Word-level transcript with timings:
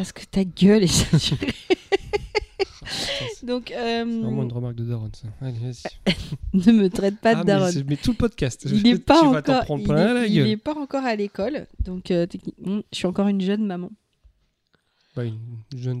Parce 0.00 0.12
que 0.12 0.24
ta 0.24 0.44
gueule 0.44 0.84
est 0.84 0.86
saturée. 0.86 1.52
Donc, 3.42 3.70
euh, 3.70 4.02
C'est 4.06 4.20
vraiment 4.22 4.44
une 4.44 4.52
remarque 4.52 4.76
de 4.76 4.84
Daron, 4.84 5.10
ça. 5.12 5.28
Allez, 5.42 5.58
vas-y. 5.58 6.14
ne 6.54 6.72
me 6.72 6.88
traite 6.88 7.20
pas 7.20 7.34
de 7.34 7.40
Ah, 7.40 7.44
mais, 7.44 7.52
daronne. 7.52 7.72
c'est- 7.72 7.84
mais 7.86 7.96
tout 7.98 8.12
le 8.12 8.16
podcast. 8.16 8.62
Il 8.64 8.78
je- 8.78 8.82
n'est 8.82 8.98
pas 8.98 9.22
encore, 9.22 9.64
prendre 9.66 9.82
il 9.82 9.86
plein 9.86 10.22
est- 10.22 10.30
il 10.30 10.38
est 10.46 10.56
pas 10.56 10.72
encore 10.74 11.04
à 11.04 11.14
l'école, 11.14 11.66
donc 11.84 12.10
euh, 12.10 12.24
techniquement, 12.24 12.80
je 12.90 12.96
suis 12.96 13.06
encore 13.06 13.28
une 13.28 13.42
jeune 13.42 13.66
maman. 13.66 13.90
Bah, 15.14 15.24
une 15.26 15.38
jeune 15.76 16.00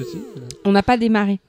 euh, 0.00 0.04
On 0.64 0.72
n'a 0.72 0.82
pas 0.82 0.96
démarré. 0.96 1.40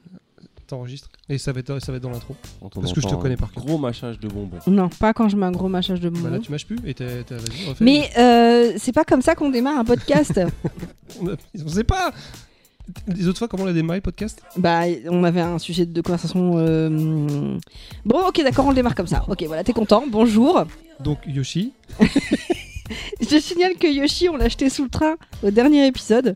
T'enregistres. 0.68 1.10
Et 1.30 1.38
ça 1.38 1.52
va 1.52 1.60
être, 1.60 1.80
ça 1.80 1.92
va 1.92 1.98
être 1.98 2.04
dans 2.04 2.10
l'intro. 2.12 2.36
Parce 2.74 2.94
que 2.94 3.02
je 3.02 3.08
te 3.08 3.16
connais 3.16 3.36
par 3.36 3.52
cœur. 3.52 3.66
Gros 3.66 3.78
mâchage 3.78 4.20
de 4.20 4.28
bonbons. 4.28 4.60
Non, 4.68 4.90
pas 4.90 5.14
quand 5.14 5.28
je 5.30 5.36
mets 5.36 5.46
un 5.46 5.52
gros 5.52 5.68
mâchage 5.68 6.00
de 6.00 6.10
Bah 6.10 6.20
là, 6.24 6.30
bonbons. 6.30 6.42
tu 6.42 6.52
mâches 6.52 6.66
plus 6.66 6.80
et 6.86 6.94
t'as. 6.94 7.24
t'as- 7.24 7.36
Vas-y, 7.36 7.68
refais. 7.70 7.84
Mais 7.84 8.10
euh, 8.18 8.74
c'est 8.78 8.94
pas 8.94 9.04
comme 9.04 9.22
ça 9.22 9.36
qu'on 9.36 9.50
démarre 9.50 9.80
un 9.80 9.86
podcast. 9.86 10.40
On, 11.22 11.28
a- 11.28 11.36
on 11.66 11.68
sait 11.68 11.84
pas 11.84 12.14
Les 13.08 13.28
autres 13.28 13.40
fois, 13.40 13.50
comment 13.50 13.64
on 13.66 13.68
a 13.68 13.74
démarré 13.74 13.98
le 13.98 14.02
podcast? 14.04 14.42
Bah, 14.56 14.84
on 15.10 15.26
avait 15.26 15.42
un 15.42 15.60
sujet 15.60 15.86
de 15.86 16.02
conversation. 16.02 16.54
euh, 16.56 17.58
Bon, 18.06 18.26
ok, 18.28 18.42
d'accord, 18.44 18.66
on 18.66 18.70
le 18.70 18.76
démarre 18.76 18.96
comme 18.96 19.08
ça. 19.08 19.26
Ok, 19.28 19.44
voilà, 19.46 19.66
t'es 19.66 19.74
content. 19.74 20.06
Bonjour. 20.10 20.64
Donc, 21.02 21.18
Yoshi. 21.28 21.74
Je 23.30 23.40
signale 23.40 23.76
que 23.76 23.88
Yoshi, 23.88 24.30
on 24.30 24.38
l'a 24.38 24.46
acheté 24.46 24.70
sous 24.70 24.84
le 24.84 24.90
train 24.90 25.16
au 25.44 25.52
dernier 25.52 25.86
épisode. 25.88 26.36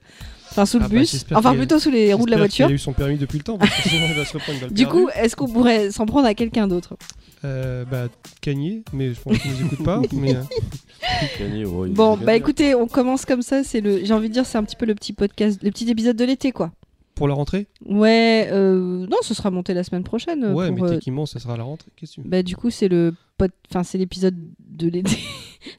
Enfin, 0.51 0.65
sous 0.65 0.79
le 0.79 0.85
Ah 0.85 0.87
bah, 0.87 0.95
bus. 0.99 1.25
enfin, 1.33 1.53
plutôt 1.53 1.79
sous 1.79 1.91
les 1.91 2.13
roues 2.13 2.25
de 2.25 2.31
la 2.31 2.37
voiture. 2.37 2.67
qu'il 2.67 2.73
a 2.73 2.75
eu 2.75 2.79
son 2.79 2.93
permis 2.93 3.17
depuis 3.17 3.37
le 3.39 3.43
temps, 3.43 3.57
parce 3.57 3.75
que 3.75 3.89
sinon 3.89 4.05
il 4.09 4.13
va 4.15 4.23
se 4.23 4.33
reprendre 4.33 4.53
une 4.59 4.67
balle 4.67 4.73
Du 4.73 4.87
coup, 4.87 5.09
est-ce 5.09 5.35
qu'on 5.35 5.47
pourrait 5.49 5.91
s'en 5.91 6.05
prendre 6.05 6.27
à 6.27 6.33
quelqu'un 6.33 6.67
d'autre 6.67 6.95
Euh, 7.43 7.83
bah, 7.83 8.07
Kanye, 8.41 8.83
mais 8.93 9.13
je 9.13 9.19
pense 9.19 9.37
qu'il 9.37 9.51
nous 9.51 9.65
écoute 9.65 9.83
pas. 9.83 10.01
mais, 10.13 10.33
euh, 10.35 11.65
ouais, 11.65 11.89
il 11.89 11.93
Bon, 11.93 12.15
bah 12.17 12.35
écoutez, 12.35 12.73
on 12.73 12.87
commence 12.87 13.25
comme 13.25 13.41
ça. 13.41 13.63
C'est 13.63 13.81
le, 13.81 14.05
j'ai 14.05 14.13
envie 14.13 14.29
de 14.29 14.33
dire, 14.33 14.45
c'est 14.45 14.57
un 14.57 14.63
petit 14.63 14.77
peu 14.77 14.85
le 14.85 14.95
petit 14.95 15.11
podcast, 15.13 15.59
le 15.61 15.71
petit 15.71 15.89
épisode 15.89 16.15
de 16.15 16.23
l'été, 16.25 16.51
quoi. 16.53 16.71
pour 17.15 17.27
la 17.27 17.33
rentrée? 17.33 17.67
Ouais, 17.85 18.47
euh, 18.51 19.05
non, 19.07 19.17
ce 19.23 19.33
sera 19.33 19.51
monté 19.51 19.73
la 19.73 19.83
semaine 19.83 20.03
prochaine. 20.03 20.45
Ouais, 20.53 20.67
pour, 20.67 20.75
mais 20.75 20.83
euh, 20.83 20.95
techniquement, 20.95 21.25
ça 21.25 21.39
sera 21.39 21.55
à 21.55 21.57
la 21.57 21.63
rentrée. 21.63 21.91
Qu'est-ce 21.97 22.11
que 22.11 22.15
tu 22.15 22.21
veux? 22.21 22.29
Bah 22.29 22.43
du 22.43 22.55
coup 22.55 22.69
c'est 22.69 22.87
le 22.87 23.13
pod... 23.37 23.51
enfin 23.69 23.83
c'est 23.83 23.97
l'épisode 23.97 24.35
de 24.59 24.87
l'été. 24.89 25.17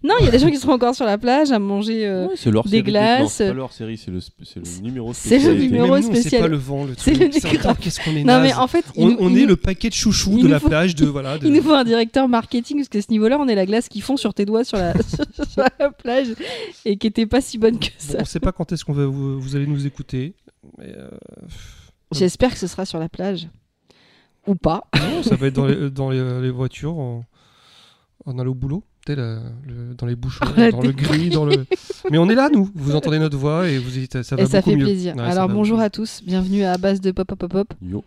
Non, 0.03 0.15
il 0.21 0.25
y 0.25 0.29
a 0.29 0.31
des 0.31 0.39
gens 0.39 0.51
qui 0.51 0.57
seront 0.57 0.73
encore 0.73 0.95
sur 0.95 1.05
la 1.05 1.19
plage 1.19 1.53
à 1.53 1.59
manger. 1.59 2.07
euh, 2.07 2.27
Ouais, 2.29 2.35
c'est 2.37 2.51
leur 2.51 2.65
des 2.65 2.71
série. 2.71 2.83
glaces. 2.83 3.33
C'est 3.35 3.49
pas 3.49 3.55
leur 3.55 3.73
série, 3.73 3.97
c'est 3.97 4.11
le, 4.11 4.19
sp- 4.19 4.33
c'est 4.45 4.57
le 4.61 4.83
numéro 4.83 5.13
C'est 5.15 5.37
le 5.37 5.41
spécial. 5.41 5.59
numéro 5.59 6.03
spécial. 6.03 6.43
pas 6.43 6.49
le 6.49 6.57
vent, 6.57 6.85
le 6.85 6.95
C'est 6.97 7.13
truc. 7.13 7.79
Qu'est-ce 7.81 8.01
qu'on 8.05 8.17
est 8.17 8.25
Non 8.25 8.41
mais 8.41 8.53
en 8.55 8.67
fait, 8.67 8.85
On, 8.97 9.09
nous- 9.09 9.17
on 9.21 9.29
il 9.31 9.39
est 9.39 9.41
nous- 9.43 9.49
le 9.49 9.57
paquet 9.57 9.89
de 9.89 9.95
chouchou 9.95 10.39
de 10.43 10.49
la 10.49 10.59
faut- 10.61 10.69
plage 10.69 10.95
de 10.95 11.07
voilà. 11.07 11.39
De... 11.39 11.47
Il 11.47 11.53
nous 11.53 11.63
faut 11.63 11.73
un 11.73 11.85
directeur 11.85 12.29
marketing 12.29 12.79
parce 12.79 12.89
que 12.89 13.01
ce 13.01 13.11
niveau-là, 13.11 13.39
on 13.41 13.49
est 13.49 13.55
la 13.55 13.67
glace 13.67 13.89
qu'ils 13.89 14.03
font 14.03 14.17
sur 14.17 14.35
tes 14.35 14.45
doigts 14.45 14.65
sur 14.65 14.79
la, 14.79 14.93
sur 15.51 15.65
la 15.79 15.91
plage 15.91 16.29
et 16.85 16.97
qui 16.97 17.07
était 17.07 17.27
pas 17.27 17.41
si 17.41 17.59
bonne 17.59 17.79
que 17.79 17.87
Bon, 17.87 17.91
ça. 17.99 18.19
on 18.21 18.25
sait 18.25 18.41
pas 18.41 18.53
quand 18.53 18.73
est-ce 18.73 18.85
qu'on 18.85 18.93
va 18.93 19.07
vous, 19.07 19.41
vous 19.41 19.57
allez 19.57 19.67
nous 19.67 19.87
écouter. 19.87 20.35
Mais 20.79 20.93
euh, 20.97 21.09
J'espère 22.13 22.51
que 22.53 22.59
ce 22.59 22.67
sera 22.67 22.85
sur 22.85 22.99
la 22.99 23.09
plage 23.09 23.49
ou 24.47 24.55
pas. 24.55 24.85
non, 24.97 25.23
ça 25.23 25.35
va 25.37 25.47
être 25.49 25.55
dans 25.55 25.67
les, 25.67 25.91
dans 25.91 26.11
les, 26.11 26.41
les 26.41 26.51
voitures 26.51 26.97
en, 26.99 27.25
en 28.25 28.39
allant 28.39 28.53
au 28.53 28.55
boulot. 28.55 28.83
La- 29.15 29.39
le- 29.67 29.95
dans 29.97 30.07
les 30.07 30.17
bouchons, 30.17 30.45
Oh, 30.47 30.71
dans 30.71 30.81
le 30.83 30.93
gris, 30.93 31.29
dans 31.31 31.45
le. 31.45 31.65
Mais 32.11 32.19
on 32.19 32.29
est 32.29 32.35
là, 32.35 32.49
nous. 32.53 32.69
Vous 32.75 32.95
entendez 32.97 33.19
notre 33.19 33.37
voix 33.37 33.69
et 33.69 33.79
vous 33.79 33.91
dites, 33.91 34.23
ça 34.23 34.35
va 34.37 34.43
Et 34.43 34.47
ça 34.47 34.59
beaucoup 34.59 34.71
fait 34.71 34.77
mieux. 34.77 34.85
plaisir. 34.85 35.15
Ouais, 35.17 35.23
Alors 35.23 35.49
bonjour 35.49 35.79
à 35.81 35.91
tous, 35.91 36.23
bienvenue 36.25 36.65
à 36.65 36.77
base 36.79 37.01
de 37.01 37.11
pop 37.13 37.27
pop 37.29 37.39
pop 37.39 37.51
pop, 37.53 37.75
Yo. 37.83 38.03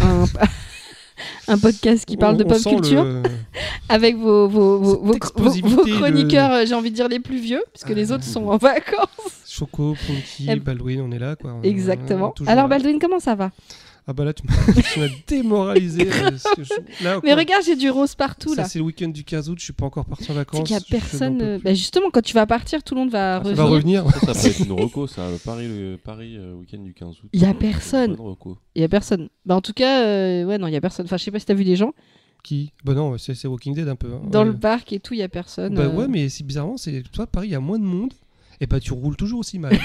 un, 0.00 0.24
un 1.48 1.58
podcast 1.58 2.04
qui 2.04 2.16
parle 2.16 2.34
On- 2.34 2.38
de 2.38 2.44
pop 2.44 2.58
culture. 2.62 3.04
le- 3.04 3.22
avec 3.88 4.16
vos, 4.16 4.48
vos, 4.48 4.78
vos, 4.78 5.14
chroniqueurs, 5.98 6.52
euh, 6.52 6.64
j'ai 6.66 6.74
envie 6.74 6.90
de 6.90 6.96
dire 6.96 7.08
les 7.08 7.20
plus 7.20 7.38
vieux, 7.38 7.62
parce 7.72 7.84
que 7.84 7.92
les 7.92 8.10
Ah. 8.12 8.14
autres 8.16 8.24
sont 8.24 8.46
en 8.46 8.56
vacances. 8.56 9.42
Choco, 9.46 9.94
Punky, 10.06 10.46
Eh- 10.50 10.56
Baldwin, 10.56 11.00
on 11.02 11.12
est 11.12 11.18
là. 11.18 11.36
Quoi. 11.36 11.54
On- 11.54 11.62
Exactement. 11.62 12.34
Alors 12.46 12.64
là. 12.64 12.68
Baldwin, 12.68 12.98
comment 12.98 13.20
ça 13.20 13.34
va? 13.34 13.50
Ah 14.06 14.12
bah 14.12 14.24
là, 14.24 14.34
tu 14.34 14.42
m'as 14.46 15.06
démoralisé. 15.26 16.06
euh, 16.12 16.30
là, 17.02 17.20
Mais 17.24 17.32
regarde, 17.32 17.62
j'ai 17.64 17.74
du 17.76 17.88
rose 17.90 18.14
partout 18.14 18.54
ça, 18.54 18.62
là. 18.62 18.68
c'est 18.68 18.78
le 18.78 18.84
week-end 18.84 19.08
du 19.08 19.24
15 19.24 19.48
août, 19.48 19.56
je 19.58 19.64
suis 19.64 19.72
pas 19.72 19.86
encore 19.86 20.04
parti 20.04 20.24
en 20.24 20.26
C'est 20.26 20.32
vacances. 20.34 20.62
qu'il 20.68 20.76
y 20.76 20.78
a 20.78 20.82
personne. 20.90 21.40
euh, 21.40 21.58
bah, 21.64 21.72
justement, 21.72 22.10
quand 22.12 22.20
tu 22.22 22.34
vas 22.34 22.44
partir, 22.46 22.82
tout 22.82 22.94
le 22.94 23.00
monde 23.00 23.10
va 23.10 23.36
Ah, 23.36 23.42
ça 23.44 23.50
Ça 23.50 23.54
va 23.56 23.64
revenir. 23.64 24.04
revenir. 24.04 24.20
Ça, 24.26 24.34
ça 24.34 24.42
peut 24.42 24.54
être 24.54 24.66
une 24.66 24.72
reco, 24.72 25.06
ça. 25.06 25.30
Le 25.30 25.38
Paris, 25.38 25.68
le 25.68 25.96
Paris 25.96 26.36
euh, 26.36 26.52
week-end 26.54 26.78
du 26.82 26.92
15 26.92 27.08
août. 27.22 27.30
Il 27.32 27.40
y 27.40 27.46
a 27.46 27.54
personne. 27.54 28.16
Il 28.74 28.82
y 28.82 28.84
a 28.84 28.88
personne. 28.88 29.28
Bah 29.46 29.56
en 29.56 29.62
tout 29.62 29.72
cas, 29.72 30.04
euh, 30.04 30.44
ouais 30.44 30.58
non, 30.58 30.66
il 30.66 30.72
y 30.74 30.76
a 30.76 30.80
personne. 30.82 31.06
Enfin, 31.06 31.16
je 31.16 31.24
sais 31.24 31.30
pas 31.30 31.38
si 31.38 31.46
t'as 31.46 31.54
vu 31.54 31.64
des 31.64 31.76
gens 31.76 31.92
Qui? 32.42 32.72
Bah 32.84 32.92
non, 32.92 33.16
c'est 33.16 33.34
c'est 33.34 33.48
Walking 33.48 33.74
Dead 33.74 33.88
un 33.88 33.96
peu. 33.96 34.12
hein. 34.12 34.20
dans 34.30 34.40
Ouais. 34.40 34.44
le 34.46 34.54
parc 34.58 34.92
et 34.92 35.00
tout, 35.00 35.14
il 35.14 35.20
y 35.20 35.22
a 35.22 35.28
personne. 35.30 35.74
Bah 35.74 35.84
euh. 35.84 35.94
ouais, 35.94 36.08
mais 36.08 36.28
c'est 36.28 36.44
bizarrement, 36.44 36.76
c'est 36.76 37.02
toi 37.10 37.26
Paris, 37.26 37.48
il 37.48 37.52
y 37.52 37.56
a 37.56 37.60
moins 37.60 37.78
de 37.78 37.84
monde, 37.84 38.12
et 38.60 38.66
bah 38.66 38.80
tu 38.80 38.92
roules 38.92 39.16
toujours 39.16 39.40
aussi 39.40 39.58
mal. 39.58 39.78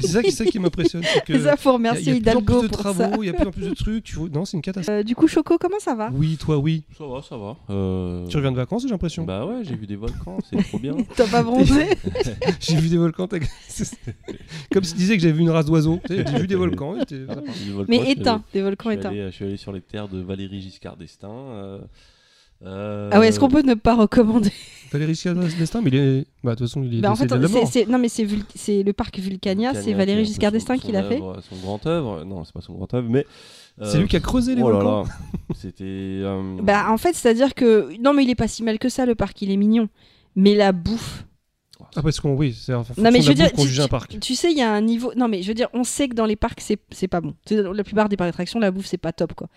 C'est 0.00 0.06
ça, 0.08 0.22
qui- 0.22 0.30
c'est 0.32 0.44
ça 0.44 0.50
qui 0.50 0.58
m'impressionne, 0.58 1.02
c'est 1.04 1.38
Ça 1.44 1.56
faut 1.56 1.70
il 1.70 1.82
y 1.84 1.86
a- 1.86 1.92
remercier 1.92 2.12
il 2.12 2.24
y 2.24 2.28
a 2.28 2.32
plus 2.32 2.36
en 2.36 2.40
Hidalgo 2.40 2.58
plus 2.60 2.68
de 2.68 2.72
travaux, 2.72 3.22
il 3.22 3.26
y 3.26 3.28
a 3.28 3.32
plus 3.32 3.46
en 3.46 3.50
plus 3.50 3.68
de 3.68 3.74
trucs. 3.74 4.04
Tu... 4.04 4.18
Non, 4.32 4.44
c'est 4.44 4.56
une 4.56 4.62
catastrophe. 4.62 4.98
Euh, 5.00 5.02
du 5.02 5.14
coup, 5.14 5.26
Choco, 5.28 5.58
comment 5.58 5.78
ça 5.78 5.94
va? 5.94 6.10
Oui, 6.14 6.36
toi, 6.36 6.58
oui. 6.58 6.84
Ça 6.96 7.04
va, 7.06 7.20
ça 7.22 7.36
va. 7.36 7.56
Euh, 7.70 8.26
Tu 8.28 8.36
reviens 8.36 8.52
de 8.52 8.56
vacances, 8.56 8.82
j'ai 8.82 8.88
l'impression. 8.88 9.24
Bah 9.24 9.44
ouais, 9.46 9.62
j'ai 9.64 9.74
vu 9.76 9.86
des 9.86 9.96
volcans, 9.96 10.38
c'est 10.48 10.62
trop 10.62 10.78
bien. 10.78 10.94
T'as 11.16 11.28
pas 11.28 11.42
bronzé? 11.42 11.86
J'ai 12.60 12.76
vu 12.76 12.88
des 12.88 12.96
volcans. 12.96 13.26
t'as- 13.26 13.38
Comme 14.72 14.84
si 14.84 14.92
tu 14.92 14.98
disais 14.98 15.16
que 15.16 15.22
j'avais 15.22 15.34
vu 15.34 15.40
une 15.42 15.50
race 15.50 15.66
d'oiseaux. 15.66 16.00
J'ai 16.08 16.22
vu 16.24 16.46
des 16.46 16.54
volcans. 16.54 16.96
j'étais- 16.98 17.18
Des 17.18 17.24
volcans, 17.72 17.84
Mais 17.88 17.98
je 17.98 18.02
suis 18.02 18.12
éteint, 18.12 18.32
allé- 18.34 18.42
des 18.52 18.62
volcans 18.62 18.90
éteints. 18.90 19.08
allé, 19.10 19.26
je 19.26 19.30
suis 19.34 19.44
allé 19.44 19.56
sur 19.56 19.72
les 19.72 19.80
terres 19.80 20.08
de 20.08 20.20
Valérie 20.20 20.60
Giscard 20.60 20.96
d'Estaing. 20.96 21.80
Euh, 22.64 23.10
Ah 23.12 23.20
ouais, 23.20 23.28
est-ce 23.28 23.38
qu'on 23.40 23.48
peut 23.48 23.62
ne 23.62 23.74
pas 23.74 23.94
recommander 23.94 24.50
Valéry 24.92 25.14
Giscard 25.14 25.34
d'Estaing, 25.34 25.82
mais 25.82 25.90
il 25.90 25.96
est. 25.96 26.26
Bah, 26.44 26.52
de 26.52 26.58
toute 26.58 26.68
façon, 26.68 26.82
il 26.84 26.98
est 26.98 27.00
Bah, 27.00 27.10
En 27.10 27.16
fait, 27.16 27.24
décédé 27.24 27.48
de 27.48 27.52
la 27.52 27.66
c'est- 27.66 27.66
c'est- 27.84 27.86
non 27.90 27.98
mais 27.98 28.08
c'est 28.08 28.22
Vul- 28.24 28.44
c'est 28.54 28.84
le 28.84 28.92
parc 28.92 29.18
Vulcania, 29.18 29.72
Vulcania, 29.72 29.82
c'est 30.06 30.16
peu 30.16 30.24
Giscard 30.24 30.52
d'Estaing 30.52 30.78
qui 30.78 30.92
l'a 30.92 31.02
fait. 31.02 31.18
Son 31.18 31.56
grand 31.62 31.84
œuvre. 31.86 32.24
Non, 32.24 32.44
c'est 32.44 32.52
pas 32.54 32.60
son 32.60 32.74
grand 32.74 32.92
œuvre, 32.94 33.08
mais. 33.10 33.26
C'est 33.82 33.96
euh, 33.96 34.00
lui 34.02 34.08
qui 34.08 34.14
a 34.14 34.20
creusé 34.20 34.54
les 34.54 34.62
oh 34.62 34.68
là 34.70 34.74
volcans. 34.78 35.02
là, 35.02 35.08
C'était. 35.56 35.82
euh, 35.84 36.58
Bah 36.62 36.86
en 36.90 36.96
fait, 36.96 37.12
c'est-à-dire 37.14 37.54
que 37.54 37.90
non 38.00 38.12
mais 38.14 38.22
il 38.22 38.30
est 38.30 38.36
pas 38.36 38.46
si 38.46 38.62
mal 38.62 38.78
que 38.78 38.88
ça 38.88 39.04
le 39.04 39.16
parc, 39.16 39.42
il 39.42 39.50
est 39.50 39.56
mignon. 39.56 39.88
Mais 40.36 40.54
la 40.54 40.70
bouffe. 40.70 41.24
Ah, 41.96 42.02
parce 42.02 42.20
qu'on, 42.20 42.34
oui, 42.36 42.56
c'est 42.56 42.72
en 42.72 42.84
Non 42.96 43.10
mais 43.10 43.20
je 43.20 43.28
veux 43.28 43.34
dire, 43.34 43.50
tu, 43.52 43.80
un 43.80 43.88
parc. 43.88 44.18
tu 44.20 44.36
sais, 44.36 44.52
il 44.52 44.56
y 44.58 44.62
a 44.62 44.72
un 44.72 44.80
niveau. 44.80 45.12
Non 45.16 45.26
mais 45.26 45.42
je 45.42 45.48
veux 45.48 45.54
dire, 45.54 45.68
on 45.74 45.82
sait 45.82 46.08
que 46.08 46.14
dans 46.14 46.24
les 46.26 46.36
parcs 46.36 46.60
c'est 46.60 46.78
c'est 46.92 47.08
pas 47.08 47.20
bon. 47.20 47.34
Tu 47.46 47.56
sais, 47.56 47.62
dans 47.64 47.72
La 47.72 47.82
plupart 47.82 48.08
des 48.08 48.16
parcs 48.16 48.28
d'attractions, 48.28 48.60
la 48.60 48.70
bouffe 48.70 48.86
c'est 48.86 48.96
pas 48.96 49.12
top 49.12 49.34
quoi. 49.34 49.48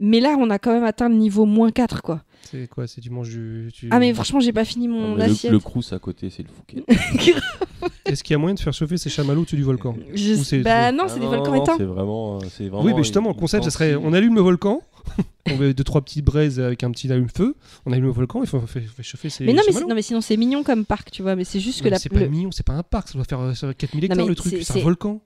Mais 0.00 0.20
là, 0.20 0.36
on 0.38 0.50
a 0.50 0.58
quand 0.58 0.72
même 0.74 0.84
atteint 0.84 1.08
le 1.08 1.14
niveau 1.14 1.46
moins 1.46 1.70
4 1.70 2.02
quoi. 2.02 2.20
C'est 2.50 2.68
quoi 2.68 2.86
C'est 2.86 3.00
du 3.00 3.10
manges 3.10 3.28
du. 3.30 3.70
tu- 3.74 3.88
Ah 3.90 3.98
mais 3.98 4.12
franchement, 4.14 4.40
j'ai 4.40 4.52
pas 4.52 4.64
fini 4.64 4.88
non, 4.88 4.94
mon 5.00 5.14
mais 5.16 5.26
le, 5.26 5.32
assiette. 5.32 5.52
le 5.52 5.58
Crous 5.58 5.92
à 5.92 5.98
côté, 5.98 6.30
c'est 6.30 6.42
le 6.42 6.48
Fouquet. 6.48 6.84
Est-ce 8.04 8.22
qu'il 8.24 8.34
y 8.34 8.36
a 8.36 8.38
moyen 8.38 8.54
de 8.54 8.60
faire 8.60 8.72
chauffer 8.72 8.96
ces 8.96 9.10
chamallows 9.10 9.42
au-dessus 9.42 9.56
du 9.56 9.62
volcan 9.62 9.96
Je- 10.14 10.34
Ou 10.34 10.44
c'est- 10.44 10.60
Bah 10.60 10.92
non, 10.92 11.04
Ah 11.06 11.08
c'est 11.08 11.18
des 11.20 11.24
non, 11.26 11.30
volcans 11.32 11.52
non, 11.54 11.62
éteints. 11.62 11.74
C'est 11.76 11.84
vraiment, 11.84 12.36
euh, 12.36 12.40
c'est 12.50 12.68
vraiment. 12.68 12.84
Oui, 12.84 12.92
mais 12.94 13.02
justement, 13.02 13.30
une- 13.30 13.36
le 13.36 13.40
concept, 13.40 13.64
une 13.64 13.70
ça 13.70 13.76
serait 13.78 13.94
on 13.96 14.12
allume 14.12 14.34
le 14.34 14.40
volcan, 14.40 14.80
on 15.50 15.56
met 15.56 15.74
deux 15.74 15.84
trois 15.84 16.00
petites 16.00 16.24
braises 16.24 16.58
avec 16.60 16.82
un 16.84 16.90
petit 16.90 17.10
allume-feu, 17.12 17.54
on 17.84 17.92
allume 17.92 18.06
le 18.06 18.10
volcan, 18.12 18.40
il 18.42 18.46
faut, 18.48 18.60
faut- 18.60 18.66
faut 18.80 19.02
chauffer 19.02 19.28
ses 19.28 19.44
Mais 19.44 19.52
non 19.52 19.56
mais, 19.58 19.62
c'est- 19.62 19.72
chamallows. 19.72 19.88
non 19.88 19.94
mais 19.94 20.02
sinon 20.02 20.20
c'est 20.20 20.36
mignon 20.36 20.62
comme 20.62 20.84
parc, 20.84 21.10
tu 21.10 21.22
vois. 21.22 21.36
Mais 21.36 21.44
c'est 21.44 21.60
juste 21.60 21.78
Non, 21.80 21.84
que 21.84 21.86
mais 21.86 21.90
la. 21.90 21.98
c'est 21.98 22.12
le- 22.12 22.20
pas 22.20 22.26
mignon, 22.28 22.50
c'est 22.52 22.66
pas 22.66 22.74
un 22.74 22.82
parc, 22.82 23.08
ça 23.08 23.14
doit 23.14 23.24
faire 23.24 23.40
euh, 23.40 23.54
ça 23.54 23.66
doit 23.66 23.74
4000 23.74 24.04
hectares 24.04 24.18
mais 24.24 24.28
le 24.28 24.34
truc, 24.34 24.52
c'est- 24.52 24.58
c'est 24.64 24.72
c'est- 24.74 24.80
un 24.80 24.84
volcan. 24.84 25.20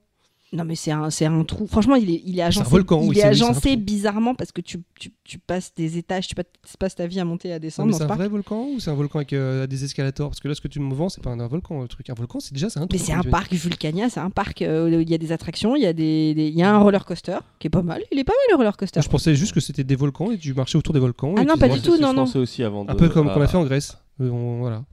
Non 0.53 0.65
mais 0.65 0.75
c'est 0.75 0.91
un, 0.91 1.09
c'est 1.09 1.25
un 1.25 1.43
trou. 1.45 1.65
Franchement, 1.65 1.95
il 1.95 2.09
est, 2.09 2.21
il 2.25 2.37
est 2.37 2.41
un 2.41 2.47
agencé, 2.47 2.69
volcan, 2.69 3.01
il 3.03 3.09
oui, 3.11 3.19
est 3.19 3.23
agencé 3.23 3.77
bizarrement 3.77 4.35
parce 4.35 4.51
que 4.51 4.59
tu, 4.59 4.79
tu, 4.99 5.13
tu 5.23 5.39
passes 5.39 5.73
des 5.73 5.97
étages, 5.97 6.27
tu 6.27 6.35
passes, 6.77 6.95
ta 6.95 7.07
vie 7.07 7.21
à 7.21 7.25
monter 7.25 7.47
et 7.47 7.53
à 7.53 7.59
descendre 7.59 7.87
mais 7.87 7.93
c'est 7.93 7.99
ce 7.99 8.03
un 8.03 8.07
parc. 8.07 8.19
vrai 8.19 8.27
volcan 8.27 8.65
ou 8.75 8.79
c'est 8.81 8.89
un 8.91 8.93
volcan 8.93 9.19
avec 9.19 9.31
euh, 9.31 9.65
des 9.65 9.85
escalators? 9.85 10.29
Parce 10.29 10.41
que 10.41 10.49
là, 10.49 10.53
ce 10.53 10.59
que 10.59 10.67
tu 10.67 10.81
me 10.81 10.93
vends, 10.93 11.07
c'est 11.07 11.23
pas 11.23 11.29
un, 11.29 11.39
un 11.39 11.47
volcan, 11.47 11.81
le 11.81 11.87
truc. 11.87 12.09
Un 12.09 12.15
volcan, 12.15 12.41
c'est 12.41 12.53
déjà 12.53 12.69
c'est 12.69 12.79
un 12.79 12.87
Mais 12.91 12.97
trou, 12.97 13.05
c'est 13.07 13.13
un 13.13 13.23
parc 13.23 13.53
Vulcania, 13.53 14.09
c'est 14.09 14.19
un 14.19 14.29
parc 14.29 14.61
euh, 14.61 14.97
où 14.97 14.99
il 14.99 15.09
y 15.09 15.13
a 15.13 15.17
des 15.17 15.31
attractions, 15.31 15.77
il 15.77 15.83
y 15.83 15.85
a 15.85 15.93
des, 15.93 16.33
des- 16.33 16.47
il 16.49 16.55
y 16.55 16.63
a 16.63 16.75
un 16.75 16.79
roller 16.79 17.05
coaster 17.05 17.37
qui 17.57 17.67
est 17.67 17.69
pas 17.69 17.81
mal. 17.81 18.01
Il 18.11 18.19
est 18.19 18.25
pas 18.25 18.33
mal 18.33 18.45
le 18.51 18.55
roller 18.57 18.75
coaster. 18.75 19.01
Je 19.01 19.07
pensais 19.07 19.33
juste 19.35 19.53
que 19.53 19.61
c'était 19.61 19.85
des 19.85 19.95
volcans 19.95 20.31
et 20.31 20.37
tu 20.37 20.53
marchais 20.53 20.77
autour 20.77 20.93
des 20.93 20.99
volcans. 20.99 21.33
Ah 21.37 21.43
et 21.43 21.45
non, 21.45 21.57
pas 21.57 21.69
du 21.69 21.79
tout, 21.81 21.97
non, 21.97 22.13
non. 22.13 22.25
aussi 22.35 22.61
avant 22.63 22.85
Un 22.89 22.95
peu 22.95 23.07
comme 23.07 23.31
qu'on 23.31 23.39
a 23.39 23.45
à- 23.45 23.47
fait 23.47 23.55
en 23.57 23.63
Grèce. 23.63 23.97
Euh, 24.19 24.29
on- 24.29 24.59
voilà. 24.59 24.83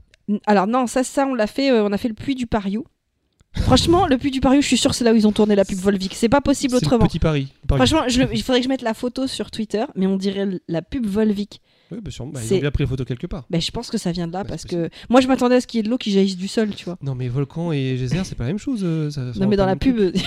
Alors 0.45 0.67
non, 0.67 0.87
ça, 0.87 1.03
ça 1.03 1.25
on 1.25 1.33
l'a 1.33 1.47
fait, 1.47 1.69
euh, 1.69 1.83
on 1.83 1.91
a 1.91 1.97
fait 1.97 2.07
le 2.07 2.13
puits 2.13 2.35
du 2.35 2.47
Pariou. 2.47 2.85
Franchement, 3.55 4.05
le 4.07 4.17
puits 4.17 4.31
du 4.31 4.41
Pariou, 4.41 4.61
je 4.61 4.67
suis 4.67 4.77
sûr 4.77 4.93
c'est 4.93 5.03
là 5.03 5.11
où 5.11 5.15
ils 5.15 5.27
ont 5.27 5.31
tourné 5.31 5.55
la 5.55 5.65
pub 5.65 5.77
Volvic. 5.79 6.13
C'est 6.13 6.29
pas 6.29 6.41
possible 6.41 6.73
C'est 6.75 6.81
le 6.81 6.87
autrement. 6.87 7.07
petit 7.07 7.19
Paris. 7.19 7.47
Paris. 7.67 7.79
Franchement, 7.79 8.07
je 8.07 8.21
le- 8.21 8.29
il 8.33 8.41
faudrait 8.43 8.59
que 8.59 8.63
je 8.65 8.69
mette 8.69 8.81
la 8.83 8.93
photo 8.93 9.27
sur 9.27 9.49
Twitter, 9.51 9.83
mais 9.95 10.05
on 10.07 10.17
dirait 10.17 10.47
la 10.67 10.81
pub 10.81 11.05
Volvic. 11.05 11.61
Ouais, 11.91 11.99
bah, 12.01 12.11
sûrement. 12.11 12.31
Bah, 12.33 12.41
ils 12.43 12.47
c'est- 12.47 12.57
ont 12.57 12.61
bien 12.61 12.71
pris 12.71 12.83
les 12.83 12.87
photos 12.87 13.07
quelque 13.07 13.25
part. 13.27 13.45
Ben, 13.49 13.59
je 13.59 13.71
pense 13.71 13.89
que 13.89 13.97
ça 13.97 14.11
vient 14.11 14.27
de 14.27 14.33
là 14.33 14.43
Bah, 14.43 14.49
parce 14.49 14.61
c'est 14.61 14.69
que 14.69 14.89
moi 15.09 15.19
je 15.21 15.27
m'attendais 15.27 15.55
à 15.55 15.61
ce 15.61 15.67
qu'il 15.67 15.79
y 15.79 15.81
ait 15.81 15.83
de 15.83 15.89
l'eau 15.89 15.97
qui 15.97 16.11
jaillisse 16.11 16.37
du 16.37 16.47
sol, 16.47 16.69
tu 16.75 16.85
vois. 16.85 16.97
Non, 17.01 17.15
mais 17.15 17.27
volcan 17.27 17.71
et 17.71 17.97
geyser, 17.97 18.23
c'est 18.23 18.35
pas 18.35 18.43
la 18.43 18.49
même 18.51 18.59
chose. 18.59 18.81
euh, 18.83 19.09
ça- 19.09 19.33
ça 19.33 19.39
Non 19.39 19.47
mais 19.47 19.55
dans 19.55 19.65
la 19.65 19.75
pub, 19.75 19.97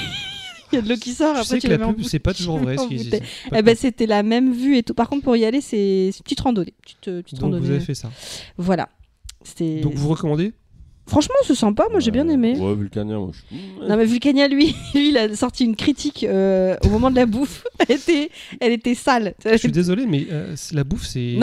Il 0.72 0.76
y 0.76 0.78
a 0.78 0.82
de 0.82 0.88
l'eau 0.88 0.96
qui 0.96 1.12
sort, 1.12 1.34
Je 1.34 1.40
après 1.40 1.44
sais 1.56 1.58
tu 1.60 1.66
que 1.66 1.72
la 1.72 1.74
la 1.74 1.78
mets 1.78 1.84
en 1.84 1.88
pub, 1.88 1.96
bouteille. 1.98 2.10
c'est 2.10 2.18
pas 2.18 2.32
toujours 2.34 2.58
vrai. 2.58 2.78
ce 2.78 2.88
qu'ils 2.88 2.96
bouteille. 3.04 3.20
disent. 3.20 3.28
C'est 3.44 3.50
pas 3.50 3.58
Eh 3.58 3.62
ben, 3.62 3.76
c'était 3.76 4.06
la 4.06 4.22
même 4.22 4.52
vue 4.54 4.78
et 4.78 4.82
tout. 4.82 4.94
Par 4.94 5.08
contre, 5.10 5.22
pour 5.22 5.36
y 5.36 5.44
aller, 5.44 5.60
c'est 5.60 6.08
c'est 6.12 6.18
une 6.18 6.22
petite 6.24 6.40
randonnée. 6.40 6.72
Petite, 6.82 7.08
euh, 7.08 7.22
petite 7.22 7.38
Donc 7.38 7.44
randonnée. 7.52 7.64
vous 7.66 7.70
avez 7.72 7.80
fait 7.80 7.94
ça. 7.94 8.10
Voilà. 8.56 8.88
C'était. 9.44 9.80
Donc 9.80 9.94
vous 9.94 10.08
recommandez? 10.08 10.52
Franchement, 11.06 11.34
c'est 11.44 11.54
sympa. 11.56 11.86
Moi, 11.90 12.00
j'ai 12.00 12.10
bien 12.12 12.28
aimé. 12.28 12.56
Ouais, 12.58 12.74
Vulcania, 12.74 13.18
moi 13.18 13.30
je. 13.32 13.86
Non 13.88 13.96
mais 13.96 14.04
Vulcania 14.06 14.46
lui, 14.48 14.74
lui 14.94 15.08
il 15.08 15.18
a 15.18 15.34
sorti 15.34 15.64
une 15.64 15.74
critique 15.76 16.24
euh, 16.24 16.76
au 16.84 16.88
moment 16.88 17.10
de 17.10 17.16
la 17.16 17.26
bouffe. 17.26 17.64
Elle 17.88 17.96
était, 17.96 18.30
elle 18.60 18.72
était 18.72 18.94
sale. 18.94 19.34
Je 19.44 19.56
suis 19.56 19.72
désolé, 19.72 20.06
mais 20.06 20.26
euh, 20.30 20.54
la 20.72 20.84
bouffe, 20.84 21.04
c'est 21.06 21.34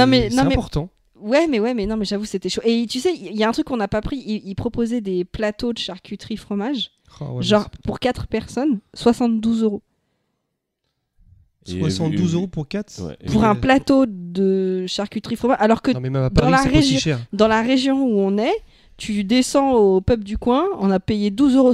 mais- 0.47 0.53
important. 0.53 0.89
Ouais 1.21 1.47
mais 1.47 1.59
ouais 1.59 1.73
mais 1.73 1.85
non 1.85 1.97
mais 1.97 2.05
j'avoue 2.05 2.23
c'était 2.23 2.47
chaud. 2.47 2.61
Et 2.63 2.85
tu 2.89 3.01
sais 3.01 3.13
il 3.13 3.35
y 3.35 3.43
a 3.43 3.49
un 3.49 3.51
truc 3.51 3.67
qu'on 3.67 3.75
n'a 3.75 3.89
pas 3.89 3.99
pris. 4.01 4.23
Il, 4.25 4.41
il 4.45 4.55
proposait 4.55 5.01
des 5.01 5.25
plateaux 5.25 5.73
de 5.73 5.77
charcuterie 5.77 6.37
fromage, 6.37 6.91
ouais, 7.19 7.27
mais 7.35 7.41
genre 7.43 7.69
pour 7.83 7.99
4 7.99 8.27
personnes, 8.27 8.79
72 8.93 9.63
euros. 9.63 9.81
Et 11.67 11.77
72 11.77 12.29
vu- 12.31 12.35
euros 12.37 12.47
pour 12.47 12.67
4 12.69 13.01
Ouais, 13.05 13.17
et 13.21 13.27
Pour 13.29 13.43
un 13.43 13.55
plateau 13.55 14.05
de 14.07 14.85
charcuterie 14.87 15.35
fromage. 15.35 15.57
Alors 15.59 15.81
que 15.81 15.91
Non, 15.91 15.99
mais 15.99 16.09
dans 16.09 16.21
la 16.21 16.29
pas 16.29 16.61
région- 16.63 16.97
cher. 16.99 17.19
dans 17.33 17.49
la 17.49 17.61
région 17.61 18.01
où 18.01 18.19
on 18.21 18.37
est, 18.37 18.55
tu 18.99 19.23
descends 19.23 19.71
au 19.73 20.01
pub 20.01 20.23
du 20.23 20.37
coin, 20.37 20.65
on 20.79 20.91
a 20.91 20.99
payé 20.99 21.31
12,50 21.31 21.55
euros 21.57 21.73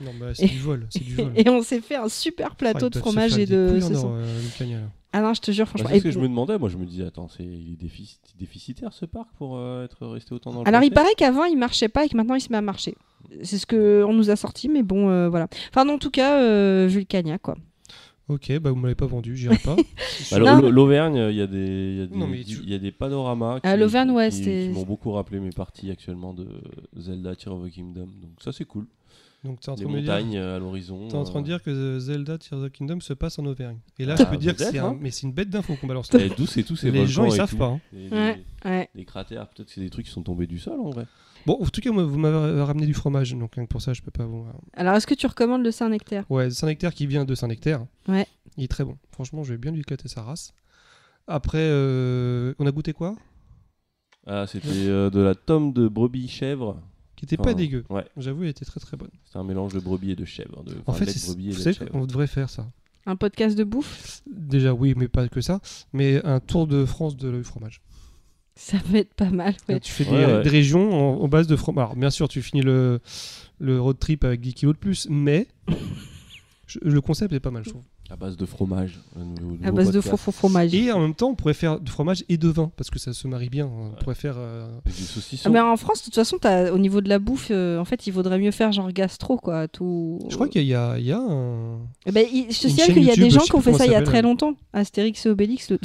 Non, 0.00 0.10
bah, 0.18 0.26
c'est 0.34 0.44
Et- 0.44 0.48
du 0.48 0.58
vol. 0.58 0.86
C'est 0.90 1.04
du 1.04 1.14
vol. 1.14 1.32
et 1.36 1.48
on 1.48 1.62
s'est 1.62 1.80
fait 1.80 1.96
un 1.96 2.08
super 2.08 2.48
Ah, 2.52 2.54
plateau 2.56 2.88
de 2.90 2.98
fromage 2.98 3.38
et 3.38 3.46
de 3.46 3.78
couilles 3.80 3.94
or, 3.96 4.12
euh. 4.16 4.80
Ah 5.12 5.20
non 5.22 5.32
je 5.32 5.40
te 5.40 5.50
jure 5.50 5.64
Bah, 5.64 5.70
franchement. 5.70 5.88
c'est 5.92 5.98
ce 6.00 6.04
que 6.04 6.10
je 6.10 6.18
me 6.18 6.28
demandais. 6.28 6.58
Moi, 6.58 6.68
je 6.68 6.76
me 6.76 6.84
disais, 6.84 7.06
attends, 7.06 7.28
c'est 7.28 7.42
il 7.44 7.72
est 7.72 7.82
défici- 7.86 8.18
déficitaire 8.38 8.92
ce 8.92 9.06
parc 9.06 9.28
pour 9.38 9.56
euh, 9.56 9.84
être 9.84 10.06
resté 10.06 10.34
autant 10.34 10.52
dans 10.52 10.62
le 10.62 10.68
Alors 10.68 10.82
il 10.82 10.90
paraît 10.90 11.14
qu'avant 11.16 11.44
il 11.44 11.56
marchait 11.56 11.88
pas 11.88 12.04
et 12.04 12.08
que 12.08 12.16
maintenant 12.16 12.34
il 12.34 12.40
se 12.40 12.50
met 12.50 12.58
à 12.58 12.62
marcher. 12.62 12.94
C'est 13.42 13.58
ce 13.58 13.66
que 13.66 14.04
on 14.06 14.12
nous 14.12 14.30
a 14.30 14.36
sorti, 14.36 14.68
mais 14.68 14.82
bon 14.82 15.08
euh, 15.08 15.28
voilà. 15.28 15.48
Enfin 15.70 15.88
en 15.88 15.98
tout 15.98 16.10
cas 16.10 16.40
euh, 16.40 16.86
Vulcania 16.88 17.38
quoi. 17.38 17.56
Ok, 18.28 18.58
bah 18.58 18.70
vous 18.70 18.76
m'avez 18.76 18.94
pas 18.96 19.06
vendu, 19.06 19.36
j'irai 19.36 19.58
pas. 19.58 19.76
Bah, 20.32 20.38
L'Auvergne, 20.60 21.28
il 21.30 21.36
y 21.36 21.40
a 21.42 21.46
des, 21.46 21.92
il 21.92 21.98
y 21.98 22.02
a 22.02 22.26
des, 22.26 22.44
tu- 22.44 22.64
y 22.64 22.74
a 22.74 22.78
des 22.78 22.90
panoramas 22.90 23.60
qui, 23.60 23.68
Ah, 23.68 23.76
l'Auvergne, 23.76 24.10
ouais, 24.10 24.30
qui- 24.30 24.42
qui 24.42 24.68
m'ont 24.70 24.82
beaucoup 24.84 25.12
rappelé 25.12 25.38
mes 25.38 25.50
parties 25.50 25.90
actuellement 25.90 26.34
de 26.34 26.48
Zelda 26.96 27.36
Tears 27.36 27.54
of 27.54 27.68
the 27.68 27.70
Kingdom. 27.72 28.06
Donc 28.06 28.32
ça, 28.42 28.50
c'est 28.52 28.64
cool. 28.64 28.86
Donc 29.44 29.60
t'es 29.60 29.68
en 29.68 29.74
Les 29.76 29.82
train 29.82 29.90
de 29.92 29.96
me 29.96 30.02
dire. 30.02 30.12
montagnes 30.12 30.36
euh, 30.38 30.56
à 30.56 30.58
l'horizon. 30.58 31.06
T'es 31.08 31.14
en 31.14 31.22
train 31.22 31.40
de 31.40 31.44
euh, 31.44 31.48
dire 31.50 31.62
que 31.62 31.98
Zelda 32.00 32.36
Tears 32.38 32.58
of 32.62 32.68
the 32.68 32.72
Kingdom 32.72 32.98
se 33.00 33.12
passe 33.12 33.38
en 33.38 33.44
Auvergne. 33.46 33.76
Et 34.00 34.04
là, 34.04 34.14
Ah, 34.18 34.22
je 34.24 34.28
peux 34.28 34.36
dire 34.38 34.56
que 34.56 34.62
c'est 34.64 34.78
un... 34.78 34.86
hein. 34.86 34.98
mais 35.00 35.12
c'est 35.12 35.26
une 35.26 35.32
bête 35.32 35.50
d'infos 35.50 35.76
qu'on 35.80 35.86
balance 35.86 36.12
là. 36.12 36.20
eh, 36.24 36.30
D'où 36.36 36.46
c'est 36.46 36.64
tous 36.64 36.74
ces 36.74 36.90
Les 36.90 37.06
gens 37.06 37.26
ils 37.26 37.32
savent 37.32 37.50
tout. 37.50 37.56
pas. 37.58 37.66
hein. 37.66 37.80
Les, 37.92 38.08
Ouais. 38.08 38.42
les- 38.64 38.70
Ouais. 38.70 38.88
les 38.96 39.04
cratères, 39.04 39.46
peut-être 39.46 39.68
que 39.68 39.72
c'est 39.74 39.82
des 39.82 39.90
trucs 39.90 40.06
qui 40.06 40.10
sont 40.12 40.22
tombés 40.24 40.48
du 40.48 40.58
sol 40.58 40.80
en 40.80 40.90
vrai. 40.90 41.06
Bon, 41.46 41.58
en 41.62 41.66
tout 41.66 41.80
cas, 41.80 41.90
vous 41.90 42.18
m'avez 42.18 42.60
ramené 42.62 42.86
du 42.86 42.94
fromage, 42.94 43.32
donc 43.34 43.54
rien 43.54 43.64
que 43.64 43.70
pour 43.70 43.80
ça, 43.80 43.92
je 43.92 44.02
peux 44.02 44.10
pas 44.10 44.26
vous. 44.26 44.44
Alors 44.74 44.94
est-ce 44.96 45.06
que 45.06 45.14
tu 45.14 45.26
recommandes 45.26 45.62
le 45.64 45.70
Saint-Nectaire? 45.70 46.24
Ouais, 46.30 46.50
Saint-Nectaire 46.50 46.92
qui 46.92 47.06
vient 47.06 47.24
de 47.24 47.34
Saint-Nectaire. 47.34 47.86
Ouais. 48.08 48.26
Il 48.56 48.64
est 48.64 48.68
très 48.68 48.84
bon. 48.84 48.96
Franchement, 49.12 49.44
je 49.44 49.52
vais 49.52 49.58
bien 49.58 49.70
lui 49.70 49.80
éclater 49.80 50.08
sa 50.08 50.22
race. 50.22 50.52
Après, 51.28 51.58
euh, 51.60 52.54
on 52.58 52.66
a 52.66 52.70
goûté 52.72 52.92
quoi? 52.92 53.14
Ah, 54.26 54.46
c'était 54.48 54.68
euh, 54.68 55.08
de 55.10 55.20
la 55.20 55.34
tome 55.34 55.72
de 55.72 55.86
brebis 55.88 56.28
chèvre. 56.28 56.80
Qui 57.14 57.24
était 57.24 57.36
Enfin, 57.40 57.50
pas 57.50 57.54
dégueu. 57.54 57.84
Ouais, 57.88 58.04
J'avoue, 58.16 58.42
elle 58.42 58.50
était 58.50 58.64
très 58.64 58.80
très 58.80 58.96
bonne. 58.96 59.10
c'était 59.24 59.38
un 59.38 59.44
mélange 59.44 59.72
de 59.72 59.80
brebis 59.80 60.10
et 60.10 60.16
de 60.16 60.24
chèvre. 60.24 60.62
De, 60.64 60.74
En 60.74 60.76
enfin, 60.86 60.92
fait, 60.98 61.04
lait 61.06 61.12
de 61.14 61.18
c'est- 61.18 61.28
brebis 61.30 61.48
et 61.48 61.50
vous 61.52 61.56
lait 61.58 61.62
savez 61.62 61.74
de 61.74 61.78
chèvre. 61.78 61.90
qu'on 61.92 62.06
devrait 62.06 62.26
faire 62.26 62.50
ça. 62.50 62.66
Un 63.06 63.14
podcast 63.16 63.56
de 63.56 63.62
bouffe? 63.64 64.20
Déjà, 64.30 64.74
oui, 64.74 64.94
mais 64.96 65.06
pas 65.08 65.28
que 65.28 65.40
ça. 65.40 65.60
Mais 65.92 66.20
un 66.26 66.40
tour 66.40 66.66
de 66.66 66.84
France 66.84 67.16
de 67.16 67.28
le 67.28 67.42
fromage. 67.44 67.80
Ça 68.58 68.78
peut 68.90 68.96
être 68.96 69.12
pas 69.14 69.30
mal. 69.30 69.54
ouais. 69.68 69.78
Tu 69.80 69.92
fais 69.92 70.04
des, 70.04 70.10
Ouais, 70.10 70.24
ouais. 70.26 70.42
des 70.42 70.48
régions 70.48 70.90
en, 70.92 71.22
en 71.22 71.28
base 71.28 71.46
de 71.46 71.56
fromage. 71.56 71.84
Alors, 71.84 71.96
bien 71.96 72.10
sûr, 72.10 72.26
tu 72.28 72.40
finis 72.42 72.62
le, 72.62 73.00
le 73.60 73.80
road 73.80 73.98
trip 73.98 74.24
avec 74.24 74.40
10 74.40 74.54
kilos 74.54 74.74
de 74.74 74.78
plus, 74.80 75.06
mais 75.10 75.46
je- 76.66 76.78
le 76.82 77.00
concept 77.00 77.32
est 77.32 77.40
pas 77.40 77.50
mal, 77.50 77.62
je 77.64 77.70
trouve. 77.70 77.82
À 78.08 78.14
base 78.14 78.36
de 78.36 78.46
fromage. 78.46 79.00
À 79.64 79.72
base 79.72 79.90
de 79.90 80.00
faux 80.00 80.16
fromage. 80.16 80.72
Et 80.72 80.92
en 80.92 81.00
même 81.00 81.14
temps, 81.14 81.30
on 81.30 81.34
pourrait 81.34 81.54
faire 81.54 81.80
du 81.80 81.90
fromage 81.90 82.24
et 82.28 82.36
de 82.38 82.48
vin, 82.48 82.70
parce 82.76 82.88
que 82.88 83.00
ça 83.00 83.12
se 83.12 83.26
marie 83.26 83.48
bien. 83.50 83.66
On 83.66 83.90
pourrait 84.00 84.14
faire. 84.14 84.36
euh, 84.38 84.68
Avec 84.86 84.96
des 84.96 85.38
Ah, 85.44 85.48
mais 85.48 85.58
en 85.58 85.76
France, 85.76 85.98
de 85.98 86.04
toute 86.04 86.14
façon, 86.14 86.38
t'as- 86.40 86.72
au 86.72 86.78
niveau 86.78 87.00
de 87.00 87.08
la 87.08 87.18
bouffe, 87.18 87.48
euh, 87.50 87.80
en 87.80 87.84
fait, 87.84 88.06
il 88.06 88.12
vaudrait 88.12 88.38
mieux 88.38 88.52
faire 88.52 88.70
genre 88.70 88.92
gastro, 88.92 89.36
quoi. 89.38 89.66
Tout... 89.66 90.20
Je 90.30 90.34
crois 90.36 90.48
qu'il 90.48 90.62
y, 90.62 90.74
a- 90.74 90.96
il 91.00 91.04
y 91.06 91.10
a 91.12 91.18
un. 91.18 91.80
Eh 92.06 92.12
ben, 92.12 92.24
il- 92.32 92.46
je 92.52 92.60
te 92.60 92.92
qu'il 92.92 93.02
y 93.02 93.10
a 93.10 93.16
des 93.16 93.28
gens 93.30 93.40
qui 93.40 93.54
ont 93.56 93.60
fait 93.60 93.72
ça 93.72 93.86
il 93.86 93.92
y 93.92 93.96
a 93.96 94.02
très 94.02 94.22
longtemps. 94.22 94.54
Astérix 94.72 95.26
et 95.26 95.30
Obélix. 95.30 95.70
Le... 95.70 95.78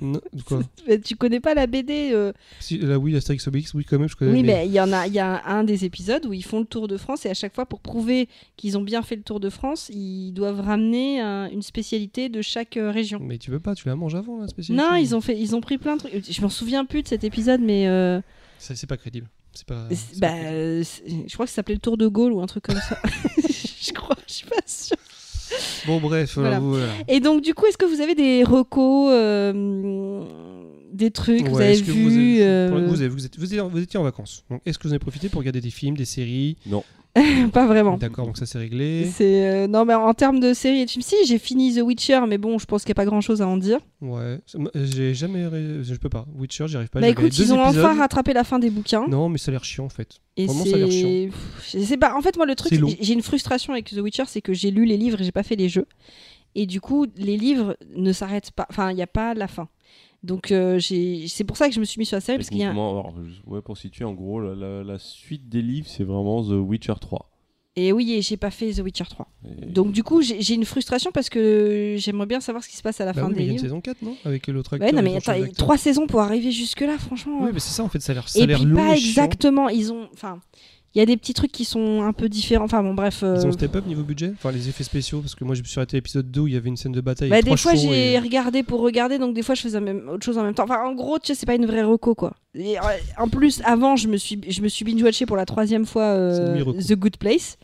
Non, 0.00 0.20
quoi 0.46 0.60
Mais 0.88 0.98
tu 1.00 1.16
connais 1.16 1.40
pas 1.40 1.54
la 1.54 1.66
BD 1.66 2.10
euh, 2.12 2.32
si, 2.58 2.78
Là, 2.78 2.98
oui, 2.98 3.14
Astérix 3.16 3.46
Obélix, 3.48 3.74
oui, 3.74 3.84
quand 3.84 3.98
même, 3.98 4.08
je 4.08 4.16
connais. 4.16 4.32
Oui, 4.32 4.42
mais- 4.42 4.54
mais 4.54 4.66
il 4.66 4.72
y 4.72 4.80
en 4.80 4.92
a, 4.92 5.06
il 5.06 5.12
y 5.12 5.18
a 5.18 5.42
un 5.46 5.64
des 5.64 5.84
épisodes 5.84 6.24
où 6.26 6.32
ils 6.32 6.44
font 6.44 6.60
le 6.60 6.66
tour 6.66 6.88
de 6.88 6.96
France 6.96 7.26
et 7.26 7.30
à 7.30 7.34
chaque 7.34 7.54
fois, 7.54 7.66
pour 7.66 7.80
prouver 7.80 8.28
qu'ils 8.56 8.78
ont 8.78 8.82
bien 8.82 9.02
fait 9.02 9.16
le 9.16 9.22
tour 9.22 9.40
de 9.40 9.50
France, 9.50 9.90
ils 9.92 10.32
doivent 10.32 10.60
ramener 10.60 11.20
un- 11.20 11.48
une 11.50 11.62
spécialité 11.62 12.28
de 12.28 12.42
chaque 12.42 12.76
euh, 12.76 12.90
région. 12.90 13.18
Mais 13.20 13.38
tu 13.38 13.50
veux 13.50 13.60
pas, 13.60 13.74
tu 13.74 13.88
la 13.88 13.96
manges 13.96 14.14
avant, 14.14 14.40
la 14.40 14.48
spécialité 14.48 14.82
Non, 14.82 14.94
ils 14.96 15.14
ont 15.14 15.20
fait, 15.20 15.38
ils 15.38 15.54
ont 15.54 15.60
pris 15.60 15.78
plein 15.78 15.96
de 15.96 16.00
trucs. 16.00 16.30
Je 16.32 16.40
m'en 16.42 16.48
souviens 16.48 16.84
plus 16.84 17.02
de 17.02 17.08
cet 17.08 17.24
épisode, 17.24 17.60
mais 17.60 17.86
euh, 17.88 18.20
C'est 18.58 18.86
pas 18.86 18.96
crédible. 18.96 19.28
C'est 19.52 19.66
pas. 19.66 19.88
bah, 20.18 20.28
pas 20.28 20.34
euh, 20.52 20.84
je 21.06 21.32
crois 21.34 21.44
que 21.44 21.50
ça 21.50 21.56
s'appelait 21.56 21.74
le 21.74 21.80
Tour 21.80 21.96
de 21.96 22.06
Gaulle 22.06 22.32
ou 22.32 22.40
un 22.40 22.46
truc 22.46 22.62
comme 22.64 22.78
ça. 22.88 22.98
je 23.82 23.92
crois, 23.92 24.16
je 24.28 24.32
suis 24.32 24.46
pas 24.46 24.56
sûre. 24.64 24.96
Bon, 25.86 26.00
bref, 26.00 26.36
Voilà. 26.36 26.60
Et 27.08 27.20
donc, 27.20 27.42
du 27.42 27.54
coup, 27.54 27.66
est-ce 27.66 27.78
que 27.78 27.86
vous 27.86 28.00
avez 28.00 28.14
des 28.14 28.44
recos, 28.44 29.10
euh, 29.12 30.22
des 30.92 31.10
trucs 31.10 31.44
que 31.44 31.48
vous 31.48 31.60
avez 31.60 31.74
vus 31.80 31.92
vous, 31.92 32.10
avez- 32.14 32.44
euh, 32.44 32.68
pour- 32.70 32.78
vous, 32.88 33.00
avez- 33.00 33.08
vous 33.08 33.24
êtes- 33.26 33.38
vous 33.38 33.44
étiez, 33.46 33.60
vous 33.60 33.78
étiez 33.78 33.98
en 33.98 34.02
vacances. 34.02 34.44
Donc, 34.50 34.60
est-ce 34.66 34.78
que 34.78 34.84
vous 34.84 34.92
avez 34.92 34.98
profité 34.98 35.28
pour 35.28 35.38
regarder 35.40 35.60
des 35.60 35.70
films, 35.70 35.96
des 35.96 36.04
séries? 36.04 36.56
Pas 37.52 37.66
vraiment. 37.66 37.96
D'accord, 37.96 38.26
donc 38.26 38.36
ça 38.36 38.46
c'est 38.46 38.58
réglé. 38.58 39.10
C'est 39.12 39.48
euh, 39.48 39.66
non 39.66 39.84
mais 39.84 39.94
en 39.94 40.14
termes 40.14 40.38
de 40.38 40.52
séries 40.54 40.80
et 40.82 40.84
de 40.86 40.90
films, 40.90 41.02
si 41.02 41.16
j'ai 41.26 41.38
fini 41.38 41.74
The 41.74 41.80
Witcher, 41.82 42.20
mais 42.28 42.38
bon, 42.38 42.58
je 42.58 42.66
pense 42.66 42.82
qu'il 42.82 42.90
n'y 42.90 42.94
a 42.94 43.00
pas 43.02 43.04
grand 43.04 43.20
chose 43.20 43.42
à 43.42 43.48
en 43.48 43.56
dire. 43.56 43.78
Ouais, 44.00 44.38
m'a- 44.56 44.70
j'ai 44.74 45.12
jamais. 45.14 45.46
ré- 45.46 45.82
Je 45.82 45.94
peux 45.96 46.08
pas. 46.08 46.24
Witcher, 46.36 46.68
j'y 46.68 46.76
arrive 46.76 46.88
pas. 46.88 47.00
bah 47.00 47.08
écoute, 47.08 47.36
ils 47.36 47.52
ont 47.52 47.64
épisodes. 47.64 47.84
enfin 47.84 47.98
rattrapé 47.98 48.32
la 48.32 48.44
fin 48.44 48.58
des 48.60 48.70
bouquins. 48.70 49.06
Non, 49.08 49.28
mais 49.28 49.38
ça 49.38 49.50
a 49.50 49.52
l'air 49.52 49.64
chiant 49.64 49.84
en 49.86 49.88
fait. 49.88 50.20
et 50.36 50.46
vraiment, 50.46 50.64
ça 50.64 50.74
a 50.76 50.78
l'air 50.78 50.88
c'est, 50.92 51.30
je 51.78 51.84
sais 51.84 51.96
pas. 51.96 52.14
En 52.16 52.20
fait, 52.22 52.36
moi 52.36 52.46
le 52.46 52.54
truc, 52.54 52.72
C'est 52.72 52.80
c'est- 52.80 52.98
j'ai 53.00 53.12
une 53.14 53.22
frustration 53.22 53.72
avec 53.72 53.90
The 53.90 53.98
Witcher, 53.98 54.24
c'est 54.28 54.40
que 54.40 54.52
j'ai 54.52 54.70
lu 54.70 54.84
les 54.84 54.96
livres 54.96 55.20
et 55.20 55.24
j'ai 55.24 55.32
pas 55.32 55.42
fait 55.42 55.56
les 55.56 55.68
jeux. 55.68 55.86
Et 56.54 56.66
du 56.66 56.80
coup, 56.80 57.06
les 57.16 57.36
livres 57.36 57.76
ne 57.96 58.12
s'arrêtent 58.12 58.50
pas. 58.50 58.66
Enfin, 58.70 58.90
il 58.90 58.96
n'y 58.96 59.02
a 59.02 59.06
pas 59.06 59.34
la 59.34 59.46
fin. 59.48 59.68
Donc 60.22 60.52
euh, 60.52 60.78
c'est 60.80 61.44
pour 61.44 61.56
ça 61.56 61.68
que 61.68 61.74
je 61.74 61.80
me 61.80 61.84
suis 61.84 61.98
mis 61.98 62.04
sur 62.06 62.16
la 62.16 62.20
série 62.20 62.38
parce 62.38 62.50
qu'il 62.50 62.58
y 62.58 62.64
a. 62.64 62.70
alors, 62.70 63.14
ouais, 63.46 63.62
pour 63.62 63.78
situer, 63.78 64.04
en 64.04 64.12
gros, 64.12 64.40
la, 64.40 64.54
la- 64.54 64.84
la 64.84 64.98
suite 64.98 65.48
des 65.48 65.62
livres, 65.62 65.88
c'est 65.88 66.04
vraiment 66.04 66.42
The 66.42 66.52
Witcher 66.60 66.94
3. 67.00 67.26
Et 67.76 67.92
oui, 67.92 68.12
et 68.14 68.20
j'ai 68.20 68.36
pas 68.36 68.50
fait 68.50 68.72
The 68.72 68.80
Witcher 68.80 69.04
3. 69.08 69.28
Et- 69.46 69.66
Donc 69.66 69.92
du 69.92 70.02
coup, 70.02 70.20
j'ai 70.20 70.54
une 70.54 70.64
frustration 70.66 71.10
parce 71.12 71.30
que 71.30 71.94
j'aimerais 71.98 72.26
bien 72.26 72.40
savoir 72.40 72.62
ce 72.64 72.68
qui 72.68 72.76
se 72.76 72.82
passe 72.82 73.00
à 73.00 73.04
la 73.06 73.12
Bah 73.12 73.22
fin 73.22 73.28
oui, 73.28 73.34
mais 73.34 73.38
des 73.38 73.44
il 73.44 73.46
y 73.46 73.48
a 73.48 73.52
une 73.52 73.56
livres. 73.58 73.64
saison 73.68 73.80
4, 73.80 74.02
non? 74.02 74.16
Avec 74.24 74.46
l'autre 74.48 74.74
acteur. 74.74 74.88
Ouais, 74.88 74.94
non 74.94 75.02
mais 75.02 75.16
attends, 75.16 75.52
trois 75.56 75.78
saisons 75.78 76.06
pour 76.06 76.20
arriver 76.20 76.50
jusque 76.50 76.80
là, 76.80 76.98
franchement. 76.98 77.38
Oui, 77.44 77.50
mais 77.54 77.60
c'est 77.60 77.70
ça 77.72 77.84
en 77.84 77.88
fait, 77.88 78.00
ça 78.00 78.12
a 78.12 78.16
l'air 78.16 78.28
ça 78.28 78.40
a 78.40 78.42
et 78.42 78.46
l'air 78.46 78.58
puis 78.58 78.66
long 78.66 78.76
pas 78.76 78.94
et 78.94 78.98
exactement. 78.98 79.68
Ils 79.70 79.92
ont, 79.92 80.08
enfin, 80.12 80.40
il 80.94 80.98
y 80.98 81.00
a 81.02 81.06
des 81.06 81.16
petits 81.16 81.34
trucs 81.34 81.52
qui 81.52 81.64
sont 81.64 82.02
un 82.02 82.12
peu 82.12 82.28
différents. 82.28 82.64
Enfin 82.64 82.82
bon, 82.82 82.94
bref. 82.94 83.20
euh, 83.22 83.36
Ils 83.40 83.46
ont 83.46 83.52
step 83.52 83.76
up 83.76 83.86
niveau 83.86 84.02
budget 84.02 84.32
Enfin, 84.34 84.50
les 84.50 84.68
effets 84.68 84.82
spéciaux, 84.84 85.20
parce 85.20 85.34
que 85.34 85.44
moi 85.44 85.54
je 85.54 85.60
me 85.62 85.66
suis 85.66 85.78
arrêté 85.78 85.96
à 85.96 85.98
l'épisode 85.98 86.30
2 86.30 86.40
où 86.40 86.46
il 86.48 86.54
y 86.54 86.56
avait 86.56 86.68
une 86.68 86.76
scène 86.76 86.92
de 86.92 87.00
bataille. 87.00 87.28
bah, 87.30 87.36
avec 87.36 87.44
des 87.44 87.50
trois 87.54 87.72
fois 87.72 87.74
j'ai 87.80 88.14
et- 88.14 88.18
regardé 88.18 88.62
pour 88.62 88.80
regarder, 88.80 89.18
donc 89.18 89.34
des 89.34 89.42
fois 89.42 89.54
je 89.54 89.62
faisais 89.62 89.80
même 89.80 90.08
autre 90.08 90.24
chose 90.24 90.36
en 90.38 90.42
même 90.42 90.54
temps. 90.54 90.64
Enfin, 90.64 90.82
en 90.84 90.94
gros, 90.94 91.18
tu 91.18 91.28
sais, 91.28 91.34
c'est 91.34 91.46
pas 91.46 91.54
une 91.54 91.66
vraie 91.66 91.82
reco 91.84 92.14
quoi. 92.14 92.34
Et, 92.54 92.78
euh, 92.78 92.82
en 93.18 93.28
plus, 93.28 93.62
avant, 93.64 93.94
je 93.96 94.08
me 94.08 94.16
suis, 94.16 94.40
je 94.48 94.60
me 94.62 94.68
suis 94.68 94.84
binge 94.84 95.02
watché 95.02 95.26
pour 95.26 95.36
la 95.36 95.46
troisième 95.46 95.86
fois 95.86 96.02
euh. 96.04 96.62
The 96.80 96.94
Good 96.94 97.16
Place 97.18 97.56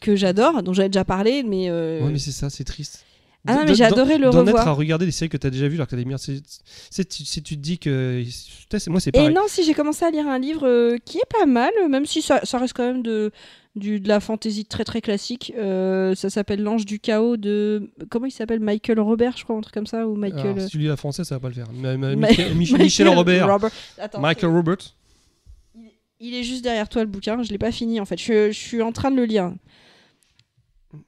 que 0.00 0.16
j'adore, 0.16 0.62
dont 0.62 0.72
j'avais 0.72 0.88
déjà 0.90 1.04
parlé, 1.04 1.42
mais. 1.42 1.68
euh, 1.70 2.02
Ouais, 2.04 2.10
mais 2.12 2.18
c'est 2.18 2.32
ça, 2.32 2.50
c'est 2.50 2.64
triste. 2.64 3.04
Ah 3.46 3.54
non, 3.54 3.64
mais 3.66 3.74
j'ai 3.74 3.84
adoré 3.84 4.18
le 4.18 4.28
D'en 4.30 4.42
être 4.42 4.48
revoir. 4.48 4.68
à 4.68 4.72
regarder 4.72 5.06
des 5.06 5.12
séries 5.12 5.30
que 5.30 5.36
t'as 5.38 5.48
déjà 5.48 5.66
vues 5.66 5.76
alors 5.76 5.86
que 5.86 5.92
t'as 5.92 5.96
des 5.96 6.04
merdes. 6.04 6.20
c'est- 6.20 6.42
c'est- 6.90 7.08
tu- 7.08 7.24
Si 7.24 7.42
tu 7.42 7.56
te 7.56 7.60
dis 7.62 7.78
que. 7.78 8.22
C'est- 8.70 8.88
Moi, 8.90 9.00
c'est 9.00 9.08
Et 9.08 9.12
pareil. 9.12 9.34
non, 9.34 9.42
si 9.48 9.64
j'ai 9.64 9.72
commencé 9.72 10.04
à 10.04 10.10
lire 10.10 10.28
un 10.28 10.38
livre 10.38 10.66
euh, 10.66 10.98
qui 11.04 11.16
est 11.18 11.28
pas 11.38 11.46
mal, 11.46 11.70
même 11.88 12.04
si 12.04 12.20
ça, 12.20 12.40
ça 12.44 12.58
reste 12.58 12.74
quand 12.74 12.84
même 12.86 13.02
de, 13.02 13.30
du, 13.76 13.98
de 13.98 14.08
la 14.08 14.20
fantaisie 14.20 14.66
très 14.66 14.84
très 14.84 15.00
classique. 15.00 15.54
Euh, 15.56 16.14
ça 16.14 16.28
s'appelle 16.28 16.62
L'Ange 16.62 16.84
du 16.84 17.00
Chaos 17.00 17.38
de. 17.38 17.90
Comment 18.10 18.26
il 18.26 18.30
s'appelle? 18.30 18.60
Michael 18.60 19.00
Robert, 19.00 19.36
je 19.38 19.44
crois, 19.44 19.56
un 19.56 19.60
truc 19.62 19.72
comme 19.74 19.86
ça 19.86 20.06
Ou 20.06 20.16
Michael. 20.16 20.40
Alors, 20.40 20.56
euh, 20.58 20.64
si 20.66 20.70
tu 20.72 20.78
lis 20.78 20.86
la 20.88 20.96
française, 20.98 21.26
ça 21.26 21.36
va 21.36 21.40
pas 21.40 21.48
le 21.48 21.54
faire. 21.54 21.68
Ma- 21.72 21.96
ma- 21.96 22.10
Ma- 22.14 22.16
Michael, 22.28 22.54
Mich- 22.56 22.76
Michel 22.76 23.08
Robert. 23.08 23.48
Attends, 23.98 24.20
Michael 24.20 24.50
Robert. 24.50 24.76
Il 26.22 26.34
est 26.34 26.42
juste 26.42 26.62
derrière 26.62 26.88
toi 26.90 27.00
le 27.02 27.08
bouquin, 27.08 27.42
je 27.42 27.50
l'ai 27.50 27.56
pas 27.56 27.72
fini 27.72 27.98
en 27.98 28.04
fait. 28.04 28.18
Je, 28.18 28.50
je 28.52 28.58
suis 28.58 28.82
en 28.82 28.92
train 28.92 29.10
de 29.10 29.16
le 29.16 29.24
lire. 29.24 29.54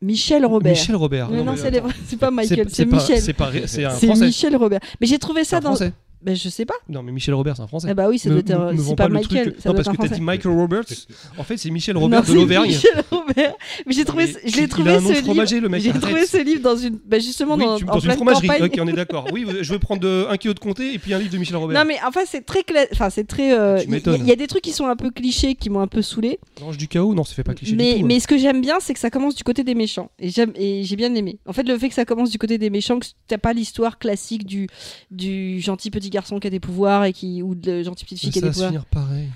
Michel 0.01 0.47
Robert. 0.47 0.73
Michel 0.73 0.97
Robert. 0.97 1.29
Mais 1.31 1.43
non, 1.43 1.55
c'est 1.57 2.17
pas 2.17 2.31
Michael, 2.31 2.69
c'est 2.71 2.85
Michel. 2.87 3.21
C'est. 3.21 4.07
Michel 4.17 4.57
Robert. 4.57 4.81
Mais 5.01 5.07
j'ai 5.07 5.19
trouvé 5.19 5.45
ça 5.45 5.61
dans. 5.61 5.71
français. 5.71 5.93
Ben, 6.25 6.37
je 6.37 6.49
sais 6.49 6.65
pas. 6.65 6.75
Non, 6.89 7.03
mais 7.03 7.11
Michel 7.13 7.35
Robert, 7.35 7.57
c'est 7.57 7.63
un 7.63 7.67
français. 7.67 7.89
Eh 7.91 7.95
bah 7.95 8.09
oui, 8.09 8.19
ça 8.19 8.31
doit 8.31 8.39
être. 8.39 8.51
euh, 8.51 8.73
C'est 8.79 8.95
pas 8.97 9.09
le 9.09 9.15
Michael. 9.15 9.43
truc. 9.53 9.61
Ça 9.61 9.69
Non, 9.71 9.75
doit 9.75 9.83
parce 9.85 9.89
être 9.89 10.01
que 10.01 10.07
un 10.07 10.09
t'as 10.09 10.15
dit 10.15 10.21
français. 10.21 10.21
Michael 10.23 10.53
Roberts. 10.57 10.85
En 11.39 11.45
fait, 11.45 11.57
c'est 11.57 11.71
Michel 11.71 11.95
Non, 11.95 12.03
Robert 12.03 12.23
de 12.23 12.27
c'est 12.27 12.35
l'Auvergne. 12.35 12.67
Michel 12.69 13.05
Robert. 13.11 13.55
Mais 13.87 13.93
j'ai 13.93 14.05
trouvé, 14.05 14.27
Mais 14.27 14.51
je 14.51 14.57
l'ai 14.57 14.63
il 14.63 14.69
trouvé 14.69 14.91
a 14.91 14.97
un 14.99 15.01
nom 15.01 15.09
de 15.11 15.15
ce 15.15 15.23
fromager, 15.23 15.55
livre. 15.57 15.63
le 15.65 15.69
mec, 15.71 15.83
J'ai 15.83 15.91
arrête. 15.91 16.03
trouvé 16.03 16.27
ce 16.27 16.37
livre 16.45 16.61
dans 16.63 16.77
une, 16.77 16.99
bah 17.05 17.19
justement 17.19 17.55
Oui, 17.57 17.65
dans, 17.65 17.77
tu- 17.77 17.85
en 17.85 17.87
dans 17.87 17.95
une 17.95 18.01
pleine 18.03 18.17
fromagerie. 18.17 18.47
campagne. 18.49 18.65
Ok, 18.65 18.79
on 18.81 18.87
est 18.89 18.93
d'accord. 18.93 19.27
Oui, 19.33 19.47
je 19.61 19.73
vais 19.73 19.79
prendre 19.79 20.01
de- 20.03 20.27
un 20.29 20.37
kilo 20.37 20.55
de 20.55 20.59
comté 20.61 20.95
et 20.95 20.99
puis 20.99 21.13
un 21.15 21.19
livre 21.19 21.33
de 21.33 21.39
Michel 21.39 21.57
Robert. 21.57 21.79
Non 21.79 21.85
mais 21.89 21.97
enfin 22.07 22.21
c'est 22.27 22.43
très 22.45 22.61
cla- 22.61 22.87
enfin 22.93 23.11
c'est 23.11 23.25
très 23.25 23.53
euh, 23.59 23.79
Tu 23.79 23.85
il 23.85 23.87
y, 23.87 23.93
a- 23.93 23.97
m'étonnes. 23.97 24.21
il 24.21 24.27
y 24.29 24.33
a 24.33 24.37
des 24.37 24.47
trucs 24.47 24.63
qui 24.63 24.73
sont 24.73 24.87
un 24.87 24.97
peu 24.97 25.11
clichés 25.11 25.55
qui 25.55 25.71
m'ont 25.71 25.81
un 25.81 25.87
peu 25.89 26.03
saoulé 26.03 26.39
L'ange 26.61 26.77
du 26.77 26.87
chaos, 26.89 27.15
non, 27.15 27.25
ça 27.25 27.35
fait 27.35 27.43
pas 27.43 27.55
cliché 27.55 27.75
mais 27.75 27.95
du 27.95 27.99
tout. 28.01 28.05
hein. 28.05 28.09
mais 28.09 28.21
ce 28.21 28.29
que 28.29 28.37
j'aime 28.39 28.61
bien 28.61 28.77
c'est 28.81 28.95
que 28.95 29.01
ça 29.01 29.11
commence 29.11 29.35
du 29.35 29.43
côté 29.45 29.65
des 29.65 29.75
méchants 29.75 30.11
et 30.19 30.29
j'aime 30.31 30.53
et 30.57 30.85
j'ai 30.85 30.97
bien 30.97 31.13
aimé 31.15 31.39
en 31.47 31.53
fait 31.53 31.63
le 31.67 31.77
fait 31.79 31.89
que 31.89 31.95
ça 31.95 32.05
commence 32.05 32.31
du 32.31 32.39
côté 32.39 32.59
des 32.59 32.71
méchants 32.71 32.99
que 32.99 33.07
t'as 33.27 33.39
pas 33.39 33.53
l'histoire 33.53 33.99
classique 33.99 34.47
du 34.47 34.69
du 35.11 35.61
gentil 35.61 35.91
petit 35.91 36.11
garçon 36.13 36.39
qui 36.39 36.47
a 36.47 36.51
des 36.51 36.61
pouvoirs 36.61 37.05
et 37.05 37.13
qui 37.13 37.43
ou 37.43 37.55
de 37.55 37.83
gentille 37.83 38.05
petite 38.05 38.21
fille 38.21 38.31
qui 38.31 38.39
a 38.39 38.43
ça 38.43 38.47
des 38.47 38.49
va 38.49 38.53
se 38.53 38.59
pouvoirs 38.59 38.71
finir 38.71 38.85
pareil. 38.87 39.29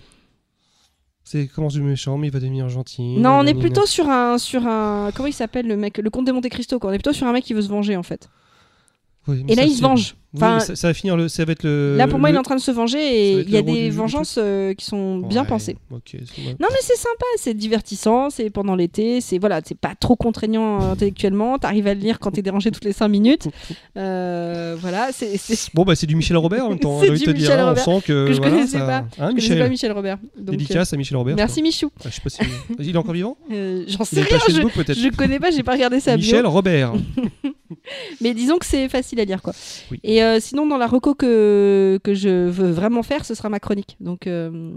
C'est 1.24 1.48
commence 1.48 1.72
du 1.72 1.82
méchant, 1.82 2.18
mais 2.18 2.28
il 2.28 2.32
va 2.32 2.38
devenir 2.38 2.68
gentil. 2.68 3.16
non 3.18 3.30
on 3.40 3.44
est 3.46 3.54
plutôt 3.54 3.84
sur 3.86 4.08
un 4.08 4.38
sur 4.38 4.64
un 4.66 5.10
comment 5.14 5.26
il 5.26 5.32
s'appelle 5.32 5.66
le 5.66 5.76
mec 5.76 5.98
le 5.98 6.08
comte 6.10 6.26
de 6.26 6.32
Monte 6.32 6.48
Cristo 6.48 6.78
quoi 6.78 6.90
on 6.90 6.92
est 6.92 6.98
plutôt 6.98 7.12
sur 7.12 7.26
un 7.26 7.32
mec 7.32 7.44
qui 7.44 7.52
veut 7.52 7.62
se 7.62 7.68
venger 7.68 7.96
en 7.96 8.04
fait 8.04 8.28
Oui, 9.28 9.44
et 9.48 9.54
là 9.54 9.64
il 9.64 9.74
se 9.74 9.82
venge 9.82 10.14
Enfin, 10.34 10.60
ça, 10.60 10.76
ça 10.76 10.88
va 10.88 10.92
finir 10.94 11.16
le. 11.16 11.28
Ça 11.28 11.46
va 11.46 11.52
être 11.52 11.62
le. 11.62 11.96
là 11.96 12.06
pour 12.06 12.18
moi 12.18 12.28
le- 12.28 12.34
il 12.34 12.36
est 12.36 12.38
en 12.38 12.42
train 12.42 12.56
de 12.56 12.60
se 12.60 12.70
venger 12.70 12.98
et 12.98 13.40
il 13.40 13.48
y 13.48 13.56
a 13.56 13.62
des 13.62 13.88
vengeances 13.88 14.38
euh, 14.38 14.74
qui 14.74 14.84
sont 14.84 15.16
bien 15.18 15.46
pensées. 15.46 15.78
Non 15.90 15.98
mais 16.70 16.78
c'est 16.82 16.96
sympa, 16.96 17.24
c'est 17.38 17.54
divertissant, 17.54 18.28
c'est 18.28 18.50
pendant 18.50 18.74
l'été, 18.74 19.22
c'est 19.22 19.38
voilà, 19.38 19.62
c'est 19.64 19.78
pas 19.78 19.94
trop 19.98 20.14
contraignant 20.14 20.82
euh, 20.82 20.92
intellectuellement, 20.92 21.56
t'arrives 21.58 21.86
à 21.86 21.94
le 21.94 22.00
lire 22.00 22.18
quand 22.18 22.32
t'es 22.32 22.42
dérangé 22.42 22.70
toutes 22.70 22.84
les 22.84 22.92
5 22.92 23.08
minutes. 23.08 23.48
Euh, 23.96 24.76
voilà, 24.78 25.08
c'est 25.12 25.38
Bon, 25.72 25.84
bah, 25.84 25.94
c'est 25.96 26.06
du 26.06 26.16
Michel 26.16 26.36
Robert 26.36 26.66
en 26.66 26.70
même 26.70 26.78
temps. 26.80 26.98
hein, 26.98 27.04
C'est 27.06 27.12
du 27.12 27.18
te 27.20 27.30
dire, 27.30 27.34
Michel 27.34 27.58
hein, 27.60 27.64
on 27.64 27.68
Robert, 27.68 27.84
sent 27.84 28.00
que. 28.06 28.26
que 28.26 28.32
je 28.32 28.36
voilà, 28.38 28.52
connaissais 28.56 28.78
ça- 28.78 28.86
pas. 28.86 29.04
Hein, 29.18 29.28
je 29.30 29.34
Michel 29.36 29.58
pas 29.58 29.68
Michel 29.70 29.92
Robert. 29.92 30.18
Donc, 30.36 30.50
Dédicace 30.56 30.92
à 30.92 30.96
Michel 30.98 31.14
euh, 31.16 31.18
Robert. 31.20 31.36
merci 31.36 31.62
Michou. 31.62 31.90
Ah, 32.04 32.08
je 32.10 32.14
sais 32.14 32.20
pas 32.20 32.28
si. 32.28 32.40
Il 32.78 32.94
est 32.94 32.98
encore 32.98 33.14
vivant 33.14 33.38
Euh, 33.52 33.84
J'en 33.88 34.04
sais 34.04 34.20
rien, 34.20 34.38
je, 34.48 34.52
je 34.92 35.16
connais 35.16 35.38
pas, 35.40 35.50
j'ai 35.50 35.62
pas 35.62 35.72
regardé 35.72 35.98
sa 36.00 36.14
bio. 36.16 36.26
Michel 36.26 36.46
Robert. 36.46 36.92
Mais 38.20 38.34
disons 38.34 38.58
que 38.58 38.66
c'est 38.66 38.88
facile 38.88 39.20
à 39.20 39.24
lire 39.24 39.42
quoi. 39.42 39.52
Oui. 39.90 40.00
Et 40.02 40.22
euh, 40.22 40.40
sinon 40.40 40.66
dans 40.66 40.76
la 40.76 40.86
reco 40.86 41.14
que, 41.14 41.98
que 42.02 42.14
je 42.14 42.48
veux 42.48 42.70
vraiment 42.70 43.02
faire, 43.02 43.24
ce 43.24 43.34
sera 43.34 43.48
ma 43.48 43.60
chronique. 43.60 43.96
Donc 44.00 44.26
euh, 44.26 44.72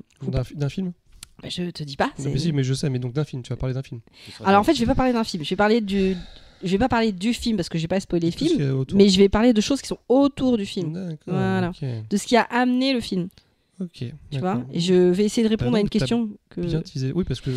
D'un 0.56 0.70
film? 0.70 0.94
Bah, 1.42 1.50
je 1.50 1.70
te 1.70 1.84
dis 1.84 1.96
pas. 1.96 2.12
Non, 2.20 2.32
mais 2.32 2.38
si, 2.38 2.51
mais 2.51 2.63
je 2.63 2.74
sais, 2.74 2.89
mais 2.89 3.00
donc 3.00 3.13
d'un 3.13 3.24
film. 3.24 3.42
Tu 3.44 3.50
vas 3.50 3.58
parler 3.58 3.74
d'un 3.74 3.84
film. 3.84 4.01
Alors 4.44 4.62
en 4.62 4.63
fait 4.63 4.74
je 4.74 4.80
vais 4.80 4.86
pas 4.86 4.96
parler 4.96 5.13
d'un 5.13 5.24
film, 5.24 5.44
je 5.44 5.50
vais 5.50 5.56
parler 5.56 5.82
du... 5.82 6.16
Je 6.62 6.72
vais 6.72 6.78
pas 6.78 6.89
parler 6.89 7.13
du 7.13 7.34
film 7.34 7.56
parce 7.56 7.70
que 7.70 7.78
j'ai 7.78 7.88
pas 7.88 8.01
spoilé 8.01 8.32
le 8.32 8.36
film, 8.36 8.84
mais 8.94 9.08
je 9.08 9.18
vais 9.18 9.30
parler 9.30 9.54
de 9.54 9.62
choses 9.62 9.82
qui 9.82 9.88
sont 9.88 10.00
autour 10.10 10.58
du 10.58 10.66
film. 10.66 10.92
D'accord. 10.92 11.18
Voilà. 11.28 11.72
De 12.10 12.18
ce 12.18 12.28
qui 12.28 12.36
a 12.36 12.42
amené 12.42 12.92
le 12.92 13.00
film, 13.00 13.30
Ok. 13.81 14.05
tu 14.31 14.39
vois. 14.39 14.62
Et 14.74 14.79
je 14.79 14.93
vais 14.93 15.25
essayer 15.25 15.43
de 15.43 15.50
répondre 15.50 15.71
Bah 15.71 15.77
à 15.77 15.81
une 15.81 15.89
question 15.89 16.29
que. 16.50 16.62
Bien 16.62 16.81
teasé. 16.81 17.12
Oui, 17.13 17.24
parce 17.24 17.39
que. 17.41 17.50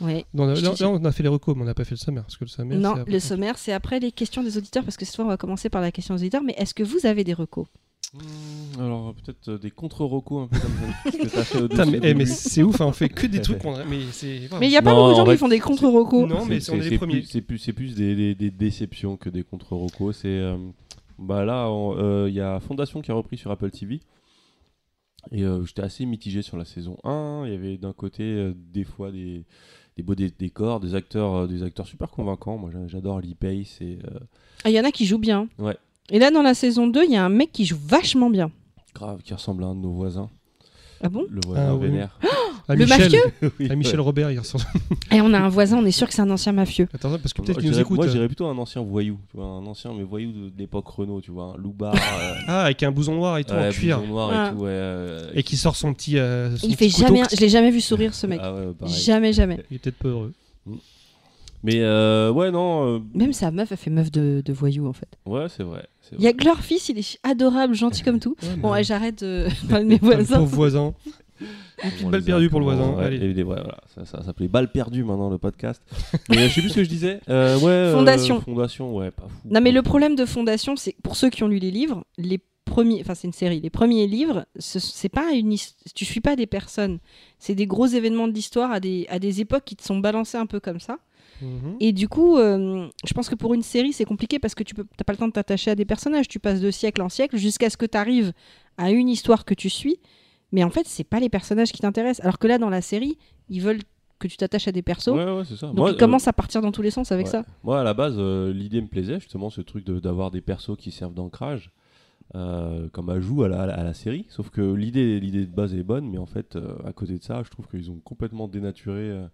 Ouais. 0.00 0.24
Non, 0.34 0.46
là, 0.46 0.54
on 0.88 1.04
a 1.04 1.12
fait 1.12 1.22
les 1.22 1.28
recos, 1.28 1.56
mais 1.56 1.62
on 1.62 1.66
n'a 1.66 1.74
pas 1.74 1.84
fait 1.84 1.92
le 1.94 1.96
sommaire. 1.98 2.24
Parce 2.24 2.36
que 2.36 2.44
le 2.44 2.50
sommaire. 2.50 2.78
Non, 2.78 2.94
le 3.06 3.18
sommaire, 3.18 3.56
c'est 3.58 3.72
après 3.72 3.98
les 4.00 4.12
questions 4.12 4.42
des 4.42 4.56
auditeurs, 4.58 4.84
parce 4.84 4.96
que 4.96 5.04
cette 5.04 5.16
fois, 5.16 5.24
on 5.24 5.28
va 5.28 5.36
commencer 5.36 5.68
par 5.70 5.80
la 5.80 5.90
question 5.92 6.14
des 6.14 6.22
auditeurs. 6.22 6.42
Mais 6.42 6.54
est-ce 6.58 6.74
que 6.74 6.82
vous 6.82 7.06
avez 7.06 7.24
des 7.24 7.32
recos? 7.34 7.66
Hmm, 8.12 8.80
alors 8.80 9.14
peut-être 9.14 9.48
euh, 9.50 9.58
des 9.58 9.70
contre-recos 9.70 10.42
un 10.42 10.48
peu 10.48 10.58
comme 10.58 10.72
ça, 11.04 11.10
ce 11.12 11.16
que 11.16 11.26
t'as 11.28 11.44
fait 11.44 11.58
au 11.62 11.68
Putain, 11.68 11.84
mais, 11.86 12.00
eh, 12.02 12.14
mais 12.14 12.26
c'est 12.26 12.64
ouf, 12.64 12.80
hein, 12.80 12.86
on 12.86 12.92
fait 12.92 13.08
que 13.08 13.26
des 13.28 13.40
trucs 13.42 13.58
qu'on. 13.60 13.76
Mais 13.88 14.00
c'est. 14.10 14.48
Mais 14.58 14.66
il 14.66 14.72
y 14.72 14.76
a 14.76 14.82
pas 14.82 14.90
Non, 14.90 14.96
beaucoup 14.96 15.08
de 15.10 15.12
en 15.12 15.16
gens 15.18 15.24
vrai, 15.26 15.34
qui 15.36 15.38
font 15.38 15.48
des 15.48 15.60
contre-recos. 15.60 16.28
Non, 16.28 16.44
mais 16.44 16.58
C'est- 16.58 16.72
on 16.72 16.76
est 16.76 16.82
c'est 16.82 16.90
les 16.90 16.98
premiers. 16.98 17.20
plus- 17.20 17.26
C'est 17.28 17.40
plus, 17.40 17.58
c'est 17.58 17.72
plus 17.72 17.94
des, 17.94 18.16
des- 18.16 18.34
des 18.34 18.50
déceptions 18.50 19.16
que 19.16 19.28
des 19.30 19.44
contre-recos. 19.44 20.16
C'est 20.22 20.26
euh, 20.28 20.56
bah 21.20 21.44
là, 21.44 21.68
euh, 21.68 22.26
il 22.28 22.34
y 22.34 22.40
a 22.40 22.58
Fondation 22.58 23.00
qui 23.00 23.12
a 23.12 23.14
repris 23.14 23.36
sur 23.38 23.50
Apple 23.52 23.70
TV. 23.70 24.00
Et 25.32 25.44
euh, 25.44 25.64
j'étais 25.64 25.82
assez 25.82 26.06
mitigé 26.06 26.42
sur 26.42 26.56
la 26.56 26.64
saison 26.64 26.96
1. 27.04 27.44
Il 27.46 27.52
y 27.52 27.56
avait 27.56 27.76
d'un 27.78 27.92
côté 27.92 28.22
euh, 28.22 28.54
des 28.56 28.84
fois 28.84 29.10
des, 29.12 29.44
des 29.96 30.02
beaux 30.02 30.14
dé- 30.14 30.32
décors, 30.36 30.80
des 30.80 30.94
acteurs, 30.94 31.34
euh, 31.34 31.46
des 31.46 31.62
acteurs 31.62 31.86
super 31.86 32.10
convaincants. 32.10 32.56
Moi, 32.58 32.70
j'a- 32.72 32.86
j'adore 32.88 33.20
Lee 33.20 33.34
Pace 33.34 33.78
et 33.80 33.98
euh, 34.04 34.18
Ah, 34.64 34.70
Il 34.70 34.74
y 34.76 34.80
en 34.80 34.84
a 34.84 34.90
qui 34.90 35.06
jouent 35.06 35.18
bien. 35.18 35.48
Ouais. 35.58 35.76
Et 36.10 36.18
là, 36.18 36.30
dans 36.30 36.42
la 36.42 36.54
saison 36.54 36.86
2, 36.86 37.04
il 37.04 37.12
y 37.12 37.16
a 37.16 37.24
un 37.24 37.28
mec 37.28 37.52
qui 37.52 37.64
joue 37.64 37.78
vachement 37.80 38.30
bien. 38.30 38.50
grave 38.94 39.22
qui 39.22 39.32
ressemble 39.34 39.62
à 39.64 39.68
un 39.68 39.74
de 39.76 39.80
nos 39.80 39.92
voisins, 39.92 40.28
Ah 41.02 41.08
bon? 41.08 41.24
Le 41.30 41.40
voisin 41.46 41.66
Ah 41.68 41.74
oui. 41.76 41.86
vénère. 41.86 42.18
À 42.70 42.74
Le 42.76 42.84
Michel, 42.84 43.00
mafieux 43.00 43.52
Oui, 43.60 43.68
à 43.70 43.74
Michel 43.74 43.96
ouais. 43.98 44.04
Robert, 44.04 44.30
il 44.30 44.38
ressemble. 44.38 44.64
Et 45.10 45.20
on 45.20 45.32
a 45.34 45.38
un 45.40 45.48
voisin, 45.48 45.78
on 45.78 45.84
est 45.84 45.90
sûr 45.90 46.06
que 46.06 46.14
c'est 46.14 46.22
un 46.22 46.30
ancien 46.30 46.52
mafieux. 46.52 46.86
Attends, 46.94 47.18
parce 47.18 47.32
que 47.32 47.42
peut-être 47.42 47.58
qu'il 47.60 47.68
nous 47.70 47.80
écoute. 47.80 47.96
moi, 47.96 48.06
je 48.06 48.10
euh. 48.10 48.14
dirais 48.14 48.26
plutôt 48.28 48.46
un 48.46 48.56
ancien 48.58 48.80
voyou, 48.82 49.18
tu 49.30 49.36
vois, 49.36 49.46
un 49.46 49.66
ancien 49.66 49.92
mais 49.92 50.04
voyou 50.04 50.30
de, 50.30 50.38
de 50.50 50.52
l'époque 50.58 50.86
Renault, 50.88 51.20
tu 51.20 51.32
vois, 51.32 51.54
un 51.54 51.56
loupard, 51.60 51.94
euh, 51.96 52.34
Ah, 52.46 52.62
avec 52.66 52.82
un 52.84 52.92
bouson 52.92 53.14
noir 53.16 53.38
et 53.38 53.44
tout, 53.44 53.54
en 53.54 53.70
cuir. 53.70 53.98
blouson 53.98 54.12
noir 54.12 54.30
Ah. 54.32 54.48
et 54.48 54.54
tout, 54.56 54.62
ouais. 54.62 54.68
euh, 54.70 55.30
Et 55.34 55.42
qui 55.42 55.56
sort 55.56 55.74
son 55.74 55.92
petit. 55.94 56.16
euh, 56.18 56.56
son 56.56 56.68
Il 56.68 56.76
petit 56.76 56.90
fait 56.90 56.94
couteau. 57.02 57.14
jamais. 57.16 57.22
Je 57.34 57.40
l'ai 57.40 57.48
jamais 57.48 57.70
vu 57.72 57.80
sourire, 57.80 58.14
ce 58.14 58.26
mec. 58.28 58.40
Ah. 58.42 58.54
Jamais, 58.86 59.32
jamais. 59.32 59.58
Il 59.70 59.76
est 59.76 59.78
peut-être 59.80 59.96
pas 59.98 60.08
heureux. 60.08 60.32
Mais 61.62 61.80
euh, 61.80 62.30
ouais, 62.32 62.50
non, 62.50 62.86
euh, 62.96 62.98
Même 63.14 63.34
sa 63.34 63.50
meuf, 63.50 63.70
elle 63.70 63.76
fait 63.76 63.90
meuf 63.90 64.10
de, 64.10 64.42
de 64.42 64.52
voyou, 64.52 64.86
en 64.88 64.94
fait. 64.94 65.08
ouais, 65.26 65.44
c'est 65.54 65.62
vrai. 65.62 65.86
Il 66.18 66.24
y 66.24 66.26
a 66.26 66.32
que 66.32 66.42
leur 66.44 66.58
fils, 66.60 66.88
il 66.88 66.98
est 66.98 67.18
adorable, 67.22 67.74
gentil 67.74 68.02
comme 68.02 68.18
tout. 68.18 68.34
Ouais, 68.42 68.48
Bon, 68.56 68.68
mais- 68.68 68.74
ouais, 68.76 68.84
j'arrête 68.84 69.20
de 69.22 69.46
parler 69.68 69.84
de 69.84 69.90
mes 69.90 69.98
Ah, 70.02 70.06
voisins. 70.06 70.38
pauvre 70.38 70.54
voisin. 70.56 70.94
On 72.04 72.10
balle 72.10 72.20
les 72.20 72.26
a- 72.26 72.26
perdue 72.26 72.50
pour 72.50 72.60
le 72.60 72.64
voisin, 72.66 72.90
Ouais, 72.94 73.04
allez. 73.04 73.16
et 73.16 73.32
des- 73.34 73.42
ouais, 73.42 73.56
voilà, 73.56 73.78
ça, 73.94 74.04
ça 74.04 74.22
s'appelait 74.22 74.48
balle 74.48 74.70
perdue 74.70 75.04
maintenant 75.04 75.30
le 75.30 75.38
podcast. 75.38 75.82
mais 76.28 76.38
euh, 76.38 76.48
je 76.48 76.54
sais 76.54 76.60
plus 76.60 76.70
ce 76.70 76.74
que 76.76 76.84
je 76.84 76.88
disais. 76.88 77.20
Euh, 77.28 77.58
ouais, 77.58 77.66
euh, 77.70 77.94
Fondation. 77.96 78.40
fondation, 78.40 78.94
ouais, 78.96 79.10
pas 79.10 79.24
fou. 79.28 79.48
Non, 79.50 79.60
mais 79.60 79.72
le 79.72 79.82
problème 79.82 80.14
de 80.16 80.24
Fondation, 80.26 80.76
c'est 80.76 80.94
pour 81.02 81.16
ceux 81.16 81.30
qui 81.30 81.42
ont 81.42 81.48
lu 81.48 81.58
les 81.58 81.70
livres, 81.70 82.04
les 82.18 82.40
premiers, 82.66 83.00
enfin 83.00 83.14
c'est 83.14 83.26
une 83.26 83.32
série, 83.32 83.60
les 83.60 83.70
premiers 83.70 84.06
livres, 84.06 84.46
ce- 84.58 84.78
c'est 84.78 85.08
pas 85.08 85.32
une, 85.32 85.56
tu 85.94 86.04
suis 86.04 86.20
pas 86.20 86.36
des 86.36 86.46
personnes, 86.46 86.98
c'est 87.38 87.54
des 87.54 87.66
gros 87.66 87.86
événements 87.86 88.28
de 88.28 88.32
l'histoire 88.32 88.70
à 88.70 88.78
des, 88.80 89.06
à 89.08 89.18
des 89.18 89.40
époques 89.40 89.64
qui 89.64 89.74
te 89.76 89.82
sont 89.82 89.98
balancés 89.98 90.38
un 90.38 90.46
peu 90.46 90.60
comme 90.60 90.78
ça. 90.80 90.98
Mhm. 91.42 91.76
Et 91.80 91.92
du 91.92 92.06
coup, 92.06 92.36
euh, 92.36 92.86
je 93.06 93.14
pense 93.14 93.30
que 93.30 93.34
pour 93.34 93.54
une 93.54 93.62
série, 93.62 93.94
c'est 93.94 94.04
compliqué 94.04 94.38
parce 94.38 94.54
que 94.54 94.62
tu 94.62 94.74
peux, 94.74 94.84
t'as 94.98 95.04
pas 95.04 95.14
le 95.14 95.18
temps 95.18 95.26
de 95.28 95.32
t'attacher 95.32 95.70
à 95.70 95.74
des 95.74 95.86
personnages. 95.86 96.28
Tu 96.28 96.38
passes 96.38 96.60
de 96.60 96.70
siècle 96.70 97.00
en 97.00 97.08
siècle 97.08 97.38
jusqu'à 97.38 97.70
ce 97.70 97.78
que 97.78 97.86
tu 97.86 97.96
arrives 97.96 98.32
à 98.76 98.90
une 98.90 99.08
histoire 99.08 99.46
que 99.46 99.54
tu 99.54 99.70
suis. 99.70 99.96
Mais 100.52 100.64
en 100.64 100.70
fait, 100.70 100.86
c'est 100.86 101.04
pas 101.04 101.20
les 101.20 101.28
personnages 101.28 101.72
qui 101.72 101.80
t'intéressent. 101.80 102.24
Alors 102.24 102.38
que 102.38 102.46
là, 102.46 102.58
dans 102.58 102.70
la 102.70 102.80
série, 102.82 103.16
ils 103.48 103.60
veulent 103.60 103.80
que 104.18 104.28
tu 104.28 104.36
t'attaches 104.36 104.68
à 104.68 104.72
des 104.72 104.82
persos. 104.82 105.08
Ouais, 105.08 105.24
ouais, 105.24 105.44
c'est 105.44 105.56
ça. 105.56 105.68
Donc 105.68 105.76
Moi, 105.76 105.90
ils 105.90 105.94
euh, 105.94 105.98
commencent 105.98 106.28
à 106.28 106.32
partir 106.32 106.60
dans 106.60 106.72
tous 106.72 106.82
les 106.82 106.90
sens 106.90 107.10
avec 107.12 107.26
ouais. 107.26 107.32
ça. 107.32 107.44
Moi, 107.62 107.80
à 107.80 107.84
la 107.84 107.94
base, 107.94 108.16
euh, 108.18 108.52
l'idée 108.52 108.80
me 108.82 108.86
plaisait, 108.88 109.18
justement, 109.20 109.48
ce 109.50 109.60
truc 109.62 109.84
de- 109.86 109.98
d'avoir 110.00 110.30
des 110.30 110.40
persos 110.42 110.76
qui 110.76 110.90
servent 110.90 111.14
d'ancrage, 111.14 111.70
euh, 112.34 112.88
comme 112.90 113.08
ajout 113.08 113.44
à 113.44 113.48
la, 113.48 113.62
à 113.62 113.82
la- 113.82 113.94
série. 113.94 114.26
Sauf 114.28 114.50
que 114.50 114.60
l'idée 114.60 115.18
l'idée 115.20 115.46
de 115.46 115.54
base 115.54 115.74
est 115.74 115.82
bonne, 115.82 116.08
mais 116.08 116.18
en 116.18 116.26
fait, 116.26 116.56
euh, 116.56 116.76
à 116.86 116.92
côté 116.92 117.16
de 117.18 117.22
ça, 117.22 117.42
je 117.44 117.50
trouve 117.50 117.66
qu'ils 117.68 117.90
ont 117.90 117.98
complètement 118.04 118.46
dénaturé 118.46 119.10
euh, 119.10 119.26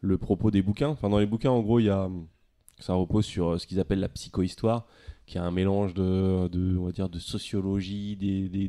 le 0.00 0.18
propos 0.18 0.50
des 0.50 0.62
bouquins. 0.62 0.88
Enfin, 0.88 1.08
dans 1.08 1.18
les 1.18 1.26
bouquins, 1.26 1.50
en 1.50 1.60
gros, 1.60 1.78
il 1.80 1.86
y 1.86 1.90
a, 1.90 2.08
ça 2.78 2.94
repose 2.94 3.24
sur 3.24 3.48
euh, 3.54 3.58
ce 3.58 3.66
qu'ils 3.66 3.80
appellent 3.80 4.00
la 4.00 4.08
psychohistoire, 4.08 4.86
qui 5.26 5.38
est 5.38 5.40
un 5.40 5.50
mélange 5.50 5.94
de, 5.94 6.48
de, 6.48 6.76
on 6.76 6.84
va 6.84 6.92
dire, 6.92 7.08
de 7.08 7.18
sociologie, 7.18 8.16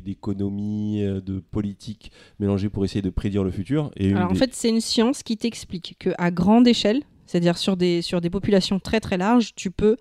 d'économie, 0.04 1.02
euh, 1.02 1.20
de 1.20 1.40
politique, 1.40 2.10
mélangé 2.38 2.68
pour 2.68 2.84
essayer 2.84 3.02
de 3.02 3.10
prédire 3.10 3.44
le 3.44 3.50
futur. 3.50 3.90
Et 3.96 4.12
Alors 4.14 4.30
en 4.30 4.32
des- 4.32 4.38
fait, 4.38 4.54
c'est 4.54 4.68
une 4.68 4.80
science 4.80 5.22
qui 5.22 5.36
t'explique 5.36 5.96
que 5.98 6.10
à 6.18 6.30
grande 6.30 6.66
échelle, 6.68 7.02
c'est-à-dire 7.26 7.58
sur 7.58 7.76
des, 7.76 8.02
sur 8.02 8.20
des 8.20 8.30
populations 8.30 8.78
très 8.78 9.00
très 9.00 9.16
larges, 9.16 9.54
tu 9.56 9.70
peux 9.70 9.96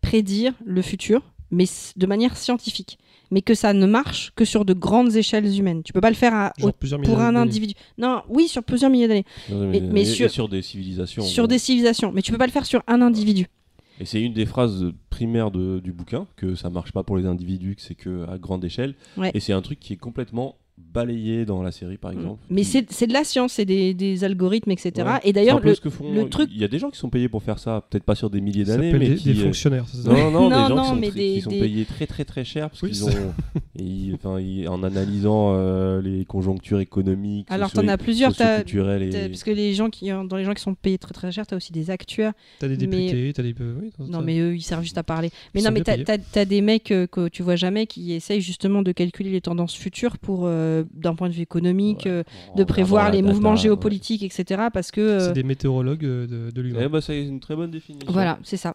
prédire 0.00 0.54
le 0.64 0.82
futur, 0.82 1.22
mais 1.50 1.64
de 1.96 2.06
manière 2.06 2.36
scientifique. 2.36 2.98
Mais 3.30 3.42
que 3.42 3.54
ça 3.54 3.74
ne 3.74 3.84
marche 3.86 4.32
que 4.36 4.46
sur 4.46 4.64
de 4.64 4.72
grandes 4.72 5.14
échelles 5.14 5.58
humaines. 5.58 5.82
Tu 5.82 5.92
peux 5.92 6.00
pas 6.00 6.08
le 6.08 6.16
faire 6.16 6.32
à, 6.32 6.52
au- 6.62 6.72
pour 7.04 7.20
un 7.20 7.36
individu. 7.36 7.74
Non, 7.98 8.22
oui, 8.30 8.48
sur 8.48 8.62
plusieurs 8.64 8.90
milliers 8.90 9.06
d'années. 9.08 9.26
mais, 9.50 10.06
sur- 10.06 10.26
et 10.26 10.28
sur 10.30 10.48
des 10.48 10.62
civilisations. 10.62 11.22
Sur 11.22 11.44
bon. 11.44 11.48
des 11.48 11.58
civilisations. 11.58 12.10
Mais 12.10 12.22
tu 12.22 12.32
peux 12.32 12.38
pas 12.38 12.46
le 12.46 12.52
faire 12.52 12.64
sur 12.64 12.82
un 12.86 13.02
individu. 13.02 13.46
Et 14.00 14.04
c'est 14.04 14.20
une 14.22 14.32
des 14.32 14.46
phrases 14.46 14.86
primaires 15.10 15.50
de- 15.50 15.80
du 15.80 15.92
bouquin, 15.92 16.26
que 16.36 16.54
ça 16.54 16.70
marche 16.70 16.92
pas 16.92 17.02
pour 17.02 17.16
les 17.16 17.26
individus, 17.26 17.74
que 17.76 17.82
c'est 17.82 17.94
que 17.96 18.28
à 18.28 18.38
grande 18.38 18.64
échelle. 18.64 18.94
Ouais. 19.16 19.30
Et 19.34 19.40
c'est 19.40 19.52
un 19.52 19.62
truc 19.62 19.80
qui 19.80 19.92
est 19.94 19.96
complètement 19.96 20.56
balayé 20.94 21.44
dans 21.44 21.62
la 21.62 21.70
série, 21.70 21.96
par 21.98 22.12
exemple. 22.12 22.42
Mais 22.50 22.62
Qui- 22.62 22.68
c'est 22.68 22.90
c'est 22.92 23.06
de 23.06 23.12
la 23.12 23.24
science, 23.24 23.52
c'est 23.54 23.64
des, 23.64 23.94
des 23.94 24.24
algorithmes, 24.24 24.70
etc. 24.70 24.92
Ouais. 25.06 25.20
Et 25.24 25.32
d'ailleurs, 25.32 25.60
le, 25.60 25.74
ce 25.74 25.80
que 25.80 25.90
font- 25.90 26.12
le 26.12 26.28
truc- 26.28 26.50
Il 26.52 26.58
y 26.60 26.64
a 26.64 26.68
des 26.68 26.78
gens 26.78 26.90
qui 26.90 26.98
sont 26.98 27.10
payés 27.10 27.28
pour 27.28 27.42
faire 27.42 27.58
ça, 27.58 27.84
peut-être 27.90 28.04
pas 28.04 28.14
sur 28.14 28.30
des 28.30 28.40
milliers 28.40 28.64
d'années, 28.64 28.92
mais 28.92 29.08
des, 29.10 29.14
qui... 29.16 29.32
des 29.32 29.40
euh, 29.40 29.44
fonctionnaires. 29.44 29.84
c'est 29.86 29.98
ça 29.98 30.08
Non, 30.10 30.30
non, 30.30 30.48
Non, 30.48 30.48
des 30.48 30.54
gens 30.54 30.68
non, 30.76 30.82
qui 30.82 30.88
sont, 30.88 30.96
mais 30.96 31.08
très- 31.10 31.18
des- 31.18 31.34
qui 31.34 31.40
sont 31.42 31.50
des- 31.50 31.60
payés 31.60 31.84
très 31.84 32.06
très 32.06 32.24
très 32.24 32.44
cher 32.44 32.70
parce 32.70 32.82
Oui, 32.82 32.90
qu'ils 32.90 33.04
ont, 33.04 33.08
ils- 33.78 34.14
enfin, 34.14 34.40
ils- 34.40 34.68
en 34.68 34.82
analysant 34.82 35.52
euh, 35.54 36.00
les 36.02 36.24
conjonctures 36.24 36.80
économiques, 36.80 37.46
Alors, 37.50 37.70
t'en 37.70 37.86
as 37.88 37.98
plusieurs, 37.98 38.34
t'as- 38.34 38.60
et... 38.60 39.28
parce 39.28 39.44
que 39.44 39.50
les 39.50 39.74
gens 39.74 39.90
qui, 39.90 40.08
dans 40.08 40.36
les 40.36 40.44
gens 40.44 40.54
qui 40.54 40.62
sont 40.62 40.74
payés 40.74 40.98
très 40.98 41.12
très 41.12 41.30
cher, 41.32 41.46
t'as 41.46 41.56
aussi 41.56 41.72
des 41.72 41.90
actuaires. 41.90 42.32
T'as 42.58 42.68
des 42.68 42.86
Mais- 42.86 42.96
députés, 43.08 43.32
t'as 43.34 43.42
des. 43.42 43.54
euh, 43.60 43.74
oui, 43.80 43.90
Non, 44.08 44.22
mais 44.22 44.38
eux, 44.38 44.54
ils 44.56 44.62
servent 44.62 44.82
juste 44.82 44.98
à 44.98 45.02
parler. 45.02 45.30
Mais 45.54 45.60
non, 45.62 45.70
mais 45.70 45.82
t'as 45.82 46.44
des 46.44 46.60
mecs 46.60 46.90
euh, 46.92 47.06
que 47.06 47.28
tu 47.28 47.42
vois 47.42 47.56
jamais 47.56 47.86
qui 47.86 48.12
essayent 48.12 48.40
justement 48.40 48.82
de 48.82 48.92
calculer 48.92 49.30
les 49.30 49.40
tendances 49.40 49.74
futures 49.74 50.18
pour, 50.18 50.46
euh, 50.68 50.84
d'un 50.94 51.14
point 51.14 51.28
de 51.28 51.34
vue 51.34 51.42
économique, 51.42 52.02
Ouais. 52.04 52.10
euh, 52.10 52.22
de 52.56 52.64
prévoir 52.64 53.10
les 53.10 53.20
data, 53.22 53.32
mouvements 53.32 53.50
ouais. 53.52 53.56
géopolitiques, 53.56 54.22
etc. 54.22 54.62
Parce 54.72 54.90
que. 54.90 55.00
euh, 55.00 55.20
C'est 55.20 55.32
des 55.32 55.42
météorologues 55.42 56.04
euh, 56.04 56.26
de, 56.26 56.50
de 56.50 56.60
l'humain. 56.60 56.80
Eh 56.84 56.88
bah, 56.88 57.00
c'est 57.00 57.20
une 57.22 57.40
très 57.40 57.56
bonne 57.56 57.70
définition. 57.70 58.12
Voilà, 58.12 58.38
c'est 58.42 58.56
ça. 58.56 58.74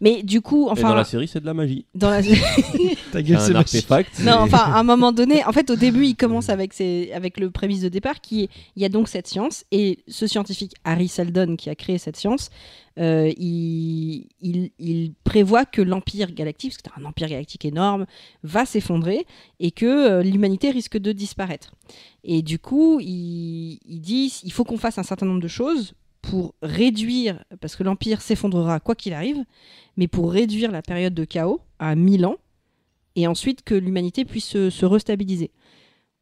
Mais 0.00 0.22
du 0.22 0.40
coup, 0.40 0.68
Et 0.68 0.72
enfin, 0.72 0.88
dans 0.90 0.94
la 0.94 1.04
série, 1.04 1.28
c'est 1.28 1.40
de 1.40 1.46
la 1.46 1.54
magie. 1.54 1.84
dans 1.94 2.10
la- 2.10 2.22
Ta 3.12 3.22
gueule, 3.22 3.40
c'est 3.40 3.52
un 3.52 3.56
artefact. 3.56 4.20
Non, 4.20 4.38
enfin, 4.40 4.58
à 4.58 4.78
un 4.78 4.82
moment 4.82 5.12
donné, 5.12 5.44
en 5.44 5.52
fait, 5.52 5.70
au 5.70 5.76
début, 5.76 6.06
il 6.06 6.16
commence 6.16 6.48
avec, 6.48 6.72
ses, 6.72 7.10
avec 7.12 7.38
le 7.38 7.50
prémisse 7.50 7.80
de 7.80 7.88
départ 7.88 8.20
qui 8.20 8.42
est 8.44 8.48
il 8.76 8.82
y 8.82 8.84
a 8.84 8.88
donc 8.88 9.08
cette 9.08 9.26
science, 9.26 9.64
et 9.72 9.98
ce 10.08 10.26
scientifique, 10.26 10.72
Harry 10.84 11.08
Seldon, 11.08 11.56
qui 11.56 11.70
a 11.70 11.74
créé 11.74 11.98
cette 11.98 12.16
science, 12.16 12.50
euh, 12.98 13.30
il, 13.38 14.26
il, 14.40 14.70
il 14.78 15.12
prévoit 15.24 15.64
que 15.64 15.80
l'Empire 15.80 16.32
galactique, 16.32 16.72
parce 16.72 16.82
que 16.82 16.90
c'est 16.94 17.00
un 17.00 17.08
empire 17.08 17.28
galactique 17.28 17.64
énorme, 17.64 18.06
va 18.42 18.66
s'effondrer 18.66 19.26
et 19.60 19.70
que 19.70 19.86
euh, 19.86 20.22
l'humanité 20.22 20.70
risque 20.70 20.98
de 20.98 21.12
disparaître. 21.12 21.72
Et 22.24 22.42
du 22.42 22.58
coup, 22.58 23.00
il, 23.00 23.78
il 23.88 24.00
dit 24.00 24.32
il 24.44 24.52
faut 24.52 24.64
qu'on 24.64 24.76
fasse 24.76 24.98
un 24.98 25.02
certain 25.02 25.26
nombre 25.26 25.40
de 25.40 25.48
choses 25.48 25.94
pour 26.22 26.54
réduire, 26.62 27.44
parce 27.60 27.76
que 27.76 27.82
l'Empire 27.82 28.20
s'effondrera 28.20 28.80
quoi 28.80 28.94
qu'il 28.94 29.12
arrive, 29.12 29.44
mais 29.96 30.08
pour 30.08 30.32
réduire 30.32 30.70
la 30.70 30.82
période 30.82 31.14
de 31.14 31.24
chaos 31.24 31.60
à 31.78 31.94
1000 31.94 32.26
ans 32.26 32.36
et 33.16 33.26
ensuite 33.26 33.62
que 33.62 33.74
l'humanité 33.74 34.24
puisse 34.24 34.46
se, 34.46 34.70
se 34.70 34.86
restabiliser. 34.86 35.50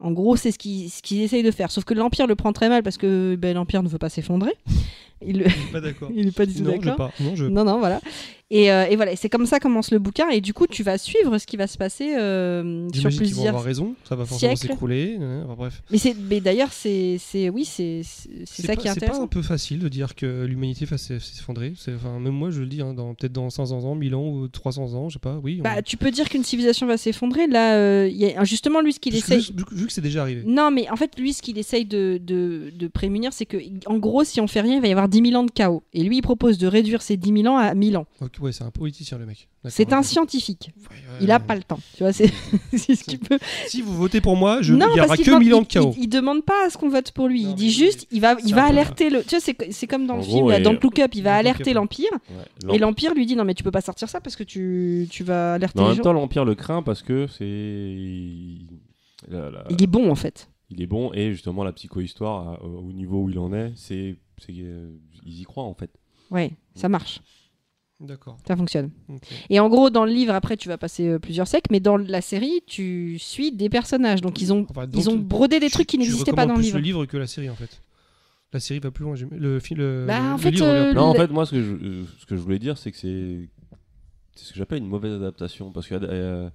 En 0.01 0.13
gros, 0.13 0.37
c'est 0.37 0.53
ce 0.53 0.59
qu'ils 0.59 0.91
ce 0.91 1.15
essayent 1.15 1.43
de 1.43 1.51
faire. 1.51 1.71
Sauf 1.71 1.85
que 1.85 1.95
l'Empire 1.95 2.29
le 2.29 2.37
prend 2.37 2.53
très 2.53 2.69
mal 2.69 2.83
parce 2.83 2.97
que 2.97 3.37
ben, 3.37 3.55
l'Empire 3.55 3.83
ne 3.83 3.89
veut 3.89 3.99
pas 3.99 4.09
s'effondrer. 4.09 4.53
Il 5.27 5.51
suis 5.51 5.73
pas 5.73 5.81
d'accord. 5.81 6.11
n'est 6.15 6.31
pas 6.31 6.47
du 6.47 6.55
tout 6.55 6.63
d'accord. 6.63 6.97
pas. 6.97 7.13
Non, 7.19 7.35
je. 7.35 7.47
Non, 7.47 7.65
non, 7.65 7.79
voilà. 7.81 8.01
Et, 8.51 8.73
euh, 8.73 8.87
et 8.89 8.97
voilà, 8.97 9.15
c'est 9.15 9.29
comme 9.29 9.45
ça 9.45 9.61
commence 9.61 9.91
le 9.91 9.99
bouquin. 9.99 10.31
Et 10.31 10.41
du 10.41 10.55
coup, 10.55 10.67
tu 10.67 10.83
vas 10.83 10.97
suivre 10.97 11.37
ce 11.37 11.47
qui 11.47 11.59
va 11.59 11.67
se 11.67 11.77
passer 11.77 12.17
euh, 12.17 12.89
sur 12.95 13.11
qu'ils 13.11 13.11
vont 13.11 13.17
plusieurs. 13.19 13.49
avoir 13.49 13.63
raison, 13.63 13.95
ça 14.09 14.17
va 14.17 14.25
forcément 14.25 14.57
s'écrouler. 14.57 15.19
euh, 15.21 15.45
Enfin, 15.45 15.55
bref. 15.55 15.83
Mais, 16.31 16.41
d'ailleurs, 16.41 16.73
c'est, 16.73 17.19
oui, 17.53 17.67
c'est, 17.67 18.03
ça 18.03 18.67
pas- 18.69 18.77
qui 18.77 18.89
est 18.89 18.93
C'est 18.95 19.01
pas 19.01 19.07
intéressant. 19.07 19.23
un 19.25 19.27
peu 19.27 19.43
facile 19.43 19.81
de 19.81 19.89
dire 19.89 20.15
que 20.15 20.45
l'humanité 20.47 20.87
va 20.87 20.97
s'eff- 20.97 21.21
s'effondrer. 21.21 21.75
Enfin, 21.95 22.19
même 22.21 22.33
moi, 22.33 22.51
je 22.51 22.61
le 22.61 22.67
dis, 22.67 22.81
hein, 22.81 22.95
peut-être 23.19 23.33
dans 23.33 23.51
500 23.51 23.85
ans, 23.85 23.95
1000 23.95 24.15
ans 24.15 24.27
ou 24.27 24.49
300 24.49 24.95
ans, 24.95 25.09
je 25.11 25.15
sais 25.15 25.19
pas. 25.19 25.39
Oui. 25.43 25.57
on- 25.61 25.65
Bah, 25.65 25.83
tu 25.83 25.99
peux 25.99 26.11
dire 26.11 26.29
qu'une 26.31 26.43
civilisation 26.45 26.87
va 26.87 26.97
s'effondrer. 26.97 27.47
Là, 27.49 27.75
euh, 27.77 28.09
il 28.11 28.17
y 28.17 28.33
a 28.33 28.45
justement 28.45 28.81
lui 28.81 28.95
ce 28.95 29.01
qu'il 29.01 29.15
essaye. 29.15 29.41
vu, 29.55 29.65
vu 29.73 29.87
que 29.87 29.93
c'est 29.93 30.01
déjà 30.01 30.23
arrivé. 30.23 30.43
Non, 30.47 30.71
mais 30.71 30.89
en 30.91 30.97
fait, 30.97 31.19
lui, 31.19 31.35
ce 31.35 31.43
qu'il 31.43 31.59
essaye 31.59 31.85
de, 31.85 32.19
de, 32.25 32.73
de 32.75 32.89
prémunir, 32.89 33.35
c'est 33.35 33.45
que, 33.47 33.59
en 33.87 33.99
gros, 33.99 34.25
si 34.25 34.41
on 34.41 34.47
fait 34.47 34.63
rien, 34.63 34.77
il 34.77 34.81
va 34.81 34.89
y 34.89 34.93
avoir 34.93 35.11
10 35.11 35.21
000 35.23 35.39
ans 35.39 35.45
de 35.45 35.51
chaos. 35.51 35.83
Et 35.93 36.03
lui, 36.03 36.17
il 36.17 36.23
propose 36.23 36.57
de 36.57 36.67
réduire 36.67 37.03
ces 37.03 37.19
10 37.19 37.43
000 37.43 37.47
ans 37.55 37.59
à 37.59 37.75
1000 37.75 37.99
ans. 37.99 38.07
Ok, 38.23 38.38
ouais, 38.41 38.53
c'est 38.53 38.65
un 38.65 38.71
politicien, 38.71 39.19
le 39.19 39.27
mec. 39.27 39.49
C'est 39.67 39.93
un 39.93 40.03
scientifique. 40.03 40.71
Ouais, 40.77 40.97
ouais, 40.97 41.03
Il 41.21 41.31
a 41.31 41.39
ouais. 41.39 41.45
pas 41.45 41.55
le 41.57 41.63
temps. 41.63 41.79
Tu 41.97 42.03
vois, 42.03 42.13
c'est 42.13 42.31
c'est 42.77 42.95
ce 42.95 43.05
qu'il 43.05 43.19
peut. 43.19 43.39
Si 43.67 43.83
vous 43.83 43.95
votez 43.95 44.21
pour 44.21 44.37
moi, 44.37 44.63
je... 44.63 44.75
non, 44.75 44.87
il 44.95 44.99
y 44.99 45.01
aura 45.01 45.17
que 45.17 45.23
demande- 45.25 45.43
1000 45.43 45.55
ans 45.55 45.59
de 45.61 45.65
il- 45.65 45.69
chaos. 45.69 45.95
Il, 45.97 46.05
il 46.05 46.09
demande 46.09 46.45
pas 46.45 46.67
à 46.67 46.71
ce 46.71 46.79
qu'on 46.79 46.89
vote 46.89 47.11
pour 47.13 47.29
lui. 47.29 47.45
Non, 47.45 47.51
il 47.51 47.55
dit 47.57 47.71
juste, 47.71 48.07
il 48.11 48.21
va, 48.21 48.37
il 48.45 48.55
va 48.55 48.65
alerter 48.65 49.11
le. 49.11 49.23
Tu 49.23 49.31
vois, 49.31 49.41
c'est 49.41 49.57
c'est 49.73 49.87
comme 49.87 50.07
dans 50.07 50.15
En 50.15 50.19
le 50.19 50.23
gros, 50.23 50.37
film, 50.39 50.51
là, 50.51 50.61
dans 50.61 50.73
Look 50.73 50.99
Up, 50.99 51.15
il 51.15 51.23
va 51.23 51.37
alerter 51.37 51.73
l'Empire. 51.73 52.11
Ouais. 52.65 52.75
Et 52.77 52.79
l'Empire 52.79 53.15
lui 53.15 53.27
dit 53.27 53.37
non, 53.37 53.45
mais 53.45 53.55
tu 53.55 53.63
peux 53.65 53.71
pas 53.71 53.81
sortir 53.81 54.09
ça 54.09 54.21
parce 54.21 54.37
que 54.37 54.45
tu, 54.45 55.07
tu 55.11 55.25
vas 55.25 55.55
alerter 55.55 55.79
Mais 55.79 55.83
en 55.83 55.89
les 55.89 55.91
même 55.91 55.97
gens. 55.99 56.03
temps, 56.05 56.13
l'Empire 56.13 56.45
le 56.45 56.55
craint 56.55 56.83
parce 56.83 57.03
que 57.03 57.27
c'est. 57.27 57.45
Il 59.71 59.83
est 59.83 59.87
bon 59.87 60.11
en 60.11 60.15
fait. 60.15 60.49
il 60.71 60.81
est 60.83 60.87
bon 60.87 61.13
et 61.13 61.33
justement 61.33 61.65
la 61.65 61.73
psycho-histoire, 61.73 62.61
euh, 62.63 62.67
au 62.67 62.93
niveau 62.93 63.23
où 63.25 63.31
il 63.31 63.39
en 63.39 63.53
est, 63.53 63.73
c'est. 63.75 64.17
c'est, 64.39 64.53
euh, 64.59 64.91
ils 65.27 65.41
y 65.41 65.45
croient 65.45 65.65
en 65.65 65.75
fait. 65.75 65.91
Ouais, 66.31 66.53
ça 66.75 66.89
marche, 66.89 67.21
D'accord. 68.01 68.37
ça 68.47 68.57
fonctionne. 68.57 68.91
Et 69.51 69.59
en 69.59 69.69
gros, 69.69 69.91
dans 69.91 70.05
le 70.05 70.13
livre, 70.13 70.33
après, 70.33 70.57
tu 70.57 70.69
vas 70.69 70.79
passer 70.79 71.09
euh, 71.09 71.19
plusieurs 71.19 71.49
siècles, 71.49 71.67
mais 71.73 71.81
dans 71.81 71.97
la 71.97 72.21
série, 72.21 72.63
tu 72.67 73.19
suis 73.19 73.51
des 73.51 73.69
personnages. 73.69 74.21
Donc 74.21 74.41
ils 74.41 74.53
ont, 74.53 74.65
Enfin, 74.71 74.87
donc, 74.87 75.03
ils 75.03 75.11
ont 75.11 75.17
brodé 75.17 75.59
des 75.59 75.67
tu- 75.67 75.73
trucs 75.73 75.89
qui 75.89 75.99
n'existaient 75.99 76.33
pas 76.33 76.47
dans 76.47 76.55
le 76.55 76.59
plus 76.61 76.67
livre. 76.67 76.77
le 76.79 76.83
livre 76.85 77.07
que 77.07 77.17
la 77.17 77.27
série 77.27 77.51
en 77.51 77.57
fait. 77.57 77.83
La 78.53 78.61
série 78.61 78.79
va 78.81 78.91
plus 78.91 79.05
loin. 79.05 79.15
Le, 79.33 79.59
film, 79.61 80.07
Bah, 80.07 80.33
en 80.35 80.39
fait, 80.39 80.53
livre 80.53 80.65
euh, 80.67 80.85
plus 80.91 80.95
Non, 80.95 81.07
en 81.07 81.15
fait, 81.15 81.27
moi, 81.31 81.45
ce 81.45 81.51
que 81.51 81.63
je, 81.63 81.73
euh, 81.73 82.05
ce 82.19 82.25
que 82.27 82.37
je 82.37 82.41
voulais 82.41 82.59
dire, 82.61 82.79
c'est 82.79 82.93
que 82.93 82.97
c'est. 82.99 83.49
C'est 84.37 84.45
ce 84.45 84.53
que 84.53 84.59
j'appelle 84.59 84.79
une 84.79 84.89
mauvaise 84.89 85.13
adaptation. 85.15 85.71
Parce 85.73 85.87
que. 85.89 85.97
euh, 86.01 86.49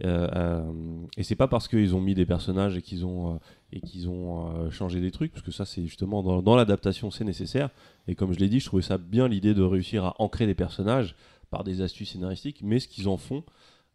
et 0.00 1.22
c'est 1.22 1.36
pas 1.36 1.48
parce 1.48 1.68
qu'ils 1.68 1.94
ont 1.94 2.00
mis 2.00 2.14
des 2.14 2.26
personnages 2.26 2.76
et 2.76 2.82
qu'ils 2.82 3.04
ont, 3.04 3.34
euh, 3.34 3.38
et 3.72 3.80
qu'ils 3.80 4.08
ont 4.08 4.50
euh, 4.50 4.70
changé 4.70 5.00
des 5.00 5.10
trucs, 5.10 5.32
parce 5.32 5.44
que 5.44 5.50
ça, 5.50 5.64
c'est 5.64 5.82
justement 5.82 6.22
dans, 6.22 6.56
l'adaptation, 6.56 7.10
c'est 7.10 7.24
nécessaire. 7.24 7.70
Et 8.06 8.14
comme 8.14 8.32
je 8.32 8.38
l'ai 8.38 8.48
dit, 8.48 8.60
je 8.60 8.66
trouvais 8.66 8.82
ça 8.82 8.98
bien 8.98 9.28
l'idée 9.28 9.54
de 9.54 9.62
réussir 9.62 10.04
à 10.04 10.14
ancrer 10.20 10.46
des 10.46 10.54
personnages 10.54 11.16
par 11.50 11.64
des 11.64 11.80
astuces 11.80 12.12
scénaristiques, 12.12 12.60
mais 12.62 12.78
ce 12.78 12.88
qu'ils 12.88 13.08
en 13.08 13.16
font. 13.16 13.44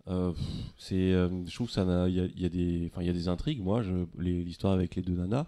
euh, 0.08 0.34
c'est, 0.78 1.14
euh, 1.14 1.30
je 1.46 1.56
trouve 1.56 1.70
ça 1.70 1.84
y 2.10 2.16
des, 2.50 2.92
il 2.98 3.06
y 3.06 3.10
a 3.10 3.14
des 3.14 3.28
intrigues. 3.28 3.62
Moi, 3.62 3.84
l'histoire 4.18 4.74
avec 4.74 4.96
les 4.96 5.02
deux 5.02 5.16
nanas, 5.16 5.48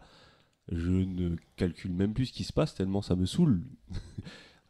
je 0.71 0.91
ne 0.91 1.35
calcule 1.57 1.91
même 1.91 2.13
plus 2.13 2.27
ce 2.27 2.33
qui 2.33 2.43
se 2.43 2.53
passe 2.53 2.73
tellement 2.73 3.01
ça 3.01 3.15
me 3.15 3.25
saoule. 3.25 3.61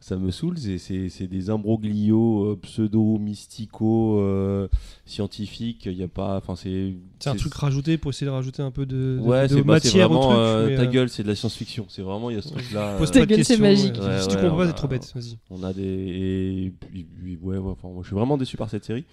ça 0.08 0.16
me 0.16 0.30
saoule, 0.30 0.56
c'est- 0.56 0.78
c'est 0.78 1.08
c'est 1.08 1.26
des 1.26 1.50
imbroglios 1.50 2.52
euh, 2.52 2.56
pseudo-mystico 2.62 4.20
euh, 4.20 4.68
scientifiques. 5.04 5.86
Il 5.86 5.94
y 5.96 6.02
a 6.02 6.08
pas, 6.08 6.36
enfin 6.36 6.54
c'est. 6.56 6.94
C'est 7.18 7.30
un 7.30 7.34
truc 7.34 7.54
rajouté 7.54 7.98
pour 7.98 8.10
essayer 8.10 8.26
de 8.26 8.30
rajouter 8.32 8.62
un 8.62 8.70
peu 8.70 8.86
de, 8.86 9.18
de- 9.18 9.20
Ouais, 9.20 9.48
de 9.48 9.56
c'est 9.56 9.62
bah, 9.62 9.80
c'est 9.80 9.88
matière 9.88 10.10
au 10.10 10.14
vraiment 10.14 10.28
truc. 10.28 10.38
euh, 10.38 10.76
ta 10.76 10.82
euh, 10.82 10.86
gueule, 10.86 11.08
c'est 11.08 11.22
de 11.22 11.28
la 11.28 11.34
science-fiction. 11.34 11.86
C'est 11.88 12.02
vraiment 12.02 12.30
il 12.30 12.36
y 12.36 12.38
a 12.38 12.42
ce 12.42 12.50
truc-là. 12.50 12.96
Pose 12.98 13.10
Ta 13.10 13.26
gueule, 13.26 13.44
c'est 13.44 13.58
magique. 13.58 13.94
ouais. 13.96 14.06
Ouais, 14.06 14.20
si 14.20 14.28
tu 14.28 14.34
ouais, 14.36 14.42
comprends 14.42 14.56
on 14.56 14.58
pas, 14.60 14.66
t'es 14.68 14.72
trop 14.74 14.88
bête. 14.88 15.12
Vas-y. 15.14 15.38
On 15.50 15.62
a 15.64 15.72
des. 15.72 15.82
Et 15.82 16.72
puis, 16.78 17.38
ouais, 17.42 17.58
ouais, 17.58 17.70
enfin, 17.72 17.88
moi, 17.88 18.02
je 18.02 18.06
suis 18.08 18.14
vraiment 18.16 18.36
déçu 18.36 18.56
par 18.56 18.70
cette 18.70 18.84
série. 18.84 19.04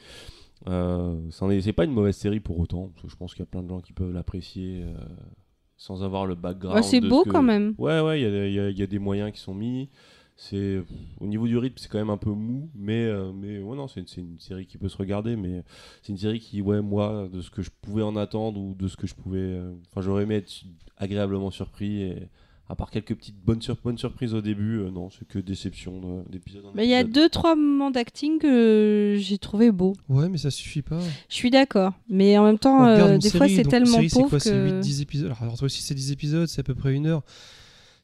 Euh, 0.70 1.16
c'est 1.32 1.74
pas 1.74 1.86
une 1.86 1.92
mauvaise 1.92 2.16
série 2.16 2.40
pour 2.40 2.60
autant, 2.60 2.90
parce 2.94 3.04
que 3.06 3.10
je 3.12 3.16
pense 3.18 3.34
qu'il 3.34 3.40
y 3.42 3.44
a 3.44 3.48
plein 3.48 3.64
de 3.64 3.70
gens 3.70 3.82
qui 3.82 3.94
peuvent 3.94 4.14
l'apprécier 4.14 4.84
euh, 4.84 4.94
sans 5.76 6.04
avoir 6.04 6.26
le 6.26 6.36
background. 6.36 6.78
Ouais, 6.78 6.84
c'est 6.84 7.02
ce 7.02 7.08
beau 7.08 7.24
que- 7.24 7.30
quand 7.30 7.42
même. 7.44 7.74
Ouais, 7.78 8.00
ouais, 8.00 8.22
y 8.22 8.24
y, 8.24 8.70
il 8.72 8.78
y 8.80 8.84
a 8.84 8.88
des 8.88 9.00
moyens 9.00 9.32
qui 9.34 9.40
sont 9.42 9.56
mis. 9.56 9.90
C'est 10.36 10.82
au 11.20 11.28
niveau 11.28 11.48
du 11.48 11.58
rythme, 11.58 11.76
c'est 11.78 11.88
quand 11.88 12.00
même 12.00 12.10
un 12.10 12.18
peu 12.18 12.32
mou, 12.32 12.70
mais 12.76 13.06
euh, 13.06 13.32
mais 13.34 13.60
ouais 13.60 13.78
non, 13.78 13.88
c'est 13.88 14.02
une, 14.18 14.40
série 14.40 14.66
qui 14.66 14.78
peut 14.78 14.90
se 14.90 14.98
regarder, 14.98 15.36
mais 15.36 15.64
c'est 16.02 16.12
une 16.12 16.18
série 16.18 16.40
qui, 16.40 16.62
ouais, 16.62 16.82
moi, 16.82 17.30
de 17.32 17.42
ce 17.42 17.50
que 17.52 17.62
je 17.62 17.70
pouvais 17.82 18.02
en 18.02 18.16
attendre 18.16 18.60
ou 18.60 18.74
de 18.74 18.88
ce 18.88 18.98
que 18.98 19.06
je 19.08 19.14
pouvais, 19.14 19.40
euh, 19.40 19.74
enfin, 19.92 20.02
j'aurais 20.02 20.24
aimé 20.24 20.36
être 20.36 20.52
agréablement 20.98 21.52
surpris 21.52 22.02
et 22.02 22.28
à 22.70 22.76
part 22.76 22.90
quelques 22.90 23.14
petites 23.16 23.38
bonnes, 23.44 23.62
sur- 23.62 23.76
bonnes 23.84 23.98
surprises 23.98 24.34
au 24.34 24.42
début, 24.42 24.80
euh, 24.80 24.90
non, 24.90 25.10
c'est 25.12 25.28
que 25.28 25.38
déception 25.38 26.00
de- 26.00 26.30
d'épisode 26.32 26.64
Mais 26.74 26.86
il 26.86 26.90
y 26.90 26.96
a 26.96 27.04
deux, 27.04 27.30
trois 27.30 27.56
moments 27.56 27.92
d'acting 27.92 28.40
que 28.40 29.16
j'ai 29.20 29.38
trouvé 29.38 29.72
beaux. 29.72 29.94
Ouais, 30.10 30.30
mais 30.30 30.38
ça 30.38 30.50
suffit 30.50 30.82
pas. 30.82 31.00
Je 31.30 31.36
suis 31.36 31.52
d'accord. 31.52 31.94
Mais 32.10 32.38
en 32.38 32.46
même 32.46 32.58
temps, 32.58 32.86
euh, 32.86 33.18
des 33.18 33.30
fois, 33.30 33.48
c'est 33.48 33.64
tellement 33.64 33.98
série, 33.98 34.10
c'est 34.10 34.20
pauvre 34.20 34.30
quoi, 34.30 34.40
C'est 34.40 34.52
que. 34.52 34.80
8-10 34.80 35.02
épisodes? 35.02 35.34
Alors, 35.40 35.58
toi 35.58 35.66
aussi, 35.66 35.84
c'est 35.84 35.94
10 35.94 36.12
épisodes, 36.12 36.48
c'est 36.48 36.62
à 36.62 36.64
peu 36.64 36.74
près 36.74 36.94
une 36.94 37.06
heure. 37.06 37.22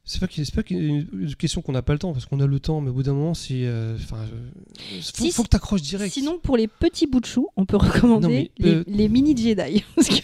C'est 0.04 0.18
pas, 0.18 0.62
une 0.70 1.34
question 1.38 1.62
qu'on 1.62 1.72
n'a 1.72 1.82
pas 1.82 1.92
le 1.92 1.98
temps, 2.00 2.12
parce 2.12 2.24
qu'on 2.26 2.40
a 2.40 2.46
le 2.46 2.58
temps, 2.58 2.80
mais 2.80 2.90
au 2.90 2.94
bout 2.94 3.02
d'un 3.04 3.12
moment, 3.12 3.34
c'est. 3.34 3.64
euh, 3.66 3.94
Enfin, 3.96 4.16
euh, 4.16 5.00
faut, 5.02 5.24
Si- 5.24 5.30
faut 5.30 5.42
que 5.44 5.48
t'accroches 5.48 5.82
direct. 5.82 6.12
Sinon, 6.12 6.38
pour 6.42 6.56
les 6.56 6.66
petits 6.66 7.06
bouts 7.06 7.20
de 7.20 7.26
chou, 7.26 7.48
on 7.56 7.64
peut 7.64 7.76
recommander 7.76 8.26
Non, 8.26 8.32
mais, 8.34 8.50
les, 8.58 8.74
euh, 8.74 8.84
les 8.88 9.08
mini 9.08 9.36
Jedi. 9.36 9.84
Parce 9.94 10.08
que 10.08 10.14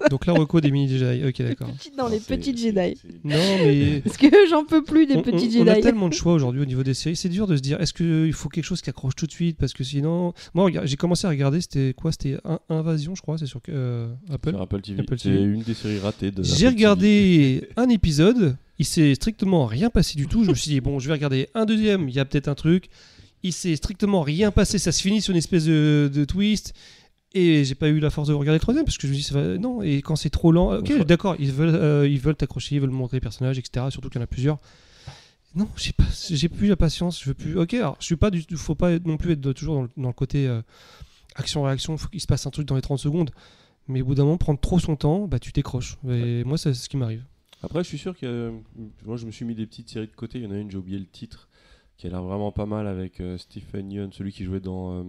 Donc 0.10 0.26
là, 0.26 0.32
reco 0.32 0.60
des 0.60 0.70
mini 0.70 0.88
Jedi. 0.88 1.24
Ok, 1.26 1.42
d'accord. 1.42 1.68
petites- 1.72 1.96
dans 1.96 2.04
Non, 2.04 2.10
les 2.10 2.20
petites 2.20 2.58
Jedi. 2.58 2.98
Non, 3.24 3.36
mais. 3.64 4.00
Parce 4.04 4.16
que 4.16 4.26
j'en 4.50 4.64
peux 4.64 4.82
plus 4.84 5.06
des 5.06 5.16
on, 5.16 5.22
petits 5.22 5.36
on- 5.36 5.50
Jedi. 5.50 5.60
on 5.60 5.66
a 5.68 5.76
tellement 5.76 6.08
de 6.08 6.14
choix 6.14 6.32
aujourd'hui 6.34 6.60
au 6.62 6.66
niveau 6.66 6.82
des 6.82 6.94
séries, 6.94 7.16
c'est 7.16 7.28
dur 7.28 7.46
de 7.46 7.56
se 7.56 7.62
dire 7.62 7.80
est-ce 7.80 7.92
qu'il 7.92 8.32
faut 8.32 8.48
quelque 8.48 8.64
chose 8.64 8.82
qui 8.82 8.90
accroche 8.90 9.14
tout 9.16 9.26
de 9.26 9.32
suite 9.32 9.56
parce 9.58 9.72
que 9.72 9.84
sinon, 9.84 10.32
moi 10.54 10.70
j'ai 10.84 10.96
commencé 10.96 11.26
à 11.26 11.30
regarder, 11.30 11.60
c'était 11.60 11.94
quoi 11.96 12.12
C'était 12.12 12.36
Invasion, 12.68 13.14
je 13.14 13.22
crois, 13.22 13.38
c'est 13.38 13.46
sur 13.46 13.60
euh, 13.68 14.12
Apple. 14.30 14.50
Sur 14.50 14.60
Apple 14.62 14.80
TV. 14.82 15.00
Apple 15.00 15.16
C'est 15.18 15.30
TV. 15.30 15.42
une 15.42 15.62
des 15.62 15.74
séries 15.74 15.98
ratées 15.98 16.30
de. 16.30 16.42
J'ai 16.42 16.68
regardé 16.68 17.68
un 17.76 17.88
épisode, 17.88 18.56
il 18.78 18.84
s'est 18.84 19.14
strictement 19.14 19.66
rien 19.66 19.90
passé 19.90 20.16
du 20.16 20.26
tout. 20.26 20.44
Je 20.44 20.50
me 20.50 20.54
suis 20.54 20.70
dit, 20.70 20.80
bon, 20.80 20.98
je 20.98 21.06
vais 21.08 21.14
regarder 21.14 21.48
un 21.54 21.64
deuxième, 21.64 22.08
il 22.08 22.14
y 22.14 22.20
a 22.20 22.24
peut-être 22.24 22.48
un 22.48 22.54
truc. 22.54 22.86
Il 23.42 23.52
s'est 23.52 23.76
strictement 23.76 24.22
rien 24.22 24.50
passé, 24.50 24.78
ça 24.78 24.92
se 24.92 25.00
finit 25.02 25.20
sur 25.22 25.30
une 25.32 25.38
espèce 25.38 25.66
de, 25.66 26.10
de 26.12 26.24
twist. 26.24 26.74
Et 27.38 27.64
j'ai 27.64 27.74
pas 27.74 27.88
eu 27.88 27.98
la 28.00 28.08
force 28.10 28.28
de 28.28 28.34
regarder 28.34 28.56
le 28.56 28.60
troisième 28.60 28.84
parce 28.84 28.96
que 28.98 29.06
je 29.06 29.12
me 29.12 29.16
dis, 29.16 29.22
ça 29.22 29.34
va- 29.40 29.58
non, 29.58 29.82
et 29.82 30.00
quand 30.02 30.16
c'est 30.16 30.30
trop 30.30 30.52
lent, 30.52 30.72
ok, 30.78 30.88
d'accord, 31.04 31.36
ils 31.38 31.52
veulent 31.52 31.74
euh, 31.74 32.08
ils 32.08 32.18
veulent 32.18 32.36
t'accrocher, 32.36 32.76
ils 32.76 32.80
veulent 32.80 32.90
montrer 32.90 33.18
les 33.18 33.20
personnages, 33.20 33.58
etc. 33.58 33.86
Surtout 33.90 34.08
qu'il 34.08 34.18
y 34.18 34.22
en 34.22 34.24
a 34.24 34.26
plusieurs. 34.28 34.58
Non, 35.54 35.68
j'ai 35.76 35.92
pas, 35.92 36.04
j'ai 36.30 36.48
plus 36.48 36.68
la 36.68 36.76
patience, 36.76 37.20
je 37.22 37.26
veux 37.28 37.34
plus. 37.34 37.58
Ok, 37.58 37.74
alors 37.74 37.96
je 38.00 38.04
suis 38.06 38.16
pas 38.16 38.30
du 38.30 38.44
tout, 38.46 38.56
faut 38.56 38.74
pas 38.74 38.98
non 39.00 39.16
plus 39.16 39.32
être 39.32 39.52
toujours 39.52 39.74
dans 39.76 39.82
le, 39.82 39.88
dans 39.96 40.08
le 40.08 40.12
côté 40.14 40.46
euh, 40.46 40.60
action-réaction, 41.34 41.96
faut 41.96 42.08
qu'il 42.08 42.20
se 42.20 42.26
passe 42.26 42.46
un 42.46 42.50
truc 42.50 42.66
dans 42.66 42.74
les 42.76 42.82
30 42.82 42.98
secondes. 42.98 43.30
Mais 43.88 44.02
au 44.02 44.06
bout 44.06 44.14
d'un 44.14 44.24
moment, 44.24 44.36
prendre 44.36 44.58
trop 44.60 44.78
son 44.78 44.96
temps, 44.96 45.28
bah 45.28 45.38
tu 45.38 45.52
t'écroches. 45.52 45.96
Et 46.08 46.42
moi, 46.44 46.58
c'est 46.58 46.74
ce 46.74 46.88
qui 46.88 46.96
m'arrive. 46.96 47.22
Après, 47.62 47.82
je 47.84 47.88
suis 47.88 47.98
sûr 47.98 48.16
que. 48.18 48.26
euh, 48.26 48.50
Moi, 49.04 49.16
je 49.16 49.26
me 49.26 49.30
suis 49.30 49.44
mis 49.44 49.54
des 49.54 49.66
petites 49.66 49.88
séries 49.90 50.08
de 50.08 50.12
côté. 50.12 50.38
Il 50.38 50.44
y 50.44 50.46
en 50.46 50.50
a 50.50 50.58
une, 50.58 50.70
j'ai 50.70 50.76
oublié 50.76 50.98
le 50.98 51.06
titre, 51.06 51.48
qui 51.96 52.06
a 52.06 52.10
l'air 52.10 52.22
vraiment 52.22 52.50
pas 52.52 52.66
mal 52.66 52.86
avec 52.86 53.20
euh, 53.20 53.38
Stephen 53.38 53.90
Yeun, 53.92 54.12
celui 54.12 54.32
qui 54.32 54.44
jouait 54.44 54.60
dans. 54.60 55.04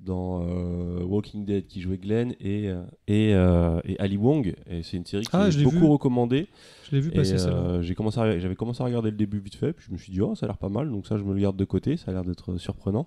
Dans 0.00 0.42
euh, 0.46 1.02
Walking 1.04 1.44
Dead, 1.46 1.66
qui 1.66 1.80
jouait 1.80 1.96
Glenn, 1.96 2.34
et, 2.40 2.68
euh, 2.68 2.82
et, 3.06 3.34
euh, 3.34 3.80
et 3.84 3.98
Ali 3.98 4.16
Wong. 4.16 4.54
Et 4.68 4.82
c'est 4.82 4.96
une 4.98 5.06
série 5.06 5.24
qui 5.24 5.30
Ah, 5.32 5.48
l'ai 5.48 5.62
beaucoup 5.64 5.76
vu. 5.78 5.86
recommandée. 5.86 6.46
Je 6.90 6.94
l'ai 6.96 7.00
vu 7.00 7.10
Et 7.10 7.14
passer 7.14 7.36
euh, 7.38 7.80
j'ai 7.82 7.94
commencé 7.94 8.18
à- 8.20 8.38
j'avais 8.38 8.54
commencé 8.56 8.82
à 8.82 8.86
regarder 8.86 9.10
le 9.10 9.16
début 9.16 9.38
vite 9.38 9.54
fait, 9.54 9.72
puis 9.72 9.86
je 9.88 9.92
me 9.92 9.98
suis 9.98 10.12
dit, 10.12 10.20
oh, 10.20 10.34
ça 10.34 10.44
a 10.44 10.48
l'air 10.48 10.58
pas 10.58 10.68
mal, 10.68 10.90
donc 10.90 11.06
ça, 11.06 11.16
je 11.16 11.22
me 11.24 11.32
le 11.32 11.40
garde 11.40 11.56
de 11.56 11.64
côté, 11.64 11.96
ça 11.96 12.10
a 12.10 12.14
l'air 12.14 12.24
d'être 12.24 12.56
surprenant. 12.58 13.06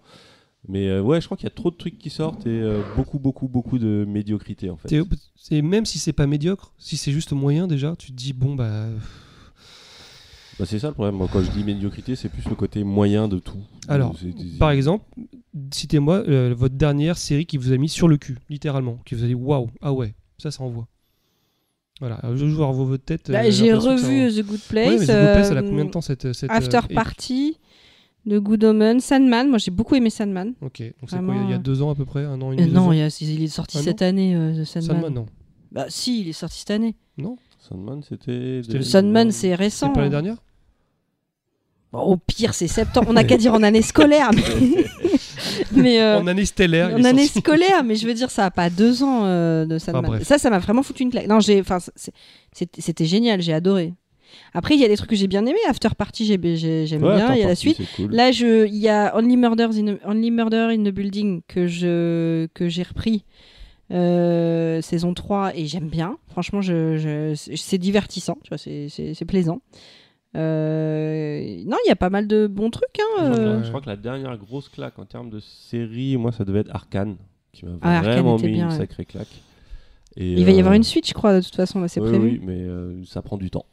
Mais 0.68 1.00
ouais, 1.00 1.22
je 1.22 1.26
crois 1.28 1.38
qu'il 1.38 1.46
y 1.46 1.52
a 1.52 1.56
trop 1.56 1.70
de 1.72 1.76
trucs 1.76 1.98
qui 2.00 2.10
sortent 2.10 2.46
et 2.48 2.62
beaucoup, 2.98 3.20
beaucoup, 3.20 3.48
beaucoup 3.48 3.78
de 3.78 4.04
médiocrité 4.08 4.70
en 4.70 4.76
fait. 4.76 4.90
C'est- 5.36 5.62
même 5.62 5.86
si 5.86 6.00
c'est 6.00 6.14
pas 6.14 6.26
médiocre, 6.28 6.74
si 6.78 6.98
c'est 6.98 7.12
juste 7.12 7.32
moyen 7.32 7.68
déjà, 7.68 7.96
tu 7.96 8.08
te 8.08 8.14
dis 8.18 8.34
bon 8.34 8.56
bah 8.56 8.88
Bah, 10.60 10.66
c'est 10.66 10.80
ça 10.80 10.88
le 10.88 10.94
problème. 10.94 11.16
Moi, 11.16 11.28
quand 11.32 11.42
je 11.42 11.52
dis 11.52 11.64
médiocrité, 11.64 12.16
c'est 12.16 12.30
plus 12.30 12.48
le 12.50 12.56
côté 12.56 12.84
moyen 12.84 13.28
de 13.28 13.38
tout. 13.40 13.60
Alors, 13.88 14.16
Par 14.60 14.72
exemple, 14.72 15.06
citez-moi 15.72 16.24
euh, 16.28 16.54
votre 16.58 16.76
dernière 16.76 17.18
série 17.18 17.46
qui 17.46 17.58
vous 17.58 17.72
a 17.74 17.78
mis 17.78 17.90
sur 17.90 18.08
le 18.08 18.18
cul, 18.18 18.38
littéralement, 18.50 19.00
qui 19.06 19.16
vous 19.16 19.24
a 19.24 19.28
dit 19.28 19.36
waouh, 19.36 19.70
ah 19.82 19.94
ouais, 19.94 20.16
ça, 20.38 20.50
ça 20.52 20.64
envoie. 20.64 20.88
Voilà, 22.00 22.16
alors, 22.16 22.36
je 22.38 22.46
joue 22.48 22.64
à 22.64 22.72
votre 22.72 23.04
tête. 23.04 23.32
Bah, 23.32 23.40
euh, 23.44 23.52
j'ai 23.52 23.70
ça 23.72 23.78
revu. 23.78 24.32
The 24.32 24.46
Good 24.46 24.52
Ouais, 24.52 24.60
Place. 24.70 25.00
mais 25.00 25.06
The 25.08 25.10
Good 25.12 25.32
Place, 25.34 25.50
elle 25.52 25.58
a 25.58 25.62
euh, 25.62 25.70
combien 25.70 25.86
de 25.86 25.90
temps 25.92 26.02
cette. 26.02 26.34
cette 26.34 26.50
After 26.52 26.78
euh, 26.78 26.94
Party, 26.94 27.58
The 28.28 28.36
Good 28.36 28.64
Omen, 28.66 29.00
Sandman. 29.00 29.50
Moi, 29.50 29.58
j'ai 29.58 29.72
beaucoup 29.72 29.96
aimé 29.96 30.10
Sandman. 30.12 30.54
Ok, 30.62 30.80
donc 30.82 31.10
c'est 31.10 31.18
quoi 31.24 31.36
il 31.46 31.50
y 31.50 31.54
a 31.54 31.58
deux 31.58 31.82
ans 31.82 31.90
à 31.92 31.96
peu 31.96 32.06
près 32.06 32.24
Un 32.26 32.40
an 32.42 32.52
et 32.52 32.56
Euh, 32.56 32.58
demi 32.58 32.68
deux 32.70 32.74
non, 32.76 32.88
ans 32.88 32.92
il, 32.92 33.00
y 33.00 33.02
a- 33.02 33.18
il 33.22 33.44
est 33.44 33.48
sorti 33.48 33.78
Ah 33.80 33.84
cette 33.84 34.02
année, 34.04 34.36
euh, 34.36 34.64
Sandman. 34.66 34.96
Sandman, 34.96 35.14
non. 35.14 35.26
Bah, 35.72 35.86
si, 35.90 36.22
il 36.22 36.30
est 36.30 36.34
sorti 36.34 36.60
cette 36.60 36.72
année. 36.72 36.96
Non 37.18 37.38
Sandman, 37.60 38.02
c'était. 38.04 38.62
Sandman, 38.82 39.32
c'est 39.32 39.56
récent. 39.56 39.88
C'est 39.88 39.94
pas 39.94 40.02
l'année 40.02 40.16
hein. 40.16 40.22
dernière 40.22 40.38
Bon, 41.94 42.00
au 42.00 42.18
pire, 42.18 42.54
c'est 42.54 42.68
septembre. 42.68 43.08
On 43.10 43.14
n'a 43.14 43.24
qu'à 43.24 43.38
dire 43.38 43.54
en 43.54 43.64
année 43.64 43.82
scolaire. 43.82 44.30
Mais, 44.36 44.44
mais, 45.72 46.02
euh, 46.02 46.20
En 46.20 46.28
année 46.28 46.46
stellaire. 46.46 46.90
en 46.94 47.04
année 47.04 47.24
sorti. 47.26 47.40
scolaire, 47.40 47.84
mais 47.84 47.96
je 47.96 48.06
veux 48.06 48.14
dire, 48.14 48.30
ça 48.30 48.46
a 48.46 48.52
pas 48.52 48.70
deux 48.70 49.04
ans 49.04 49.22
euh, 49.26 49.66
de 49.66 49.78
bref. 50.02 50.24
ça, 50.24 50.38
ça 50.38 50.50
m'a 50.50 50.60
vraiment 50.60 50.84
foutu 50.84 51.04
une 51.04 51.12
claque. 51.12 51.28
Non, 51.28 51.40
j'ai, 51.40 51.62
enfin, 51.62 51.78
c'était 52.52 53.06
génial, 53.06 53.42
j'ai 53.42 53.54
adoré. 53.54 53.94
Après, 54.54 54.76
il 54.76 54.82
y 54.82 54.86
a 54.86 54.90
des 54.90 54.98
trucs 54.98 55.10
que 55.10 55.16
j'ai 55.16 55.28
bien 55.28 55.46
aimé. 55.46 55.58
After 55.70 55.88
Party, 55.98 56.26
j'ai- 56.26 56.56
j'ai- 56.58 56.86
j'aime 56.86 57.04
Ouais, 57.04 57.16
bien. 57.16 57.34
Il 57.34 57.40
y 57.40 57.44
a 57.44 57.48
la 57.48 57.56
suite. 57.56 57.80
cool. 57.96 58.12
Là, 58.12 58.30
il 58.32 58.76
y 58.76 58.90
a 58.90 59.16
Only, 59.16 59.38
Murders 59.38 59.72
in 59.78 59.96
Only 60.06 60.32
Murder 60.32 60.68
in 60.72 60.84
the 60.84 60.90
Building 60.94 61.42
que 61.48 61.68
je 61.68 62.48
que 62.54 62.68
j'ai 62.68 62.84
repris 62.84 63.24
euh, 63.92 64.82
saison 64.82 65.14
3 65.14 65.56
et 65.56 65.66
j'aime 65.66 65.88
bien. 65.88 66.18
Franchement, 66.30 66.62
je, 66.62 66.98
je- 66.98 67.56
c'est 67.56 67.78
divertissant, 67.78 68.38
tu 68.44 68.50
vois, 68.50 68.58
c'est 68.58 69.26
plaisant. 69.26 69.62
Euh, 70.38 71.64
non, 71.66 71.78
il 71.86 71.90
y 71.90 71.92
a 71.92 71.96
pas 71.96 72.10
mal 72.10 72.28
de 72.28 72.48
bons 72.48 72.70
trucs. 72.70 73.00
Hein, 73.00 73.04
Je 73.18 73.24
crois 73.24 73.36
que 73.36 73.42
la- 73.42 73.48
euh. 73.50 73.64
Je 73.64 73.70
crois 73.70 73.82
que 73.82 73.90
la 73.90 73.96
dernière 73.96 74.38
grosse 74.38 74.70
claque 74.70 75.00
en 75.00 75.06
termes 75.06 75.30
de 75.30 75.40
série, 75.40 76.18
moi, 76.18 76.32
ça 76.32 76.46
devait 76.46 76.60
être 76.60 76.74
Arkane, 76.76 77.18
qui 77.54 77.66
m'a 77.66 77.72
Ah, 77.82 78.02
vraiment 78.02 78.36
mis 78.38 78.48
bien, 78.50 78.66
une 78.66 78.72
ouais. 78.72 78.78
sacrée 78.78 79.06
claque. 79.06 79.42
Et, 80.16 80.34
Il 80.34 80.46
va 80.46 80.52
y 80.52 80.56
euh, 80.56 80.60
avoir 80.60 80.74
une 80.74 80.84
suite, 80.84 81.08
je 81.08 81.14
crois, 81.14 81.36
de 81.36 81.42
toute 81.44 81.56
façon, 81.56 81.80
là, 81.80 81.88
c'est 81.88 82.00
oui, 82.02 82.10
prévu. 82.10 82.28
Oui, 82.28 82.42
mais 82.44 82.60
euh, 82.62 83.04
ça 83.06 83.22
prend 83.22 83.38
du 83.38 83.50
temps. 83.52 83.66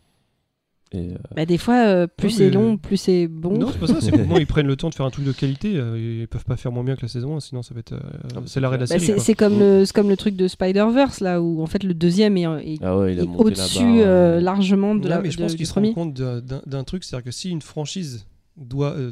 Et, 0.95 1.11
euh, 1.13 1.17
Bah, 1.35 1.45
des 1.45 1.59
fois, 1.59 1.87
euh, 1.87 2.07
plus 2.07 2.31
c'est 2.31 2.51
long, 2.51 2.77
plus 2.77 2.97
c'est 2.97 3.27
bon. 3.27 3.59
Non, 3.59 3.71
c'est 3.73 3.79
pas 3.81 3.87
ça. 3.89 4.01
C'est 4.01 4.13
moins 4.27 4.39
ils 4.39 4.47
prennent 4.47 4.67
le 4.67 4.77
temps 4.77 4.89
de 4.91 4.95
faire 4.95 5.05
un 5.07 5.11
truc 5.11 5.25
de 5.25 5.33
qualité. 5.33 5.77
euh, 5.77 6.21
ils 6.23 6.29
peuvent 6.29 6.45
pas 6.45 6.57
faire 6.57 6.71
moins 6.73 6.85
bien 6.85 6.95
que 6.97 7.03
la 7.03 7.09
saison 7.09 7.37
1, 7.37 7.41
sinon 7.41 7.63
ça 7.63 7.75
va 7.75 7.81
être. 7.81 7.93
euh, 7.93 7.99
c'est 8.47 8.61
l'arrêt 8.61 8.77
de 8.79 8.83
la 8.83 8.87
Bah, 8.87 8.99
série. 8.99 9.07
c'est 9.07 9.13
quoi. 9.15 9.23
c'est 9.25 9.35
comme, 9.35 9.57
Mm. 9.57 9.61
le, 9.61 9.85
c'est 9.85 9.93
comme 9.95 10.09
le 10.09 10.17
truc 10.17 10.37
de 10.37 10.47
Spider-Verse, 10.49 11.21
là, 11.21 11.43
où 11.43 11.63
en 11.63 11.67
fait 11.67 11.83
le 11.83 11.95
deuxième 11.95 12.37
est, 12.37 12.43
est- 12.43 12.79
Ah 12.83 12.97
ouais, 12.99 13.15
il 13.15 13.21
a 13.21 13.23
est 13.25 13.27
monté 13.27 13.39
la 13.39 13.45
au-dessus 13.47 13.79
barre, 13.81 13.95
euh, 13.97 14.37
euh, 14.37 14.41
largement 14.41 14.95
de 14.95 15.03
Non, 15.03 15.09
la, 15.09 15.21
mais 15.21 15.31
je 15.31 15.37
de- 15.39 15.43
pense 15.43 15.53
du 15.53 15.57
qu'ils 15.59 15.67
se 15.67 15.73
premier. 15.73 15.89
rendent 15.89 15.95
compte 15.95 16.15
d'un- 16.15 16.41
d'un 16.41 16.63
d'un 16.67 16.85
truc, 16.85 17.05
c'est-à-dire 17.05 17.25
que 17.25 17.31
si 17.33 17.51
une 17.51 17.63
franchise 17.63 18.27
doit, 18.57 18.93
euh, 18.93 19.11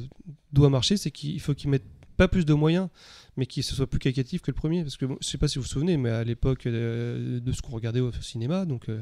doit 0.52 0.70
marcher, 0.70 0.96
c'est 0.96 1.10
qu'il 1.10 1.40
faut 1.40 1.54
qu'ils 1.54 1.70
mettent 1.70 1.82
pas 2.16 2.28
plus 2.28 2.44
de 2.46 2.54
moyens, 2.54 2.88
mais 3.36 3.46
qu'il 3.46 3.62
se 3.62 3.74
soit 3.74 3.86
plus 3.88 3.98
qualitatif 3.98 4.42
que 4.42 4.50
le 4.50 4.54
premier. 4.54 4.82
Parce 4.82 4.96
que 4.96 5.06
bon, 5.06 5.16
je 5.20 5.26
sais 5.26 5.38
pas 5.38 5.48
si 5.48 5.58
vous 5.58 5.62
vous 5.62 5.68
souvenez, 5.68 5.96
mais 5.96 6.10
à 6.10 6.22
l'époque 6.22 6.66
euh, 6.66 7.40
de 7.40 7.52
ce 7.52 7.62
qu'on 7.62 7.72
regardait 7.72 8.00
au 8.00 8.12
cinéma, 8.20 8.66
donc 8.66 8.88
euh, 8.88 9.00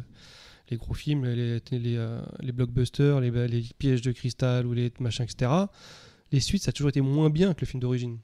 les 0.71 0.77
gros 0.77 0.95
films, 0.95 1.25
les, 1.27 1.61
les, 1.73 1.97
euh, 1.97 2.21
les 2.41 2.53
blockbusters, 2.53 3.21
les, 3.21 3.31
les 3.49 3.65
pièges 3.79 4.03
de 4.03 4.13
cristal 4.13 4.67
ou 4.67 4.73
les 4.73 4.93
machins, 5.01 5.25
etc. 5.25 5.51
Les 6.33 6.41
suites, 6.41 6.63
ça 6.63 6.69
a 6.69 6.73
toujours 6.73 6.91
été 6.91 7.01
moins 7.01 7.29
bien 7.31 7.55
que 7.55 7.63
le 7.63 7.67
film 7.67 7.81
d'origine. 7.81 8.19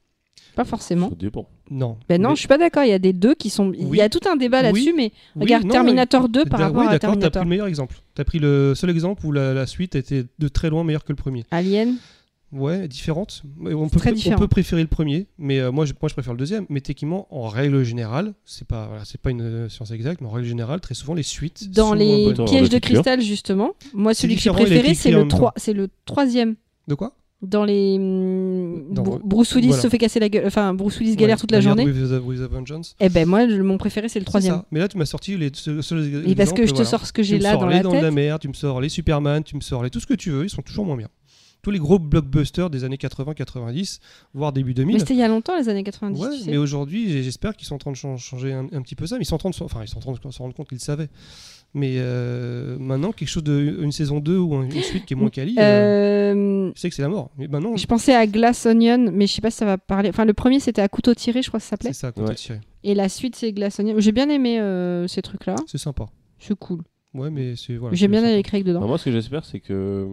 Pas 0.54 0.64
forcément. 0.64 1.08
Ça 1.10 1.16
dépend. 1.16 1.48
Non. 1.70 1.98
Ben 2.08 2.20
non, 2.22 2.30
Mais- 2.30 2.34
je 2.36 2.38
suis 2.40 2.48
pas 2.48 2.56
d'accord. 2.56 2.84
Il 2.84 2.88
y 2.90 2.92
a 2.92 2.98
des 2.98 3.12
deux 3.12 3.34
qui 3.34 3.50
sont. 3.50 3.72
Il 3.72 3.94
y 3.94 4.00
a 4.00 4.08
tout 4.08 4.20
un 4.30 4.36
débat 4.36 4.62
là-dessus, 4.62 4.94
mais 4.96 5.12
oui, 5.34 5.42
regarde 5.42 5.64
non, 5.64 5.70
Terminator 5.72 6.28
2 6.28 6.44
par 6.46 6.58
D'a- 6.60 6.66
rapport 6.66 6.80
oui, 6.82 6.86
à 6.86 6.90
d'accord, 6.92 7.00
t'as 7.00 7.08
pris 7.08 7.18
Terminator. 7.18 7.42
le 7.44 7.48
meilleur 7.50 7.66
exemple. 7.66 7.96
T'as 8.14 8.24
pris 8.24 8.38
le 8.38 8.74
seul 8.74 8.88
exemple 8.90 9.26
où 9.26 9.32
la, 9.32 9.52
la 9.52 9.66
suite 9.66 9.96
était 9.96 10.24
de 10.38 10.48
très 10.48 10.70
loin 10.70 10.84
meilleure 10.84 11.04
que 11.04 11.12
le 11.12 11.16
premier. 11.16 11.44
Alien. 11.50 11.96
Ouais, 12.52 12.86
différente. 12.88 13.42
Mais 13.58 13.74
On 13.74 13.88
peut, 13.88 13.98
très 13.98 14.10
on 14.10 14.14
différent. 14.14 14.38
peut 14.38 14.46
préférer 14.48 14.80
le 14.82 14.88
premier, 14.88 15.26
mais 15.36 15.58
euh, 15.58 15.72
moi, 15.72 15.84
je, 15.84 15.92
moi 16.00 16.08
je 16.08 16.14
préfère 16.14 16.32
le 16.32 16.38
deuxième. 16.38 16.64
Mais 16.68 16.80
techniquement, 16.80 17.26
en 17.30 17.48
règle 17.48 17.82
générale, 17.82 18.34
c'est 18.44 18.66
pas, 18.66 18.86
voilà, 18.86 19.04
c'est 19.04 19.20
pas 19.20 19.30
une 19.30 19.42
euh, 19.42 19.68
science 19.68 19.90
exacte, 19.90 20.20
mais 20.20 20.28
en 20.28 20.30
règle 20.30 20.46
générale, 20.48 20.80
très 20.80 20.94
souvent 20.94 21.14
les 21.14 21.22
suites. 21.24 21.70
Dans 21.72 21.88
sont 21.88 21.94
les 21.94 22.32
bonnes. 22.32 22.46
Pièges 22.46 22.68
de 22.68 22.78
cristal, 22.78 23.20
justement, 23.20 23.72
moi 23.92 24.14
celui 24.14 24.36
que 24.36 24.40
j'ai 24.42 24.50
préféré, 24.50 24.94
c'est 24.94 25.10
le, 25.10 25.18
même 25.18 25.28
3, 25.28 25.54
c'est 25.56 25.72
le 25.72 25.88
troisième. 26.04 26.54
De 26.88 26.94
quoi? 26.94 27.16
Dans 27.42 27.64
les. 27.64 27.96
hum, 27.98 28.94
Dans- 28.94 29.02
Bru- 29.02 29.20
Bruce 29.22 29.54
Willis 29.54 29.68
voilà. 29.68 29.82
se 29.82 29.88
fait 29.88 29.98
casser 29.98 30.20
la 30.20 30.28
gueule. 30.30 30.46
Enfin, 30.46 30.72
Bruce 30.72 30.98
Willis 31.00 31.16
galère 31.16 31.36
Ouais, 31.36 31.40
toute 31.40 31.52
la 31.52 31.60
journée. 31.60 31.84
With, 31.84 31.96
with 32.24 32.40
a 32.40 32.46
Vengeance. 32.46 32.96
Eh 32.98 33.08
ben, 33.10 33.28
moi, 33.28 33.44
le- 33.44 33.62
mon 33.62 33.76
préféré, 33.76 34.08
c'est 34.08 34.18
le 34.18 34.24
troisième. 34.24 34.54
ça. 34.54 34.64
Mais 34.70 34.80
là, 34.80 34.88
tu 34.88 34.96
m'as 34.96 35.04
sorti 35.04 35.36
les 35.36 35.50
seuls 35.52 35.80
Et 36.26 36.34
parce 36.34 36.52
que 36.54 36.62
je 36.64 36.70
te 36.70 36.76
voilà. 36.76 36.88
sors 36.90 37.06
ce 37.06 37.12
que 37.12 37.22
j'ai 37.22 37.38
là 37.38 37.56
dans 37.56 37.66
les 37.66 37.76
la 37.76 37.82
Dents 37.82 37.90
de 37.90 37.96
la 37.96 38.02
tête. 38.04 38.12
mer, 38.14 38.38
tu 38.38 38.48
me 38.48 38.54
sors 38.54 38.80
les 38.80 38.88
Superman, 38.88 39.42
tu 39.44 39.54
me 39.54 39.60
sors 39.60 39.82
les 39.82 39.90
tout 39.90 40.00
ce 40.00 40.06
que 40.06 40.14
tu 40.14 40.30
veux, 40.30 40.44
ils 40.44 40.50
sont 40.50 40.62
toujours 40.62 40.86
moins 40.86 40.96
bien. 40.96 41.08
Tous 41.66 41.72
les 41.72 41.80
gros 41.80 41.98
blockbusters 41.98 42.70
des 42.70 42.84
années 42.84 42.94
80-90, 42.96 43.98
voire 44.34 44.52
début 44.52 44.72
2000. 44.72 44.92
Mais 44.94 44.98
c'était 45.00 45.14
il 45.14 45.18
y 45.18 45.22
a 45.24 45.26
longtemps, 45.26 45.56
les 45.58 45.68
années 45.68 45.82
90. 45.82 46.20
Ouais, 46.20 46.30
tu 46.30 46.42
sais. 46.44 46.50
mais 46.52 46.58
aujourd'hui, 46.58 47.24
j'espère 47.24 47.56
qu'ils 47.56 47.66
sont 47.66 47.74
en 47.74 47.78
train 47.78 47.90
de 47.90 47.96
chan- 47.96 48.16
changer 48.18 48.52
un, 48.52 48.66
un 48.72 48.82
petit 48.82 48.94
peu 48.94 49.04
ça. 49.08 49.16
Mais 49.16 49.22
ils 49.22 49.26
sont 49.26 49.34
en 49.34 49.38
train 49.38 49.50
de, 49.50 49.54
se- 49.56 49.64
enfin, 49.64 49.80
ils 49.82 49.88
sont 49.88 49.98
en 49.98 50.00
train 50.00 50.12
de 50.12 50.32
se 50.32 50.38
rendre 50.38 50.54
compte 50.54 50.68
qu'ils 50.68 50.78
le 50.78 50.80
savaient. 50.82 51.08
Mais 51.74 51.94
euh, 51.96 52.78
maintenant, 52.78 53.10
quelque 53.10 53.28
chose 53.28 53.42
de 53.42 53.78
une 53.82 53.90
saison 53.90 54.20
2 54.20 54.38
ou 54.38 54.62
une 54.62 54.70
suite 54.80 55.06
qui 55.06 55.14
est 55.14 55.16
moins 55.16 55.28
quali, 55.30 55.56
euh, 55.58 56.32
Euh, 56.34 56.72
je 56.74 56.80
sais 56.80 56.88
que 56.88 56.94
c'est 56.94 57.02
la 57.02 57.08
mort. 57.08 57.30
Mais 57.36 57.48
maintenant, 57.48 57.76
Je 57.76 57.86
pensais 57.86 58.14
à 58.14 58.28
Glass 58.28 58.64
Onion, 58.66 59.10
mais 59.12 59.26
je 59.26 59.32
sais 59.32 59.40
pas 59.42 59.50
si 59.50 59.56
ça 59.56 59.64
va 59.66 59.76
parler. 59.76 60.08
Enfin, 60.10 60.24
le 60.24 60.34
premier 60.34 60.60
c'était 60.60 60.82
à 60.82 60.88
couteau 60.88 61.14
tiré, 61.14 61.42
je 61.42 61.48
crois 61.48 61.58
que 61.58 61.64
ça 61.64 61.70
s'appelait. 61.70 61.92
c'est 61.92 62.00
ça 62.00 62.12
qu'on 62.12 62.22
Ouais. 62.22 62.28
t'a 62.28 62.34
tiré. 62.36 62.60
Et 62.84 62.94
la 62.94 63.08
suite 63.08 63.34
c'est 63.34 63.52
Glass 63.52 63.80
Onion. 63.80 63.96
J'ai 63.98 64.12
bien 64.12 64.28
aimé 64.28 64.60
euh, 64.60 65.08
ces 65.08 65.20
trucs-là. 65.20 65.56
C'est 65.66 65.78
sympa. 65.78 66.06
C'est 66.38 66.56
cool. 66.56 66.82
Ouais, 67.12 67.30
mais 67.30 67.56
c'est 67.56 67.74
voilà. 67.76 67.96
J'aime 67.96 68.10
c'est 68.10 68.10
bien 68.12 68.20
sympa. 68.20 68.32
aller 68.34 68.42
Craig 68.44 68.62
dedans. 68.64 68.78
Alors 68.78 68.88
moi, 68.90 68.98
ce 68.98 69.06
que 69.06 69.10
j'espère, 69.10 69.44
c'est 69.44 69.58
que. 69.58 70.06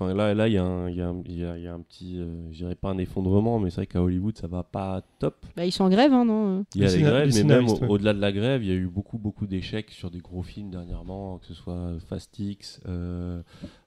Enfin, 0.00 0.14
là, 0.14 0.32
là, 0.32 0.46
il 0.46 0.54
y, 0.54 0.58
a 0.58 0.64
un- 0.64 0.88
il 0.88 0.96
y, 0.96 1.00
a 1.02 1.08
un- 1.08 1.22
il 1.26 1.38
y 1.38 1.44
a- 1.44 1.58
il 1.58 1.64
y 1.64 1.66
a 1.66 1.74
un 1.74 1.80
petit, 1.80 2.18
euh, 2.20 2.52
je 2.52 2.58
dirais 2.58 2.76
pas 2.76 2.90
un 2.90 2.98
effondrement, 2.98 3.58
mais 3.58 3.70
c'est 3.70 3.76
vrai 3.76 3.86
qu'à 3.88 4.00
Hollywood, 4.00 4.38
ça 4.38 4.46
va 4.46 4.62
pas 4.62 5.02
top. 5.18 5.34
Bah, 5.56 5.64
ils 5.66 5.72
sont 5.72 5.82
en 5.84 5.88
grève, 5.88 6.12
hein, 6.12 6.24
non 6.24 6.64
Il 6.76 6.82
y 6.82 6.84
a 6.84 6.88
Les 6.88 6.96
des 6.98 7.02
grèves, 7.02 7.28
les 7.34 7.42
mais 7.42 7.54
même 7.56 7.68
ouais. 7.68 7.88
au-delà 7.88 8.14
de 8.14 8.20
la 8.20 8.30
grève, 8.30 8.62
il 8.62 8.68
y 8.68 8.72
a 8.72 8.76
eu 8.76 8.86
beaucoup, 8.86 9.18
beaucoup 9.18 9.46
d'échecs 9.48 9.90
sur 9.90 10.10
des 10.12 10.20
gros 10.20 10.44
films 10.44 10.70
dernièrement, 10.70 11.38
que 11.38 11.46
ce 11.46 11.54
soit 11.54 11.94
Fast 12.08 12.38
X, 12.38 12.80
euh, 12.86 13.42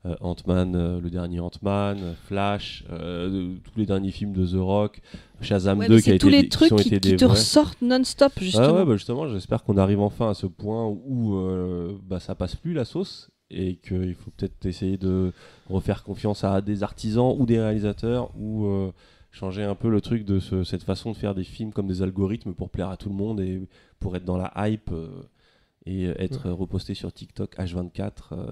euh, 0.05 0.15
Ant-Man, 0.19 0.75
euh, 0.75 0.99
le 0.99 1.09
dernier 1.09 1.39
Ant-Man, 1.39 1.99
Flash, 2.25 2.83
euh, 2.91 3.53
tous 3.63 3.79
les 3.79 3.85
derniers 3.85 4.11
films 4.11 4.33
de 4.33 4.45
The 4.45 4.59
Rock, 4.61 4.99
Shazam 5.39 5.79
Ouais, 5.79 5.87
2 5.87 5.95
mais 5.95 6.01
qui 6.01 6.09
a 6.09 6.11
c'est 6.11 6.15
été 6.17 6.25
tous 6.25 6.29
les 6.29 6.49
trucs 6.49 6.75
qui, 6.75 6.89
qui 6.89 6.99
des 6.99 7.15
te 7.15 7.23
vrais. 7.23 7.35
ressortent 7.35 7.81
non-stop, 7.81 8.33
justement. 8.41 8.65
Ah 8.67 8.73
ouais, 8.73 8.85
bah 8.85 8.93
justement, 8.97 9.29
j'espère 9.29 9.63
qu'on 9.63 9.77
arrive 9.77 10.01
enfin 10.01 10.31
à 10.31 10.33
ce 10.33 10.45
point 10.45 10.87
où 10.87 11.35
euh, 11.37 11.93
bah, 12.05 12.19
ça 12.19 12.35
passe 12.35 12.55
plus 12.57 12.73
la 12.73 12.83
sauce 12.83 13.29
et 13.51 13.75
qu'il 13.75 14.15
faut 14.15 14.31
peut-être 14.37 14.65
essayer 14.65 14.97
de 14.97 15.33
refaire 15.69 16.03
confiance 16.03 16.43
à 16.43 16.61
des 16.61 16.83
artisans 16.83 17.35
ou 17.37 17.45
des 17.45 17.59
réalisateurs 17.59 18.31
ou 18.37 18.65
euh, 18.65 18.91
changer 19.31 19.63
un 19.63 19.75
peu 19.75 19.89
le 19.89 20.01
truc 20.01 20.25
de 20.25 20.39
ce- 20.39 20.63
cette 20.63 20.83
façon 20.83 21.11
de 21.11 21.17
faire 21.17 21.35
des 21.35 21.43
films 21.43 21.71
comme 21.73 21.87
des 21.87 22.01
algorithmes 22.01 22.53
pour 22.53 22.69
plaire 22.69 22.89
à 22.89 22.97
tout 22.97 23.09
le 23.09 23.15
monde 23.15 23.39
et 23.41 23.61
pour 23.99 24.15
être 24.15 24.25
dans 24.25 24.37
la 24.37 24.51
hype 24.69 24.91
euh, 24.91 25.07
et 25.85 26.05
être 26.05 26.49
reposté 26.51 26.93
sur 26.93 27.11
TikTok 27.11 27.55
H24. 27.57 28.11
euh. 28.33 28.51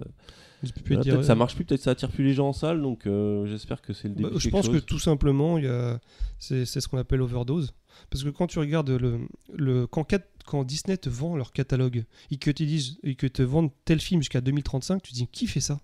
Voilà, 0.97 1.03
dire- 1.03 1.23
ça 1.23 1.35
marche 1.35 1.55
plus, 1.55 1.63
peut-être 1.63 1.81
ça 1.81 1.91
attire 1.91 2.09
plus 2.09 2.23
les 2.25 2.33
gens 2.33 2.49
en 2.49 2.53
salle, 2.53 2.81
donc 2.81 3.05
euh, 3.07 3.45
j'espère 3.45 3.81
que 3.81 3.93
c'est 3.93 4.09
le 4.09 4.15
début. 4.15 4.29
Bah, 4.29 4.35
de 4.35 4.39
je 4.39 4.49
pense 4.49 4.65
chose. 4.65 4.75
que 4.75 4.85
tout 4.85 4.99
simplement, 4.99 5.57
il 5.57 5.63
y 5.63 5.67
a- 5.67 5.99
c'est 6.37 6.65
c'est 6.65 6.81
ce 6.81 6.87
qu'on 6.89 6.97
appelle 6.97 7.21
overdose. 7.21 7.73
Parce 8.09 8.23
que 8.23 8.29
quand 8.29 8.47
tu 8.47 8.59
regardes 8.59 8.89
le, 8.89 9.19
le 9.53 9.87
quand, 9.87 10.05
quand 10.45 10.63
Disney 10.63 10.97
te 10.97 11.09
vend 11.09 11.35
leur 11.35 11.51
catalogue 11.51 12.05
et 12.31 12.37
que 12.37 12.51
te 12.51 12.63
disent 12.63 12.97
et 13.03 13.15
que 13.15 13.27
te 13.27 13.41
vendent 13.41 13.71
tel 13.85 13.99
film 13.99 14.21
jusqu'à 14.21 14.41
2035, 14.41 15.01
tu 15.01 15.11
te 15.11 15.17
dis 15.17 15.27
qui 15.27 15.47
fait 15.47 15.61
ça? 15.61 15.79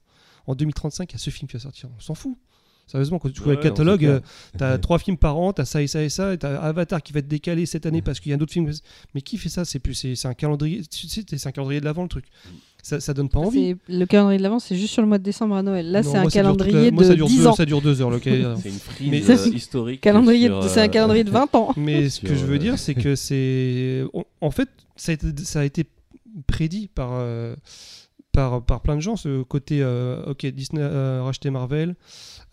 En 0.47 0.55
2035, 0.55 1.11
il 1.11 1.13
y 1.13 1.15
a 1.15 1.19
ce 1.19 1.29
film 1.29 1.47
qui 1.49 1.53
va 1.57 1.59
sortir. 1.59 1.89
On 1.95 1.99
s'en 1.99 2.15
fout. 2.15 2.37
Sérieusement, 2.87 3.17
quand 3.17 3.31
tu 3.31 3.41
vois 3.41 3.53
Ouais, 3.53 3.55
le 3.55 3.63
catalogue, 3.63 4.01
clair. 4.01 4.15
euh, 4.15 4.57
t'as 4.59 4.77
trois 4.79 4.99
films 4.99 5.17
par 5.17 5.37
an, 5.37 5.53
t'as 5.53 5.65
ça 5.65 5.81
et 5.81 5.87
ça 5.87 6.03
et 6.03 6.09
ça, 6.09 6.33
et 6.35 6.37
t'as 6.37 6.55
Avatar 6.59 7.01
qui 7.01 7.13
va 7.13 7.19
être 7.19 7.27
décalé 7.27 7.65
cette 7.65 7.87
année 7.87 8.03
parce 8.03 8.19
qu'il 8.19 8.29
y 8.29 8.33
a 8.33 8.37
d'autres 8.37 8.53
films. 8.53 8.71
Mais 9.15 9.21
qui 9.21 9.39
fait 9.39 9.49
ça? 9.49 9.65
C'est 9.65 9.79
plus, 9.79 9.95
c'est 9.95 10.13
c'est 10.15 10.27
un 10.27 10.35
calendrier. 10.35 10.83
Tu 10.85 11.07
c'est 11.07 11.47
un 11.47 11.51
calendrier 11.51 11.79
de 11.79 11.85
l'avant 11.85 12.03
le 12.03 12.09
truc. 12.09 12.25
Ça, 12.85 12.99
ça 12.99 13.15
donne 13.15 13.29
pas 13.29 13.39
envie. 13.39 13.75
Le 13.89 14.05
calendrier 14.05 14.37
de 14.37 14.43
l'avance, 14.43 14.65
c'est 14.65 14.75
juste 14.75 14.93
sur 14.93 15.01
le 15.01 15.07
mois 15.07 15.17
de 15.17 15.23
décembre 15.23 15.55
à 15.55 15.63
Noël. 15.63 15.91
Là, 15.91 16.03
c'est 16.03 16.17
un 16.17 16.27
calendrier 16.27 16.91
de 16.91 17.13
dure 17.15 17.25
10 17.25 17.37
deux- 17.39 17.47
ans. 17.47 17.55
Ça 17.55 17.65
dure 17.65 17.81
deux 17.81 17.99
heures 17.99 18.11
le 18.11 18.19
calendrier. 18.19 18.55
C'est 18.61 18.69
une 18.69 18.75
frise 18.75 19.29
euh, 19.31 19.55
historique. 19.55 20.01
C'est 20.03 20.09
un 20.11 20.17
euh, 20.83 20.87
calendrier 20.87 21.23
de 21.23 21.31
20 21.31 21.55
ans. 21.55 21.73
Mais 21.77 22.09
ce 22.11 22.21
que 22.21 22.35
je 22.35 22.45
veux 22.45 22.57
euh, 22.57 22.59
dire, 22.59 22.77
c'est 22.77 22.93
que 22.93 23.15
c'est. 23.15 24.03
en- 24.39 24.51
fait, 24.51 24.69
ça 24.95 25.13
a 25.13 25.15
été, 25.15 25.25
ça 25.43 25.61
a 25.61 25.63
été 25.65 25.85
prédit 26.45 26.87
par, 26.93 27.09
euh, 27.13 27.55
par, 28.31 28.63
par 28.63 28.81
plein 28.81 28.95
de 28.97 29.01
gens, 29.01 29.15
ce 29.15 29.41
côté. 29.41 29.79
euh, 29.81 30.21
ok, 30.27 30.45
Disney 30.45 30.83
a 30.83 31.23
racheté 31.23 31.49
Marvel. 31.49 31.95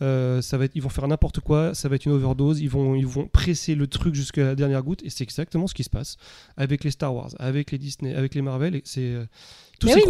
Euh, 0.02 0.42
ça 0.42 0.58
va 0.58 0.64
être, 0.66 0.72
ils 0.74 0.82
vont 0.82 0.88
faire 0.90 1.06
n'importe 1.08 1.40
quoi, 1.40 1.74
ça 1.74 1.88
va 1.88 1.94
être 1.96 2.04
une 2.04 2.12
overdose, 2.12 2.60
ils 2.60 2.68
vont, 2.68 2.94
ils 2.94 3.06
vont 3.06 3.26
presser 3.26 3.74
le 3.74 3.86
truc 3.86 4.14
jusqu'à 4.14 4.44
la 4.44 4.54
dernière 4.54 4.82
goutte, 4.82 5.02
et 5.04 5.10
c'est 5.10 5.24
exactement 5.24 5.66
ce 5.66 5.74
qui 5.74 5.84
se 5.84 5.90
passe 5.90 6.16
avec 6.56 6.84
les 6.84 6.90
Star 6.90 7.14
Wars, 7.14 7.30
avec 7.38 7.70
les 7.72 7.78
Disney, 7.78 8.14
avec 8.14 8.34
les 8.34 8.42
Marvel, 8.42 8.74
et 8.76 8.82
c'est 8.84 9.00
euh, 9.00 9.24
tout 9.80 9.86
Mais 9.88 9.94
oui, 9.96 10.02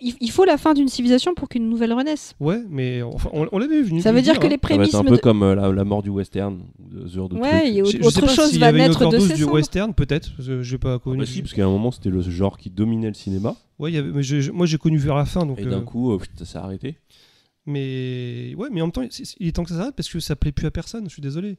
mais 0.00 0.14
il, 0.20 0.30
faut 0.30 0.44
la 0.46 0.56
fin 0.56 0.72
d'une 0.74 0.88
civilisation 0.88 1.34
pour 1.34 1.48
qu'une 1.50 1.68
nouvelle 1.68 1.92
renaisse. 1.92 2.34
Ouais, 2.40 2.62
mais 2.70 3.02
enfin, 3.02 3.28
on, 3.34 3.46
on 3.52 3.58
l'avait 3.58 3.82
vu. 3.82 4.00
Ça 4.00 4.10
veut 4.12 4.22
dire 4.22 4.38
que 4.38 4.46
les 4.46 4.52
Ça 4.52 4.68
va 4.76 4.84
être 4.84 4.90
prémices. 4.90 4.94
un 4.94 5.02
me 5.02 5.08
peu 5.10 5.16
de- 5.16 5.20
comme 5.20 5.42
euh, 5.42 5.54
la, 5.54 5.70
la 5.70 5.84
mort 5.84 6.02
du 6.02 6.08
western, 6.08 6.60
de 6.78 7.06
ce 7.08 7.14
genre 7.14 7.28
de 7.28 7.36
Ouais, 7.36 7.72
sais 7.90 8.02
autre 8.06 8.20
pas 8.22 8.28
chose 8.34 8.46
s'il 8.48 8.56
y 8.56 8.60
va 8.60 8.72
naître 8.72 9.00
de 9.00 9.04
overdose 9.06 9.28
ces 9.28 9.34
du 9.34 9.42
cendres. 9.42 9.54
western, 9.54 9.92
peut-être. 9.94 10.30
J'ai 10.62 10.78
pas 10.78 10.94
Ah 10.94 10.98
connu. 10.98 11.18
bah 11.18 11.26
si, 11.26 11.42
parce 11.42 11.52
qu'à 11.52 11.64
un 11.64 11.70
moment 11.70 11.90
c'était 11.90 12.08
le 12.10 12.22
genre 12.22 12.56
qui 12.56 12.70
dominait 12.70 13.08
le 13.08 13.14
cinéma, 13.14 13.54
Ouais, 13.78 13.90
il 13.92 13.94
y 13.94 13.98
avait- 13.98 14.10
mais 14.10 14.22
je- 14.22 14.40
je- 14.40 14.50
moi 14.50 14.64
j'ai 14.66 14.78
connu 14.78 14.96
vers 14.96 15.14
la 15.16 15.26
fin, 15.26 15.44
donc. 15.44 15.58
et 15.60 15.64
d'un 15.66 15.78
euh, 15.78 15.80
coup, 15.82 16.18
ça 16.38 16.44
s'est 16.46 16.58
arrêté. 16.58 16.96
Mais 17.68 18.54
ouais, 18.56 18.68
mais 18.72 18.80
en 18.80 18.86
même 18.86 18.92
temps, 18.92 19.02
il 19.38 19.46
est 19.48 19.52
temps 19.52 19.62
que 19.62 19.70
ça 19.70 19.76
s'arrête 19.76 19.94
parce 19.94 20.08
que 20.08 20.20
ça 20.20 20.34
plaît 20.36 20.52
plus 20.52 20.66
à 20.66 20.70
personne. 20.70 21.04
Je 21.04 21.10
suis 21.10 21.22
désolé. 21.22 21.58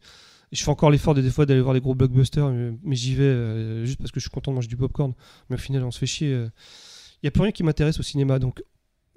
Je 0.52 0.64
fais 0.64 0.70
encore 0.72 0.90
l'effort 0.90 1.14
des, 1.14 1.22
des 1.22 1.30
fois 1.30 1.46
d'aller 1.46 1.62
voir 1.62 1.76
les 1.76 1.82
gros 1.82 1.94
blockbusters, 1.94 2.50
mais, 2.50 2.72
mais 2.84 2.96
j'y 2.96 3.14
vais 3.14 3.24
euh, 3.24 3.86
juste 3.86 4.00
parce 4.00 4.12
que 4.12 4.20
je 4.20 4.24
suis 4.24 4.32
content 4.32 4.52
de 4.52 4.56
manger 4.56 4.68
du 4.68 4.76
popcorn. 4.78 5.14
Mais 5.50 5.56
au 5.56 5.60
final, 5.60 5.84
on 5.84 5.92
se 5.92 6.00
fait 6.00 6.08
chier. 6.08 6.32
Il 7.22 7.26
y 7.26 7.28
a 7.28 7.32
plus 7.32 7.44
rien 7.44 7.52
qui 7.52 7.62
m'intéresse 7.64 8.00
au 8.00 8.04
cinéma, 8.04 8.40
donc 8.40 8.64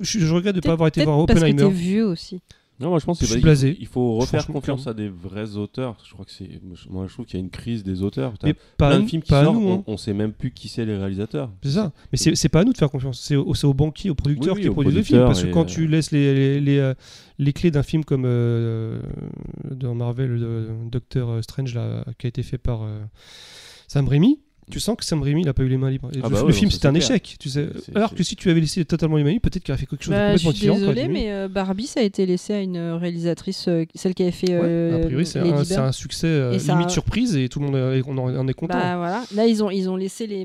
je, 0.00 0.18
je 0.18 0.34
regrette 0.34 0.54
de 0.54 0.58
ne 0.60 0.62
pas 0.62 0.72
avoir 0.72 0.88
été 0.88 1.02
voir 1.04 1.24
parce 1.26 1.40
que 1.40 1.44
Oppenheimer. 1.44 1.62
t'es 1.62 1.70
vieux 1.70 2.04
aussi. 2.06 2.42
Non, 2.82 2.90
moi 2.90 2.98
je 2.98 3.04
pense 3.04 3.18
qu'il 3.20 3.76
il 3.80 3.86
faut 3.86 4.16
refaire 4.16 4.44
confiance 4.46 4.86
à 4.88 4.94
des 4.94 5.08
vrais 5.08 5.56
auteurs. 5.56 5.96
Je 6.04 6.12
crois 6.12 6.24
que 6.24 6.32
c'est. 6.32 6.60
Moi 6.90 7.06
je 7.08 7.12
trouve 7.12 7.24
qu'il 7.24 7.38
y 7.38 7.42
a 7.42 7.44
une 7.44 7.50
crise 7.50 7.84
des 7.84 8.02
auteurs. 8.02 8.34
Mais 8.42 8.54
pas, 8.76 8.88
plein 8.88 8.96
de 8.98 9.02
nous- 9.02 9.08
films 9.08 9.22
qui 9.22 9.30
pas 9.30 9.40
à 9.40 9.44
sortent, 9.44 9.56
nous. 9.56 9.68
on, 9.68 9.74
hein. 9.78 9.84
on 9.86 9.96
sait 9.96 10.12
même 10.12 10.32
plus 10.32 10.50
qui 10.50 10.68
c'est 10.68 10.84
les 10.84 10.96
réalisateurs. 10.96 11.50
C'est 11.62 11.70
ça. 11.70 11.92
Mais 12.10 12.18
c'est 12.18 12.48
pas 12.48 12.60
à 12.60 12.64
nous 12.64 12.72
de 12.72 12.78
faire 12.78 12.90
confiance. 12.90 13.20
C'est 13.20 13.36
aux, 13.36 13.54
c'est 13.54 13.66
aux 13.66 13.74
banquiers, 13.74 14.10
aux 14.10 14.14
producteurs 14.16 14.54
Oui, 14.54 14.60
oui, 14.60 14.62
qui 14.64 14.68
aux 14.68 14.72
produisent 14.74 14.96
le 14.96 15.02
film. 15.04 15.20
Parce 15.24 15.42
que 15.44 15.48
quand 15.50 15.62
euh, 15.62 15.64
tu 15.74 15.86
laisses 15.86 16.10
les, 16.10 16.34
les, 16.34 16.60
les, 16.60 16.78
euh, 16.78 16.94
les 17.38 17.52
clés 17.52 17.70
d'un 17.70 17.84
film 17.84 18.04
comme 18.04 18.24
euh, 18.26 19.00
dans 19.70 19.94
Marvel, 19.94 20.30
le 20.36 20.68
Docteur 20.90 21.42
Strange, 21.44 21.74
là, 21.74 22.04
qui 22.18 22.26
a 22.26 22.28
été 22.28 22.42
fait 22.42 22.58
par 22.58 22.82
euh, 22.82 22.98
Sam 23.86 24.08
Raimi, 24.08 24.40
tu 24.70 24.80
sens 24.80 24.96
que 24.96 25.04
Sam 25.04 25.22
Raimi, 25.22 25.42
il 25.42 25.48
a 25.48 25.54
pas 25.54 25.62
eu 25.62 25.68
les 25.68 25.76
mains 25.76 25.90
libres. 25.90 26.08
Et 26.14 26.18
Ah 26.22 26.28
le, 26.28 26.34
bah 26.34 26.40
le 26.40 26.46
ouais, 26.46 26.52
film, 26.52 26.70
c'était 26.70 26.86
un 26.86 26.92
clair. 26.92 27.02
échec. 27.02 27.36
Tu 27.38 27.48
sais. 27.48 27.68
Alors 27.94 28.14
que 28.14 28.22
si 28.22 28.36
tu 28.36 28.48
avais 28.50 28.60
laissé 28.60 28.84
totalement 28.84 29.16
les 29.16 29.24
mains 29.24 29.30
libres, 29.30 29.42
peut-être 29.50 29.62
qu'il 29.64 29.72
aurait 29.72 29.80
fait 29.80 29.86
quelque 29.86 30.04
chose 30.04 30.14
Bah, 30.14 30.32
de 30.32 30.38
je 30.38 30.44
complètement 30.44 30.52
suis 30.52 30.60
différent. 30.60 30.76
quoi, 30.78 30.94
désolée, 30.94 31.02
limite. 31.12 31.22
mais 31.26 31.32
euh, 31.32 31.48
Barbie, 31.48 31.86
ça 31.86 32.00
a 32.00 32.02
été 32.04 32.24
laissé 32.26 32.52
à 32.54 32.60
une 32.60 32.76
euh, 32.76 32.96
réalisatrice, 32.96 33.66
euh, 33.68 33.84
celle 33.94 34.14
qui 34.14 34.22
avait 34.22 34.30
fait 34.32 34.48
Ouais, 34.52 34.60
euh, 34.62 34.96
a 35.02 35.04
priori, 35.06 35.26
c'est 35.26 35.40
un, 35.76 35.92
succès 35.92 36.26
euh, 36.26 36.52
Et 36.52 36.58
ça- 36.58 36.72
limite 36.74 36.90
surprise 36.90 37.36
et 37.36 37.48
tout 37.48 37.60
le 37.60 37.66
monde 37.66 37.76
est- 37.76 38.02
on 38.06 38.16
en, 38.18 38.48
est 38.48 38.54
content. 38.54 38.78
Bah 38.78 38.96
voilà, 38.96 39.24
là 39.34 39.46
ils 39.46 39.62
ont 39.62 39.70
ils 39.70 39.88
ont 39.90 39.96
laissé 39.96 40.26
les 40.26 40.44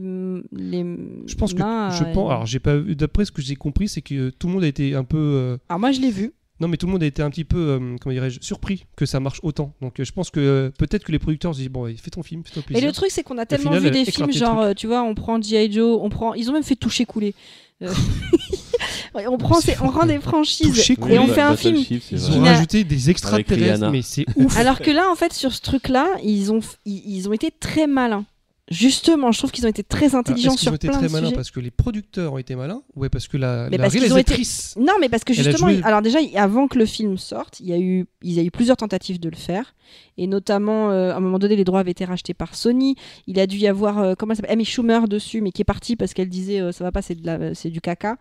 les 0.52 0.86
je 1.26 1.36
pense 1.36 1.54
que 1.54 1.60
je 1.60 2.14
pense. 2.14 2.32
Alors 2.32 2.46
j'ai 2.46 2.60
pas 2.60 2.76
vu. 2.78 2.96
D'après 2.96 3.26
ce 3.26 3.32
que 3.32 3.42
j'ai 3.42 3.56
compris, 3.56 3.88
c'est 3.88 4.02
que 4.02 4.30
tout 4.32 4.48
le 4.48 4.54
monde 4.54 4.64
a 4.64 4.68
été 4.68 4.96
un 4.96 5.04
peu. 5.04 5.18
euh, 5.18 5.58
Alors 5.70 5.80
moi 5.80 5.92
je 5.92 6.02
l'ai 6.02 6.12
vu. 6.12 6.34
Non, 6.60 6.68
mais 6.68 6.78
tout 6.78 6.88
le 6.88 6.92
monde 6.92 7.04
a 7.04 7.06
été 7.06 7.22
un 7.22 7.30
petit 7.30 7.44
peu, 7.46 7.58
euh, 7.58 7.96
comment 8.02 8.14
dirais-je, 8.14 8.40
surpris 8.42 8.86
que 8.96 9.06
ça 9.06 9.20
marche 9.20 9.40
autant. 9.44 9.74
Donc, 9.82 10.00
euh, 10.00 10.04
je 10.04 10.12
pense 10.12 10.32
que 10.32 10.40
euh, 10.40 10.70
peut-être 10.78 11.04
que 11.04 11.12
les 11.12 11.20
producteurs 11.20 11.54
se 11.54 11.60
disent 11.60 11.70
bon, 11.70 11.84
ouais, 11.84 11.96
fais 12.02 12.10
ton 12.10 12.24
film, 12.24 12.44
fais-toi 12.44 12.62
Et 12.64 12.66
plaisir. 12.66 12.88
le 12.88 12.94
truc 12.94 13.12
c'est 13.12 13.24
qu'on 13.24 13.38
a 13.38 13.46
tellement 13.46 13.72
final, 13.72 13.84
vu 13.84 13.92
des 13.92 14.06
films 14.10 14.32
genre 14.32 14.62
euh, 14.62 14.74
tu 14.74 14.88
vois, 14.88 15.04
on 15.04 15.14
prend 15.14 15.40
G.I. 15.42 15.72
Joe, 15.72 16.00
on 16.02 16.10
prend 16.10 16.34
ils 16.34 16.50
ont 16.50 16.54
même 16.54 16.64
fait 16.64 16.76
toucher 16.76 17.06
couler. 17.06 17.36
Euh, 17.84 17.94
on 19.14 19.38
prend 19.38 19.60
on 19.84 19.88
rend 19.90 20.06
des 20.08 20.20
franchises 20.20 20.68
Toucher 20.68 20.94
et 20.94 20.96
couler. 20.96 21.20
on 21.20 21.28
fait 21.28 21.42
un 21.42 21.56
film. 21.56 21.78
Shift, 21.84 22.12
Ils 22.12 22.32
ont 22.32 22.42
rajouté 22.42 22.84
des 22.84 23.10
extraterrestres, 23.12 23.92
mais 23.92 24.02
c'est 24.02 24.26
ouf. 24.36 24.58
Alors 24.58 24.80
que 24.80 24.90
là 24.90 25.10
en 25.12 25.16
fait 25.16 25.34
sur 25.34 25.54
ce 25.54 25.62
truc 25.62 25.90
là, 25.90 26.08
ils 26.24 26.52
ont 26.52 26.60
ils, 26.86 27.04
ils 27.18 27.30
ont 27.30 27.34
été 27.34 27.52
très 27.52 27.86
malins. 27.86 28.26
Justement, 28.70 29.32
je 29.32 29.38
trouve 29.38 29.52
qu'ils 29.52 29.66
ont 29.66 29.70
été 29.70 29.82
très 29.84 30.08
Alors, 30.08 30.20
intelligents 30.20 30.52
qu'ils 30.52 30.60
sur 30.60 30.72
ont 30.74 30.76
été 30.76 30.90
plein 30.90 30.98
très 30.98 31.08
malins 31.08 31.28
sujets. 31.28 31.36
parce 31.36 31.52
que 31.52 31.62
les 31.62 31.72
producteurs 31.72 32.34
ont 32.34 32.38
été 32.38 32.54
malins 32.56 32.82
Ouais, 32.98 33.08
parce 33.08 33.30
que 33.30 33.38
la, 33.38 33.70
Mais 33.72 33.78
la 33.78 33.84
parce 33.84 33.94
ont 33.96 33.98
été- 34.00 34.08
réalisatrice. 34.10 34.76
Non, 34.78 34.94
mais 35.00 35.08
parce 35.08 35.24
que 35.24 35.34
justement, 35.34 35.70
joué- 35.70 35.82
alors 35.84 36.02
déjà, 36.02 36.20
avant 36.36 36.68
que 36.68 36.78
le 36.78 36.86
film 36.86 37.18
sorte, 37.18 37.62
il 37.62 37.68
y 37.68 37.74
a 37.74 37.80
eu, 37.80 38.06
il 38.22 38.34
y 38.34 38.40
a 38.40 38.44
eu 38.44 38.52
plusieurs 38.52 38.76
tentatives 38.76 39.22
de 39.22 39.30
le 39.30 39.38
faire, 39.38 39.74
et 40.18 40.28
notamment, 40.28 40.92
euh, 40.92 41.12
à 41.14 41.16
un 41.16 41.20
moment 41.22 41.40
donné, 41.40 41.56
les 41.56 41.64
droits 41.64 41.80
avaient 41.80 41.92
été 41.92 42.04
rachetés 42.04 42.34
par 42.34 42.56
Sony. 42.56 42.96
Il 43.26 43.40
a 43.40 43.48
dû 43.48 43.56
y 43.58 43.68
avoir, 43.68 44.00
euh, 44.00 44.16
comment 44.18 44.32
elle 44.34 44.38
s'appelle, 44.38 44.52
Amy 44.52 44.66
Schumer 44.66 45.08
dessus, 45.08 45.40
mais 45.40 45.52
qui 45.54 45.62
est 45.62 45.66
partie 45.66 45.96
parce 45.96 46.14
qu'elle 46.14 46.30
disait, 46.30 46.60
euh, 46.60 46.74
ça 46.74 46.84
va 46.84 46.92
pas, 46.92 47.02
c'est 47.02 47.16
de 47.16 47.26
la, 47.26 47.56
c'est 47.56 47.70
du 47.70 47.80
caca. 47.80 48.18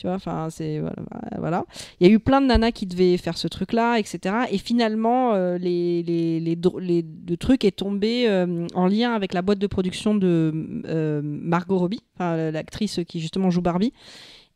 Tu 0.00 0.06
vois, 0.06 0.16
enfin, 0.16 0.48
c'est 0.50 0.78
voilà, 0.78 0.96
voilà. 1.38 1.64
Il 2.00 2.06
y 2.06 2.10
a 2.10 2.12
eu 2.12 2.18
plein 2.18 2.40
de 2.40 2.46
nanas 2.46 2.70
qui 2.72 2.86
devaient 2.86 3.18
faire 3.18 3.36
ce 3.36 3.48
truc-là, 3.48 3.98
etc. 3.98 4.46
Et 4.50 4.56
finalement, 4.56 5.34
euh, 5.34 5.58
les, 5.58 6.02
les, 6.02 6.40
les, 6.40 6.56
les- 6.80 7.04
le 7.28 7.36
truc 7.36 7.66
est 7.66 7.76
tombé 7.76 8.26
euh, 8.26 8.66
en 8.74 8.86
lien 8.86 9.12
avec 9.12 9.34
la 9.34 9.42
boîte 9.42 9.58
de 9.58 9.66
production 9.66 10.14
de 10.14 10.52
euh, 10.86 11.20
Margot 11.22 11.76
Robbie, 11.76 12.00
l'actrice 12.18 13.00
qui 13.06 13.20
justement 13.20 13.50
joue 13.50 13.60
Barbie 13.60 13.92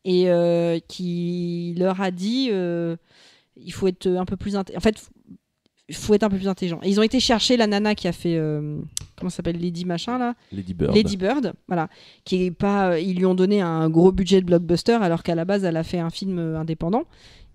et 0.06 0.26
qui 0.88 1.74
leur 1.78 2.00
a 2.00 2.10
dit 2.10 2.50
il 3.56 3.72
faut 3.72 3.86
être 3.86 4.06
un 4.08 4.24
peu 4.24 4.36
plus 4.36 4.56
en 4.56 4.64
fait 4.80 5.10
il 5.88 5.94
faut 5.94 6.14
être 6.14 6.22
un 6.22 6.30
peu 6.30 6.36
plus 6.36 6.48
intelligent. 6.48 6.80
Et 6.82 6.88
ils 6.88 6.98
ont 6.98 7.02
été 7.02 7.20
chercher 7.20 7.56
la 7.56 7.66
nana 7.66 7.94
qui 7.94 8.08
a 8.08 8.12
fait 8.12 8.36
euh, 8.36 8.78
comment 9.18 9.30
ça 9.30 9.36
s'appelle 9.36 9.58
Lady 9.60 9.84
machin 9.84 10.18
là? 10.18 10.34
Lady 10.52 10.74
Bird. 10.74 10.94
Lady 10.94 11.16
Bird 11.16 11.52
voilà. 11.68 11.88
Qui 12.24 12.44
est 12.44 12.50
pas 12.50 12.92
euh, 12.92 13.00
ils 13.00 13.16
lui 13.16 13.26
ont 13.26 13.34
donné 13.34 13.60
un 13.60 13.90
gros 13.90 14.12
budget 14.12 14.40
de 14.40 14.46
blockbuster 14.46 14.98
alors 15.00 15.22
qu'à 15.22 15.34
la 15.34 15.44
base 15.44 15.64
elle 15.64 15.76
a 15.76 15.84
fait 15.84 15.98
un 15.98 16.10
film 16.10 16.38
euh, 16.38 16.58
indépendant. 16.58 17.04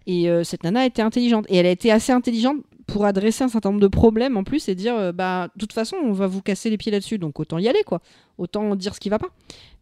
Et 0.06 0.30
euh, 0.30 0.44
cette 0.44 0.64
nana 0.64 0.86
était 0.86 1.02
intelligente. 1.02 1.46
Et 1.50 1.58
elle 1.58 1.66
a 1.66 1.72
été 1.72 1.92
assez 1.92 2.12
intelligente 2.12 2.58
pour 2.92 3.06
adresser 3.06 3.44
un 3.44 3.48
certain 3.48 3.70
nombre 3.70 3.82
de 3.82 3.88
problèmes 3.88 4.38
en 4.38 4.44
plus 4.44 4.68
et 4.70 4.76
dire 4.76 4.96
euh, 4.96 5.12
bah 5.12 5.50
de 5.56 5.60
toute 5.60 5.74
façon 5.74 5.96
on 6.04 6.12
va 6.12 6.28
vous 6.28 6.42
casser 6.42 6.70
les 6.70 6.78
pieds 6.78 6.92
là-dessus 6.92 7.18
donc 7.18 7.40
autant 7.40 7.58
y 7.58 7.68
aller 7.68 7.84
quoi. 7.86 8.02
Autant 8.38 8.76
dire 8.76 8.96
ce 8.96 9.00
qui 9.00 9.10
va 9.10 9.20
pas. 9.20 9.30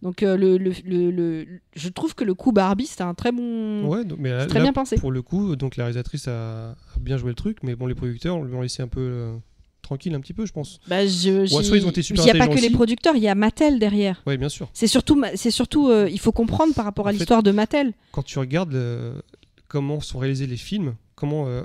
Donc 0.02 0.24
euh, 0.24 0.36
le, 0.38 0.58
le, 0.58 0.72
le- 0.86 1.12
le- 1.12 1.46
je 1.76 1.90
trouve 1.90 2.16
que 2.16 2.24
le 2.24 2.34
coup 2.34 2.52
Barbie 2.52 2.86
c'était 2.88 3.04
un 3.04 3.14
très 3.14 3.32
bon 3.32 3.88
Ouais, 3.88 4.04
donc, 4.06 4.20
mais 4.20 4.30
là, 4.30 4.42
c'est 4.42 4.48
très 4.48 4.60
là, 4.60 4.64
bien 4.66 4.74
pensé. 4.74 4.98
pour 4.98 5.12
le 5.12 5.22
coup, 5.22 5.56
donc 5.56 5.76
la 5.78 5.86
réalisatrice 5.86 6.28
a, 6.28 6.70
a 6.72 6.76
bien 7.00 7.18
joué 7.18 7.30
le 7.30 7.36
truc, 7.36 7.58
mais 7.64 7.76
bon, 7.76 7.86
les 7.88 7.96
producteurs, 7.96 8.36
on 8.38 8.44
lui 8.44 8.54
ont 8.56 8.62
laissé 8.62 8.82
un 8.84 8.88
peu 8.88 9.00
euh, 9.02 9.36
tranquille 9.82 10.14
un 10.16 10.20
petit 10.20 10.34
peu, 10.34 10.46
je 10.46 10.54
pense. 10.54 10.80
bah, 10.88 11.06
je, 11.08 11.46
soit 11.46 11.62
j'y- 11.64 11.72
ils 11.78 11.86
ont 11.86 11.90
été 11.92 12.02
super 12.02 12.24
il 12.24 12.34
n'y 12.34 12.40
a 12.42 12.46
pas 12.48 12.54
que 12.54 12.60
les 12.60 12.70
producteurs 12.70 13.16
il 13.16 13.22
y 13.24 13.28
a 13.28 13.36
Mattel 13.36 13.80
derrière. 13.80 14.22
Ouais, 14.28 14.38
bien 14.38 14.50
sûr. 14.50 14.70
c'est 14.74 14.88
surtout 14.88 15.22
c'est 15.36 15.52
surtout 15.52 15.92
il 16.10 16.20
faut 16.20 16.32
comprendre 16.32 16.74
par 16.74 16.86
rapport 16.86 17.08
à 17.08 17.10
En 17.10 17.14
l'histoire 17.14 17.44
de 17.44 17.52
Mattel. 17.52 17.94
quand 18.12 18.24
tu 18.24 18.38
regardes 18.40 18.78
comment 19.68 20.00
sont 20.00 20.20
réalisés 20.20 20.48
les 20.48 20.58
films, 20.58 20.96
comment 21.18 21.48
euh, 21.48 21.64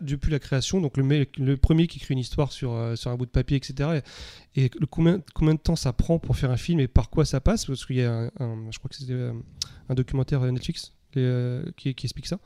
depuis 0.00 0.32
la 0.32 0.40
création, 0.40 0.80
donc 0.80 0.96
le, 0.96 1.56
premier 1.56 1.86
qui 1.86 1.98
écrit 1.98 2.14
une 2.14 2.18
histoire 2.18 2.50
sur, 2.50 2.72
euh, 2.72 2.96
sur 2.96 3.10
un 3.10 3.16
bout 3.16 3.26
de 3.26 3.30
papier, 3.30 3.58
etc. 3.58 4.00
Et, 4.56 4.70
combien, 4.90 5.18
de 5.18 5.58
temps 5.58 5.76
ça 5.76 5.92
prend 5.92 6.18
pour 6.18 6.36
faire 6.36 6.50
un 6.50 6.56
film 6.56 6.80
et 6.80 6.88
par 6.88 7.10
quoi 7.10 7.24
ça 7.24 7.40
passe, 7.40 7.66
parce 7.66 7.84
qu'il 7.84 7.96
y 7.96 8.02
a 8.02 8.30
un, 8.40 8.70
je 8.70 8.78
crois 8.78 8.88
que 8.88 8.96
c'était 8.96 9.12
euh, 9.12 9.32
un 9.90 9.94
documentaire 9.94 10.40
Netflix 10.40 10.94
qui 11.12 11.88
explique 12.02 12.26
ça. 12.26 12.40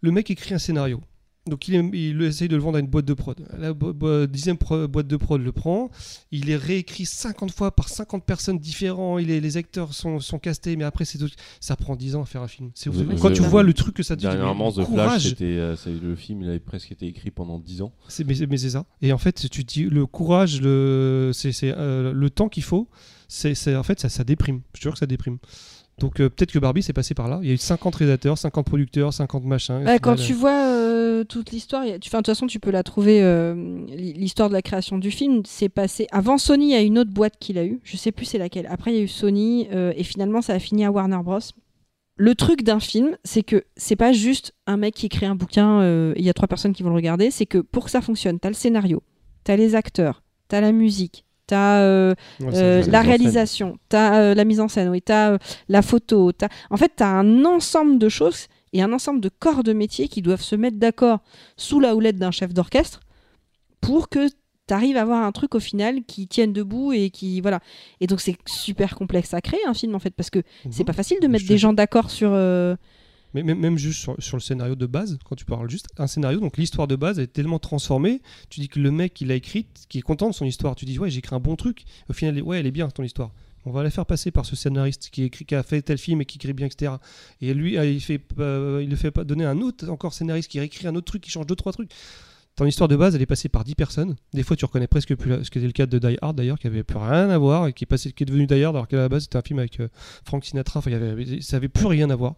Le 0.00 0.10
mec 0.10 0.30
écrit 0.30 0.54
un 0.54 0.58
scénario. 0.58 1.00
Donc 1.46 1.68
il, 1.68 1.74
il 1.94 2.20
essaye 2.22 2.48
de 2.48 2.56
le 2.56 2.62
vendre 2.62 2.76
à 2.76 2.80
une 2.80 2.86
boîte 2.88 3.04
de 3.04 3.14
prod. 3.14 3.36
La 3.58 3.72
bo- 3.72 3.92
bo- 3.92 4.26
dixième 4.26 4.58
pro- 4.58 4.88
boîte 4.88 5.06
de 5.06 5.16
prod 5.16 5.40
le 5.40 5.52
prend. 5.52 5.90
Il 6.32 6.50
est 6.50 6.56
réécrit 6.56 7.06
50 7.06 7.52
fois 7.52 7.70
par 7.70 7.88
50 7.88 8.24
personnes 8.24 8.58
différentes. 8.58 9.20
Il 9.22 9.30
est, 9.30 9.40
les 9.40 9.56
acteurs 9.56 9.94
sont, 9.94 10.18
sont 10.20 10.38
castés, 10.38 10.74
mais 10.76 10.84
après 10.84 11.04
c'est 11.04 11.18
ça 11.60 11.76
prend 11.76 11.94
10 11.96 12.16
ans 12.16 12.22
à 12.22 12.26
faire 12.26 12.42
un 12.42 12.48
film. 12.48 12.70
C'est 12.74 12.90
Quand 13.20 13.30
tu 13.32 13.42
vois 13.42 13.62
le 13.62 13.72
truc 13.72 13.94
que 13.94 14.02
ça 14.02 14.16
te 14.16 14.20
dit, 14.20 14.26
Dernièrement, 14.26 14.72
mais 14.76 14.82
The 14.84 14.86
Flash, 14.86 14.88
courage. 14.88 15.28
c'était, 15.28 15.44
euh, 15.44 15.76
c'est- 15.76 15.90
le 15.92 16.16
film, 16.16 16.42
il 16.42 16.48
avait 16.48 16.58
presque 16.58 16.90
été 16.92 17.06
écrit 17.06 17.30
pendant 17.30 17.58
10 17.58 17.80
ans. 17.82 17.92
C'est- 18.08 18.24
mais, 18.24 18.34
mais 18.48 18.56
c'est 18.58 18.70
ça. 18.70 18.84
Et 19.02 19.12
en 19.12 19.18
fait, 19.18 19.48
tu 19.48 19.64
te 19.64 19.72
dis 19.72 19.84
le 19.84 20.04
courage, 20.06 20.60
le, 20.60 21.30
c'est, 21.32 21.52
euh, 21.62 22.12
le 22.12 22.30
temps 22.30 22.48
qu'il 22.48 22.62
faut, 22.64 22.88
c'est, 23.28 23.76
en 23.76 23.82
fait 23.82 24.00
ça, 24.00 24.08
ça 24.08 24.24
déprime. 24.24 24.60
Je 24.74 24.80
te 24.80 24.82
jure 24.82 24.92
que 24.94 24.98
ça 24.98 25.06
déprime. 25.06 25.38
Donc 25.98 26.20
euh, 26.20 26.28
peut-être 26.28 26.52
que 26.52 26.58
Barbie 26.58 26.82
s'est 26.82 26.92
passé 26.92 27.14
par 27.14 27.26
là. 27.26 27.38
Il 27.42 27.48
y 27.48 27.50
a 27.50 27.54
eu 27.54 27.56
50 27.56 27.94
réalisateurs, 27.94 28.36
50 28.36 28.66
producteurs, 28.66 29.14
50 29.14 29.44
machins. 29.44 29.82
Bah, 29.82 29.98
quand 29.98 30.12
final, 30.12 30.26
tu 30.26 30.34
vois 30.34 30.75
euh, 31.20 31.24
toute 31.24 31.50
l'histoire, 31.50 31.82
enfin, 31.82 31.96
de 31.96 31.98
toute 31.98 32.26
façon, 32.26 32.46
tu 32.46 32.60
peux 32.60 32.70
la 32.70 32.82
trouver. 32.82 33.22
euh, 33.22 33.54
l'histoire 33.88 34.48
de 34.48 34.54
la 34.54 34.62
création 34.62 34.98
du 34.98 35.10
film, 35.10 35.42
c'est 35.44 35.68
passé. 35.68 36.06
Avant 36.10 36.38
Sony, 36.38 36.66
il 36.66 36.72
y 36.72 36.74
a 36.74 36.80
une 36.80 36.98
autre 36.98 37.10
boîte 37.10 37.34
qu'il 37.38 37.58
a 37.58 37.64
eu. 37.64 37.80
Je 37.84 37.96
sais 37.96 38.12
plus 38.12 38.24
c'est 38.24 38.38
laquelle. 38.38 38.66
Après, 38.68 38.92
il 38.92 38.96
y 38.96 39.00
a 39.00 39.02
eu 39.02 39.08
Sony, 39.08 39.68
euh, 39.72 39.92
et 39.96 40.04
finalement, 40.04 40.42
ça 40.42 40.54
a 40.54 40.58
fini 40.58 40.84
à 40.84 40.90
Warner 40.90 41.20
Bros. 41.24 41.38
Le 42.18 42.34
truc 42.34 42.62
d'un 42.62 42.80
film, 42.80 43.16
c'est 43.24 43.42
que 43.42 43.64
c'est 43.76 43.96
pas 43.96 44.12
juste 44.12 44.54
un 44.66 44.78
mec 44.78 44.94
qui 44.94 45.06
écrit 45.06 45.26
un 45.26 45.34
bouquin 45.34 45.80
euh, 45.80 46.14
et 46.16 46.20
il 46.20 46.24
y 46.24 46.30
a 46.30 46.34
trois 46.34 46.48
personnes 46.48 46.72
qui 46.72 46.82
vont 46.82 46.88
le 46.88 46.96
regarder. 46.96 47.30
C'est 47.30 47.44
que 47.44 47.58
pour 47.58 47.84
que 47.84 47.90
ça 47.90 48.00
fonctionne, 48.00 48.40
t'as 48.40 48.48
le 48.48 48.54
scénario, 48.54 49.02
t'as 49.44 49.56
les 49.56 49.74
acteurs, 49.74 50.22
t'as 50.48 50.62
la 50.62 50.72
musique, 50.72 51.26
t'as 51.46 51.80
euh, 51.80 52.14
ouais, 52.40 52.48
euh, 52.54 52.82
la 52.88 53.02
réalisation, 53.02 53.78
t'as 53.88 54.20
euh, 54.20 54.34
la 54.34 54.44
mise 54.44 54.60
en 54.60 54.68
scène, 54.68 54.88
oui, 54.88 55.02
t'as 55.02 55.36
la 55.68 55.82
photo, 55.82 56.32
en 56.70 56.76
fait, 56.76 56.92
t'as 56.96 57.08
un 57.08 57.44
ensemble 57.44 57.98
de 57.98 58.08
choses 58.08 58.46
et 58.76 58.82
un 58.82 58.92
ensemble 58.92 59.20
de 59.20 59.28
corps 59.28 59.62
de 59.62 59.72
métier 59.72 60.08
qui 60.08 60.22
doivent 60.22 60.42
se 60.42 60.56
mettre 60.56 60.76
d'accord 60.78 61.20
sous 61.56 61.80
la 61.80 61.94
houlette 61.96 62.16
d'un 62.16 62.30
chef 62.30 62.52
d'orchestre 62.52 63.00
pour 63.80 64.08
que 64.08 64.28
t'arrives 64.66 64.96
à 64.96 65.02
avoir 65.02 65.22
un 65.24 65.32
truc 65.32 65.54
au 65.54 65.60
final 65.60 66.02
qui 66.04 66.26
tienne 66.26 66.52
debout 66.52 66.92
et 66.92 67.10
qui 67.10 67.40
voilà. 67.40 67.60
Et 68.00 68.06
donc 68.06 68.20
c'est 68.20 68.36
super 68.46 68.96
complexe 68.96 69.32
à 69.32 69.40
créer 69.40 69.60
un 69.66 69.74
film 69.74 69.94
en 69.94 69.98
fait 70.00 70.10
parce 70.10 70.30
que 70.30 70.42
c'est 70.70 70.80
Mhm. 70.80 70.86
pas 70.86 70.92
facile 70.92 71.18
de 71.22 71.28
mettre 71.28 71.44
Je 71.44 71.48
des 71.48 71.58
gens 71.58 71.72
d'accord 71.72 72.10
sur. 72.10 72.30
euh, 72.32 72.74
Mais 73.34 73.42
même, 73.42 73.58
même 73.60 73.78
juste 73.78 74.00
sur, 74.00 74.16
sur 74.18 74.36
le 74.36 74.40
scénario 74.42 74.74
de 74.74 74.86
base, 74.86 75.18
quand 75.24 75.36
tu 75.36 75.44
parles 75.44 75.68
juste 75.70 75.86
un 75.98 76.06
scénario, 76.06 76.40
donc 76.40 76.56
l'histoire 76.56 76.88
de 76.88 76.96
base 76.96 77.18
est 77.18 77.26
tellement 77.28 77.58
transformée, 77.58 78.22
tu 78.50 78.60
dis 78.60 78.68
que 78.68 78.80
le 78.80 78.90
mec 78.90 79.14
qui 79.14 79.24
l'a 79.24 79.34
écrite, 79.34 79.84
qui 79.88 79.98
est 79.98 80.02
content 80.02 80.28
de 80.30 80.34
son 80.34 80.44
histoire, 80.46 80.74
tu 80.74 80.84
dis 80.84 80.98
ouais 80.98 81.10
j'ai 81.10 81.18
écrit 81.18 81.34
un 81.36 81.40
bon 81.40 81.54
truc, 81.54 81.84
au 82.08 82.12
final 82.12 82.40
ouais 82.42 82.58
elle 82.60 82.66
est 82.66 82.70
bien 82.72 82.88
ton 82.88 83.02
histoire. 83.04 83.30
On 83.66 83.72
va 83.72 83.82
la 83.82 83.90
faire 83.90 84.06
passer 84.06 84.30
par 84.30 84.46
ce 84.46 84.54
scénariste 84.54 85.10
qui, 85.10 85.24
écrit, 85.24 85.44
qui 85.44 85.54
a 85.56 85.62
fait 85.64 85.82
tel 85.82 85.98
film 85.98 86.20
et 86.20 86.24
qui 86.24 86.38
écrit 86.38 86.52
bien, 86.52 86.66
etc. 86.66 86.92
Et 87.40 87.52
lui, 87.52 87.76
euh, 87.76 87.84
il, 87.84 88.00
fait, 88.00 88.22
euh, 88.38 88.80
il 88.80 88.88
le 88.88 88.96
fait 88.96 89.12
donner 89.18 89.44
un 89.44 89.60
autre 89.60 89.88
encore 89.90 90.14
scénariste 90.14 90.48
qui 90.48 90.60
réécrit 90.60 90.86
un 90.86 90.94
autre 90.94 91.06
truc, 91.06 91.20
qui 91.20 91.30
change 91.30 91.46
deux, 91.46 91.56
trois 91.56 91.72
trucs. 91.72 91.90
Ton 92.54 92.64
histoire 92.64 92.88
de 92.88 92.94
base, 92.94 93.16
elle 93.16 93.22
est 93.22 93.26
passée 93.26 93.48
par 93.48 93.64
10 93.64 93.74
personnes. 93.74 94.16
Des 94.32 94.44
fois, 94.44 94.56
tu 94.56 94.64
reconnais 94.64 94.86
presque 94.86 95.14
plus 95.16 95.44
ce 95.44 95.50
qui 95.50 95.58
était 95.58 95.66
le 95.66 95.72
cas 95.72 95.86
de 95.86 95.98
Die 95.98 96.16
Hard 96.22 96.36
d'ailleurs, 96.36 96.58
qui 96.58 96.68
avait 96.68 96.84
plus 96.84 96.96
rien 96.96 97.28
à 97.28 97.36
voir 97.38 97.66
et 97.66 97.72
qui 97.72 97.84
est, 97.84 98.24
devenu 98.24 98.46
Die 98.46 98.62
Hard 98.62 98.76
alors 98.76 98.88
qu'à 98.88 98.96
la 98.96 99.08
base 99.08 99.24
c'était 99.24 99.36
un 99.36 99.42
film 99.42 99.58
avec 99.58 99.80
euh, 99.80 99.88
Frank 100.24 100.44
Sinatra. 100.44 100.80
Il 100.86 100.94
avait, 100.94 101.40
ça 101.42 101.58
plus 101.58 101.86
rien 101.86 102.08
à 102.08 102.16
voir. 102.16 102.36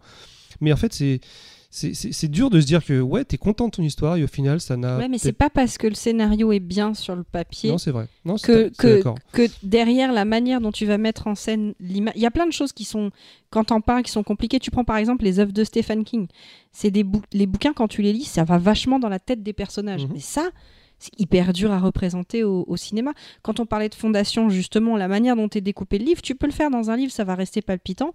Mais 0.61 0.73
en 0.73 0.77
fait, 0.77 0.93
c'est 0.93 1.21
c'est- 1.69 2.27
dur 2.27 2.49
de 2.49 2.59
se 2.59 2.65
dire 2.65 2.83
que 2.83 2.99
ouais, 2.99 3.23
t'es 3.25 3.37
content 3.37 3.65
de 3.67 3.71
ton 3.71 3.83
histoire 3.83 4.15
et 4.15 4.23
au 4.23 4.27
final, 4.27 4.59
ça 4.59 4.75
n'a. 4.75 4.97
Ouais, 4.97 5.07
mais 5.07 5.17
c'est 5.19 5.33
pas 5.33 5.49
parce 5.51 5.77
que 5.77 5.85
le 5.87 5.93
scénario 5.93 6.51
est 6.51 6.59
bien 6.59 6.93
sur 6.95 7.15
le 7.15 7.23
papier 7.23 7.69
Non, 7.69 7.77
c'est 7.77 7.91
vrai. 7.91 8.07
Non, 8.25 8.35
que, 8.37 8.69
que, 8.77 9.03
que 9.31 9.47
derrière 9.61 10.11
la 10.11 10.25
manière 10.25 10.61
dont 10.61 10.71
tu 10.71 10.85
vas 10.87 10.97
mettre 10.97 11.27
en 11.27 11.35
scène 11.35 11.75
l'image. 11.79 12.13
Il 12.15 12.21
y 12.21 12.25
a 12.25 12.31
plein 12.31 12.47
de 12.47 12.51
choses 12.53 12.73
qui 12.73 12.85
sont, 12.85 13.11
quand 13.51 13.65
t'en 13.65 13.81
parles, 13.81 14.01
qui 14.03 14.11
sont 14.11 14.23
compliquées. 14.23 14.59
Tu 14.59 14.71
prends 14.71 14.83
par 14.83 14.97
exemple 14.97 15.23
les 15.23 15.39
œuvres 15.39 15.53
de 15.53 15.63
Stephen 15.63 16.03
King. 16.03 16.27
C'est 16.71 16.91
des 16.91 17.03
bou- 17.03 17.21
les 17.33 17.45
bouquins, 17.45 17.73
quand 17.73 17.87
tu 17.87 18.01
les 18.01 18.13
lis, 18.13 18.23
ça 18.25 18.43
va 18.43 18.57
vachement 18.57 18.97
dans 18.99 19.09
la 19.09 19.19
tête 19.19 19.43
des 19.43 19.53
personnages. 19.53 20.05
Mhm. 20.05 20.13
Mais 20.13 20.19
ça, 20.19 20.49
c'est 20.97 21.17
hyper 21.19 21.53
dur 21.53 21.71
à 21.71 21.79
représenter 21.79 22.43
au, 22.43 22.65
au 22.67 22.77
cinéma. 22.77 23.13
Quand 23.43 23.59
on 23.59 23.65
parlait 23.65 23.89
de 23.89 23.95
fondation, 23.95 24.49
justement, 24.49 24.97
la 24.97 25.07
manière 25.07 25.35
dont 25.35 25.47
est 25.47 25.61
découpé 25.61 25.99
le 25.99 26.05
livre, 26.05 26.21
tu 26.23 26.33
peux 26.35 26.47
le 26.47 26.51
faire 26.51 26.71
dans 26.71 26.89
un 26.89 26.97
livre, 26.97 27.11
ça 27.11 27.23
va 27.23 27.35
rester 27.35 27.61
palpitant. 27.61 28.13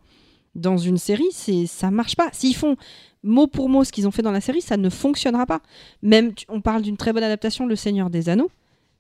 Dans 0.55 0.77
une 0.79 0.99
série, 0.99 1.29
c'est 1.33 1.67
ça 1.67 1.91
marche 1.91 2.17
pas. 2.17 2.29
S'ils 2.33 2.55
font 2.57 2.77
mot 3.23 3.47
pour 3.47 3.69
mot 3.69 3.85
ce 3.85 3.91
qu'ils 3.93 4.07
ont 4.07 4.11
fait 4.11 4.23
dans 4.23 4.31
la 4.33 4.41
série, 4.41 4.61
ça 4.61 4.77
ne 4.77 4.89
fonctionnera 4.91 5.47
pas. 5.47 5.61
Même, 6.03 6.33
on 6.49 6.61
parle 6.61 6.83
d'une 6.83 6.97
très 6.97 7.13
bonne 7.13 7.25
adaptation, 7.25 7.67
Le 7.67 7.77
Seigneur 7.77 8.11
des 8.11 8.29
Anneaux. 8.29 8.51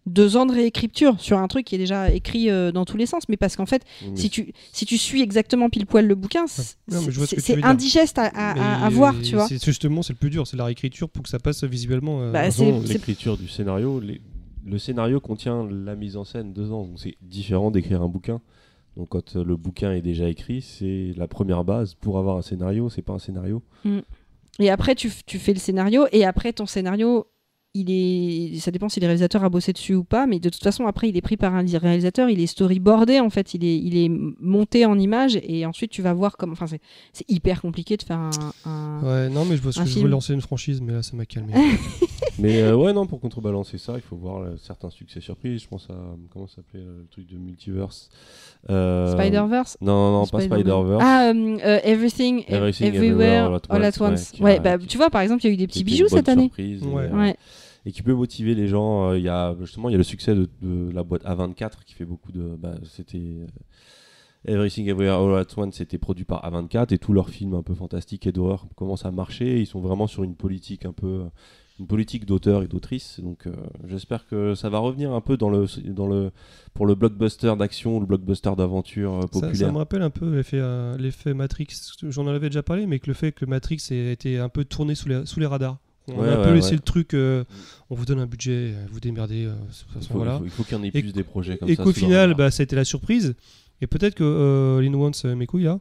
Deux 0.06 0.36
ans 0.36 0.44
de 0.44 0.52
réécriture 0.52 1.18
sur 1.18 1.38
un 1.38 1.48
truc 1.48 1.64
qui 1.64 1.76
est 1.76 1.78
déjà 1.78 2.10
écrit 2.10 2.50
euh, 2.50 2.72
dans 2.72 2.84
tous 2.84 2.98
les 2.98 3.06
sens, 3.06 3.22
mais 3.30 3.38
parce 3.38 3.56
qu'en 3.56 3.64
fait, 3.64 3.84
si 4.14 4.28
tu, 4.28 4.52
si 4.70 4.84
tu 4.84 4.98
suis 4.98 5.22
exactement 5.22 5.70
pile 5.70 5.86
poil 5.86 6.06
le 6.06 6.14
bouquin, 6.14 6.46
c'est 6.46 6.76
indigeste 7.70 8.18
à, 8.18 8.88
voir, 8.90 9.14
tu 9.22 9.34
vois. 9.34 9.48
c'est 9.48 9.64
Justement, 9.64 10.02
c'est 10.02 10.12
le 10.12 10.18
plus 10.18 10.28
dur, 10.28 10.46
c'est 10.46 10.58
la 10.58 10.66
réécriture 10.66 11.08
pour 11.08 11.22
que 11.22 11.30
ça 11.30 11.38
passe 11.38 11.64
visuellement. 11.64 12.20
euh, 12.20 12.32
Bah, 12.32 12.50
l'écriture 12.98 13.38
du 13.38 13.48
scénario, 13.48 13.98
les- 13.98 14.20
le 14.66 14.78
scénario 14.78 15.20
contient 15.20 15.66
la 15.70 15.94
mise 15.94 16.16
en 16.18 16.24
scène 16.24 16.52
dedans, 16.52 16.84
donc 16.84 16.98
c'est 16.98 17.14
différent 17.22 17.70
d'écrire 17.70 18.02
un 18.02 18.08
bouquin. 18.08 18.40
Donc 18.96 19.08
quand 19.08 19.34
le 19.34 19.56
bouquin 19.56 19.92
est 19.92 20.02
déjà 20.02 20.28
écrit, 20.28 20.62
c'est 20.62 21.12
la 21.16 21.26
première 21.28 21.64
base 21.64 21.94
pour 21.94 22.18
avoir 22.18 22.36
un 22.36 22.42
scénario, 22.42 22.88
c'est 22.88 23.02
pas 23.02 23.12
un 23.12 23.18
scénario. 23.18 23.62
Et 24.60 24.70
après, 24.70 24.94
tu 24.94 25.10
fais 25.10 25.52
le 25.52 25.58
scénario, 25.58 26.06
et 26.12 26.24
après, 26.24 26.52
ton 26.52 26.66
scénario, 26.66 27.26
il 27.74 27.90
est. 27.90 28.58
Ça 28.60 28.70
dépend 28.70 28.88
si 28.88 29.00
le 29.00 29.06
réalisateur 29.06 29.42
a 29.44 29.48
bossé 29.48 29.72
dessus 29.72 29.94
ou 29.94 30.04
pas, 30.04 30.26
mais 30.26 30.38
de 30.38 30.48
toute 30.48 30.62
façon, 30.62 30.86
après, 30.86 31.08
il 31.08 31.16
est 31.16 31.20
pris 31.22 31.36
par 31.36 31.54
un 31.54 31.64
réalisateur, 31.64 32.28
il 32.30 32.40
est 32.40 32.46
storyboardé, 32.46 33.20
en 33.20 33.30
fait, 33.30 33.52
il 33.54 33.64
est, 33.64 33.76
il 33.78 33.96
est 33.96 34.08
monté 34.40 34.86
en 34.86 34.98
image, 34.98 35.38
et 35.42 35.66
ensuite, 35.66 35.90
tu 35.90 36.00
vas 36.02 36.12
voir 36.14 36.36
comment. 36.36 36.52
Enfin, 36.52 36.66
c'est 36.66 36.80
c'est 37.12 37.28
hyper 37.30 37.60
compliqué 37.60 37.96
de 37.96 38.02
faire 38.02 38.18
un. 38.18 38.30
un- 38.64 39.00
Ouais, 39.02 39.28
non, 39.28 39.44
mais 39.44 39.56
je 39.56 39.62
vois 39.62 39.72
ce 39.72 39.80
Un 39.80 39.84
que 39.84 39.90
je 39.90 39.98
veux 40.00 40.08
lancer 40.08 40.32
une 40.34 40.40
franchise, 40.40 40.80
mais 40.80 40.92
là, 40.92 41.02
ça 41.02 41.16
m'a 41.16 41.26
calmé. 41.26 41.52
Mais 42.40 42.62
euh, 42.62 42.74
ouais, 42.74 42.92
non, 42.92 43.06
pour 43.06 43.20
contrebalancer 43.20 43.78
ça, 43.78 43.92
il 43.94 44.00
faut 44.00 44.16
voir 44.16 44.42
euh, 44.42 44.56
certains 44.60 44.90
succès 44.90 45.20
surprises. 45.20 45.62
Je 45.62 45.68
pense 45.68 45.86
à. 45.88 45.94
Comment 46.32 46.48
ça 46.48 46.56
s'appelait 46.56 46.80
euh, 46.82 46.98
le 47.02 47.06
truc 47.06 47.28
de 47.30 47.36
multiverse 47.36 48.08
Euh, 48.70 49.12
Spider-Verse? 49.12 49.76
Non, 49.80 49.92
non, 50.10 50.18
non, 50.18 50.26
pas. 50.26 50.40
Spider-Verse. 50.40 51.00
Ah, 51.00 51.28
euh, 51.32 51.78
Everything, 51.84 52.40
ev- 52.48 52.54
Everything, 52.56 52.86
Everywhere, 52.92 53.60
All 53.68 53.84
at 53.84 53.92
Once. 54.00 54.32
Ouais, 54.40 54.58
bah, 54.58 54.78
qui- 54.78 54.86
tu 54.88 54.96
vois, 54.96 55.10
par 55.10 55.20
exemple, 55.20 55.44
il 55.44 55.46
y 55.46 55.50
a 55.50 55.54
eu 55.54 55.56
des 55.56 55.68
petits 55.68 55.84
bijoux 55.84 56.08
cette 56.08 56.28
année. 56.28 56.42
surprise, 56.46 56.82
Ouais. 56.82 57.36
Et 57.86 57.92
qui 57.92 58.02
peut 58.02 58.14
motiver 58.14 58.54
les 58.54 58.68
gens. 58.68 59.10
Euh, 59.10 59.18
Il 59.18 59.24
y 59.24 59.28
a 59.28 59.54
justement 59.60 59.88
il 59.88 59.92
y 59.92 59.94
a 59.94 59.98
le 59.98 60.04
succès 60.04 60.34
de, 60.34 60.48
de 60.62 60.90
la 60.92 61.02
boîte 61.02 61.24
A24 61.24 61.84
qui 61.84 61.94
fait 61.94 62.04
beaucoup 62.04 62.32
de. 62.32 62.56
Bah, 62.56 62.74
c'était 62.84 63.18
euh, 63.18 63.46
Everything 64.46 64.86
Everywhere 64.88 65.20
All 65.20 65.38
at 65.38 65.46
Once, 65.58 65.74
c'était 65.76 65.98
produit 65.98 66.24
par 66.24 66.42
A24 66.48 66.92
et 66.92 66.98
tous 66.98 67.12
leurs 67.12 67.30
films 67.30 67.54
un 67.54 67.62
peu 67.62 67.74
fantastiques 67.74 68.26
et 68.26 68.32
d'horreur 68.32 68.66
commencent 68.76 69.06
à 69.06 69.10
marcher. 69.10 69.60
Ils 69.60 69.66
sont 69.66 69.80
vraiment 69.80 70.06
sur 70.06 70.22
une 70.22 70.34
politique 70.36 70.84
un 70.84 70.92
peu 70.92 71.22
une 71.80 71.86
politique 71.86 72.24
d'auteur 72.24 72.62
et 72.62 72.68
d'autrice. 72.68 73.20
Donc 73.20 73.46
euh, 73.46 73.52
j'espère 73.86 74.26
que 74.26 74.54
ça 74.54 74.68
va 74.68 74.78
revenir 74.78 75.12
un 75.12 75.20
peu 75.20 75.36
dans 75.36 75.50
le 75.50 75.66
dans 75.86 76.06
le 76.06 76.30
pour 76.72 76.86
le 76.86 76.94
blockbuster 76.94 77.54
d'action 77.58 78.00
le 78.00 78.06
blockbuster 78.06 78.52
d'aventure 78.56 79.14
euh, 79.14 79.20
Ça, 79.22 79.28
populaire. 79.28 79.56
ça 79.56 79.72
me 79.72 79.78
rappelle 79.78 80.02
un 80.02 80.10
peu 80.10 80.36
l'effet 80.36 80.58
euh, 80.60 80.96
l'effet 80.98 81.34
Matrix. 81.34 81.68
J'en 82.02 82.26
avais 82.26 82.48
déjà 82.48 82.62
parlé, 82.62 82.86
mais 82.86 82.98
que 82.98 83.08
le 83.08 83.14
fait 83.14 83.32
que 83.32 83.44
Matrix 83.44 83.82
ait 83.90 84.12
été 84.12 84.38
un 84.38 84.48
peu 84.48 84.64
tourné 84.64 84.94
sous 84.94 85.08
les, 85.08 85.26
sous 85.26 85.40
les 85.40 85.46
radars. 85.46 85.78
On 86.08 86.20
Ouais, 86.20 86.28
a 86.28 86.32
un 86.34 86.38
ouais, 86.40 86.44
peu 86.48 86.54
laissé 86.54 86.70
ouais. 86.70 86.74
le 86.76 86.80
truc, 86.82 87.14
euh, 87.14 87.44
on 87.88 87.94
vous 87.94 88.04
donne 88.04 88.20
un 88.20 88.26
budget, 88.26 88.72
euh, 88.74 88.86
vous 88.92 89.00
démerdez. 89.00 89.46
euh, 89.46 89.52
de 89.54 89.56
il 90.00 90.06
faut, 90.06 90.14
voilà. 90.18 90.34
il 90.34 90.38
faut- 90.38 90.44
il 90.44 90.50
faut 90.50 90.62
qu'il 90.64 90.76
y 90.76 90.80
en 90.80 90.82
ait 90.84 90.88
Et 90.88 91.00
plus 91.02 91.12
des 91.12 91.22
projets 91.24 91.56
comme 91.56 91.68
et 91.70 91.76
ça. 91.76 91.82
qu'au 91.82 91.92
sous 91.92 92.00
le 92.00 92.06
final, 92.06 92.34
bah, 92.34 92.50
ça 92.50 92.62
a 92.62 92.64
été 92.64 92.76
la 92.76 92.84
surprise. 92.84 93.34
Et 93.80 93.86
peut-être 93.86 94.14
que 94.14 94.22
euh, 94.24 94.80
Lin 94.82 94.94
Wants, 94.94 95.10
euh, 95.24 95.34
mes 95.34 95.46
couilles 95.46 95.64
là, 95.64 95.80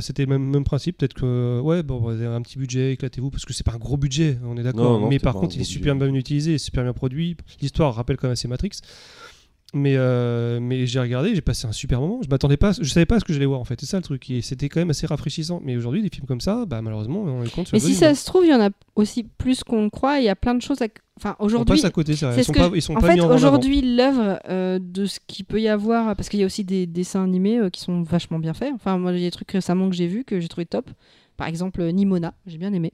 c'était 0.00 0.22
le 0.24 0.28
même, 0.28 0.44
même 0.48 0.64
principe. 0.64 0.98
Peut-être 0.98 1.14
que, 1.14 1.60
ouais, 1.60 1.82
bon, 1.82 1.98
vous 1.98 2.10
avez 2.10 2.26
un 2.26 2.40
petit 2.42 2.58
budget, 2.58 2.92
éclatez-vous, 2.92 3.30
parce 3.30 3.44
que 3.44 3.52
c'est 3.52 3.64
pas 3.64 3.72
un 3.72 3.78
gros 3.78 3.96
budget, 3.96 4.38
on 4.44 4.56
est 4.56 4.62
d'accord. 4.62 5.08
Mais 5.08 5.18
par 5.18 5.34
contre, 5.34 5.54
il 5.56 5.60
est 5.62 5.64
super 5.64 5.94
bien 5.96 6.12
utilisé, 6.14 6.58
super 6.58 6.84
bien 6.84 6.92
produit. 6.92 7.36
L'histoire 7.60 7.94
rappelle 7.94 8.16
quand 8.18 8.28
même 8.28 8.32
assez 8.34 8.48
Matrix. 8.48 8.70
Mais, 9.76 9.94
euh, 9.96 10.60
mais 10.60 10.86
j'ai 10.86 11.00
regardé, 11.00 11.34
j'ai 11.34 11.40
passé 11.40 11.66
un 11.66 11.72
super 11.72 12.00
moment. 12.00 12.20
Je 12.22 12.28
m'attendais 12.28 12.56
pas, 12.56 12.70
je 12.80 12.88
savais 12.88 13.06
pas 13.06 13.18
ce 13.18 13.24
que 13.24 13.32
j'allais 13.32 13.44
voir 13.44 13.58
en 13.60 13.64
fait. 13.64 13.78
C'est 13.80 13.86
ça 13.86 13.96
le 13.96 14.04
truc. 14.04 14.30
Et 14.30 14.40
c'était 14.40 14.68
quand 14.68 14.78
même 14.80 14.90
assez 14.90 15.04
rafraîchissant. 15.06 15.60
Mais 15.64 15.76
aujourd'hui, 15.76 16.00
des 16.00 16.10
films 16.10 16.26
comme 16.26 16.40
ça, 16.40 16.64
bah, 16.64 16.80
malheureusement, 16.80 17.22
on 17.24 17.42
est 17.42 17.50
compte. 17.52 17.66
sur 17.66 17.74
Mais 17.74 17.80
si 17.80 17.94
ça 17.94 18.14
se 18.14 18.24
trouve, 18.24 18.44
il 18.44 18.50
y 18.50 18.54
en 18.54 18.60
a 18.60 18.70
aussi 18.94 19.24
plus 19.24 19.64
qu'on 19.64 19.82
le 19.82 19.90
croit. 19.90 20.18
Il 20.20 20.24
y 20.24 20.28
a 20.28 20.36
plein 20.36 20.54
de 20.54 20.62
choses. 20.62 20.80
À... 20.80 20.86
Enfin, 21.16 21.34
on 21.40 21.44
aujourd'hui, 21.46 21.76
passe 21.76 21.84
à 21.84 21.90
côté, 21.90 22.14
c'est 22.14 22.24
vrai. 22.26 22.34
c'est 22.36 22.40
Ils 22.42 22.44
sont 22.44 22.52
pas, 22.52 22.68
je- 22.70 22.76
ils 22.76 22.82
sont 22.82 22.92
en 22.96 23.00
pas 23.00 23.06
fait, 23.14 23.20
aujourd'hui, 23.20 23.82
l'œuvre 23.96 24.38
euh, 24.48 24.78
de 24.80 25.06
ce 25.06 25.18
qu'il 25.26 25.44
peut 25.44 25.60
y 25.60 25.68
avoir, 25.68 26.14
parce 26.14 26.28
qu'il 26.28 26.38
y 26.38 26.44
a 26.44 26.46
aussi 26.46 26.62
des 26.64 26.86
dessins 26.86 27.24
animés 27.24 27.58
euh, 27.58 27.68
qui 27.70 27.80
sont 27.80 28.02
vachement 28.02 28.38
bien 28.38 28.54
faits. 28.54 28.72
Enfin, 28.74 28.96
moi, 28.98 29.12
il 29.12 29.18
y 29.18 29.22
a 29.24 29.26
des 29.26 29.30
trucs 29.32 29.50
récemment 29.50 29.90
que 29.90 29.96
j'ai 29.96 30.06
vus 30.06 30.22
que 30.24 30.38
j'ai 30.40 30.48
trouvé 30.48 30.66
top. 30.66 30.88
Par 31.36 31.48
exemple, 31.48 31.82
Nimona, 31.90 32.32
j'ai 32.46 32.58
bien 32.58 32.72
aimé. 32.72 32.92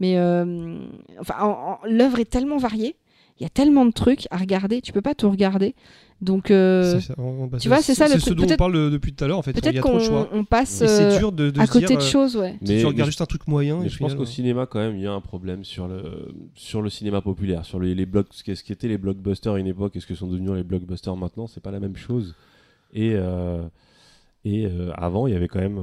Mais 0.00 0.16
euh, 0.16 0.78
enfin, 1.20 1.34
en- 1.42 1.72
en- 1.72 1.78
l'œuvre 1.86 2.20
est 2.20 2.24
tellement 2.30 2.56
variée. 2.56 2.96
Il 3.40 3.42
y 3.42 3.46
a 3.46 3.48
tellement 3.48 3.84
de 3.86 3.90
trucs 3.92 4.28
à 4.30 4.36
regarder. 4.36 4.80
Tu 4.82 4.92
peux 4.92 5.00
pas 5.00 5.14
tout 5.14 5.28
regarder. 5.30 5.74
Donc, 6.20 6.52
euh, 6.52 7.00
C'est 7.00 7.08
ça, 7.08 7.14
on- 7.18 7.46
bah, 7.48 7.58
tu 7.58 7.66
vois, 7.66 7.82
c'est 7.82 7.94
ça, 7.96 8.06
le 8.06 8.14
ce 8.20 8.26
truc. 8.26 8.36
dont 8.36 8.44
on 8.44 8.46
Peut-être- 8.46 8.58
parle 8.58 8.76
euh, 8.76 8.90
depuis 8.90 9.12
tout 9.12 9.24
à 9.24 9.26
l'heure 9.26 9.38
en 9.38 9.42
fait. 9.42 9.52
Peut-être 9.52 9.80
qu'on 9.80 10.44
passe 10.44 10.80
euh, 10.82 11.18
dur 11.18 11.32
de, 11.32 11.50
de 11.50 11.58
à 11.60 11.66
côté 11.66 11.86
dire, 11.86 11.98
de 11.98 12.02
euh, 12.02 12.06
choses, 12.06 12.36
ouais. 12.36 12.52
si 12.60 12.66
tu 12.66 12.72
Mais- 12.72 12.78
regardes 12.84 12.98
mais 12.98 13.04
juste 13.06 13.20
un 13.22 13.26
truc 13.26 13.48
moyen. 13.48 13.78
Mais 13.80 13.86
et 13.86 13.88
je 13.88 13.98
pense 13.98 14.14
qu'au 14.14 14.24
cinéma, 14.24 14.66
quand 14.66 14.78
même, 14.78 14.94
il 14.96 15.02
y 15.02 15.06
a 15.08 15.12
un 15.12 15.20
problème 15.20 15.64
sur 15.64 15.88
le, 15.88 16.32
sur 16.54 16.80
le 16.82 16.90
cinéma 16.90 17.20
populaire. 17.22 17.64
Sur 17.64 17.80
les, 17.80 17.94
les 17.96 18.06
blocs, 18.06 18.28
ce 18.30 18.44
qui 18.44 18.54
ce 18.54 18.62
qui 18.62 18.72
étaient 18.72 18.86
les 18.86 18.98
blockbusters 18.98 19.54
à 19.54 19.58
une 19.58 19.66
époque 19.66 19.96
et 19.96 20.00
ce 20.00 20.06
que 20.06 20.14
sont 20.14 20.28
devenus 20.28 20.52
les 20.52 20.62
blockbusters 20.62 21.16
maintenant, 21.16 21.48
c'est 21.48 21.62
pas 21.62 21.72
la 21.72 21.80
même 21.80 21.96
chose. 21.96 22.36
Et, 22.94 23.14
euh, 23.14 23.62
et 24.44 24.66
euh, 24.66 24.92
avant, 24.94 25.26
il 25.26 25.32
y 25.32 25.36
avait 25.36 25.48
quand 25.48 25.58
même. 25.60 25.80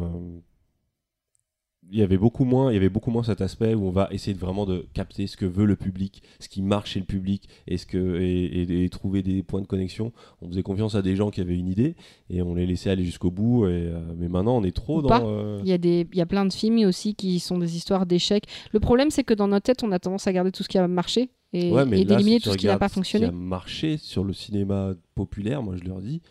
Il 1.91 1.97
y 1.97 2.03
avait 2.03 2.17
beaucoup 2.17 2.43
moins 2.45 2.71
il 2.71 2.75
y 2.75 2.77
avait 2.77 2.89
beaucoup 2.89 3.09
moins 3.11 3.23
cet 3.23 3.41
aspect 3.41 3.73
où 3.73 3.85
on 3.85 3.91
va 3.91 4.07
essayer 4.11 4.33
de 4.33 4.39
vraiment 4.39 4.65
de 4.65 4.85
capter 4.93 5.25
ce 5.27 5.35
que 5.37 5.45
veut 5.45 5.65
le 5.65 5.75
public 5.75 6.21
ce 6.39 6.47
qui 6.47 6.61
marche 6.61 6.91
chez 6.91 6.99
le 6.99 7.05
public 7.05 7.49
et 7.67 7.77
ce 7.77 7.85
que 7.85 8.19
et, 8.21 8.43
et- 8.45 8.83
et 8.83 8.89
trouver 8.89 9.23
des 9.23 9.41
points 9.43 9.61
de 9.61 9.67
connexion 9.67 10.11
on 10.41 10.47
faisait 10.49 10.61
confiance 10.63 10.95
à 10.95 11.01
des 11.01 11.15
gens 11.15 11.31
qui 11.31 11.41
avaient 11.41 11.57
une 11.57 11.67
idée 11.67 11.95
et 12.29 12.41
on 12.41 12.53
les 12.55 12.65
laissait 12.67 12.89
aller 12.91 13.03
jusqu'au 13.05 13.31
bout 13.31 13.65
et, 13.65 13.69
euh, 13.71 13.99
mais 14.17 14.27
maintenant 14.27 14.57
on 14.57 14.63
est 14.63 14.75
trop 14.75 14.99
Ou 14.99 15.01
dans 15.01 15.21
euh, 15.27 15.59
Il 15.63 15.69
y, 15.69 15.73
a 15.73 15.77
des, 15.77 16.07
il 16.11 16.17
y 16.17 16.21
a 16.21 16.25
plein 16.25 16.45
de 16.45 16.53
films 16.53 16.79
aussi 16.87 17.15
qui 17.15 17.39
sont 17.39 17.57
des 17.57 17.75
histoires 17.75 18.05
d'échecs. 18.05 18.45
Le 18.71 18.79
problème, 18.79 19.09
c'est 19.09 19.23
que 19.23 19.33
dans 19.33 19.47
notre 19.47 19.63
tête, 19.63 19.83
on 19.83 19.91
a 19.91 19.99
tendance 19.99 20.27
à 20.27 20.33
garder 20.33 20.51
tout 20.51 20.63
ce 20.63 20.69
qui 20.69 20.77
a 20.77 20.87
marché 20.87 21.29
et, 21.53 21.71
Ouais, 21.71 21.83
là, 21.85 21.89
d'éliminer 21.97 22.37
si 22.37 22.41
tout 22.43 22.51
ce 22.51 22.57
qui 22.57 22.67
n'a 22.67 22.77
pas 22.77 22.89
fonctionné. 22.89 23.25
Ce 23.25 23.31
qui 23.31 23.35
a 23.35 23.39
marché 23.39 23.97
sur 23.97 24.23
le 24.23 24.33
cinéma 24.33 24.93
populaire, 25.15 25.63
moi 25.63 25.75
je 25.75 25.83
leur 25.85 26.01
dis, 26.01 26.21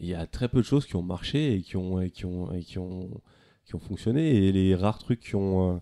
il 0.00 0.08
y 0.08 0.14
a 0.14 0.26
très 0.26 0.48
peu 0.48 0.58
de 0.58 0.64
choses 0.64 0.84
qui 0.86 0.96
ont 0.96 1.02
marché 1.02 1.54
et 1.54 1.62
qui 1.62 1.76
ont, 1.76 2.00
et 2.00 2.10
qui 2.10 2.26
ont, 2.26 2.52
et 2.52 2.62
qui 2.62 2.78
ont, 2.78 3.08
qui 3.08 3.14
ont 3.14 3.20
fonctionné. 3.78 4.46
Et 4.46 4.52
les 4.52 4.74
rares 4.74 4.98
trucs 4.98 5.20
qui, 5.20 5.34
ont, 5.36 5.76
euh, 5.76 5.78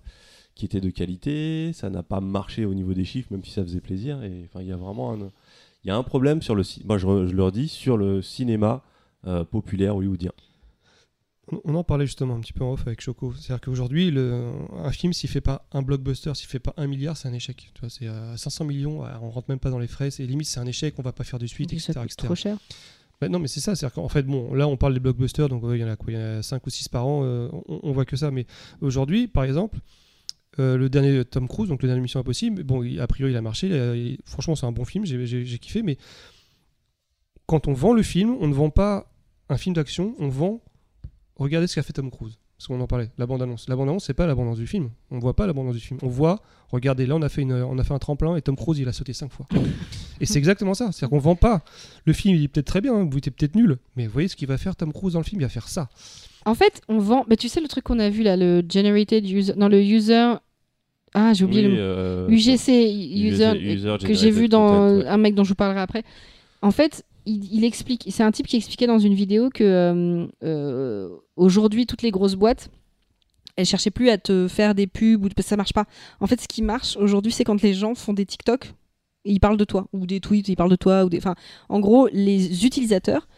qui 0.55 0.65
étaient 0.65 0.81
de 0.81 0.91
qualité, 0.91 1.73
ça 1.73 1.91
n'a 1.91 2.03
pas 2.03 2.21
marché 2.21 2.65
au 2.65 2.75
niveau 2.75 2.95
des 2.95 3.05
chiffres, 3.05 3.29
même 3.31 3.45
si 3.45 3.51
ça 3.51 3.63
faisait 3.63 3.81
plaisir. 3.81 4.23
Et 4.23 4.43
enfin, 4.45 4.61
il 4.63 4.69
y 4.69 4.73
a 4.73 4.77
vraiment 4.77 5.13
un, 5.13 5.31
il 5.85 5.89
y 5.89 5.91
a 5.91 5.97
un 5.97 6.03
problème 6.03 6.41
sur 6.43 6.55
le, 6.55 6.63
moi 6.85 6.97
je, 6.99 7.27
je 7.27 7.35
leur 7.35 7.53
dis, 7.53 7.69
sur 7.69 7.97
le 7.97 8.23
cinéma 8.23 8.83
euh, 9.27 9.45
populaire 9.45 9.97
hollywoodien. 9.97 10.33
On- 11.53 11.61
On 11.65 11.75
en 11.75 11.85
parlait 11.85 12.07
justement 12.07 12.35
un 12.37 12.41
petit 12.41 12.53
peu 12.55 12.65
en 12.65 12.73
off 12.73 12.87
avec 12.87 13.01
Choco. 13.03 13.35
C'est-à-dire 13.35 13.61
qu'aujourd'hui, 13.61 14.11
le- 14.11 14.51
un 14.83 14.91
film, 14.93 15.13
s'il 15.13 15.29
fait 15.29 15.41
pas 15.43 15.67
un 15.73 15.83
blockbuster, 15.83 16.35
s'il 16.35 16.49
fait 16.49 16.59
pas 16.59 16.73
un 16.79 16.87
milliard, 16.87 17.17
c'est 17.17 17.29
un 17.29 17.33
échec. 17.35 17.71
Tu 17.75 17.81
vois, 17.81 17.91
c'est 17.91 18.07
à 18.07 18.37
500 18.37 18.65
millions, 18.65 19.03
ah, 19.05 19.19
on 19.23 19.29
rentre 19.31 19.51
même 19.51 19.59
pas 19.59 19.71
dans 19.71 19.79
les 19.79 19.87
frais. 19.87 20.11
C'est 20.11 20.25
limite, 20.25 20.47
c'est 20.47 20.61
un 20.61 20.67
échec, 20.67 20.95
on 20.99 21.03
va 21.03 21.13
pas 21.13 21.25
faire 21.25 21.39
de 21.39 21.47
suite, 21.47 21.71
Donc, 21.71 21.81
ça 21.81 21.93
etc. 21.93 22.01
coûte 22.01 22.13
etc. 22.13 22.27
trop 22.27 22.35
cher. 22.35 22.57
Bah 23.21 23.29
non, 23.29 23.39
mais 23.39 23.49
c'est 23.49 23.61
ça. 23.61 23.75
C'est-à-dire 23.75 23.95
qu'en 23.95 24.09
fait, 24.09 24.25
bon, 24.25 24.55
là, 24.55 24.67
on 24.69 24.77
parle 24.77 24.95
des 24.95 25.01
blockbusters, 25.01 25.49
donc 25.49 25.63
il 25.71 25.77
y 25.79 25.85
en 25.85 25.89
a 25.89 25.97
quoi 25.97 26.13
Il 26.13 26.19
y 26.19 26.23
en 26.23 26.39
a 26.39 26.43
5 26.43 26.67
ou 26.67 26.71
6 26.71 26.89
par 26.89 27.07
an, 27.07 27.23
euh, 27.25 27.49
on, 27.69 27.81
on 27.83 27.93
voit 27.93 28.05
que 28.05 28.17
ça. 28.17 28.31
Mais 28.31 28.47
aujourd'hui, 28.81 29.29
par 29.29 29.45
exemple, 29.45 29.79
euh, 30.61 30.77
le 30.77 30.89
dernier 30.89 31.25
Tom 31.25 31.49
Cruise, 31.49 31.69
donc 31.69 31.83
le 31.83 31.89
dernier 31.89 32.03
Mission 32.03 32.21
Impossible, 32.21 32.63
bon, 32.63 32.85
a 32.99 33.07
priori, 33.07 33.33
il 33.33 33.37
a 33.37 33.43
marché. 33.43 34.17
franchement, 34.25 34.55
c'est 34.55 34.67
un 34.67 34.73
bon 34.73 34.85
film, 34.85 35.05
j'ai 35.05 35.59
kiffé. 35.59 35.83
Mais 35.83 35.97
quand 37.47 37.69
on 37.69 37.73
vend 37.73 37.93
le 37.93 38.03
film, 38.03 38.37
on 38.41 38.47
ne 38.47 38.55
vend 38.55 38.71
pas 38.71 39.13
un 39.49 39.57
film 39.57 39.75
d'action, 39.75 40.15
on 40.19 40.29
vend. 40.29 40.63
Regardez 41.37 41.67
ce 41.67 41.75
qu'a 41.75 41.83
fait 41.83 41.93
Tom 41.93 42.11
Cruise. 42.11 42.39
Parce 42.67 42.79
qu'on 42.79 42.83
en 42.83 42.87
parlait, 42.87 43.11
la 43.19 43.27
bande-annonce. 43.27 43.69
La 43.69 43.77
bande-annonce, 43.77 44.07
c'est 44.07 44.15
pas 44.15 44.27
la 44.27 44.35
bande-annonce 44.35 44.57
du 44.57 44.67
film. 44.67 44.89
On 45.11 45.19
voit 45.19 45.37
pas 45.37 45.47
la 45.47 45.53
bande-annonce 45.53 45.77
du 45.77 45.83
film. 45.87 46.01
On 46.03 46.09
voit, 46.09 46.41
regardez, 46.71 47.05
là, 47.05 47.15
on 47.15 47.21
a 47.21 47.29
fait, 47.29 47.43
une, 47.43 47.53
on 47.53 47.79
a 47.79 47.85
fait 47.85 47.93
un 47.93 47.99
tremplin 47.99 48.37
et 48.37 48.41
Tom 48.41 48.57
Cruise, 48.57 48.79
il 48.79 48.89
a 48.89 48.93
sauté 48.95 49.13
5 49.13 49.31
fois. 49.31 49.45
et 50.19 50.25
c'est 50.25 50.39
exactement 50.39 50.73
ça. 50.73 50.91
C'est-à-dire 50.91 51.11
qu'on 51.11 51.19
vend 51.19 51.37
pas. 51.37 51.61
Le 52.07 52.15
film, 52.15 52.35
il 52.37 52.43
est 52.45 52.49
peut-être 52.49 52.65
très 52.67 52.81
bien, 52.81 52.95
hein, 52.95 53.07
vous 53.11 53.19
êtes 53.19 53.29
peut-être 53.37 53.55
nul. 53.55 53.77
Mais 53.97 54.07
vous 54.07 54.13
voyez 54.15 54.29
ce 54.29 54.37
qu'il 54.37 54.49
va 54.49 54.57
faire 54.57 54.77
Tom 54.77 54.95
Cruise 54.95 55.13
dans 55.13 55.19
le 55.19 55.27
film, 55.27 55.43
il 55.43 55.45
va 55.45 55.51
faire 55.51 55.69
ça. 55.69 55.91
En 56.47 56.55
fait, 56.55 56.81
on 56.89 57.01
vend. 57.01 57.27
Mais 57.29 57.37
tu 57.37 57.51
sais, 57.51 57.61
le 57.61 57.69
truc 57.69 57.85
qu'on 57.85 57.99
a 57.99 58.09
vu 58.09 58.23
là, 58.23 58.35
le 58.39 58.65
Generated 58.67 59.29
User. 59.29 59.53
Non, 59.59 59.69
le 59.69 59.83
User. 59.83 60.33
Ah, 61.13 61.35
j'ai 61.35 61.45
oublié 61.45 61.67
Oui, 61.67 61.69
le 61.69 61.75
mot. 61.75 61.81
euh, 61.83 62.29
UGC, 62.31 62.69
User, 63.15 63.53
User 63.61 63.97
que 64.03 64.15
j'ai 64.15 64.31
vu 64.31 64.49
dans 64.49 64.89
ouais. 65.01 65.07
un 65.07 65.19
mec 65.19 65.35
dont 65.35 65.45
je 65.45 65.51
vous 65.51 65.55
parlerai 65.55 65.81
après. 65.81 66.03
En 66.63 66.71
fait, 66.71 67.05
il, 67.27 67.65
explique, 67.65 68.07
c'est 68.11 68.23
un 68.23 68.31
type 68.31 68.47
qui 68.47 68.57
expliquait 68.57 68.87
dans 68.87 68.99
une 68.99 69.15
vidéo 69.15 69.51
que 69.51 69.65
euh, 69.65 70.27
euh, 70.43 71.09
aujourd'hui 71.37 71.87
toutes 71.87 72.03
les 72.03 72.11
grosses 72.11 72.35
boîtes 72.35 72.71
elle 73.57 73.67
cherchait 73.67 73.91
plus 73.91 74.11
à 74.11 74.19
te 74.19 74.49
faire 74.49 74.75
des 74.75 74.87
pubs 74.87 75.25
ou 75.25 75.29
que 75.29 75.43
ça 75.43 75.57
marche 75.57 75.73
pas. 75.73 75.87
En 76.21 76.27
fait, 76.27 76.41
ce 76.41 76.49
qui 76.49 76.63
marche 76.63 76.97
aujourd'hui, 76.97 77.33
c'est 77.33 77.45
quand 77.45 77.63
les 77.63 77.73
gens 77.73 77.95
font 77.95 78.13
des 78.13 78.27
TikTok, 78.27 78.75
et 79.25 79.33
ils 79.33 79.41
parlent 79.41 79.57
de 79.57 79.65
toi 79.65 79.87
ou 79.93 80.07
des 80.07 80.21
tweets, 80.21 80.49
ils 80.49 80.57
parlent 80.57 80.71
de 80.71 80.77
toi 80.77 81.05
ou 81.05 81.09
des. 81.09 81.19
Enfin, 81.19 81.35
en 81.69 81.81
gros, 81.81 82.09
les 82.13 82.67
utilisateurs, 82.67 83.29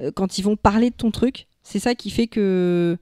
euh, 0.00 0.10
quand 0.14 0.38
ils 0.38 0.42
vont 0.42 0.56
parler 0.56 0.90
de 0.90 0.96
ton 0.96 1.10
truc, 1.10 1.46
c'est 1.62 1.78
ça 1.78 1.94
qui 1.94 2.10
fait 2.10 2.26
que 2.26 2.98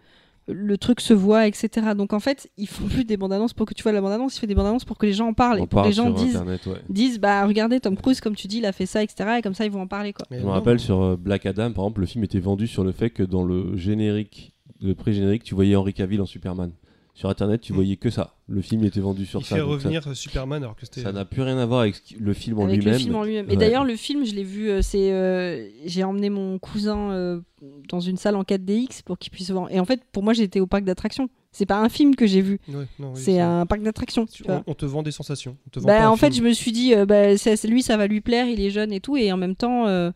le 0.52 0.78
truc 0.78 1.00
se 1.00 1.14
voit, 1.14 1.46
etc. 1.46 1.68
Donc 1.96 2.12
en 2.12 2.20
fait, 2.20 2.50
ils 2.56 2.68
font 2.68 2.86
plus 2.86 3.04
des 3.04 3.16
bandes 3.16 3.32
annonces 3.32 3.52
pour 3.52 3.66
que 3.66 3.74
tu 3.74 3.82
vois 3.82 3.92
la 3.92 4.00
bande 4.00 4.12
annonce, 4.12 4.36
ils 4.36 4.40
font 4.40 4.46
des 4.46 4.54
bandes 4.54 4.66
annonces 4.66 4.84
pour 4.84 4.98
que 4.98 5.06
les 5.06 5.12
gens 5.12 5.28
en 5.28 5.32
parlent 5.34 5.60
On 5.60 5.64
et 5.64 5.66
pour 5.66 5.82
que 5.82 5.88
les 5.88 5.92
gens 5.92 6.10
disent, 6.10 6.36
Internet, 6.36 6.66
ouais. 6.66 6.82
disent 6.88 7.20
bah 7.20 7.46
regardez 7.46 7.80
Tom 7.80 7.96
Cruise 7.96 8.20
comme 8.20 8.36
tu 8.36 8.46
dis, 8.46 8.58
il 8.58 8.66
a 8.66 8.72
fait 8.72 8.86
ça, 8.86 9.02
etc. 9.02 9.36
Et 9.38 9.42
comme 9.42 9.54
ça 9.54 9.64
ils 9.64 9.70
vont 9.70 9.82
en 9.82 9.86
parler 9.86 10.12
quoi. 10.12 10.26
Mais 10.30 10.38
Je 10.40 10.44
me 10.44 10.50
rappelle 10.50 10.80
sur 10.80 11.00
euh, 11.02 11.16
Black 11.16 11.46
Adam, 11.46 11.72
par 11.72 11.84
exemple, 11.84 12.00
le 12.00 12.06
film 12.06 12.24
était 12.24 12.40
vendu 12.40 12.66
sur 12.66 12.84
le 12.84 12.92
fait 12.92 13.10
que 13.10 13.22
dans 13.22 13.44
le 13.44 13.76
générique, 13.76 14.52
le 14.82 14.94
pré-générique, 14.94 15.44
tu 15.44 15.54
voyais 15.54 15.76
Henry 15.76 15.92
Cavill 15.92 16.20
en 16.20 16.26
Superman. 16.26 16.72
Sur 17.14 17.28
Internet, 17.28 17.60
tu 17.60 17.72
Mm. 17.72 17.76
voyais 17.76 17.96
que 17.96 18.08
ça. 18.10 18.36
Le 18.48 18.62
film 18.62 18.82
était 18.84 19.00
vendu 19.00 19.26
sur 19.26 19.40
Il 19.40 19.44
ça. 19.44 19.56
fait 19.56 19.60
donc 19.62 19.68
ça- 19.70 19.74
revenir 19.88 20.08
euh, 20.08 20.14
Superman 20.14 20.62
alors 20.62 20.74
que 20.76 20.82
c'était. 20.86 21.02
Ça 21.02 21.12
n'a 21.12 21.24
plus 21.24 21.42
rien 21.42 21.58
à 21.58 21.66
voir 21.66 21.80
avec 21.80 21.96
le 22.18 22.32
film 22.32 22.58
en 22.60 22.66
lui-même. 22.66 23.46
Et 23.48 23.50
Ouais. 23.50 23.56
d'ailleurs 23.56 23.84
le 23.84 23.96
film, 23.96 24.24
je 24.24 24.34
l'ai 24.34 24.44
vu, 24.44 24.70
euh, 24.70 24.80
c'est 24.82 25.12
euh, 25.12 25.68
j'ai 25.84 26.02
emmené 26.04 26.30
mon 26.30 26.58
cousin 26.58 27.10
euh, 27.10 27.40
dans 27.88 28.00
une 28.00 28.16
salle 28.16 28.36
en 28.36 28.42
4DX 28.44 29.02
pour 29.04 29.18
qu'il 29.18 29.30
puisse 29.32 29.50
voir. 29.50 29.70
Et 29.70 29.78
en 29.80 29.84
fait, 29.84 30.00
pour 30.12 30.22
moi, 30.22 30.32
j'étais 30.32 30.60
au 30.60 30.66
parc 30.66 30.84
d'attractions. 30.84 31.28
C'est 31.52 31.66
pas 31.66 31.80
un 31.80 31.88
film 31.88 32.14
que 32.14 32.26
j'ai 32.28 32.42
vu, 32.42 32.60
Ouais, 32.68 32.86
non, 33.00 33.12
oui, 33.12 33.20
c'est 33.20 33.40
un 33.40 33.66
parc 33.66 33.82
d'attractions. 33.82 34.24
on, 34.48 34.62
on 34.68 34.74
te 34.74 34.86
vend 34.86 35.02
des 35.02 35.10
sensations. 35.10 35.56
On 35.66 35.70
te 35.70 35.80
vend 35.80 35.88
Bah, 35.88 36.08
en 36.10 36.14
fait, 36.16 36.30
film. 36.32 36.44
je 36.44 36.48
me 36.48 36.54
suis 36.54 36.70
dit, 36.70 36.94
euh, 36.94 37.06
bah, 37.06 37.34
lui, 37.64 37.82
ça 37.82 37.96
va 37.96 38.06
lui 38.06 38.20
plaire, 38.20 38.46
il 38.46 38.60
est 38.60 38.70
jeune 38.70 38.92
et 38.92 39.00
tout, 39.00 39.16
et 39.16 39.32
en 39.32 39.36
même 39.36 39.56
temps, 39.56 39.88
euh, 39.88 40.12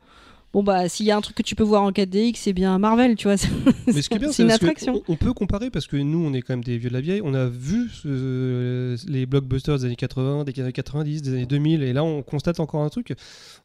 bon 0.55 0.63
bah, 0.63 0.89
s'il 0.89 1.05
y 1.05 1.11
a 1.11 1.17
un 1.17 1.21
truc 1.21 1.37
que 1.37 1.43
tu 1.43 1.55
peux 1.55 1.65
voir 1.65 1.83
en 1.83 1.91
4DX, 1.91 2.37
c'est 2.37 2.53
bien 2.55 2.79
Marvel, 2.79 3.17
tu 3.17 3.29
vois. 3.29 3.37
Mais 3.87 4.01
ce 4.01 4.09
qui 4.09 4.15
est 4.15 4.19
bien, 4.19 4.33
c'est 4.33 4.45
une 4.45 4.51
attraction. 4.51 5.03
on, 5.09 5.13
on 5.13 5.17
peut 5.17 5.35
comparer 5.35 5.69
parce 5.69 5.87
que 5.87 5.97
nous, 5.97 6.25
on 6.25 6.33
est 6.33 6.41
quand 6.41 6.55
même 6.55 6.65
des 6.65 6.79
vieux 6.79 6.89
de 6.89 6.95
la 6.95 7.01
vieille. 7.01 7.21
On 7.23 7.35
a 7.35 7.47
vu 7.47 7.91
euh, 8.07 8.97
les 9.07 9.27
blockbusters 9.27 9.79
des 9.79 9.85
années 9.85 9.97
80, 9.97 10.45
des 10.45 10.61
années 10.61 10.73
90, 10.73 11.23
des 11.23 11.31
années 11.31 11.47
2000, 11.47 11.83
et 11.83 11.93
là, 11.93 12.05
on 12.05 12.23
constate 12.23 12.61
encore 12.61 12.83
un 12.83 12.89
truc. 12.89 13.13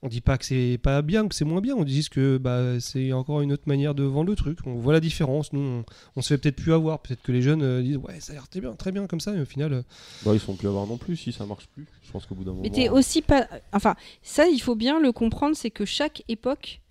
On 0.02 0.08
dit 0.08 0.22
pas 0.22 0.38
que 0.38 0.46
c'est 0.46 0.80
pas 0.82 1.02
bien, 1.02 1.28
que 1.28 1.36
c'est 1.36 1.46
moins 1.46 1.62
bien. 1.62 1.76
On 1.76 1.84
dit 1.84 1.96
juste 1.96 2.10
que 2.10 2.38
bah, 2.38 2.80
c'est 2.80 3.14
encore 3.14 3.42
une 3.42 3.54
autre 3.54 3.64
manière 3.68 3.94
de 3.96 4.04
vendre 4.04 4.30
le 4.30 4.36
truc. 4.36 4.58
On 4.66 4.76
voit 4.76 4.94
la 4.94 5.00
différence. 5.00 5.54
Nous, 5.54 5.60
on, 5.62 5.86
on 6.16 6.22
se 6.22 6.30
fait 6.30 6.38
peut-être 6.38 6.56
plus 6.56 6.74
avoir. 6.74 7.00
Peut-être 7.02 7.22
que 7.22 7.32
les 7.32 7.42
jeunes 7.42 7.62
euh, 7.62 7.82
disent 7.82 7.98
ouais, 7.98 8.20
ça 8.20 8.32
a 8.34 8.36
l'air 8.36 8.48
très 8.48 8.62
bien, 8.62 8.74
très 8.74 8.92
bien 8.92 9.06
comme 9.08 9.20
ça, 9.20 9.32
mais 9.32 9.42
au 9.42 9.46
final, 9.46 9.74
euh, 9.74 9.82
Bah, 10.26 10.32
ils 10.34 10.40
sont 10.40 10.56
plus 10.56 10.68
à 10.68 10.72
voir 10.72 10.88
non 10.88 10.98
plus 10.98 11.16
si 11.18 11.32
ça 11.32 11.46
marche 11.46 11.68
plus. 11.68 11.86
Je 12.10 12.14
pense 12.14 12.26
qu'au 12.26 12.34
bout 12.36 12.43
d'un 12.43 12.51
moment. 12.51 12.64
Mais 12.64 12.72
t'es 12.72 12.89
aussi 12.89 13.22
pas. 13.22 13.47
Enfin, 13.72 13.93
ça, 14.24 14.47
il 14.47 14.57
faut 14.60 14.74
bien 14.76 14.99
le 14.99 15.12
comprendre, 15.12 15.55
c'est 15.55 15.70
que 15.70 15.86
chaque 15.86 16.24
époque. 16.28 16.82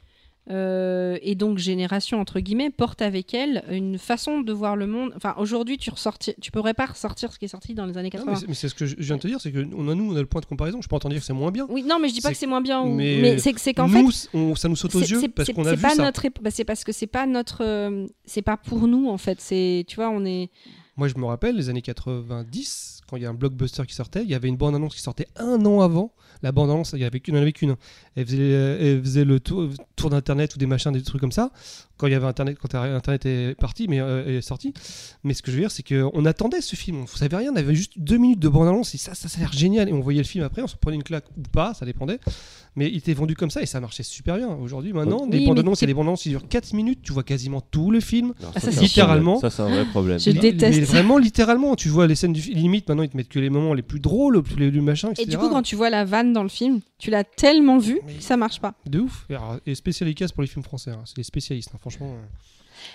euh, 0.51 1.19
et 1.21 1.35
donc 1.35 1.59
génération 1.59 2.19
entre 2.23 2.41
guillemets 2.41 2.71
porte 2.71 3.03
avec 3.03 3.35
elle 3.35 3.62
une 3.71 3.99
façon 3.99 4.41
de 4.41 4.51
voir 4.51 4.77
le 4.77 4.87
monde. 4.87 5.12
Enfin 5.14 5.35
aujourd'hui 5.37 5.77
tu 5.77 5.91
ressorti, 5.91 6.33
tu 6.41 6.51
pourrais 6.51 6.73
pas 6.73 6.87
ressortir 6.87 7.31
ce 7.35 7.39
qui 7.39 7.45
est 7.45 7.49
sorti 7.49 7.75
dans 7.75 7.85
les 7.85 7.99
années 7.99 8.09
non, 8.14 8.25
80. 8.25 8.33
mais 8.33 8.39
c'est- 8.41 8.47
mais 8.49 8.55
c'est 8.55 8.69
ce 8.71 8.75
que 8.75 8.87
je 8.87 8.97
viens 8.97 9.16
de 9.16 9.21
te 9.21 9.27
dire, 9.29 9.43
c'est 9.43 9.53
que 9.53 9.59
on 9.77 9.87
a, 9.91 9.95
nous, 9.95 10.11
on 10.11 10.16
a 10.16 10.21
le 10.21 10.27
point 10.27 10.41
de 10.41 10.47
comparaison. 10.47 10.81
Je 10.81 10.89
peux 10.89 10.97
entendre 10.97 11.12
dire 11.12 11.21
que 11.21 11.27
c'est 11.27 11.35
moins 11.35 11.51
bien. 11.51 11.66
oui, 11.69 11.83
non, 11.83 11.99
mais 12.01 12.09
je 12.09 12.14
dis 12.14 12.23
pas 12.23 12.31
que 12.31 12.37
c'est 12.39 12.47
moins 12.47 12.62
bien. 12.62 12.81
ou- 12.81 12.95
mais 12.95 13.19
Mais, 13.21 13.39
c'est 13.39 13.59
c'est 13.59 13.75
qu'en 13.75 13.89
fait 13.89 14.03
nous, 14.03 14.11
on- 14.33 14.55
ça 14.55 14.71
nous 14.71 14.77
saute 14.77 14.95
aux 14.95 15.01
c'est- 15.01 15.11
yeux 15.11 15.21
c'est- 15.21 15.29
parce 15.29 15.51
qu'on 15.53 15.66
a 15.66 15.75
vu 15.75 15.83
pas 15.83 15.91
ça. 15.91 16.03
notre 16.03 16.23
bah, 16.41 16.51
c'est 16.51 16.64
parce 16.64 16.83
que 16.83 16.93
c'est 16.93 17.07
pas 17.07 17.27
notre 17.27 17.62
euh, 17.62 18.07
c'est 18.25 18.41
pas 18.41 18.57
pour 18.57 18.87
nous 18.89 19.09
en 19.11 19.19
fait 19.19 19.43
c'est 19.43 19.85
tu 19.87 19.97
vois 19.97 20.09
on 20.09 20.25
est 20.25 20.49
Moi, 20.97 21.09
je 21.09 21.19
me 21.19 21.27
rappelle 21.27 21.57
les 21.57 21.69
années 21.69 21.83
90, 21.83 22.98
quand 23.09 23.17
il 23.17 23.23
y 23.23 23.27
a 23.27 23.31
un 23.31 23.35
blockbuster 23.35 23.87
qui 23.87 23.95
sortait, 23.95 24.23
il 24.23 24.29
y 24.29 24.35
avait 24.35 24.49
une 24.49 24.57
bande-annonce 24.57 24.95
qui 24.95 25.01
sortait 25.01 25.29
un 25.37 25.65
an 25.65 25.81
avant. 25.81 26.13
La 26.43 26.53
bande-annonce, 26.53 26.93
il 26.93 27.01
y 27.01 27.05
avait 27.05 27.21
qu'une, 27.21 27.35
il 27.35 27.39
y 27.39 27.41
en 27.41 27.43
avait 27.43 27.53
qu'une. 27.53 27.77
Elle 28.19 28.27
faisait, 28.27 28.37
euh, 28.41 28.79
elle 28.97 29.01
faisait 29.03 29.25
le 29.25 29.39
tour, 29.39 29.69
tour 29.95 30.11
d'internet 30.11 30.55
ou 30.57 30.59
des 30.59 30.66
machins, 30.66 30.91
des 30.91 31.03
trucs 31.03 31.21
comme 31.21 31.31
ça. 31.33 31.51
Quand 31.97 32.07
il 32.07 32.12
y 32.12 32.16
avait 32.16 32.27
internet, 32.27 32.57
quand 32.61 32.75
internet 32.75 33.27
est 33.27 33.55
parti, 33.59 33.87
mais 33.89 34.01
euh, 34.01 34.39
est 34.39 34.41
sorti. 34.41 34.73
Mais 35.25 35.35
ce 35.35 35.43
que 35.43 35.51
je 35.51 35.57
veux 35.57 35.62
dire, 35.62 35.71
c'est 35.71 35.83
qu'on 35.83 36.25
attendait 36.27 36.61
ce 36.61 36.77
film. 36.77 36.99
On 37.03 37.07
savait 37.07 37.37
rien. 37.37 37.53
On 37.53 37.57
avait 37.57 37.75
juste 37.75 37.93
deux 37.97 38.19
minutes 38.19 38.39
de 38.39 38.49
bande-annonce 38.49 38.95
et 38.95 38.99
ça, 38.99 39.14
ça, 39.14 39.29
ça 39.29 39.39
a 39.39 39.41
l'air 39.41 39.53
génial. 39.53 39.89
Et 39.89 39.93
on 39.93 40.01
voyait 40.01 40.21
le 40.23 40.27
film 40.27 40.45
après, 40.45 40.62
on 40.62 40.66
se 40.69 40.77
prenait 40.77 40.97
une 40.97 41.03
claque 41.03 41.25
ou 41.37 41.43
pas, 41.53 41.75
ça 41.75 41.85
dépendait. 41.87 42.19
Mais 42.77 42.89
il 42.89 42.99
était 42.99 43.14
vendu 43.14 43.35
comme 43.35 43.51
ça 43.51 43.62
et 43.62 43.66
ça 43.66 43.81
marchait 43.81 44.05
super 44.05 44.37
bien. 44.37 44.49
Aujourd'hui, 44.49 44.93
maintenant, 44.93 45.23
Oui, 45.25 45.31
des 45.31 45.41
mais 45.41 45.47
bandes-annonces, 45.47 45.79
il 45.79 45.81
y 45.81 45.81
c'est- 45.81 45.87
des 45.87 45.95
bandes-annonces 45.95 46.23
qui 46.23 46.29
durent 46.29 46.47
4 46.49 46.73
minutes. 46.75 47.01
Tu 47.03 47.12
vois 47.12 47.25
quasiment 47.25 47.61
tout 47.61 47.91
le 47.91 47.99
film. 47.99 48.33
Alors, 48.39 48.53
Ah, 48.55 48.61
ça, 48.61 48.66
c'est 48.66 48.73
c'est 48.75 48.79
un 48.79 48.83
littéralement. 48.83 49.41
Ça, 49.41 49.51
c'est 49.51 49.62
un 49.62 49.69
vrai 49.69 49.85
problème. 49.87 50.21
Je 50.21 50.31
déteste. 50.31 50.79
Mais 50.79 50.85
vraiment, 50.85 51.19
littéralement, 51.19 51.75
tu 51.75 51.89
vois 51.89 52.07
les 52.07 52.14
scènes 52.14 52.33
du 52.33 52.41
film. 52.43 52.57
Limite, 52.57 52.89
maintenant, 52.89 53.03
ils 53.03 53.09
te 53.09 53.16
mettent 53.16 53.29
que 53.29 53.41
les 53.41 53.51
moments 53.51 53.75
les 53.75 53.83
plus 53.83 53.99
drôles, 53.99 54.41
plus 54.43 54.55
les, 54.57 54.71
les 54.71 54.81
machins, 54.81 55.09
etc. 55.11 55.25
et 55.27 55.31
du 55.31 55.37
coup 55.39 55.49
quand 55.49 55.62
tu 55.62 55.75
vois 55.75 55.91
la 55.91 56.05
vanne 56.05 56.33
dans 56.33 56.43
le 56.45 56.49
film 56.49 56.81
tu 57.01 57.11
l'as 57.11 57.23
tellement 57.23 57.79
vu 57.79 58.01
Mais- 58.15 58.21
ça 58.21 58.37
marche 58.37 58.61
pas 58.61 58.75
De 58.87 59.01
ouf. 59.01 59.27
Et, 59.67 59.75
spécialistes 59.75 60.33
pour 60.33 60.43
les 60.43 60.49
films 60.49 60.63
français. 60.65 60.91
hein. 60.91 61.03
C'est 61.05 61.17
des 61.17 61.23
spécialistes, 61.23 61.71
hein, 61.75 61.79
franchement. 61.81 62.15
euh. 62.15 62.27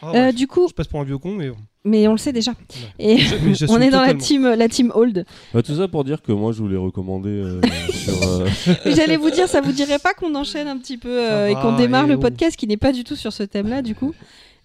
Ah, 0.02 0.12
Euh, 0.16 0.32
du 0.32 0.48
coup 0.48 0.68
Je 0.70 0.74
passe 0.74 0.88
pour 0.88 1.02
un 1.02 1.04
vieux 1.04 1.18
con, 1.18 1.36
mais 1.36 1.52
mais 1.84 2.08
on 2.08 2.14
le 2.14 2.18
sait 2.18 2.32
déjà 2.32 2.52
Ouais. 2.52 3.18
et 3.18 3.20
on 3.68 3.82
est 3.82 3.90
dans 3.90 4.00
la 4.00 4.14
team 4.14 4.44
la 4.58 4.70
team 4.70 4.94
old 4.96 5.26
Bah, 5.54 5.62
tout 5.62 5.76
ça 5.76 5.90
pour 5.90 6.06
dire 6.06 6.22
que 6.22 6.32
moi, 6.32 6.54
je 6.54 6.60
voulais 6.60 6.78
recommander 6.78 7.30
euh, 7.30 7.60
euh, 8.24 8.48
J'allais 8.86 9.18
vous 9.18 9.30
dire, 9.30 9.50
ça 9.50 9.60
vous 9.60 9.74
dirait 9.74 10.00
pas 10.00 10.14
qu'on 10.14 10.34
enchaîne 10.36 10.70
un 10.70 10.78
petit 10.78 10.98
peu 10.98 11.10
euh, 11.30 11.50
et 11.50 11.56
qu'on 11.56 11.76
démarre 11.76 12.06
et 12.06 12.10
le 12.10 12.16
oh. 12.16 12.20
podcast 12.20 12.56
qui 12.56 12.66
n'est 12.66 12.78
pas 12.78 12.94
du 12.94 13.04
tout 13.04 13.18
sur 13.18 13.34
ce 13.34 13.44
thème-là, 13.44 13.82
du 13.82 13.94
coup 13.94 14.14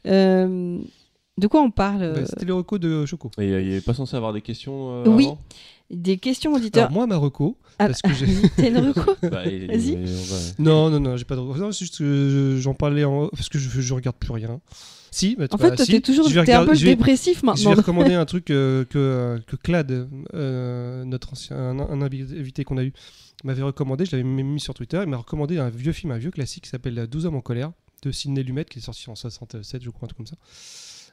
Euh, 0.06 0.78
De 1.36 1.46
quoi 1.48 1.62
on 1.62 1.70
parle 1.72 2.12
Bah, 2.14 2.24
C'était 2.26 2.46
les 2.46 2.52
recos 2.52 2.78
de 2.78 3.04
Choco. 3.04 3.30
Et 3.38 3.48
il 3.48 3.68
n'est 3.70 3.80
pas 3.80 3.94
censé 3.94 4.16
avoir 4.16 4.32
des 4.32 4.40
questions 4.42 5.02
euh, 5.02 5.08
Oui. 5.08 5.24
avant? 5.26 5.38
Des 5.90 6.18
questions 6.18 6.52
auditeurs. 6.52 6.84
Alors, 6.84 6.92
moi, 6.92 7.06
ma 7.06 7.16
reco, 7.16 7.56
Ah, 7.78 7.86
parce 7.86 8.02
que 8.02 8.12
j'ai. 8.12 8.26
T'as 8.56 8.68
une 8.68 8.78
reco 8.78 9.14
Bah, 9.22 9.42
Vas-y. 9.44 9.98
Non, 10.58 10.90
non, 10.90 11.00
non, 11.00 11.16
j'ai 11.16 11.24
pas 11.24 11.34
de 11.36 11.40
reco. 11.40 11.58
Non, 11.58 11.72
c'est 11.72 11.80
juste 11.86 11.98
que 11.98 12.54
je- 12.56 12.60
j'en 12.60 12.74
parlais 12.74 13.04
en. 13.04 13.28
Parce 13.28 13.48
que 13.48 13.58
je, 13.58 13.80
je 13.80 13.94
regarde 13.94 14.16
plus 14.16 14.32
rien. 14.32 14.60
Si, 15.10 15.34
bah, 15.36 15.46
En 15.50 15.56
bah, 15.56 15.70
fait, 15.70 15.76
toi, 15.76 15.84
si. 15.86 15.92
t'es 15.92 16.00
toujours 16.02 16.28
Je 16.28 16.38
un 16.40 16.66
peu 16.66 16.74
je 16.74 16.84
vais- 16.84 16.94
dépressif 16.94 17.40
Je 17.40 17.46
maintenant. 17.46 17.70
vais 17.70 17.76
recommander 17.76 18.12
un 18.14 18.24
truc 18.26 18.50
euh, 18.50 18.84
que, 18.84 18.98
euh, 18.98 19.38
que 19.46 19.56
Clad, 19.56 20.08
euh, 20.34 21.04
notre 21.04 21.32
ancien 21.32 21.56
un, 21.56 21.78
un 21.80 22.02
invité 22.02 22.64
qu'on 22.64 22.76
a 22.76 22.84
eu, 22.84 22.92
m'avait 23.44 23.62
recommandé. 23.62 24.04
Je 24.04 24.10
l'avais 24.12 24.24
même 24.28 24.46
mis 24.46 24.60
sur 24.60 24.74
Twitter. 24.74 25.00
Il 25.02 25.08
m'a 25.08 25.16
recommandé 25.16 25.56
un 25.56 25.70
vieux 25.70 25.92
film, 25.92 26.12
un 26.12 26.18
vieux 26.18 26.30
classique 26.30 26.64
qui 26.64 26.70
s'appelle 26.70 27.06
12 27.10 27.24
hommes 27.24 27.36
en 27.36 27.40
colère 27.40 27.72
de 28.02 28.12
Sidney 28.12 28.42
Lumet, 28.42 28.66
qui 28.66 28.78
est 28.80 28.82
sorti 28.82 29.08
en 29.08 29.14
67, 29.16 29.82
je 29.82 29.88
crois, 29.90 30.04
un 30.04 30.08
truc 30.08 30.18
comme 30.18 30.26
ça. 30.26 30.36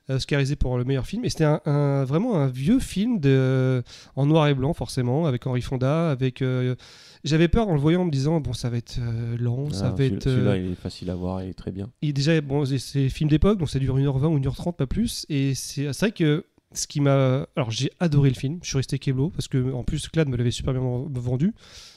Euh, 0.09 0.17
Oscarisé 0.17 0.55
pour 0.55 0.77
le 0.77 0.83
meilleur 0.83 1.07
film. 1.07 1.25
Et 1.25 1.29
c'était 1.29 1.45
un, 1.45 1.61
un- 1.65 2.03
vraiment 2.03 2.35
un 2.35 2.47
vieux 2.47 2.79
film 2.79 3.19
de, 3.19 3.81
en 4.15 4.25
noir 4.27 4.47
et 4.47 4.53
blanc, 4.53 4.73
forcément, 4.75 5.25
avec 5.25 5.47
Henri 5.47 5.61
Fonda. 5.61 6.11
avec 6.11 6.41
euh, 6.43 6.75
J'avais 7.23 7.47
peur 7.47 7.67
en 7.69 7.73
le 7.73 7.79
voyant 7.79 8.01
en 8.01 8.05
me 8.05 8.11
disant, 8.11 8.39
bon, 8.39 8.53
ça 8.53 8.69
va 8.69 8.77
être 8.77 8.97
euh, 8.99 9.35
lent, 9.39 9.71
ça 9.71 9.87
Ah, 9.87 9.91
va 9.91 9.97
celui- 9.97 10.15
être. 10.17 10.27
euh, 10.27 10.35
Celui-là, 10.35 10.57
il 10.57 10.71
est 10.73 10.75
facile 10.75 11.09
à 11.09 11.15
voir, 11.15 11.41
il 11.43 11.49
est 11.49 11.53
très 11.55 11.71
bien. 11.71 11.89
et 12.03 12.13
déjà, 12.13 12.39
bon, 12.41 12.65
c'est- 12.65 13.09
film 13.09 13.29
d'époque, 13.31 13.57
donc 13.57 13.69
ça 13.69 13.79
dure 13.79 13.97
1h20 13.97 14.27
ou 14.27 14.37
1h30, 14.39 14.75
pas 14.75 14.85
plus. 14.85 15.25
Et 15.29 15.55
c'est 15.55 15.91
c'est 15.91 16.05
vrai 16.05 16.11
que 16.11 16.45
ce 16.73 16.85
qui 16.85 17.01
m'a. 17.01 17.47
Alors, 17.55 17.71
j'ai 17.71 17.89
adoré 17.99 18.29
le 18.29 18.35
film, 18.35 18.59
je 18.61 18.67
suis 18.67 18.77
resté 18.77 18.99
keblo, 18.99 19.31
parce 19.31 19.47
que 19.47 19.71
en 19.73 19.83
plus, 19.83 20.07
Clad 20.09 20.27
me 20.29 20.37
l'avait 20.37 20.51
super 20.51 20.73
bien 20.73 20.83
vendu. 21.19 21.53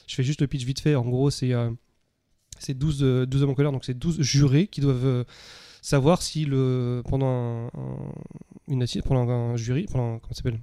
Je 0.07 0.15
fais 0.15 0.23
juste 0.23 0.41
le 0.41 0.47
pitch 0.47 0.63
vite 0.65 0.79
fait. 0.79 0.95
En 0.95 1.05
gros, 1.07 1.29
c'est 1.29 1.53
euh, 1.53 1.69
c'est 2.57 2.75
12, 2.77 2.99
euh, 3.03 3.25
12 3.27 3.43
hommes 3.43 3.51
en 3.51 3.55
colère, 3.55 3.71
donc 3.71 3.85
c'est 3.85 3.97
12 3.97 4.19
jurés 4.21 4.65
qui 4.67 4.81
doivent 4.81 5.05
euh, 5.05 5.23
savoir 5.81 6.21
si 6.21 6.45
le, 6.45 7.01
pendant 7.07 7.27
un, 7.27 7.67
un- 7.67 8.13
une 8.67 8.83
assi- 8.83 9.01
pendant 9.01 9.29
un 9.29 9.55
jury, 9.57 9.85
pendant 9.91 10.19
comment 10.19 10.33
s'appelle? 10.33 10.59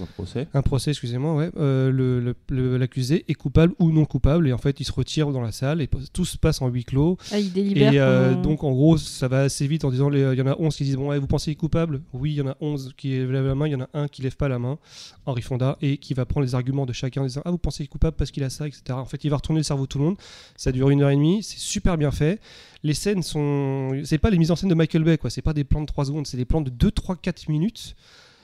Un 0.00 0.06
procès. 0.06 0.46
un 0.54 0.62
procès, 0.62 0.90
excusez-moi, 0.92 1.34
ouais, 1.34 1.50
euh, 1.58 1.90
le- 1.90 2.20
le- 2.20 2.34
le- 2.48 2.76
l'accusé 2.78 3.24
est 3.28 3.34
coupable 3.34 3.74
ou 3.78 3.90
non 3.90 4.04
coupable, 4.04 4.48
et 4.48 4.52
en 4.52 4.58
fait, 4.58 4.80
il 4.80 4.84
se 4.84 4.92
retire 4.92 5.30
dans 5.30 5.40
la 5.42 5.52
salle 5.52 5.80
et 5.82 5.88
tout 6.12 6.24
se 6.24 6.38
passe 6.38 6.62
en 6.62 6.68
huis 6.68 6.84
clos. 6.84 7.18
Ah, 7.32 7.38
il 7.38 7.52
délibère. 7.52 7.92
Et 7.92 7.98
euh, 8.00 8.34
donc 8.34 8.64
en 8.64 8.72
gros, 8.72 8.96
ça 8.98 9.28
va 9.28 9.40
assez 9.42 9.66
vite 9.66 9.84
en 9.84 9.90
disant 9.90 10.08
les- 10.08 10.20
il 10.32 10.38
y 10.38 10.42
en 10.42 10.46
a 10.46 10.56
11 10.58 10.76
qui 10.76 10.84
disent 10.84 10.96
bon, 10.96 11.08
ouais, 11.08 11.18
vous 11.18 11.26
pensez 11.26 11.44
qu'il 11.46 11.52
est 11.52 11.56
coupable? 11.56 12.00
Oui, 12.12 12.32
il 12.32 12.36
y 12.36 12.40
en 12.40 12.48
a 12.48 12.56
11 12.60 12.92
qui 12.96 13.08
lèvent 13.10 13.32
la 13.32 13.54
main, 13.54 13.66
il 13.66 13.72
y 13.72 13.74
en 13.74 13.80
a 13.82 13.88
un 13.94 14.08
qui 14.08 14.22
lève 14.22 14.36
pas 14.36 14.48
la 14.48 14.58
main, 14.58 14.78
Henri 15.26 15.42
Fonda, 15.42 15.76
et 15.82 15.98
qui 15.98 16.14
va 16.14 16.24
prendre 16.24 16.46
les 16.46 16.54
arguments 16.54 16.86
de 16.86 16.92
chacun 16.92 17.22
en 17.22 17.26
disant 17.26 17.42
ah 17.44 17.50
vous 17.50 17.58
pensez 17.58 17.78
qu'il 17.78 17.84
est 17.84 17.88
coupable 17.88 18.16
parce 18.16 18.30
qu'il 18.30 18.44
a 18.44 18.50
ça, 18.50 18.66
etc. 18.66 18.82
En 18.92 19.04
fait, 19.04 19.22
il 19.24 19.30
va 19.30 19.36
retourner 19.36 19.60
le 19.60 19.64
cerveau 19.64 19.82
de 19.84 19.88
tout 19.88 19.98
le 19.98 20.04
monde. 20.04 20.16
Ça 20.56 20.72
dure 20.72 20.90
une 20.90 21.02
heure 21.02 21.10
et 21.10 21.16
demie, 21.16 21.42
c'est 21.42 21.58
super 21.58 21.98
bien 21.98 22.10
fait. 22.10 22.40
Les 22.82 22.94
scènes 22.94 23.22
sont, 23.22 24.00
c'est 24.04 24.18
pas 24.18 24.30
les 24.30 24.38
mises 24.38 24.50
en 24.50 24.56
scène 24.56 24.70
de 24.70 24.74
Michael 24.74 25.04
Bay, 25.04 25.18
quoi. 25.18 25.28
C'est 25.28 25.42
pas 25.42 25.52
des 25.52 25.64
plans 25.64 25.82
de 25.82 25.86
3 25.86 26.06
secondes, 26.06 26.26
c'est 26.26 26.38
des 26.38 26.46
plans 26.46 26.62
de 26.62 26.70
2, 26.70 26.90
3, 26.90 27.16
4 27.16 27.48
minutes. 27.48 27.94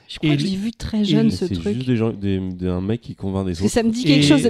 Je 0.07 0.19
crois 0.19 0.29
et 0.33 0.37
que 0.37 0.41
l'ai 0.43 0.55
vu 0.55 0.71
très 0.71 1.03
jeune 1.03 1.29
ce 1.31 1.47
C'est 1.47 1.53
truc. 1.55 1.73
juste 1.75 1.87
des 1.87 1.97
gens, 1.97 2.11
des, 2.11 2.39
des- 2.39 2.67
un 2.67 2.79
mec 2.79 3.01
qui 3.01 3.13
convainc 3.13 3.45
des 3.45 3.61
autres. 3.61 3.69
ça 3.69 3.83
me 3.83 3.91
dit 3.91 4.05
quelque 4.05 4.23
Et- 4.23 4.27
chose, 4.27 4.41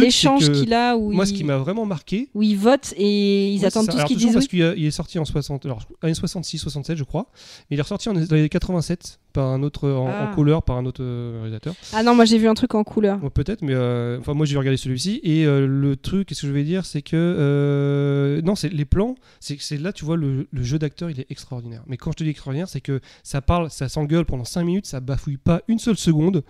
l'échange 0.00 0.44
c'est 0.46 0.52
qu'il 0.52 0.74
a 0.74 0.96
où, 0.96 1.12
Moi, 1.12 1.24
il, 1.24 1.28
ce 1.28 1.32
qui 1.32 1.44
m'a 1.44 1.58
vraiment 1.58 1.86
marqué, 1.86 2.28
où 2.34 2.42
ils 2.42 2.56
votent 2.56 2.92
et 2.96 3.52
ils 3.52 3.60
Ouais, 3.60 3.66
attendent 3.66 3.86
c'est 3.86 3.92
tout 3.92 3.98
ce 3.98 4.04
qu'ils 4.06 4.16
disent. 4.16 4.32
parce 4.32 4.46
oui. 4.52 4.58
qu'il 4.74 4.84
est 4.84 4.90
sorti 4.90 5.18
en 5.20 5.24
60, 5.24 5.64
alors, 5.64 5.80
années 6.02 6.14
66, 6.14 6.58
67, 6.58 6.96
je 6.96 7.04
crois. 7.04 7.26
Mais 7.70 7.76
il 7.76 7.78
est 7.78 7.82
ressorti 7.82 8.08
en, 8.08 8.14
dans 8.14 8.20
les 8.20 8.32
années 8.32 8.48
87 8.48 9.19
par 9.30 9.46
un 9.48 9.62
autre 9.62 9.88
en, 9.88 10.06
en 10.06 10.10
Ah. 10.10 10.32
couleur 10.34 10.62
par 10.62 10.76
un 10.76 10.86
autre 10.86 11.02
euh, 11.02 11.38
réalisateur. 11.40 11.74
Ah 11.92 12.02
non, 12.02 12.14
moi 12.14 12.24
j'ai 12.24 12.38
vu 12.38 12.46
un 12.48 12.54
truc 12.54 12.74
en 12.74 12.84
couleur. 12.84 13.18
Bon, 13.18 13.30
Peut-être, 13.30 13.62
mais 13.62 13.74
euh, 13.74 14.18
enfin 14.20 14.34
moi 14.34 14.44
j'ai 14.46 14.56
regardé 14.58 14.76
celui-ci 14.76 15.20
et 15.22 15.46
euh, 15.46 15.66
le 15.66 15.96
truc, 15.96 16.28
qu'est-ce 16.28 16.42
que 16.42 16.46
je 16.46 16.52
vais 16.52 16.64
dire, 16.64 16.84
c'est 16.84 17.02
que 17.02 17.16
euh, 17.16 18.42
non, 18.42 18.54
c'est 18.54 18.68
les 18.72 18.84
plans, 18.84 19.14
c'est 19.40 19.56
c'est 19.60 19.78
là 19.78 19.92
tu 19.92 20.04
vois 20.04 20.16
le, 20.16 20.46
le 20.50 20.62
jeu 20.62 20.78
d'acteur, 20.78 21.10
il 21.10 21.20
est 21.20 21.30
extraordinaire. 21.30 21.82
Mais 21.86 21.96
quand 21.96 22.12
je 22.12 22.16
te 22.18 22.24
dis 22.24 22.30
extraordinaire, 22.30 22.68
c'est 22.68 22.80
que 22.80 23.00
ça 23.22 23.40
parle, 23.40 23.70
ça 23.70 23.88
s'engueule 23.88 24.24
pendant 24.24 24.44
5 24.44 24.64
minutes, 24.64 24.86
ça 24.86 25.00
bafouille 25.00 25.36
pas 25.38 25.62
une 25.68 25.78
seule 25.78 25.96
seconde. 25.96 26.42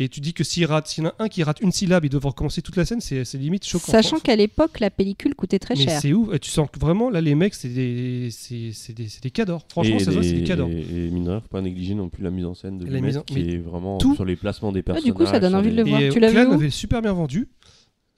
Et 0.00 0.08
tu 0.08 0.20
dis 0.20 0.34
que 0.34 0.42
s'il 0.42 0.66
rate, 0.66 0.88
s'il 0.88 1.04
y 1.04 1.06
en 1.06 1.10
a 1.10 1.14
un 1.20 1.28
qui 1.28 1.44
rate 1.44 1.60
une 1.60 1.70
syllabe, 1.70 2.04
il 2.04 2.08
doit 2.10 2.20
recommencer 2.24 2.62
toute 2.62 2.74
la 2.74 2.84
scène, 2.84 3.00
c'est 3.00 3.24
c'est 3.24 3.38
limite 3.38 3.64
choquant. 3.64 3.92
Sachant 3.92 4.18
qu'à 4.18 4.34
l'époque, 4.34 4.80
la 4.80 4.90
pellicule 4.90 5.36
coûtait 5.36 5.60
très 5.60 5.76
Mais 5.76 5.84
cher. 5.84 6.00
c'est 6.00 6.12
ouf. 6.12 6.34
Et 6.34 6.40
tu 6.40 6.50
sens 6.50 6.68
que 6.72 6.80
vraiment, 6.80 7.10
là, 7.10 7.20
les 7.20 7.36
mecs, 7.36 7.54
c'est 7.54 7.68
des, 7.68 8.28
c'est, 8.32 8.72
c'est 8.72 8.92
des, 8.92 9.08
c'est 9.08 9.22
des 9.22 9.30
cadors. 9.30 9.64
Franchement, 9.68 9.94
et, 9.96 9.98
ça 10.00 10.06
se 10.06 10.10
voit, 10.10 10.22
les- 10.22 10.28
c'est 10.30 10.34
des 10.34 10.42
cadors. 10.44 10.68
Et, 10.68 10.80
et 10.80 11.10
mine 11.10 11.22
de 11.24 11.30
rien, 11.30 11.40
faut 11.40 11.46
pas 11.48 11.60
négliger 11.60 11.94
non 11.94 12.08
plus 12.08 12.24
la 12.24 12.30
mise 12.30 12.44
en 12.44 12.54
scène 12.54 12.78
de 12.78 12.86
La 12.86 13.00
mise 13.00 13.18
en- 13.18 13.22
qui 13.22 13.34
mais 13.34 13.46
est 13.54 13.58
vraiment 13.58 13.98
tout- 13.98 14.16
sur 14.16 14.24
les 14.24 14.34
placements 14.34 14.72
des 14.72 14.80
Ah, 14.80 14.82
personnages. 14.82 15.04
du 15.04 15.14
coup, 15.14 15.26
ça 15.26 15.38
donne 15.38 15.54
envie 15.54 15.70
de 15.70 15.76
le 15.76 15.84
voir. 15.84 16.00
Et 16.00 16.08
Tu 16.08 16.18
l'as 16.18 16.32
Clan 16.32 16.42
vu 16.46 16.50
m'avait 16.50 16.70
super 16.70 17.00
bien 17.00 17.12
vendu. 17.12 17.48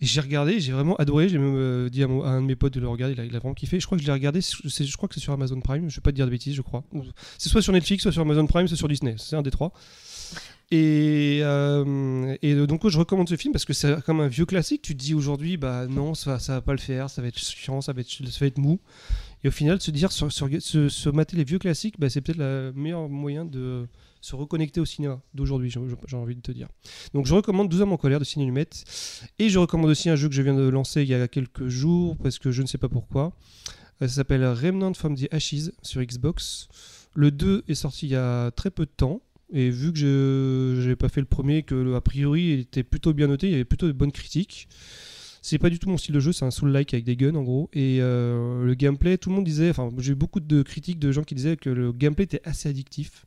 Et 0.01 0.05
j'ai 0.07 0.20
regardé, 0.20 0.61
j'ai 0.61 0.72
vraiment 0.72 0.95
adoré. 0.97 1.29
J'ai 1.29 1.39
même 1.39 1.55
euh, 1.57 1.89
dit 1.91 2.03
à, 2.03 2.07
mon- 2.09 2.22
à 2.22 2.29
un 2.29 2.41
de 2.43 2.47
mes 2.47 2.57
potes 2.57 2.74
de 2.74 2.81
le 2.81 2.89
regarder. 2.89 3.14
Il 3.14 3.20
a, 3.20 3.24
il 3.24 3.35
a 3.35 3.39
vraiment 3.39 3.55
kiffé. 3.55 3.81
Je 3.81 3.87
crois 3.87 3.97
que 3.97 4.03
je 4.03 4.07
l'ai 4.07 4.12
regardé. 4.14 4.41
c'est- 4.41 4.85
Je 4.85 4.97
crois 4.97 5.09
que 5.09 5.14
c'est 5.14 5.20
sur 5.20 5.33
Amazon 5.35 5.61
Prime. 5.61 5.89
Je 5.91 5.97
vais 5.97 6.03
pas 6.03 6.11
te 6.11 6.16
dire 6.16 6.27
de 6.27 6.31
bêtises, 6.31 6.55
je 6.55 6.62
crois. 6.62 6.85
C'est 7.39 7.49
soit 7.51 7.61
sur 7.62 7.72
Netflix, 7.74 8.03
soit 8.03 8.12
sur 8.12 8.22
Amazon 8.22 8.47
Prime, 8.47 8.66
soit 8.66 8.77
sur 8.79 8.89
Disney. 8.89 9.14
C'est 9.18 9.37
un 9.37 9.43
des 9.43 9.51
trois. 9.51 9.72
Et, 10.72 11.40
euh, 11.42 12.36
et 12.42 12.54
donc 12.66 12.88
je 12.88 12.98
recommande 12.98 13.28
ce 13.28 13.36
film 13.36 13.52
parce 13.52 13.64
que 13.64 13.72
c'est 13.72 14.02
comme 14.04 14.20
un 14.20 14.26
vieux 14.26 14.46
classique. 14.46 14.82
Tu 14.82 14.96
te 14.96 15.00
dis 15.00 15.14
aujourd'hui, 15.14 15.56
bah 15.56 15.86
non, 15.86 16.14
ça, 16.14 16.38
ça 16.38 16.54
va 16.54 16.60
pas 16.60 16.72
le 16.72 16.78
faire, 16.78 17.08
ça 17.08 17.22
va 17.22 17.28
être 17.28 17.38
chiant, 17.38 17.80
ça 17.80 17.92
va 17.92 18.00
être, 18.00 18.58
mou. 18.58 18.80
Et 19.44 19.48
au 19.48 19.52
final, 19.52 19.80
se 19.80 19.90
dire, 19.92 20.10
se, 20.10 20.28
se 20.88 21.08
mater 21.08 21.36
les 21.36 21.44
vieux 21.44 21.58
classiques, 21.58 22.00
bah, 22.00 22.10
c'est 22.10 22.20
peut-être 22.20 22.38
le 22.38 22.72
meilleur 22.74 23.08
moyen 23.08 23.44
de 23.44 23.86
se 24.20 24.34
reconnecter 24.34 24.80
au 24.80 24.84
cinéma 24.84 25.20
d'aujourd'hui, 25.34 25.70
j'ai 25.70 26.16
envie 26.16 26.34
de 26.34 26.40
te 26.40 26.50
dire. 26.50 26.68
Donc 27.14 27.26
je 27.26 27.34
recommande 27.34 27.68
12 27.68 27.82
hommes 27.82 27.92
en 27.92 27.96
colère 27.96 28.18
de 28.18 28.24
Ciné 28.24 28.44
Lumet. 28.44 28.66
Et 29.38 29.48
je 29.48 29.58
recommande 29.60 29.90
aussi 29.90 30.10
un 30.10 30.16
jeu 30.16 30.28
que 30.28 30.34
je 30.34 30.42
viens 30.42 30.54
de 30.54 30.68
lancer 30.68 31.02
il 31.02 31.08
y 31.08 31.14
a 31.14 31.28
quelques 31.28 31.68
jours, 31.68 32.16
parce 32.16 32.40
que 32.40 32.50
je 32.50 32.62
ne 32.62 32.66
sais 32.66 32.78
pas 32.78 32.88
pourquoi. 32.88 33.36
Ça 34.00 34.08
s'appelle 34.08 34.44
Remnant 34.44 34.94
from 34.94 35.16
the 35.16 35.32
Ashes 35.32 35.70
sur 35.82 36.02
Xbox. 36.02 36.66
Le 37.14 37.30
2 37.30 37.64
est 37.68 37.74
sorti 37.74 38.06
il 38.06 38.10
y 38.10 38.16
a 38.16 38.50
très 38.50 38.70
peu 38.70 38.84
de 38.84 38.90
temps. 38.90 39.22
Et 39.53 39.70
vu 39.70 39.92
que 39.92 39.99
je 39.99 40.80
n'avais 40.80 40.97
pas 40.97 41.09
fait 41.09 41.20
le 41.20 41.26
premier, 41.26 41.62
que 41.62 41.94
a 41.94 42.01
priori 42.01 42.42
il 42.42 42.61
était 42.61 42.82
plutôt 42.82 43.12
bien 43.14 43.28
noté, 43.28 43.47
il 43.47 43.53
y 43.53 43.55
avait 43.55 43.64
plutôt 43.64 43.86
de 43.86 43.92
bonnes 43.92 44.12
critiques. 44.12 44.68
C'est 45.42 45.59
pas 45.59 45.70
du 45.70 45.78
tout 45.78 45.88
mon 45.88 45.97
style 45.97 46.14
de 46.14 46.18
jeu, 46.20 46.32
c'est 46.32 46.44
un 46.44 46.51
soul-like 46.51 46.92
avec 46.92 47.05
des 47.05 47.16
guns 47.16 47.36
en 47.36 47.44
gros. 47.44 47.70
Et 47.72 47.99
euh, 48.01 48.64
le 48.64 48.74
gameplay, 48.74 49.16
tout 49.16 49.28
le 49.28 49.36
monde 49.36 49.44
disait, 49.44 49.70
enfin 49.70 49.90
j'ai 49.99 50.12
eu 50.12 50.16
beaucoup 50.16 50.40
de 50.40 50.62
critiques 50.62 50.99
de 50.99 51.12
gens 51.12 51.22
qui 51.22 51.36
disaient 51.36 51.57
que 51.57 51.70
le 51.70 51.92
gameplay 51.92 52.24
était 52.24 52.40
assez 52.44 52.68
addictif. 52.68 53.26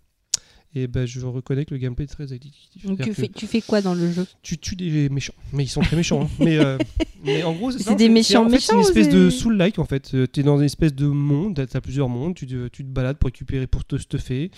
Et 0.76 0.86
ben 0.86 1.07
je 1.07 1.20
reconnais 1.26 1.65
que 1.65 1.74
le 1.74 1.80
gameplay 1.80 2.03
est 2.05 2.07
très 2.07 2.32
addictif. 2.32 2.86
Donc 2.86 3.01
tu 3.01 3.11
fais, 3.13 3.28
tu 3.28 3.47
fais 3.47 3.59
quoi 3.61 3.82
dans 3.82 3.95
le 3.95 4.11
jeu 4.11 4.28
tu 4.43 4.57
tues 4.59 4.76
des 4.76 5.09
méchants. 5.09 5.34
Mais 5.51 5.63
ils 5.63 5.67
sont 5.67 5.82
très 5.82 5.95
méchants. 5.95 6.22
hein. 6.26 6.30
Mais, 6.39 6.59
euh, 6.59 6.78
mais 7.24 7.41
en 7.43 7.53
gros, 7.53 7.72
C'est 7.72 7.95
des 7.95 8.07
méchants 8.07 8.45
en 8.45 8.49
fait, 8.49 8.59
C'est 8.59 8.74
une 8.76 8.82
espèce 8.82 9.09
de 9.09 9.30
soul-like 9.32 9.80
en 9.80 9.86
fait. 9.86 10.11
Euh, 10.13 10.28
T'es 10.28 10.43
dans 10.43 10.59
une 10.59 10.65
espèce 10.65 10.93
de 10.93 11.07
monde, 11.07 11.55
t'as 11.55 11.78
as 11.78 11.82
plusieurs 11.82 12.07
mondes, 12.07 12.36
tu 12.36 12.45
te, 12.45 12.67
tu 12.67 12.84
te 12.84 12.89
balades 12.89 13.17
pour 13.17 13.28
récupérer, 13.30 13.65
pour 13.65 13.84
te 13.84 13.97
stuffer. 13.97 14.51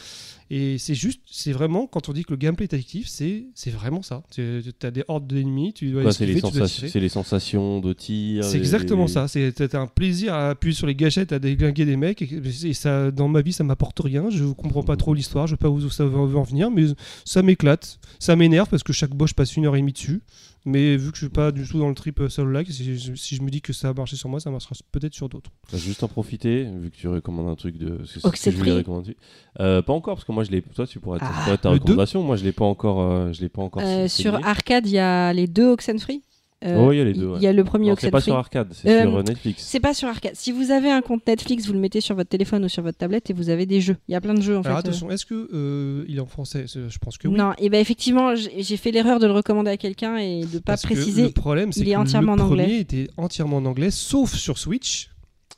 Et 0.53 0.77
c'est 0.79 0.95
juste, 0.95 1.21
c'est 1.31 1.53
vraiment, 1.53 1.87
quand 1.87 2.09
on 2.09 2.11
dit 2.11 2.25
que 2.25 2.31
le 2.31 2.35
gameplay 2.37 2.65
est 2.65 2.73
addictif, 2.73 3.07
c'est 3.07 3.45
c'est 3.55 3.69
vraiment 3.71 4.01
ça. 4.01 4.21
Tu 4.31 4.61
as 4.83 4.91
des 4.91 5.03
hordes 5.07 5.25
d'ennemis, 5.27 5.71
tu 5.71 5.91
dois 5.91 6.11
c'est 6.11 6.25
les, 6.25 6.33
tu 6.35 6.41
sensations- 6.41 6.87
c'est 6.89 6.99
les 6.99 7.07
sensations 7.07 7.79
de 7.79 7.93
tir. 7.93 8.43
C'est 8.43 8.57
exactement 8.57 9.05
et- 9.05 9.07
ça. 9.07 9.29
C'est 9.29 9.75
un 9.75 9.87
plaisir 9.87 10.33
à 10.33 10.49
appuyer 10.49 10.75
sur 10.75 10.87
les 10.87 10.95
gâchettes, 10.95 11.31
à 11.31 11.39
déglinguer 11.39 11.85
des 11.85 11.95
mecs. 11.95 12.21
Et, 12.21 12.29
et 12.65 12.73
ça, 12.73 13.11
dans 13.11 13.29
ma 13.29 13.39
vie, 13.41 13.53
ça 13.53 13.63
m'apporte 13.63 13.97
rien. 14.01 14.29
Je 14.29 14.43
comprends 14.43 14.83
pas 14.83 14.97
trop 14.97 15.13
l'histoire. 15.13 15.47
Je 15.47 15.53
sais 15.53 15.57
pas 15.57 15.69
où 15.69 15.89
ça 15.89 16.00
veut 16.05 16.25
veut 16.25 16.37
en 16.37 16.43
venir, 16.43 16.69
mais 16.71 16.85
ça 17.25 17.41
m'éclate. 17.41 17.99
Ça 18.19 18.35
m'énerve 18.35 18.67
parce 18.69 18.83
que 18.83 18.93
chaque 18.93 19.11
boss, 19.15 19.29
je 19.31 19.35
passe 19.35 19.55
une 19.57 19.65
heure 19.65 19.75
et 19.75 19.79
demie 19.79 19.93
dessus. 19.93 20.21
Mais 20.63 20.95
vu 20.95 21.09
que 21.11 21.17
je 21.17 21.23
suis 21.25 21.29
pas 21.33 21.51
du 21.51 21.67
tout 21.67 21.79
dans 21.79 21.89
le 21.89 21.95
trip 21.95 22.21
solo 22.29 22.51
like, 22.51 22.71
si, 22.71 22.95
je- 22.95 23.15
si 23.15 23.35
je 23.35 23.41
me 23.41 23.49
dis 23.49 23.61
que 23.61 23.73
ça 23.73 23.89
a 23.89 23.93
marché 23.93 24.15
sur 24.15 24.29
moi, 24.29 24.39
ça 24.39 24.51
marchera 24.51 24.75
peut-être 24.91 25.15
sur 25.15 25.27
d'autres. 25.27 25.49
Juste 25.73 26.03
en 26.03 26.07
profiter, 26.07 26.65
vu 26.65 26.91
que 26.91 26.95
tu 26.97 27.07
recommandes 27.07 27.49
un 27.49 27.55
truc 27.55 27.79
de. 27.79 27.99
C'est 28.05 28.19
ce 28.19 28.27
que 28.29 28.51
je 28.51 28.57
voulais 28.57 28.71
recommander. 28.77 29.17
Euh, 29.59 29.81
pas 29.81 29.93
encore, 29.93 30.15
parce 30.17 30.25
que 30.25 30.31
moi 30.31 30.43
je 30.43 30.51
l'ai. 30.51 30.61
Toi, 30.61 30.85
tu 30.85 30.99
pourrais, 30.99 31.17
ça 31.17 31.31
Ah, 31.47 31.57
ta 31.57 31.69
le 31.69 31.73
recommandation. 31.79 32.21
Moi, 32.21 32.35
je 32.35 32.43
l'ai 32.43 32.51
pas 32.51 32.65
encore. 32.65 33.01
euh, 33.01 33.33
je 33.33 33.41
l'ai 33.41 33.49
pas 33.49 33.63
encore. 33.63 33.81
Euh. 33.83 34.07
Sur 34.07 34.35
Arcade, 34.45 34.85
il 34.85 34.93
y 34.93 34.99
a 34.99 35.33
les 35.33 35.47
deux 35.47 35.65
Oxenfree. 35.67 36.21
Euh, 36.63 36.77
Oh, 36.79 36.91
il 36.91 36.97
y 36.97 37.01
a 37.01 37.03
les 37.03 37.13
deux, 37.13 37.27
ouais. 37.27 37.37
Il 37.39 37.43
y 37.43 37.47
a 37.47 37.53
le 37.53 37.63
premier 37.63 37.91
c'est 37.97 38.11
pas 38.11 38.21
sur 38.21 38.35
arcade, 38.35 38.71
c'est 38.73 38.87
Euh, 38.87 39.01
sur 39.01 39.15
euh, 39.17 39.23
Netflix. 39.23 39.63
C'est 39.65 39.79
pas 39.79 39.93
sur 39.95 40.07
arcade. 40.07 40.33
Si 40.35 40.51
vous 40.51 40.69
avez 40.69 40.91
un 40.91 41.01
compte 41.01 41.25
Netflix, 41.25 41.65
vous 41.65 41.73
le 41.73 41.79
mettez 41.79 42.01
sur 42.01 42.15
votre 42.15 42.29
téléphone 42.29 42.63
ou 42.65 42.69
sur 42.69 42.83
votre 42.83 42.97
tablette 42.99 43.29
et 43.31 43.33
vous 43.33 43.49
avez 43.49 43.65
des 43.65 43.81
jeux. 43.81 43.97
Il 44.07 44.11
y 44.11 44.15
a 44.15 44.21
plein 44.21 44.35
de 44.35 44.41
jeux 44.41 44.57
en 44.57 44.61
Alors 44.61 44.77
fait. 44.79 44.87
euh. 44.87 44.89
attention, 44.89 45.09
est-ce 45.09 45.25
que 45.25 45.49
euh, 45.53 46.05
il 46.07 46.17
est 46.17 46.21
en 46.21 46.27
français? 46.27 46.65
Je 46.67 46.97
pense 46.99 47.17
que 47.17 47.27
oui. 47.27 47.35
Non, 47.35 47.53
et 47.57 47.69
ben 47.69 47.79
effectivement, 47.81 48.35
j'ai 48.35 48.77
fait 48.77 48.91
l'erreur 48.91 49.19
de 49.19 49.25
le 49.25 49.31
recommander 49.33 49.71
à 49.71 49.77
quelqu'un 49.77 50.17
et 50.17 50.41
de 50.41 50.59
pas 50.59 50.73
Parce 50.73 50.83
que 50.83 50.93
préciser. 50.93 51.23
le 51.23 51.29
problème, 51.31 51.71
c'est 51.71 51.83
que 51.83 51.95
entièrement 51.95 52.35
le 52.35 52.41
en 52.43 52.45
anglais. 52.45 52.63
premier 52.65 52.79
était 52.79 53.07
entièrement 53.17 53.57
en 53.57 53.65
anglais, 53.65 53.89
sauf 53.89 54.33
sur 54.35 54.57
Switch. 54.59 55.09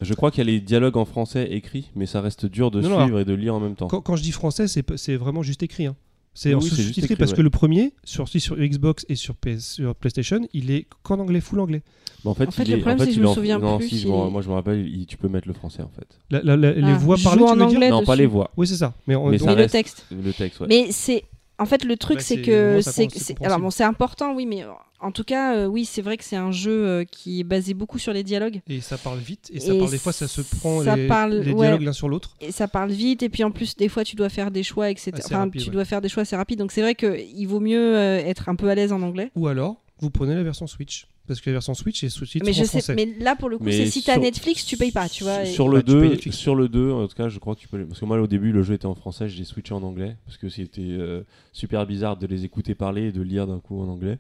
Je 0.02 0.14
crois 0.16 0.32
qu'il 0.32 0.40
y 0.40 0.50
a 0.50 0.52
les 0.52 0.60
dialogues 0.60 0.98
en 0.98 1.06
français 1.06 1.48
écrits, 1.52 1.92
mais 1.96 2.06
ça 2.06 2.20
reste 2.20 2.46
dur 2.46 2.72
de 2.72 2.82
Non, 2.82 2.90
non, 2.90 3.02
suivre 3.04 3.20
et 3.20 3.26
de 3.26 3.34
lire 3.34 3.56
en 3.56 3.60
même 3.60 3.76
temps. 3.76 3.88
Quand, 3.88 4.02
quand 4.02 4.16
je 4.16 4.24
dis 4.24 4.32
français, 4.32 4.66
c'est 4.68 5.16
vraiment 5.16 5.44
juste 5.44 5.64
écrit. 5.64 5.86
hein. 5.86 5.96
C'est 6.36 6.50
Oui, 6.50 6.56
en 6.56 6.62
sous-titré 6.62 7.16
parce 7.16 7.32
ouais. 7.32 7.38
que 7.38 7.42
le 7.44 7.50
premier, 7.52 7.94
sorti 8.04 8.40
sur 8.40 8.56
Xbox 8.58 9.06
et 9.08 9.16
sur, 9.16 9.36
PS, 9.36 9.60
sur 9.76 9.94
PlayStation, 9.96 10.42
il 10.54 10.72
est 10.72 10.88
qu'en 11.04 11.20
anglais, 11.20 11.42
full 11.42 11.60
anglais. 11.60 11.84
Mais 12.26 12.32
en 12.32 12.34
fait, 12.34 12.48
En 12.48 12.52
fait, 12.52 12.64
il 12.64 12.72
le 12.72 12.78
est- 12.78 12.82
problème, 12.82 12.96
en 12.96 13.00
fait, 13.00 13.06
c'est 13.12 13.18
que 13.18 13.24
je 13.24 13.28
me 13.28 13.34
souviens 13.34 13.60
non, 13.60 13.78
plus 13.78 13.90
si, 13.90 14.08
moi 14.08 14.42
je 14.42 14.48
me 14.50 14.54
rappelle, 14.54 14.88
il- 14.88 15.06
tu 15.06 15.18
peux 15.18 15.28
mettre 15.28 15.48
le 15.48 15.54
français 15.54 15.82
en 15.84 15.90
fait. 15.90 16.08
La- 16.32 16.42
la- 16.42 16.56
la- 16.56 16.72
les 16.72 16.82
Ah, 16.84 16.94
voix 16.98 17.18
parlées, 17.22 17.44
tu 17.44 17.44
en 17.44 17.56
veux 17.56 17.58
dire 17.68 17.78
anglais. 17.78 17.90
non, 17.90 18.04
pas 18.04 18.16
les 18.16 18.26
voix, 18.26 18.50
Oui, 18.58 18.66
c'est 18.66 18.78
ça. 18.78 18.94
Mais, 19.08 19.16
en- 19.16 19.28
Mais 19.30 19.38
donc- 19.38 19.48
ça 19.50 19.54
Et 19.54 19.58
le 19.58 19.68
texte. 19.68 20.06
le 20.10 20.32
texte. 20.34 20.60
Ouais. 20.62 20.68
Mais 20.70 20.88
c'est. 20.92 21.24
En 21.60 21.66
fait, 21.66 21.84
le 21.86 21.96
truc, 21.98 22.18
Bah, 22.18 22.24
c'est 22.24 22.42
que. 22.42 22.82
c'est-. 22.82 23.36
Alors, 23.44 23.60
bon, 23.60 23.70
c'est 23.70 23.84
important, 23.84 24.34
oui, 24.34 24.46
mais 24.46 24.64
en 25.00 25.12
tout 25.12 25.24
cas, 25.24 25.56
euh, 25.56 25.66
oui, 25.68 25.86
c'est 25.86 26.02
vrai 26.02 26.18
que 26.18 26.24
c'est 26.24 26.36
un 26.36 26.52
jeu 26.52 26.72
euh, 26.88 27.04
qui 27.06 27.42
est 27.42 27.44
basé 27.44 27.74
beaucoup 27.74 28.00
sur 28.00 28.12
les 28.14 28.24
dialogues. 28.24 28.62
Et 28.68 28.82
ça 28.82 28.98
parle 28.98 29.20
vite, 29.20 29.52
et 29.54 29.60
ça 29.60 29.74
Et 29.74 29.78
parle 29.78 29.92
des 29.92 29.98
fois, 29.98 30.14
ça 30.14 30.28
se 30.28 30.42
prend 30.42 30.84
ça 30.84 30.96
les, 30.96 31.08
parle- 31.08 31.36
les 31.42 31.52
ouais. 31.52 31.60
dialogues 31.68 31.84
l'un 31.84 31.94
sur 31.94 32.10
l'autre. 32.10 32.36
Et 32.42 32.52
ça 32.52 32.68
parle 32.68 32.92
vite, 32.92 33.22
et 33.22 33.30
puis 33.30 33.44
en 33.44 33.52
plus, 33.52 33.76
des 33.76 33.88
fois, 33.90 34.04
tu 34.04 34.16
dois 34.16 34.30
faire 34.30 34.50
des 34.50 34.64
choix, 34.64 34.90
etc. 34.90 35.12
Assez 35.14 35.26
Enfin, 35.28 35.40
rapide, 35.40 35.62
tu 35.62 35.68
ouais. 35.68 35.74
dois 35.74 35.86
faire 35.86 36.02
des 36.02 36.10
choix 36.10 36.22
assez 36.24 36.36
rapides. 36.36 36.58
Donc, 36.60 36.72
c'est 36.72 36.82
vrai 36.82 36.96
qu'il 36.96 37.48
vaut 37.48 37.60
mieux 37.60 37.96
euh, 37.98 38.18
être 38.18 38.50
un 38.50 38.56
peu 38.56 38.70
à 38.70 38.76
l'aise 38.76 38.92
en 38.92 39.02
anglais. 39.02 39.30
Ou 39.36 39.48
alors, 39.48 39.78
vous 40.00 40.10
prenez 40.10 40.34
la 40.36 40.44
version 40.44 40.66
Switch. 40.68 41.06
Parce 41.28 41.40
que 41.40 41.50
la 41.50 41.54
version 41.54 41.74
Switch 41.74 42.04
est 42.04 42.10
sous-titrée 42.10 42.52
Mais 42.52 42.52
en 42.52 42.64
je 42.64 42.68
sais, 42.68 42.82
français. 42.82 42.96
mais 42.96 43.06
là, 43.20 43.36
pour 43.38 43.48
le 43.48 43.58
coup, 43.58 43.66
c'est 43.72 43.86
si 43.86 44.04
t'as 44.04 44.14
sur- 44.14 44.22
Netflix, 44.22 44.66
tu 44.66 44.76
payes 44.76 44.92
pas, 44.92 45.08
tu 45.08 45.24
vois. 45.24 45.44
et- 45.44 45.46
Sur 45.46 45.68
Ouais, 45.68 45.76
le 45.78 45.84
tu 45.84 45.86
payes 45.94 46.02
2, 46.02 46.10
Netflix. 46.10 46.36
sur 46.38 46.54
le 46.56 46.68
2, 46.68 46.92
en 46.92 47.08
tout 47.08 47.16
cas, 47.16 47.30
je 47.30 47.40
crois 47.40 47.56
que 47.56 47.62
tu 47.62 47.68
peux 47.70 47.78
les- 47.78 47.86
parce 47.86 48.00
que 48.00 48.06
moi 48.06 48.20
au 48.20 48.28
début 48.28 48.52
le 48.52 48.62
jeu 48.62 48.74
était 48.74 48.88
en 48.88 48.96
français, 48.96 49.30
j'ai 49.30 49.46
switché 49.46 49.74
en 49.74 49.84
anglais 49.84 50.18
parce 50.26 50.38
que 50.38 50.50
c'était 50.50 50.82
euh, 50.82 51.24
super 51.54 51.86
bizarre 51.86 52.18
de 52.18 52.28
les 52.28 52.44
écouter 52.44 52.76
parler 52.76 53.04
et 53.08 53.12
de 53.14 53.22
lire 53.22 53.48
d'un 53.48 53.60
coup 53.60 53.80
en 53.82 53.88
anglais. 53.88 54.20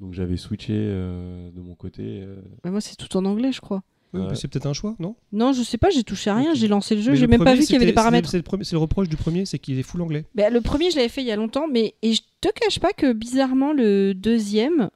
Donc 0.00 0.12
j'avais 0.12 0.36
switché 0.36 0.74
euh, 0.76 1.50
de 1.52 1.60
mon 1.62 1.74
côté. 1.74 2.02
euh, 2.22 2.36
moi, 2.66 2.82
c'est 2.82 2.96
tout 2.96 3.16
en 3.16 3.24
anglais, 3.24 3.52
je 3.52 3.62
crois. 3.62 3.82
Oui, 4.12 4.20
Ouais. 4.20 4.26
mais 4.30 4.34
C'est 4.36 4.46
peut-être 4.48 4.66
un 4.66 4.72
choix, 4.74 4.94
non? 4.98 5.16
Non, 5.32 5.52
je 5.54 5.62
sais 5.62 5.78
pas, 5.78 5.88
j'ai 5.90 6.04
touché 6.04 6.28
à 6.30 6.36
rien, 6.36 6.50
Ok. 6.52 6.56
j'ai 6.58 6.68
lancé 6.68 6.94
le 6.94 7.00
jeu, 7.00 7.12
Mais 7.12 7.16
j'ai 7.16 7.22
le 7.22 7.28
même 7.28 7.38
pas 7.38 7.46
premier, 7.46 7.60
vu 7.60 7.66
qu'il 7.66 7.72
y 7.72 7.76
avait 7.76 7.86
des 7.86 7.90
c'était- 7.90 7.94
paramètres. 7.94 8.28
C'est 8.28 8.36
le, 8.36 8.42
premier- 8.42 8.64
c'est 8.64 8.74
le 8.76 8.80
reproche 8.80 9.08
du 9.08 9.16
premier, 9.16 9.46
c'est 9.46 9.58
qu'il 9.58 9.78
est 9.78 9.82
full 9.82 10.02
anglais. 10.02 10.26
Bah, 10.34 10.50
le 10.50 10.60
premier, 10.60 10.90
je 10.90 10.96
l'avais 10.96 11.08
fait 11.08 11.22
il 11.22 11.26
y 11.26 11.32
a 11.32 11.36
longtemps, 11.36 11.66
mais 11.66 11.94
et 12.02 12.12
je 12.12 12.20
te 12.42 12.48
cache 12.52 12.78
pas 12.78 12.92
que 12.92 13.12
bizarrement, 13.14 13.72
le 13.72 14.12
deuxième, 14.14 14.90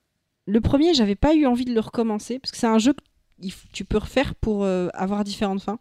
le 0.51 0.61
premier, 0.61 0.95
j'avais 0.95 1.15
pas 1.17 1.35
eu 1.35 1.47
envie 1.47 1.65
de 1.65 1.73
le 1.75 1.81
recommencer 1.81 2.39
parce 2.39 2.51
que 2.53 2.59
c'est 2.59 2.67
un 2.67 2.79
jeu 2.79 2.93
que 2.93 3.01
tu 3.73 3.85
peux 3.87 3.97
refaire 3.97 4.35
pour 4.35 4.65
euh, 4.65 4.89
avoir 4.93 5.25
différentes 5.25 5.63
fins. 5.63 5.79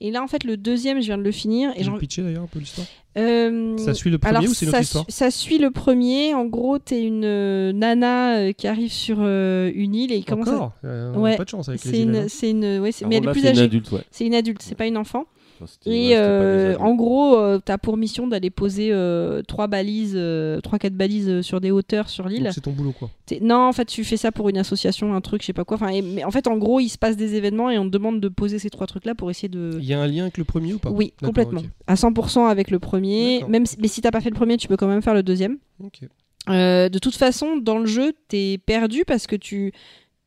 Et 0.00 0.10
là, 0.10 0.22
en 0.22 0.26
fait, 0.26 0.42
le 0.44 0.56
deuxième, 0.56 1.00
je 1.00 1.06
viens 1.06 1.16
de 1.18 1.22
le 1.22 1.30
finir. 1.30 1.72
Et 1.76 1.84
j'en- 1.84 1.96
pitcher 1.98 2.22
d'ailleurs 2.22 2.42
un 2.42 2.46
peu 2.48 2.58
l'histoire? 2.58 2.86
Euh, 3.16 3.78
Ça 3.78 3.94
suit 3.94 4.10
le 4.10 4.18
premier 4.18 4.36
alors, 4.38 4.50
ou 4.50 4.54
c'est 4.54 4.66
une 4.66 4.72
ça, 4.72 4.78
autre 4.78 4.84
histoire? 4.84 5.04
su- 5.06 5.12
ça 5.12 5.30
suit 5.30 5.58
le 5.58 5.70
premier. 5.70 6.34
En 6.34 6.44
gros, 6.46 6.78
t'es 6.78 7.02
une 7.04 7.24
euh, 7.24 7.72
nana 7.72 8.38
euh, 8.38 8.52
qui 8.52 8.66
arrive 8.66 8.92
sur 8.92 9.18
euh, 9.20 9.70
une 9.74 9.94
île 9.94 10.12
et 10.12 10.16
il 10.16 10.24
commence 10.24 10.48
à... 10.48 10.54
Encore? 10.56 10.72
Euh, 10.84 11.12
on 11.14 11.18
a 11.18 11.22
Ouais, 11.22 11.36
Pas 11.36 11.44
de 11.44 11.48
chance 11.48 11.68
avec 11.68 11.82
les 11.84 11.90
C'est 11.92 11.98
îles, 11.98 12.08
une, 12.08 12.16
hein. 12.16 12.26
c'est 12.28 12.50
une, 12.50 12.78
ouais, 12.80 12.92
c'est- 12.92 13.04
alors 13.04 13.10
mais 13.10 13.16
elle 13.16 13.24
est 13.28 13.32
plus 13.32 13.40
c'est 13.40 13.46
une 13.46 13.52
âgée. 13.52 13.62
adulte, 13.62 13.92
ouais. 13.92 14.02
C'est 14.10 14.26
une 14.26 14.34
adulte, 14.34 14.62
c'est 14.62 14.74
pas 14.74 14.86
une 14.86 14.96
enfant. 14.98 15.24
Ouais, 15.60 15.92
Et 15.92 16.16
euh, 16.16 16.76
en 16.78 16.94
gros, 16.94 17.36
euh, 17.38 17.58
t'as 17.64 17.78
pour 17.78 17.96
mission 17.96 18.26
d'aller 18.26 18.50
poser 18.50 18.88
euh, 18.92 19.42
trois 19.42 19.66
balises, 19.66 20.14
euh, 20.16 20.60
trois 20.60 20.78
quatre 20.78 20.94
balises 20.94 21.40
sur 21.42 21.60
des 21.60 21.70
hauteurs 21.70 22.08
sur 22.08 22.28
l'île. 22.28 22.50
C'est 22.52 22.60
ton 22.60 22.72
boulot 22.72 22.92
quoi. 22.92 23.10
Non, 23.40 23.56
en 23.68 23.72
fait, 23.72 23.86
tu 23.86 24.04
fais 24.04 24.16
ça 24.16 24.32
pour 24.32 24.48
une 24.48 24.58
association, 24.58 25.14
un 25.14 25.20
truc, 25.20 25.42
je 25.42 25.46
sais 25.46 25.52
pas 25.52 25.64
quoi. 25.64 25.76
Enfin, 25.76 25.88
et- 25.88 26.02
mais 26.02 26.24
en 26.24 26.30
fait, 26.30 26.46
en 26.46 26.56
gros, 26.56 26.80
il 26.80 26.88
se 26.88 26.98
passe 26.98 27.16
des 27.16 27.34
événements 27.34 27.70
et 27.70 27.78
on 27.78 27.84
te 27.86 27.90
demande 27.90 28.20
de 28.20 28.28
poser 28.28 28.58
ces 28.58 28.70
trois 28.70 28.86
trucs-là 28.86 29.14
pour 29.14 29.30
essayer 29.30 29.48
de. 29.48 29.70
Il 29.78 29.84
y 29.84 29.94
a 29.94 30.00
un 30.00 30.06
lien 30.06 30.22
avec 30.22 30.38
le 30.38 30.44
premier 30.44 30.74
ou 30.74 30.78
pas? 30.78 30.90
Oui, 30.90 31.12
complètement. 31.24 31.62
À 31.86 31.94
100% 31.96 32.46
avec 32.46 32.70
le 32.70 32.78
premier. 32.78 33.42
Même 33.48 33.66
si, 33.66 33.76
mais 33.80 33.88
si 33.88 34.00
t'as 34.00 34.10
pas 34.10 34.20
fait 34.20 34.30
le 34.30 34.36
premier, 34.36 34.56
tu 34.56 34.68
peux 34.68 34.76
quand 34.76 34.88
même 34.88 35.02
faire 35.02 35.14
le 35.14 35.22
deuxième. 35.22 35.58
Ok. 35.82 36.00
Euh, 36.48 36.88
de 36.88 36.98
toute 37.00 37.16
façon, 37.16 37.56
dans 37.56 37.78
le 37.78 37.86
jeu, 37.86 38.12
t'es 38.28 38.58
perdu 38.64 39.04
parce 39.04 39.26
que 39.26 39.34
tu, 39.34 39.72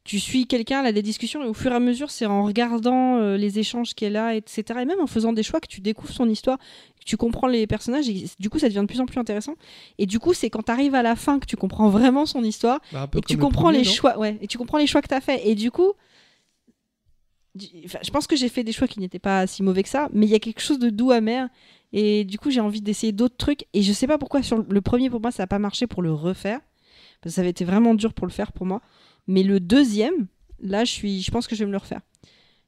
tu 0.04 0.20
suis 0.20 0.48
quelqu'un, 0.48 0.80
elle 0.80 0.88
a 0.88 0.92
des 0.92 1.02
discussions, 1.02 1.44
et 1.44 1.48
au 1.48 1.54
fur 1.54 1.72
et 1.72 1.76
à 1.76 1.80
mesure, 1.80 2.10
c'est 2.10 2.26
en 2.26 2.44
regardant 2.44 3.18
euh, 3.18 3.38
les 3.38 3.60
échanges 3.60 3.94
qu'elle 3.94 4.16
a, 4.16 4.36
etc. 4.36 4.64
Et 4.82 4.86
même 4.86 5.00
en 5.02 5.08
faisant 5.08 5.34
des 5.34 5.44
choix 5.44 5.60
que 5.60 5.68
tu 5.68 5.82
découvres 5.82 6.14
son 6.14 6.28
histoire, 6.28 6.58
que 6.58 7.06
tu 7.06 7.16
comprends 7.18 7.48
les 7.48 7.68
personnages, 7.68 8.10
et 8.10 8.26
du 8.40 8.50
coup, 8.50 8.60
ça 8.60 8.70
devient 8.70 8.80
de 8.80 8.86
plus 8.86 9.02
en 9.02 9.06
plus 9.06 9.20
intéressant. 9.20 9.56
Et 9.98 10.06
du 10.06 10.20
coup, 10.20 10.34
c'est 10.34 10.50
quand 10.50 10.64
t'arrives 10.64 10.96
à 10.96 11.04
la 11.04 11.16
fin 11.16 11.38
que 11.40 11.46
tu 11.46 11.58
comprends 11.58 11.90
vraiment 11.90 12.26
son 12.26 12.44
histoire, 12.44 12.80
Bah, 12.92 13.08
et 13.16 13.22
que 13.22 13.28
tu 13.28 13.36
le 13.36 13.42
comprends 13.42 13.64
premier, 13.64 13.80
les 13.80 13.84
choix, 13.84 14.18
ouais, 14.18 14.38
et 14.42 14.48
tu 14.48 14.58
comprends 14.58 14.78
les 14.78 14.88
choix 14.88 15.02
que 15.02 15.08
t'as 15.08 15.22
fait. 15.22 15.48
Et 15.48 15.54
du 15.54 15.70
coup, 15.70 15.94
enfin, 17.86 18.00
je 18.02 18.10
pense 18.10 18.28
que 18.28 18.36
j'ai 18.36 18.50
fait 18.50 18.64
des 18.64 18.72
choix 18.72 18.88
qui 18.88 19.00
n'étaient 19.00 19.20
pas 19.20 19.48
si 19.48 19.64
mauvais 19.64 19.84
que 19.84 19.90
ça, 19.90 20.10
mais 20.14 20.26
il 20.26 20.30
y 20.32 20.36
a 20.36 20.40
quelque 20.40 20.62
chose 20.62 20.80
de 20.80 20.90
doux 20.90 21.12
amer. 21.12 21.50
Et 21.92 22.24
du 22.24 22.38
coup, 22.38 22.52
j'ai 22.52 22.62
envie 22.62 22.82
d'essayer 22.82 23.12
d'autres 23.12 23.38
trucs. 23.38 23.66
Et 23.74 23.82
je 23.82 23.92
sais 23.94 24.08
pas 24.08 24.18
pourquoi 24.18 24.44
sur 24.44 24.64
le 24.68 24.82
premier, 24.82 25.10
pour 25.10 25.22
moi, 25.22 25.32
ça 25.32 25.44
n'a 25.44 25.48
pas 25.48 25.60
marché 25.60 25.88
pour 25.88 26.02
le 26.02 26.14
refaire. 26.14 26.60
Parce 27.22 27.34
que 27.34 27.36
ça 27.36 27.42
avait 27.42 27.50
été 27.50 27.66
vraiment 27.66 27.96
dur 27.96 28.14
pour 28.14 28.28
le 28.28 28.32
faire 28.32 28.52
pour 28.52 28.66
moi. 28.66 28.82
Mais 29.30 29.44
le 29.44 29.60
deuxième, 29.60 30.26
là, 30.60 30.84
je, 30.84 30.92
suis, 30.92 31.22
je 31.22 31.30
pense 31.30 31.48
que 31.48 31.56
je 31.56 31.60
vais 31.60 31.68
me 31.68 31.72
le 31.72 31.78
refaire. 31.78 32.02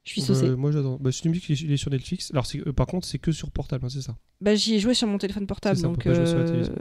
Je 0.04 0.12
suis 0.12 0.20
saucée. 0.20 0.46
Euh, 0.46 0.56
moi 0.56 0.70
j'adore. 0.70 0.98
Bah, 0.98 1.12
si 1.12 1.22
tu 1.22 1.28
me 1.28 1.34
dis 1.34 1.40
qu'il 1.40 1.70
est 1.70 1.76
sur 1.76 1.90
Netflix, 1.90 2.30
alors 2.32 2.46
euh, 2.54 2.72
par 2.72 2.86
contre 2.86 3.06
c'est 3.06 3.18
que 3.18 3.30
sur 3.30 3.50
portable, 3.50 3.84
hein, 3.84 3.88
c'est 3.88 4.00
ça? 4.00 4.16
Bah, 4.40 4.54
j'y 4.54 4.74
ai 4.74 4.80
joué 4.80 4.94
sur 4.94 5.06
mon 5.06 5.18
téléphone 5.18 5.46
portable. 5.46 5.76
Ça, 5.76 5.82
donc, 5.88 6.02
jouer 6.02 6.26
sur 6.26 6.38
la 6.38 6.42
euh, 6.42 6.46
télévision. 6.46 6.74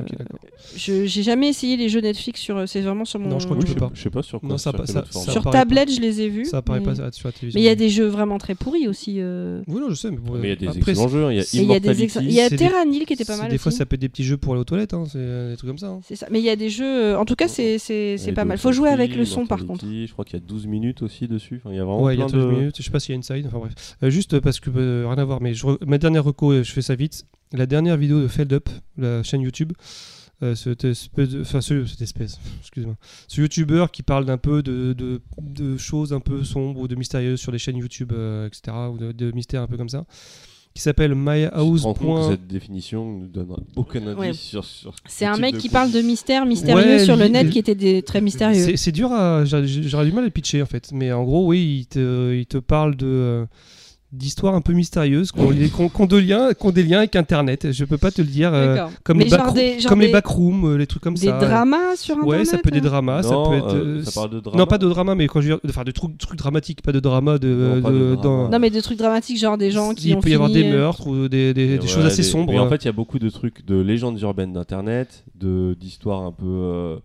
Je 0.75 1.05
j'ai 1.05 1.23
jamais 1.23 1.49
essayé 1.49 1.75
les 1.75 1.89
jeux 1.89 2.01
Netflix 2.01 2.39
sur. 2.39 2.55
euh, 2.55 2.65
C'est 2.65 2.81
vraiment 2.81 3.03
sur 3.03 3.19
mon. 3.19 3.29
Non, 3.29 3.39
je 3.39 3.45
crois 3.45 3.57
que 3.57 3.61
Oui, 3.63 3.67
tu 3.67 3.71
je, 3.71 3.75
peux 3.75 3.79
sais- 3.85 3.89
pas. 3.89 3.95
je 3.95 4.01
sais 4.01 4.09
pas 4.09 4.21
sur 4.23 4.39
quoi. 4.39 4.49
Non, 4.49 4.57
ça 4.57 4.71
sur 4.71 4.87
ça- 4.87 5.05
ça 5.09 5.31
Sur 5.31 5.43
tablette, 5.49 5.87
pas. 5.89 5.93
je 5.95 5.99
les 6.01 6.21
ai 6.21 6.29
vus. 6.29 6.45
Ça 6.45 6.57
apparaît 6.57 6.79
mais... 6.79 6.85
pas 6.93 7.11
sur 7.11 7.27
la 7.27 7.31
télévision. 7.31 7.57
mais 7.57 7.61
il 7.61 7.65
y 7.65 7.69
a 7.69 7.75
des 7.75 7.89
jeux 7.89 8.05
vraiment 8.05 8.37
très 8.37 8.53
pourris 8.55 8.87
aussi. 8.87 9.15
euh. 9.19 9.63
Oui, 9.67 9.81
non, 9.81 9.89
je 9.89 9.95
sais, 9.95 10.11
mais, 10.11 10.17
bon, 10.17 10.39
il 10.41 10.47
y 10.49 10.51
a 10.51 10.55
des 10.55 10.67
après, 10.67 10.79
excellents 10.91 11.07
jeux. 11.09 11.25
hein. 11.25 11.31
Il 11.31 11.37
y 11.37 11.39
a 11.39 11.43
il 11.53 11.63
y 11.63 11.73
a 11.75 11.79
des 11.79 11.87
Immortality. 11.87 12.03
ex- 12.03 12.17
il 12.21 12.31
y 12.31 12.39
a 12.41 12.43
c'est 12.43 12.49
des- 12.51 12.57
Terranil 12.67 13.05
qui 13.05 13.13
était 13.13 13.25
pas 13.25 13.37
mal 13.37 13.49
Des 13.49 13.57
fois, 13.57 13.71
ça 13.71 13.85
peut 13.85 13.95
être 13.95 14.01
des 14.01 14.09
petits 14.09 14.23
jeux 14.23 14.37
pour 14.37 14.53
aller 14.53 14.61
aux 14.61 14.65
toilettes, 14.65 14.93
hein, 14.93 15.03
c'est 15.07 15.17
euh, 15.17 15.51
des 15.51 15.57
trucs 15.57 15.69
comme 15.69 15.77
ça. 15.79 15.87
hein. 15.87 15.99
C'est 16.07 16.15
ça. 16.15 16.27
Mais 16.31 16.39
il 16.39 16.45
y 16.45 16.49
a 16.49 16.55
des 16.55 16.69
jeux. 16.69 16.85
euh, 16.85 17.17
En 17.19 17.25
tout 17.25 17.35
cas, 17.35 17.47
c'est 17.47 17.77
c'est 17.79 18.17
c'est 18.17 18.29
Et 18.29 18.33
pas 18.33 18.45
mal. 18.45 18.57
Faut 18.57 18.71
jouer 18.71 18.89
avec 18.89 19.15
le 19.15 19.25
son 19.25 19.45
par 19.47 19.65
contre. 19.65 19.85
Je 19.85 20.11
crois 20.11 20.25
qu'il 20.25 20.39
y 20.39 20.41
a 20.41 20.45
12 20.45 20.67
minutes 20.67 21.01
aussi 21.01 21.27
dessus. 21.27 21.61
Il 21.69 21.75
y 21.75 21.79
a 21.79 21.83
vraiment 21.83 22.01
Ouais, 22.03 22.15
il 22.15 22.19
y 22.19 22.23
a 22.23 22.27
plein 22.27 22.37
13 22.39 22.45
de... 22.45 22.51
minutes, 22.55 22.75
je 22.77 22.83
sais 22.83 22.91
pas 22.91 22.99
s'il 22.99 23.13
y 23.13 23.15
a 23.15 23.19
Inside, 23.19 23.47
enfin 23.47 23.57
bref. 23.59 23.73
Euh, 24.03 24.09
juste 24.09 24.39
parce 24.39 24.59
que 24.59 24.69
euh, 24.75 25.05
rien 25.07 25.17
à 25.17 25.25
voir, 25.25 25.41
mais 25.41 25.53
ma 25.87 25.97
dernière 25.97 26.23
reco, 26.23 26.51
euh, 26.51 26.63
je 26.63 26.71
fais 26.71 26.81
ça 26.83 26.95
vite. 26.95 27.25
La 27.53 27.65
dernière 27.65 27.97
vidéo 27.97 28.21
de 28.21 28.27
Feld 28.29 28.53
Up, 28.53 28.69
la 28.97 29.23
chaîne 29.23 29.41
YouTube, 29.41 29.73
euh, 30.43 30.55
cette 30.55 30.83
espèce 30.85 31.29
enfin 31.41 31.61
ce- 31.61 31.85
cette 31.85 32.01
espèce, 32.01 32.39
excusez-moi, 32.61 32.95
ce 33.27 33.41
youtubeur 33.41 33.91
qui 33.91 34.03
parle 34.03 34.25
d'un 34.25 34.37
peu 34.37 34.63
de, 34.63 34.93
de, 34.93 35.21
de 35.41 35.77
choses 35.77 36.13
un 36.13 36.19
peu 36.19 36.43
sombres 36.43 36.79
ou 36.81 36.87
de 36.87 36.95
mystérieuses 36.95 37.39
sur 37.39 37.51
les 37.51 37.59
chaînes 37.59 37.77
YouTube, 37.77 38.11
euh, 38.13 38.47
etc., 38.47 38.75
ou 38.91 38.97
de, 38.97 39.11
de 39.11 39.31
mystères 39.31 39.61
un 39.61 39.67
peu 39.67 39.77
comme 39.77 39.89
ça, 39.89 40.05
qui 40.73 40.81
s'appelle 40.81 41.13
My 41.15 41.41
Je 41.41 41.45
me 41.47 41.53
House. 41.57 41.81
rends 41.83 41.93
compte 41.93 42.21
que 42.27 42.31
cette 42.31 42.47
définition 42.47 43.19
ne 43.19 43.27
donne 43.27 43.55
aucun 43.75 43.99
indice 44.07 44.17
Ouais. 44.17 44.33
sur, 44.33 44.63
sur 44.63 44.95
C'est 45.05 45.25
ce 45.25 45.29
un 45.29 45.37
mec 45.37 45.57
qui 45.57 45.67
parle 45.69 45.91
de 45.91 45.99
mystères 46.01 46.45
mystérieux 46.45 46.95
Ouais, 46.97 47.03
sur 47.05 47.17
le 47.17 47.27
net 47.27 47.49
qui 47.49 47.59
étaient 47.59 47.75
des, 47.75 48.01
très 48.01 48.21
mystérieux. 48.21 48.77
C'est 48.77 48.91
dur 48.93 49.11
à. 49.11 49.43
J'aurais 49.43 49.67
j'aurais 49.67 50.05
du 50.05 50.13
mal 50.13 50.23
à 50.23 50.27
le 50.27 50.31
pitcher 50.31 50.61
en 50.61 50.65
fait. 50.65 50.91
Mais 50.93 51.11
en 51.11 51.23
gros, 51.25 51.45
oui, 51.45 51.79
il 51.81 51.85
te, 51.87 52.33
il 52.33 52.45
te 52.45 52.57
parle 52.57 52.95
de. 52.95 53.05
euh, 53.05 53.45
d'histoires 54.11 54.55
un 54.55 54.61
peu 54.61 54.73
mystérieuses 54.73 55.31
qui 55.31 55.39
ont, 55.39 55.49
les- 55.51 55.69
de 55.69 55.71
ont 56.65 56.71
des 56.71 56.83
liens 56.83 56.97
avec 56.97 57.15
Internet. 57.15 57.71
Je 57.71 57.85
peux 57.85 57.97
pas 57.97 58.11
te 58.11 58.21
le 58.21 58.27
dire. 58.27 58.53
euh, 58.53 58.75
D'accord. 58.75 58.91
comme 59.03 59.19
les, 59.19 59.25
des- 59.53 59.77
comme 59.87 60.01
les 60.01 60.07
des- 60.07 60.11
backrooms, 60.11 60.65
euh, 60.65 60.77
les 60.77 60.85
trucs 60.85 61.01
comme 61.01 61.13
Des 61.13 61.27
ça. 61.27 61.39
dramas 61.39 61.95
sur 61.95 62.15
internet. 62.17 62.39
Ouais, 62.39 62.45
ça 62.45 62.57
peut 62.57 62.67
être 62.67 62.73
des 62.73 62.79
hein 62.79 62.89
dramas, 62.91 63.23
ça 63.23 63.31
Non, 63.31 63.49
peut 63.49 63.55
être. 63.55 63.73
euh, 63.75 63.99
euh, 63.99 64.03
ça 64.03 64.11
parle 64.11 64.31
de 64.31 64.39
drama. 64.41 64.57
Non, 64.59 64.65
pas 64.67 64.77
de 64.77 64.89
drama, 64.89 65.15
mais 65.15 65.27
quand 65.27 65.39
je 65.39 65.47
veux 65.47 65.53
dire, 65.55 65.69
enfin 65.69 65.83
de 65.85 65.91
trucs, 65.91 66.17
trucs 66.17 66.37
dramatiques, 66.37 66.81
pas 66.81 66.91
de 66.91 66.99
drama 66.99 67.37
de. 67.37 67.47
Non, 67.47 67.81
pas 67.81 67.89
de 67.89 67.93
de- 67.97 68.15
drama. 68.15 68.21
dans- 68.21 68.49
Non, 68.49 68.59
mais 68.59 68.69
des 68.69 68.81
trucs 68.81 68.97
dramatiques, 68.97 69.37
genre 69.39 69.57
des 69.57 69.71
gens 69.71 69.93
qui 69.93 70.09
il 70.09 70.15
ont 70.15 70.19
peut 70.19 70.29
y 70.29 70.33
avoir 70.33 70.49
des 70.49 70.69
meurtres 70.69 71.07
ou 71.07 71.29
des, 71.29 71.53
des- 71.53 71.77
des 71.77 71.79
ouais, 71.79 71.87
choses 71.87 72.05
assez 72.05 72.17
des- 72.17 72.23
sombres. 72.27 72.51
Mais 72.51 72.59
en 72.59 72.67
fait, 72.69 72.83
il 72.83 72.87
y 72.87 72.89
a 72.89 72.93
beaucoup 72.93 73.17
de 73.19 73.29
trucs, 73.29 73.65
de 73.65 73.79
légendes 73.79 74.19
urbaines 74.21 74.51
d'Internet, 74.51 75.23
de 75.39 75.73
d'histoires 75.79 76.21
un 76.23 76.31
peu, 76.33 76.45
euh, 76.45 76.97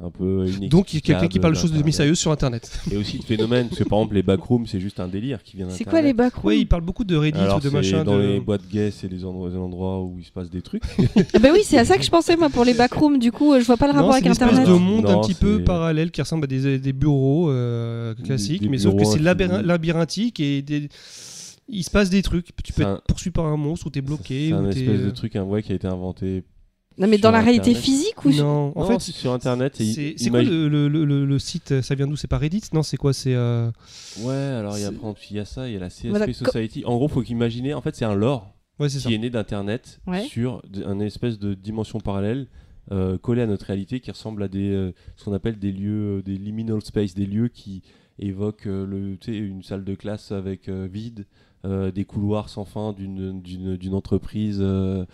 un 0.00 0.10
peu 0.10 0.46
Donc 0.68 0.92
il 0.92 0.96
y 0.96 0.98
a 0.98 1.00
quelqu'un 1.00 1.28
qui 1.28 1.38
parle 1.38 1.54
de 1.54 1.58
choses 1.58 1.70
de 1.70 1.76
d'Internet. 1.76 1.86
mystérieuses 1.86 2.18
sur 2.18 2.32
Internet. 2.32 2.80
Et 2.90 2.96
aussi 2.96 3.18
de 3.18 3.24
phénomènes, 3.24 3.68
parce 3.68 3.78
que 3.82 3.88
par 3.88 3.98
exemple 4.00 4.14
les 4.16 4.22
backrooms, 4.22 4.66
c'est 4.66 4.80
juste 4.80 4.98
un 4.98 5.06
délire 5.06 5.42
qui 5.44 5.56
vient 5.56 5.66
C'est 5.70 5.84
d'Internet. 5.84 5.90
quoi 5.90 6.02
les 6.02 6.12
backrooms 6.12 6.46
Ouais, 6.48 6.58
il 6.58 6.66
parle 6.66 6.82
beaucoup 6.82 7.04
de 7.04 7.14
Reddit 7.14 7.38
Alors 7.38 7.58
ou 7.58 7.60
de 7.60 7.68
c'est 7.68 7.74
machin. 7.74 8.02
dans 8.02 8.16
de... 8.18 8.22
les 8.22 8.40
boîtes 8.40 8.66
gays, 8.68 8.90
c'est 8.90 9.06
les 9.08 9.24
endroits, 9.24 9.48
les 9.48 9.56
endroits 9.56 10.02
où 10.02 10.16
il 10.18 10.24
se 10.24 10.32
passe 10.32 10.50
des 10.50 10.62
trucs. 10.62 10.82
Ah 11.34 11.38
Bah 11.38 11.50
oui, 11.52 11.60
c'est 11.62 11.78
à 11.78 11.84
ça 11.84 11.96
que 11.98 12.04
je 12.04 12.10
pensais 12.10 12.36
moi 12.36 12.48
pour 12.50 12.64
les 12.64 12.74
backrooms. 12.74 13.18
Du 13.18 13.30
coup, 13.30 13.54
je 13.58 13.64
vois 13.64 13.76
pas 13.76 13.86
le 13.86 13.92
Non, 13.92 13.98
rapport 14.00 14.12
c'est 14.14 14.16
avec 14.18 14.26
une 14.26 14.32
espèce 14.32 14.48
internet. 14.48 14.68
de 14.68 14.74
monde 14.74 15.06
un 15.06 15.20
petit 15.20 15.34
peu 15.34 15.58
c'est- 15.58 15.64
parallèle 15.64 16.10
qui 16.10 16.20
ressemble 16.20 16.44
à 16.44 16.46
des, 16.48 16.78
des 16.78 16.92
bureaux 16.92 17.50
euh, 17.50 18.14
classiques, 18.24 18.62
des 18.62 18.68
mais 18.68 18.78
sauf 18.78 18.96
que 18.96 19.04
c'est 19.04 19.20
labyrinthique 19.20 20.40
et 20.40 20.62
des- 20.62 20.88
il 21.68 21.84
se 21.84 21.90
passe 21.90 22.10
des 22.10 22.22
trucs. 22.22 22.46
Tu 22.64 22.72
peux 22.72 22.82
C'est 22.82 22.82
être 22.82 22.88
un- 22.88 23.00
poursuivi 23.06 23.32
par 23.32 23.46
un 23.46 23.56
monstre 23.56 23.86
ou 23.86 23.90
t'es 23.90 24.00
bloqué. 24.02 24.48
C'est 24.48 24.54
un 24.54 24.64
ou 24.64 24.68
espèce 24.68 24.84
de 25.00 25.06
euh, 25.06 25.12
truc 25.12 25.36
un 25.36 25.44
ouais, 25.44 25.62
qui 25.62 25.72
a 25.72 25.74
été 25.76 25.86
inventé. 25.86 26.42
Non, 26.98 27.06
mais 27.08 27.16
sur 27.16 27.22
dans 27.22 27.30
la 27.30 27.40
réalité 27.40 27.74
physique 27.74 28.24
ou 28.24 28.30
Non, 28.32 28.72
en 28.76 28.84
fait, 28.84 29.00
sur 29.00 29.32
Internet, 29.32 29.80
et 29.80 29.84
c'est 29.84 30.14
c'est 30.16 30.30
quoi 30.30 30.42
imagine- 30.42 30.68
le, 30.68 30.88
le- 30.88 31.04
le- 31.04 31.24
le 31.24 31.38
site 31.38 31.80
Ça 31.82 31.94
vient 31.94 32.06
d'où? 32.06 32.16
C'est 32.16 32.28
pas 32.28 32.38
Reddit? 32.38 32.62
Non, 32.72 32.82
c'est 32.82 32.96
quoi? 32.96 33.12
C'est 33.12 33.34
euh, 33.34 33.70
Ouais, 34.20 34.34
alors 34.34 34.76
il 34.76 34.82
y 34.82 34.84
a, 34.84 34.88
C'est- 34.88 34.92
par 34.94 35.02
exemple, 35.10 35.20
il 35.30 35.36
y 35.36 35.40
a 35.40 35.44
ça, 35.44 35.68
il 35.68 35.74
y 35.74 35.76
a 35.76 35.80
la 35.80 35.88
CSP 35.90 36.08
Voilà, 36.10 36.26
co- 36.26 36.32
Society. 36.32 36.84
En 36.84 36.96
gros, 36.96 37.08
faut 37.08 37.22
qu'imaginer, 37.22 37.74
en 37.74 37.80
fait, 37.80 37.96
c'est 37.96 38.04
un 38.04 38.14
lore 38.14 38.54
ouais, 38.78 38.88
c'est 38.88 39.00
ça. 39.00 39.08
qui 39.08 39.14
est 39.14 39.18
né 39.18 39.30
d'Internet 39.30 40.00
Ouais. 40.06 40.22
sur 40.24 40.62
d- 40.68 40.82
un 40.86 41.00
espèce 41.00 41.38
de 41.38 41.54
dimension 41.54 41.98
parallèle 42.00 42.46
euh, 42.90 43.16
collée 43.16 43.42
à 43.42 43.46
notre 43.46 43.66
réalité 43.66 44.00
qui 44.00 44.10
ressemble 44.10 44.42
à 44.42 44.48
des, 44.48 44.70
euh, 44.70 44.92
ce 45.16 45.24
qu'on 45.24 45.32
appelle 45.32 45.58
des 45.58 45.70
lieux, 45.70 46.18
euh, 46.18 46.22
des 46.22 46.36
liminal 46.36 46.82
space, 46.82 47.14
des 47.14 47.26
lieux 47.26 47.46
qui 47.48 47.82
évoquent 48.18 48.66
euh, 48.66 48.84
le, 48.84 49.16
tu 49.18 49.32
sais, 49.32 49.38
une 49.38 49.62
salle 49.62 49.84
de 49.84 49.94
classe 49.94 50.32
avec 50.32 50.68
euh, 50.68 50.88
vide, 50.92 51.26
euh, 51.64 51.92
des 51.92 52.04
couloirs 52.04 52.48
sans 52.48 52.64
fin 52.64 52.92
d'une, 52.92 53.40
d'une, 53.40 53.76
d'une 53.76 53.94
entreprise, 53.94 54.58
euh, 54.60 55.04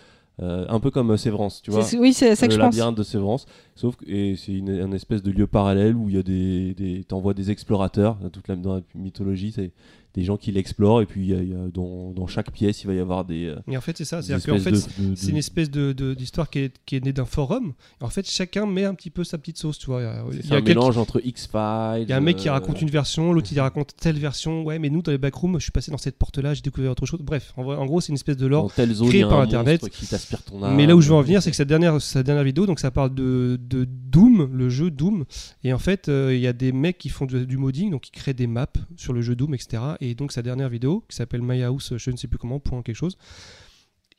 euh, 0.41 0.65
un 0.69 0.79
peu 0.79 0.89
comme 0.91 1.11
euh, 1.11 1.17
Sévrance, 1.17 1.61
tu 1.61 1.71
vois. 1.71 1.83
Oui, 1.97 2.13
c'est 2.13 2.35
ça 2.35 2.47
que 2.47 2.53
le 2.53 2.57
je 2.57 2.61
pense. 2.61 2.73
labyrinthe 2.75 2.97
de 2.97 3.03
Sévrance, 3.03 3.45
sauf 3.75 3.95
que 3.97 4.05
et 4.09 4.35
c'est 4.37 4.53
une, 4.53 4.69
un 4.69 4.91
espèce 4.93 5.21
de 5.21 5.31
lieu 5.31 5.47
parallèle 5.47 5.95
où 5.95 6.09
il 6.09 6.15
y 6.15 6.19
a 6.19 6.23
des, 6.23 6.73
des 6.73 7.03
t'envoies 7.03 7.33
des 7.33 7.51
explorateurs 7.51 8.15
dans 8.15 8.29
toute 8.29 8.47
la, 8.47 8.55
dans 8.55 8.75
la 8.75 8.81
mythologie, 8.95 9.51
c'est 9.51 9.71
des 10.19 10.25
gens 10.25 10.37
qui 10.37 10.51
l'explorent 10.51 11.01
et 11.01 11.05
puis 11.05 11.21
il 11.21 11.29
y 11.29 11.33
a- 11.33 11.41
il 11.41 11.49
y 11.49 11.53
a 11.55 11.67
dans, 11.73 12.11
dans 12.11 12.27
chaque 12.27 12.51
pièce 12.51 12.83
il 12.83 12.87
va 12.87 12.93
y 12.93 12.99
avoir 12.99 13.25
des, 13.25 13.45
euh, 13.45 13.55
Et 13.67 13.77
en 13.77 13.81
fait, 13.81 13.97
c'est 13.97 14.05
ça. 14.05 14.17
qu'en 14.21 14.35
espèces 14.55 14.63
fait, 14.87 15.01
de- 15.01 15.15
c'est 15.15 15.29
une 15.31 15.37
espèce 15.37 15.69
de 15.71 16.13
d'histoire 16.13 16.49
qui 16.49 16.59
est, 16.59 16.75
qui 16.85 16.95
est 16.95 17.03
née 17.05 17.13
d'un 17.13 17.25
forum. 17.25 17.73
Et 18.01 18.03
en 18.03 18.09
fait, 18.09 18.29
chacun 18.29 18.65
met 18.65 18.85
un 18.85 18.93
petit 18.93 19.09
peu 19.09 19.23
sa 19.23 19.37
petite 19.37 19.57
sauce, 19.57 19.77
tu 19.79 19.87
vois. 19.87 20.01
Il 20.01 20.03
y 20.03 20.07
a- 20.07 20.23
c'est 20.43 20.55
un 20.55 20.61
mélange 20.61 20.97
entre 20.97 21.21
X-Files. 21.23 22.03
Il 22.03 22.09
y 22.09 22.13
a 22.13 22.17
un 22.17 22.21
mec 22.21 22.37
qui 22.37 22.49
euh, 22.49 22.51
raconte 22.51 22.81
une 22.81 22.89
version, 22.89 23.33
l'autre 23.33 23.49
il 23.51 23.59
raconte 23.59 23.95
telle 23.95 24.17
version. 24.19 24.63
Ouais, 24.63 24.79
mais 24.79 24.89
nous 24.89 25.01
dans 25.01 25.11
les 25.11 25.17
backrooms, 25.17 25.55
je 25.59 25.63
suis 25.63 25.71
passé 25.71 25.91
dans 25.91 25.97
cette 25.97 26.17
porte-là, 26.17 26.53
j'ai 26.53 26.61
découvert 26.61 26.91
autre 26.91 27.05
chose. 27.05 27.19
Bref, 27.21 27.53
en, 27.57 27.63
en 27.65 27.85
gros, 27.85 28.01
c'est 28.01 28.09
une 28.09 28.15
espèce 28.15 28.37
de 28.37 28.47
lore. 28.47 28.71
zone, 28.77 29.09
créé 29.09 29.21
par 29.23 29.39
Internet. 29.41 29.81
monstre 29.81 29.97
qui 29.97 30.05
t'aspire 30.07 30.43
ton 30.43 30.61
âme. 30.63 30.75
Mais 30.75 30.85
là 30.85 30.95
où 30.95 31.01
je 31.01 31.09
veux 31.09 31.15
en 31.15 31.21
venir, 31.21 31.41
c'est 31.41 31.49
que 31.51 31.55
sa 31.55 31.65
dernière, 31.65 32.01
sa 32.01 32.23
dernière 32.23 32.43
vidéo, 32.43 32.65
donc 32.65 32.79
ça 32.79 32.91
parle 32.91 33.13
de, 33.13 33.59
de 33.61 33.85
Doom, 33.85 34.49
le 34.53 34.69
jeu 34.69 34.89
Doom. 34.91 35.25
Et 35.63 35.73
en 35.73 35.77
fait, 35.79 36.09
euh, 36.09 36.33
il 36.35 36.41
y 36.41 36.47
a 36.47 36.53
des 36.53 36.71
mecs 36.71 36.97
qui 36.97 37.09
font 37.09 37.25
du, 37.25 37.45
du 37.45 37.57
modding, 37.57 37.91
donc 37.91 38.01
qui 38.01 38.11
créent 38.11 38.33
des 38.33 38.47
maps 38.47 38.65
sur 38.97 39.13
le 39.13 39.21
jeu 39.21 39.35
Doom, 39.35 39.53
etc. 39.53 39.81
Et 40.01 40.08
donc 40.15 40.31
sa 40.31 40.41
dernière 40.41 40.69
vidéo, 40.69 41.03
qui 41.07 41.15
s'appelle 41.15 41.41
My 41.41 41.63
House, 41.63 41.93
je 41.97 42.11
ne 42.11 42.17
sais 42.17 42.27
plus 42.27 42.37
comment, 42.37 42.59
point 42.59 42.81
quelque 42.81 42.95
chose, 42.95 43.17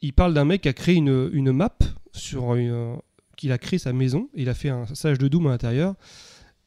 il 0.02 0.12
parle 0.12 0.34
d'un 0.34 0.44
mec 0.44 0.62
qui 0.62 0.68
a 0.68 0.72
créé 0.72 0.96
une, 0.96 1.52
map 1.52 1.76
sur 2.12 2.54
une, 2.54 2.96
qu'il 3.36 3.52
a 3.52 3.58
créé 3.58 3.78
sa 3.78 3.92
maison, 3.92 4.28
et 4.34 4.42
il 4.42 4.48
a 4.48 4.54
fait 4.54 4.70
un 4.70 4.86
stage 4.94 5.18
de 5.18 5.28
Doom 5.28 5.46
à 5.46 5.50
l'intérieur. 5.50 5.94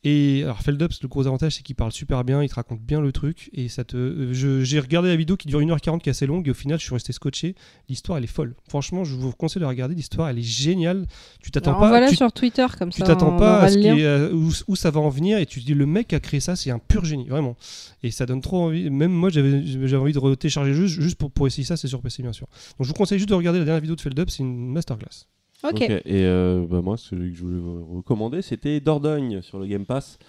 Et 0.05 0.41
alors 0.43 0.61
Feldups, 0.61 1.01
le 1.01 1.07
gros 1.07 1.27
avantage, 1.27 1.55
c'est 1.55 1.63
qu'il 1.63 1.75
parle 1.75 1.93
super 1.93 2.25
bien, 2.25 2.43
il 2.43 2.49
te 2.49 2.55
raconte 2.55 2.81
bien 2.81 2.99
le 2.99 3.11
truc, 3.13 3.49
et 3.53 3.69
ça 3.69 3.85
te. 3.85 3.95
euh, 3.95 4.33
J'ai 4.63 4.79
regardé 4.81 5.07
la 5.07 5.15
vidéo 5.15 5.37
qui 5.37 5.47
dure 5.47 5.61
1h40, 5.61 5.99
qui 6.01 6.09
est 6.09 6.11
assez 6.11 6.25
longue, 6.25 6.45
et 6.47 6.51
au 6.51 6.53
final, 6.53 6.77
je 6.77 6.83
suis 6.83 6.93
resté 6.93 7.13
scotché. 7.13 7.55
L'histoire, 7.87 8.17
elle 8.17 8.25
est 8.25 8.27
folle. 8.27 8.53
Franchement, 8.67 9.05
je 9.05 9.15
vous 9.15 9.31
conseille 9.31 9.61
de 9.61 9.65
la 9.65 9.69
regarder. 9.69 9.95
L'histoire, 9.95 10.27
elle 10.27 10.39
est 10.39 10.41
géniale. 10.41 11.05
Tu 11.41 11.51
t'attends 11.51 11.75
pas. 11.75 11.87
Voilà 11.87 12.09
tu 12.09 12.17
sur 12.17 12.31
Twitter 12.33 12.65
comme 12.77 12.89
tu 12.89 12.99
ça. 12.99 13.05
t'attends 13.05 13.35
on 13.35 13.39
pas 13.39 13.61
à 13.61 13.69
ce 13.69 13.77
qui 13.77 13.87
est, 13.87 14.03
euh, 14.03 14.33
où, 14.33 14.51
où 14.67 14.75
ça 14.75 14.91
va 14.91 14.99
en 14.99 15.09
venir 15.09 15.37
et 15.37 15.45
tu 15.45 15.61
te 15.61 15.65
dis 15.65 15.73
le 15.73 15.85
mec 15.85 16.07
qui 16.09 16.15
a 16.15 16.19
créé 16.19 16.39
ça 16.39 16.55
c'est 16.55 16.69
un 16.71 16.79
pur 16.79 17.05
génie 17.05 17.27
vraiment 17.27 17.55
et 18.01 18.11
ça 18.11 18.25
donne 18.25 18.41
trop 18.41 18.57
envie 18.63 18.89
même 18.89 19.11
moi 19.11 19.29
j'avais 19.29 19.95
envie 19.95 20.13
de 20.13 20.35
télécharger 20.35 20.73
jeu 20.73 20.87
juste 20.87 21.15
pour, 21.15 21.31
pour 21.31 21.47
essayer 21.47 21.63
ça 21.63 21.77
c'est 21.77 21.87
sur 21.87 22.01
PC 22.01 22.21
bien 22.23 22.33
sûr 22.33 22.47
donc 22.77 22.81
je 22.81 22.87
vous 22.87 22.93
conseille 22.93 23.17
juste 23.19 23.29
de 23.29 23.33
regarder 23.35 23.59
la 23.59 23.65
dernière 23.65 23.81
vidéo 23.81 23.95
de 23.95 24.01
Feldup 24.01 24.29
c'est 24.29 24.43
une 24.43 24.71
masterclass 24.71 25.27
Ok. 25.63 25.75
Ok, 25.75 25.89
Et 25.89 26.01
euh, 26.25 26.65
bah, 26.69 26.81
moi, 26.81 26.97
celui 26.97 27.31
que 27.31 27.37
je 27.37 27.43
voulais 27.43 27.59
vous 27.59 27.97
recommander, 27.97 28.41
c'était 28.41 28.79
Dordogne 28.79 29.41
sur 29.41 29.59
le 29.59 29.65
Game 29.65 29.85
Pass. 29.85 30.19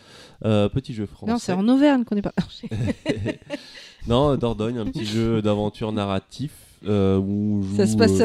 Euh, 0.45 0.69
petit 0.69 0.95
jeu 0.95 1.07
français. 1.07 1.33
Non, 1.33 1.39
c'est 1.39 1.53
en 1.53 1.67
Auvergne 1.69 2.05
qu'on 2.05 2.17
est 2.17 2.23
pas. 2.23 2.33
non, 4.07 4.37
Dordogne, 4.37 4.79
un 4.79 4.87
petit 4.87 5.05
jeu 5.05 5.43
d'aventure 5.43 5.93
narratif. 5.93 6.53
euh, 6.87 7.19
où 7.19 7.65
ça 7.77 7.87
se 7.87 7.97
passe 7.97 8.19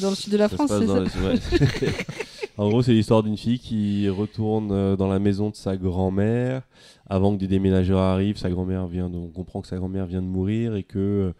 dans 0.00 0.10
le 0.10 0.16
sud 0.16 0.32
de 0.32 0.36
la 0.36 0.48
ça 0.48 0.56
France, 0.56 0.70
c'est 0.70 0.86
ça 0.86 1.00
ouais. 1.00 1.92
en 2.58 2.68
gros, 2.68 2.82
c'est 2.82 2.92
l'histoire 2.92 3.22
d'une 3.22 3.36
fille 3.36 3.58
qui 3.58 4.08
retourne 4.08 4.70
euh, 4.72 4.96
dans 4.96 5.08
la 5.08 5.18
maison 5.18 5.50
de 5.50 5.56
sa 5.56 5.76
grand-mère 5.76 6.62
avant 7.08 7.34
que 7.34 7.38
des 7.40 7.48
déménageurs 7.48 7.98
arrivent. 8.00 8.38
Sa 8.38 8.48
grand-mère 8.50 8.86
vient, 8.86 9.10
de- 9.10 9.16
on 9.16 9.28
comprend 9.28 9.60
que 9.60 9.68
sa 9.68 9.76
grand-mère 9.76 10.06
vient 10.06 10.22
de 10.22 10.26
mourir 10.26 10.74
et 10.74 10.82
que 10.82 11.34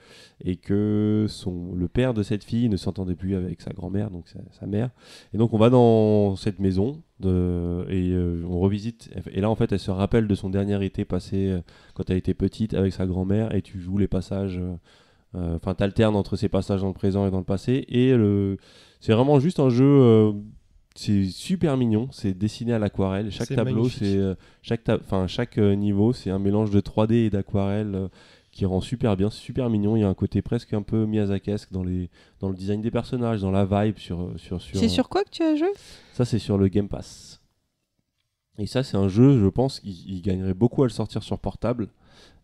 et 0.45 0.57
que 0.57 1.27
son 1.29 1.73
le 1.75 1.89
père 1.89 2.13
de 2.13 2.23
cette 2.23 2.45
fille 2.45 2.69
ne 2.69 2.77
s'entendait 2.77 3.15
plus 3.15 3.35
avec 3.35 3.63
sa 3.63 3.71
grand-mère, 3.73 4.11
donc 4.11 4.27
sa, 4.29 4.67
mère. 4.67 4.91
Et 5.33 5.39
donc 5.39 5.55
on 5.55 5.59
va 5.59 5.71
dans 5.71 6.37
cette 6.37 6.59
maison 6.61 7.03
de, 7.21 7.87
et 7.89 8.11
euh, 8.13 8.45
on 8.49 8.61
revisite. 8.61 9.09
Et 9.33 9.41
là, 9.41 9.49
en 9.49 9.55
fait, 9.55 9.73
elle 9.73 9.79
se 9.79 9.91
rappelle 9.91 10.29
de 10.29 10.35
son 10.35 10.51
dernier 10.51 10.85
été 10.85 11.05
passé 11.07 11.49
euh, 11.49 11.61
quand 11.95 12.11
elle 12.11 12.19
était 12.19 12.35
petite 12.35 12.75
avec 12.75 12.93
sa 12.93 13.07
grand-mère 13.07 13.55
et 13.55 13.63
tu 13.63 13.81
joues 13.81 13.97
les 13.99 14.09
passages. 14.09 14.59
euh, 14.59 14.75
euh, 15.35 15.57
Enfin, 15.57 15.75
t'alternes 15.75 16.17
entre 16.17 16.37
ces 16.37 16.49
passages 16.49 16.83
dans 16.83 16.89
le 16.89 16.95
présent 16.95 17.27
et 17.27 17.31
dans 17.31 17.39
le 17.39 17.45
passé. 17.45 17.85
Et 17.89 18.13
c'est 19.01 19.13
vraiment 19.13 19.41
juste 19.41 19.61
un 19.61 19.71
jeu. 19.71 20.33
C'est 20.97 21.25
super 21.27 21.77
mignon. 21.77 22.09
C'est 22.13 22.33
dessiné 22.37 22.73
à 22.73 22.79
l'aquarelle. 22.79 23.31
Chaque 23.31 23.49
tableau, 23.57 23.85
c'est 23.99 24.17
euh, 24.17 24.35
chaque, 24.63 24.83
ta- 24.85 24.97
enfin 24.97 25.27
chaque 25.27 25.59
euh, 25.59 25.75
niveau, 25.75 26.13
c'est 26.13 26.31
un 26.31 26.39
mélange 26.39 26.71
de 26.71 26.81
3D 26.81 27.13
et 27.27 27.31
d'aquarelle 27.31 27.95
euh, 27.95 28.09
qui 28.51 28.65
rend 28.67 28.81
super 28.81 29.17
bien. 29.17 29.31
C'est 29.31 29.41
super 29.43 29.69
mignon. 29.71 29.97
Il 29.97 30.01
y 30.01 30.05
a 30.05 30.09
un 30.09 30.15
côté 30.15 30.43
presque 30.43 30.73
un 30.73 30.83
peu 30.83 31.05
Miyazakesque 31.07 31.71
dans 31.73 31.83
les, 31.85 32.09
dans 32.41 32.49
le 32.49 32.55
design 32.57 32.81
des 32.81 32.91
personnages, 32.91 33.41
dans 33.43 33.51
la 33.51 33.65
vibe 33.65 33.99
sur 33.99 34.31
sur 34.37 34.61
sur. 34.61 34.81
C'est 34.81 34.89
sur 34.89 35.09
quoi 35.09 35.23
que 35.25 35.31
tu 35.31 35.43
as 35.43 35.55
joué? 35.57 35.69
Ça, 36.15 36.25
c'est 36.25 36.39
sur 36.39 36.57
le 36.59 36.69
Game 36.69 36.89
Pass. 36.89 37.41
Et 38.59 38.67
ça, 38.67 38.83
c'est 38.83 38.97
un 38.97 39.09
jeu, 39.09 39.39
je 39.39 39.47
pense, 39.49 39.81
qu'il 39.81 39.91
il 40.11 40.23
gagnerait 40.23 40.55
beaucoup 40.55 40.83
à 40.83 40.87
le 40.87 40.91
sortir 40.91 41.23
sur 41.23 41.39
portable. 41.39 41.89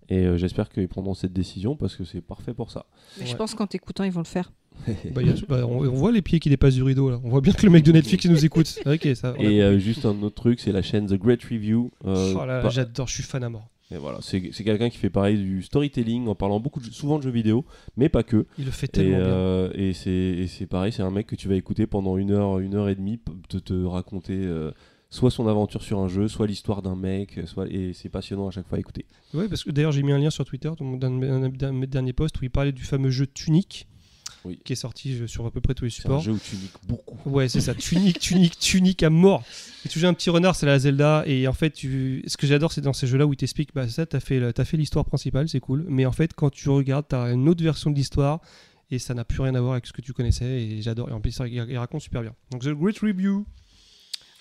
Et 0.08 0.26
euh, 0.26 0.36
j'espère 0.36 0.68
qu'ils 0.68 0.88
prendront 0.88 1.14
cette 1.14 1.32
décision 1.32 1.76
parce 1.76 1.96
que 1.96 2.04
c'est 2.04 2.20
parfait 2.20 2.54
pour 2.54 2.70
ça. 2.70 2.86
Mais 3.20 3.26
Je 3.26 3.36
pense 3.36 3.54
qu'en 3.54 3.66
t'écoutant, 3.66 4.04
ils 4.04 4.12
vont 4.12 4.20
le 4.20 4.26
faire. 4.26 4.52
Bah, 5.14 5.20
a- 5.20 5.46
bah, 5.48 5.66
on, 5.66 5.86
on 5.86 5.92
voit 5.92 6.10
les 6.12 6.22
pieds 6.22 6.40
qui 6.40 6.48
dépassent 6.48 6.74
du 6.74 6.82
rideau 6.82 7.10
là 7.10 7.20
on 7.22 7.28
voit 7.28 7.42
bien 7.42 7.52
que 7.52 7.64
le 7.66 7.70
mec 7.70 7.84
de 7.84 7.92
Netflix 7.92 8.24
il 8.24 8.30
nous 8.32 8.44
écoute 8.44 8.80
ok 8.86 9.06
ça 9.14 9.34
Et 9.38 9.62
euh, 9.62 9.78
juste 9.78 10.06
un 10.06 10.20
autre 10.22 10.34
truc, 10.34 10.60
c'est 10.60 10.72
la 10.72 10.80
chaîne 10.82 11.06
The 11.06 11.14
Great 11.14 11.44
Review. 11.44 11.90
euh, 12.06 12.32
Oh 12.34 12.38
là 12.38 12.46
là, 12.56 12.62
pas- 12.62 12.68
j'adore 12.70 13.06
je 13.06 13.12
suis 13.14 13.22
fan 13.22 13.44
à 13.44 13.50
mort 13.50 13.68
Et 13.92 13.98
voilà, 13.98 14.18
c'est 14.22 14.40
quelqu'un 14.40 14.88
qui 14.88 14.96
fait 14.96 15.10
pareil 15.10 15.36
du 15.36 15.62
storytelling 15.62 16.26
en 16.26 16.34
parlant 16.34 16.58
beaucoup 16.58 16.80
de, 16.80 16.86
souvent 16.86 17.18
de 17.18 17.22
jeux 17.24 17.30
vidéo, 17.30 17.66
mais 17.98 18.08
pas 18.08 18.22
que. 18.22 18.46
Il 18.58 18.64
le 18.64 18.70
fait 18.70 18.86
Et, 18.86 18.88
tellement 18.88 19.18
bien. 19.18 19.26
euh, 19.26 19.70
et 19.74 19.92
c'est 19.92 20.10
et 20.10 20.46
c'est 20.46 20.66
pareil, 20.66 20.90
c'est 20.90 21.02
un 21.02 21.10
mec 21.10 21.26
que 21.26 21.36
tu 21.36 21.48
vas 21.48 21.54
écouter 21.56 21.86
pendant 21.86 22.16
une 22.16 22.30
heure, 22.30 22.58
une 22.58 22.74
heure 22.74 22.88
et 22.88 22.94
demie, 22.94 23.20
te, 23.50 23.58
te 23.58 23.84
raconter 23.84 24.32
euh, 24.42 24.72
soit 25.12 25.30
son 25.30 25.46
aventure 25.46 25.82
sur 25.82 25.98
un 26.00 26.08
jeu, 26.08 26.26
soit 26.26 26.46
l'histoire 26.46 26.80
d'un 26.80 26.96
mec, 26.96 27.38
soit 27.44 27.68
et 27.68 27.92
c'est 27.92 28.08
passionnant 28.08 28.48
à 28.48 28.50
chaque 28.50 28.66
fois 28.66 28.78
à 28.78 28.80
écouter. 28.80 29.04
Ouais, 29.34 29.46
parce 29.46 29.62
que 29.62 29.70
d'ailleurs, 29.70 29.92
j'ai 29.92 30.02
mis 30.02 30.10
un 30.12 30.18
lien 30.18 30.30
sur 30.30 30.44
Twitter 30.46 30.70
dans 30.78 31.10
mes 31.10 31.86
derniers 31.86 32.12
posts 32.14 32.40
où 32.40 32.44
il 32.44 32.50
parlait 32.50 32.72
du 32.72 32.82
fameux 32.82 33.10
jeu 33.10 33.26
Tunic, 33.26 33.86
Oui. 34.46 34.58
qui 34.64 34.72
est 34.72 34.76
sorti 34.76 35.20
euh, 35.20 35.26
sur 35.26 35.44
à 35.44 35.50
peu 35.50 35.60
près 35.60 35.74
tous 35.74 35.84
les 35.84 35.90
C'est 35.90 36.00
un 36.00 36.02
supports. 36.02 36.20
jeu 36.22 36.32
où 36.32 36.38
tu 36.38 36.56
niques 36.56 36.72
beaucoup. 36.88 37.28
Ouais, 37.28 37.46
c'est 37.50 37.60
ça. 37.60 37.74
Tunic, 37.74 38.18
Tunic, 38.20 38.58
Tunic 38.58 39.02
à 39.02 39.10
mort. 39.10 39.44
Et 39.84 39.88
tu 39.90 39.98
joues 40.00 40.06
un 40.06 40.14
petit 40.14 40.30
renard, 40.30 40.56
c'est 40.56 40.64
la 40.66 40.78
Zelda. 40.78 41.24
Et 41.26 41.46
en 41.46 41.52
fait, 41.52 41.70
tu... 41.72 42.24
ce 42.26 42.36
que 42.38 42.46
j'adore, 42.46 42.72
c'est 42.72 42.80
dans 42.80 42.94
ces 42.94 43.06
jeux-là 43.06 43.26
où 43.26 43.34
il 43.34 43.36
t'explique 43.36 43.74
bah, 43.74 43.86
ça, 43.88 44.06
t'as 44.06 44.18
fait, 44.20 44.52
t'as 44.54 44.64
fait 44.64 44.78
l'histoire 44.78 45.04
principale, 45.04 45.46
c'est 45.48 45.60
cool. 45.60 45.84
Mais 45.88 46.06
en 46.06 46.12
fait, 46.12 46.32
quand 46.32 46.48
tu 46.50 46.70
regardes, 46.70 47.06
t'as 47.08 47.32
une 47.34 47.48
autre 47.50 47.62
version 47.62 47.90
de 47.90 47.96
l'histoire. 47.96 48.40
Et 48.90 48.98
ça 48.98 49.12
n'a 49.14 49.24
plus 49.24 49.40
rien 49.42 49.54
à 49.54 49.60
voir 49.60 49.72
avec 49.74 49.86
ce 49.86 49.92
que 49.92 50.00
tu 50.02 50.12
connaissais. 50.14 50.44
Et 50.62 50.82
j'adore. 50.82 51.08
Et 51.10 51.12
en 51.12 51.20
plus, 51.20 51.38
il 51.46 51.78
raconte 51.78 52.00
super 52.02 52.22
bien. 52.22 52.34
Donc, 52.50 52.62
The 52.62 52.70
Great 52.70 52.98
Review. 52.98 53.44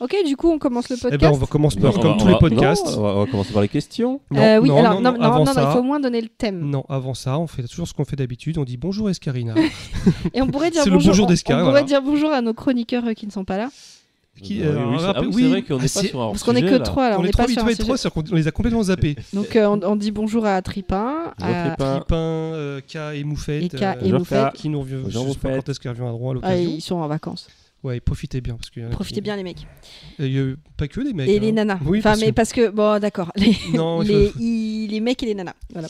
Ok, 0.01 0.15
du 0.25 0.35
coup, 0.35 0.49
on 0.49 0.57
commence 0.57 0.89
le 0.89 0.95
Eh 0.97 1.01
podcast. 1.01 1.21
ben, 1.21 1.29
on 1.31 1.37
va 1.37 1.45
commencer 1.45 1.79
par, 1.79 1.95
On 1.95 2.01
comme 2.01 2.17
tous 2.17 2.27
les 2.27 2.37
podcasts. 2.39 2.85
non, 2.87 2.97
on, 2.97 3.01
va, 3.03 3.09
on 3.09 3.19
va 3.25 3.31
commencer 3.31 3.53
par 3.53 3.61
les 3.61 3.67
questions. 3.67 4.19
Euh, 4.35 4.57
oui, 4.59 4.71
alors 4.71 4.99
non, 4.99 5.11
non, 5.13 5.21
avant 5.21 5.45
non, 5.45 5.53
ça, 5.53 5.63
il 5.69 5.73
faut 5.73 5.79
au 5.79 5.83
moins 5.83 5.99
donner 5.99 6.21
le 6.21 6.27
thème. 6.29 6.59
Non, 6.69 6.83
avant 6.89 7.13
ça, 7.13 7.37
on 7.37 7.45
fait 7.45 7.61
toujours 7.67 7.87
ce 7.87 7.93
qu'on 7.93 8.03
fait 8.05 8.15
d'habitude. 8.15 8.57
On 8.57 8.63
dit 8.63 8.77
bonjour 8.77 9.09
Escarina. 9.11 9.53
Et 10.33 10.41
on 10.41 10.47
pourrait 10.47 10.71
dire 10.71 10.81
C'est 10.83 10.89
le 10.89 10.95
bonjour. 10.95 11.11
bonjour 11.11 11.27
on- 11.29 11.31
On, 11.31 11.35
pourrait 11.55 11.63
voilà. 11.63 11.83
dire 11.83 12.01
bonjour 12.01 12.31
à 12.31 12.41
nos 12.41 12.53
chroniqueurs 12.55 13.05
euh, 13.07 13.13
qui 13.13 13.27
ne 13.27 13.31
sont 13.31 13.45
pas 13.45 13.57
là, 13.57 13.69
Qui, 14.41 14.61
oui, 14.61 14.63
euh, 14.63 14.85
oui, 14.89 14.95
c'est- 14.99 15.05
ah 15.05 15.21
oui, 15.21 15.33
c'est 15.43 15.47
vrai 15.49 15.61
qu'on 15.61 15.73
n'est 15.77 15.79
Ah, 15.81 16.01
pas 16.01 16.07
sur 16.07 16.21
un 16.23 16.27
parce 16.31 16.43
qu'on 16.43 16.55
est 16.55 16.61
que 16.63 16.77
trois 16.77 17.09
là. 17.11 17.17
on, 17.19 17.21
On 17.21 17.25
est 17.25 17.37
pas 17.37 17.47
sur 17.47 17.63
un 17.63 17.67
sujet. 17.69 17.83
c'est-à-dire 17.85 18.11
qu'on 18.11 18.35
les 18.35 18.47
a 18.47 18.51
complètement 18.51 18.81
zappés. 18.83 19.15
Donc 19.33 19.55
euh, 19.55 19.67
on, 19.67 19.79
on 19.83 19.95
dit 19.95 20.09
bonjour 20.09 20.47
à 20.47 20.59
Tripin, 20.63 21.31
Bonjour, 21.37 21.55
à... 21.55 21.75
Tripin. 21.75 22.15
Euh, 22.15 22.81
K 22.81 22.95
et 23.13 23.23
Moufette. 23.23 23.63
Et 23.65 23.69
K 23.77 23.83
et 24.03 24.11
Moufette. 24.11 24.53
K. 24.53 24.53
qui 24.53 24.69
nous 24.69 24.79
revient. 24.79 24.95
Je 25.07 25.19
sais 25.19 25.37
pas 25.39 25.57
quand 25.57 25.69
est-ce 25.69 25.79
qu'elle 25.79 25.91
reviendra 25.91 26.15
à 26.15 26.31
Ah, 26.31 26.33
l'occasion. 26.33 26.71
ils 26.75 26.81
sont 26.81 26.95
en 26.95 27.07
vacances. 27.07 27.47
Ouais, 27.83 27.99
profitez 27.99 28.41
bien 28.41 28.55
parce 28.55 28.69
que. 28.69 28.89
Profitez 28.91 29.21
bien 29.21 29.35
les 29.35 29.43
mecs. 29.43 29.65
Y 30.19 30.37
a 30.39 30.53
pas 30.77 30.87
que 30.87 30.99
les 31.01 31.13
mecs. 31.13 31.27
Et 31.29 31.37
hein. 31.37 31.41
les 31.41 31.51
nanas. 31.51 31.79
Oui, 31.85 31.99
enfin, 31.99 32.11
parce 32.11 32.21
mais 32.21 32.27
que- 32.27 32.31
parce 32.33 32.53
que 32.53 32.69
bon, 32.69 32.99
d'accord. 32.99 33.31
Les, 33.37 33.55
Non, 33.73 34.01
les, 34.01 34.27
faut- 34.29 34.39
i- 34.39 34.87
les 34.89 34.99
mecs 34.99 35.21
et 35.23 35.25
les 35.25 35.33
nanas. 35.35 35.55
Voilà. 35.73 35.87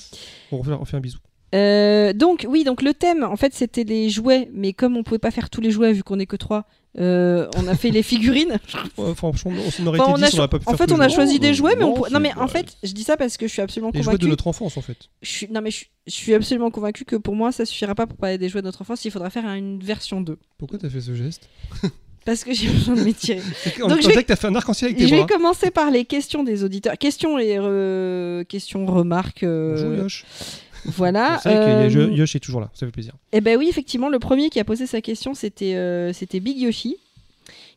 On 0.51 0.57
refait, 0.59 0.71
on 0.71 0.85
fait 0.85 0.97
un 0.97 1.01
bisou. 1.01 1.17
Euh, 1.53 2.13
donc 2.13 2.45
oui, 2.47 2.63
donc 2.63 2.81
le 2.81 2.93
thème, 2.93 3.23
en 3.23 3.35
fait, 3.35 3.53
c'était 3.53 3.83
les 3.83 4.09
jouets, 4.09 4.49
mais 4.53 4.71
comme 4.71 4.95
on 4.95 5.03
pouvait 5.03 5.19
pas 5.19 5.31
faire 5.31 5.49
tous 5.49 5.59
les 5.59 5.69
jouets 5.71 5.91
vu 5.91 6.01
qu'on 6.01 6.17
est 6.19 6.25
que 6.25 6.37
trois, 6.37 6.65
euh, 6.99 7.47
on 7.57 7.67
a 7.67 7.75
fait 7.75 7.89
les 7.89 8.03
figurines. 8.03 8.59
Ouais, 8.97 9.15
franchement, 9.15 9.51
on 9.51 9.87
aurait 9.87 9.99
Enfin, 9.99 10.11
été 10.13 10.21
on 10.21 10.23
a 10.23 10.27
10, 10.27 10.27
on 10.27 10.29
cho- 10.31 10.37
aurait 10.39 10.47
pas 10.49 10.59
pu 10.59 10.65
en 10.67 10.71
faire 10.71 10.87
fait, 10.87 10.93
on 10.93 10.99
a 10.99 11.07
choisi 11.09 11.39
des 11.39 11.53
jouets, 11.53 11.75
mais 11.77 11.85
on 11.85 11.95
non, 12.11 12.19
mais 12.19 12.33
en 12.35 12.47
fait, 12.47 12.75
je 12.83 12.91
dis 12.91 13.03
ça 13.03 13.15
parce 13.17 13.37
que 13.37 13.47
je 13.47 13.51
suis 13.53 13.61
absolument 13.61 13.91
jouets 13.93 14.17
de 14.17 14.27
notre 14.27 14.47
enfance 14.47 14.75
en 14.77 14.81
fait. 14.81 14.97
Je 15.21 15.29
suis, 15.29 15.47
non 15.49 15.61
mais 15.61 15.71
je, 15.71 15.77
suis- 15.77 15.89
je 16.07 16.11
suis 16.11 16.33
absolument 16.33 16.69
convaincue 16.71 17.05
que 17.05 17.15
pour 17.15 17.35
moi, 17.35 17.51
ça 17.51 17.65
suffira 17.65 17.95
pas 17.95 18.07
pour 18.07 18.17
parler 18.17 18.37
des 18.37 18.49
jouets 18.49 18.61
de 18.61 18.67
notre 18.67 18.81
enfance. 18.81 19.05
Il 19.05 19.11
faudra 19.11 19.29
faire 19.29 19.45
une 19.53 19.79
version 19.81 20.21
2 20.21 20.37
Pourquoi 20.57 20.77
t'as 20.79 20.89
fait 20.89 21.01
ce 21.01 21.15
geste? 21.15 21.47
Parce 22.25 22.43
que 22.43 22.53
j'ai 22.53 22.67
besoin 22.69 22.93
de 22.95 23.01
m'étirer. 23.03 23.41
On 23.83 23.87
Donc, 23.87 24.01
je 24.01 24.07
vais- 24.07 24.13
que 24.21 24.27
t'as 24.27 24.35
fait 24.35 24.45
un 24.47 24.53
arc-en-ciel 24.55 24.91
avec 24.91 25.01
je 25.01 25.05
tes 25.05 25.11
vais 25.11 25.17
bras. 25.23 25.27
commencer 25.27 25.71
par 25.71 25.89
les 25.89 26.05
questions 26.05 26.43
des 26.43 26.63
auditeurs. 26.63 26.95
Questions 26.99 27.39
et 27.39 27.55
euh, 27.57 28.43
questions, 28.43 28.85
remarques. 28.85 29.41
euh, 29.41 29.97
Bonjour. 29.97 30.07
Voilà. 30.85 31.39
C'est 31.43 31.49
vrai 31.49 31.57
que 31.59 31.69
euh, 31.97 32.07
Yosh- 32.07 32.15
Yosh 32.17 32.35
est 32.35 32.39
toujours 32.39 32.61
là, 32.61 32.69
ça 32.73 32.85
fait 32.85 32.91
plaisir. 32.91 33.13
Eh 33.31 33.41
ben 33.41 33.57
oui, 33.57 33.67
effectivement, 33.69 34.09
le 34.09 34.19
premier 34.19 34.49
qui 34.49 34.59
a 34.59 34.63
posé 34.63 34.85
sa 34.87 35.01
question, 35.01 35.33
c'était 35.33 35.75
euh, 35.75 36.13
c'était 36.13 36.39
Big 36.39 36.57
Yoshi, 36.59 36.97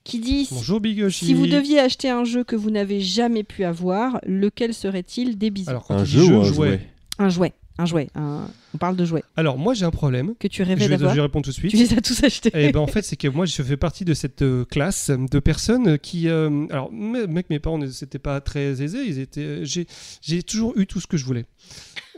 qui 0.04 0.18
dit 0.18 0.48
Bonjour 0.50 0.80
Big 0.80 0.98
Yoshi. 0.98 1.26
si 1.26 1.34
vous 1.34 1.46
deviez 1.46 1.78
acheter 1.80 2.08
un 2.10 2.24
jeu 2.24 2.44
que 2.44 2.56
vous 2.56 2.70
n'avez 2.70 3.00
jamais 3.00 3.42
pu 3.42 3.64
avoir, 3.64 4.20
lequel 4.26 4.74
serait-il 4.74 5.38
Des 5.38 5.50
bisous? 5.50 5.70
Alors, 5.70 5.84
quand 5.86 5.94
Un 5.96 6.04
jeu 6.04 6.24
ou 6.24 6.40
un 6.40 6.44
jouet. 6.44 6.54
jouet? 6.54 6.80
Un 7.18 7.28
jouet, 7.28 7.52
un 7.78 7.86
jouet. 7.86 8.08
un- 8.14 8.46
On 8.74 8.78
parle 8.78 8.96
de 8.96 9.04
jouets 9.04 9.24
Alors, 9.36 9.58
moi 9.58 9.74
j'ai 9.74 9.84
un 9.84 9.90
problème. 9.90 10.34
que 10.38 10.46
tu 10.48 10.62
Je 10.62 10.68
rêvais 10.68 10.80
vais, 10.86 10.94
je 10.94 10.98
d'avoir. 10.98 11.14
vais 11.14 11.20
répondre 11.20 11.44
tout 11.44 11.50
de 11.50 11.54
suite. 11.54 11.70
Tu 11.70 11.76
les 11.76 11.92
as 11.94 12.00
tous 12.00 12.22
achetés. 12.24 12.50
Eh 12.54 12.70
ben 12.72 12.80
en 12.80 12.86
fait, 12.86 13.02
c'est 13.02 13.16
que 13.16 13.28
moi, 13.28 13.46
je 13.46 13.62
fais 13.62 13.76
partie 13.76 14.04
de 14.04 14.14
cette 14.14 14.42
euh, 14.42 14.64
classe 14.64 15.10
de 15.10 15.38
personnes 15.40 15.98
qui, 15.98 16.28
euh, 16.28 16.66
alors, 16.70 16.92
me- 16.92 17.26
mec, 17.26 17.50
mes 17.50 17.58
parents, 17.58 17.80
c'était 17.90 18.18
pas 18.18 18.40
très 18.40 18.82
aisés. 18.82 19.04
Ils 19.06 19.18
étaient, 19.18 19.40
euh, 19.40 19.64
j'ai, 19.64 19.86
j'ai 20.22 20.42
toujours 20.42 20.72
eu 20.76 20.86
tout 20.86 21.00
ce 21.00 21.06
que 21.06 21.16
je 21.16 21.24
voulais. 21.24 21.44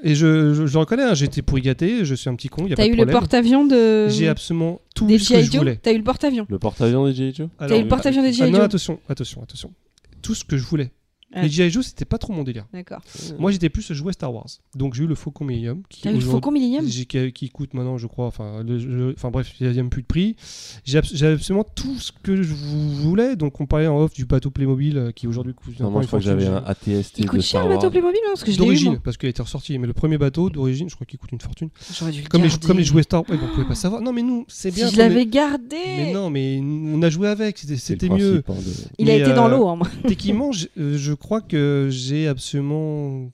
Et 0.02 0.14
je, 0.14 0.52
je, 0.52 0.66
je 0.66 0.72
le 0.74 0.78
reconnais, 0.78 1.02
hein, 1.04 1.14
j'étais 1.14 1.40
pourri 1.42 1.62
gâté. 1.62 2.04
Je 2.04 2.14
suis 2.14 2.28
un 2.28 2.34
petit 2.34 2.48
con. 2.48 2.64
Il 2.66 2.70
y 2.70 2.72
a 2.74 2.76
T'as 2.76 2.82
pas 2.82 2.88
eu 2.88 2.96
de 2.96 3.02
le 3.04 3.11
porte-avions 3.11 3.64
de 3.64 4.09
J'ai 4.09 4.28
absolument 4.28 4.80
tout 4.94 5.07
des 5.07 5.18
ce 5.18 5.30
que 5.30 5.34
G.I. 5.36 5.44
je 5.46 5.50
Joe 5.52 5.59
voulais. 5.61 5.76
T'as 5.82 5.92
eu 5.92 5.98
le 5.98 6.04
porte-avions. 6.04 6.46
Le 6.50 6.59
porte-avions 6.59 7.07
des 7.07 7.14
G.I. 7.14 7.34
Joe? 7.34 7.48
T'as 7.59 7.78
eu 7.78 7.82
le 7.82 7.88
porte-avions 7.88 8.22
des 8.22 8.28
ah, 8.28 8.32
G.I. 8.32 8.50
non, 8.50 8.57
Joe? 8.59 8.64
attention, 8.66 9.00
attention, 9.09 9.42
attention. 9.42 9.72
Tout 10.20 10.34
ce 10.34 10.44
que 10.44 10.57
je 10.59 10.64
voulais. 10.64 10.90
Ah. 11.35 11.43
Les 11.43 11.49
G.I. 11.49 11.70
Joe, 11.70 11.85
c'était 11.85 12.05
pas 12.05 12.18
trop 12.18 12.33
mon 12.33 12.45
délire. 12.45 12.66
D'accord. 12.72 13.01
Moi, 13.39 13.51
j'étais 13.51 13.68
plus 13.68 13.93
jouet 13.93 14.12
Star 14.12 14.33
Wars. 14.33 14.47
Donc, 14.77 14.95
j'ai 14.95 15.03
eu 15.05 15.07
le 15.09 15.16
Faucon 15.16 15.45
Millennium. 15.45 15.83
Qui, 15.91 16.03
T'as 16.03 16.12
eu 16.12 16.14
le 16.14 16.20
Faucon 16.20 16.53
Millennium? 16.53 16.87
j'ai- 16.87 17.05
qui, 17.05 17.33
qui 17.33 17.51
coûte 17.51 17.74
maintenant, 17.74 17.99
je 17.99 18.07
crois, 18.07 18.27
enfin, 18.27 18.62
le- 18.62 18.79
le- 18.79 19.14
enfin 19.16 19.31
bref, 19.31 19.53
il 19.61 19.66
n'y 19.66 19.72
a 19.72 19.77
même 19.77 19.91
plus 19.91 20.03
de 20.03 20.07
prix. 20.07 20.37
J'ai 20.85 20.99
abs- 20.99 21.14
J'avais 21.14 21.35
absolument 21.35 21.64
tout 21.74 21.99
ce 21.99 22.12
que 22.22 22.41
je 22.43 22.55
vou- 22.55 22.91
voulais. 23.09 23.35
Donc, 23.37 23.61
on 23.61 23.66
parlait 23.66 23.89
en 23.89 23.99
off 23.99 24.14
du 24.14 24.24
bateau 24.24 24.51
Playmobil 24.51 24.97
euh, 24.97 25.11
qui 25.11 25.27
aujourd'hui 25.27 25.53
coûte. 25.53 25.79
Non, 25.81 25.91
moi, 25.91 26.03
je 26.03 26.07
crois 26.07 26.20
que 26.20 26.24
j'avais 26.24 26.47
un 26.47 26.62
ATST 26.64 27.18
Il 27.18 27.24
de 27.24 27.29
coûte 27.31 27.41
cher 27.41 27.61
Star 27.61 27.62
le 27.64 27.68
bateau 27.70 27.83
Wars. 27.83 27.91
Playmobil 27.91 28.20
non 28.24 28.31
Parce 28.33 28.45
que 28.45 28.57
d'origine, 28.57 28.99
parce 29.01 29.16
qu'il 29.16 29.27
a 29.27 29.31
été 29.31 29.43
ressorti. 29.43 29.77
Mais 29.81 29.89
le 29.89 29.93
premier 29.95 30.18
bateau 30.18 30.49
d'origine, 30.49 30.89
je 30.89 30.95
crois 30.95 31.07
qu'il 31.07 31.18
coûte 31.18 31.33
une 31.33 31.41
fortune. 31.41 31.70
J'aurais 31.99 32.12
dû 32.12 32.22
le 32.22 32.29
Comme 32.29 32.43
les, 32.43 32.49
garder. 32.49 32.66
comme 32.66 32.79
les 32.79 32.85
jouets 32.85 33.03
Star 33.03 33.29
Wars, 33.29 33.39
on 33.43 33.53
pouvait 33.55 33.66
pas 33.66 33.74
savoir. 33.74 34.01
Non, 34.01 34.12
mais 34.12 34.22
nous, 34.22 34.45
c'est 34.49 34.70
bien. 34.72 34.89
Si 34.89 34.95
je 34.95 34.99
l'avais 35.01 35.27
gardé. 35.27 35.77
Mais 35.85 36.12
non, 36.12 36.31
mais 36.31 36.61
on 36.62 37.03
a 37.03 37.11
joué 37.11 37.27
avec, 37.29 37.59
c'était 37.59 38.07
le 38.09 38.14
mieux. 38.14 38.43
hein, 38.49 38.55
Il 38.99 39.11
a 39.11 39.16
été 39.16 39.33
dans 39.35 39.47
euh, 39.49 39.57
l'eau. 39.59 39.66
hein, 39.68 39.77
moi. 39.77 39.89
Techniquement, 40.07 40.53
je, 40.53 40.66
euh, 40.79 40.97
je 40.97 41.12
crois 41.27 41.41
que 41.41 41.89
j'ai 41.91 42.29
absolument 42.29 43.33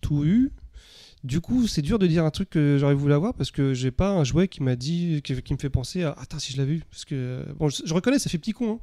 tout 0.00 0.24
eu. 0.24 0.52
Du 1.24 1.40
coup, 1.40 1.66
c'est 1.66 1.82
dur 1.82 1.98
de 1.98 2.06
dire 2.06 2.24
un 2.24 2.30
truc 2.30 2.48
que 2.50 2.76
j'aurais 2.78 2.94
voulu 2.94 3.12
avoir 3.12 3.34
parce 3.34 3.50
que 3.50 3.74
j'ai 3.74 3.90
pas 3.90 4.10
un 4.10 4.22
jouet 4.22 4.46
qui 4.46 4.62
m'a 4.62 4.76
dit, 4.76 5.20
qui, 5.24 5.42
qui 5.42 5.52
me 5.52 5.58
fait 5.58 5.68
penser 5.68 6.04
à 6.04 6.12
attends 6.12 6.38
si 6.38 6.52
je 6.52 6.58
l'avais 6.58 6.74
vu 6.74 6.82
parce 6.88 7.04
que 7.04 7.44
bon, 7.58 7.68
je, 7.68 7.82
je 7.84 7.92
reconnais, 7.92 8.20
ça 8.20 8.30
fait 8.30 8.38
petit 8.38 8.52
con, 8.52 8.74
hein. 8.74 8.78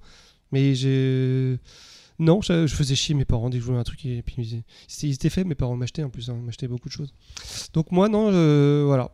mais 0.52 0.76
j'ai 0.76 1.60
non, 2.20 2.41
je, 2.41 2.68
je 2.68 2.76
faisais 2.76 2.95
chier 2.95 3.16
mes 3.16 3.24
parents 3.24 3.49
dès 3.49 3.58
que 3.58 3.62
je 3.62 3.68
voulais 3.68 3.80
un 3.80 3.86
truc 3.86 4.06
et 4.06 4.22
puis 4.22 4.36
ils, 4.38 4.64
ils 5.08 5.14
étaient 5.14 5.30
faits, 5.30 5.47
mes 5.47 5.56
parents 5.56 5.78
m'achetaient 5.78 6.04
en 6.04 6.10
plus, 6.10 6.30
hein, 6.30 6.36
ils 6.38 6.43
m'achetaient 6.43 6.68
beaucoup 6.68 6.89
de 6.89 6.93
choses. 6.93 7.14
Donc 7.74 7.93
moi 7.93 8.10
non, 8.10 8.32
euh, 8.34 8.84
voilà. 8.86 9.12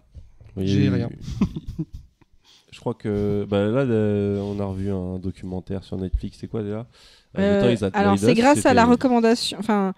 J'ai 0.57 0.89
rien. 0.89 1.09
Je 2.71 2.79
crois 2.79 2.93
que 2.93 3.45
bah, 3.49 3.65
là, 3.65 3.85
on 4.43 4.59
a 4.59 4.65
revu 4.65 4.91
un 4.91 5.19
documentaire 5.19 5.83
sur 5.83 5.97
Netflix. 5.97 6.37
C'est 6.39 6.47
quoi 6.47 6.63
déjà? 6.63 6.87
Euh, 7.37 7.75
alors 7.93 8.17
c'est 8.17 8.33
grâce 8.33 8.65
à 8.65 8.73
la 8.73 8.85
recommandation. 8.85 9.57
Enfin, 9.59 9.93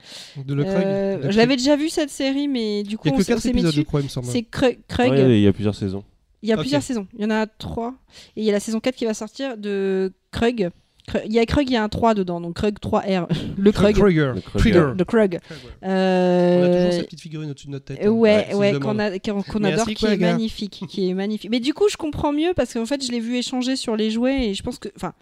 De 0.46 0.54
le 0.54 0.64
Craig. 0.64 0.76
euh, 0.86 1.16
de 1.18 1.22
je 1.24 1.28
Craig. 1.28 1.38
l'avais 1.38 1.56
déjà 1.56 1.76
vu 1.78 1.90
cette 1.90 2.10
série, 2.10 2.48
mais 2.48 2.84
du 2.84 2.98
coup 2.98 3.08
Il 3.08 3.12
y 3.12 3.14
a 3.14 3.16
on 3.16 3.18
que 3.18 3.24
s'est 3.24 3.32
on 3.34 3.36
4 3.36 3.42
s'est 3.44 3.50
mis 3.50 3.60
épisodes, 3.60 3.72
je 3.72 3.78
dessus. 3.78 3.86
crois, 3.86 4.02
il 4.02 4.04
me 4.06 4.10
semble. 4.10 4.28
C'est 4.28 4.44
Craig. 4.44 4.80
Craig. 4.88 5.12
Ouais, 5.12 5.40
il 5.40 5.44
y 5.44 5.48
a 5.48 5.54
plusieurs 5.54 5.76
saisons. 5.76 6.04
Il 6.42 6.50
y 6.50 6.52
a 6.52 6.56
Ok. 6.56 6.62
plusieurs 6.62 6.84
saisons. 6.84 7.08
Il 7.18 7.22
y 7.22 7.26
en 7.26 7.30
a 7.32 7.48
trois. 7.48 7.94
Et 8.36 8.42
il 8.42 8.44
y 8.46 8.50
a 8.50 8.54
la 8.54 8.60
saison 8.60 8.80
4 8.80 8.96
qui 8.96 9.06
va 9.06 9.14
sortir 9.14 9.58
de 9.58 10.12
Krug. 10.32 10.70
Krug- 11.08 11.24
Il 11.26 11.34
y 11.34 11.40
a 11.40 11.46
Krug, 11.46 11.68
il 11.70 11.74
y 11.74 11.76
a 11.76 11.84
un 11.84 11.90
3 11.90 12.14
dedans, 12.14 12.40
donc 12.42 12.56
Krug 12.56 12.76
3R. 12.82 13.28
Le 13.58 13.72
Krug. 13.72 13.96
Krieger. 13.96 14.34
Le. 14.36 14.42
Krieger. 14.60 14.96
De 14.96 15.04
Krug. 15.04 15.40
On 15.82 15.88
a 15.88 15.90
Euh, 15.92 16.78
toujours 16.78 16.94
cette 16.94 17.06
petite 17.06 17.22
figurine 17.22 17.50
au-dessus 17.52 17.68
de 17.68 17.72
notre 17.72 17.86
tête. 17.86 18.00
euh, 18.02 18.08
hein. 18.08 18.12
Ouais, 18.12 18.54
ouais, 18.54 18.80
qu'on 18.80 19.00
a- 19.00 19.06
adore, 19.06 19.22
qui 19.22 19.92
est 19.92 19.96
Krug. 19.96 20.20
magnifique, 20.22 20.84
qui 20.88 21.10
est 21.10 21.14
magnifique. 21.14 21.50
Mais 21.52 21.60
du 21.60 21.74
coup, 21.74 21.86
je 21.90 21.98
comprends 21.98 22.32
mieux 22.34 22.54
parce 22.56 22.74
qu'en 22.74 22.86
fait, 22.86 23.04
je 23.06 23.12
l'ai 23.12 23.20
vu 23.22 23.36
échanger 23.38 23.76
sur 23.76 23.96
les 23.96 24.12
jouets 24.12 24.50
et 24.50 24.54
je 24.54 24.62
pense 24.64 24.78
que, 24.80 24.90
enfin, 24.96 25.14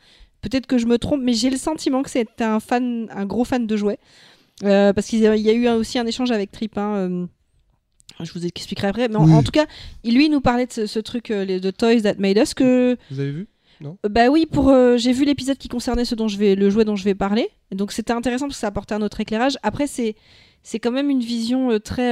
peut-être 0.41 0.67
que 0.67 0.77
je 0.77 0.85
me 0.85 0.97
trompe, 0.97 1.21
mais 1.23 1.33
j'ai 1.33 1.49
le 1.49 1.57
sentiment 1.57 2.03
que 2.03 2.09
c'est 2.09 2.41
un 2.41 2.59
fan, 2.59 3.07
un 3.11 3.25
gros 3.25 3.43
fan 3.45 3.65
de 3.67 3.77
jouets, 3.77 3.99
Euh, 4.63 4.91
parce 4.93 5.05
qu'il 5.07 5.19
y 5.19 5.27
a 5.27 5.53
eu 5.53 5.67
aussi 5.69 5.99
un 5.99 6.05
échange 6.07 6.31
avec 6.31 6.51
Tripin. 6.51 6.95
euh, 6.95 7.25
je 8.23 8.31
vous 8.33 8.43
expliquerai 8.45 8.88
après, 8.88 9.07
mais 9.07 9.15
en, 9.17 9.25
Oui. 9.25 9.33
en 9.33 9.43
tout 9.43 9.51
cas, 9.51 9.67
lui 10.03 10.25
il 10.25 10.31
nous 10.31 10.41
parlait 10.41 10.65
de 10.65 10.71
ce, 10.73 10.88
ce 10.88 10.97
truc 10.99 11.29
euh, 11.29 11.45
les- 11.45 11.59
de 11.59 11.69
Toys 11.69 12.01
That 12.01 12.15
Made 12.17 12.38
Us 12.38 12.55
que 12.55 12.97
Vous 13.11 13.19
avez 13.19 13.31
vu? 13.31 13.47
Euh, 13.83 14.09
Bah 14.09 14.29
oui, 14.29 14.47
pour 14.47 14.69
euh, 14.69 14.97
j'ai 14.97 15.11
vu 15.13 15.23
l'épisode 15.25 15.57
qui 15.59 15.67
concernait 15.67 16.05
ce 16.05 16.15
dont 16.15 16.27
je 16.27 16.38
vais 16.39 16.55
le 16.55 16.71
jouet 16.71 16.83
dont 16.85 16.95
je 16.95 17.03
vais 17.03 17.13
parler. 17.13 17.49
Donc 17.71 17.91
c'était 17.91 18.13
intéressant 18.13 18.45
parce 18.47 18.55
que 18.57 18.61
ça 18.61 18.67
apportait 18.67 18.95
un 18.95 19.03
autre 19.03 19.19
éclairage. 19.21 19.57
Après 19.61 19.85
c'est 19.85 20.15
c'est 20.63 20.79
quand 20.79 20.91
même 20.91 21.11
une 21.11 21.19
vision 21.21 21.77
très 21.79 22.11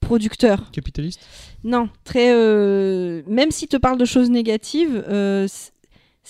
producteur. 0.00 0.70
Capitaliste? 0.72 1.20
Non, 1.64 1.88
très 2.04 2.34
même 3.26 3.50
s'il 3.50 3.68
te 3.68 3.78
parle 3.78 3.96
de 3.98 4.04
choses 4.04 4.28
négatives, 4.28 5.02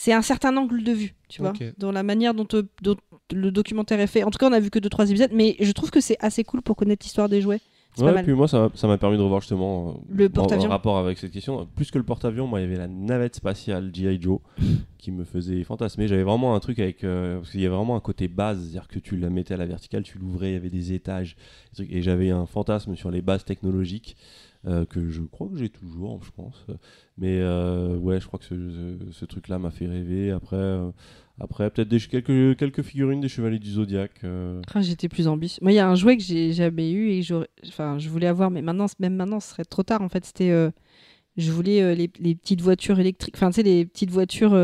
c'est 0.02 0.12
un 0.14 0.22
certain 0.22 0.56
angle 0.56 0.82
de 0.82 0.92
vue, 0.92 1.14
tu 1.28 1.42
vois, 1.42 1.52
dans 1.76 1.92
la 1.92 2.02
manière 2.02 2.32
dont, 2.32 2.46
te- 2.46 2.64
dont 2.82 2.96
le 3.32 3.50
documentaire 3.50 4.00
est 4.00 4.06
fait. 4.06 4.22
En 4.24 4.30
tout 4.30 4.38
cas, 4.38 4.48
on 4.48 4.52
a 4.52 4.60
vu 4.60 4.70
que 4.70 4.78
deux 4.78 4.88
trois 4.88 5.08
épisodes, 5.10 5.30
mais 5.34 5.56
je 5.60 5.72
trouve 5.72 5.90
que 5.90 6.00
c'est 6.00 6.16
assez 6.20 6.42
cool 6.42 6.62
pour 6.62 6.74
connaître 6.76 7.04
l'histoire 7.04 7.28
des 7.28 7.42
jouets. 7.42 7.60
Pas 7.96 8.04
Ouais, 8.04 8.12
mal. 8.12 8.24
puis 8.24 8.32
moi, 8.34 8.46
ça 8.48 8.70
m'a- 8.84 8.98
permis 8.98 9.16
de 9.18 9.22
revoir 9.22 9.40
justement 9.40 9.88
euh, 9.90 9.92
Le 10.08 10.28
porte-avions. 10.28 10.70
Rapport 10.70 10.96
avec 10.96 11.18
cette 11.18 11.32
question. 11.32 11.66
Plus 11.74 11.90
que 11.90 11.98
le 11.98 12.04
porte-avions, 12.04 12.46
moi, 12.46 12.60
il 12.60 12.62
y 12.62 12.66
avait 12.66 12.76
la 12.78 12.86
navette 12.86 13.34
spatiale 13.34 13.90
G.I. 13.92 14.22
Joe 14.22 14.38
qui 14.96 15.10
me 15.10 15.24
faisait 15.24 15.62
fantasmer. 15.64 16.06
J'avais 16.08 16.22
vraiment 16.22 16.54
un 16.54 16.60
truc 16.60 16.78
avec. 16.78 17.02
euh, 17.04 17.38
parce 17.40 17.50
qu'il 17.50 17.60
y 17.60 17.66
avait 17.66 17.74
vraiment 17.74 17.96
un 17.96 18.00
côté 18.00 18.28
base, 18.28 18.60
c'est-à-dire 18.62 18.86
que 18.88 19.00
tu 19.00 19.16
la 19.16 19.28
mettais 19.28 19.54
à 19.54 19.56
la 19.56 19.66
verticale, 19.66 20.04
tu 20.04 20.18
l'ouvrais, 20.18 20.50
il 20.50 20.54
y 20.54 20.56
avait 20.56 20.70
des 20.70 20.92
étages. 20.92 21.36
des 21.72 21.84
trucs, 21.84 21.92
et 21.92 22.00
j'avais 22.00 22.30
un 22.30 22.46
fantasme 22.46 22.94
sur 22.94 23.10
les 23.10 23.22
bases 23.22 23.44
technologiques. 23.44 24.16
Euh, 24.66 24.84
que 24.84 25.08
je 25.08 25.22
crois 25.22 25.48
que 25.48 25.56
j'ai 25.56 25.70
toujours, 25.70 26.22
je 26.22 26.30
pense. 26.32 26.66
Mais 27.16 27.38
euh, 27.40 27.96
ouais, 27.96 28.20
je 28.20 28.26
crois 28.26 28.38
que 28.38 28.44
ce, 28.44 29.24
truc-là 29.24 29.58
m'a 29.58 29.70
fait 29.70 29.86
rêver. 29.86 30.30
Après, 30.30 30.56
euh, 30.56 30.90
après 31.40 31.70
peut-être 31.70 31.88
quelques, 32.08 32.58
quelques 32.58 32.82
figurines 32.82 33.20
des 33.20 33.28
Chevaliers 33.28 33.58
du 33.58 33.70
Zodiaque. 33.70 34.20
Ah, 34.22 34.82
J'étais 34.82 35.08
plus 35.08 35.28
ambitieuse. 35.28 35.62
Moi, 35.62 35.72
il 35.72 35.76
y 35.76 35.78
a 35.78 35.88
un 35.88 35.94
jouet 35.94 36.16
que 36.18 36.22
j'ai 36.22 36.52
jamais 36.52 36.90
eu 36.92 37.10
et 37.10 37.22
que 37.24 37.46
enfin, 37.68 37.98
je 37.98 38.08
voulais 38.10 38.26
avoir, 38.26 38.50
mais 38.50 38.60
maintenant, 38.60 38.86
même 38.98 39.16
maintenant, 39.16 39.40
ce 39.40 39.48
serait 39.48 39.64
trop 39.64 39.82
tard. 39.82 40.02
En 40.02 40.10
fait, 40.10 40.26
c'était, 40.26 40.70
je 41.38 41.52
voulais 41.52 41.94
les 41.94 42.08
petites 42.08 42.60
voitures 42.60 43.00
électriques. 43.00 43.36
Enfin, 43.36 43.48
tu 43.50 43.56
sais, 43.56 43.62
les 43.62 43.86
petites 43.86 44.10
voitures. 44.10 44.54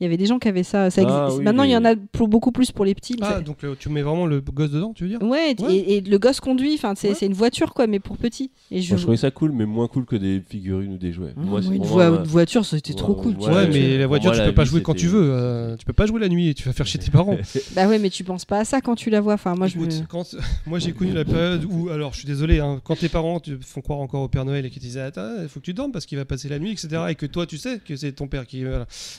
Il 0.00 0.04
y 0.04 0.06
avait 0.06 0.16
des 0.16 0.26
gens 0.26 0.40
qui 0.40 0.48
avaient 0.48 0.64
ça. 0.64 0.90
ça 0.90 1.02
Ah 1.06 1.24
existe- 1.26 1.38
oui, 1.38 1.44
maintenant, 1.44 1.62
il 1.62 1.70
y 1.70 1.76
en 1.76 1.84
a 1.84 1.94
pour, 1.94 2.26
beaucoup 2.26 2.50
plus 2.50 2.72
pour 2.72 2.84
les 2.84 2.96
petits. 2.96 3.16
Ah, 3.22 3.34
ça- 3.34 3.40
donc 3.40 3.58
tu 3.78 3.88
mets 3.88 4.02
vraiment 4.02 4.26
le 4.26 4.40
gosse 4.40 4.70
dedans, 4.72 4.92
tu 4.92 5.04
veux 5.04 5.08
dire? 5.08 5.22
Ouais, 5.22 5.54
Ouais. 5.60 5.74
Et, 5.76 5.96
et 5.96 6.00
le 6.00 6.18
gosse 6.18 6.40
conduit. 6.40 6.74
Enfin, 6.74 6.94
c'est 6.96 7.10
Ouais. 7.10 7.14
c'est 7.14 7.26
une 7.26 7.32
voiture 7.32 7.72
quoi, 7.74 7.86
mais 7.86 8.00
pour 8.00 8.16
petits. 8.18 8.50
Et 8.72 8.82
je, 8.82 8.90
Moi, 8.90 8.96
je 8.98 9.02
trouvais 9.02 9.16
ça 9.16 9.30
cool, 9.30 9.52
mais 9.52 9.66
moins 9.66 9.86
cool 9.86 10.04
que 10.04 10.16
des 10.16 10.42
figurines 10.48 10.94
ou 10.94 10.98
des 10.98 11.12
jouets. 11.12 11.32
Ah, 11.36 11.40
Moi, 11.40 11.62
c'est 11.62 11.68
une, 11.68 11.84
vraiment, 11.84 12.16
voi- 12.16 12.24
une 12.24 12.28
voiture, 12.28 12.64
c'était 12.66 12.90
ouais, 12.92 12.96
trop 12.98 13.14
cool. 13.14 13.36
tu 13.38 13.46
ouais, 13.48 13.68
mais 13.68 13.96
la 13.98 14.06
voiture, 14.08 14.32
tu 14.32 14.38
peux 14.38 14.44
la 14.46 14.52
pas 14.52 14.64
vie, 14.64 14.68
jouer 14.70 14.82
quand 14.82 14.94
tu 14.94 15.06
veux. 15.06 15.30
euh, 15.30 15.76
tu 15.76 15.84
peux 15.84 15.92
pas 15.92 16.06
jouer 16.06 16.20
la 16.20 16.28
nuit, 16.28 16.54
tu 16.56 16.64
vas 16.64 16.72
faire 16.72 16.86
chez 16.86 16.98
tes 16.98 17.10
parents. 17.12 17.36
Bah 17.76 17.86
ouais, 17.86 18.00
mais 18.00 18.10
tu 18.10 18.24
penses 18.24 18.44
pas 18.44 18.58
à 18.58 18.64
ça 18.64 18.80
quand 18.80 18.96
tu 18.96 19.10
la 19.10 19.20
vois. 19.20 19.34
Enfin, 19.34 19.54
moi, 19.54 19.68
je 19.68 19.78
me- 19.78 19.84
Écoute, 19.84 20.04
quand, 20.08 20.34
moi 20.66 20.80
j'ai 20.80 20.90
connu 20.92 21.12
la 21.12 21.24
période 21.24 21.64
où, 21.70 21.88
alors 21.90 22.12
je 22.14 22.18
suis 22.18 22.26
désolé, 22.26 22.58
hein, 22.58 22.80
quand 22.82 22.96
tes 22.98 23.08
parents 23.08 23.38
te 23.38 23.52
font 23.64 23.80
croire 23.80 24.00
encore 24.00 24.22
au 24.22 24.28
Père 24.28 24.44
Noël 24.44 24.66
et 24.66 24.70
qu'ils 24.70 24.82
te 24.82 24.86
disaient 24.86 25.02
Attends, 25.02 25.34
il 25.42 25.48
faut 25.48 25.60
que 25.60 25.64
tu 25.66 25.72
dormes 25.74 25.92
parce 25.92 26.04
qu'il 26.04 26.18
va 26.18 26.24
passer 26.24 26.48
la 26.48 26.58
nuit, 26.58 26.72
etc. 26.72 26.88
Et 27.10 27.14
que 27.14 27.26
toi 27.26 27.46
tu 27.46 27.58
sais 27.58 27.78
que 27.78 27.94
c'est 27.94 28.10
ton 28.12 28.26
père 28.26 28.44
qui. 28.46 28.64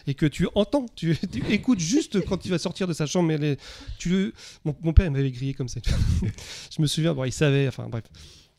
et 0.08 0.14
que 0.14 0.26
tu 0.26 0.48
entends, 0.56 0.75
tu, 0.96 1.18
tu 1.32 1.44
écoutes 1.52 1.80
juste 1.80 2.24
quand 2.26 2.46
il 2.46 2.50
va 2.52 2.58
sortir 2.58 2.88
de 2.88 2.94
sa 2.94 3.06
chambre. 3.06 3.28
Mais 3.28 3.38
les- 3.38 3.58
tu 3.98 4.34
mon, 4.64 4.76
mon 4.84 4.94
père 4.94 5.06
il 5.06 5.12
m'avait 5.12 5.32
grillé 5.32 5.54
comme 5.54 5.68
ça. 5.68 5.80
je 6.76 6.82
me 6.82 6.88
souviens, 6.88 7.14
bon, 7.14 7.24
il 7.26 7.32
savait, 7.32 7.68
enfin 7.68 7.88
bref. 7.90 8.04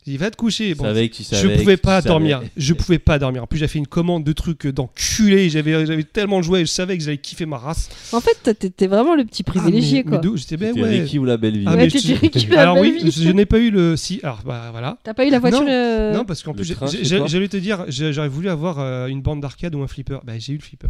Il 0.09 0.17
va 0.17 0.31
te 0.31 0.37
coucher. 0.37 0.73
Bon, 0.73 0.85
savais 0.85 1.09
tu 1.09 1.21
je 1.21 1.27
savais 1.27 1.57
pouvais 1.57 1.75
que 1.75 1.81
pas 1.81 2.01
tu 2.01 2.07
dormir. 2.07 2.37
savais. 2.37 2.51
Je 2.55 2.73
pouvais 2.73 2.97
pas 2.97 3.19
dormir. 3.19 3.43
En 3.43 3.45
plus, 3.47 3.57
j'ai 3.57 3.67
fait 3.67 3.77
une 3.79 3.87
commande 3.87 4.23
de 4.23 4.31
trucs 4.31 4.65
d'enculé. 4.65 5.49
J'avais, 5.49 5.85
j'avais 5.85 6.03
tellement 6.05 6.41
jouets. 6.41 6.61
Je 6.61 6.71
savais 6.71 6.97
que 6.97 7.03
j'allais 7.03 7.17
kiffer 7.17 7.45
ma 7.45 7.57
race. 7.57 7.89
En 8.13 8.21
fait, 8.21 8.53
t'étais 8.57 8.87
vraiment 8.87 9.15
le 9.15 9.25
petit 9.25 9.43
privilégié 9.43 10.03
Ah, 10.07 10.09
mais- 10.09 10.19
quoi. 10.21 10.35
J'étais 10.37 10.55
bien, 10.55 10.69
C'était 10.69 10.81
ouais. 10.81 10.99
Ricky 11.01 11.19
ou 11.19 11.25
la 11.25 11.35
belle 11.35 11.57
vie. 11.57 11.65
Ah, 11.67 11.75
Ouais, 11.75 11.89
je- 11.89 12.13
Ricky, 12.13 12.45
la 12.49 12.61
Alors 12.61 12.75
belle 12.75 12.83
oui, 12.93 13.03
vie. 13.03 13.11
je 13.11 13.29
n'ai 13.31 13.45
pas 13.45 13.59
eu 13.59 13.69
le 13.69 13.97
si. 13.97 14.21
Alors 14.23 14.39
bah 14.45 14.69
voilà. 14.71 14.97
T'as 15.03 15.13
pas 15.13 15.25
eu 15.25 15.29
la 15.29 15.39
voiture 15.39 15.59
Non, 15.63 15.67
euh, 15.69 16.13
Non, 16.13 16.23
parce 16.23 16.41
qu'en 16.41 16.53
plus, 16.53 16.63
j'allais 17.03 17.47
te 17.49 17.57
dire, 17.57 17.83
j'aurais 17.89 18.29
voulu 18.29 18.47
avoir 18.47 18.79
euh, 18.79 19.07
une 19.07 19.21
bande 19.21 19.41
d'arcade 19.41 19.75
ou 19.75 19.81
un 19.83 19.87
flipper. 19.87 20.19
Bah, 20.23 20.39
j'ai 20.39 20.53
eu 20.53 20.57
le 20.57 20.63
flipper. 20.63 20.87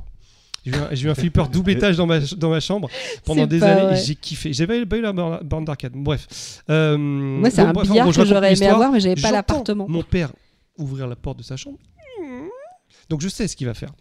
J'ai 0.91 1.07
eu 1.07 1.09
un, 1.09 1.15
flipper 1.15 1.43
double 1.51 1.71
étage 1.71 1.97
dans 1.97 2.05
ma, 2.05 2.19
dans 2.19 2.49
ma 2.49 2.59
chambre 2.59 2.89
pendant 3.25 3.45
des 3.47 3.61
années 3.63 3.97
j'ai 4.03 4.15
kiffé. 4.15 4.53
J'ai 4.53 4.67
pas 4.67 4.97
eu, 4.97 5.01
la 5.01 5.13
borne 5.13 5.65
d'arcade. 5.65 5.93
Bref. 5.95 6.61
Euh, 6.69 6.97
Moi, 6.97 7.49
c'est 7.49 7.61
bon, 7.63 7.69
un 7.69 7.73
bref, 7.73 7.89
billard 7.89 8.07
que 8.13 8.25
j'aurais 8.25 8.53
aimé 8.53 8.67
avoir, 8.67 8.91
mais 8.91 8.99
j'avais 8.99 9.21
pas 9.21 9.31
l'appartement. 9.31 9.85
Mon 9.87 10.03
père 10.03 10.31
ouvrir 10.77 11.07
la 11.07 11.15
porte 11.15 11.39
de 11.39 11.43
sa 11.43 11.57
chambre. 11.57 11.77
Donc 13.09 13.21
je 13.21 13.29
sais 13.29 13.47
ce 13.47 13.55
qu'il 13.55 13.67
va 13.67 13.73
faire. 13.73 13.91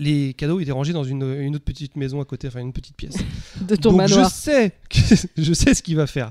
Les 0.00 0.32
cadeaux 0.34 0.60
étaient 0.60 0.70
rangés 0.72 0.92
dans 0.92 1.02
une, 1.02 1.22
une 1.40 1.56
autre 1.56 1.64
petite 1.64 1.96
maison 1.96 2.20
à 2.20 2.24
côté, 2.24 2.46
enfin 2.46 2.60
une 2.60 2.72
petite 2.72 2.94
pièce. 2.96 3.16
de 3.60 3.74
ton 3.74 3.90
Donc 3.90 3.98
manoir. 3.98 4.28
je 4.28 4.34
sais, 4.34 4.72
que- 4.88 5.16
je 5.42 5.52
sais 5.52 5.74
ce 5.74 5.82
qu'il 5.82 5.96
va 5.96 6.06
faire. 6.06 6.30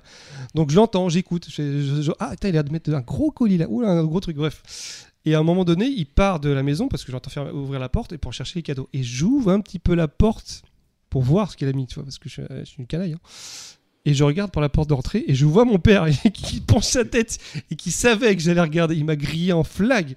Donc 0.55 0.71
je 0.71 0.75
l'entends, 0.77 1.09
j'écoute. 1.09 1.47
Je, 1.49 1.81
je- 1.81 2.01
je- 2.01 2.11
ah, 2.19 2.33
il 2.43 2.57
a 2.57 2.63
de 2.63 2.71
mettre 2.71 2.93
un 2.93 3.01
gros 3.01 3.29
colis 3.29 3.57
là. 3.57 3.67
Oula, 3.69 3.89
un 3.89 4.03
gros 4.05 4.21
truc, 4.21 4.37
bref. 4.37 5.03
Et 5.25 5.35
à 5.35 5.39
un 5.39 5.43
moment 5.43 5.65
donné, 5.65 5.85
il 5.87 6.05
part 6.05 6.39
de 6.39 6.49
la 6.49 6.63
maison 6.63 6.87
parce 6.87 7.03
que 7.03 7.11
j'entends 7.11 7.29
faire 7.29 7.53
ouvrir 7.53 7.79
la 7.79 7.89
porte 7.89 8.13
et 8.13 8.17
pour 8.17 8.31
chercher 8.33 8.59
les 8.59 8.63
cadeaux. 8.63 8.87
Et 8.93 9.03
j'ouvre 9.03 9.51
un 9.51 9.59
petit 9.59 9.79
peu 9.79 9.93
la 9.93 10.07
porte 10.07 10.61
pour 11.09 11.21
voir 11.21 11.51
ce 11.51 11.57
qu'il 11.57 11.67
a 11.67 11.73
mis, 11.73 11.85
tu 11.87 11.95
vois, 11.95 12.03
parce 12.05 12.17
que 12.17 12.29
je, 12.29 12.33
suis- 12.35 12.43
je 12.59 12.63
suis 12.65 12.77
une 12.79 12.87
canaille. 12.87 13.13
hein. 13.13 13.19
Et 14.05 14.13
je 14.13 14.23
regarde 14.23 14.51
par 14.51 14.61
la 14.61 14.69
porte 14.69 14.87
d'entrée 14.89 15.25
et 15.27 15.35
je 15.35 15.45
vois 15.45 15.65
mon 15.65 15.79
père 15.79 16.05
qui 16.33 16.61
penche 16.61 16.85
sa 16.85 17.03
tête 17.03 17.39
et 17.69 17.75
qui 17.75 17.91
savait 17.91 18.33
que 18.37 18.41
j'allais 18.41 18.61
regarder. 18.61 18.95
Il 18.95 19.03
m'a 19.03 19.17
grillé 19.17 19.51
en 19.51 19.65
flag. 19.65 20.15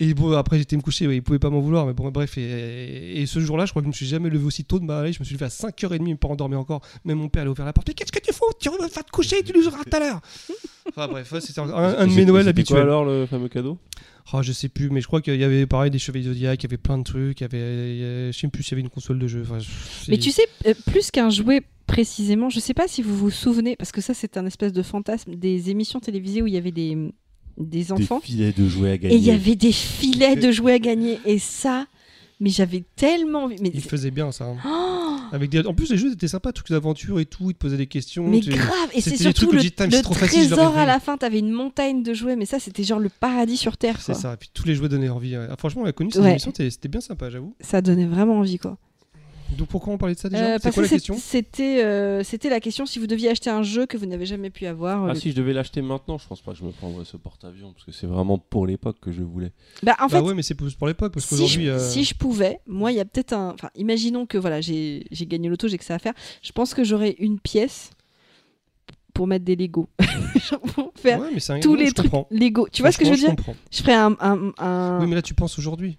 Et 0.00 0.14
bon, 0.14 0.32
après 0.32 0.56
j'étais 0.58 0.76
me 0.76 0.82
coucher, 0.82 1.06
ouais, 1.06 1.16
il 1.16 1.22
pouvait 1.22 1.38
pas 1.38 1.50
m'en 1.50 1.60
vouloir, 1.60 1.86
mais 1.86 1.92
bon, 1.92 2.10
bref. 2.10 2.36
Et, 2.38 3.20
et 3.20 3.26
ce 3.26 3.38
jour-là, 3.38 3.66
je 3.66 3.70
crois 3.70 3.82
que 3.82 3.86
je 3.86 3.90
me 3.90 3.94
suis 3.94 4.06
jamais 4.06 4.30
levé 4.30 4.44
aussi 4.46 4.64
tôt 4.64 4.80
de 4.80 4.84
ma 4.84 5.02
veille. 5.02 5.12
Je 5.12 5.20
me 5.20 5.24
suis 5.24 5.34
levé 5.34 5.44
à 5.44 5.48
5h30, 5.48 6.00
mes 6.02 6.14
parents 6.16 6.34
dormaient 6.36 6.56
encore. 6.56 6.80
Même 7.04 7.18
mon 7.18 7.28
père 7.28 7.42
allait 7.42 7.50
ouvrir 7.50 7.66
la 7.66 7.72
porte. 7.74 7.86
Mais 7.88 7.94
qu'est-ce 7.94 8.10
que 8.10 8.18
tu 8.18 8.32
fous? 8.32 8.46
Tu 8.58 8.70
vas 8.70 8.88
te 8.88 9.10
coucher, 9.12 9.42
tu 9.44 9.52
nous 9.56 9.68
auras 9.68 9.84
tout 9.84 9.94
à 9.94 10.00
l'heure. 10.00 10.20
Enfin 10.88 11.06
bref, 11.08 11.32
c'était 11.40 11.60
un, 11.60 11.68
un 11.70 12.06
de 12.06 12.12
mes 12.14 12.24
Noëls 12.24 12.48
habituels. 12.48 12.80
alors 12.82 13.04
le 13.04 13.26
fameux 13.26 13.48
cadeau? 13.48 13.78
Oh, 14.32 14.42
je 14.42 14.52
sais 14.52 14.68
plus, 14.68 14.88
mais 14.90 15.00
je 15.00 15.06
crois 15.06 15.20
qu'il 15.20 15.36
y 15.36 15.44
avait 15.44 15.66
pareil 15.66 15.90
des 15.90 15.98
chevaliers 15.98 16.26
Zodiac, 16.26 16.62
il 16.62 16.64
y 16.64 16.66
avait 16.68 16.76
plein 16.78 16.98
de 16.98 17.02
trucs, 17.02 17.40
il 17.40 17.44
y 17.44 17.44
avait, 17.44 18.32
je 18.32 18.38
sais 18.38 18.48
plus 18.48 18.62
s'il 18.62 18.72
y 18.72 18.74
avait 18.76 18.82
une 18.82 18.88
console 18.90 19.18
de 19.18 19.26
jeu. 19.26 19.42
Enfin, 19.42 19.58
Mais 20.08 20.18
tu 20.18 20.30
sais, 20.30 20.44
euh, 20.66 20.74
plus 20.86 21.10
qu'un 21.10 21.28
jouet 21.30 21.62
précisément, 21.86 22.48
je 22.48 22.60
sais 22.60 22.72
pas 22.74 22.88
si 22.88 23.02
vous 23.02 23.16
vous 23.16 23.30
souvenez, 23.30 23.76
parce 23.76 23.92
que 23.92 24.00
ça 24.00 24.14
c'est 24.14 24.36
un 24.36 24.46
espèce 24.46 24.72
de 24.72 24.82
fantasme 24.82 25.34
des 25.34 25.70
émissions 25.70 26.00
télévisées 26.00 26.40
où 26.40 26.46
il 26.46 26.54
y 26.54 26.56
avait 26.56 26.70
des, 26.72 26.96
des 27.58 27.92
enfants 27.92 28.20
Des 28.20 28.26
filets 28.26 28.52
de 28.52 28.66
jouets 28.68 28.92
à 28.92 28.98
gagner. 28.98 29.14
et 29.14 29.18
il 29.18 29.24
y 29.24 29.30
avait 29.30 29.56
des 29.56 29.72
filets 29.72 30.36
de 30.36 30.50
jouets 30.52 30.74
à 30.74 30.78
gagner. 30.78 31.18
Et 31.26 31.38
ça, 31.38 31.86
mais 32.42 32.50
j'avais 32.50 32.84
tellement 32.96 33.44
envie. 33.44 33.56
Mais, 33.62 33.70
il 33.72 33.80
faisait 33.80 34.10
bien 34.10 34.30
ça. 34.32 34.44
hein. 34.44 34.56
Oh, 34.66 35.16
Avec 35.32 35.48
des... 35.48 35.64
En 35.66 35.72
plus, 35.72 35.90
les 35.90 35.96
jeux 35.96 36.12
étaient 36.12 36.28
sympas, 36.28 36.52
trucs 36.52 36.68
d'aventure 36.70 37.20
et 37.20 37.24
tout, 37.24 37.50
ils 37.50 37.54
te 37.54 37.58
posaient 37.60 37.76
des 37.78 37.86
questions. 37.86 38.28
mais 38.28 38.40
grave 38.40 38.90
Et 38.92 39.00
c'est 39.00 39.16
surtout 39.16 39.50
le, 39.52 39.60
dis, 39.60 39.72
le 39.78 40.02
trop 40.02 40.12
facile, 40.14 40.48
trésor 40.50 40.76
à 40.76 40.84
la 40.84 40.98
fin, 41.00 41.16
t'avais 41.16 41.38
une 41.38 41.52
montagne 41.52 42.02
de 42.02 42.12
jouets, 42.12 42.36
mais 42.36 42.44
ça 42.46 42.58
c'était 42.58 42.84
genre 42.84 42.98
le 42.98 43.08
paradis 43.08 43.56
sur 43.56 43.76
Terre. 43.78 44.00
C'est 44.00 44.14
ça, 44.14 44.34
et 44.34 44.36
puis 44.36 44.50
tous 44.52 44.66
les 44.66 44.74
jouets 44.74 44.88
donnaient 44.88 45.08
envie. 45.08 45.38
ouais. 45.38 45.46
Ah, 45.48 45.56
franchement, 45.56 45.82
on 45.82 45.86
a 45.86 45.92
connu 45.92 46.10
Ouais. 46.16 46.30
émissions, 46.32 46.50
c'était 46.54 46.68
c'était 46.70 46.88
bien 46.88 47.00
sympa, 47.00 47.30
j'avoue. 47.30 47.54
Ça 47.60 47.80
donnait 47.80 48.06
vraiment 48.06 48.38
envie 48.38 48.58
quoi. 48.58 48.76
Donc 49.56 49.68
pourquoi 49.68 49.92
on 49.92 49.98
parlait 49.98 50.14
de 50.14 50.20
ça 50.20 50.28
déjà 50.28 50.42
Euh, 50.42 50.54
C'est 50.56 50.62
parce 50.62 50.74
quoi 50.74 50.82
que 50.84 50.88
la 50.88 50.96
question 50.96 51.16
C'était 51.18 51.82
euh, 51.84 52.22
c'était 52.24 52.48
la 52.50 52.60
question 52.60 52.86
si 52.86 52.98
vous 52.98 53.06
deviez 53.06 53.28
acheter 53.30 53.50
un 53.50 53.62
jeu 53.62 53.86
que 53.86 53.96
vous 53.96 54.06
n'avez 54.06 54.26
jamais 54.26 54.50
pu 54.50 54.66
avoir. 54.66 55.04
Ah 55.04 55.12
le- 55.12 55.18
si 55.18 55.30
je 55.30 55.36
devais 55.36 55.52
l'acheter 55.52 55.82
maintenant, 55.82 56.18
je 56.18 56.26
pense 56.26 56.40
pas 56.40 56.52
que 56.52 56.58
je 56.58 56.64
me 56.64 56.70
prendrais 56.72 57.04
ce 57.04 57.16
porte-avions 57.16 57.72
parce 57.72 57.84
que 57.84 57.92
c'est 57.92 58.06
vraiment 58.06 58.38
pour 58.38 58.66
l'époque 58.66 58.98
que 59.00 59.12
je 59.12 59.22
voulais. 59.22 59.52
Bah, 59.82 59.96
en 60.00 60.06
Bah 60.06 60.18
fait, 60.18 60.20
ouais, 60.20 60.34
mais 60.34 60.42
c'est 60.42 60.54
pour 60.54 60.68
pour 60.78 60.86
l'époque, 60.88 61.12
parce 61.12 61.26
si, 61.26 61.30
qu'aujourd'hui. 61.30 61.66
je, 61.66 61.70
euh, 61.70 61.78
si 61.90 62.04
je 62.04 62.14
pouvais, 62.14 62.60
moi, 62.66 62.92
il 62.92 62.96
y 62.96 63.00
a 63.00 63.04
peut-être 63.04 63.32
un. 63.32 63.50
Enfin, 63.54 63.70
imaginons 63.76 64.26
que 64.26 64.38
voilà, 64.38 64.60
j'ai 64.60 65.04
j'ai 65.10 65.26
gagné 65.26 65.48
l'auto, 65.48 65.68
j'ai 65.68 65.78
que 65.78 65.84
ça 65.84 65.94
à 65.94 65.98
faire. 65.98 66.14
Je 66.42 66.52
pense 66.52 66.74
que 66.74 66.84
j'aurais 66.84 67.14
une 67.18 67.38
pièce 67.38 67.90
pour 69.14 69.26
mettre 69.26 69.44
des 69.44 69.56
Lego. 69.56 69.88
Pour 70.74 70.92
faire 70.96 71.20
ouais, 71.20 71.28
mais 71.34 71.50
un- 71.50 71.60
tous 71.60 71.70
non, 71.74 71.76
les 71.80 71.86
je 71.88 71.92
trucs 71.94 72.10
comprends. 72.10 72.26
Lego. 72.30 72.66
Tu 72.72 72.82
vois 72.82 72.90
ce 72.92 72.98
que 72.98 73.04
je 73.04 73.10
veux 73.10 73.16
dire 73.16 73.28
comprends. 73.30 73.54
Je 73.70 73.78
ferais 73.82 73.94
un. 73.94 74.16
un- 74.20 74.52
un- 74.58 74.98
Oui, 75.00 75.06
mais 75.06 75.14
là, 75.14 75.22
tu 75.22 75.34
penses 75.34 75.58
aujourd'hui. 75.58 75.98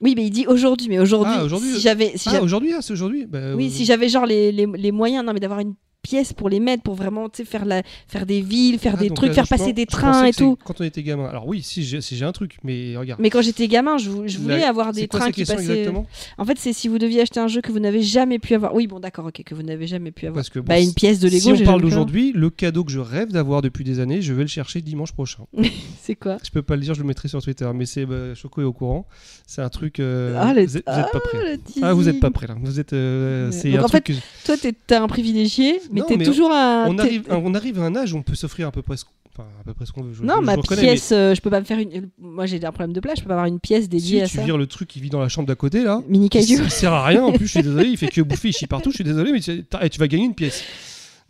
Oui, 0.00 0.14
mais 0.16 0.24
il 0.26 0.30
dit 0.30 0.46
aujourd'hui. 0.46 0.88
Mais 0.88 0.98
aujourd'hui, 0.98 1.34
Ah, 1.36 1.44
aujourd'hui, 1.44 1.70
si 1.74 1.80
j'avais. 1.80 2.12
Si 2.16 2.28
ah, 2.32 2.42
aujourd'hui, 2.42 2.72
ah, 2.72 2.82
c'est 2.82 2.92
aujourd'hui 2.92 3.26
Bah, 3.26 3.54
oui, 3.56 3.66
euh, 3.66 3.70
si 3.70 3.84
j'avais 3.84 4.08
genre 4.08 4.26
les, 4.26 4.52
les, 4.52 4.66
les 4.66 4.92
moyens, 4.92 5.24
non, 5.24 5.32
mais 5.32 5.40
d'avoir 5.40 5.60
une 5.60 5.74
pièce 6.02 6.32
pour 6.32 6.48
les 6.48 6.60
mettre, 6.60 6.82
pour 6.82 6.94
vraiment 6.94 7.28
faire, 7.32 7.64
la, 7.64 7.82
faire 8.06 8.24
des 8.24 8.40
villes, 8.40 8.78
faire 8.78 8.94
ah, 8.96 9.00
des 9.00 9.10
trucs, 9.10 9.30
euh, 9.30 9.34
faire 9.34 9.48
passer 9.48 9.72
des 9.72 9.86
trains 9.86 10.24
et 10.24 10.32
tout. 10.32 10.56
Quand 10.64 10.80
on 10.80 10.84
était 10.84 11.02
gamin. 11.02 11.26
Alors 11.26 11.46
oui, 11.46 11.62
si 11.62 11.84
j'ai 11.84 12.00
si 12.00 12.22
un 12.24 12.32
truc, 12.32 12.56
mais 12.64 12.96
regarde. 12.96 13.20
Mais 13.20 13.30
quand 13.30 13.42
j'étais 13.42 13.68
gamin, 13.68 13.98
je, 13.98 14.08
vou- 14.10 14.22
je 14.26 14.38
voulais 14.38 14.60
La- 14.60 14.68
avoir 14.68 14.92
des 14.92 15.06
quoi 15.08 15.20
trains 15.20 15.30
qui 15.30 15.44
passaient. 15.44 15.60
exactement? 15.60 16.06
En 16.38 16.44
fait, 16.44 16.58
c'est 16.58 16.72
si 16.72 16.88
vous 16.88 16.98
deviez 16.98 17.20
acheter 17.22 17.40
un 17.40 17.48
jeu 17.48 17.60
que 17.60 17.70
vous 17.72 17.78
n'avez 17.80 18.02
jamais 18.02 18.38
pu 18.38 18.54
avoir. 18.54 18.74
Oui, 18.74 18.86
bon, 18.86 19.00
d'accord, 19.00 19.26
ok, 19.26 19.42
que 19.44 19.54
vous 19.54 19.62
n'avez 19.62 19.86
jamais 19.86 20.10
pu 20.10 20.26
avoir. 20.26 20.36
Parce 20.36 20.50
que 20.50 20.60
bon, 20.60 20.66
Bah, 20.66 20.80
une 20.80 20.94
pièce 20.94 21.18
de 21.18 21.28
Lego. 21.28 21.40
si 21.56 21.62
on 21.62 21.64
parle 21.64 21.82
d'aujourd'hui, 21.82 22.32
le 22.34 22.50
cadeau 22.50 22.84
que 22.84 22.92
je 22.92 23.00
rêve 23.00 23.32
d'avoir 23.32 23.60
depuis 23.62 23.84
des 23.84 24.00
années, 24.00 24.22
je 24.22 24.32
vais 24.32 24.42
le 24.42 24.48
chercher 24.48 24.80
dimanche 24.80 25.12
prochain. 25.12 25.44
C'est 26.02 26.14
quoi? 26.14 26.38
Je 26.42 26.50
peux 26.50 26.62
pas 26.62 26.76
le 26.76 26.82
dire, 26.82 26.94
je 26.94 27.00
le 27.00 27.06
mettrai 27.06 27.28
sur 27.28 27.42
Twitter, 27.42 27.68
mais 27.74 27.84
c'est 27.84 28.06
bah, 28.06 28.34
Choco 28.34 28.62
est 28.62 28.64
au 28.64 28.72
courant. 28.72 29.06
C'est 29.46 29.60
un 29.60 29.68
truc. 29.68 30.00
euh, 30.00 30.34
Ah, 30.40 30.54
le- 30.54 30.64
vous, 30.64 30.76
êtes, 30.78 30.84
vous 30.88 30.98
êtes 31.00 31.12
pas 31.12 31.20
prêts. 31.20 31.38
le 31.56 31.82
Ah, 31.82 31.92
vous 31.92 32.08
êtes 32.08 32.20
pas 32.20 32.30
prêts 32.30 32.46
là. 32.46 32.56
Vous 32.62 32.80
êtes. 32.80 32.92
euh, 32.94 33.50
c'est 33.52 33.76
un 33.76 33.82
en 33.84 33.88
truc 33.88 34.04
que- 34.04 34.12
Toi, 34.46 34.56
t'es 34.56 34.72
t'es 34.72 34.94
un 34.94 35.06
privilégié, 35.06 35.80
mais 36.00 36.06
t'es 36.06 36.16
mais 36.16 36.24
toujours 36.24 36.48
on 36.50 36.98
arrive, 36.98 37.24
on 37.30 37.54
arrive 37.54 37.78
à 37.80 37.82
un 37.84 37.96
âge 37.96 38.12
où 38.12 38.16
on 38.18 38.22
peut 38.22 38.34
s'offrir 38.34 38.68
à 38.68 38.70
peu 38.72 38.82
près 38.82 38.96
ce, 38.96 39.04
enfin, 39.32 39.48
à 39.60 39.64
peu 39.64 39.74
près 39.74 39.86
ce 39.86 39.92
qu'on 39.92 40.02
veut. 40.02 40.12
Je- 40.14 40.22
Non, 40.22 40.36
je- 40.40 40.44
ma 40.46 40.56
pièce, 40.56 41.10
euh, 41.12 41.34
je 41.34 41.40
peux 41.40 41.50
pas 41.50 41.60
me 41.60 41.64
faire 41.64 41.78
une. 41.78 42.08
Moi, 42.18 42.46
j'ai 42.46 42.56
un 42.64 42.70
problème 42.72 42.92
de 42.92 43.00
place, 43.00 43.18
je 43.18 43.22
peux 43.22 43.28
pas 43.28 43.34
avoir 43.34 43.46
une 43.46 43.60
pièce 43.60 43.82
mais 43.82 43.88
dédiée 43.88 44.18
si 44.18 44.22
à 44.24 44.26
tu 44.28 44.36
ça. 44.38 44.44
vires 44.44 44.58
le 44.58 44.66
truc 44.66 44.88
qui 44.88 45.00
vit 45.00 45.10
dans 45.10 45.20
la 45.20 45.28
chambre 45.28 45.46
d'à 45.48 45.54
côté 45.54 45.82
là. 45.84 46.02
Mini 46.08 46.26
Il, 46.26 46.28
caillou. 46.30 46.60
il 46.64 46.70
sert 46.70 46.92
à 46.92 47.04
rien 47.06 47.22
en 47.24 47.32
plus, 47.32 47.46
je 47.46 47.50
suis 47.52 47.62
désolé, 47.62 47.88
il 47.88 47.96
fait 47.96 48.08
que 48.08 48.20
bouffer, 48.20 48.48
il 48.48 48.52
chie 48.52 48.66
partout, 48.66 48.90
je 48.90 48.96
suis 48.96 49.04
désolé, 49.04 49.32
mais 49.32 49.40
tu, 49.40 49.64
tu 49.90 49.98
vas 49.98 50.08
gagner 50.08 50.24
une 50.24 50.34
pièce. 50.34 50.64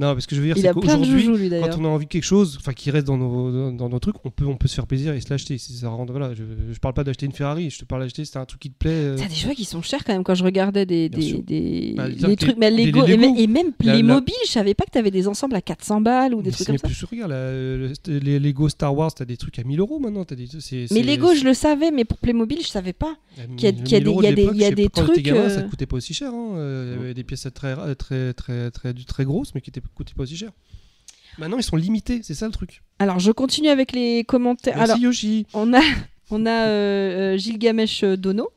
Non, 0.01 0.12
parce 0.12 0.26
que 0.26 0.36
je 0.36 0.40
veux 0.40 0.46
dire, 0.46 0.57
c'est 0.57 0.72
qu'aujourd'hui, 0.72 1.51
quand 1.61 1.76
on 1.80 1.84
a 1.84 1.88
envie 1.88 2.07
de 2.07 2.11
quelque 2.11 2.22
chose, 2.22 2.57
enfin 2.61 2.72
qui 2.72 2.88
reste 2.92 3.07
dans 3.09 3.16
nos, 3.16 3.51
dans, 3.51 3.72
dans 3.72 3.88
nos 3.88 3.99
trucs, 3.99 4.14
on 4.24 4.30
peut, 4.30 4.46
on 4.46 4.57
peut 4.57 4.68
se 4.68 4.76
faire 4.76 4.86
plaisir 4.86 5.12
et 5.12 5.20
se 5.20 5.28
l'acheter. 5.28 5.59
Ça 5.59 5.88
rend, 5.88 6.07
voilà, 6.07 6.34
je, 6.34 6.44
je 6.72 6.78
parle 6.78 6.94
pas 6.94 7.03
d'acheter 7.03 7.26
une 7.26 7.32
Ferrari, 7.32 7.68
je 7.70 7.80
te 7.80 7.84
parle 7.84 8.03
d'acheter, 8.03 8.24
c'est 8.24 8.38
un 8.38 8.44
truc 8.44 8.61
qui 8.61 8.70
te 8.70 8.78
plaît. 8.78 8.90
euh, 8.92 9.16
T'as 9.18 9.26
des 9.26 9.34
jouets 9.34 9.57
qui 9.57 9.64
sont 9.64 9.82
chers 9.82 10.05
quand 10.05 10.12
même 10.12 10.22
quand 10.22 10.36
je 10.36 10.44
regardais 10.44 10.86
des, 10.86 11.09
des, 11.09 11.32
des, 11.42 11.94
Bah, 11.96 12.05
trucs, 12.36 12.57
mais 12.59 12.70
Lego, 12.70 13.05
et, 13.07 13.16
même- 13.16 13.36
et 13.36 13.46
même 13.49 13.72
la- 13.80 13.96
les 13.96 14.03
la- 14.03 14.14
mobiles, 14.14 14.34
je 14.46 14.51
savais 14.53 14.74
pas 14.74 14.84
que 14.84 14.92
t'avais 14.92 15.11
des 15.11 15.26
ensembles 15.26 15.57
à 15.57 15.61
400 15.62 16.01
balles 16.01 16.32
ou 16.32 16.42
des 16.42 16.51
mais 16.51 16.53
trucs 16.55 16.66
comme 16.68 16.78
ça. 16.78 16.86
plus 16.86 17.05
regarde, 17.05 17.32
la- 17.32 17.51
le- 17.53 17.92
les 18.07 18.38
Lego 18.38 18.68
Star 18.68 18.96
Wars, 18.96 19.12
t'as 19.12 19.24
des 19.24 19.36
trucs 19.36 19.59
à 19.59 19.64
1000 19.64 19.80
euros 19.80 19.99
maintenant. 19.99 20.24
T'as 20.24 20.36
des, 20.36 20.46
Mais 20.92 21.03
Lego, 21.03 21.34
je 21.34 21.42
le 21.42 21.55
savais, 21.55 21.90
mais 21.90 22.05
pour 22.05 22.18
Playmobil, 22.18 22.59
je 22.62 22.68
savais 22.68 22.92
pas. 22.92 23.16
À 23.36 23.42
qu'il 23.57 23.64
y 23.64 23.66
a- 23.66 23.72
1000 23.72 23.82
qu'il 23.82 23.92
y 23.92 23.96
a 23.96 24.01
des- 24.01 24.42
y 24.59 24.64
a 24.64 24.70
je 24.70 24.74
trucs, 24.88 25.26
ça 25.26 25.34
euh, 25.34 25.62
te 25.64 25.70
coûtait 25.70 25.86
pas 25.86 25.96
aussi 25.96 26.14
cher. 26.14 26.30
hein. 26.32 26.53
Euh, 26.57 26.94
Il 26.94 27.01
y 27.01 27.05
avait 27.05 27.14
des 27.14 27.24
pièces 27.24 27.46
très, 27.55 27.74
très, 28.32 28.32
très, 28.70 28.92
très 28.94 29.24
grosses, 29.24 29.55
mais 29.55 29.61
qui 29.61 29.70
étaient- 29.70 29.82
coûtaient 29.95 30.14
pas 30.14 30.22
aussi 30.24 30.36
cher. 30.36 30.51
Maintenant, 31.39 31.57
ils 31.59 31.62
sont 31.62 31.76
limités, 31.76 32.20
c'est 32.22 32.34
ça 32.34 32.47
le 32.47 32.53
truc. 32.53 32.82
Alors, 32.99 33.18
je 33.20 33.30
continue 33.30 33.68
avec 33.68 33.93
les 33.93 34.24
commentaires. 34.24 34.76
Merci 34.76 34.91
Alors, 34.93 35.03
Yoshi. 35.03 35.47
on 35.55 35.72
a, 35.72 35.80
on 36.30 36.47
a 36.47 36.66
euh, 36.66 37.34
euh, 37.34 37.36
Gilgamesh 37.36 38.03
euh, 38.03 38.16
Dono, 38.16 38.49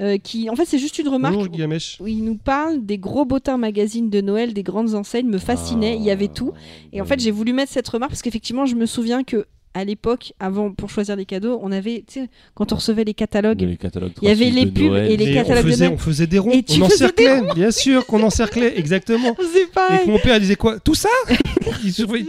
euh, 0.00 0.18
qui, 0.18 0.50
en 0.50 0.56
fait, 0.56 0.64
c'est 0.64 0.78
juste 0.78 0.98
une 0.98 1.08
remarque. 1.08 1.34
Bonjour 1.34 1.52
Gilgamesh. 1.52 1.96
où 2.00 2.06
il 2.08 2.24
nous 2.24 2.36
parle 2.36 2.84
des 2.84 2.98
gros 2.98 3.24
bottins 3.24 3.56
magazines 3.56 4.10
de 4.10 4.20
Noël, 4.20 4.52
des 4.52 4.62
grandes 4.64 4.94
enseignes, 4.94 5.28
me 5.28 5.38
fascinaient, 5.38 5.96
il 5.96 6.02
y 6.02 6.10
avait 6.10 6.28
tout. 6.28 6.52
Et 6.92 7.00
en 7.00 7.04
fait, 7.04 7.20
j'ai 7.20 7.30
voulu 7.30 7.52
mettre 7.52 7.72
cette 7.72 7.88
remarque 7.88 8.10
parce 8.10 8.22
qu'effectivement, 8.22 8.66
je 8.66 8.74
me 8.74 8.86
souviens 8.86 9.22
que 9.22 9.46
à 9.78 9.84
l'époque, 9.84 10.32
avant 10.40 10.72
pour 10.72 10.90
choisir 10.90 11.14
les 11.14 11.24
cadeaux, 11.24 11.60
on 11.62 11.70
avait, 11.70 12.02
tu 12.06 12.20
sais, 12.20 12.28
quand 12.54 12.72
on 12.72 12.76
recevait 12.76 13.04
les 13.04 13.14
catalogues, 13.14 13.60
Les 13.60 13.76
catalogues 13.76 14.12
Il 14.22 14.28
y 14.28 14.32
avait 14.32 14.46
36 14.50 14.64
les 14.64 14.66
pubs 14.72 14.82
Noël. 14.90 15.10
et 15.12 15.16
les 15.16 15.28
Et 15.30 15.34
catalogues 15.34 15.64
on 15.64 15.66
de 15.66 15.70
faisait, 15.72 15.84
Noël. 15.84 15.94
on 15.94 15.98
faisait 16.02 16.26
des 16.26 16.38
ronds, 16.40 16.50
Et 16.50 16.62
tu 16.64 16.82
on 16.82 16.86
encerclait, 16.86 17.42
bien 17.54 17.70
sûr 17.70 18.04
qu'on 18.06 18.22
encerclait, 18.24 18.76
exactement. 18.78 19.36
c'est 19.52 19.62
Et 19.62 20.04
que 20.04 20.10
mon 20.10 20.18
père 20.18 20.40
disait 20.40 20.56
quoi 20.56 20.80
Tout 20.80 20.94
ça 20.96 21.08
Il 21.84 21.92
se 21.92 22.02
trouvait 22.02 22.24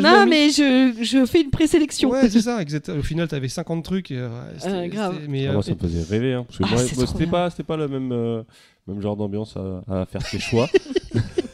Non, 0.00 0.26
mais 0.26 0.50
je, 0.50 0.94
je 1.02 1.26
fais 1.26 1.40
une 1.42 1.50
présélection. 1.50 2.10
Ouais, 2.10 2.28
c'est 2.28 2.40
ça, 2.42 2.62
exact. 2.62 2.88
Au 2.90 3.02
final, 3.02 3.26
t'avais 3.26 3.48
50 3.48 3.84
trucs. 3.84 4.10
euh, 4.12 4.28
c'était- 4.58 4.70
Euh, 4.72 4.86
grave. 4.86 5.16
Ah, 5.20 5.24
euh, 5.32 5.52
moi, 5.52 5.62
ça 5.62 5.72
me 5.72 5.78
faisait 5.78 6.02
rêver. 6.08 6.34
Hein, 6.34 6.44
parce 6.46 6.58
que 6.58 6.64
Ah, 6.64 6.96
moi, 6.96 7.06
c'était 7.06 7.26
pas, 7.26 7.50
c'était 7.50 7.62
pas 7.64 7.76
le 7.76 7.88
même, 7.88 8.12
euh, 8.12 8.42
même 8.86 9.00
genre 9.00 9.16
d'ambiance 9.16 9.56
à, 9.56 9.82
à 10.02 10.06
faire 10.06 10.22
ses 10.22 10.38
choix. 10.38 10.68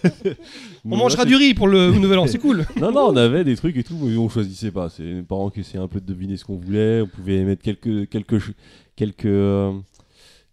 on 0.84 0.96
mangera 0.96 1.24
du 1.24 1.34
riz 1.36 1.54
pour 1.54 1.68
le 1.68 1.90
nouvel 1.98 2.18
an, 2.18 2.26
c'est 2.26 2.38
cool. 2.38 2.64
Non, 2.80 2.90
non, 2.92 3.08
on 3.08 3.16
avait 3.16 3.44
des 3.44 3.56
trucs 3.56 3.76
et 3.76 3.84
tout, 3.84 3.96
mais 4.00 4.16
on 4.16 4.28
choisissait 4.28 4.70
pas. 4.70 4.88
C'est 4.88 5.02
les 5.02 5.22
parents 5.22 5.50
qui 5.50 5.60
essayaient 5.60 5.82
un 5.82 5.88
peu 5.88 6.00
de 6.00 6.06
deviner 6.06 6.36
ce 6.36 6.44
qu'on 6.44 6.56
voulait. 6.56 7.02
On 7.02 7.06
pouvait 7.06 7.42
mettre 7.44 7.62
quelques, 7.62 8.08
quelques, 8.08 8.40
ch- 8.40 8.54
quelques, 8.96 9.26
euh, 9.26 9.72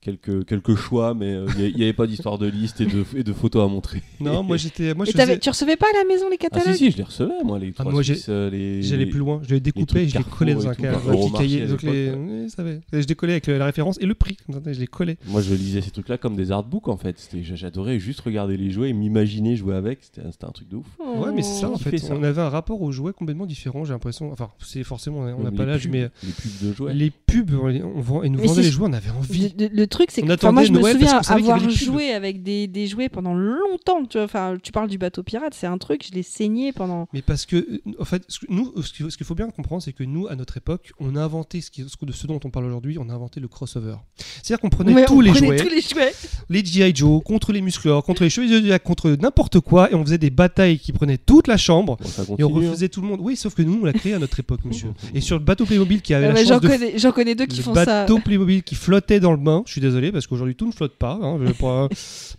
quelques, 0.07 0.45
quelques 0.45 0.75
choix, 0.75 1.13
mais 1.13 1.33
euh, 1.33 1.45
il 1.59 1.75
n'y 1.75 1.83
avait 1.83 1.93
pas 1.93 2.07
d'histoire 2.07 2.37
de 2.37 2.47
liste 2.47 2.79
et 2.81 2.85
de, 2.85 3.03
et 3.15 3.23
de 3.23 3.33
photos 3.33 3.63
à 3.63 3.67
montrer. 3.67 4.01
Non, 4.21 4.41
moi 4.43 4.55
j'étais, 4.57 4.93
moi 4.93 5.05
je 5.05 5.11
faisais- 5.11 5.37
tu 5.39 5.49
recevais 5.49 5.75
pas 5.75 5.87
à 5.93 5.97
la 5.99 6.05
maison 6.05 6.29
les 6.29 6.37
Ah 6.39 6.43
catalogues 6.49 6.73
si, 6.77 6.85
si, 6.85 6.91
je 6.91 6.97
les 6.97 7.03
recevais, 7.03 7.43
moi, 7.43 7.59
les 7.59 7.69
Ah, 7.77 7.81
3 7.83 7.91
moi, 7.91 8.01
j'ai- 8.01 8.15
les... 8.51 8.81
J'allais 8.83 9.05
plus 9.05 9.19
loin, 9.19 9.41
je 9.47 9.53
les 9.55 9.59
découpais 9.59 10.05
et 10.05 10.09
je 10.09 10.17
les 10.17 10.23
collais 10.23 10.53
dans 10.53 10.67
un, 10.67 10.71
un 10.71 10.73
petit 10.73 11.31
cahier. 11.33 11.67
Donc 11.67 11.81
les... 11.83 12.11
ouais. 12.11 12.79
Je 12.93 13.05
décollais 13.05 13.33
avec 13.33 13.47
la 13.47 13.65
référence 13.65 13.97
et 13.99 14.05
le 14.05 14.15
prix. 14.15 14.37
Je 14.47 14.79
les 14.79 14.87
collais. 14.87 15.17
Moi, 15.27 15.41
je 15.41 15.53
lisais 15.53 15.81
ces 15.81 15.91
trucs-là 15.91 16.17
comme 16.17 16.35
des 16.35 16.51
artbooks, 16.51 16.87
en 16.87 16.97
fait. 16.97 17.19
C'était- 17.19 17.43
J'adorais 17.43 17.99
juste 17.99 18.21
regarder 18.21 18.55
les 18.57 18.71
jouets 18.71 18.89
et 18.89 18.93
m'imaginer 18.93 19.55
jouer 19.55 19.75
avec. 19.75 19.99
C'était 20.01 20.21
c'était 20.31 20.45
un 20.45 20.51
truc 20.51 20.69
de 20.69 20.77
ouf. 20.77 20.85
Ouais, 20.99 21.31
mais 21.33 21.41
c'est 21.41 21.59
ça 21.61 21.69
en 21.69 21.77
fait. 21.77 22.01
On 22.11 22.23
avait 22.23 22.41
un 22.41 22.49
rapport 22.49 22.81
aux 22.81 22.91
jouets 22.91 23.13
complètement 23.13 23.45
différent, 23.45 23.83
j'ai 23.85 23.93
l'impression. 23.93 24.31
Enfin, 24.31 24.49
c'est 24.59 24.83
forcément, 24.83 25.19
on 25.37 25.43
n'a 25.43 25.51
pas 25.51 25.65
l'âge, 25.65 25.87
mais 25.87 26.09
Les 26.23 26.31
pubs 26.31 26.67
de 26.69 26.73
jouets. 26.73 26.93
les 26.93 27.09
pubs, 27.11 27.51
on, 27.53 28.29
nous 28.29 28.47
c'est- 28.47 28.61
les 28.61 28.71
jouets, 28.71 28.87
on 28.89 28.93
avait 28.93 29.09
envie. 29.09 29.53
Le, 29.97 30.03
le 30.03 30.05
truc, 30.05 30.11
c'est 30.11 30.21
que 30.21 30.31
enfin, 30.33 30.51
moi, 30.51 30.63
je 30.63 30.67
attendait 30.69 30.77
me 30.77 30.81
Noël 30.81 30.97
souviens 30.97 31.21
avoir 31.35 31.69
joué 31.69 32.11
avec 32.11 32.43
des, 32.43 32.67
des 32.67 32.87
jouets 32.87 33.09
pendant 33.09 33.33
longtemps. 33.33 34.05
Tu 34.05 34.17
vois, 34.17 34.25
enfin, 34.25 34.57
tu 34.61 34.71
parles 34.71 34.89
du 34.89 34.97
bateau 34.97 35.23
pirate, 35.23 35.53
c'est 35.53 35.67
un 35.67 35.77
truc, 35.77 36.05
je 36.07 36.13
l'ai 36.13 36.23
saigné 36.23 36.71
pendant. 36.71 37.07
Mais 37.13 37.21
parce 37.21 37.45
que, 37.45 37.55
euh, 37.55 37.81
en 37.99 38.05
fait, 38.05 38.23
ce 38.27 38.39
que 38.39 38.45
nous, 38.49 38.73
ce 38.81 38.93
qu'il 38.93 39.09
ce 39.11 39.17
qu'il 39.17 39.25
faut 39.25 39.35
bien 39.35 39.49
comprendre, 39.49 39.81
c'est 39.81 39.93
que 39.93 40.03
nous, 40.03 40.27
à 40.27 40.35
notre 40.35 40.57
époque, 40.57 40.91
on 40.99 41.15
a 41.15 41.23
inventé 41.23 41.61
ce, 41.61 41.71
qui, 41.71 41.83
ce 41.87 42.05
de 42.05 42.27
dont 42.27 42.39
on 42.43 42.49
parle 42.49 42.65
aujourd'hui, 42.65 42.97
on 42.99 43.09
a 43.09 43.13
inventé 43.13 43.39
le 43.39 43.47
crossover. 43.47 43.95
C'est-à-dire 44.17 44.59
qu'on 44.59 44.69
prenait 44.69 44.93
Ouais, 44.93 45.05
tous 45.05 45.15
on 45.17 45.21
les 45.21 45.31
prenait 45.31 45.47
jouets, 45.47 45.57
tous 45.57 45.69
les 45.69 45.81
jouets. 45.81 46.13
les 46.49 46.63
G.I. 46.65 46.95
Joe, 46.95 47.21
contre 47.23 47.51
les 47.53 47.61
musclors, 47.61 48.03
contre 48.03 48.23
les 48.23 48.29
chevaliers 48.29 48.53
Zodiac, 48.55 48.83
contre 48.83 49.09
n'importe 49.11 49.59
quoi, 49.59 49.91
et 49.91 49.95
on 49.95 50.03
faisait 50.03 50.17
des 50.17 50.29
batailles 50.29 50.79
qui 50.79 50.91
prenaient 50.93 51.17
toute 51.17 51.47
la 51.47 51.57
chambre. 51.57 51.97
Bon, 52.27 52.35
Et 52.37 52.43
on 52.43 52.49
hein. 52.57 52.69
refaisait 52.69 52.89
tout 52.89 53.01
le 53.01 53.07
monde. 53.07 53.19
Oui, 53.21 53.35
sauf 53.35 53.53
que 53.55 53.61
nous, 53.61 53.79
on 53.81 53.85
l'a 53.85 53.93
créé 53.93 54.13
à 54.13 54.19
notre 54.19 54.39
époque, 54.39 54.61
monsieur. 54.65 54.89
Et 55.13 55.21
sur 55.21 55.37
le 55.37 55.43
bateau 55.43 55.65
Playmobil 55.65 56.01
qui 56.01 56.13
avait 56.13 56.25
Ah 56.27 56.29
la 56.29 56.33
ouais, 56.35 56.39
chance 56.41 56.49
J'en 56.49 56.59
de 56.59 56.67
connais, 56.67 56.97
j'en 56.97 57.11
connais 57.11 57.35
deux 57.35 57.45
qui 57.45 57.57
le 57.57 57.63
font 57.63 57.73
ça. 57.75 57.85
bateau 57.85 58.19
Playmobil 58.19 58.63
qui 58.63 58.75
flottait 58.75 59.19
dans 59.19 59.31
le 59.31 59.37
bain. 59.37 59.63
Je 59.65 59.76
suis 59.79 59.81
désolé 59.87 60.11
parce 60.11 60.27
qu'aujourd'hui 60.27 60.55
tout 60.55 60.67
ne 60.67 60.71
flotte 60.71 60.95
pas. 60.97 61.19
hein. 61.21 61.37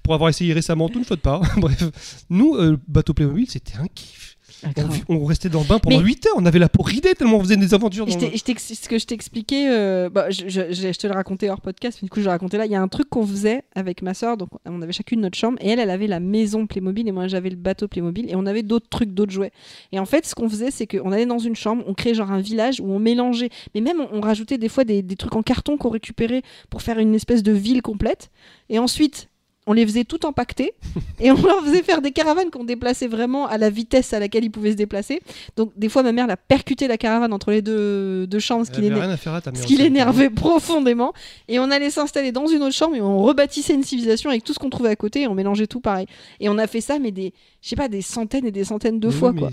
Pour 0.03 0.15
avoir 0.15 0.29
essayé 0.31 0.53
récemment, 0.53 0.89
tout 0.89 0.99
ne 0.99 1.05
flotte 1.05 1.21
pas. 1.21 1.41
Bref, 1.57 2.25
nous, 2.31 2.55
euh, 2.57 2.77
bateau 2.89 3.15
Playmobil, 3.15 3.49
c'était 3.49 3.77
un 3.79 3.87
kiff. 3.87 4.28
Ah, 4.65 4.69
On, 5.09 5.25
restait 5.25 5.49
dans 5.49 5.61
le 5.61 5.67
bain 5.67 5.79
pendant 5.79 5.99
Mais- 5.99 6.05
8 6.05 6.27
heures. 6.27 6.33
On 6.37 6.47
avait 6.47 6.59
la 6.59 6.69
peau 6.69 6.83
ridée 6.83 7.15
tellement 7.15 7.37
on 7.37 7.41
faisait 7.43 7.57
des 7.57 7.75
aventures 7.75 8.07
dans 8.07 8.13
le 8.15 8.21
ce 8.59 8.89
que 8.89 8.99
je 8.99 9.07
t'expliquais, 9.07 9.69
euh, 9.71 10.11
bah, 10.11 10.31
je, 10.31 10.49
je- 10.49 10.73
je- 10.73 10.93
je 10.93 10.99
te 10.99 11.07
le 11.07 11.13
racontais 11.13 11.49
hors 11.49 11.61
podcast, 11.61 11.99
mais 12.03 12.07
du 12.07 12.11
coup 12.11 12.21
je 12.21 12.25
le 12.25 12.31
racontais 12.31 12.59
là. 12.59 12.67
Il 12.67 12.73
y 12.73 12.75
a 12.75 12.83
un 12.83 12.89
truc 12.89 13.09
qu'on 13.09 13.27
faisait 13.27 13.63
avec 13.75 14.03
ma 14.03 14.15
soeur, 14.15 14.37
donc 14.37 14.49
on 14.65 14.83
avait 14.83 14.93
chacune 14.93 15.21
notre 15.21 15.37
chambre, 15.39 15.59
et 15.61 15.69
elle, 15.71 15.79
elle 15.79 15.91
avait 15.91 16.07
la 16.07 16.21
maison 16.21 16.67
Playmobil, 16.67 17.07
et 17.09 17.13
moi 17.13 17.29
j'avais 17.29 17.51
le 17.51 17.57
bateau 17.57 17.89
Playmobil, 17.89 18.31
et 18.31 18.35
on 18.37 18.47
avait 18.47 18.63
d'autres 18.63 18.89
trucs, 18.89 19.13
d'autres 19.13 19.33
jouets. 19.33 19.53
Et 19.93 19.99
en 19.99 20.07
fait, 20.07 20.27
ce 20.27 20.35
qu'on 20.35 20.49
faisait, 20.49 20.71
c'est 20.71 20.87
qu'on 20.87 21.13
allait 21.13 21.27
dans 21.27 21.39
une 21.39 21.57
chambre, 21.57 21.85
on 21.87 21.95
créait 21.95 22.15
genre 22.15 22.31
un 22.33 22.41
village 22.41 22.81
où 22.81 22.91
on 22.91 22.99
mélangeait, 22.99 23.51
mais 23.75 23.81
même 23.81 24.01
on, 24.01 24.19
on 24.19 24.21
rajoutait 24.21 24.59
des 24.59 24.69
fois 24.69 24.85
des, 24.85 25.03
des 25.03 25.17
trucs 25.17 25.37
en 25.37 25.43
carton 25.43 25.77
qu'on 25.77 25.91
récupérait 25.91 26.43
pour 26.71 26.83
faire 26.83 26.99
une 26.99 27.15
espèce 27.15 27.43
de 27.43 27.53
ville 27.53 27.83
complète, 27.83 28.31
et 28.69 28.79
ensuite. 28.79 29.29
On 29.69 29.75
les 29.75 29.87
faisait 29.87 30.05
tout 30.05 30.27
empaqueter 30.27 30.73
et 31.21 31.31
on 31.31 31.41
leur 31.41 31.63
faisait 31.63 31.83
faire 31.83 32.03
des 32.03 32.11
caravanes 32.11 32.51
qu'on 32.51 32.65
déplaçait 32.65 33.07
vraiment 33.07 33.47
à 33.47 33.59
la 33.59 33.71
vitesse 33.71 34.13
à 34.13 34.19
laquelle 34.19 34.43
ils 34.43 34.51
pouvaient 34.51 34.73
se 34.73 34.77
déplacer. 34.77 35.21
Donc 35.57 35.73
des 35.77 35.89
fois 35.89 36.03
ma 36.03 36.11
mère 36.11 36.27
l'a 36.27 36.37
percuté 36.37 36.89
la 36.89 36.97
caravane 36.97 37.33
entre 37.33 37.53
les 37.53 37.63
deux, 37.63 38.27
deux 38.27 38.39
chambres, 38.39 38.67
ce 38.67 38.71
qui 38.71 38.81
aussi. 39.75 39.77
l'énervait 39.77 40.31
profondément. 40.31 41.13
Et 41.47 41.61
on 41.61 41.71
allait 41.71 41.91
s'installer 41.91 42.33
dans 42.33 42.47
une 42.47 42.63
autre 42.63 42.75
chambre 42.75 42.97
et 42.97 43.01
on 43.01 43.23
rebâtissait 43.23 43.75
une 43.75 43.85
civilisation 43.85 44.31
avec 44.31 44.43
tout 44.43 44.53
ce 44.53 44.59
qu'on 44.59 44.71
trouvait 44.71 44.91
à 44.91 44.97
côté 44.97 45.23
et 45.23 45.27
on 45.29 45.35
mélangeait 45.35 45.67
tout 45.67 45.81
pareil. 45.81 46.07
Et 46.41 46.49
on 46.49 46.59
a 46.59 46.67
fait 46.67 46.81
ça, 46.81 46.99
mais 46.99 47.11
des, 47.11 47.33
je 47.63 47.69
sais 47.69 47.77
pas, 47.77 47.89
des 47.89 48.03
centaines 48.03 48.47
et 48.47 48.51
des 48.51 48.65
centaines 48.65 48.99
de 48.99 49.09
Mais 49.09 49.15
fois 49.15 49.31
oui, 49.31 49.35
mais 49.35 49.41
quoi. 49.43 49.51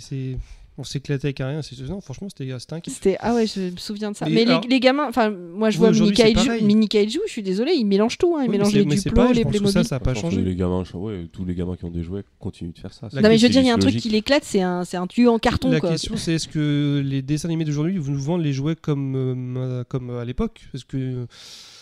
On 0.77 0.83
s'éclatait 0.83 1.27
avec 1.27 1.37
rien. 1.39 1.61
c'est- 1.61 1.79
Non, 1.87 2.01
franchement, 2.01 2.27
c'était 2.29 2.51
c'était 2.59 2.73
un 2.73 2.79
kiff. 2.81 2.93
C'était 2.95 3.15
ah 3.21 3.33
ouais, 3.33 3.47
je 3.47 3.71
me 3.71 3.77
souviens 3.77 4.11
de 4.11 4.17
ça. 4.17 4.25
Mais 4.25 4.31
Mais, 4.35 4.41
alors- 4.41 4.61
les, 4.63 4.67
les 4.67 4.79
gamins, 4.81 5.07
enfin 5.07 5.29
moi 5.29 5.69
je 5.69 5.77
Oui, 5.79 5.87
vois 5.87 5.91
Mini 5.91 6.11
Kaiju, 6.11 6.33
pareil. 6.35 6.63
Mini 6.65 6.87
Kaiju, 6.89 7.19
je 7.25 7.31
suis 7.31 7.43
désolé, 7.43 7.71
ils 7.75 7.85
mélangent 7.85 8.17
tout, 8.17 8.35
hein. 8.35 8.41
ils 8.43 8.49
Oui, 8.49 8.57
mélangent 8.57 8.73
les 8.73 8.83
Duplo, 8.83 9.11
pareil, 9.13 9.29
je 9.33 9.37
les 9.37 9.43
pense 9.43 9.53
que 9.53 9.57
Playmobil. 9.59 9.73
Ça, 9.73 9.83
ça 9.85 9.95
n'a 9.95 9.99
pas 10.01 10.13
changé. 10.13 10.41
Les 10.41 10.55
gamins, 10.55 10.83
je- 10.83 10.97
ouais, 10.97 11.27
tous 11.31 11.45
les 11.45 11.55
gamins 11.55 11.77
qui 11.77 11.85
ont 11.85 11.91
des 11.91 12.03
jouets 12.03 12.23
continuent 12.39 12.73
de 12.73 12.77
faire 12.79 12.93
ça. 12.93 13.07
La 13.13 13.21
non 13.21 13.29
mais 13.29 13.37
je 13.37 13.43
veux 13.47 13.51
dire, 13.51 13.61
il 13.61 13.67
y 13.67 13.69
a 13.69 13.73
un 13.73 13.77
truc 13.79 13.95
qui 13.95 14.09
l'éclate, 14.09 14.43
c'est 14.43 14.61
un, 14.61 14.83
c'est 14.83 14.97
un 14.97 15.07
tuyau 15.07 15.31
en 15.31 15.39
carton 15.39 15.69
La 15.71 15.79
quoi. 15.79 15.91
question, 15.91 16.17
c'est 16.17 16.33
est-ce 16.33 16.49
que 16.49 17.01
les 17.05 17.21
dessins 17.21 17.47
animés 17.47 17.63
d'aujourd'hui 17.63 17.97
vous 17.97 18.11
nous 18.11 18.19
vendent 18.21 18.43
les 18.43 18.51
jouets 18.53 18.75
comme, 18.75 19.15
euh, 19.57 19.83
comme 19.87 20.09
à 20.09 20.25
l'époque? 20.25 20.61
Parce 20.73 20.83
que 20.83 21.25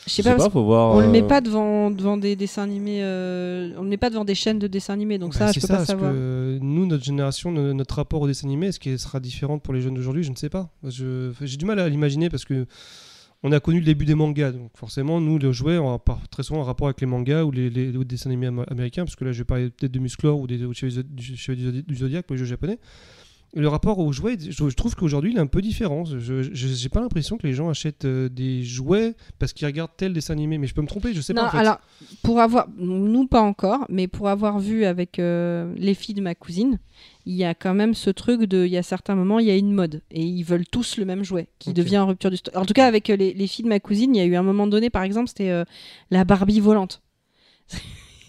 Je 0.05 0.11
sais 0.11 0.23
pas, 0.23 0.35
parce 0.35 0.49
faut 0.51 0.63
voir. 0.63 0.95
On 0.95 0.99
le 0.99 1.07
met 1.07 1.23
euh, 1.23 1.27
pas 1.27 1.39
devant, 1.41 1.89
devant 1.89 2.17
des 2.17 2.35
dessins 2.35 2.63
animés, 2.63 2.99
euh, 3.03 3.71
on 3.77 3.83
le 3.83 3.89
met 3.89 3.97
pas 3.97 4.09
devant 4.09 4.25
des 4.25 4.35
chaînes 4.35 4.59
de 4.59 4.67
dessins 4.67 4.93
animés, 4.93 5.17
donc 5.17 5.31
Bah, 5.33 5.47
ça, 5.47 5.51
je 5.53 5.59
peux 5.61 5.67
ça, 5.67 5.77
pas 5.77 5.85
savoir. 5.85 6.11
que 6.11 6.59
nous, 6.61 6.85
notre 6.85 7.03
génération, 7.03 7.51
no- 7.51 7.73
notre 7.73 7.95
rapport 7.95 8.21
au 8.21 8.27
dessin 8.27 8.47
animé, 8.47 8.67
est-ce 8.67 8.79
qu'il 8.79 8.99
sera 8.99 9.19
différent 9.19 9.59
pour 9.59 9.73
les 9.73 9.81
jeunes 9.81 9.93
d'aujourd'hui? 9.93 10.23
Je 10.23 10.31
ne 10.31 10.35
sais 10.35 10.49
pas. 10.49 10.69
J'ai 10.87 11.57
du 11.57 11.65
mal 11.65 11.79
à 11.79 11.87
l'imaginer 11.87 12.29
parce 12.29 12.43
que 12.45 12.65
on 13.45 13.51
a 13.51 13.59
connu 13.59 13.79
le 13.79 13.85
début 13.85 14.05
des 14.05 14.15
mangas, 14.15 14.51
donc 14.53 14.71
forcément, 14.75 15.19
nous, 15.19 15.37
le 15.37 15.51
jouet, 15.51 15.77
on 15.77 15.93
a 15.93 15.99
très 16.31 16.43
souvent 16.43 16.61
un 16.61 16.65
rapport 16.65 16.87
avec 16.87 17.01
les 17.01 17.07
mangas 17.07 17.43
ou 17.43 17.51
les, 17.51 17.69
les, 17.69 17.91
dessins 18.05 18.29
animés 18.29 18.47
am- 18.47 18.63
américains, 18.69 19.03
parce 19.03 19.15
que 19.17 19.25
là, 19.25 19.31
je 19.33 19.39
vais 19.39 19.43
parler 19.45 19.69
peut-être 19.69 19.91
de 19.91 19.99
Musclor 19.99 20.39
ou 20.39 20.47
des 20.47 20.63
ou 20.63 20.73
du 20.73 20.89
du 21.03 21.55
du 21.55 21.83
du 21.83 21.95
Zodiac 21.95 22.25
pour 22.25 22.35
les 22.35 22.39
jeux 22.39 22.45
japonais. 22.45 22.79
Le 23.55 23.67
rapport 23.67 23.99
aux 23.99 24.11
jouets, 24.11 24.37
je, 24.39 24.67
trouve 24.73 24.95
qu'aujourd'hui, 24.95 25.31
il 25.31 25.37
est 25.37 25.41
un 25.41 25.47
peu 25.47 25.61
différent. 25.61 26.05
Je 26.05 26.41
j'ai 26.51 26.89
pas 26.89 27.01
l'impression 27.01 27.37
que 27.37 27.45
les 27.45 27.53
gens 27.53 27.69
achètent 27.69 28.05
euh, 28.05 28.27
des 28.27 28.63
jouets 28.63 29.13
parce 29.37 29.53
qu'ils 29.53 29.67
regardent 29.67 29.91
tel 29.95 30.11
dessin 30.11 30.33
animé, 30.33 30.57
mais 30.57 30.65
je 30.65 30.73
peux 30.73 30.81
me 30.81 30.87
tromper, 30.87 31.13
je 31.13 31.21
sais 31.21 31.33
non, 31.33 31.43
pas. 31.43 31.47
En 31.47 31.51
fait. 31.51 31.57
alors, 31.59 31.79
pour 32.23 32.39
avoir, 32.39 32.67
nous 32.77 33.27
pas 33.27 33.41
encore, 33.41 33.85
mais 33.89 34.07
pour 34.07 34.27
avoir 34.27 34.59
vu 34.59 34.85
avec 34.85 35.19
euh, 35.19 35.71
les 35.77 35.93
filles 35.93 36.15
de 36.15 36.21
ma 36.21 36.33
cousine, 36.33 36.79
il 37.25 37.35
y 37.35 37.43
a 37.43 37.53
quand 37.53 37.73
même 37.75 37.93
ce 37.93 38.09
truc 38.09 38.41
de, 38.43 38.65
il 38.65 38.71
y 38.71 38.77
a 38.77 38.83
certains 38.83 39.15
moments, 39.15 39.37
il 39.37 39.45
y 39.45 39.51
a 39.51 39.55
une 39.55 39.71
mode, 39.71 40.01
et 40.09 40.23
ils 40.23 40.43
veulent 40.43 40.67
tous 40.67 40.97
le 40.97 41.05
même 41.05 41.23
jouet, 41.23 41.47
qui 41.59 41.73
devient 41.73 41.99
en 41.99 42.07
rupture 42.07 42.31
du 42.31 42.37
stock. 42.37 42.55
En 42.55 42.65
tout 42.65 42.73
cas, 42.73 42.87
avec 42.87 43.09
euh, 43.09 43.15
les, 43.15 43.33
les 43.33 43.47
filles 43.47 43.65
de 43.65 43.69
ma 43.69 43.79
cousine, 43.79 44.15
il 44.15 44.17
y 44.17 44.21
a 44.21 44.25
eu 44.25 44.35
un 44.35 44.43
moment 44.43 44.67
donné, 44.67 44.89
par 44.89 45.03
exemple, 45.03 45.27
c'était 45.27 45.49
euh, 45.49 45.63
la 46.09 46.25
Barbie 46.25 46.59
volante. 46.59 47.01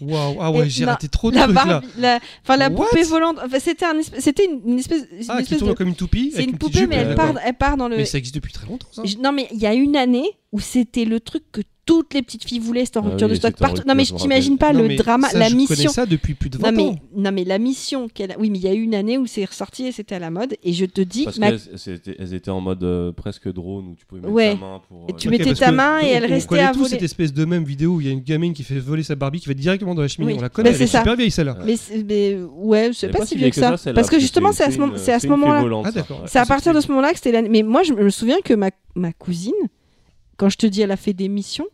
Waouh, 0.01 0.37
ah 0.41 0.51
ouais, 0.51 0.69
j'ai 0.69 0.85
raté 0.85 1.07
trop 1.07 1.31
de 1.31 1.35
La 1.35 1.43
trucs 1.43 1.55
là. 1.55 1.81
La, 1.97 2.19
enfin 2.43 2.57
la 2.57 2.69
What? 2.69 2.85
poupée 2.87 3.03
volante. 3.03 3.37
Enfin, 3.43 3.59
c'était 3.59 3.85
un 3.85 3.97
espèce- 3.97 4.23
c'était 4.23 4.45
une, 4.45 4.61
une 4.73 4.79
espèce, 4.79 5.03
une 5.11 5.25
Ah, 5.29 5.37
qui 5.37 5.43
espèce 5.43 5.59
tourne 5.59 5.71
de, 5.71 5.77
comme 5.77 5.87
une 5.87 5.95
toupie. 5.95 6.31
c'est 6.35 6.43
une 6.43 6.57
poupée, 6.57 6.85
mais 6.87 6.97
elle 6.97 7.09
euh, 7.11 7.15
part, 7.15 7.33
elle 7.43 7.53
part 7.53 7.77
dans 7.77 7.87
le. 7.87 7.97
Mais 7.97 8.05
ça 8.05 8.17
existe 8.17 8.35
depuis 8.35 8.51
très 8.53 8.67
longtemps, 8.67 8.87
ça. 8.91 9.03
Je- 9.05 9.17
Non, 9.17 9.31
mais 9.31 9.47
il 9.51 9.59
y 9.59 9.67
a 9.67 9.73
une 9.73 9.95
année 9.95 10.29
où 10.51 10.59
c'était 10.59 11.05
le 11.05 11.19
truc 11.19 11.43
que 11.51 11.61
toutes 11.85 12.13
les 12.15 12.21
petites 12.23 12.43
filles 12.43 12.57
voulaient, 12.59 12.83
c'était 12.85 12.97
en 12.97 13.03
Ah 13.05 13.09
rupture 13.09 13.27
oui, 13.27 13.33
de 13.33 13.37
stock 13.37 13.55
partout. 13.57 13.83
Non, 13.87 13.93
mais 13.93 14.05
je 14.05 14.13
je 14.13 14.15
t'imagine 14.15 14.57
pas 14.57 14.73
Non, 14.73 14.81
le 14.87 14.95
drama, 14.95 15.29
ça, 15.29 15.37
la 15.37 15.49
je 15.49 15.55
mission. 15.55 15.75
connais 15.75 15.87
ça 15.89 16.05
depuis 16.07 16.33
plus 16.33 16.49
de 16.49 16.57
20 16.57 16.71
Non 16.71 16.75
mais, 16.77 16.83
ans. 16.89 16.99
non 17.15 17.31
mais 17.31 17.43
la 17.43 17.59
mission 17.59 18.07
qu'elle 18.09 18.31
a... 18.31 18.39
Oui 18.39 18.49
mais 18.49 18.57
il 18.57 18.63
y 18.63 18.67
a 18.67 18.73
eu 18.73 18.81
une 18.81 18.95
année 18.95 19.17
où 19.19 19.27
c'est 19.27 19.45
ressorti 19.45 19.85
et 19.85 19.91
c'était 19.91 20.15
à 20.15 20.19
la 20.19 20.31
mode 20.31 20.55
et 20.63 20.73
je 20.73 20.85
te 20.85 21.01
dis 21.01 21.25
Parce 21.25 21.37
ma- 21.37 21.51
qu'elles 21.51 21.59
c'était- 21.77 22.15
elles 22.17 22.33
étaient 22.33 22.49
en 22.49 22.59
mode 22.61 22.83
euh, 22.83 23.11
presque 23.11 23.51
drone 23.53 23.89
où 23.89 23.95
tu 23.95 24.05
pouvais 24.05 24.21
mettre 24.21 24.33
Ouais. 24.33 24.53
ta 24.53 24.59
main 24.59 24.81
pour. 24.87 25.05
Et 25.09 25.13
euh, 25.13 25.15
tu 25.15 25.29
mettais 25.29 25.53
ta 25.53 25.71
main 25.71 25.99
et 26.01 26.07
elle 26.07 26.25
restait 26.25 26.59
à 26.59 26.71
tous 26.71 26.79
voler. 26.79 26.89
cette 26.89 27.03
espèce 27.03 27.33
de 27.33 27.45
même 27.45 27.63
vidéo 27.63 27.91
où 27.95 28.01
il 28.01 28.07
y 28.07 28.09
a 28.09 28.13
une 28.13 28.21
gamine 28.21 28.53
qui 28.53 28.63
fait 28.63 28.79
voler 28.79 29.03
sa 29.03 29.15
Barbie 29.15 29.39
qui 29.39 29.47
va 29.47 29.53
directement 29.53 29.93
dans 29.93 30.01
la 30.01 30.07
cheminée. 30.07 30.33
Oui. 30.33 30.39
On 30.39 30.41
la 30.41 30.49
connaît, 30.49 30.71
Bah, 30.71 30.75
elle 30.75 30.81
est 30.81 30.87
c'est 30.87 30.91
ça. 30.91 30.99
super 30.99 31.15
vieille 31.15 31.29
celle-là. 31.31 31.57
mais, 31.63 32.35
ouais 32.57 32.89
c'est 32.93 33.07
elle 33.07 33.15
est 33.15 33.19
pas, 33.19 33.25
si 33.25 33.35
vieux 33.35 33.49
que 33.49 33.55
ça, 33.55 33.75
parce 33.93 34.09
que 34.09 34.19
justement 34.19 34.51
c'est 34.51 34.63
à 34.63 34.71
ce, 34.71 35.27
moment-là 35.27 35.91
c'est 36.25 36.39
à 36.39 36.45
partir 36.47 36.73
de 36.73 36.81
ce 36.81 36.87
moment-là 36.89 37.11
que 37.11 37.17
c'était 37.17 37.31
l'année 37.31 37.49
mais 37.49 37.61
moi 37.63 37.83
je 37.83 37.93
me 37.93 38.09
souviens 38.09 38.39
que 38.43 38.53
ma, 38.53 38.71
ma 38.95 39.13
cousine 39.13 39.53
quand 40.37 40.49
je 40.49 40.57
te 40.57 40.65
dis 40.65 40.81
elle 40.81 40.91
a 40.91 40.97
fait 40.97 41.13
des 41.13 41.29
missions 41.29 41.65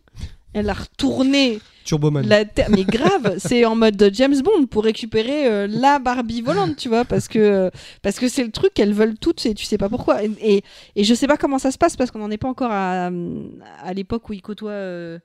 elle 0.54 0.70
a 0.70 0.74
retourné 0.74 1.60
Turboman. 1.86 2.26
la 2.28 2.46
terre 2.46 2.70
mais 2.70 2.84
grave 2.84 3.36
c'est 3.38 3.66
en 3.66 3.76
mode 3.76 3.96
de 3.96 4.10
James 4.14 4.40
Bond 4.44 4.66
pour 4.68 4.84
récupérer 4.84 5.48
euh, 5.48 5.68
la 5.70 6.00
Barbie 6.00 6.42
volante 6.42 6.76
tu 6.76 6.90
vois 6.90 7.06
parce 7.06 7.28
que 7.28 7.72
parce 8.02 8.20
que 8.20 8.28
c'est 8.28 8.44
le 8.44 8.52
truc 8.52 8.74
qu'elles 8.74 8.94
veulent 8.94 9.18
toutes 9.18 9.46
et 9.46 9.54
tu 9.54 9.66
sais 9.66 9.78
pas 9.78 9.90
pourquoi 9.90 10.24
et, 10.24 10.32
et, 10.42 10.64
et 10.96 11.04
je 11.04 11.14
sais 11.14 11.28
pas 11.28 11.38
comment 11.38 11.58
ça 11.60 11.72
se 11.72 11.78
passe 11.78 11.96
parce 11.96 12.12
qu'on 12.12 12.20
n'en 12.20 12.32
est 12.32 12.38
pas 12.38 12.50
encore 12.50 12.72
à, 12.72 13.10
à 13.84 13.94
l'époque 13.94 14.30
où 14.30 14.34
ils 14.34 14.42
côtoient 14.42 14.72
euh, 14.72 15.20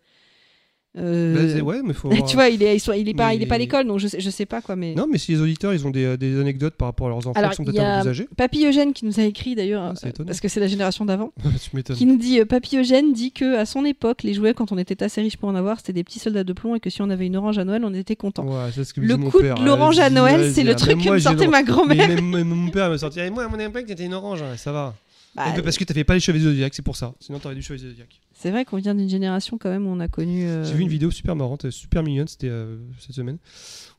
euh, 0.96 1.58
Bah, 1.58 1.62
ouais, 1.62 1.80
mais 1.84 1.92
faut. 1.92 2.10
tu 2.26 2.34
vois 2.34 2.48
il 2.48 2.62
est 2.62 2.76
il, 2.76 3.14
pas 3.14 3.34
il 3.34 3.42
est 3.42 3.46
pas 3.46 3.54
à 3.54 3.58
l'école 3.58 3.86
donc 3.86 3.98
je 3.98 4.08
sais, 4.08 4.20
je 4.20 4.30
sais 4.30 4.46
pas 4.46 4.60
quoi 4.60 4.76
mais 4.76 4.94
Non, 4.94 5.06
mais 5.10 5.18
si 5.18 5.32
les 5.32 5.40
auditeurs 5.40 5.74
ils 5.74 5.86
ont 5.86 5.90
des, 5.90 6.04
euh, 6.04 6.16
des 6.16 6.40
anecdotes 6.40 6.74
par 6.74 6.88
rapport 6.88 7.08
à 7.08 7.10
leurs 7.10 7.26
enfants 7.26 7.32
Alors, 7.34 7.50
qui 7.50 7.56
sont 7.56 7.64
peut-être 7.64 7.80
un 7.80 7.96
peu 7.98 8.02
plus 8.02 8.10
âgés, 8.10 8.28
Papy 8.36 8.66
Eugène 8.66 8.92
qui 8.92 9.04
nous 9.04 9.20
a 9.20 9.24
écrit 9.24 9.54
d'ailleurs 9.54 9.82
Ah, 9.82 10.06
euh, 10.06 10.24
parce 10.26 10.40
que 10.40 10.48
c'est 10.48 10.60
la 10.60 10.68
génération 10.68 11.04
d'avant 11.04 11.32
qui 11.94 12.06
nous 12.06 12.16
dit 12.16 12.40
euh, 12.40 12.44
Papy 12.44 12.78
Eugène 12.78 13.12
dit 13.12 13.32
que 13.32 13.56
à 13.56 13.66
son 13.66 13.84
époque 13.84 14.22
les 14.22 14.34
jouets 14.34 14.54
quand 14.54 14.72
on 14.72 14.78
était 14.78 15.02
assez 15.02 15.20
riche 15.20 15.36
pour 15.36 15.48
en 15.48 15.54
avoir 15.54 15.78
c'était 15.78 15.92
des 15.92 16.04
petits 16.04 16.18
soldats 16.18 16.44
de 16.44 16.52
plomb 16.52 16.74
et 16.74 16.80
que 16.80 16.90
si 16.90 17.02
on 17.02 17.10
avait 17.10 17.26
une 17.26 17.36
orange 17.36 17.58
à 17.58 17.64
Noël 17.64 17.82
on 17.84 17.94
était 17.94 18.16
content 18.16 18.44
Ouais, 18.46 18.70
le 18.96 19.16
coup 19.16 19.40
père. 19.40 19.56
de 19.56 19.64
l'orange 19.64 19.98
à 19.98 20.10
Noël 20.10 20.52
c'est 20.52 20.62
le 20.62 20.72
ah, 20.72 20.74
truc 20.76 21.02
que 21.02 21.10
me 21.10 21.18
sortait 21.18 21.48
ma 21.48 21.62
grand-mère 21.62 22.08
mon 22.22 22.70
père 22.70 22.90
me 22.90 22.96
sortait. 22.96 23.30
Moi, 23.30 23.44
à 23.44 23.48
mon 23.48 23.58
époque, 23.58 23.84
c'était 23.88 24.04
une 24.04 24.14
orange, 24.14 24.42
ça 24.56 24.72
va. 24.72 24.94
Bah, 25.34 25.52
peu 25.54 25.62
parce 25.62 25.76
que 25.76 25.84
t'avais 25.84 26.04
pas 26.04 26.14
les 26.14 26.20
cheveux 26.20 26.38
zodiaques, 26.38 26.74
c'est 26.74 26.82
pour 26.82 26.96
ça. 26.96 27.12
Sinon, 27.20 27.38
t'aurais 27.38 27.54
du 27.54 27.62
cheveux 27.62 27.78
zodiaque. 27.78 28.20
C'est 28.46 28.52
vrai 28.52 28.64
qu'on 28.64 28.76
vient 28.76 28.94
d'une 28.94 29.08
génération 29.08 29.58
quand 29.58 29.70
même 29.70 29.88
où 29.88 29.90
on 29.90 29.98
a 29.98 30.06
connu. 30.06 30.44
euh, 30.44 30.62
J'ai 30.62 30.74
vu 30.74 30.82
une 30.82 30.88
vidéo 30.88 31.10
super 31.10 31.34
marrante, 31.34 31.64
euh, 31.64 31.72
super 31.72 32.04
mignonne, 32.04 32.28
c'était 32.28 32.48
euh, 32.48 32.76
cette 33.00 33.16
semaine, 33.16 33.38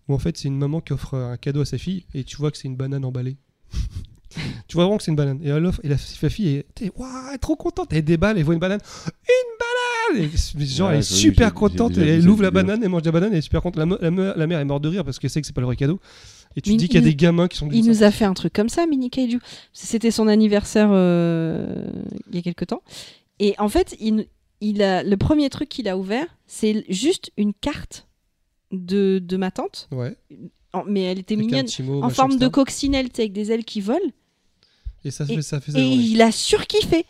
où 0.08 0.14
en 0.14 0.20
fait 0.20 0.38
c'est 0.38 0.48
une 0.48 0.58
maman 0.58 0.80
qui 0.80 0.94
offre 0.94 1.16
un 1.16 1.36
cadeau 1.36 1.60
à 1.60 1.66
sa 1.66 1.78
fille 1.78 2.06
et 2.14 2.24
tu 2.24 2.38
vois 2.38 2.50
que 2.50 2.58
c'est 2.58 2.70
une 2.70 2.78
banane 2.78 3.04
emballée. 3.04 3.36
tu 4.70 4.76
vois 4.76 4.86
vraiment 4.86 5.00
que 5.00 5.04
c'est 5.04 5.12
une 5.12 5.18
banane. 5.18 5.42
Et 5.44 5.50
elle 5.50 5.66
offre, 5.66 5.82
et 5.84 5.90
la, 5.90 5.98
fille 5.98 6.64
est, 6.80 7.40
trop 7.42 7.58
contente. 7.58 7.92
Elle 7.92 8.06
déballe, 8.06 8.38
elle 8.38 8.46
voit 8.46 8.54
une 8.54 8.62
banane. 8.62 8.80
Une 9.28 10.16
banane 10.16 10.32
Et 10.32 10.66
Genre, 10.66 10.88
Ouais, 10.88 10.94
elle 10.94 11.00
est 11.00 11.04
super 11.04 11.54
contente. 11.54 11.98
et 11.98 12.08
elle 12.08 12.30
ouvre 12.30 12.44
la 12.44 12.52
banane, 12.52 12.82
elle 12.82 12.88
mange 12.88 13.04
la 13.04 13.12
banane, 13.12 13.34
elle 13.34 13.40
est 13.40 13.42
super 13.42 13.62
contente. 13.62 14.00
La, 14.00 14.10
mère 14.48 14.60
est 14.62 14.66
morte 14.66 14.82
de 14.82 14.88
rire 14.88 15.04
parce 15.04 15.20
qu'elle 15.20 15.30
sait 15.30 15.42
que 15.42 15.48
c'est 15.48 15.52
pas 15.52 15.60
le 15.60 15.68
vrai 15.68 15.76
cadeau. 15.76 16.00
Et 16.56 16.62
tu 16.62 16.72
te 16.72 16.78
dis 16.78 16.86
il 16.86 16.88
qu'il 16.88 17.02
y 17.02 17.04
a 17.04 17.06
des 17.06 17.16
gamins 17.16 17.50
qui 17.50 17.58
sont 17.58 17.68
Il 17.70 17.86
nous 17.86 18.04
a 18.04 18.12
fait 18.12 18.24
un 18.24 18.34
truc 18.34 18.54
comme 18.54 18.70
ça, 18.70 18.86
Mini 18.86 19.10
Kaiju. 19.10 19.42
C'était 19.74 20.10
son 20.10 20.30
anniversaire 20.30 20.88
euh, 20.94 21.86
il 22.30 22.36
y 22.38 22.40
a 22.40 22.42
quelque 22.42 22.64
temps. 22.64 22.82
Et 23.40 23.56
en 23.60 23.70
fait, 23.70 23.96
il, 24.00 24.28
il 24.62 24.82
a, 24.82 25.04
le 25.04 25.18
premier 25.18 25.50
truc 25.50 25.70
qu'il 25.70 25.88
a 25.88 25.98
ouvert, 25.98 26.28
c'est 26.48 26.86
juste 26.90 27.32
une 27.38 27.54
carte 27.54 28.08
de, 28.72 29.20
de 29.24 29.38
ma 29.38 29.52
tante. 29.52 29.88
Ouais. 29.92 30.16
En- 30.74 30.84
mais 30.86 31.04
elle 31.04 31.20
était 31.20 31.36
Avec 31.36 31.46
un 31.46 31.48
mignonne. 31.48 31.66
petit 31.66 31.84
mot, 31.84 31.98
En 32.00 32.08
machin, 32.08 32.14
forme 32.16 32.32
de 32.32 32.36
etc. 32.38 32.52
coccinelle, 32.52 33.10
tu 33.10 33.16
sais, 33.18 33.22
avec 33.24 33.34
des 33.34 33.52
ailes 33.52 33.66
qui 33.66 33.82
volent. 33.82 34.12
Et 35.06 35.12
ça 35.12 35.26
fait 35.26 35.42
ça. 35.42 35.62
Fait 35.62 35.72
sa 35.72 35.80
Et 35.80 35.84
journée. 35.84 35.96
il 36.04 36.22
a 36.22 36.32
surkiffé. 36.32 37.06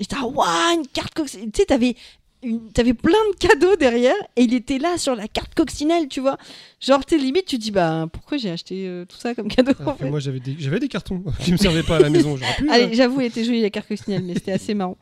J'étais, 0.00 0.16
ah, 0.18 0.26
waouh, 0.26 0.76
une 0.80 0.86
carte 0.88 1.14
coccinelle. 1.14 1.50
Tu 1.52 1.60
sais, 1.60 1.66
t'avais, 1.66 1.96
une- 2.42 2.70
t'avais 2.72 2.94
plein 2.94 3.12
de 3.32 3.36
cadeaux 3.38 3.74
derrière 3.76 4.14
et 4.36 4.42
il 4.42 4.54
était 4.54 4.78
là 4.78 4.96
sur 4.98 5.14
la 5.16 5.26
carte 5.28 5.54
coccinelle, 5.54 6.08
tu 6.08 6.20
vois. 6.20 6.38
Genre, 6.80 7.00
sais, 7.08 7.18
limite, 7.18 7.46
tu 7.46 7.56
te 7.58 7.62
dis, 7.62 7.70
bah, 7.70 8.06
pourquoi 8.12 8.38
j'ai 8.38 8.50
acheté 8.50 8.86
euh, 8.86 9.04
tout 9.04 9.16
ça 9.16 9.34
comme 9.34 9.48
cadeau 9.48 9.72
Alors 9.80 9.88
en 9.90 9.96
que 9.96 10.04
fait 10.04 10.10
moi 10.10 10.20
j'avais 10.20 10.38
des, 10.40 10.54
j'avais 10.58 10.78
des 10.78 10.88
cartons 10.88 11.22
qui 11.40 11.52
me 11.52 11.56
servaient 11.56 11.82
pas 11.82 11.96
à 11.96 12.00
la 12.00 12.10
maison. 12.10 12.36
J'aurais 12.36 12.54
pu. 12.56 12.70
Allez, 12.70 12.84
euh, 12.84 12.88
j'avoue, 12.92 13.20
elle 13.20 13.26
était 13.26 13.44
jolie 13.44 13.60
la 13.62 13.70
carte 13.70 13.88
coccinelle, 13.88 14.22
mais 14.24 14.34
c'était 14.34 14.52
assez 14.52 14.74
marrant. 14.74 14.98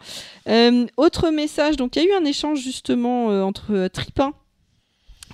Euh, 0.48 0.86
autre 0.96 1.30
message, 1.30 1.76
donc 1.76 1.96
il 1.96 2.02
y 2.02 2.06
a 2.06 2.08
eu 2.08 2.12
un 2.20 2.24
échange 2.24 2.60
justement 2.60 3.30
euh, 3.30 3.42
entre 3.42 3.88
Tripin 3.88 4.32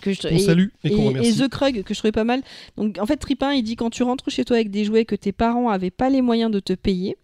que 0.00 0.12
je, 0.12 0.20
on 0.26 0.30
et, 0.30 0.38
salue 0.40 0.66
et 0.82 0.90
qu'on 0.90 1.02
et- 1.02 1.08
remercie. 1.08 1.30
et 1.30 1.44
The 1.44 1.48
Krug 1.48 1.82
que 1.84 1.94
je 1.94 1.98
trouvais 2.00 2.10
pas 2.12 2.24
mal. 2.24 2.42
Donc 2.76 2.98
en 2.98 3.06
fait, 3.06 3.16
Tripin 3.18 3.52
il 3.52 3.62
dit 3.62 3.76
quand 3.76 3.90
tu 3.90 4.02
rentres 4.02 4.28
chez 4.30 4.44
toi 4.44 4.56
avec 4.56 4.70
des 4.70 4.84
jouets 4.84 5.04
que 5.04 5.14
tes 5.14 5.30
parents 5.32 5.68
avaient 5.68 5.90
pas 5.92 6.10
les 6.10 6.22
moyens 6.22 6.50
de 6.50 6.58
te 6.58 6.72
payer. 6.72 7.16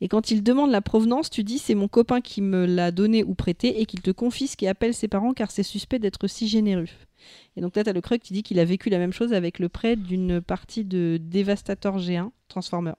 Et 0.00 0.08
quand 0.08 0.30
il 0.30 0.42
demande 0.42 0.70
la 0.70 0.80
provenance, 0.80 1.30
tu 1.30 1.44
dis 1.44 1.58
c'est 1.58 1.74
mon 1.74 1.88
copain 1.88 2.20
qui 2.20 2.40
me 2.42 2.66
l'a 2.66 2.90
donné 2.90 3.22
ou 3.24 3.34
prêté 3.34 3.80
et 3.80 3.86
qu'il 3.86 4.00
te 4.00 4.10
confisque 4.10 4.62
et 4.62 4.68
appelle 4.68 4.94
ses 4.94 5.08
parents 5.08 5.32
car 5.34 5.50
c'est 5.50 5.62
suspect 5.62 5.98
d'être 5.98 6.26
si 6.26 6.48
généreux. 6.48 6.86
Et 7.56 7.60
donc 7.60 7.76
là, 7.76 7.84
tu 7.84 7.90
as 7.90 7.92
le 7.92 8.00
Krug 8.00 8.20
qui 8.20 8.32
dit 8.32 8.42
qu'il 8.42 8.58
a 8.58 8.64
vécu 8.64 8.88
la 8.90 8.98
même 8.98 9.12
chose 9.12 9.32
avec 9.32 9.58
le 9.58 9.68
prêt 9.68 9.96
d'une 9.96 10.40
partie 10.40 10.84
de 10.84 11.20
Devastator 11.22 11.98
G1 11.98 12.30
Transformer. 12.48 12.92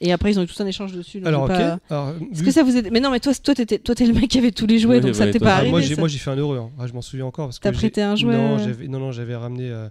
Et 0.00 0.12
après, 0.12 0.32
ils 0.32 0.38
ont 0.38 0.42
eu 0.42 0.46
tout 0.46 0.60
un 0.62 0.66
échange 0.66 0.92
dessus. 0.92 1.18
donc 1.20 1.28
Alors 1.28 1.42
ok. 1.44 1.48
pas- 1.50 1.78
Alors, 1.88 2.10
Est-ce 2.30 2.40
vu- 2.40 2.44
que 2.46 2.50
ça 2.50 2.62
vous 2.62 2.76
aide 2.76 2.90
Mais 2.92 3.00
non, 3.00 3.10
mais 3.10 3.20
toi, 3.20 3.32
toi, 3.34 3.54
t'étais, 3.54 3.78
toi, 3.78 3.94
t'es 3.94 4.06
le 4.06 4.12
mec 4.12 4.28
qui 4.28 4.38
avait 4.38 4.50
tous 4.50 4.66
les 4.66 4.78
jouets, 4.78 4.96
Ouais, 4.96 5.00
donc 5.00 5.14
ça 5.14 5.28
t'est 5.28 5.38
pas 5.38 5.54
ah, 5.54 5.56
arrivé. 5.58 5.70
moi, 5.70 5.80
j'ai, 5.80 5.94
ça. 5.94 6.00
moi 6.00 6.08
j'ai 6.08 6.18
fait 6.18 6.30
un 6.30 6.36
heureux. 6.36 6.58
hein. 6.58 6.70
Ah, 6.78 6.86
je 6.86 6.92
m'en 6.92 7.00
souviens 7.00 7.24
encore 7.26 7.46
parce 7.46 7.58
que 7.58 7.62
T'as 7.62 7.72
j'ai- 7.72 7.78
prêté 7.78 8.02
un 8.02 8.16
jouet 8.16 8.34
Non, 8.34 8.54
euh, 8.56 8.58
j'avais, 8.58 8.88
non, 8.88 8.98
non, 8.98 9.12
j'avais 9.12 9.36
ramené. 9.36 9.70
euh, 9.70 9.88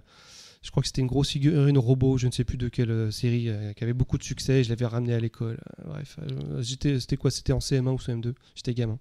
je 0.64 0.70
crois 0.70 0.80
que 0.80 0.86
c'était 0.86 1.02
une 1.02 1.06
grosse 1.06 1.28
figurine 1.28 1.76
robot, 1.76 2.16
je 2.16 2.26
ne 2.26 2.32
sais 2.32 2.42
plus 2.42 2.56
de 2.56 2.68
quelle 2.68 2.90
euh, 2.90 3.10
série, 3.10 3.50
euh, 3.50 3.74
qui 3.74 3.84
avait 3.84 3.92
beaucoup 3.92 4.16
de 4.16 4.24
succès. 4.24 4.64
Je 4.64 4.70
l'avais 4.70 4.86
ramené 4.86 5.12
à 5.12 5.20
l'école. 5.20 5.58
Euh, 5.78 5.90
bref, 5.90 6.18
c'était 6.62 7.16
quoi 7.16 7.30
C'était 7.30 7.52
en 7.52 7.58
CM1 7.58 7.88
ou 7.88 7.96
CM2. 7.96 8.32
J'étais 8.54 8.72
gamin. 8.72 8.98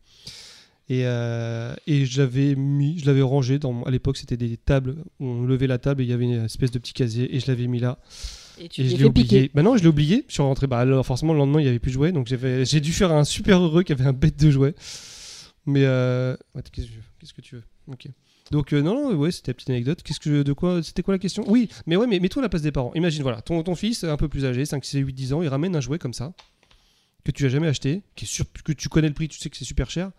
Et, 0.90 1.04
euh, 1.06 1.74
et 1.88 2.06
je 2.06 2.22
l'avais 2.22 2.56
mis, 2.56 3.00
je 3.00 3.06
l'avais 3.06 3.22
rangé 3.22 3.60
dans. 3.60 3.84
À 3.84 3.92
l'époque, 3.92 4.18
c'était 4.18 4.36
des 4.36 4.58
tables. 4.58 4.98
où 5.22 5.26
On 5.26 5.46
levait 5.46 5.68
la 5.68 5.78
table 5.78 6.02
et 6.02 6.06
il 6.06 6.10
y 6.10 6.14
avait 6.14 6.26
une 6.26 6.44
espèce 6.44 6.72
de 6.72 6.80
petit 6.80 6.92
casier 6.92 7.34
et 7.34 7.40
je 7.40 7.48
l'avais 7.48 7.68
mis 7.68 7.80
là. 7.80 7.98
Et 8.60 8.68
tu 8.68 8.82
Et 8.82 8.90
je 8.90 8.98
l'ai 8.98 9.06
oublié. 9.06 9.50
Bah 9.54 9.64
non, 9.64 9.78
je 9.78 9.84
l'ai 9.84 9.90
oublié. 9.90 10.26
Je 10.28 10.34
suis 10.34 10.44
rentré. 10.44 10.68
Bah 10.68 10.80
alors 10.80 11.06
forcément 11.06 11.32
le 11.32 11.40
lendemain 11.40 11.62
il 11.62 11.66
y 11.66 11.70
avait 11.70 11.80
plus 11.80 11.92
de 11.92 11.94
jouets, 11.94 12.12
donc 12.12 12.28
j'ai 12.28 12.82
dû 12.82 12.92
faire 12.92 13.14
un 13.14 13.24
super 13.24 13.62
heureux 13.62 13.84
qui 13.84 13.94
avait 13.94 14.06
un 14.06 14.14
bête 14.14 14.38
de 14.38 14.52
jouets. 14.52 14.76
Mais 15.66 15.86
euh... 15.86 16.36
qu'est-ce 16.74 17.34
que 17.34 17.42
tu 17.42 17.56
veux? 17.56 17.64
Ok. 17.88 18.10
Donc 18.52 18.74
euh, 18.74 18.82
non, 18.82 18.94
non, 18.94 19.16
ouais, 19.16 19.32
c'était 19.32 19.52
une 19.52 19.56
petite 19.56 19.70
anecdote. 19.70 20.04
Qu'est-ce 20.04 20.20
que 20.20 20.44
de 20.44 20.54
quoi 20.54 20.84
C'était 20.84 21.02
quoi 21.02 21.14
la 21.14 21.20
question? 21.20 21.44
Oui, 21.48 21.70
mais 21.86 21.96
ouais, 21.96 22.08
mais 22.08 22.20
mets-toi 22.20 22.42
à 22.42 22.44
la 22.46 22.50
place 22.50 22.62
des 22.62 22.72
parents. 22.72 22.92
Imagine, 22.94 23.24
voilà, 23.24 23.42
ton, 23.42 23.64
ton 23.64 23.76
fils 23.76 24.04
un 24.04 24.18
peu 24.18 24.28
plus 24.28 24.46
âgé, 24.46 24.66
5, 24.66 24.84
6, 24.84 25.00
8, 25.00 25.14
10 25.14 25.34
ans, 25.34 25.42
il 25.42 25.48
ramène 25.48 25.76
un 25.76 25.82
jouet 25.82 25.98
comme 26.00 26.14
ça 26.14 26.34
que 27.24 27.32
tu 27.32 27.46
as 27.46 27.50
jamais 27.50 27.68
acheté, 27.68 28.04
qui 28.16 28.26
est 28.26 28.28
sûr 28.28 28.46
que 28.66 28.74
tu 28.74 28.90
connais 28.90 29.08
le 29.08 29.14
prix, 29.14 29.30
tu 29.30 29.40
sais 29.40 29.50
que 29.50 29.56
c'est 29.56 29.64
super 29.64 29.90
cher. 29.90 30.12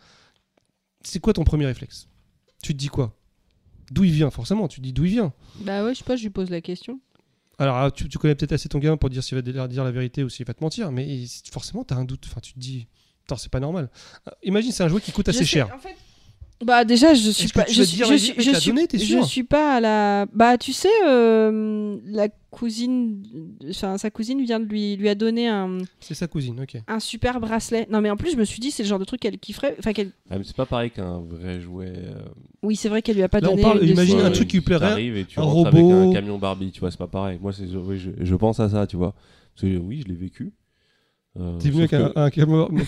C'est 1.03 1.21
quoi 1.21 1.35
ton 1.35 1.45
premier 1.45 1.67
réflexe? 1.67 2.09
Tu 2.63 2.73
te 2.73 2.79
dis 2.79 2.89
quoi? 2.89 3.15
D'où 3.91 4.05
il 4.05 4.13
vient 4.13 4.31
Forcément, 4.31 4.69
tu 4.69 4.81
te 4.81 4.85
dis 4.85 4.95
d'où 4.95 5.05
il 5.05 5.11
vient. 5.11 5.33
Bah 5.57 5.85
ouais, 5.85 5.93
je 5.93 5.99
sais 5.99 6.05
pas, 6.05 6.17
je 6.17 6.23
lui 6.23 6.31
pose 6.31 6.49
la 6.49 6.63
question. 6.63 7.01
Alors, 7.59 7.77
ah, 7.77 7.91
tu, 7.91 8.09
tu 8.09 8.17
connais 8.19 8.35
peut-être 8.35 8.53
assez 8.53 8.69
ton 8.71 8.79
gamin 8.79 8.97
pour 8.97 9.11
dire 9.11 9.23
s'il 9.23 9.37
va 9.37 9.43
te 9.43 9.51
dire 9.69 9.85
la 9.85 9.91
vérité 9.93 10.25
ou 10.25 10.31
s'il 10.31 10.47
va 10.47 10.55
te 10.55 10.65
mentir, 10.65 10.91
mais 10.91 11.25
forcément, 11.53 11.85
tu 11.85 11.93
as 11.93 11.99
un 11.99 12.05
doute. 12.05 12.25
Enfin, 12.27 12.41
tu 12.41 12.55
te 12.55 12.59
dis, 12.59 12.89
attends, 13.27 13.37
c'est 13.37 13.53
pas 13.53 13.61
normal. 13.61 13.91
Euh, 14.27 14.31
Imagine, 14.43 14.73
c'est 14.73 14.83
un 14.83 14.89
jouet 14.89 15.03
qui 15.03 15.13
coûte 15.13 15.29
assez 15.29 15.41
sais, 15.41 15.45
cher. 15.45 15.71
en 15.75 15.79
fait- 15.79 15.95
Bah 16.65 16.85
déjà, 16.85 17.15
je 17.15 17.31
suis 17.31 17.49
pas. 17.49 17.65
tu 17.65 17.75
Je 17.75 17.83
suis, 17.83 17.97
je 17.99 18.03
la 18.11 18.19
suis, 18.19 18.35
je 18.39 18.51
suis, 18.59 18.71
donné, 18.73 18.87
t'es 18.87 18.99
je 18.99 19.21
suis 19.23 19.45
pas 19.45 19.77
à 19.77 19.81
la. 19.81 20.27
Bah 20.33 20.57
tu 20.59 20.73
sais, 20.73 20.89
euh, 21.07 21.99
la 22.07 22.29
cousine, 22.51 23.23
enfin 23.69 23.99
sa 23.99 24.11
cousine 24.11 24.43
vient 24.45 24.61
de 24.61 24.65
lui, 24.65 24.97
lui 24.97 25.09
a 25.09 25.15
donné 25.15 25.49
un, 25.49 25.79
C'est 26.01 26.15
sa 26.15 26.27
cousine, 26.29 26.61
ok. 26.61 26.77
un 26.87 27.01
super 27.01 27.41
bracelet. 27.41 27.87
Non 27.91 28.01
mais 28.01 28.11
en 28.11 28.17
plus, 28.17 28.33
je 28.33 28.37
me 28.37 28.45
suis 28.45 28.61
dit, 28.61 28.71
c'est 28.71 28.83
le 28.83 28.89
genre 28.89 28.99
de 28.99 29.05
truc 29.05 29.21
qu'elle 29.21 29.39
kifferait. 29.39 29.75
Enfin, 29.79 29.93
qu'elle. 29.93 30.13
Ah, 30.31 30.39
mais 30.39 30.45
c'est 30.45 30.57
pas 30.57 30.67
pareil 30.67 30.91
qu'un 30.91 31.21
vrai 31.21 31.61
jouet. 31.61 31.93
euh, 31.97 32.23
Oui, 32.63 32.77
c'est 32.77 32.89
vrai 32.89 33.03
qu'elle 33.03 33.17
lui 33.17 33.23
a 33.23 33.29
pas 33.29 33.41
Là, 33.41 33.49
on 33.49 33.53
donné. 33.53 33.63
parle- 33.63 33.81
de 33.81 33.87
imagine 33.87 34.19
ses- 34.21 34.25
un 34.25 34.31
truc 34.31 34.49
qui 34.49 34.57
lui 34.59 34.65
plairait, 34.65 34.89
t'arrives 34.89 35.17
et 35.17 35.25
tu 35.25 35.39
un 35.41 35.43
rentres 35.43 35.71
robot. 35.73 35.93
avec 35.93 36.09
un 36.09 36.13
camion 36.21 36.39
Barbie, 36.39 36.71
tu 36.71 36.81
vois, 36.81 36.91
c'est 36.91 36.99
pas 36.99 37.07
pareil. 37.09 37.39
Moi, 37.43 37.53
c'est, 37.53 37.65
oui, 37.75 37.99
je, 37.99 38.11
je 38.21 38.35
pense 38.37 38.61
à 38.61 38.69
ça, 38.69 38.87
tu 38.87 38.97
vois. 38.97 39.15
Parce 39.55 39.63
que 39.71 39.77
oui, 39.79 40.03
je 40.03 40.09
l'ai 40.09 40.15
vécu. 40.17 40.53
Euh, 41.37 41.59
T'es 41.59 41.69
venu 41.71 41.81
avec 41.81 41.93
un, 41.95 42.13
un 42.15 42.31
t'es 42.31 42.45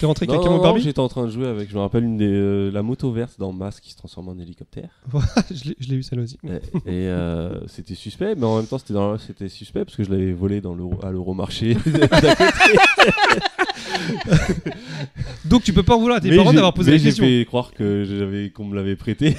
rentré 0.06 0.24
avec 0.24 0.28
Non, 0.28 0.34
un 0.34 0.36
non, 0.36 0.42
camion 0.44 0.56
non, 0.58 0.62
Barbie 0.62 0.80
j'étais 0.80 1.00
en 1.00 1.08
train 1.08 1.24
de 1.24 1.30
jouer 1.30 1.48
avec, 1.48 1.68
je 1.68 1.74
me 1.74 1.80
rappelle, 1.80 2.04
une 2.04 2.16
des, 2.16 2.28
euh, 2.30 2.70
la 2.70 2.84
moto 2.84 3.10
verte 3.10 3.40
dans 3.40 3.52
Mask 3.52 3.82
qui 3.82 3.90
se 3.90 3.96
transforme 3.96 4.28
en 4.28 4.38
hélicoptère. 4.38 4.88
Je 5.50 5.70
l'ai- 5.88 5.96
eu 5.96 6.02
celle 6.04 6.20
aussi. 6.20 6.38
et 6.44 6.48
et, 6.86 7.08
euh, 7.08 7.58
c'était 7.66 7.96
suspect, 7.96 8.36
mais 8.36 8.44
en 8.44 8.58
même 8.58 8.66
temps, 8.66 8.78
c'était, 8.78 8.94
dans, 8.94 9.18
suspect 9.18 9.84
parce 9.84 9.96
que 9.96 10.04
je 10.04 10.10
l'avais 10.10 10.32
volé 10.32 10.60
dans 10.60 10.76
à 11.02 11.10
l'Euromarché. 11.10 11.76
Donc 15.44 15.64
tu 15.64 15.72
peux 15.72 15.82
pas 15.82 15.96
en 15.96 16.00
vouloir 16.00 16.18
à 16.18 16.20
tes 16.20 16.30
mais 16.30 16.36
parents 16.36 16.50
j'ai, 16.50 16.56
d'avoir 16.56 16.74
posé 16.74 16.92
mais 16.92 16.98
la 16.98 17.02
j'ai 17.02 17.08
question. 17.08 17.24
fait 17.24 17.44
croire 17.46 17.72
qu'on 17.74 17.84
me 18.64 18.74
l'avait 18.76 18.94
prêté. 18.96 19.36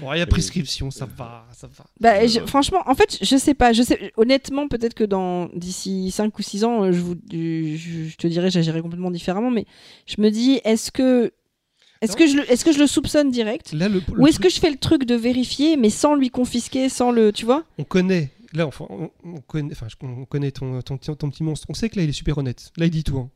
Bon, 0.00 0.12
Il 0.12 0.18
y 0.18 0.22
a 0.22 0.26
prescription, 0.26 0.90
ça 0.90 1.06
va, 1.06 1.46
ça 1.52 1.66
va. 1.66 1.84
Bah, 2.00 2.22
Euh, 2.22 2.28
je- 2.28 2.40
franchement, 2.46 2.82
en 2.86 2.94
fait, 2.94 3.18
je 3.20 3.36
sais 3.36 3.54
pas. 3.54 3.72
Je 3.72 3.82
sais, 3.82 4.12
honnêtement, 4.16 4.68
peut-être 4.68 4.94
que 4.94 5.04
dans 5.04 5.46
d'ici 5.54 6.10
5 6.10 6.38
ou 6.38 6.42
6 6.42 6.64
ans, 6.64 6.84
euh, 6.84 6.92
je, 6.92 7.00
vous, 7.00 7.14
je, 7.30 7.76
je 8.08 8.16
te 8.16 8.26
dirais, 8.26 8.50
j'agirais 8.50 8.80
complètement 8.82 9.10
différemment. 9.10 9.50
Mais 9.50 9.66
je 10.06 10.20
me 10.20 10.30
dis, 10.30 10.60
est-ce 10.64 10.90
que, 10.92 11.32
est-ce 12.00 12.12
Non. 12.12 12.18
que 12.18 12.26
je, 12.28 12.36
le- 12.36 12.50
est-ce 12.52 12.64
que 12.64 12.72
je 12.72 12.78
le 12.78 12.86
soupçonne 12.86 13.30
direct 13.30 13.72
Là, 13.72 13.88
le, 13.88 14.00
le 14.14 14.20
Ou 14.20 14.26
est-ce 14.26 14.36
truc- 14.38 14.48
que 14.48 14.54
je 14.54 14.60
fais 14.60 14.70
le 14.70 14.76
truc 14.78 15.04
de 15.04 15.14
vérifier, 15.14 15.76
mais 15.76 15.90
sans 15.90 16.14
lui 16.14 16.30
confisquer, 16.30 16.88
sans 16.88 17.10
le, 17.10 17.32
tu 17.32 17.44
vois? 17.44 17.64
On 17.78 17.84
connaît, 17.84 18.30
là, 18.52 18.66
enfin, 18.66 18.86
on, 18.88 19.10
on 19.24 19.40
connaît, 19.40 19.74
on 20.02 20.24
connaît 20.26 20.50
ton, 20.52 20.80
ton, 20.82 20.96
ton, 20.96 21.14
ton 21.14 21.28
petit 21.30 21.42
monstre. 21.42 21.66
On 21.68 21.74
sait 21.74 21.88
que 21.88 21.96
là, 21.96 22.04
il 22.04 22.08
est 22.10 22.12
super 22.12 22.38
honnête. 22.38 22.70
Là, 22.76 22.86
il 22.86 22.90
dit 22.90 23.04
tout. 23.04 23.18
hein. 23.18 23.30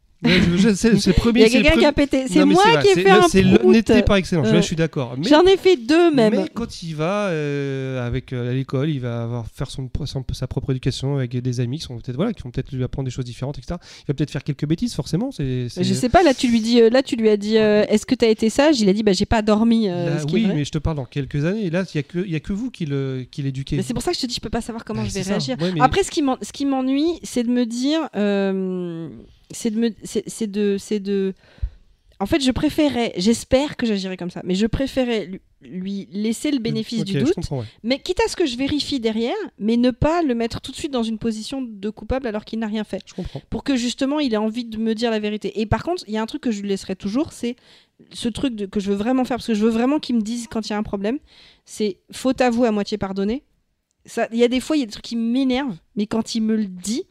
C'est 0.74 0.90
le 0.92 0.96
Il 0.96 1.12
premier. 1.14 1.40
y 1.40 1.44
a 1.44 1.48
quelqu'un 1.50 1.78
qui 1.78 1.84
a 1.84 1.92
pété. 1.92 2.24
C'est 2.28 2.44
moi 2.44 2.62
qui 2.82 2.88
ai 2.98 3.02
fait 3.02 3.10
un 3.10 3.28
C'est 3.28 3.42
l'honnêteté 3.42 4.02
par 4.02 4.16
excellence. 4.16 4.48
Ouais. 4.48 4.56
je 4.56 4.60
suis 4.62 4.76
d'accord. 4.76 5.16
J'en 5.22 5.42
ai 5.44 5.56
fait 5.56 5.76
deux 5.76 6.10
même. 6.12 6.34
mais 6.34 6.48
quand 6.52 6.82
il 6.82 6.94
va 6.96 7.26
euh, 7.28 8.06
avec 8.06 8.32
euh, 8.32 8.50
à 8.50 8.54
l'école, 8.54 8.90
il 8.90 9.00
va 9.00 9.22
avoir 9.22 9.46
faire 9.54 9.70
son, 9.70 9.88
sa 10.32 10.46
propre 10.46 10.70
éducation 10.70 11.16
avec 11.16 11.36
des 11.36 11.60
amis 11.60 11.78
qui 11.78 11.84
sont 11.84 11.96
peut-être 11.96 12.16
voilà, 12.16 12.32
qui 12.32 12.42
vont 12.42 12.50
peut-être 12.50 12.72
lui 12.72 12.82
apprendre 12.84 13.06
des 13.06 13.10
choses 13.10 13.24
différentes, 13.24 13.58
etc. 13.58 13.76
Il 14.00 14.04
va 14.08 14.14
peut-être 14.14 14.30
faire 14.30 14.44
quelques 14.44 14.66
bêtises, 14.66 14.94
forcément. 14.94 15.30
C'est, 15.32 15.68
Je 15.76 15.94
sais 15.94 16.08
pas. 16.08 16.22
Là, 16.22 16.34
tu 16.34 16.48
lui 16.48 16.60
dis, 16.60 16.80
euh, 16.80 16.90
là, 16.90 17.02
tu 17.02 17.16
lui 17.16 17.28
as 17.28 17.36
dit, 17.36 17.58
euh, 17.58 17.84
est-ce 17.88 18.06
que 18.06 18.14
t'as 18.14 18.28
été 18.28 18.48
sage? 18.50 18.80
Il 18.80 18.88
a 18.88 18.92
dit, 18.92 19.02
bah, 19.02 19.12
j'ai 19.12 19.26
pas 19.26 19.42
dormi. 19.42 19.88
euh, 19.88 20.18
oui, 20.32 20.46
mais 20.46 20.64
je 20.64 20.70
te 20.70 20.78
parle 20.78 20.96
dans 20.96 21.04
quelques 21.04 21.44
années. 21.44 21.70
Là, 21.70 21.84
il 21.92 21.96
y 21.96 22.00
a 22.00 22.02
que 22.02 22.18
il 22.24 22.30
y 22.32 22.36
a 22.36 22.40
que 22.40 22.52
vous 22.52 22.70
qui 22.70 22.86
le 22.86 23.26
qui 23.30 23.42
l'éduquez. 23.42 23.82
C'est 23.82 23.92
pour 23.94 24.02
ça 24.02 24.10
que 24.12 24.16
je 24.16 24.22
te 24.22 24.26
dis, 24.26 24.34
je 24.34 24.40
peux 24.40 24.50
pas 24.50 24.60
savoir 24.60 24.84
comment 24.84 25.02
Bah, 25.02 25.08
je 25.08 25.14
vais 25.14 25.22
réagir. 25.22 25.56
Après, 25.80 26.02
ce 26.02 26.10
qui 26.52 26.64
m'ennuie, 26.66 27.20
c'est 27.22 27.42
de 27.42 27.50
me 27.50 27.66
dire, 27.66 28.00
euh, 28.16 29.08
c'est 29.54 29.70
de 29.70 29.78
me, 29.78 29.90
c'est 30.04 30.46
de, 30.50 30.76
c'est 30.78 31.00
de. 31.00 31.32
En 32.20 32.26
fait, 32.26 32.40
je 32.40 32.50
préférais, 32.52 33.12
j'espère 33.16 33.76
que 33.76 33.86
j'agirais 33.86 34.16
comme 34.16 34.30
ça, 34.30 34.40
mais 34.44 34.54
je 34.54 34.66
préférais 34.66 35.26
lui, 35.26 35.40
lui 35.62 36.08
laisser 36.12 36.52
le 36.52 36.58
bénéfice 36.60 37.04
du 37.04 37.14
doute, 37.18 37.34
ouais. 37.50 37.64
mais 37.82 37.98
quitte 37.98 38.20
à 38.24 38.28
ce 38.28 38.36
que 38.36 38.46
je 38.46 38.56
vérifie 38.56 39.00
derrière, 39.00 39.34
mais 39.58 39.76
ne 39.76 39.90
pas 39.90 40.22
le 40.22 40.34
mettre 40.36 40.60
tout 40.60 40.70
de 40.70 40.76
suite 40.76 40.92
dans 40.92 41.02
une 41.02 41.18
position 41.18 41.60
de 41.60 41.90
coupable 41.90 42.28
alors 42.28 42.44
qu'il 42.44 42.60
n'a 42.60 42.68
rien 42.68 42.84
fait, 42.84 43.02
Je 43.04 43.14
comprends. 43.14 43.42
pour 43.50 43.64
que 43.64 43.74
justement 43.74 44.20
il 44.20 44.32
ait 44.32 44.36
envie 44.38 44.64
de 44.64 44.78
me 44.78 44.94
dire 44.94 45.10
la 45.10 45.18
vérité. 45.18 45.60
Et 45.60 45.66
par 45.66 45.82
contre, 45.82 46.04
il 46.06 46.14
y 46.14 46.16
a 46.16 46.22
un 46.22 46.26
truc 46.26 46.42
que 46.42 46.52
je 46.52 46.60
lui 46.62 46.68
laisserai 46.68 46.94
toujours, 46.94 47.32
c'est 47.32 47.56
ce 48.12 48.28
truc 48.28 48.54
de- 48.54 48.66
que 48.66 48.78
je 48.78 48.90
veux 48.90 48.96
vraiment 48.96 49.24
faire, 49.24 49.38
parce 49.38 49.48
que 49.48 49.54
je 49.54 49.64
veux 49.64 49.70
vraiment 49.70 49.98
qu'il 49.98 50.14
me 50.14 50.22
dise 50.22 50.46
quand 50.46 50.66
il 50.68 50.70
y 50.70 50.74
a 50.74 50.78
un 50.78 50.82
problème, 50.84 51.18
c'est 51.64 51.98
faute 52.12 52.40
à 52.40 52.48
vous 52.48 52.64
à 52.64 52.70
moitié 52.70 52.96
pardonner. 52.96 53.42
Ça, 54.06 54.28
il 54.32 54.38
y 54.38 54.44
a 54.44 54.48
des 54.48 54.60
fois, 54.60 54.76
il 54.76 54.80
y 54.80 54.82
a 54.84 54.86
des 54.86 54.92
trucs 54.92 55.04
qui 55.04 55.16
m'énervent, 55.16 55.78
mais 55.96 56.06
quand 56.06 56.36
il 56.36 56.42
me 56.42 56.54
le 56.54 56.66
dit, 56.66 57.02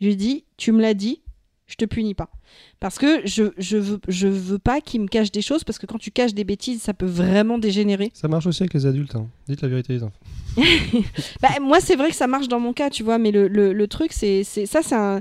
je 0.00 0.06
lui 0.06 0.16
dis, 0.16 0.44
tu 0.56 0.72
me 0.72 0.80
l'as 0.80 0.94
dit, 0.94 1.20
je 1.66 1.74
te 1.74 1.84
punis 1.84 2.14
pas. 2.14 2.30
Parce 2.80 2.96
que 2.98 3.26
je, 3.26 3.44
je, 3.58 3.76
veux, 3.76 4.00
je 4.08 4.28
veux 4.28 4.58
pas 4.58 4.80
qu'il 4.80 5.00
me 5.00 5.08
cache 5.08 5.32
des 5.32 5.42
choses, 5.42 5.64
parce 5.64 5.78
que 5.78 5.86
quand 5.86 5.98
tu 5.98 6.10
caches 6.10 6.34
des 6.34 6.44
bêtises, 6.44 6.80
ça 6.82 6.94
peut 6.94 7.06
vraiment 7.06 7.58
dégénérer. 7.58 8.10
Ça 8.14 8.28
marche 8.28 8.46
aussi 8.46 8.62
avec 8.62 8.74
les 8.74 8.86
adultes. 8.86 9.16
hein. 9.16 9.26
Dites 9.48 9.62
la 9.62 9.68
vérité, 9.68 9.92
les 9.94 10.02
enfants. 10.02 10.20
Bah, 11.42 11.48
moi, 11.60 11.80
c'est 11.80 11.96
vrai 11.96 12.10
que 12.10 12.16
ça 12.16 12.26
marche 12.26 12.48
dans 12.48 12.60
mon 12.60 12.72
cas, 12.72 12.88
tu 12.90 13.02
vois, 13.02 13.18
mais 13.18 13.30
le, 13.30 13.48
le, 13.48 13.72
le 13.72 13.88
truc, 13.88 14.12
c'est 14.12 14.44
ça, 14.44 14.80
c'est 14.82 14.94
un. 14.94 15.20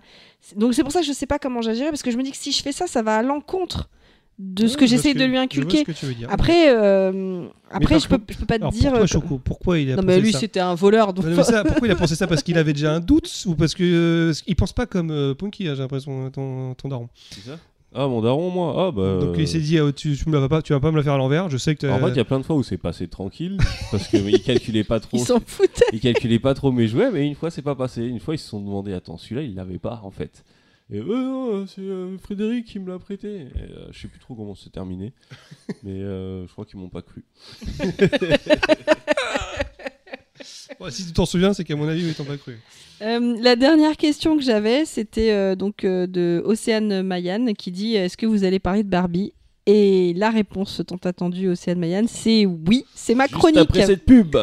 Donc, 0.55 0.73
c'est 0.75 0.83
pour 0.83 0.91
ça 0.91 0.99
que 1.01 1.05
je 1.05 1.11
sais 1.13 1.25
pas 1.25 1.39
comment 1.39 1.61
j'agirais, 1.61 1.89
parce 1.89 2.03
que 2.03 2.11
je 2.11 2.17
me 2.17 2.23
dis 2.23 2.31
que 2.31 2.37
si 2.37 2.51
je 2.51 2.61
fais 2.61 2.71
ça, 2.71 2.85
ça 2.87 3.01
va 3.01 3.17
à 3.17 3.23
l'encontre 3.23 3.89
de 4.37 4.67
ce 4.67 4.75
que 4.75 4.85
j'essaye 4.85 5.13
de 5.13 5.19
lui 5.19 5.27
je 5.27 5.31
vois 5.31 5.41
inculquer. 5.41 5.77
ce 5.79 5.83
que 5.83 5.91
tu 5.93 6.05
veux 6.05 6.13
dire. 6.13 6.27
Après, 6.29 6.69
euh, 6.75 7.47
après 7.71 7.99
je, 7.99 8.07
peux, 8.09 8.19
je 8.29 8.37
peux 8.37 8.45
pas 8.45 8.59
te 8.59 8.69
dire. 8.69 8.89
pourquoi 8.91 8.99
euh, 9.03 9.07
Choco 9.07 9.37
Pourquoi 9.39 9.79
il 9.79 9.87
a 9.91 9.95
Non, 9.95 10.01
pensé 10.03 10.07
mais 10.07 10.19
lui, 10.21 10.31
ça 10.33 10.39
c'était 10.39 10.59
un 10.59 10.75
voleur. 10.75 11.13
donc- 11.13 11.25
Non, 11.25 11.35
mais 11.37 11.43
ça, 11.43 11.63
pourquoi 11.63 11.87
il 11.87 11.91
a 11.91 11.95
pensé 11.95 12.15
ça? 12.15 12.27
Parce 12.27 12.43
qu'il 12.43 12.57
avait 12.57 12.73
déjà 12.73 12.93
un 12.93 12.99
doute 12.99 13.31
ou 13.45 13.55
parce 13.55 13.73
que 13.73 13.83
euh, 13.83 14.33
il 14.47 14.55
pense 14.57 14.73
pas 14.73 14.85
comme 14.85 15.09
euh, 15.11 15.33
Punky, 15.33 15.67
hein, 15.69 15.73
j'ai 15.75 15.81
l'impression, 15.81 16.29
ton, 16.31 16.73
ton 16.73 16.89
daron? 16.89 17.07
C'est 17.31 17.41
ça? 17.49 17.57
Ah, 17.97 18.07
mon 18.09 18.21
daron, 18.21 18.49
moi 18.49 18.73
Ah, 18.87 18.91
bah. 18.91 19.19
Donc 19.25 19.35
il 19.37 19.47
s'est 19.47 19.61
dit, 19.61 19.79
ah, 19.79 19.89
tu, 19.95 20.17
tu 20.17 20.27
me 20.27 20.33
la 20.33 20.41
vas 20.41 20.49
pas, 20.49 20.61
tu 20.61 20.73
vas 20.73 20.81
pas 20.81 20.91
me 20.91 20.97
la 20.97 21.03
faire 21.03 21.13
à 21.13 21.17
l'envers. 21.17 21.49
Je 21.49 21.55
sais 21.55 21.75
que. 21.77 21.87
En 21.87 21.99
fait, 21.99 22.09
il 22.09 22.17
y 22.17 22.19
a 22.19 22.25
plein 22.25 22.39
de 22.39 22.43
fois 22.43 22.57
où 22.57 22.63
c'est 22.63 22.77
passé 22.77 23.07
tranquille 23.07 23.55
parce 23.89 24.09
qu'il 24.09 24.41
calculait 24.43 24.83
pas 24.83 24.99
trop. 24.99 25.15
Ils 25.15 25.21
s'en 25.23 25.39
foutaient. 25.45 25.85
il 25.93 26.01
calculait 26.01 26.39
pas 26.39 26.53
trop 26.53 26.73
mes 26.73 26.89
jouets, 26.89 27.09
mais 27.09 27.25
une 27.25 27.35
fois 27.35 27.51
c'est 27.51 27.61
pas 27.61 27.75
passé. 27.75 28.03
Une 28.03 28.19
fois 28.19 28.35
ils 28.35 28.39
se 28.39 28.49
sont 28.49 28.59
demandé, 28.59 28.91
attends, 28.93 29.15
celui-là 29.17 29.43
il 29.43 29.55
l'avait 29.55 29.77
pas 29.79 30.01
en 30.03 30.11
fait. 30.11 30.43
Et 30.91 30.99
euh, 30.99 31.03
non, 31.03 31.65
c'est 31.67 31.81
euh, 31.81 32.15
Frédéric 32.19 32.65
qui 32.65 32.79
me 32.79 32.87
l'a 32.91 32.99
prêté. 32.99 33.27
Et, 33.27 33.47
euh, 33.71 33.87
je 33.91 34.01
sais 34.01 34.07
plus 34.07 34.19
trop 34.19 34.35
comment 34.35 34.53
c'est 34.55 34.69
terminé, 34.71 35.13
mais 35.83 36.01
euh, 36.01 36.45
je 36.45 36.51
crois 36.51 36.65
qu'ils 36.65 36.79
m'ont 36.79 36.89
pas 36.89 37.01
cru. 37.01 37.23
Si 40.89 41.05
tu 41.07 41.13
t'en 41.13 41.25
souviens, 41.25 41.53
c'est 41.53 41.63
qu'à 41.63 41.75
mon 41.75 41.87
avis, 41.87 42.05
ils 42.05 42.13
t'ont 42.13 42.25
pas 42.25 42.37
cru. 42.37 42.59
Euh, 43.01 43.35
la 43.41 43.55
dernière 43.55 43.97
question 43.97 44.37
que 44.37 44.43
j'avais, 44.43 44.85
c'était 44.85 45.31
euh, 45.31 45.55
donc 45.55 45.83
euh, 45.83 46.05
de 46.05 46.43
Océane 46.45 47.01
Mayan 47.01 47.53
qui 47.53 47.71
dit 47.71 47.95
Est-ce 47.95 48.17
que 48.17 48.25
vous 48.25 48.43
allez 48.43 48.59
parler 48.59 48.83
de 48.83 48.89
Barbie? 48.89 49.33
Et 49.65 50.13
la 50.15 50.29
réponse 50.29 50.81
tant 50.85 50.97
attendue, 51.03 51.47
Océane 51.47 51.79
Mayan, 51.79 52.03
c'est 52.07 52.45
oui, 52.45 52.85
c'est 52.93 53.15
ma 53.15 53.25
Juste 53.25 53.37
chronique. 53.37 53.57
après 53.59 53.85
cette 53.87 54.05
pub. 54.05 54.35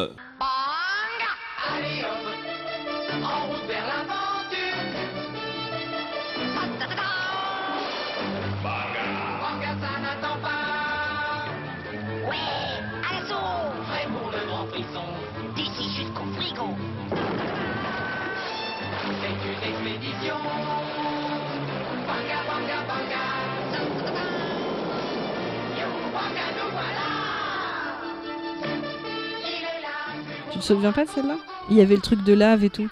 Te 30.63 30.67
souviens 30.73 30.93
pas 30.93 31.05
de 31.05 31.11
celle-là? 31.11 31.37
Il 31.71 31.77
y 31.77 31.81
avait 31.81 31.95
le 31.97 32.01
truc 32.03 32.25
de 32.25 32.33
lave 32.33 32.65
et 32.65 32.71
tout. 32.71 32.91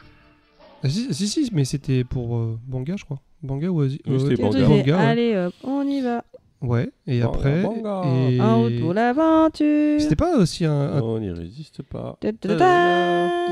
Ah, 0.83 0.89
si, 0.89 1.13
si, 1.13 1.29
si, 1.29 1.51
mais 1.53 1.65
c'était 1.65 2.05
pour 2.05 2.37
euh, 2.37 2.59
Banga, 2.67 2.95
je 2.97 3.05
crois. 3.05 3.21
Banga 3.43 3.69
ou 3.69 3.81
Asi- 3.83 4.01
Oui, 4.07 4.15
euh, 4.15 4.19
c'était 4.19 4.35
Et 4.35 4.63
Banga. 4.67 4.69
ouais. 4.69 4.93
Allez 4.93 5.37
hop, 5.37 5.55
on 5.65 5.83
y 5.83 6.01
va. 6.01 6.25
Ouais, 6.63 6.91
et 7.07 7.21
Banga, 7.21 7.35
après. 7.39 7.63
Banga. 7.63 8.03
Et... 8.31 8.41
En 8.41 8.63
route 8.63 8.81
pour 8.81 8.93
l'aventure. 8.93 9.99
C'était 10.01 10.17
pas 10.17 10.37
aussi 10.37 10.65
un. 10.67 10.73
un- 10.73 11.01
On 11.03 11.19
n'y 11.19 11.31
résiste 11.31 11.83
pas. 11.83 12.19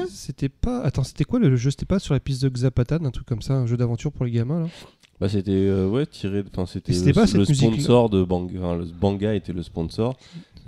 C'était 0.06 0.48
pas. 0.48 0.80
Attends, 0.80 1.04
c'était 1.04 1.24
quoi 1.24 1.38
le 1.38 1.54
jeu? 1.56 1.70
C'était 1.70 1.86
pas 1.86 1.98
sur 1.98 2.14
la 2.14 2.20
piste 2.20 2.42
de 2.42 2.48
Xapatan, 2.48 3.04
un 3.04 3.10
truc 3.10 3.26
comme 3.26 3.42
ça, 3.42 3.54
un 3.54 3.66
jeu 3.66 3.76
d'aventure 3.76 4.12
pour 4.12 4.24
les 4.24 4.30
gamins 4.32 4.60
là? 4.62 4.66
Bah 5.20 5.28
c'était 5.28 5.50
euh, 5.50 5.88
ouais 5.88 6.06
tiré 6.06 6.44
de- 6.44 6.48
enfin 6.52 6.64
c'était 6.64 6.92
c'était 6.92 7.08
le, 7.08 7.14
pas 7.14 7.26
cette 7.26 7.34
le 7.40 7.40
musique-là? 7.48 7.72
sponsor 7.72 8.08
de 8.08 8.22
Banga 8.22 8.52
enfin, 8.60 8.76
le 8.76 8.84
Banga 8.84 9.34
était 9.34 9.52
le 9.52 9.64
sponsor 9.64 10.16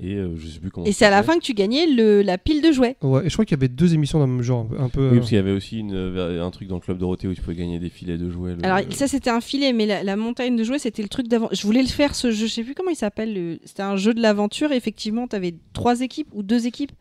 et 0.02 0.14
euh, 0.16 0.34
je 0.36 0.48
sais 0.48 0.58
plus 0.60 0.70
comment 0.70 0.86
Et 0.86 0.92
ça 0.92 0.98
c'est 1.00 1.04
à 1.06 1.10
la 1.10 1.22
fin 1.22 1.36
que 1.38 1.42
tu 1.44 1.54
gagnais 1.54 1.86
le, 1.86 2.22
la 2.22 2.38
pile 2.38 2.62
de 2.62 2.72
jouets. 2.72 2.96
Ouais, 3.02 3.26
et 3.26 3.28
je 3.28 3.32
crois 3.34 3.44
qu'il 3.44 3.56
y 3.56 3.60
avait 3.60 3.68
deux 3.68 3.94
émissions 3.94 4.18
dans 4.18 4.26
le 4.26 4.32
même 4.32 4.42
genre, 4.42 4.68
un 4.78 4.88
peu. 4.88 5.00
oui 5.10 5.14
euh, 5.14 5.16
parce 5.18 5.28
qu'il 5.28 5.36
y 5.36 5.40
avait 5.40 5.52
aussi 5.52 5.78
une, 5.78 5.94
euh, 5.94 6.44
un 6.44 6.50
truc 6.50 6.68
dans 6.68 6.76
le 6.76 6.80
club 6.80 6.98
Dorothée 6.98 7.28
où 7.28 7.34
tu 7.34 7.40
pouvais 7.40 7.56
gagner 7.56 7.78
des 7.78 7.88
filets 7.90 8.18
de 8.18 8.28
jouets 8.30 8.54
le- 8.54 8.64
Alors 8.64 8.80
ça 8.90 9.06
c'était 9.08 9.30
un 9.30 9.40
filet, 9.40 9.72
mais 9.72 9.86
la, 9.86 10.02
la 10.02 10.16
montagne 10.16 10.56
de 10.56 10.64
jouets 10.64 10.78
c'était 10.78 11.02
le 11.02 11.08
truc 11.08 11.28
d'avant. 11.28 11.48
Je 11.52 11.62
voulais 11.62 11.82
le 11.82 11.88
faire 11.88 12.14
ce 12.14 12.30
jeu, 12.30 12.46
je 12.46 12.52
sais 12.52 12.64
plus 12.64 12.74
comment 12.74 12.90
il 12.90 12.96
s'appelle. 12.96 13.34
le- 13.34 13.58
C'était 13.64 13.82
un 13.82 13.96
jeu 13.96 14.14
de 14.14 14.20
l'aventure. 14.22 14.72
et 14.72 14.76
Effectivement, 14.76 15.26
t'avais 15.26 15.54
trois 15.72 16.00
équipes 16.00 16.28
ou 16.32 16.42
deux 16.42 16.66
équipes 16.66 16.92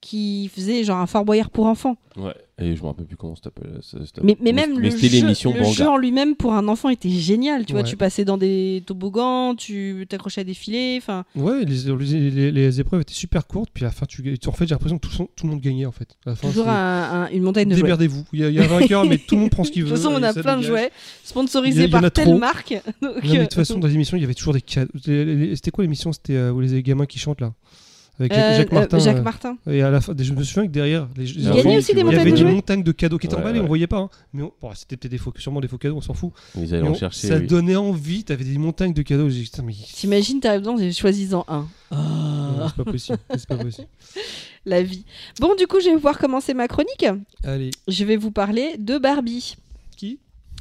qui 0.00 0.48
faisaient 0.54 0.84
genre 0.84 0.98
un 0.98 1.06
Fort 1.06 1.24
Boyard 1.24 1.50
pour 1.50 1.66
enfants. 1.66 1.96
ouais 2.16 2.34
et 2.58 2.74
je 2.74 2.80
me 2.80 2.86
rappelle 2.86 3.04
plus 3.04 3.16
comment 3.18 3.34
ça 3.36 3.42
s'appelle. 3.44 3.80
Mais, 4.22 4.34
mais 4.40 4.52
même 4.54 4.78
mais 4.80 4.88
le, 4.88 4.96
jeu, 4.96 5.26
le 5.26 5.86
en 5.88 5.98
lui-même 5.98 6.36
pour 6.36 6.54
un 6.54 6.68
enfant 6.68 6.88
était 6.88 7.10
génial. 7.10 7.66
Tu 7.66 7.74
vois, 7.74 7.82
Ouais. 7.82 7.86
tu 7.88 7.98
passais 7.98 8.24
dans 8.24 8.38
des 8.38 8.82
toboggans, 8.86 9.54
tu 9.56 10.06
t'accrochais 10.08 10.40
à 10.40 10.44
des 10.44 10.54
filets. 10.54 10.96
Enfin, 10.96 11.24
Ouais, 11.34 11.66
les, 11.66 11.74
les, 11.84 12.30
les- 12.30 12.52
les 12.52 12.80
épreuves 12.80 13.02
étaient 13.02 13.12
super 13.12 13.46
courtes, 13.46 13.68
puis 13.74 13.84
à 13.84 13.88
la 13.88 13.92
fin, 13.92 14.06
tu, 14.06 14.22
en 14.46 14.52
fait, 14.52 14.66
j'ai 14.66 14.74
l'impression 14.74 14.96
que 14.98 15.06
tout, 15.06 15.12
son- 15.12 15.28
tout 15.36 15.44
le 15.44 15.50
monde 15.52 15.60
gagnait 15.60 15.84
en 15.84 15.92
fait. 15.92 16.16
À 16.24 16.30
la 16.30 16.36
fin, 16.36 16.48
toujours 16.48 16.64
c'est- 16.64 16.70
un- 16.70 17.24
un- 17.24 17.28
une 17.28 17.42
montagne 17.42 17.68
de 17.68 17.74
jouets. 17.74 17.82
Démerdez-vous. 17.82 18.24
Il 18.32 18.40
y, 18.40 18.44
a- 18.44 18.48
il 18.48 18.54
y 18.54 18.58
a 18.58 18.64
un 18.64 18.68
vainqueur, 18.68 19.04
mais 19.04 19.18
tout 19.18 19.34
le 19.34 19.42
monde 19.42 19.50
prend 19.50 19.64
ce 19.64 19.70
qu'il 19.70 19.82
De 19.84 19.88
veut. 19.88 19.94
toute 19.94 20.02
façon, 20.02 20.14
on 20.18 20.22
a 20.22 20.32
plein 20.32 20.56
de 20.56 20.62
jouets 20.62 20.90
sponsorisés 21.24 21.88
par 21.88 22.10
telle 22.10 22.24
trop. 22.24 22.38
marque. 22.38 22.70
Donc, 23.02 23.16
Non, 23.16 23.20
mais 23.22 23.28
de 23.32 23.36
euh, 23.36 23.42
toute 23.42 23.54
façon, 23.54 23.78
dans 23.78 23.88
l'émission, 23.88 24.16
il 24.16 24.20
y 24.20 24.24
avait 24.24 24.32
toujours 24.32 24.54
des 24.54 24.62
cadeaux. 24.62 24.90
Les- 25.06 25.24
les- 25.26 25.56
C'était 25.56 25.70
quoi 25.72 25.84
l'émission? 25.84 26.10
C'était 26.14 26.36
euh, 26.36 26.52
où 26.52 26.60
les 26.60 26.82
gamins 26.82 27.04
qui 27.04 27.18
chantent 27.18 27.42
là? 27.42 27.52
Avec 28.18 28.32
euh, 28.32 28.56
Jacques 28.56 28.72
euh, 28.72 28.74
Martin. 28.76 28.98
Jacques 28.98 29.16
euh, 29.18 29.22
Martin. 29.22 29.58
Et 29.66 29.82
à 29.82 29.90
la 29.90 30.00
fin, 30.00 30.14
je 30.18 30.32
me 30.32 30.42
souviens 30.42 30.66
que 30.66 30.72
derrière, 30.72 31.06
les, 31.16 31.26
les 31.26 31.48
enfants, 31.48 31.56
gagnait 31.56 31.76
aussi 31.78 31.92
des 31.92 32.00
tu 32.00 32.04
vois, 32.04 32.12
il 32.12 32.16
y 32.16 32.18
montagnes 32.18 32.20
avait 32.20 32.30
de 32.30 32.36
des 32.48 32.54
montagnes 32.54 32.82
de 32.82 32.92
cadeaux 32.92 33.18
qui 33.18 33.26
étaient 33.26 33.34
Ouais, 33.36 33.40
emballées, 33.42 33.58
on 33.58 33.62
ouais. 33.62 33.68
voyait 33.68 33.86
pas. 33.86 33.98
hein. 33.98 34.10
Mais 34.32 34.42
on- 34.42 34.52
bon, 34.62 34.70
c'était 34.74 34.96
peut-être 34.96 35.10
des 35.10 35.18
faux, 35.18 35.32
sûrement 35.36 35.60
des 35.60 35.68
faux 35.68 35.76
cadeaux, 35.78 35.96
on 35.96 36.00
s'en 36.00 36.14
fout. 36.14 36.32
ils 36.56 36.74
allaient 36.74 36.86
en 36.88 36.92
on- 36.92 36.94
chercher 36.94 37.28
ça 37.28 37.36
oui. 37.36 37.46
donnait 37.46 37.76
envie, 37.76 38.24
t'avais 38.24 38.44
des 38.44 38.56
montagnes 38.58 38.94
de 38.94 39.02
cadeaux. 39.02 39.28
J'ai 39.28 39.40
dit, 39.40 39.44
putain, 39.44 39.62
mais 39.62 39.74
T'imagines, 39.94 40.40
t'arrives 40.40 40.60
dedans 40.62 40.76
choisis-en 40.92 41.44
un. 41.48 41.66
non, 41.92 42.68
c'est 42.68 42.84
pas 42.84 42.90
possible. 42.90 43.18
C'est 43.36 43.46
pas 43.48 43.56
possible. 43.56 43.88
La 44.64 44.82
vie. 44.82 45.04
Bon, 45.40 45.54
du 45.54 45.66
coup, 45.66 45.78
je 45.80 45.86
vais 45.90 45.94
pouvoir 45.94 46.18
commencer 46.18 46.54
ma 46.54 46.66
chronique. 46.68 47.06
Allez, 47.44 47.70
Je 47.86 48.04
vais 48.04 48.16
vous 48.16 48.30
parler 48.32 48.76
de 48.78 48.98
Barbie. 48.98 49.56
qui? 49.96 50.18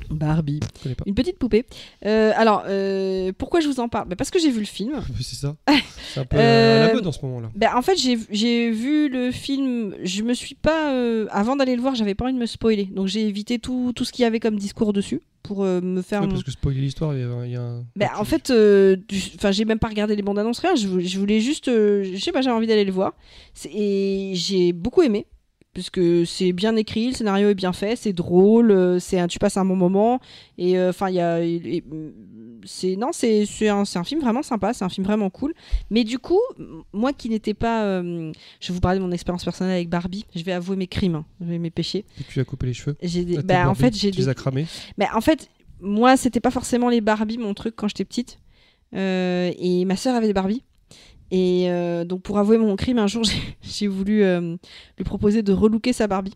Barbie. 0.09 0.59
Une 1.05 1.15
petite 1.15 1.37
poupée. 1.39 1.65
Euh, 2.05 2.31
alors, 2.35 2.63
euh, 2.67 3.31
pourquoi 3.37 3.59
je 3.59 3.67
vous 3.67 3.79
en 3.79 3.89
parle? 3.89 4.07
Bah, 4.07 4.15
Parce 4.15 4.29
que 4.29 4.39
j'ai 4.39 4.51
vu 4.51 4.59
le 4.59 4.65
film. 4.65 5.01
C'est 5.21 5.35
ça. 5.35 5.55
C'est 6.13 6.19
un 6.19 6.25
peu 6.25 6.37
euh, 6.39 6.87
la 6.87 6.93
mode 6.93 7.07
en 7.07 7.11
ce 7.11 7.25
moment-là. 7.25 7.49
Bah, 7.55 7.71
en 7.75 7.81
fait, 7.81 7.97
j'ai 7.97 8.71
vu 8.71 9.09
le 9.09 9.31
film. 9.31 9.95
Je 10.03 10.21
me 10.23 10.33
suis 10.33 10.55
pas. 10.55 10.91
avant 11.31 11.55
d'aller 11.55 11.75
le 11.75 11.81
voir, 11.81 11.95
j'avais 11.95 12.15
pas 12.15 12.25
envie 12.25 12.33
de 12.33 12.39
me 12.39 12.45
spoiler. 12.45 12.85
Donc, 12.85 13.07
j'ai 13.07 13.27
évité 13.27 13.59
tout, 13.59 13.93
tout 13.95 14.05
ce 14.05 14.11
qu'il 14.11 14.23
y 14.23 14.25
avait 14.25 14.39
comme 14.39 14.57
discours 14.57 14.93
dessus 14.93 15.21
pour 15.43 15.63
me 15.63 16.01
faire. 16.01 16.21
Ouais, 16.21 16.27
mon- 16.27 16.33
parce 16.33 16.43
que 16.43 16.51
spoiler 16.51 16.81
l'histoire, 16.81 17.13
il 17.15 17.51
y 17.51 17.55
a, 17.55 17.61
un. 17.61 17.83
Bah, 17.95 18.11
en 18.17 18.25
fait, 18.25 18.51
enfin, 19.35 19.51
j'ai 19.51 19.65
même 19.65 19.79
pas 19.79 19.87
regardé 19.89 20.15
les 20.15 20.21
bandes 20.21 20.39
annonces, 20.39 20.59
rien. 20.59 20.75
Je, 20.75 20.87
voulais- 20.87 21.39
juste, 21.39 21.65
je 21.67 22.17
sais 22.19 22.31
pas, 22.31 22.41
j'avais 22.41 22.55
envie 22.55 22.67
d'aller 22.67 22.85
le 22.85 22.91
voir. 22.91 23.13
Et 23.73 24.33
j'ai 24.35 24.71
beaucoup 24.73 25.01
aimé, 25.01 25.25
puisque 25.75 26.25
c'est 26.25 26.53
bien 26.53 26.75
écrit, 26.75 27.09
le 27.09 27.13
scénario 27.13 27.49
est 27.49 27.53
bien 27.55 27.71
fait, 27.73 27.95
c'est 27.95 28.13
drôle, 28.13 28.71
euh, 28.71 28.97
c'est 28.97 29.19
un, 29.19 29.27
tu 29.27 29.37
passes 29.37 29.57
un 29.57 29.65
bon 29.65 29.75
moment. 29.75 30.19
Et 30.57 30.79
euh, 30.79 30.89
enfin, 30.89 31.09
il 31.09 31.15
y 31.17 31.19
a, 31.19 31.39
et- 31.43 31.83
c'est 32.65 32.95
non, 32.95 33.09
c'est 33.11 33.45
c'est 33.45 33.69
un, 33.69 33.85
c'est 33.85 33.99
un 33.99 34.03
film 34.03 34.21
vraiment 34.21 34.41
sympa, 34.41 34.73
c'est 34.73 34.83
un 34.83 34.89
film 34.89 35.05
vraiment 35.05 35.29
cool. 35.29 35.53
Mais 35.91 36.03
du 36.03 36.17
coup, 36.17 36.39
moi 36.93 37.13
qui 37.13 37.29
n'étais 37.29 37.53
pas, 37.53 37.83
euh, 37.83 38.31
je 38.59 38.67
vais 38.69 38.73
vous 38.73 38.79
parler 38.79 38.97
de 38.97 39.03
mon 39.03 39.11
expérience 39.11 39.43
personnelle 39.43 39.75
avec 39.75 39.89
Barbie. 39.89 40.25
Je 40.35 40.41
vais 40.43 40.53
avouer 40.53 40.75
mes 40.75 40.87
crimes, 40.87 41.15
hein, 41.15 41.25
mes 41.41 41.69
péchés. 41.69 42.05
Et 42.19 42.23
tu 42.27 42.39
as 42.39 42.43
coupé 42.45 42.65
les 42.65 42.73
cheveux. 42.73 42.95
J'ai 43.03 43.23
des- 43.25 43.37
Ah, 43.37 43.41
bah, 43.43 43.69
en 43.69 43.75
fait, 43.75 43.95
j'ai 43.95 44.09
Tu 44.09 44.17
les 44.21 44.29
as 44.29 44.33
cramés. 44.33 44.65
mais 44.97 45.05
en 45.13 45.21
fait, 45.21 45.49
moi, 45.81 46.17
c'était 46.17 46.39
pas 46.39 46.49
forcément 46.51 46.89
les 46.89 47.01
Barbie 47.01 47.37
mon 47.37 47.53
truc 47.53 47.75
quand 47.75 47.87
j'étais 47.87 48.05
petite. 48.05 48.39
Euh, 48.95 49.51
et 49.59 49.83
ma 49.85 49.95
sœur 49.97 50.15
avait 50.15 50.27
des 50.27 50.33
Barbie. 50.33 50.63
Et 51.31 51.65
euh, 51.69 52.03
donc, 52.05 52.21
pour 52.21 52.37
avouer 52.37 52.57
mon 52.57 52.75
crime, 52.75 52.99
un 52.99 53.07
jour, 53.07 53.23
j'ai- 53.61 53.87
voulu 53.87 54.23
euh, 54.23 54.55
lui 54.97 55.03
proposer 55.05 55.41
de 55.43 55.53
relooker 55.53 55.93
sa 55.93 56.07
Barbie. 56.07 56.33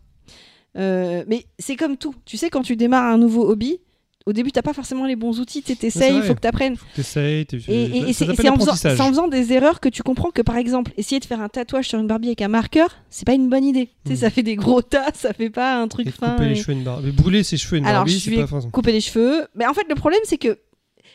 Euh, 0.76 1.24
mais 1.26 1.46
c'est 1.58 1.76
comme 1.76 1.96
tout. 1.96 2.14
Tu 2.24 2.36
sais, 2.36 2.50
quand 2.50 2.62
tu 2.62 2.76
démarres 2.76 3.12
un 3.12 3.18
nouveau 3.18 3.48
hobby, 3.48 3.80
au 4.26 4.32
début, 4.32 4.52
t'as 4.52 4.62
pas 4.62 4.74
forcément 4.74 5.06
les 5.06 5.16
bons 5.16 5.40
outils. 5.40 5.62
Tu 5.62 5.74
c'est 5.74 5.84
essayes, 5.86 6.14
il 6.16 6.22
faut 6.22 6.34
que 6.34 6.40
tu 6.40 6.46
apprennes. 6.46 6.76
T'essayes. 6.94 7.46
Et, 7.68 7.72
et- 7.84 8.08
et 8.10 8.12
c'est 8.12 8.28
en, 8.28 8.34
faisant- 8.34 9.24
en 9.24 9.28
des 9.28 9.52
erreurs 9.52 9.80
que 9.80 9.88
tu 9.88 10.02
comprends 10.02 10.30
que, 10.30 10.42
par 10.42 10.56
exemple, 10.56 10.92
essayer 10.96 11.18
de 11.18 11.24
faire 11.24 11.40
un 11.40 11.48
tatouage 11.48 11.88
sur 11.88 11.98
une 11.98 12.06
Barbie 12.06 12.28
avec 12.28 12.42
un 12.42 12.48
marqueur, 12.48 12.90
c'est 13.08 13.24
pas 13.26 13.32
une 13.32 13.48
bonne 13.48 13.64
idée. 13.64 13.88
Tu 14.04 14.10
sais, 14.10 14.12
Mm. 14.14 14.16
ça 14.18 14.30
fait 14.30 14.42
des 14.42 14.56
gros 14.56 14.82
tas, 14.82 15.10
ça 15.14 15.32
fait 15.32 15.50
pas 15.50 15.80
un 15.80 15.88
truc 15.88 16.06
Et 16.08 16.10
fin. 16.10 16.32
couper 16.32 16.48
les 16.48 16.54
cheveux 16.56 16.74
une 16.74 16.84
Barbie. 16.84 17.06
Mais 17.06 17.12
brûler 17.12 17.42
ses 17.42 17.56
cheveux 17.56 17.78
une 17.78 17.86
Alors, 17.86 18.00
Barbie, 18.00 18.18
je 18.18 18.30
c'est 18.30 18.46
pas 18.46 18.60
couper 18.70 18.92
les 18.92 19.00
cheveux. 19.00 19.46
Mais 19.54 19.66
en 19.66 19.74
fait, 19.74 19.86
le 19.88 19.94
problème, 19.94 20.20
c'est 20.24 20.38
que 20.38 20.58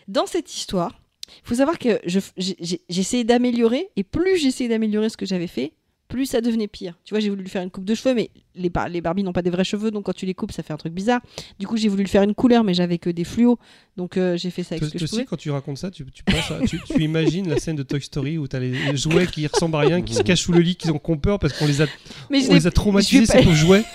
dans 0.07 0.26
cette 0.26 0.53
histoire, 0.53 0.91
il 1.27 1.47
faut 1.47 1.56
savoir 1.56 1.77
que 1.80 1.99
je- 2.06 2.19
j'ai 2.38 2.56
j'ai- 2.60 2.81
j'ai 2.89 3.02
essayé 3.02 3.23
d'améliorer, 3.23 3.89
et 3.95 4.03
plus 4.03 4.38
j'essayais 4.38 4.69
d'améliorer 4.69 5.10
ce 5.10 5.18
que 5.18 5.26
j'avais 5.26 5.47
fait, 5.47 5.73
plus 6.07 6.27
ça 6.27 6.39
devenait 6.39 6.68
pire. 6.68 6.97
Tu 7.03 7.14
vois, 7.15 7.19
j'ai 7.19 7.30
voulu 7.30 7.41
lui 7.41 7.49
faire 7.49 7.64
une 7.64 7.72
coupe 7.72 7.84
de 7.84 7.95
cheveux, 7.95 8.14
mais 8.14 8.30
les, 8.53 8.69
bar- 8.69 8.89
les 8.89 9.02
Barbies 9.02 9.23
n'ont 9.23 9.34
pas 9.34 9.41
des 9.41 9.49
vrais 9.49 9.64
cheveux, 9.64 9.89
donc 9.89 10.06
quand 10.06 10.14
tu 10.14 10.27
les 10.27 10.35
coupes, 10.35 10.52
ça 10.52 10.61
fait 10.61 10.72
un 10.72 10.77
truc 10.77 10.93
bizarre. 10.93 11.19
Du 11.57 11.65
coup, 11.65 11.77
j'ai 11.77 11.88
voulu 11.89 12.03
lui 12.03 12.10
faire 12.10 12.22
une 12.22 12.35
couleur, 12.35 12.64
mais 12.64 12.76
j'avais 12.76 12.99
que 12.99 13.10
des 13.10 13.23
fluos, 13.23 13.57
donc 13.97 14.15
euh, 14.18 14.38
j'ai 14.38 14.52
fait 14.52 14.61
ça 14.61 14.76
avec 14.76 14.81
Toi 14.81 14.88
ce 14.89 14.93
que 14.93 14.97
toi 14.99 15.07
je 15.07 15.15
aussi, 15.15 15.26
quand 15.26 15.35
tu 15.35 15.49
racontes 15.49 15.80
ça, 15.80 15.89
tu, 15.89 16.06
tu, 16.11 16.23
penses 16.23 16.52
à- 16.52 16.60
tu, 16.68 16.80
tu 16.80 17.02
imagines 17.02 17.49
la 17.49 17.57
scène 17.57 17.76
de 17.76 17.81
Toy 17.84 17.99
Story 18.02 18.38
où 18.38 18.47
t'as 18.47 18.60
les 18.60 18.72
les 18.72 18.97
jouets 18.97 19.26
qui 19.26 19.47
ressemblent 19.47 19.77
à 19.77 19.80
rien, 19.80 20.02
qui 20.03 20.14
se 20.14 20.22
cachent 20.22 20.43
sous 20.43 20.52
le 20.53 20.60
lit, 20.60 20.76
qui 20.76 20.89
ont 20.91 20.99
peur 20.99 21.39
parce 21.39 21.53
qu'on 21.53 21.65
les 21.65 21.81
a, 21.81 21.88
Mais 22.30 22.47
on 22.49 22.53
les 22.53 22.68
a 22.68 22.72
traumatisés, 22.72 23.26
ces 23.26 23.39
pauvres 23.39 23.53
jouets. 23.53 23.84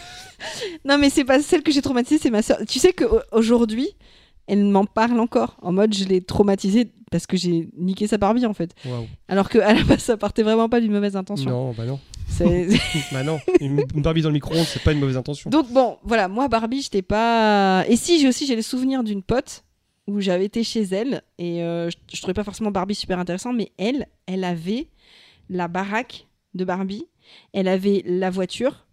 Non, 0.87 0.97
mais 0.99 1.11
c'est 1.11 1.25
pas 1.25 1.41
celle 1.43 1.63
que 1.63 1.71
j'ai 1.71 1.83
traumatisée, 1.83 2.19
c'est 2.19 2.31
ma 2.31 2.41
soeur. 2.41 2.59
Tu 2.67 2.79
sais 2.79 2.95
qu'aujourd'hui, 2.95 3.89
elle 4.51 4.65
m'en 4.65 4.85
parle 4.85 5.21
encore. 5.21 5.57
En 5.63 5.71
mode, 5.71 5.95
je 5.95 6.05
l'ai 6.05 6.21
traumatisée 6.21 6.91
parce 7.13 7.29
que 7.29 7.37
j'ai 7.37 7.69
niqué 7.79 8.09
sa 8.09 8.19
Barbie 8.19 8.47
en 8.47 8.53
fait. 8.53 8.75
Alors 9.29 9.49
que 9.49 9.59
à 9.59 9.73
la 9.73 9.85
base, 9.85 10.01
ça 10.01 10.17
partait 10.17 10.43
vraiment 10.43 10.69
pas 10.69 10.81
d'une 10.81 10.91
mauvaise 10.91 11.15
intention. 11.15 11.49
Non, 11.51 11.73
bah 11.73 11.85
non. 11.85 12.01
Bah 13.13 13.23
non. 13.23 13.39
Une 13.61 13.85
Barbie 13.97 14.23
dans 14.23 14.29
le 14.29 14.35
micro-ondes, 14.35 14.65
c'est 14.67 14.83
pas 14.83 14.93
une 14.93 14.99
mauvaise 14.99 15.17
intention. 15.17 15.51
Donc 15.51 15.71
bon, 15.73 15.99
voilà, 16.03 16.27
moi 16.27 16.49
Barbie, 16.49 16.83
j'étais 16.83 17.03
pas. 17.03 17.85
Et 17.89 17.95
si 17.95 18.19
j'ai 18.21 18.29
aussi 18.29 18.45
j'ai 18.47 18.57
les 18.57 18.63
souvenirs 18.63 19.05
d'une 19.05 19.23
pote 19.23 19.65
où 20.09 20.21
j'avais 20.21 20.47
été 20.47 20.65
chez 20.65 20.83
elle 20.83 21.23
et 21.39 21.63
euh, 21.63 21.89
je, 21.91 21.97
je 22.13 22.21
trouvais 22.21 22.35
pas 22.35 22.43
forcément 22.43 22.73
Barbie 22.73 22.97
super 22.97 23.21
intéressant, 23.21 23.53
mais 23.53 23.71
elle, 23.79 24.09
elle 24.27 24.43
avait 24.43 24.89
la 25.49 25.69
baraque 25.69 26.27
de 26.55 26.65
Barbie, 26.65 27.07
elle 27.53 27.69
avait 27.69 28.03
la 28.05 28.31
voiture. 28.31 28.87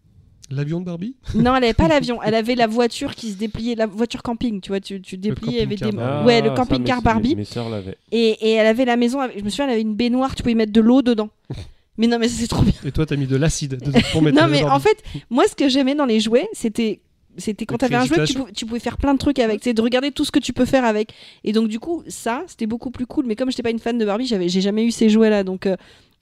L'avion 0.49 0.80
de 0.80 0.86
Barbie? 0.86 1.15
Non, 1.36 1.56
elle 1.56 1.65
avait 1.65 1.74
pas 1.74 1.88
l'avion, 1.90 2.22
elle 2.24 2.36
avait 2.36 2.56
la 2.56 2.68
voiture 2.68 3.15
qui 3.15 3.32
se 3.32 3.38
dépliait, 3.38 3.76
la 3.76 3.86
voiture 3.86 4.24
camping, 4.24 4.61
tu 4.61 4.69
vois, 4.69 4.80
tu, 4.80 5.02
tu 5.02 5.18
dépliais, 5.18 5.52
il 5.52 5.57
y 5.60 5.61
avait 5.61 5.76
des... 5.76 5.86
camping-car, 5.86 6.26
ouais, 6.26 6.41
le 6.41 6.52
Ah, 6.52 6.56
camping-car 6.56 7.02
Barbie. 7.02 7.36
Mes 7.36 7.44
sœurs 7.44 7.69
l'avaient. 7.69 7.98
Et, 8.11 8.30
et 8.41 8.52
elle 8.52 8.68
avait 8.68 8.86
la 8.86 8.95
maison, 8.95 9.19
avec- 9.19 9.38
je 9.40 9.44
me 9.44 9.49
souviens, 9.49 9.65
elle 9.65 9.72
avait 9.72 9.82
une 9.82 9.95
baignoire, 9.95 10.36
tu 10.36 10.44
pouvais 10.44 10.53
y 10.53 10.56
mettre 10.56 10.72
de 10.72 10.82
l'eau 10.82 11.02
dedans. 11.02 11.30
mais 11.98 12.07
non, 12.07 12.19
mais 12.19 12.30
c'est 12.30 12.48
trop 12.48 12.64
bien. 12.64 12.74
Et 12.86 12.91
toi, 12.91 13.06
t'as 13.06 13.15
mis 13.15 13.28
de 13.28 13.36
l'acide 13.36 13.78
pour 14.11 14.22
mettre 14.22 14.38
Non, 14.40 14.48
mais 14.48 14.64
en 14.64 14.80
fait, 14.80 15.03
moi, 15.30 15.45
ce 15.49 15.56
que 15.56 15.68
j'aimais 15.68 15.95
dans 15.95 16.06
les 16.06 16.19
jouets, 16.19 16.48
c'était. 16.53 17.02
C'était 17.40 17.68
quand 17.68 17.78
t'avais 17.78 17.94
un 17.94 18.06
jouet, 18.06 18.24
tu, 18.56 18.65
pouvais 18.65 18.80
faire 18.80 18.98
plein 18.98 19.14
de 19.14 19.19
trucs 19.19 19.38
avec, 19.38 19.60
c'est 19.64 19.76
de 19.76 19.82
regarder 19.84 20.10
tout 20.10 20.26
ce 20.26 20.32
que 20.32 20.40
tu 20.40 20.53
peux 20.53 20.65
faire 20.65 20.84
avec. 20.84 21.14
Et 21.44 21.52
donc 21.52 21.68
du 21.68 21.80
coup, 21.80 22.02
ça, 22.07 22.44
c'était 22.48 22.65
beaucoup 22.65 22.90
plus 22.90 23.06
cool. 23.06 23.28
Mais 23.28 23.36
comme 23.36 23.52
j'étais 23.52 23.61
pas 23.61 23.69
une 23.69 23.78
fan 23.78 23.95
de 23.99 24.06
Barbie, 24.06 24.26
j'avais, 24.26 24.49
j'ai 24.49 24.60
jamais 24.60 24.84
eu 24.84 24.90
ces 24.90 25.07
jouets-là, 25.07 25.44
donc, 25.44 25.68
euh, 25.68 25.76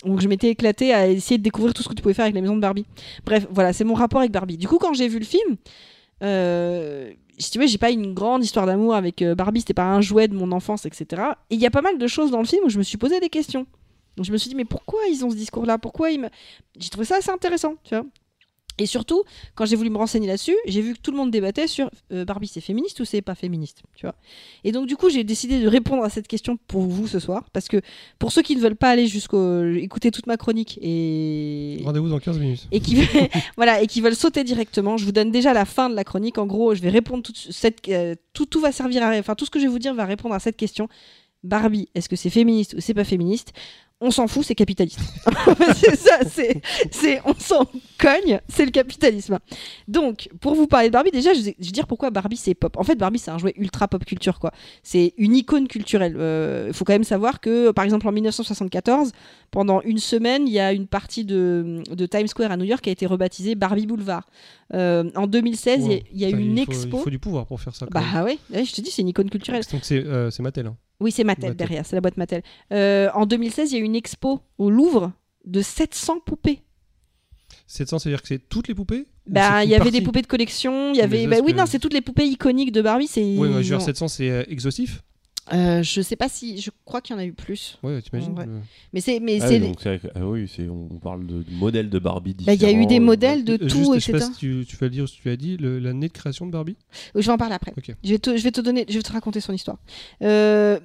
donc 0.04 0.22
je 0.22 0.28
m'étais 0.28 0.50
éclatée 0.50 0.94
à 0.94 1.08
essayer 1.08 1.38
de 1.38 1.44
découvrir 1.44 1.74
tout 1.74 1.82
ce 1.82 1.90
que 1.90 1.94
tu 1.94 2.02
pouvais 2.02 2.14
faire 2.14 2.26
avec 2.26 2.36
la 2.36 2.42
maison 2.42 2.56
de 2.56 2.62
Barbie. 2.62 2.86
Bref, 3.26 3.48
voilà, 3.50 3.74
c'est 3.74 3.84
mon 3.84 3.94
rapport 3.94 4.20
avec 4.20 4.32
Barbie. 4.32 4.58
Du 4.58 4.68
coup, 4.68 4.78
quand 4.78 4.94
j'ai 4.94 5.08
vu 5.08 5.20
le 5.20 5.26
film, 5.26 5.58
euh, 6.24 7.12
si 7.38 7.52
tu 7.52 7.60
veux, 7.60 7.68
j'ai 7.68 7.78
pas 7.78 7.92
une 7.92 8.14
grande 8.14 8.44
histoire 8.44 8.66
d'amour 8.66 8.96
avec 8.96 9.22
euh, 9.22 9.36
Barbie, 9.36 9.62
c'était 9.62 9.74
pas 9.74 9.86
un 9.86 10.02
jouet 10.02 10.28
de 10.28 10.36
mon 10.36 10.52
enfance, 10.52 10.86
etc. 10.86 11.22
Et 11.50 11.56
il 11.56 11.62
y 11.62 11.66
a 11.66 11.72
pas 11.72 11.82
mal 11.82 11.98
de 11.98 12.08
choses 12.08 12.32
dans 12.32 12.40
le 12.40 12.46
film 12.46 12.66
où 12.66 12.70
je 12.70 12.78
me 12.78 12.84
suis 12.84 12.98
posé 12.98 13.20
des 13.20 13.30
questions. 13.30 13.66
Donc 14.16 14.26
je 14.26 14.32
me 14.32 14.38
suis 14.38 14.50
dit, 14.50 14.56
mais 14.56 14.66
pourquoi 14.66 15.02
ils 15.10 15.26
ont 15.26 15.30
ce 15.30 15.36
discours-là? 15.36 15.78
Pourquoi 15.78 16.12
ils 16.12 16.22
me... 16.22 16.30
J'ai 16.80 16.90
trouvé 16.90 17.06
ça 17.06 17.18
assez 17.18 17.32
intéressant, 17.32 17.76
tu 17.84 17.96
vois. 17.96 18.06
Et 18.78 18.86
surtout, 18.86 19.24
quand 19.56 19.66
j'ai 19.66 19.76
voulu 19.76 19.90
me 19.90 19.98
renseigner 19.98 20.28
là-dessus, 20.28 20.56
j'ai 20.66 20.82
vu 20.82 20.94
que 20.94 21.00
tout 21.00 21.12
le 21.12 21.18
monde 21.18 21.32
débattait 21.32 21.68
sur 21.68 21.90
euh, 22.12 22.26
Barbie, 22.26 22.48
c'est 22.48 22.62
féministe 22.62 23.00
ou 23.00 23.06
c'est 23.06 23.22
pas 23.22 23.36
féministe, 23.36 23.84
tu 23.96 24.06
vois. 24.06 24.16
Et 24.64 24.72
donc 24.72 24.88
du 24.88 24.98
coup, 24.98 25.10
j'ai 25.10 25.24
décidé 25.24 25.62
de 25.62 25.68
répondre 25.68 26.04
à 26.04 26.10
cette 26.10 26.28
question 26.28 26.58
pour 26.68 26.82
vous 26.82 27.08
ce 27.08 27.20
soir, 27.20 27.50
parce 27.54 27.68
que 27.68 27.82
pour 28.20 28.32
ceux 28.32 28.42
qui 28.42 28.56
ne 28.56 28.62
veulent 28.62 28.76
pas 28.76 28.90
aller 28.90 29.08
jusqu'au 29.08 29.66
écouter 29.66 30.12
toute 30.12 30.28
ma 30.28 30.38
chronique 30.38 30.78
et 30.82 31.82
Rendez-vous 31.86 32.10
dans 32.10 32.20
15 32.20 32.40
minutes. 32.40 32.68
et 32.72 32.80
qui 32.80 32.98
voilà 33.58 33.82
et 33.82 33.88
qui 33.88 34.02
veulent 34.02 34.16
sauter 34.16 34.44
directement, 34.44 34.98
je 34.98 35.06
vous 35.06 35.12
donne 35.14 35.32
déjà 35.32 35.54
la 35.54 35.66
fin 35.66 35.90
de 35.90 35.96
la 35.96 36.04
chronique. 36.04 36.38
En 36.38 36.46
gros, 36.46 36.76
je 36.76 36.82
vais 36.82 36.90
répondre 36.90 37.24
toute 37.24 37.38
cette 37.38 37.88
euh, 37.90 38.16
tout 38.34 38.46
tout 38.46 38.60
va 38.60 38.72
servir 38.72 39.04
à 39.04 39.18
enfin 39.18 39.36
tout 39.36 39.46
ce 39.46 39.52
que 39.52 39.60
je 39.60 39.66
vais 39.66 39.72
vous 39.72 39.80
dire 39.80 39.94
va 39.94 40.06
répondre 40.06 40.36
à 40.36 40.40
cette 40.40 40.58
question. 40.58 40.90
Barbie, 41.44 41.90
est-ce 41.94 42.10
que 42.10 42.16
c'est 42.16 42.32
féministe 42.32 42.74
ou 42.76 42.82
c'est 42.82 42.96
pas 42.96 43.04
féministe? 43.04 43.54
On 44.02 44.12
s'en 44.12 44.28
fout, 44.28 44.44
c'est 44.46 44.56
capitaliste. 44.56 45.00
c'est 45.78 45.96
ça, 45.96 46.20
c'est 46.30 46.62
c'est 46.92 47.22
on 47.26 47.34
s'en 47.34 47.66
cogne, 47.98 48.42
c'est 48.50 48.66
le 48.66 48.72
capitalisme. 48.72 49.40
Donc, 49.88 50.28
pour 50.42 50.54
vous 50.54 50.68
parler 50.68 50.90
de 50.90 50.94
Barbie, 50.94 51.12
déjà, 51.12 51.34
je 51.34 51.40
vais 51.42 51.56
dire 51.60 51.88
pourquoi 51.88 52.10
Barbie 52.10 52.36
c'est 52.36 52.54
pop. 52.56 52.76
En 52.78 52.84
fait, 52.84 52.96
Barbie 52.96 53.20
c'est 53.20 53.32
un 53.32 53.38
jouet 53.38 53.54
ultra 53.56 53.88
pop 53.88 54.04
culture 54.04 54.40
quoi. 54.40 54.52
C'est 54.84 55.14
une 55.18 55.34
icône 55.34 55.70
culturelle. 55.70 56.12
Il 56.68 56.74
faut 56.74 56.84
quand 56.84 56.92
même 56.94 57.06
savoir 57.06 57.40
que, 57.40 57.72
par 57.72 57.86
exemple, 57.86 58.06
en 58.08 58.12
1974, 58.12 59.14
pendant 59.50 59.82
une 59.82 59.98
semaine, 60.00 60.46
il 60.46 60.54
y 60.54 60.60
a 60.60 60.74
une 60.74 60.88
partie 60.88 61.24
de, 61.24 61.82
de 61.90 62.06
Times 62.06 62.28
Square 62.28 62.52
à 62.52 62.58
New 62.58 62.66
York 62.66 62.82
qui 62.84 62.90
a 62.90 62.92
été 62.92 63.06
rebaptisée 63.06 63.56
Barbie 63.56 63.88
Boulevard. 63.88 64.28
Euh, 64.74 65.10
en 65.16 65.26
2016, 65.28 65.86
il 66.12 66.20
y 66.20 66.26
a- 66.26 66.30
y 66.30 66.32
eu 66.34 66.40
une 66.40 66.58
il 66.58 66.66
faut- 66.66 66.72
expo. 66.74 66.98
Il 66.98 67.04
faut 67.04 67.10
du 67.10 67.20
pouvoir 67.20 67.46
pour 67.46 67.62
faire 67.62 67.74
ça. 67.74 67.86
Bah 67.90 68.24
ouais, 68.26 68.38
ouais, 68.54 68.66
je 68.66 68.74
te 68.74 68.82
dis, 68.82 68.92
c'est 68.92 69.04
une 69.04 69.08
icône 69.10 69.30
culturelle. 69.30 69.64
Donc 69.72 69.86
c'est 69.86 70.04
euh, 70.06 70.30
c'est 70.32 70.44
Mattel. 70.44 70.68
hein. 70.68 70.76
Oui, 71.00 71.12
c'est 71.12 71.24
Mattel, 71.24 71.50
Mattel. 71.52 71.58
derrière, 71.58 71.86
c'est 71.86 71.96
la 71.96 72.02
boîte 72.02 72.18
Mattel. 72.18 72.42
Euh, 72.72 73.10
en 73.14 73.26
2016, 73.26 73.72
il 73.72 73.76
y 73.76 73.78
a 73.78 73.82
eu 73.82 73.86
une 73.86 73.96
expo 73.96 74.40
au 74.58 74.70
Louvre 74.70 75.12
de 75.46 75.62
700 75.62 76.20
poupées. 76.26 76.62
700, 77.68 78.00
ça 78.00 78.10
veut 78.10 78.16
dire 78.16 78.22
que 78.22 78.28
c'est 78.28 78.48
toutes 78.50 78.68
les 78.68 78.76
poupées 78.76 79.06
Ou 79.28 79.34
Bah, 79.34 79.64
il 79.64 79.70
y 79.70 79.76
avait 79.76 79.92
des 79.92 80.02
poupées 80.02 80.22
de 80.22 80.28
collection, 80.28 80.92
il 80.94 80.98
y 80.98 81.02
avait. 81.02 81.28
Bah 81.28 81.38
oui, 81.44 81.54
que- 81.54 81.58
non, 81.58 81.66
c'est 81.66 81.80
toutes 81.80 81.94
les 81.94 82.02
poupées 82.02 82.26
iconiques 82.26 82.72
de 82.72 82.82
Barbie. 82.82 83.08
C'est. 83.08 83.38
Ouais, 83.38 83.50
ouais, 83.50 83.64
genre 83.64 83.80
non. 83.80 83.86
700, 83.86 84.08
c'est 84.08 84.30
euh, 84.30 84.44
exhaustif 84.48 85.02
Euh, 85.54 85.84
je 85.84 86.02
sais 86.02 86.16
pas 86.16 86.28
si. 86.28 86.60
Je 86.60 86.72
crois 86.86 87.02
qu'il 87.02 87.16
y 87.16 87.20
en 87.20 87.22
a 87.22 87.26
eu 87.26 87.34
plus. 87.34 87.78
Ouais, 87.84 88.02
t'imagines 88.02 88.38
Ouais. 88.38 88.46
euh, 88.48 88.60
Mais 88.94 89.02
c'est. 89.02 89.20
Mais 89.20 89.38
Ah 89.42 89.48
c'est 89.48 89.60
oui, 89.62 89.76
les- 89.86 90.00
ah 90.16 90.28
oui, 90.28 90.48
c'est- 90.54 90.68
on 90.70 90.88
parle 91.00 91.28
de, 91.28 91.44
de 91.44 91.52
modèles 91.52 91.90
de 91.92 92.00
Barbie 92.00 92.36
Bah, 92.46 92.54
il 92.56 92.62
y 92.62 92.66
a 92.66 92.72
eu 92.72 92.86
des 92.88 92.98
euh, 92.98 93.02
modèles 93.04 93.44
de 93.46 93.56
tout, 93.58 93.70
juste, 93.70 93.94
je 93.96 94.00
sais 94.00 94.12
etc. 94.12 94.26
pas 94.28 94.34
si 94.34 94.40
tu, 94.40 94.66
tu 94.68 94.76
vas 94.78 94.88
le 94.88 94.92
dire 94.92 95.08
si 95.08 95.18
tu 95.22 95.28
l'as 95.28 95.38
dit, 95.38 95.58
l'année 95.60 96.08
de 96.08 96.14
création 96.14 96.48
de 96.48 96.52
Barbie 96.52 96.78
Je 97.14 97.22
vais 97.22 97.32
en 97.32 97.38
parler 97.38 97.54
après. 97.56 97.74
Ok. 97.78 97.96
Je, 98.04 98.10
vais 98.10 98.20
te, 98.20 98.36
je 98.38 98.44
vais 98.44 98.52
te 98.52 98.62
donner, 98.62 98.86
je 98.90 98.96
vais 98.96 99.04
te 99.04 99.12
raconter 99.12 99.40
son 99.40 99.54
histoire. 99.54 99.78
Euh, 100.24 100.80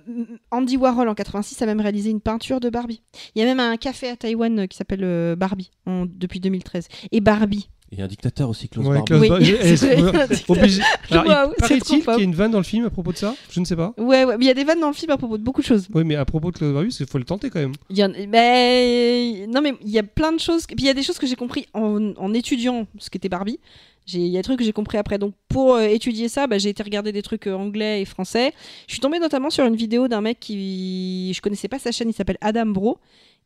Andy 0.51 0.77
Warhol 0.77 1.09
en 1.09 1.15
86 1.15 1.61
a 1.63 1.67
même 1.67 1.81
réalisé 1.81 2.11
une 2.11 2.21
peinture 2.21 2.61
de 2.61 2.69
Barbie. 2.69 3.03
Il 3.35 3.39
y 3.39 3.43
a 3.43 3.47
même 3.47 3.61
un 3.61 3.77
café 3.79 4.09
à 4.09 4.17
Taïwan 4.17 4.69
qui 4.69 4.77
s'appelle 4.77 5.35
Barbie 5.37 5.71
en- 5.87 6.05
depuis 6.07 6.41
2013. 6.41 6.89
Et 7.13 7.21
Barbie. 7.21 7.71
Et 7.93 8.01
un 8.03 8.07
dictateur 8.07 8.49
aussi, 8.49 8.69
Klaus 8.69 8.87
Ouais, 8.87 8.95
Barbie. 8.95 9.05
Klaus 9.07 9.21
Oui, 9.23 9.29
Barbie. 9.29 9.47
C'est 9.63 9.77
c'est- 9.77 9.95
vrai. 9.97 10.27
Obligé. 10.49 10.83
Alors, 11.11 11.25
il 11.27 11.51
c'est 11.51 11.57
paraît-il 11.61 11.81
qu'il 12.05 12.15
y 12.15 12.21
a 12.21 12.23
une 12.23 12.35
vanne 12.37 12.53
dans 12.53 12.59
le 12.59 12.65
film 12.65 12.85
à 12.85 12.91
propos 12.91 13.11
de 13.13 13.17
ça? 13.17 13.35
Je 13.51 13.59
ne 13.59 13.65
sais 13.65 13.75
pas. 13.75 13.93
Ouais, 13.99 14.25
ouais, 14.25 14.37
mais 14.39 14.45
il 14.45 14.49
y 14.49 14.51
a 14.51 14.55
des 14.55 14.63
vannes 14.65 14.79
dans 14.81 14.87
le 14.89 14.95
film 14.95 15.11
à 15.11 15.17
propos 15.17 15.39
de 15.39 15.43
beaucoup 15.43 15.61
de 15.61 15.67
choses. 15.67 15.89
Oui, 15.93 16.05
mais 16.05 16.15
à 16.15 16.25
propos 16.25 16.53
de 16.53 16.57
Klaus 16.57 16.73
Barbie, 16.73 16.97
il 17.01 17.07
faut 17.07 17.19
le 17.19 17.25
tenter 17.25 17.51
quand 17.51 17.59
même. 17.59 17.73
Il 17.89 17.99
y 17.99 18.05
en- 18.05 18.11
ben, 18.11 19.51
non, 19.51 19.61
mais 19.61 19.75
il 19.83 19.91
y 19.91 19.99
a 19.99 20.03
plein 20.05 20.33
de 20.33 20.39
choses. 20.41 20.67
Puis 20.67 20.77
il 20.79 20.85
y 20.85 20.89
a 20.89 20.95
des 20.95 21.03
choses 21.03 21.19
que 21.19 21.27
j'ai 21.27 21.37
compris 21.37 21.67
en, 21.75 22.13
en 22.17 22.33
étudiant 22.35 22.87
ce 22.99 23.11
qu'était 23.11 23.29
Barbie. 23.29 23.59
J'ai- 24.07 24.19
Il 24.21 24.29
y 24.29 24.37
a 24.37 24.41
des 24.41 24.45
trucs 24.45 24.59
que 24.61 24.65
j'ai 24.65 24.73
compris 24.73 24.97
après. 24.99 25.19
Donc 25.19 25.35
pour 25.49 25.75
euh, 25.75 25.83
étudier 25.83 26.29
ça, 26.29 26.47
bah, 26.47 26.59
j'ai 26.59 26.69
été 26.71 26.83
regarder 26.85 27.11
des 27.13 27.23
trucs 27.23 27.47
euh, 27.49 27.55
anglais 27.55 28.03
et 28.03 28.05
français. 28.05 28.53
Je 28.87 28.93
suis 28.95 29.01
tombée 29.01 29.19
notamment 29.19 29.51
sur 29.51 29.65
une 29.65 29.77
vidéo 29.77 30.07
d'un 30.09 30.21
mec 30.21 30.39
qui. 30.39 31.33
Je 31.35 31.41
connaissais 31.41 31.69
pas 31.69 31.79
sa 31.81 31.91
chaîne, 31.93 32.09
il 32.09 32.15
s'appelle 32.15 32.39
Adam 32.41 32.67
Bro. 32.67 32.99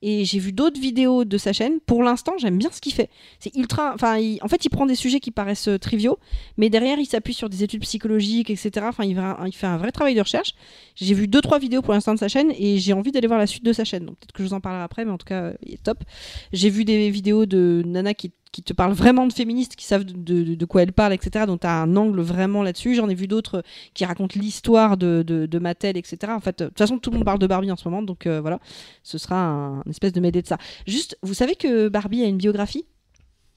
Et 0.03 0.25
j'ai 0.25 0.39
vu 0.39 0.53
d'autres 0.53 0.81
vidéos 0.81 1.25
de 1.25 1.39
sa 1.39 1.53
chaîne. 1.53 1.81
Pour 1.81 2.03
l'instant, 2.03 2.33
j'aime 2.39 2.59
bien 2.59 2.71
ce 2.71 2.81
qu'il 2.81 2.93
fait. 2.93 3.09
C'est 3.39 3.55
ultra. 3.57 3.93
Enfin, 3.95 4.19
en 4.43 4.49
fait, 4.49 4.65
il 4.65 4.69
prend 4.69 4.87
des 4.87 4.95
sujets 4.95 5.21
qui 5.21 5.31
paraissent 5.31 5.69
euh, 5.69 5.79
triviaux, 5.79 6.19
mais 6.59 6.69
derrière, 6.69 6.99
il 6.99 7.07
s'appuie 7.07 7.35
sur 7.35 7.49
des 7.49 7.63
études 7.63 7.81
psychologiques, 7.83 8.51
etc. 8.51 8.87
Enfin, 8.89 9.05
il 9.05 9.55
fait 9.55 9.67
un 9.67 9.77
vrai 9.77 9.93
travail 9.93 10.15
de 10.15 10.21
recherche. 10.21 10.55
J'ai 10.95 11.15
vu 11.15 11.27
deux 11.27 11.41
trois 11.41 11.59
vidéos 11.59 11.83
pour 11.83 11.95
l'instant 11.95 12.15
de 12.15 12.19
sa 12.19 12.29
chaîne 12.29 12.53
et 12.59 12.79
j'ai 12.79 12.93
envie 12.93 13.13
d'aller 13.13 13.29
voir 13.29 13.39
la 13.39 13.47
suite 13.47 13.65
de 13.65 13.73
sa 13.73 13.85
chaîne. 13.85 14.05
Donc 14.05 14.19
peut-être 14.19 14.33
que 14.33 14.43
je 14.43 14.49
vous 14.49 14.55
en 14.55 14.61
parlerai 14.61 14.83
après, 14.83 15.05
mais 15.05 15.13
en 15.13 15.19
tout 15.19 15.27
cas, 15.27 15.43
euh, 15.43 15.55
il 15.65 15.75
est 15.75 15.83
top. 15.83 16.05
J'ai 16.53 16.71
vu 16.71 16.85
des 16.85 17.11
vidéos 17.11 17.47
de 17.47 17.83
Nana 17.87 18.15
qui, 18.15 18.33
qui 18.55 18.63
te 18.63 18.73
parlent 18.73 18.93
vraiment 18.93 19.27
de 19.27 19.33
féministes, 19.33 19.75
qui 19.75 19.85
savent 19.85 20.05
de, 20.05 20.13
de- 20.45 20.55
de 20.55 20.65
quoi 20.65 20.83
elles 20.83 20.93
parlent, 20.93 21.13
etc. 21.13 21.45
Donc 21.47 21.63
tu 21.63 21.67
as 21.67 21.83
un 21.83 21.97
angle 21.97 22.21
vraiment 22.21 22.63
là-dessus. 22.63 22.95
J'en 22.95 23.09
ai 23.09 23.15
vu 23.17 23.27
d'autres 23.27 23.65
qui 23.95 24.05
racontent 24.05 24.39
l'histoire 24.39 24.97
de, 24.97 25.25
de, 25.27 25.59
Mattel, 25.59 25.97
etc. 25.97 26.33
En 26.33 26.39
fait, 26.41 26.61
euh, 26.61 26.65
de 26.67 26.69
toute 26.69 26.79
façon, 26.79 26.99
tout 26.99 27.11
le 27.11 27.17
monde 27.17 27.25
parle 27.25 27.41
de 27.41 27.47
Barbie 27.49 27.73
en 27.73 27.77
ce 27.77 27.89
moment, 27.89 28.01
donc 28.03 28.27
euh, 28.29 28.41
voilà, 28.41 28.61
ce 29.03 29.19
sera 29.19 29.37
un, 29.45 29.83
une 29.85 29.91
espèce 29.91 30.13
de 30.13 30.21
m'aider 30.21 30.41
de 30.41 30.47
ça. 30.47 30.59
Juste, 30.87 31.19
vous 31.23 31.35
savez 31.35 31.57
que 31.57 31.89
Barbie 31.89 32.23
a 32.23 32.27
une 32.27 32.37
biographie? 32.37 32.85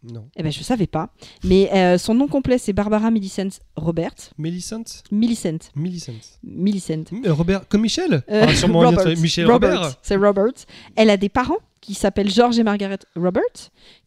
Non. 0.03 0.29
Eh 0.37 0.43
ben, 0.43 0.51
je 0.51 0.61
savais 0.63 0.87
pas. 0.87 1.09
Mais 1.43 1.69
euh, 1.73 1.97
son 1.97 2.13
nom 2.13 2.27
complet, 2.27 2.57
c'est 2.57 2.71
Barbara 2.73 3.11
Millicent 3.11 3.49
Robert. 3.75 4.13
Millicent? 4.37 4.83
Millicent. 5.11 5.71
Millicent. 5.75 6.13
Millicent. 6.43 7.03
Robert, 7.27 7.67
comme 7.67 7.81
Michel? 7.81 8.23
Euh, 8.31 8.45
Ah, 8.47 8.55
sûrement 8.55 8.79
Robert. 8.79 9.07
Michel 9.17 9.51
Robert. 9.51 9.75
Robert. 9.81 9.95
C'est 10.01 10.15
Robert. 10.15 10.53
Elle 10.95 11.09
a 11.09 11.17
des 11.17 11.29
parents? 11.29 11.57
Qui 11.87 11.93
s'appellent 11.93 12.29
George 12.29 12.59
et 12.59 12.63
Margaret 12.63 12.99
Robert, 13.15 13.43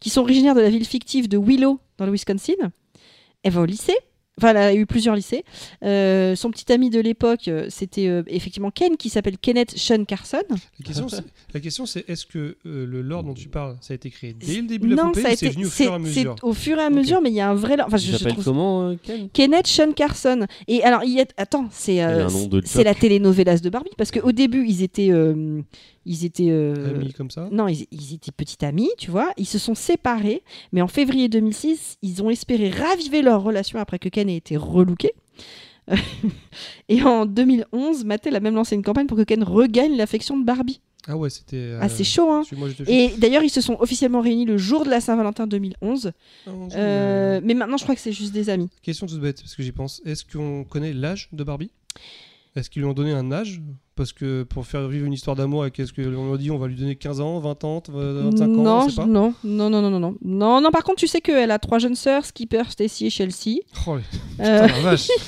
qui 0.01 0.11
sont 0.11 0.21
originaires 0.21 0.55
de 0.55 0.61
la 0.61 0.69
ville 0.69 0.85
fictive 0.85 1.29
de 1.29 1.39
Willow, 1.39 1.81
dans 1.97 2.05
le 2.05 2.13
Wisconsin. 2.13 2.53
Elle 3.43 3.53
va 3.53 3.63
au 3.63 3.65
lycée. 3.65 3.97
Enfin, 4.39 4.51
elle 4.51 4.57
a 4.57 4.75
eu 4.75 4.87
plusieurs 4.87 5.15
lycées. 5.15 5.45
Euh, 5.85 6.35
son 6.35 6.51
petit 6.51 6.73
ami 6.73 6.89
de 6.89 6.99
l'époque, 6.99 7.49
euh, 7.49 7.67
c'était 7.69 8.07
euh, 8.07 8.23
effectivement 8.27 8.71
Ken, 8.71 8.97
qui 8.97 9.11
s'appelle 9.11 9.37
Kenneth 9.37 9.77
Sean 9.77 10.05
Carson. 10.07 10.39
La 10.51 10.85
question, 10.87 11.09
c'est- 11.11 11.25
la 11.53 11.61
question, 11.61 11.85
c'est 11.85 12.09
est-ce 12.09 12.25
que 12.25 12.57
euh, 12.65 12.87
le 12.87 13.03
lore 13.03 13.23
dont 13.23 13.35
tu 13.35 13.49
parles, 13.49 13.77
ça 13.83 13.93
a 13.93 13.97
été 13.97 14.09
créé 14.09 14.33
dès 14.33 14.63
le 14.63 14.67
début 14.67 14.89
de 14.89 14.95
la 14.97 15.03
non, 15.03 15.09
poupée 15.11 15.23
ça 15.23 15.29
a 15.29 15.33
été. 15.33 15.51
venu 15.51 15.67
au 15.67 15.69
fur 15.69 15.91
et 15.91 15.95
à 15.95 15.99
mesure 15.99 16.37
c'est 16.41 16.47
au 16.47 16.53
fur 16.55 16.79
et 16.79 16.83
à 16.83 16.89
mesure, 16.91 17.21
mais 17.21 17.29
il 17.31 17.35
y 17.35 17.41
a 17.41 17.51
un 17.51 17.55
vrai. 17.55 17.77
Enfin, 17.83 17.99
je, 17.99 18.13
je 18.17 18.29
trouve 18.29 18.45
comment, 18.45 18.89
euh, 18.91 18.95
Ken? 19.03 19.29
Kenneth 19.31 19.67
Sean 19.67 19.93
Carson. 19.93 20.47
Et 20.69 20.83
alors, 20.85 21.05
il 21.05 21.13
y 21.13 21.21
a... 21.21 21.27
attends, 21.37 21.69
c'est 21.71 22.03
euh, 22.03 22.27
c'est 22.65 22.85
la 22.85 22.95
telenovelas 22.95 23.59
de 23.61 23.69
Barbie 23.69 23.91
parce 23.99 24.11
qu'au 24.11 24.33
début 24.33 24.65
ils 24.67 24.83
étaient 24.83 25.11
euh, 25.11 25.61
ils 26.07 26.25
étaient 26.25 26.51
euh, 26.51 26.95
Amis 26.95 27.13
comme 27.13 27.31
ça 27.31 27.49
non 27.53 27.69
ils, 27.69 27.87
ils 27.91 28.15
étaient 28.15 28.33
petits 28.33 28.65
amis, 28.65 28.91
tu 28.99 29.11
vois. 29.11 29.33
Ils 29.37 29.47
se 29.47 29.59
sont 29.59 29.75
séparés, 29.75 30.43
mais 30.73 30.81
en 30.83 30.89
février 30.89 31.29
2006 31.29 31.99
ils 32.03 32.23
ont 32.23 32.31
espéré 32.31 32.71
raviver 32.71 33.23
leur 33.23 33.43
relation 33.43 33.79
après 33.79 33.99
que 33.99 34.09
Ken 34.09 34.29
ait 34.29 34.37
été 34.37 34.57
relooké. 34.57 35.13
Et 36.89 37.03
en 37.03 37.27
2011, 37.27 38.05
Mattel 38.05 38.37
a 38.37 38.41
même 38.41 38.55
lancé 38.55 38.75
une 38.75 38.83
campagne 38.83 39.07
pour 39.07 39.17
que 39.17 39.23
Ken 39.23 39.43
regagne 39.43 39.97
l'affection 39.97 40.39
de 40.39 40.45
Barbie. 40.45 40.81
Ah 41.09 41.17
ouais, 41.17 41.31
c'était. 41.31 41.57
euh, 41.57 41.89
c'est 41.89 42.05
chaud, 42.05 42.31
hein 42.31 42.43
Et 42.87 43.09
d'ailleurs, 43.19 43.43
ils 43.43 43.51
se 43.51 43.61
sont 43.63 43.77
officiellement 43.81 44.21
réunis 44.21 44.45
le 44.45 44.59
jour 44.59 44.85
de 44.85 44.91
la 44.91 45.01
Saint-Valentin 45.01 45.47
2011. 45.47 46.13
Ah, 46.47 46.51
Euh, 46.77 47.41
mais 47.43 47.55
maintenant, 47.55 47.79
je 47.79 47.85
crois 47.85 47.95
que 47.95 48.01
c'est 48.01 48.13
juste 48.13 48.33
des 48.33 48.51
amis. 48.51 48.69
Question 48.83 49.07
toute 49.07 49.21
bête, 49.21 49.41
parce 49.41 49.55
que 49.57 49.63
j'y 49.63 49.73
pense. 49.73 50.03
Est-ce 50.05 50.25
qu'on 50.25 50.65
connaît 50.65 50.93
l'âge 50.93 51.29
de 51.33 51.43
Barbie? 51.43 51.71
Est-ce 52.55 52.69
qu'ils 52.69 52.83
lui 52.83 52.89
ont 52.89 52.93
donné 52.93 53.13
un 53.13 53.33
âge? 53.33 53.63
Parce 53.97 54.13
que 54.13 54.45
pour 54.45 54.65
faire 54.67 54.89
vivre 54.89 55.05
une 55.05 55.13
histoire 55.13 55.37
d'amour, 55.37 55.63
avec 55.63 55.77
ce 55.77 55.93
qu'on 55.93 56.33
a 56.33 56.39
dit, 56.39 56.51
on 56.51 56.57
va 56.59 56.69
lui 56.69 56.77
donner 56.77 56.97
15 56.97 57.21
ans, 57.21 57.39
20 57.39 57.65
ans, 57.65 57.83
25 57.89 58.45
ans, 58.45 58.47
non, 58.49 58.79
on 58.85 58.89
sait 58.89 58.97
pas. 58.97 59.05
non, 59.07 59.35
non, 59.45 59.69
non, 59.69 59.83
non, 59.83 59.91
non, 59.91 60.01
non, 60.01 60.15
non, 60.23 60.61
non. 60.61 60.71
Par 60.71 60.85
contre, 60.85 60.99
tu 61.01 61.07
sais 61.07 61.21
qu'elle 61.21 61.51
a 61.51 61.59
trois 61.59 61.79
jeunes 61.79 61.97
sœurs, 61.97 62.25
Skipper, 62.25 62.63
Stacy 62.71 63.07
et 63.07 63.11
Chelsea. 63.11 63.59
Oh, 63.87 63.97
Euh, 64.41 64.63
putain, 64.67 64.67
la 64.77 64.81
vache. 64.83 65.09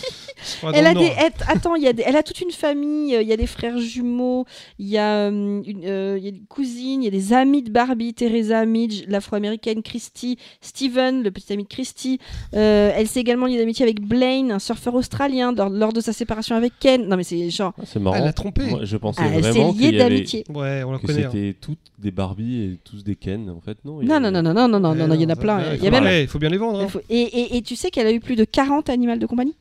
Elle 0.75 0.89
a 0.89 0.93
des, 0.95 1.13
elle- 1.19 1.33
attends, 1.47 1.77
il 1.77 1.85
y 1.85 1.87
a 1.87 1.93
des- 1.93 2.03
elle 2.05 2.17
a 2.17 2.25
toute 2.25 2.41
une 2.41 2.51
famille. 2.51 3.15
euh, 3.15 3.23
Il 3.23 3.29
y 3.29 3.33
a 3.33 3.37
des 3.37 3.47
frères 3.47 3.79
jumeaux, 3.79 4.45
il 4.77 4.89
y 4.89 4.99
a 4.99 5.29
euh, 5.29 5.63
une, 5.65 5.83
euh, 5.85 6.17
il 6.19 6.25
y 6.25 6.27
a 6.27 6.33
des 6.33 6.43
cousines, 6.49 7.01
il 7.01 7.05
y 7.05 7.09
a 7.09 7.13
des 7.13 7.33
amis 7.33 7.63
de 7.63 7.71
Barbie, 7.71 8.13
Teresa, 8.13 8.65
Midge, 8.67 9.05
l'afro-américaine 9.07 9.83
Christy, 9.85 10.39
Steven, 10.61 11.23
le 11.23 11.31
petit 11.31 11.53
ami 11.53 11.63
de 11.63 11.69
Christy. 11.69 12.19
Euh, 12.57 12.91
elle 12.97 13.07
s'est 13.07 13.21
également 13.21 13.47
liée 13.47 13.59
d'amitié 13.59 13.85
avec 13.85 14.01
Blaine, 14.01 14.51
un 14.51 14.59
surfeur 14.59 14.97
australien, 14.97 15.53
lors, 15.53 15.71
lors 15.71 15.93
de 15.93 16.01
sa 16.01 16.13
séparation 16.13 16.57
avec 16.57 16.73
Ken. 16.81 17.07
Non 17.07 17.17
mais 17.17 17.23
c'est 17.25 17.49
genre, 17.51 17.73
Ah, 17.79 17.83
c'est 17.87 18.01
marrant. 18.01 18.17
Elle 18.17 18.25
l'a 18.25 18.33
trompé. 18.55 18.71
Moi, 18.71 18.85
je 18.85 18.97
pensais 18.97 19.23
ah, 19.25 19.29
vraiment 19.39 19.73
qu'il 19.73 19.83
y 19.83 19.87
avait- 19.89 19.99
d'amitié. 19.99 20.45
Ouais, 20.49 20.83
on 20.85 20.93
la 20.93 20.99
que 20.99 21.07
connaît. 21.07 21.25
hein. 21.25 21.31
c'était 21.33 21.55
toutes 21.61 21.79
des 21.99 22.11
Barbie 22.11 22.63
et 22.63 22.79
tous 22.85 23.03
des 23.05 23.17
Ken. 23.17 23.51
En 23.51 23.61
fait, 23.61 23.79
non? 23.85 24.03
Non 24.03 24.15
a- 24.17 24.21
non 24.21 24.31
non 24.31 24.43
non 24.43 24.53
non 24.55 24.69
non 24.69 24.81
non 24.81 24.91
Ouais, 24.93 24.97
non, 24.99 25.09
non, 25.09 25.15
il 25.15 25.23
y 25.23 25.27
en 25.27 25.31
a 25.31 25.37
plein. 25.37 25.73
Il 25.73 25.79
faut 25.79 25.85
y 25.85 25.89
a 25.89 25.91
même. 25.91 26.05
ouais, 26.05 26.27
faut 26.27 26.39
bien 26.39 26.49
les 26.51 26.59
vendre. 26.59 26.81
hein. 26.81 27.01
Et, 27.11 27.21
et, 27.23 27.57
et 27.57 27.63
tu 27.63 27.77
sais 27.77 27.91
qu'elle 27.91 28.07
a 28.07 28.13
eu 28.13 28.21
plus 28.21 28.37
de 28.37 28.45
40 28.45 28.89
animaux 28.91 29.17
de 29.17 29.27
compagnie? 29.27 29.55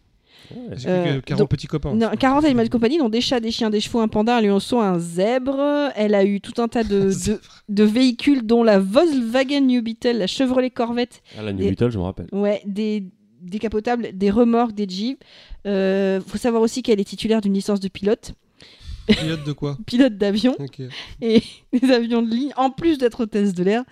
Ouais. 0.53 0.75
Euh, 0.85 1.03
cru 1.13 1.21
que 1.21 1.25
40 1.27 1.39
donc- 1.39 1.49
petits 1.49 1.67
copains. 1.67 1.93
Non, 1.95 2.09
40 2.19 2.43
animaux 2.43 2.63
de 2.63 2.67
compagnie, 2.69 2.97
dont 2.97 3.07
des 3.07 3.21
chats, 3.21 3.39
des 3.39 3.51
chiens, 3.51 3.69
des 3.69 3.79
chevaux, 3.79 3.99
un 3.99 4.09
panda, 4.09 4.35
un 4.37 4.41
lionceau, 4.41 4.79
un 4.79 4.99
zèbre. 4.99 5.91
Elle 5.95 6.13
a 6.13 6.25
eu 6.25 6.41
tout 6.41 6.61
un 6.61 6.67
tas 6.67 6.83
de, 6.83 7.09
de, 7.27 7.39
de 7.69 7.83
véhicules, 7.83 8.45
dont 8.45 8.61
la 8.63 8.77
Volkswagen 8.79 9.61
New 9.61 9.81
Beetle, 9.81 10.17
la 10.17 10.27
Chevrolet 10.27 10.69
Corvette, 10.69 11.21
Ah, 11.39 11.43
la 11.43 11.53
New 11.53 11.63
Et- 11.63 11.69
Beetle, 11.69 11.89
je 11.91 11.97
me 11.97 12.03
rappelle. 12.03 12.27
ouais, 12.33 12.61
des 12.65 13.05
décapotables, 13.41 14.09
des 14.13 14.29
remorques, 14.29 14.73
des 14.73 14.87
jeeps. 14.89 15.17
Euh, 15.67 16.19
faut 16.25 16.37
savoir 16.37 16.61
aussi 16.61 16.81
qu'elle 16.83 16.99
est 16.99 17.03
titulaire 17.05 17.39
d'une 17.41 17.53
licence 17.53 17.79
de 17.79 17.87
pilote, 17.87 18.33
Pilote 19.07 19.43
de 19.43 19.51
quoi 19.51 19.77
pilote 19.85 20.17
d'avion 20.17 20.55
et 21.21 21.43
des 21.73 21.91
avions 21.91 22.21
de 22.21 22.29
ligne, 22.29 22.53
en 22.55 22.69
plus 22.69 22.97
d'être 22.97 23.21
hôtesse 23.21 23.53
de 23.53 23.63
l'air. 23.63 23.83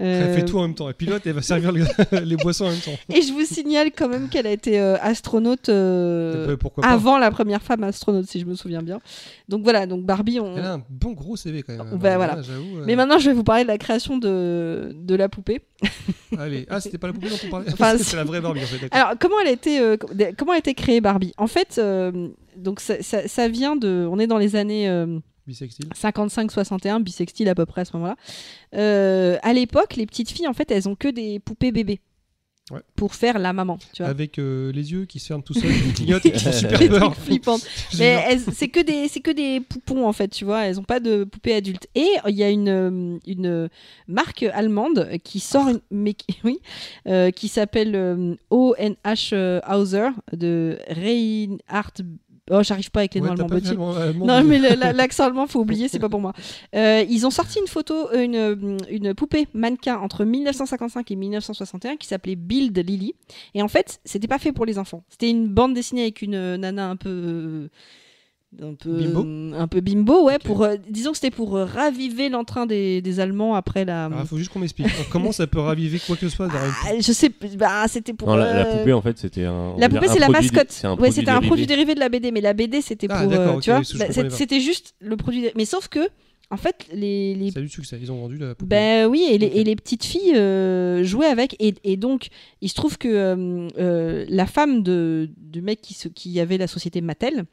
Euh, 0.00 0.26
Elle 0.28 0.34
fait 0.40 0.44
tout 0.46 0.58
en 0.58 0.62
même 0.62 0.74
temps. 0.74 0.88
Elle 0.88 0.94
pilote 0.94 1.26
et 1.26 1.30
elle 1.30 1.34
va 1.34 1.42
servir 1.42 1.72
le- 1.72 1.84
les 2.24 2.36
boissons 2.36 2.64
en 2.66 2.70
même 2.70 2.78
temps. 2.80 2.92
Et 3.14 3.22
je 3.22 3.32
vous 3.32 3.44
signale 3.44 3.90
quand 3.96 4.08
même 4.08 4.28
qu'elle 4.28 4.46
a 4.46 4.52
été 4.52 4.80
euh, 4.80 4.96
astronaute 5.00 5.68
euh, 5.68 6.46
Euh, 6.48 6.56
avant 6.82 7.18
la 7.18 7.30
première 7.30 7.62
femme 7.62 7.84
astronaute, 7.84 8.26
si 8.26 8.40
je 8.40 8.46
me 8.46 8.54
souviens 8.54 8.82
bien. 8.82 9.00
Donc 9.48 9.62
voilà, 9.62 9.86
donc 9.86 10.04
Barbie, 10.04 10.40
on, 10.40 10.56
Elle 10.56 10.64
a 10.64 10.74
un 10.74 10.82
bon 10.88 11.12
gros 11.12 11.36
CV 11.36 11.62
quand 11.62 11.72
même. 11.76 11.98
Bah, 11.98 12.16
voilà. 12.16 12.36
Là, 12.36 12.42
euh, 12.50 12.82
Mais 12.86 12.96
maintenant, 12.96 13.18
je 13.18 13.28
vais 13.30 13.34
vous 13.34 13.44
parler 13.44 13.62
de 13.64 13.68
la 13.68 13.78
création 13.78 14.16
de, 14.18 14.92
de 14.94 15.14
la 15.14 15.28
poupée. 15.28 15.60
Allez. 16.38 16.66
Ah, 16.70 16.80
c'était 16.80 16.98
pas 16.98 17.08
la 17.08 17.12
poupée 17.12 17.28
dont 17.28 17.36
on 17.46 17.50
parlait 17.50 17.66
Enfin, 17.72 17.96
C'est 17.98 18.16
la 18.16 18.24
vraie 18.24 18.40
Barbie 18.40 18.60
en 18.62 18.66
fait. 18.66 18.88
Alors, 18.90 19.14
comment 19.20 19.36
elle 19.42 19.48
a 19.48 19.52
été, 19.52 19.80
euh, 19.80 19.96
comment 20.36 20.52
a 20.52 20.58
été 20.58 20.74
créée 20.74 21.00
Barbie? 21.00 21.32
En 21.36 21.46
fait, 21.46 21.76
euh, 21.78 22.28
donc 22.56 22.80
ça, 22.80 23.02
ça- 23.02 23.26
ça 23.28 23.48
vient 23.48 23.76
de. 23.76 24.06
On 24.10 24.18
est 24.18 24.26
dans 24.26 24.38
les 24.38 24.56
années 24.56 24.88
euh, 24.88 25.18
Bisextile. 25.50 25.86
55-61, 26.00 27.02
bisextile 27.02 27.48
à 27.48 27.56
peu 27.56 27.66
près 27.66 27.80
à 27.80 27.84
ce 27.84 27.96
moment-là. 27.96 28.16
Euh, 28.76 29.36
à 29.42 29.52
l'époque, 29.52 29.96
les 29.96 30.06
petites 30.06 30.30
filles, 30.30 30.46
en 30.46 30.52
fait, 30.54 30.70
elles 30.70 30.88
ont 30.88 30.94
que 30.94 31.08
des 31.08 31.40
poupées 31.40 31.72
bébés. 31.72 31.98
Ouais. 32.70 32.78
Pour 32.94 33.16
faire 33.16 33.40
la 33.40 33.52
maman, 33.52 33.78
tu 33.92 34.04
vois. 34.04 34.10
Avec 34.12 34.38
euh, 34.38 34.70
les 34.70 34.92
yeux 34.92 35.04
qui 35.04 35.18
se 35.18 35.26
ferment 35.26 35.42
tout 35.42 35.54
seuls, 35.54 35.72
qui 35.72 35.92
clignotent 35.92 36.24
et 36.24 36.30
qui 36.30 36.38
font 36.38 36.52
super 36.52 36.78
peur. 36.88 37.14
Mais 37.98 38.38
c'est 38.52 38.68
que 38.68 38.78
des 38.78 39.08
c'est 39.08 39.18
que 39.18 39.32
des 39.32 39.58
poupons 39.58 40.06
en 40.06 40.12
fait, 40.12 40.28
tu 40.28 40.44
vois. 40.44 40.66
Elles 40.66 40.78
ont 40.78 40.84
pas 40.84 41.00
de 41.00 41.24
poupées 41.24 41.56
adultes. 41.56 41.88
Et 41.96 42.06
il 42.28 42.36
y 42.36 42.44
a 42.44 42.48
une 42.50 42.68
euh, 42.68 43.18
une 43.26 43.68
marque 44.06 44.44
allemande 44.44 45.08
qui 45.24 45.40
sort 45.40 45.66
une 45.66 45.80
mais 45.90 46.14
qui- 46.14 46.38
oui 46.44 46.60
euh, 47.08 47.32
qui 47.32 47.48
s'appelle 47.48 47.96
euh, 47.96 48.36
ONH 48.50 49.34
Hauser 49.68 50.10
de 50.32 50.78
Reinhard. 50.88 51.94
Oh, 52.50 52.62
j'arrive 52.62 52.90
pas 52.90 53.00
avec 53.00 53.14
les 53.14 53.20
Ouais, 53.20 53.28
noms 53.28 53.34
t'as 53.36 53.44
allemands. 53.70 53.94
allemand 53.96 54.26
Non, 54.26 54.44
mais 54.44 54.58
l'accent 54.92 55.24
allemand, 55.24 55.46
faut 55.46 55.60
oublier, 55.60 55.88
c'est 55.88 55.98
pas 56.00 56.08
pour 56.08 56.20
moi. 56.20 56.32
Euh, 56.74 57.04
ils 57.08 57.26
ont 57.26 57.30
sorti 57.30 57.58
une 57.60 57.66
photo, 57.68 58.08
euh, 58.12 58.22
une, 58.24 58.78
une 58.90 59.14
poupée 59.14 59.46
mannequin 59.54 59.98
entre 59.98 60.24
1955 60.24 61.10
et 61.10 61.16
1961 61.16 61.96
qui 61.96 62.06
s'appelait 62.08 62.36
Build 62.36 62.76
Lily. 62.76 63.14
Et 63.54 63.62
en 63.62 63.68
fait, 63.68 64.00
c'était 64.04 64.28
pas 64.28 64.38
fait 64.38 64.52
pour 64.52 64.66
les 64.66 64.78
enfants. 64.78 65.04
C'était 65.08 65.30
une 65.30 65.48
bande 65.48 65.74
dessinée 65.74 66.02
avec 66.02 66.22
une 66.22 66.34
euh, 66.34 66.56
nana 66.56 66.88
un 66.90 66.96
peu. 66.96 67.68
Un 68.60 68.74
peu 68.74 68.92
Bimbo 68.92 69.24
euh, 69.24 69.52
un 69.60 69.68
peu 69.68 69.80
bimbo 69.80 70.24
ouais 70.24 70.38
pour 70.40 70.64
euh, 70.64 70.74
disons 70.88 71.12
que 71.12 71.16
c'était 71.18 71.30
pour 71.30 71.56
euh, 71.56 71.64
raviver 71.64 72.28
l'entrain 72.28 72.66
des, 72.66 73.00
des 73.00 73.20
allemands 73.20 73.54
après 73.54 73.84
la 73.84 74.06
Ah, 74.06 74.24
faut 74.24 74.38
juste 74.38 74.50
qu'on 74.52 74.58
m'explique. 74.58 74.88
Comment 75.12 75.30
ça 75.30 75.46
peut 75.46 75.60
raviver 75.60 76.00
quoi 76.04 76.16
que 76.16 76.28
ce 76.28 76.34
soit 76.34 76.48
Ah, 76.52 76.90
je 76.98 77.12
sais 77.12 77.30
bah 77.56 77.86
c'était 77.86 78.12
pour 78.12 78.26
Non, 78.28 78.34
la, 78.34 78.52
la 78.52 78.64
poupée, 78.64 78.92
en 78.92 79.02
fait, 79.02 79.18
c'était 79.18 79.44
un. 79.44 79.76
la 79.78 79.88
poupée, 79.88 80.08
c'est 80.08 80.18
la 80.18 80.28
mascotte. 80.28 80.74
ouais, 80.98 81.12
c'était 81.12 81.30
un 81.30 81.40
produit 81.42 81.66
dérivé. 81.66 81.94
de 81.94 82.00
la 82.00 82.08
BD, 82.08 82.32
mais 82.32 82.40
la 82.40 82.52
BD, 82.52 82.80
c'était 82.80 83.06
Ah, 83.08 83.22
pour. 83.22 83.32
euh, 83.32 83.60
tu 83.60 83.70
vois, 83.70 83.82
bah, 83.98 84.06
c'était 84.30 84.60
juste 84.60 84.94
le 85.00 85.16
produit. 85.16 85.46
Mais 85.56 85.64
sauf 85.64 85.86
que, 85.86 86.00
en 86.50 86.56
fait, 86.56 86.86
les. 86.92 87.36
les... 87.36 87.52
Ça 87.52 87.60
a 87.60 87.62
eu 87.62 87.66
du 87.66 87.70
succès. 87.70 87.98
Ils 88.02 88.10
ont 88.10 88.20
vendu 88.20 88.36
la 88.36 88.56
poupée. 88.56 88.68
Ben 88.68 89.06
oui, 89.06 89.26
et 89.30 89.38
les, 89.38 89.46
Ok. 89.46 89.52
et 89.54 89.64
les 89.64 89.76
petites 89.76 90.04
filles 90.04 90.34
euh, 90.34 91.04
jouaient 91.04 91.26
avec. 91.26 91.54
Et, 91.60 91.74
et 91.84 91.96
donc, 91.96 92.28
il 92.60 92.68
se 92.68 92.74
trouve 92.74 92.98
que 92.98 93.06
euh, 93.08 93.68
euh, 93.78 94.24
la 94.28 94.46
femme 94.46 94.82
de, 94.82 95.30
du 95.36 95.62
mec 95.62 95.80
qui, 95.80 95.96
qui 96.14 96.40
avait 96.40 96.58
la 96.58 96.66
société 96.66 97.00
Mattel, 97.00 97.44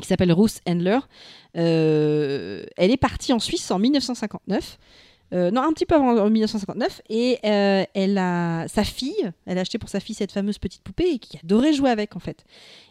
qui 0.00 0.08
s'appelle 0.08 0.32
Ruth 0.32 0.60
Handler, 0.66 0.98
euh, 1.56 2.64
elle 2.76 2.90
est 2.90 2.96
partie 2.96 3.32
en 3.32 3.38
Suisse 3.38 3.70
en 3.70 3.78
1959. 3.78 4.78
Euh, 5.34 5.50
non, 5.50 5.62
un 5.62 5.72
petit 5.72 5.86
peu 5.86 5.94
avant 5.94 6.18
en 6.18 6.30
1959. 6.30 7.02
Et 7.08 7.38
euh, 7.44 7.84
elle 7.94 8.18
a 8.18 8.66
sa 8.68 8.84
fille, 8.84 9.30
elle 9.46 9.58
a 9.58 9.62
acheté 9.62 9.78
pour 9.78 9.88
sa 9.88 10.00
fille 10.00 10.14
cette 10.14 10.32
fameuse 10.32 10.58
petite 10.58 10.82
poupée 10.82 11.18
qui 11.18 11.38
adorait 11.38 11.72
jouer 11.72 11.90
avec 11.90 12.16
en 12.16 12.20
fait. 12.20 12.44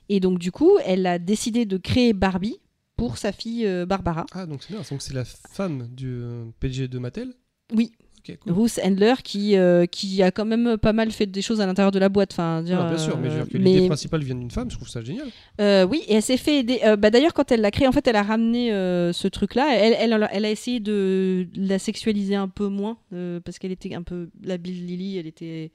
Et 0.09 0.19
donc 0.19 0.39
du 0.39 0.51
coup, 0.51 0.77
elle 0.85 1.05
a 1.05 1.19
décidé 1.19 1.65
de 1.65 1.77
créer 1.77 2.13
Barbie 2.13 2.59
pour 2.97 3.17
sa 3.17 3.31
fille 3.31 3.67
Barbara. 3.85 4.25
Ah, 4.31 4.45
donc 4.45 4.63
c'est 4.63 4.73
bien. 4.73 4.81
Donc 4.89 5.01
c'est 5.01 5.13
la 5.13 5.25
femme 5.25 5.87
du 5.91 6.21
PDG 6.59 6.87
de 6.87 6.99
Mattel 6.99 7.33
Oui. 7.73 7.91
Ok, 8.29 8.37
cool. 8.39 8.53
Ruth 8.53 8.79
Handler 8.83 9.13
qui, 9.23 9.55
euh, 9.57 9.85
qui 9.85 10.21
a 10.21 10.31
quand 10.31 10.45
même 10.45 10.77
pas 10.77 10.93
mal 10.93 11.11
fait 11.11 11.25
des 11.25 11.41
choses 11.41 11.59
à 11.59 11.65
l'intérieur 11.65 11.91
de 11.91 11.97
la 11.99 12.09
boîte. 12.09 12.33
Enfin, 12.33 12.61
dire, 12.61 12.79
Ah, 12.79 12.87
bien 12.89 12.97
sûr, 12.97 13.17
mais 13.17 13.29
je 13.29 13.33
veux 13.35 13.41
euh, 13.41 13.43
dire 13.45 13.51
que 13.53 13.57
l'idée 13.57 13.87
principale 13.87 14.23
vient 14.23 14.35
d'une 14.35 14.51
femme, 14.51 14.69
je 14.69 14.75
trouve 14.75 14.87
ça 14.89 15.01
génial. 15.01 15.27
euh, 15.59 15.85
oui, 15.85 16.03
et 16.07 16.15
elle 16.15 16.21
s'est 16.21 16.37
fait 16.37 16.59
aider. 16.59 16.79
euh, 16.85 16.95
bah, 16.95 17.09
D'ailleurs, 17.09 17.33
quand 17.33 17.51
elle 17.51 17.61
l'a 17.61 17.71
créé, 17.71 17.87
en 17.87 17.91
fait, 17.91 18.07
elle 18.07 18.15
a 18.15 18.23
ramené 18.23 18.69
ce 19.13 19.27
truc-là. 19.27 19.75
Elle, 19.75 19.95
elle, 19.99 20.27
elle 20.31 20.45
a 20.45 20.49
essayé 20.51 20.79
de 20.79 21.47
la 21.55 21.79
sexualiser 21.79 22.35
un 22.35 22.47
peu 22.47 22.67
moins 22.67 22.97
parce 23.43 23.57
qu'elle 23.59 23.71
était 23.71 23.93
un 23.95 24.03
peu. 24.03 24.29
La 24.43 24.57
Bill 24.57 24.85
Lily, 24.85 25.17
elle 25.17 25.27
était 25.27 25.71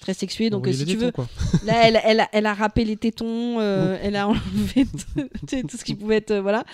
très 0.00 0.14
sexuée. 0.14 0.50
Donc, 0.50 0.66
euh, 0.66 0.72
si 0.72 0.84
tu 0.84 0.94
tétons, 0.94 1.06
veux, 1.06 1.12
quoi. 1.12 1.28
Là, 1.64 1.86
elle, 1.86 2.00
elle, 2.04 2.20
a, 2.20 2.28
elle 2.32 2.46
a 2.46 2.54
râpé 2.54 2.84
les 2.84 2.96
tétons, 2.96 3.60
euh, 3.60 3.98
elle 4.02 4.16
a 4.16 4.28
enlevé 4.28 4.86
tout, 5.46 5.76
ce 5.76 5.84
qui 5.84 5.94
pouvait 5.94 6.16
être. 6.16 6.32
euh, 6.32 6.42
voilà. 6.42 6.64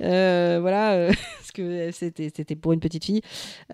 Euh, 0.00 0.58
voilà. 0.60 1.08
parce 1.38 1.52
que 1.52 1.90
c'était 1.92 2.32
c'était 2.34 2.56
pour 2.56 2.72
une 2.72 2.80
petite 2.80 3.04
fille. 3.04 3.20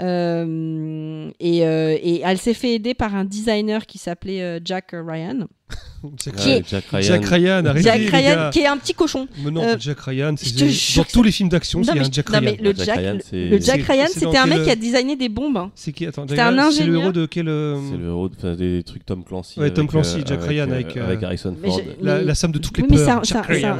Et, 0.00 1.58
et 1.58 2.20
elle 2.24 2.38
s'est 2.38 2.54
fait 2.54 2.74
aider 2.74 2.94
par 2.94 3.14
un 3.14 3.24
designer 3.24 3.86
qui 3.86 3.98
s'appelait 3.98 4.60
Jack 4.64 4.90
Ryan. 4.92 5.46
Jack, 6.24 6.34
Qui 6.34 6.50
est- 6.50 6.68
Jack 6.68 6.84
Ryan. 6.90 7.02
Jack 7.02 7.24
Ryan, 7.26 7.64
arrêtez 7.66 7.84
Jack 7.84 7.98
les 8.00 8.08
Ryan, 8.08 8.34
gars. 8.34 8.50
qui 8.52 8.58
est 8.60 8.66
un 8.66 8.76
petit 8.76 8.92
cochon. 8.94 9.28
Mais 9.44 9.50
non, 9.52 9.62
Euh, 9.62 9.76
Jack 9.78 10.00
Ryan, 10.00 10.34
c'est 10.36 10.96
dans 10.96 11.04
tous 11.04 11.22
les 11.22 11.30
films 11.30 11.48
d'action, 11.48 11.84
c'est 11.84 11.90
un 11.92 12.02
Jack 12.10 12.28
non, 12.30 12.38
Ryan. 12.40 12.50
mais 12.60 12.70
le 12.70 12.74
Jack 12.76 12.98
Ryan, 12.98 13.14
le- 13.14 13.20
c'est- 13.20 13.48
le 13.48 13.60
Jack 13.60 13.82
Ryan, 13.82 14.06
c'était 14.08 14.26
un 14.36 14.44
quel- 14.48 14.48
mec 14.48 14.64
qui 14.64 14.70
a 14.70 14.74
designé 14.76 15.14
des 15.16 15.28
bombes. 15.28 15.56
hein. 15.56 15.70
C'est 15.76 15.92
qui 15.92 16.04
Attends, 16.06 16.22
un 16.22 16.26
Ryan, 16.26 16.36
C'est 16.36 16.52
le 16.54 16.60
ingénieur. 16.60 17.02
héros 17.02 17.12
de 17.12 17.26
quel 17.26 17.48
euh, 17.48 17.78
C'est 17.90 17.96
le 17.98 18.06
héros 18.08 18.28
de- 18.28 18.34
enfin, 18.36 18.54
des 18.56 18.82
trucs 18.82 19.06
Tom 19.06 19.22
Clancy. 19.22 19.60
Ouais, 19.60 19.70
Tom 19.72 19.86
Clancy, 19.86 20.18
euh, 20.18 20.22
Jack 20.26 20.42
Ryan 20.42 20.68
euh, 20.70 20.74
avec, 20.74 20.96
euh, 20.96 21.06
avec 21.06 21.22
Harrison 21.22 21.56
Mais 21.62 21.68
Ford. 21.68 21.80
je- 22.00 22.04
la, 22.04 22.20
la 22.22 22.34
somme 22.34 22.50
de 22.52 22.58
toutes 22.58 22.76
les 22.78 22.82
Oui, 22.84 22.96
peurs. 22.96 23.22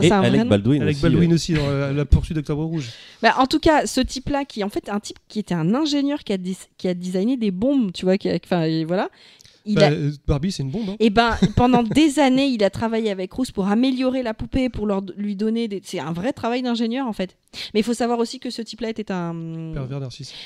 Et 0.03 0.11
Alec. 0.13 0.49
Baldwin 0.49 0.83
Avec 0.83 0.95
aussi. 0.95 1.03
Baldwin 1.03 1.31
euh. 1.33 1.35
aussi 1.35 1.55
dans 1.55 1.93
la, 1.93 2.05
poursuite 2.05 2.37
d'Octobre 2.37 2.65
Rouge. 2.65 2.89
Bah, 3.21 3.35
en 3.39 3.47
tout 3.47 3.59
cas, 3.59 3.87
ce 3.87 4.01
type-là, 4.01 4.45
qui 4.45 4.61
est 4.61 4.65
en 4.65 4.69
fait 4.69 4.89
un 4.89 5.01
type 5.01 5.17
qui 5.29 5.39
était 5.41 5.55
un 5.55 5.75
ingénieur 5.75 6.21
qui 6.25 6.33
a, 6.33 6.39
qui 6.79 6.89
a 6.89 6.95
designé 6.95 7.37
des 7.37 7.51
bombes, 7.51 7.93
tu 7.93 8.05
vois, 8.05 8.15
enfin, 8.45 8.67
voilà. 8.87 9.09
Il 9.65 9.77
Bah, 9.77 9.87
a, 9.87 9.91
euh, 9.93 10.11
Barbie, 10.27 10.51
c'est 10.53 10.63
une 10.63 10.71
bombe. 10.71 10.89
hein. 10.91 10.97
Et 10.99 11.11
ben, 11.11 11.37
pendant 11.57 11.83
des 11.83 12.19
années, 12.19 12.47
il 12.47 12.63
a 12.65 12.71
travaillé 12.71 13.11
avec 13.11 13.33
Rousse 13.33 13.51
pour 13.53 13.69
améliorer 13.69 14.23
la 14.23 14.35
poupée, 14.35 14.69
pour 14.69 14.87
leur, 14.87 15.03
lui 15.17 15.37
donner 15.37 15.69
des. 15.69 15.81
C'est 15.85 16.01
un 16.01 16.13
vrai 16.13 16.33
travail 16.33 16.63
d'ingénieur 16.63 17.07
en 17.07 17.13
fait. 17.13 17.37
Mais 17.75 17.81
il 17.81 17.83
faut 17.85 17.95
savoir 17.95 18.19
aussi 18.19 18.41
que 18.41 18.51
ce 18.51 18.63
type-là 18.63 18.89
était 18.91 19.13
un. 19.13 19.73
Pervers 19.75 20.01
narcissique. 20.01 20.37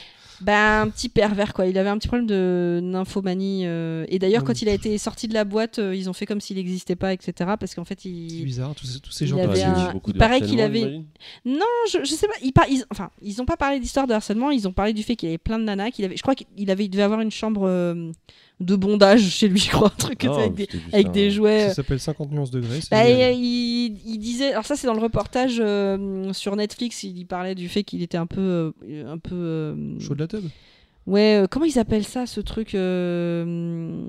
Ben, 0.43 0.83
un 0.83 0.89
petit 0.91 1.09
pervers 1.09 1.55
quoi. 1.55 1.65
Il 1.67 1.79
avait 1.79 1.89
un 1.89 1.97
petit 1.97 2.09
problème 2.09 2.27
de 2.27 2.79
nymphomanie. 2.83 3.63
euh, 3.65 4.05
Et 4.11 4.19
d'ailleurs, 4.19 4.43
Non, 4.43 4.49
quand 4.49 4.61
il 4.61 4.69
a 4.69 4.73
été 4.75 4.99
sorti 4.99 5.29
de 5.29 5.33
la 5.33 5.45
boîte, 5.45 5.79
euh, 5.79 5.97
ils 5.97 6.11
ont 6.11 6.13
fait 6.13 6.27
comme 6.27 6.43
s'il 6.43 6.57
n'existait 6.59 6.95
pas, 6.95 7.15
etc. 7.15 7.33
Parce 7.59 7.75
qu'en 7.75 7.87
fait, 7.87 7.99
C'est 8.03 8.11
il. 8.11 8.45
bizarre, 8.45 8.75
tous 8.75 8.85
ces, 8.87 9.01
tous 9.01 9.13
ces 9.13 9.25
il 9.25 9.29
gens. 9.29 9.37
Ouais, 9.39 9.45
il 9.57 9.63
un- 9.63 9.95
il 10.07 10.13
de 10.13 10.19
paraît 10.19 10.43
qu'il 10.43 10.61
avait-. 10.61 11.01
Non, 11.47 11.61
je, 11.91 12.01
je 12.05 12.11
sais 12.15 12.27
pas. 12.27 12.35
Ils, 12.43 12.53
par- 12.53 12.69
ils- 12.69 12.85
enfin, 12.91 13.09
ils 13.23 13.41
ont 13.41 13.47
pas 13.47 13.57
parlé 13.57 13.81
d'histoire 13.81 14.07
de 14.07 14.13
harcèlement. 14.13 14.51
Ils 14.51 14.69
ont 14.69 14.73
parlé 14.73 14.93
du 14.93 15.03
fait 15.03 15.17
qu'il 15.17 15.29
y 15.29 15.33
avait 15.33 15.39
plein 15.39 15.59
de 15.59 15.65
nanas. 15.65 15.91
Qu'il 15.91 16.05
avait, 16.05 16.19
je 16.19 16.23
crois 16.23 16.35
qu'il 16.35 16.71
avait, 16.71 16.85
il 16.85 16.91
devait 16.91 17.03
avoir 17.05 17.23
une 17.23 17.31
chambre 17.31 17.63
euh, 17.67 18.11
de 18.59 18.75
bondage 18.75 19.21
chez 19.29 19.49
lui, 19.49 19.59
je 19.59 19.71
crois, 19.71 19.89
un 19.89 19.99
truc 19.99 20.25
Non, 20.25 20.35
avec 20.39 20.55
des, 20.55 20.69
avec 20.93 21.11
des 21.11 21.31
jouets. 21.31 21.69
Ça 21.69 21.75
s'appelle 21.75 22.01
50 22.01 22.33
nuances 22.33 22.51
degrés. 22.51 22.81
c'est 22.81 22.91
Bah, 22.91 23.05
euh, 23.05 23.31
il, 23.33 23.99
il 24.07 24.19
disait, 24.19 24.53
alors 24.53 24.65
ça 24.65 24.77
c'est 24.77 24.87
dans 24.87 24.95
le 24.95 25.01
reportage 25.01 25.57
euh, 25.61 26.33
sur 26.33 26.57
Netflix, 26.57 27.03
il 27.03 27.19
y 27.19 27.25
parlait 27.25 27.55
du 27.55 27.69
fait 27.69 27.85
qu'il 27.85 28.03
était 28.03 28.17
un 28.17 28.27
peu, 28.27 28.73
euh, 28.89 29.13
un 29.13 29.19
peu, 29.19 29.35
euh, 29.35 29.99
Chaud 30.01 30.15
de 30.15 30.21
la 30.21 30.27
tube. 30.27 30.45
ouais, 31.07 31.43
euh, 31.43 31.47
comment 31.51 31.67
ils 31.67 31.79
appellent 31.79 32.05
ça, 32.07 32.27
ce 32.27 32.41
truc, 32.41 32.75
euh, 32.75 33.45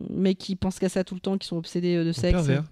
mais 0.10 0.36
qui 0.36 0.56
pensent 0.56 0.80
qu'à 0.80 0.90
ça 0.90 1.04
tout 1.04 1.16
le 1.16 1.22
temps, 1.22 1.38
qui 1.38 1.48
sont 1.48 1.58
obsédés 1.58 1.96
euh, 1.96 2.04
de 2.06 2.10
Un 2.10 2.14
sexe? 2.14 2.34
Pervers. 2.34 2.64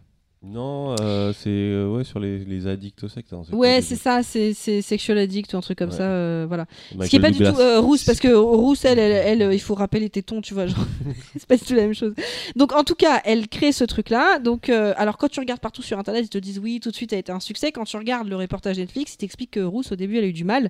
Non, 0.43 0.95
euh, 1.01 1.33
c'est 1.33 1.49
euh, 1.49 1.87
ouais, 1.87 2.03
sur 2.03 2.19
les, 2.19 2.37
les 2.45 2.67
addicts 2.67 3.03
au 3.03 3.07
sexe. 3.07 3.33
hein, 3.33 3.41
quoi, 3.49 3.57
Ouais, 3.57 3.81
c'est 3.81 3.95
ça, 3.95 4.21
c'est 4.21 4.53
c'est 4.53 4.83
sexual 4.83 5.17
addict 5.17 5.51
ou 5.53 5.57
un 5.57 5.61
truc 5.61 5.77
comme 5.79 5.89
Ouais. 5.89 5.95
ça, 5.97 6.03
euh, 6.03 6.45
voilà. 6.47 6.65
Ce 6.91 6.95
Michael 6.97 7.09
qui 7.09 7.15
est 7.15 7.19
pas 7.19 7.31
du 7.31 7.37
tout 7.39 7.59
euh, 7.59 7.79
rousse, 7.79 8.03
parce 8.03 8.19
que 8.19 8.27
rousse, 8.27 8.85
elle, 8.85 8.99
elle, 8.99 9.11
elle, 9.11 9.41
euh, 9.41 9.53
il 9.55 9.59
faut 9.59 9.73
rappeler 9.73 10.01
les 10.01 10.09
tétons, 10.11 10.41
tu 10.41 10.53
vois, 10.53 10.67
genre, 10.67 10.85
c'est 11.33 11.47
pas 11.47 11.57
du 11.57 11.63
tout 11.65 11.73
la 11.73 11.81
même 11.81 11.95
chose. 11.95 12.13
Donc 12.55 12.73
en 12.73 12.83
tout 12.83 12.93
cas, 12.95 13.21
elle 13.25 13.47
crée 13.47 13.71
ce 13.71 13.83
truc-là. 13.85 14.37
Donc, 14.37 14.69
euh, 14.69 14.93
alors 14.97 15.17
quand 15.17 15.29
tu 15.29 15.39
regardes 15.39 15.61
partout 15.61 15.81
sur 15.81 15.97
Internet, 15.97 16.25
ils 16.25 16.29
te 16.29 16.37
disent 16.37 16.59
oui, 16.59 16.79
tout 16.79 16.91
de 16.91 16.95
suite, 16.95 17.09
ça 17.09 17.15
a 17.15 17.19
été 17.19 17.31
un 17.31 17.39
succès. 17.39 17.71
Quand 17.71 17.85
tu 17.85 17.97
regardes 17.97 18.27
le 18.27 18.35
reportage 18.35 18.77
Netflix, 18.77 19.15
ils 19.15 19.17
t'expliquent 19.17 19.51
que 19.51 19.61
rousse, 19.61 19.91
au 19.91 19.95
début, 19.95 20.17
elle 20.19 20.25
a 20.25 20.27
eu 20.27 20.33
du 20.33 20.43
mal, 20.43 20.69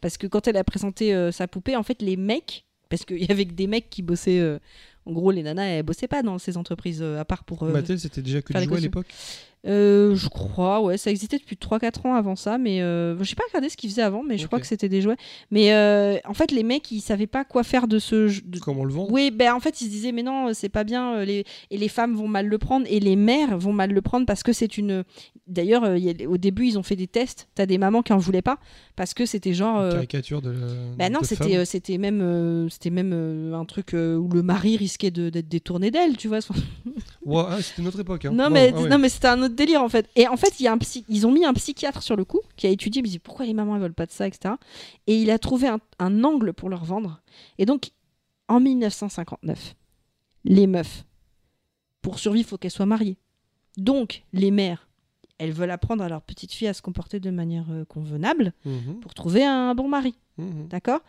parce 0.00 0.18
que 0.18 0.26
quand 0.26 0.48
elle 0.48 0.56
a 0.56 0.64
présenté 0.64 1.14
euh, 1.14 1.30
sa 1.30 1.46
poupée, 1.46 1.76
en 1.76 1.84
fait, 1.84 2.02
les 2.02 2.16
mecs, 2.16 2.64
parce 2.88 3.04
qu'il 3.04 3.22
y 3.24 3.30
avait 3.30 3.44
que 3.46 3.54
des 3.54 3.66
mecs 3.68 3.90
qui 3.90 4.02
bossaient, 4.02 4.40
euh, 4.40 4.58
en 5.06 5.12
gros, 5.12 5.30
les 5.30 5.42
nanas, 5.42 5.64
elles 5.64 5.82
bossaient 5.82 6.08
pas 6.08 6.22
dans 6.22 6.38
ces 6.38 6.56
entreprises, 6.56 7.02
euh, 7.02 7.18
à 7.20 7.24
part 7.24 7.44
pour... 7.44 7.62
euh, 7.62 7.72
Mattel, 7.72 7.98
c'était 7.98 8.22
déjà 8.22 8.40
que 8.42 8.52
du 8.52 8.64
jouet 8.64 8.76
à 8.76 8.80
l'époque? 8.80 9.06
Euh, 9.66 10.14
je 10.14 10.28
crois, 10.28 10.80
ouais, 10.82 10.98
ça 10.98 11.10
existait 11.10 11.38
depuis 11.38 11.56
3-4 11.56 12.06
ans 12.06 12.14
avant 12.14 12.36
ça, 12.36 12.58
mais 12.58 12.82
euh, 12.82 13.16
j'ai 13.22 13.34
pas 13.34 13.44
regardé 13.48 13.68
ce 13.68 13.76
qu'ils 13.76 13.88
faisaient 13.90 14.02
avant, 14.02 14.22
mais 14.22 14.36
je 14.38 14.46
crois 14.46 14.60
que 14.60 14.66
c'était 14.66 14.88
des 14.90 15.00
jouets. 15.00 15.16
Mais 15.50 15.72
euh, 15.72 16.18
en 16.26 16.34
fait, 16.34 16.50
les 16.50 16.62
mecs, 16.62 16.90
ils 16.90 17.00
savaient 17.00 17.26
pas 17.26 17.44
quoi 17.44 17.62
faire 17.62 17.88
de 17.88 17.98
ce 17.98 18.28
jeu. 18.28 18.42
de- 18.44 18.58
Comment 18.58 18.84
le 18.84 18.92
vendre? 18.92 19.10
Oui, 19.10 19.30
ben 19.30 19.52
en 19.54 19.60
fait, 19.60 19.80
ils 19.80 19.86
se 19.86 19.90
disaient, 19.90 20.12
mais 20.12 20.22
non, 20.22 20.52
c'est 20.52 20.68
pas 20.68 20.84
bien, 20.84 21.14
euh, 21.16 21.24
les... 21.24 21.44
et 21.70 21.78
les 21.78 21.88
femmes 21.88 22.14
vont 22.14 22.28
mal 22.28 22.46
le 22.46 22.58
prendre, 22.58 22.86
et 22.90 23.00
les 23.00 23.16
mères 23.16 23.56
vont 23.58 23.72
mal 23.72 23.90
le 23.92 24.00
prendre 24.02 24.26
parce 24.26 24.42
que 24.42 24.52
c'est 24.52 24.76
une. 24.76 25.04
D'ailleurs, 25.46 25.84
a- 25.84 26.26
au 26.28 26.36
début, 26.36 26.66
ils 26.66 26.78
ont 26.78 26.82
fait 26.82 26.96
des 26.96 27.06
tests, 27.06 27.48
t'as 27.54 27.66
des 27.66 27.78
mamans 27.78 28.02
qui 28.02 28.12
en 28.12 28.18
voulaient 28.18 28.42
pas, 28.42 28.58
parce 28.96 29.14
que 29.14 29.24
c'était 29.26 29.54
genre. 29.54 29.82
Une 29.84 29.92
caricature 29.92 30.42
de. 30.42 30.54
bah 30.98 31.08
non, 31.10 31.20
c'était 31.22 31.64
c'était 31.64 31.98
même 31.98 32.68
c'était 32.70 32.90
même 32.90 33.52
un 33.54 33.64
truc 33.64 33.92
où 33.94 34.28
le 34.32 34.42
mari 34.42 34.76
risquait 34.76 35.10
de- 35.10 35.30
d'être 35.30 35.48
détourné 35.48 35.90
d'elle, 35.90 36.16
tu 36.16 36.28
vois. 36.28 36.40
Ouais, 37.24 37.42
ah, 37.48 37.56
c'était 37.62 37.80
notre 37.80 38.00
époque. 38.00 38.26
hein. 38.26 38.32
Non, 38.34 38.44
Wow, 38.44 38.50
mais, 38.50 38.72
ah 38.76 38.80
ouais. 38.82 38.88
non 38.90 38.98
mais 38.98 39.08
c'était 39.08 39.28
un 39.28 39.40
autre 39.42 39.53
délire 39.54 39.82
en 39.82 39.88
fait. 39.88 40.08
Et 40.16 40.28
en 40.28 40.36
fait, 40.36 40.60
il 40.60 40.64
y 40.64 40.68
a 40.68 40.72
un 40.72 40.78
psy... 40.78 41.04
ils 41.08 41.26
ont 41.26 41.32
mis 41.32 41.44
un 41.44 41.54
psychiatre 41.54 42.02
sur 42.02 42.16
le 42.16 42.24
coup 42.24 42.40
qui 42.56 42.66
a 42.66 42.70
étudié, 42.70 43.00
mais 43.02 43.08
il 43.08 43.12
dit 43.12 43.18
pourquoi 43.18 43.46
les 43.46 43.54
mamans 43.54 43.76
elles 43.76 43.82
veulent 43.82 43.94
pas 43.94 44.06
de 44.06 44.10
ça, 44.12 44.26
etc. 44.26 44.54
Et 45.06 45.16
il 45.20 45.30
a 45.30 45.38
trouvé 45.38 45.68
un, 45.68 45.78
un 45.98 46.24
angle 46.24 46.52
pour 46.52 46.68
leur 46.68 46.84
vendre. 46.84 47.20
Et 47.58 47.66
donc, 47.66 47.90
en 48.48 48.60
1959, 48.60 49.74
les 50.44 50.66
meufs, 50.66 51.04
pour 52.02 52.18
survivre, 52.18 52.46
il 52.46 52.50
faut 52.50 52.58
qu'elles 52.58 52.70
soient 52.70 52.84
mariées. 52.86 53.16
Donc, 53.76 54.24
les 54.32 54.50
mères, 54.50 54.88
elles 55.38 55.52
veulent 55.52 55.70
apprendre 55.70 56.04
à 56.04 56.08
leur 56.08 56.22
petite 56.22 56.52
fille 56.52 56.68
à 56.68 56.74
se 56.74 56.82
comporter 56.82 57.18
de 57.20 57.30
manière 57.30 57.66
euh, 57.70 57.84
convenable 57.84 58.52
Mhm, 58.64 59.00
pour 59.00 59.14
trouver 59.14 59.44
un 59.44 59.74
bon 59.74 59.88
mari. 59.88 60.14
Mhm. 60.38 60.68
D'accord? 60.68 61.00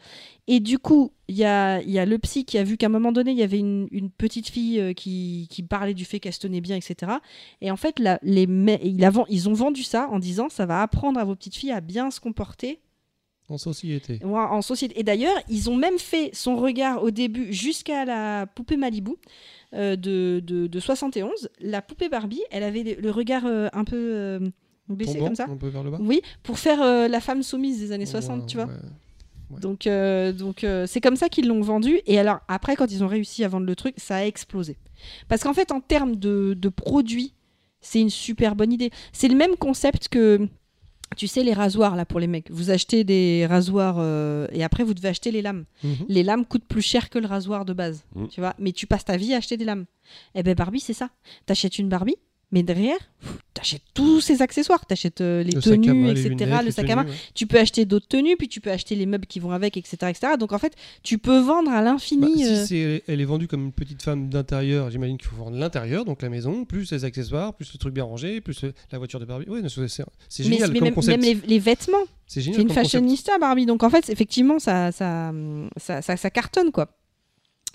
Et 0.47 0.59
du 0.59 0.77
coup, 0.79 1.11
il 1.27 1.35
y 1.35 1.43
a, 1.45 1.81
y 1.81 1.97
a 1.99 2.05
le 2.05 2.17
psy 2.19 2.45
qui 2.45 2.57
a 2.57 2.63
vu 2.63 2.77
qu'à 2.77 2.85
un 2.85 2.89
moment 2.89 3.11
donné, 3.11 3.31
il 3.31 3.37
y 3.37 3.43
avait 3.43 3.59
une, 3.59 3.87
une 3.91 4.09
petite 4.11 4.47
fille 4.49 4.79
euh, 4.79 4.93
qui, 4.93 5.47
qui 5.49 5.63
parlait 5.63 5.93
du 5.95 6.05
fait 6.05 6.19
qu'elle 6.19 6.33
se 6.33 6.39
tenait 6.39 6.61
bien, 6.61 6.75
etc. 6.75 7.13
Et 7.61 7.71
en 7.71 7.77
fait, 7.77 7.99
la- 7.99 8.19
les, 8.21 8.47
ils 9.29 9.49
ont 9.49 9.53
vendu 9.53 9.83
ça 9.83 10.07
en 10.11 10.19
disant 10.19 10.49
ça 10.49 10.65
va 10.65 10.81
apprendre 10.81 11.19
à 11.19 11.23
vos 11.23 11.35
petites 11.35 11.55
filles 11.55 11.71
à 11.71 11.81
bien 11.81 12.11
se 12.11 12.19
comporter 12.19 12.79
En 13.49 13.57
société. 13.57 14.19
en, 14.23 14.29
en 14.35 14.61
société. 14.61 14.99
Et 14.99 15.03
d'ailleurs, 15.03 15.35
ils 15.49 15.69
ont 15.69 15.75
même 15.75 15.97
fait 15.99 16.29
son 16.33 16.55
regard 16.57 17.01
au 17.03 17.09
début 17.11 17.51
jusqu'à 17.53 18.05
la 18.05 18.45
poupée 18.47 18.77
Malibu 18.77 19.11
euh, 19.73 19.95
de, 19.95 20.41
de, 20.45 20.67
de 20.67 20.79
71. 20.79 21.49
La 21.59 21.81
poupée 21.81 22.09
Barbie, 22.09 22.41
elle 22.51 22.63
avait 22.63 22.97
le, 23.01 23.11
regard 23.11 23.45
euh, 23.45 23.67
un 23.73 23.83
peu 23.83 23.95
euh, 23.97 24.39
baissé 24.87 25.13
Tombant, 25.13 25.25
comme 25.25 25.35
ça. 25.35 25.47
un 25.49 25.57
peu 25.57 25.67
vers 25.69 25.83
le 25.83 25.89
bas. 25.89 25.97
Oui, 25.99 26.21
pour 26.43 26.59
faire 26.59 26.79
la 27.09 27.19
femme 27.19 27.41
soumise 27.41 27.79
des 27.79 27.91
années 27.91 28.05
60, 28.05 28.41
Ouais, 28.41 28.45
tu 28.45 28.57
vois. 28.57 28.69
Ouais. 29.51 29.59
Donc, 29.59 29.87
euh, 29.87 30.31
donc 30.31 30.63
euh, 30.63 30.85
c'est 30.87 31.01
comme 31.01 31.15
ça 31.15 31.29
qu'ils 31.29 31.47
l'ont 31.47 31.61
vendu. 31.61 31.99
Et 32.05 32.17
alors, 32.19 32.39
après, 32.47 32.75
quand 32.75 32.91
ils 32.91 33.03
ont 33.03 33.07
réussi 33.07 33.43
à 33.43 33.47
vendre 33.47 33.65
le 33.65 33.75
truc, 33.75 33.95
ça 33.97 34.17
a 34.17 34.25
explosé. 34.25 34.77
Parce 35.27 35.43
qu'en 35.43 35.53
fait, 35.53 35.71
en 35.71 35.81
termes 35.81 36.15
de, 36.15 36.53
de 36.57 36.69
produits, 36.69 37.33
c'est 37.81 38.01
une 38.01 38.09
super 38.09 38.55
bonne 38.55 38.73
idée. 38.73 38.91
C'est 39.13 39.27
le 39.27 39.35
même 39.35 39.55
concept 39.57 40.07
que, 40.09 40.47
tu 41.15 41.27
sais, 41.27 41.43
les 41.43 41.53
rasoirs, 41.53 41.95
là, 41.95 42.03
pour 42.05 42.19
les 42.19 42.25
mecs. 42.27 42.49
Vous 42.49 42.71
achetez 42.71 43.03
des 43.03 43.45
rasoirs 43.45 43.97
euh, 43.99 44.47
et 44.51 44.63
après, 44.63 44.83
vous 44.83 44.93
devez 44.95 45.09
acheter 45.09 45.29
les 45.31 45.41
lames. 45.43 45.65
Mhm. 45.83 45.95
Les 46.09 46.23
lames 46.23 46.45
coûtent 46.45 46.65
plus 46.67 46.81
cher 46.81 47.09
que 47.11 47.19
le 47.19 47.27
rasoir 47.27 47.63
de 47.65 47.73
base, 47.73 48.03
Mm. 48.15 48.27
tu 48.27 48.39
vois. 48.41 48.55
Mais 48.57 48.71
tu 48.71 48.87
passes 48.87 49.05
ta 49.05 49.17
vie 49.17 49.33
à 49.33 49.37
acheter 49.37 49.55
des 49.57 49.65
lames. 49.65 49.85
Eh 50.33 50.41
ben, 50.43 50.55
Barbie, 50.55 50.79
c'est 50.79 50.93
ça. 50.93 51.09
T'achètes 51.45 51.77
une 51.77 51.89
Barbie, 51.89 52.15
mais 52.51 52.63
derrière, 52.63 52.97
t'achètes 53.53 53.81
tous 53.93 54.21
ces 54.21 54.41
accessoires. 54.41 54.85
T'achètes 54.85 55.21
euh, 55.21 55.43
les 55.43 55.51
Le 55.51 55.61
tenues, 55.61 55.93
main, 55.93 56.13
les 56.13 56.21
etc., 56.27 56.45
lunettes, 56.45 56.65
le 56.65 56.71
sac 56.71 56.89
à 56.89 56.95
main 56.95 57.05
ouais. 57.05 57.11
tu 57.33 57.47
peux 57.47 57.59
acheter 57.59 57.85
d'autres 57.85 58.07
tenues, 58.07 58.35
puis 58.37 58.47
tu 58.47 58.61
peux 58.61 58.71
acheter 58.71 58.95
les 58.95 59.05
meubles 59.05 59.25
qui 59.25 59.39
vont 59.39 59.51
avec, 59.51 59.77
etc. 59.77 59.97
etc. 60.09 60.33
Donc 60.39 60.51
en 60.53 60.57
fait, 60.59 60.73
tu 61.03 61.17
peux 61.17 61.39
vendre 61.39 61.69
à 61.71 61.75
Bah, 61.75 61.81
l'infini. 61.81 62.37
si 62.37 62.45
euh, 62.45 62.65
c'est- 62.65 63.03
elle 63.07 63.19
est 63.21 63.25
vendue 63.25 63.47
comme 63.47 63.65
une 63.65 63.71
petite 63.71 64.01
femme 64.03 64.29
d'intérieur, 64.29 64.89
j'imagine 64.91 65.17
qu'il 65.17 65.27
faut 65.27 65.35
vendre 65.37 65.57
l'intérieur, 65.57 66.05
donc 66.05 66.21
la 66.21 66.29
maison, 66.29 66.65
plus 66.65 66.91
les 66.91 67.03
accessoires, 67.05 67.53
plus 67.55 67.71
le 67.73 67.79
truc 67.79 67.93
bien 67.93 68.03
rangé, 68.03 68.41
plus 68.41 68.61
le- 68.61 68.73
la 68.91 68.97
voiture 68.97 69.19
de 69.19 69.25
Barbie. 69.25 69.45
Oui, 69.49 69.61
c'est 69.67 69.79
mais, 69.79 70.43
génial 70.43 70.71
mais 70.71 70.79
comme 70.79 70.85
même, 70.87 70.93
concept. 70.93 71.21
même 71.23 71.35
les, 71.41 71.47
les 71.47 71.59
vêtements, 71.59 71.97
C'est 72.27 72.41
génial 72.41 72.55
c'est 72.57 72.61
une 72.61 72.67
comme 72.67 72.75
concept. 72.77 72.91
fashionista 72.93 73.37
Barbie. 73.39 73.65
Donc 73.65 73.83
en 73.83 73.89
fait, 73.89 74.09
effectivement, 74.09 74.59
ça, 74.59 74.91
ça, 74.91 75.31
ça, 75.77 76.01
ça, 76.01 76.17
ça 76.17 76.29
cartonne 76.29 76.71
quoi. 76.71 76.89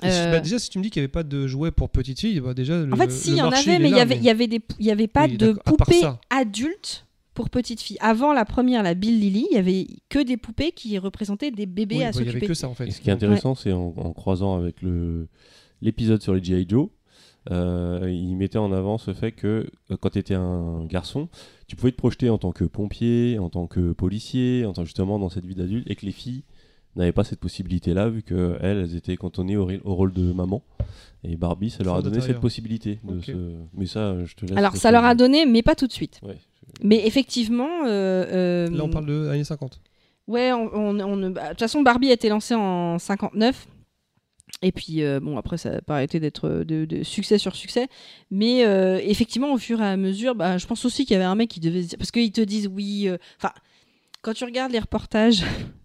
Si- 0.02 0.08
Euh, 0.08 0.30
bah, 0.32 0.40
déjà, 0.40 0.58
si 0.58 0.70
tu 0.70 0.78
me 0.78 0.82
dis 0.84 0.90
qu'il 0.90 1.00
n'y 1.00 1.04
avait 1.04 1.12
pas 1.12 1.22
de 1.22 1.46
jouets 1.46 1.70
pour 1.70 1.90
petites 1.90 2.20
filles, 2.20 2.40
bah, 2.40 2.54
déjà. 2.54 2.84
Le, 2.84 2.92
en 2.92 2.96
fait, 2.96 3.10
si, 3.10 3.30
il 3.30 3.36
y 3.36 3.42
en 3.42 3.50
marché, 3.50 3.70
avait, 3.72 3.78
il 3.78 3.80
est 3.80 3.82
mais 3.82 3.88
il 3.88 3.92
y 3.92 3.94
là, 3.96 4.02
avait, 4.02 4.18
y 4.18 4.30
avait 4.30 4.46
des, 4.46 4.60
il 4.78 4.86
y 4.86 4.90
avait 4.90 5.06
pas 5.08 5.26
Oui, 5.26 5.36
de 5.36 5.52
poupées 5.64 6.00
adultes 6.30 7.06
pour 7.34 7.50
petites 7.50 7.80
filles. 7.80 7.96
Avant 8.00 8.32
la 8.32 8.44
première, 8.44 8.82
la 8.82 8.94
Bill 8.94 9.18
Lily, 9.20 9.46
il 9.50 9.54
y 9.54 9.58
avait 9.58 9.86
que 10.08 10.18
des 10.22 10.36
poupées 10.36 10.72
qui 10.72 10.98
représentaient 10.98 11.50
des 11.50 11.66
bébés 11.66 11.96
Oui, 11.96 12.02
à 12.04 12.10
bah, 12.12 12.18
il 12.18 12.22
n'y 12.22 12.28
avait 12.28 12.30
s'occuper. 12.32 12.46
que 12.48 12.54
ça 12.54 12.68
en 12.68 12.74
fait. 12.74 12.88
Et 12.88 12.90
ce 12.90 13.00
qui 13.00 13.08
est 13.10 13.12
intéressant, 13.12 13.54
c'est 13.54 13.72
en, 13.72 13.94
en 13.96 14.12
croisant 14.12 14.56
avec 14.56 14.82
le 14.82 15.28
l'épisode 15.82 16.20
sur 16.22 16.34
les 16.34 16.42
G.I. 16.44 16.66
Joe, 16.68 16.88
euh, 17.50 18.10
il 18.12 18.36
mettait 18.36 18.58
en 18.58 18.70
avant 18.72 18.98
ce 18.98 19.14
fait 19.14 19.32
que 19.32 19.66
euh, 19.90 19.96
quand 19.98 20.10
tu 20.10 20.18
étais 20.18 20.34
un 20.34 20.84
garçon, 20.84 21.28
tu 21.66 21.76
pouvais 21.76 21.92
te 21.92 21.96
projeter 21.96 22.28
en 22.28 22.36
tant 22.38 22.52
que 22.52 22.64
pompier, 22.64 23.38
en 23.38 23.48
tant 23.48 23.66
que 23.66 23.92
policier, 23.92 24.66
en 24.66 24.72
tant 24.74 24.84
justement 24.84 25.18
dans 25.18 25.30
cette 25.30 25.46
vie 25.46 25.54
d'adulte, 25.54 25.90
et 25.90 25.94
que 25.96 26.04
les 26.04 26.12
filles 26.12 26.42
n'avaient 26.96 27.12
pas 27.12 27.24
cette 27.24 27.40
possibilité-là, 27.40 28.08
vu 28.08 28.22
qu'elles, 28.22 28.58
elles 28.60 28.96
étaient 28.96 29.16
cantonnées 29.16 29.56
au, 29.56 29.66
rôle 29.84 30.12
de 30.12 30.32
maman. 30.32 30.62
Et 31.22 31.36
Barbie, 31.36 31.70
ça 31.70 31.84
leur 31.84 31.96
a 31.96 32.02
donné 32.02 32.20
cette 32.20 32.40
possibilité. 32.40 32.98
De 33.04 33.56
Mais 33.74 33.86
ça, 33.86 34.24
je 34.24 34.34
te 34.34 34.46
laisse. 34.46 34.56
Alors 34.56 34.76
ça 34.76 34.90
leur 34.90 35.04
a 35.04 35.14
donné, 35.14 35.44
mais 35.46 35.62
pas 35.62 35.74
tout 35.74 35.86
de 35.86 35.92
suite. 35.92 36.20
Ouais. 36.22 36.36
Mais 36.82 37.06
effectivement, 37.06 37.84
euh, 37.86 38.24
euh, 38.66 38.70
Là, 38.70 38.84
on 38.84 38.88
parle 38.90 39.06
de 39.06 39.28
années 39.28 39.44
50. 39.44 39.80
Ouais, 40.26 40.52
on, 40.52 40.72
on- 40.74 41.00
on 41.00 41.16
ne- 41.16 41.28
bah, 41.30 41.44
de 41.44 41.48
toute 41.50 41.58
façon, 41.60 41.82
Barbie 41.82 42.10
a 42.10 42.12
été 42.14 42.28
lancée 42.28 42.54
en 42.54 42.98
59. 42.98 43.66
Et 44.62 44.72
puis, 44.72 45.02
euh, 45.02 45.20
bon, 45.20 45.36
après, 45.38 45.58
ça 45.58 45.70
n'a 45.70 45.80
pas 45.82 45.94
arrêté 45.94 46.20
d'être 46.20 46.48
de, 46.48 46.84
de 46.84 47.02
succès 47.02 47.38
sur 47.38 47.54
succès. 47.56 47.88
Mais 48.30 48.64
euh, 48.66 48.98
effectivement, 49.02 49.52
au 49.52 49.58
fur 49.58 49.80
et 49.80 49.86
à 49.86 49.96
mesure, 49.96 50.34
bah, 50.34 50.58
je 50.58 50.66
pense 50.66 50.84
aussi 50.84 51.04
qu'il 51.04 51.14
y 51.14 51.16
avait 51.16 51.24
un 51.24 51.34
mec 51.34 51.48
qui 51.50 51.60
devait 51.60 51.82
se 51.82 51.88
dire. 51.88 51.98
Parce 51.98 52.10
qu'ils 52.10 52.32
te 52.32 52.40
disent 52.40 52.68
oui. 52.68 53.08
euh, 53.08 53.16
Enfin, 53.38 53.52
quand 54.22 54.32
tu 54.34 54.44
regardes 54.44 54.72
les 54.72 54.78
reportages 54.78 55.44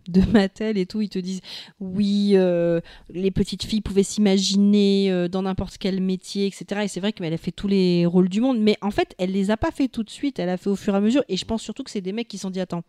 de 0.09 0.21
Mattel 0.31 0.77
et 0.77 0.85
tout, 0.85 1.01
ils 1.01 1.09
te 1.09 1.19
disent 1.19 1.41
oui, 1.79 2.31
euh, 2.35 2.81
les 3.09 3.31
petites 3.31 3.63
filles 3.63 3.81
pouvaient 3.81 4.03
s'imaginer 4.03 5.11
euh, 5.11 5.27
dans 5.27 5.43
n'importe 5.43 5.77
quel 5.77 6.01
métier, 6.01 6.47
etc. 6.47 6.81
Et 6.83 6.87
c'est 6.87 6.99
vrai 6.99 7.13
qu'elle 7.13 7.33
a 7.33 7.37
fait 7.37 7.51
tous 7.51 7.67
les 7.67 8.05
rôles 8.05 8.29
du 8.29 8.41
monde. 8.41 8.59
Mais 8.59 8.77
en 8.81 8.91
fait, 8.91 9.15
elle 9.17 9.31
les 9.31 9.51
a 9.51 9.57
pas 9.57 9.71
fait 9.71 9.87
tout 9.87 10.03
de 10.03 10.09
suite. 10.09 10.39
Elle 10.39 10.49
a 10.49 10.57
fait 10.57 10.69
au 10.69 10.75
fur 10.75 10.93
et 10.93 10.97
à 10.97 11.01
mesure. 11.01 11.23
Et 11.29 11.37
je 11.37 11.45
pense 11.45 11.61
surtout 11.61 11.83
que 11.83 11.91
c'est 11.91 12.01
des 12.01 12.13
mecs 12.13 12.27
qui 12.27 12.37
se 12.37 12.43
sont 12.43 12.49
dit 12.49 12.59
attends, 12.59 12.83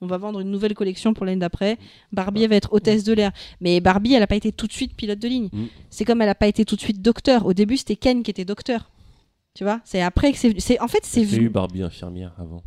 on 0.00 0.06
va 0.06 0.18
vendre 0.18 0.40
une 0.40 0.50
nouvelle 0.50 0.74
collection 0.74 1.14
pour 1.14 1.26
l'année 1.26 1.40
d'après. 1.40 1.78
Barbie 2.12 2.42
elle 2.42 2.50
va 2.50 2.56
être 2.56 2.72
hôtesse 2.72 3.04
de 3.04 3.12
l'air. 3.12 3.32
Mais 3.60 3.80
Barbie, 3.80 4.14
elle 4.14 4.20
n'a 4.20 4.26
pas 4.26 4.36
été 4.36 4.52
tout 4.52 4.66
de 4.66 4.72
suite 4.72 4.94
pilote 4.94 5.18
de 5.18 5.28
ligne. 5.28 5.48
Mm. 5.52 5.66
C'est 5.90 6.04
comme 6.04 6.20
elle 6.20 6.28
n'a 6.28 6.34
pas 6.34 6.48
été 6.48 6.64
tout 6.64 6.76
de 6.76 6.80
suite 6.80 7.02
docteur. 7.02 7.46
Au 7.46 7.52
début, 7.52 7.76
c'était 7.76 7.96
Ken 7.96 8.22
qui 8.22 8.30
était 8.30 8.44
docteur. 8.44 8.90
Tu 9.54 9.64
vois 9.64 9.80
C'est 9.84 10.00
après 10.00 10.32
que 10.32 10.38
c'est. 10.38 10.80
En 10.80 10.88
fait, 10.88 11.04
c'est 11.04 11.24
venu. 11.24 11.46
eu 11.46 11.48
Barbie 11.50 11.82
infirmière 11.82 12.32
avant. 12.38 12.62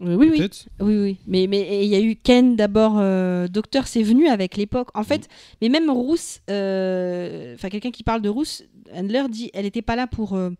Oui, 0.00 0.14
oui. 0.30 0.48
Oui, 0.80 0.96
oui. 0.98 1.16
Mais 1.26 1.44
il 1.44 1.88
y 1.88 1.94
a 1.94 2.00
eu 2.00 2.16
Ken 2.16 2.56
d'abord, 2.56 2.94
euh, 2.98 3.48
docteur, 3.48 3.86
c'est 3.86 4.02
venu 4.02 4.28
avec 4.28 4.56
l'époque. 4.56 4.88
En 4.94 5.02
fait, 5.02 5.28
mais 5.60 5.68
même 5.68 5.90
Rousse, 5.90 6.40
euh, 6.50 7.54
enfin 7.54 7.68
quelqu'un 7.68 7.90
qui 7.90 8.02
parle 8.02 8.22
de 8.22 8.28
Rousse, 8.30 8.62
Handler 8.94 9.24
dit, 9.28 9.50
elle 9.52 9.64
n'était 9.64 9.82
pas 9.82 9.96
là 9.96 10.06
pour 10.06 10.32
euh, 10.34 10.50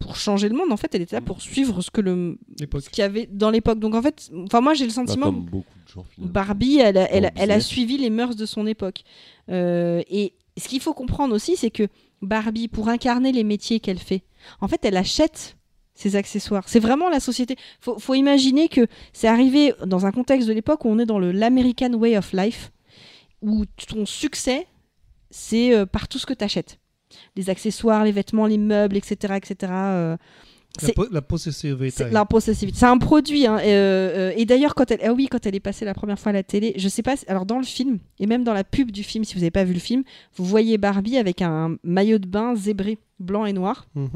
pour 0.00 0.16
changer 0.16 0.48
le 0.48 0.56
monde. 0.56 0.72
En 0.72 0.76
fait, 0.76 0.94
elle 0.94 1.02
était 1.02 1.16
là 1.16 1.22
pour 1.22 1.40
suivre 1.40 1.80
ce 1.80 1.90
que 1.90 2.00
le 2.00 2.38
ce 2.58 2.90
qu'il 2.90 2.98
y 2.98 3.02
avait 3.02 3.26
dans 3.30 3.50
l'époque. 3.50 3.78
Donc 3.78 3.94
en 3.94 4.02
fait, 4.02 4.30
enfin 4.44 4.60
moi 4.60 4.74
j'ai 4.74 4.84
le 4.84 4.90
Bah, 4.90 4.94
sentiment. 4.94 5.26
comme 5.26 5.44
beaucoup 5.44 5.78
de 5.86 5.92
gens. 5.92 6.04
Barbie, 6.18 6.78
elle 6.78 6.98
a, 6.98 7.10
elle, 7.12 7.30
elle 7.36 7.50
a 7.52 7.60
suivi 7.60 7.98
les 7.98 8.10
mœurs 8.10 8.34
de 8.34 8.46
son 8.46 8.66
époque. 8.66 9.02
Et 9.48 10.32
ce 10.58 10.68
qu'il 10.68 10.80
faut 10.80 10.92
comprendre 10.94 11.34
aussi, 11.34 11.56
c'est 11.56 11.70
que 11.70 11.86
Barbie, 12.22 12.66
pour 12.68 12.88
incarner 12.88 13.30
les 13.30 13.44
métiers 13.44 13.78
qu'elle 13.78 13.98
fait, 13.98 14.22
en 14.60 14.68
fait, 14.68 14.84
elle 14.84 14.96
achète 14.96 15.56
ses 15.96 16.14
accessoires. 16.14 16.62
C'est 16.68 16.78
vraiment 16.78 17.08
la 17.10 17.18
société. 17.20 17.56
Faut, 17.80 17.98
faut 17.98 18.14
imaginer 18.14 18.68
que 18.68 18.86
c'est 19.12 19.26
arrivé 19.28 19.72
dans 19.84 20.06
un 20.06 20.12
contexte 20.12 20.46
de 20.46 20.52
l'époque 20.52 20.84
où 20.84 20.88
on 20.88 20.98
est 21.00 21.06
dans 21.06 21.18
le 21.18 21.32
l'American 21.32 21.92
Way 21.94 22.16
of 22.18 22.32
Life, 22.32 22.70
où 23.42 23.64
ton 23.88 24.06
succès, 24.06 24.66
c'est 25.30 25.74
euh, 25.74 25.86
par 25.86 26.06
tout 26.06 26.18
ce 26.18 26.26
que 26.26 26.34
tu 26.34 26.44
achètes. 26.44 26.78
Les 27.34 27.50
accessoires, 27.50 28.04
les 28.04 28.12
vêtements, 28.12 28.46
les 28.46 28.58
meubles, 28.58 28.96
etc. 28.96 29.34
etc. 29.36 29.72
euh, 29.72 30.16
La, 30.82 30.86
c'est- 30.88 30.92
po- 30.92 31.06
la 31.10 31.22
possessivité. 31.22 31.90
c'est 31.90 32.10
la 32.10 32.24
possessivité. 32.26 32.78
C'est 32.78 32.84
un 32.86 32.98
produit. 32.98 33.46
hein, 33.46 33.58
et, 33.58 33.64
euh, 33.72 34.32
et 34.36 34.44
d'ailleurs, 34.44 34.74
quand 34.74 34.90
elle, 34.90 35.00
ah 35.02 35.12
oui, 35.14 35.28
quand 35.30 35.46
elle 35.46 35.54
est 35.54 35.60
passée 35.60 35.84
la 35.86 35.94
première 35.94 36.18
fois 36.18 36.30
à 36.30 36.32
la 36.34 36.42
télé, 36.42 36.74
je 36.76 36.88
sais 36.88 37.02
pas. 37.02 37.14
Alors 37.28 37.46
dans 37.46 37.58
le 37.58 37.64
film 37.64 37.98
et 38.18 38.26
même 38.26 38.44
dans 38.44 38.52
la 38.52 38.64
pub 38.64 38.90
du 38.90 39.02
film, 39.02 39.24
si 39.24 39.32
vous 39.34 39.40
n'avez 39.40 39.50
pas 39.50 39.64
vu 39.64 39.72
le 39.72 39.80
film, 39.80 40.02
vous 40.34 40.44
voyez 40.44 40.76
Barbie 40.76 41.16
avec 41.16 41.40
un 41.40 41.76
maillot 41.82 42.18
de 42.18 42.26
bain 42.26 42.54
zébré, 42.54 42.98
blanc 43.18 43.46
et 43.46 43.54
noir. 43.54 43.86
Mhm. 43.94 44.10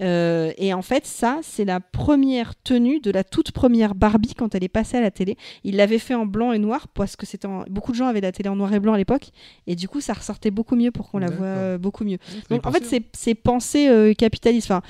Euh, 0.00 0.52
et 0.56 0.72
en 0.72 0.82
fait, 0.82 1.06
ça, 1.06 1.40
c'est 1.42 1.64
la 1.64 1.78
première 1.80 2.54
tenue 2.62 3.00
de 3.00 3.10
la 3.10 3.22
toute 3.24 3.52
première 3.52 3.94
Barbie 3.94 4.34
quand 4.34 4.54
elle 4.54 4.64
est 4.64 4.68
passée 4.68 4.96
à 4.96 5.00
la 5.00 5.10
télé. 5.10 5.36
Il 5.62 5.76
l'avait 5.76 5.98
fait 5.98 6.14
en 6.14 6.24
blanc 6.26 6.52
et 6.52 6.58
noir 6.58 6.88
parce 6.88 7.16
que 7.16 7.26
c'était 7.26 7.46
en- 7.46 7.64
beaucoup 7.68 7.92
de 7.92 7.96
gens 7.96 8.06
avaient 8.06 8.20
la 8.22 8.32
télé 8.32 8.48
en 8.48 8.56
noir 8.56 8.72
et 8.72 8.80
blanc 8.80 8.94
à 8.94 8.98
l'époque. 8.98 9.28
Et 9.66 9.76
du 9.76 9.88
coup, 9.88 10.00
ça 10.00 10.14
ressortait 10.14 10.50
beaucoup 10.50 10.74
mieux 10.76 10.90
pour 10.90 11.10
qu'on 11.10 11.18
la 11.18 11.28
voit 11.30 11.46
euh, 11.46 11.78
beaucoup 11.78 12.04
mieux. 12.04 12.18
Fallait 12.22 12.42
Donc 12.50 12.66
en 12.66 12.72
fait, 12.72 12.84
c'est- 12.84 13.04
c'est 13.12 13.34
pensée 13.34 13.88
euh, 13.88 14.14
capitaliste. 14.14 14.70
Enfin, 14.70 14.80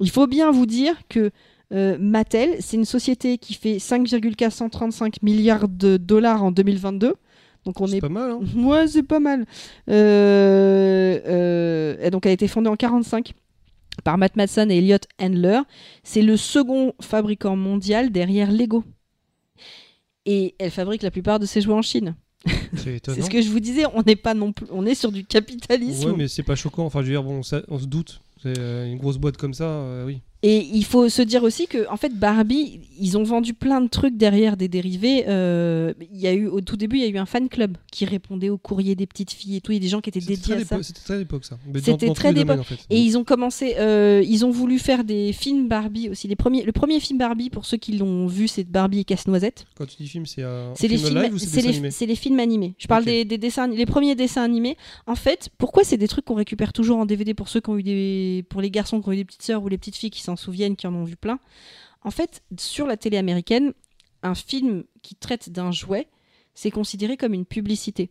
il 0.00 0.10
faut 0.10 0.26
bien 0.26 0.50
vous 0.50 0.66
dire 0.66 0.94
que 1.08 1.30
euh, 1.72 1.96
Mattel, 1.98 2.56
c'est 2.60 2.76
une 2.76 2.84
société 2.84 3.38
qui 3.38 3.54
fait 3.54 3.78
5,435 3.78 5.22
milliards 5.22 5.68
de 5.68 5.96
dollars 5.96 6.44
en 6.44 6.50
2022. 6.50 7.14
Donc 7.64 7.80
on 7.80 7.86
C'est 7.86 7.96
est 7.96 8.00
pas 8.00 8.08
mal, 8.10 8.32
hein 8.32 8.40
Ouais, 8.56 8.86
c'est 8.88 9.02
pas 9.04 9.20
mal. 9.20 9.46
Euh, 9.88 11.18
euh, 11.26 11.96
et 12.02 12.10
donc, 12.10 12.26
elle 12.26 12.30
a 12.30 12.34
été 12.34 12.48
fondée 12.48 12.68
en 12.68 12.76
45 12.76 13.32
par 14.04 14.18
Matt 14.18 14.36
Madsen 14.36 14.70
et 14.70 14.78
Elliot 14.78 14.98
Handler. 15.20 15.60
C'est 16.02 16.22
le 16.22 16.36
second 16.36 16.94
fabricant 17.00 17.56
mondial 17.56 18.10
derrière 18.10 18.50
Lego. 18.50 18.84
Et 20.24 20.54
elle 20.58 20.70
fabrique 20.70 21.02
la 21.02 21.10
plupart 21.10 21.38
de 21.38 21.46
ses 21.46 21.60
jouets 21.60 21.74
en 21.74 21.82
Chine. 21.82 22.14
C'est 22.76 23.04
ce 23.22 23.30
que 23.30 23.42
je 23.42 23.48
vous 23.48 23.60
disais, 23.60 23.84
on 23.94 24.02
n'est 24.02 24.16
pas 24.16 24.34
non 24.34 24.52
plus, 24.52 24.66
on 24.70 24.86
est 24.86 24.94
sur 24.94 25.12
du 25.12 25.24
capitalisme. 25.24 26.10
Ouais, 26.10 26.16
mais 26.16 26.28
c'est 26.28 26.42
pas 26.42 26.56
choquant. 26.56 26.84
Enfin, 26.86 27.00
je 27.00 27.06
veux 27.06 27.12
dire, 27.12 27.22
bon, 27.22 27.42
ça- 27.42 27.62
on 27.68 27.78
se 27.78 27.86
doute. 27.86 28.20
C'est 28.42 28.58
euh, 28.58 28.86
une 28.86 28.98
grosse 28.98 29.18
boîte 29.18 29.36
comme 29.36 29.54
ça, 29.54 29.64
euh, 29.64 30.06
oui. 30.06 30.20
Et 30.44 30.66
il 30.72 30.84
faut 30.84 31.08
se 31.08 31.22
dire 31.22 31.44
aussi 31.44 31.68
que, 31.68 31.88
en 31.88 31.96
fait, 31.96 32.12
Barbie, 32.18 32.80
ils 32.98 33.16
ont 33.16 33.22
vendu 33.22 33.54
plein 33.54 33.80
de 33.80 33.88
trucs 33.88 34.16
derrière 34.16 34.56
des 34.56 34.66
dérivés. 34.66 35.24
Euh, 35.28 35.92
Il 36.12 36.20
y 36.20 36.26
a 36.26 36.32
eu, 36.32 36.48
au 36.48 36.60
tout 36.60 36.76
début, 36.76 36.96
il 36.96 37.02
y 37.02 37.06
a 37.06 37.08
eu 37.08 37.18
un 37.18 37.26
fan 37.26 37.48
club 37.48 37.76
qui 37.92 38.04
répondait 38.06 38.50
aux 38.50 38.58
courriers 38.58 38.96
des 38.96 39.06
petites 39.06 39.30
filles 39.30 39.56
et 39.56 39.60
tout. 39.60 39.70
Il 39.70 39.76
y 39.76 39.78
a 39.78 39.80
des 39.80 39.88
gens 39.88 40.00
qui 40.00 40.10
étaient 40.10 40.18
dédiés 40.18 40.56
à 40.56 40.64
ça. 40.64 40.82
C'était 40.82 41.00
très 41.00 41.18
d'époque, 41.18 41.44
ça. 41.44 41.58
C'était 41.84 42.12
très 42.12 42.34
d'époque. 42.34 42.58
en 42.58 42.64
fait. 42.64 42.78
Et 42.90 42.98
ils 42.98 43.16
ont 43.16 43.22
commencé, 43.22 43.76
euh, 43.78 44.20
ils 44.26 44.44
ont 44.44 44.50
voulu 44.50 44.80
faire 44.80 45.04
des 45.04 45.32
films 45.32 45.68
Barbie 45.68 46.08
aussi. 46.08 46.26
Les 46.26 46.36
premiers, 46.36 46.64
le 46.64 46.72
premier 46.72 46.98
film 46.98 47.18
Barbie, 47.20 47.48
pour 47.48 47.64
ceux 47.64 47.76
qui 47.76 47.96
l'ont 47.96 48.26
vu, 48.26 48.48
c'est 48.48 48.64
Barbie 48.64 49.00
et 49.00 49.04
Casse-Noisette. 49.04 49.64
Quand 49.76 49.86
tu 49.86 49.96
dis 49.96 50.08
film, 50.08 50.26
c'est 50.26 50.42
un 50.42 50.72
C'est 50.74 50.88
les 50.88 50.96
film 50.96 51.10
films, 51.10 51.22
live 51.22 51.34
ou 51.34 51.38
c'est 51.38 51.62
les, 51.62 51.68
animé 51.68 51.90
c'est 51.92 52.06
les 52.06 52.16
films 52.16 52.40
animés. 52.40 52.74
Je 52.78 52.88
parle 52.88 53.04
des, 53.04 53.24
des 53.24 53.38
dessins, 53.38 53.68
les 53.68 53.86
premiers 53.86 54.16
dessins 54.16 54.42
animés. 54.42 54.76
En 55.06 55.14
fait, 55.14 55.50
pourquoi 55.56 55.84
c'est 55.84 55.98
des 55.98 56.08
trucs 56.08 56.24
qu'on 56.24 56.34
récupère 56.34 56.72
toujours 56.72 56.98
en 56.98 57.06
DVD 57.06 57.32
pour 57.32 57.48
ceux 57.48 57.60
qui 57.60 57.70
ont 57.70 57.78
eu 57.78 57.84
des, 57.84 58.44
pour 58.48 58.60
les 58.60 58.72
garçons 58.72 59.00
qui 59.00 59.08
ont 59.08 59.12
eu 59.12 59.16
des 59.16 59.24
petites 59.24 59.42
sœurs 59.42 59.62
ou 59.62 59.68
les 59.68 59.78
petites 59.78 59.96
filles 59.96 60.10
qui 60.10 60.20
s'en 60.36 60.44
souviennent, 60.44 60.76
qui 60.76 60.86
en 60.86 60.94
ont 60.94 61.04
vu 61.04 61.16
plein. 61.16 61.38
En 62.02 62.10
fait, 62.10 62.42
sur 62.58 62.86
la 62.86 62.96
télé 62.96 63.16
américaine, 63.16 63.72
un 64.22 64.34
film 64.34 64.84
qui 65.02 65.14
traite 65.14 65.50
d'un 65.50 65.72
jouet, 65.72 66.08
c'est 66.54 66.70
considéré 66.70 67.16
comme 67.16 67.34
une 67.34 67.46
publicité. 67.46 68.10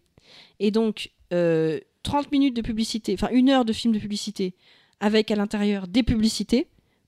Et 0.60 0.72
donc, 0.72 1.12
euh, 1.34 1.80
30 2.04 2.32
minutes 2.32 2.56
de 2.56 2.62
publicité, 2.62 3.14
enfin 3.14 3.30
une 3.32 3.50
heure 3.50 3.66
de 3.66 3.74
film 3.74 3.94
de 3.94 4.00
publicité, 4.00 4.56
avec 5.00 5.32
à 5.32 5.36
l'intérieur 5.36 5.88
des 5.88 6.04
publicités, 6.04 6.68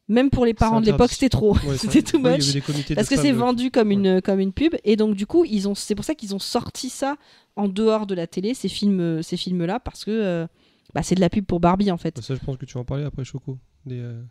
même 0.09 0.29
pour 0.29 0.45
les 0.45 0.53
parents 0.53 0.81
de 0.81 0.85
l'époque, 0.85 1.11
c'était 1.11 1.29
trop. 1.29 1.55
Ouais, 1.59 1.77
c'était 1.77 2.01
too 2.01 2.19
much. 2.19 2.53
Parce 2.93 3.07
que 3.07 3.15
c'est 3.15 3.31
vendu 3.31 3.71
comme 3.71 3.91
une, 3.91 4.21
comme 4.21 4.39
une 4.39 4.51
pub. 4.51 4.75
Et 4.83 4.95
donc, 4.95 5.15
du 5.15 5.25
coup, 5.25 5.45
ils 5.45 5.67
ont, 5.67 5.75
c'est 5.75 5.95
pour 5.95 6.03
ça 6.03 6.13
qu'ils 6.13 6.35
ont 6.35 6.39
sorti 6.39 6.89
ça 6.89 7.15
en 7.55 7.67
dehors 7.67 8.05
de 8.05 8.13
la 8.13 8.27
télé, 8.27 8.53
ces 8.53 8.67
films, 8.67 9.23
ces 9.23 9.37
films-là, 9.37 9.79
parce 9.79 10.03
que 10.03 10.11
euh, 10.11 10.47
bah, 10.93 11.03
c'est 11.03 11.15
de 11.15 11.21
la 11.21 11.29
pub 11.29 11.45
pour 11.45 11.59
Barbie, 11.59 11.89
en 11.89 11.97
fait. 11.97 12.17
Bah, 12.17 12.21
Ça, 12.21 12.35
je 12.35 12.43
pense 12.43 12.57
que 12.57 12.65
tu 12.65 12.73
vas 12.73 12.81
en 12.81 12.85
parler 12.85 13.05
après, 13.05 13.23
Choco. 13.23 13.57
Des, 13.85 13.99
euh, 13.99 14.21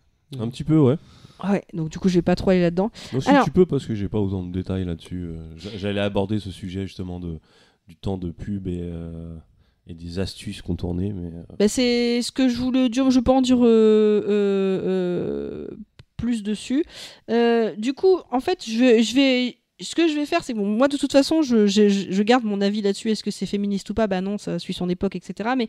Un 0.41 0.49
petit 0.49 0.65
peu, 0.65 0.79
ouais. 0.79 0.97
Ouais, 1.45 1.65
donc 1.75 1.89
du 1.89 1.99
coup, 1.99 2.09
je 2.09 2.15
vais 2.15 2.23
pas 2.23 2.37
trop 2.37 2.51
aller 2.51 2.61
là-dedans. 2.61 2.91
Moi 3.13 3.19
aussi, 3.19 3.29
Alors- 3.29 3.45
tu 3.45 3.51
peux 3.51 3.67
parce 3.67 3.85
que 3.87 3.95
j'ai 3.95 4.09
pas 4.09 4.19
autant 4.21 4.43
de 4.45 4.53
détails 4.53 4.85
là-dessus. 4.85 5.25
euh, 5.25 5.37
j'a- 5.57 5.77
J'allais 5.77 6.01
aborder 6.01 6.39
ce 6.39 6.51
sujet 6.51 6.87
justement 6.87 7.19
de, 7.19 7.39
du 7.89 7.97
temps 7.97 8.17
de 8.19 8.31
pub 8.31 8.69
et, 8.69 8.79
euh, 8.81 9.37
et 9.89 9.95
des 9.95 10.19
astuces 10.21 10.63
contournées, 10.63 11.13
mais 11.13 11.29
euh, 11.37 11.43
Bah, 11.59 11.67
c'est 11.69 12.23
ce 12.23 12.31
que 12.31 12.49
je 12.49 12.57
voulais 12.57 12.89
dire, 12.89 13.11
je 13.11 13.19
peux 13.19 13.33
en 13.33 13.43
dire 13.43 13.59
euh, 13.65 14.23
euh, 14.29 14.81
euh, 14.87 15.77
plus 16.17 16.43
dessus. 16.45 16.85
Du 17.79 17.93
coup, 17.95 18.19
en 18.31 18.41
fait, 18.41 18.65
je 18.65 18.79
vais, 19.15 19.57
ce 19.83 19.95
que 19.95 20.09
je 20.09 20.15
vais 20.15 20.27
faire, 20.27 20.45
c'est 20.45 20.55
bon, 20.55 20.67
moi 20.67 20.89
de 20.89 20.97
toute 20.97 21.13
façon, 21.13 21.43
je, 21.43 22.23
garde 22.23 22.45
mon 22.45 22.61
avis 22.61 22.83
là-dessus. 22.83 23.11
Est-ce 23.11 23.23
que 23.23 23.31
c'est 23.31 23.47
féministe 23.47 23.89
ou 23.91 23.95
pas? 23.95 24.07
Bah 24.07 24.21
non, 24.21 24.39
ça 24.39 24.59
suit 24.59 24.75
son 24.75 24.89
époque, 24.89 25.17
etc. 25.17 25.51
Mais 25.57 25.69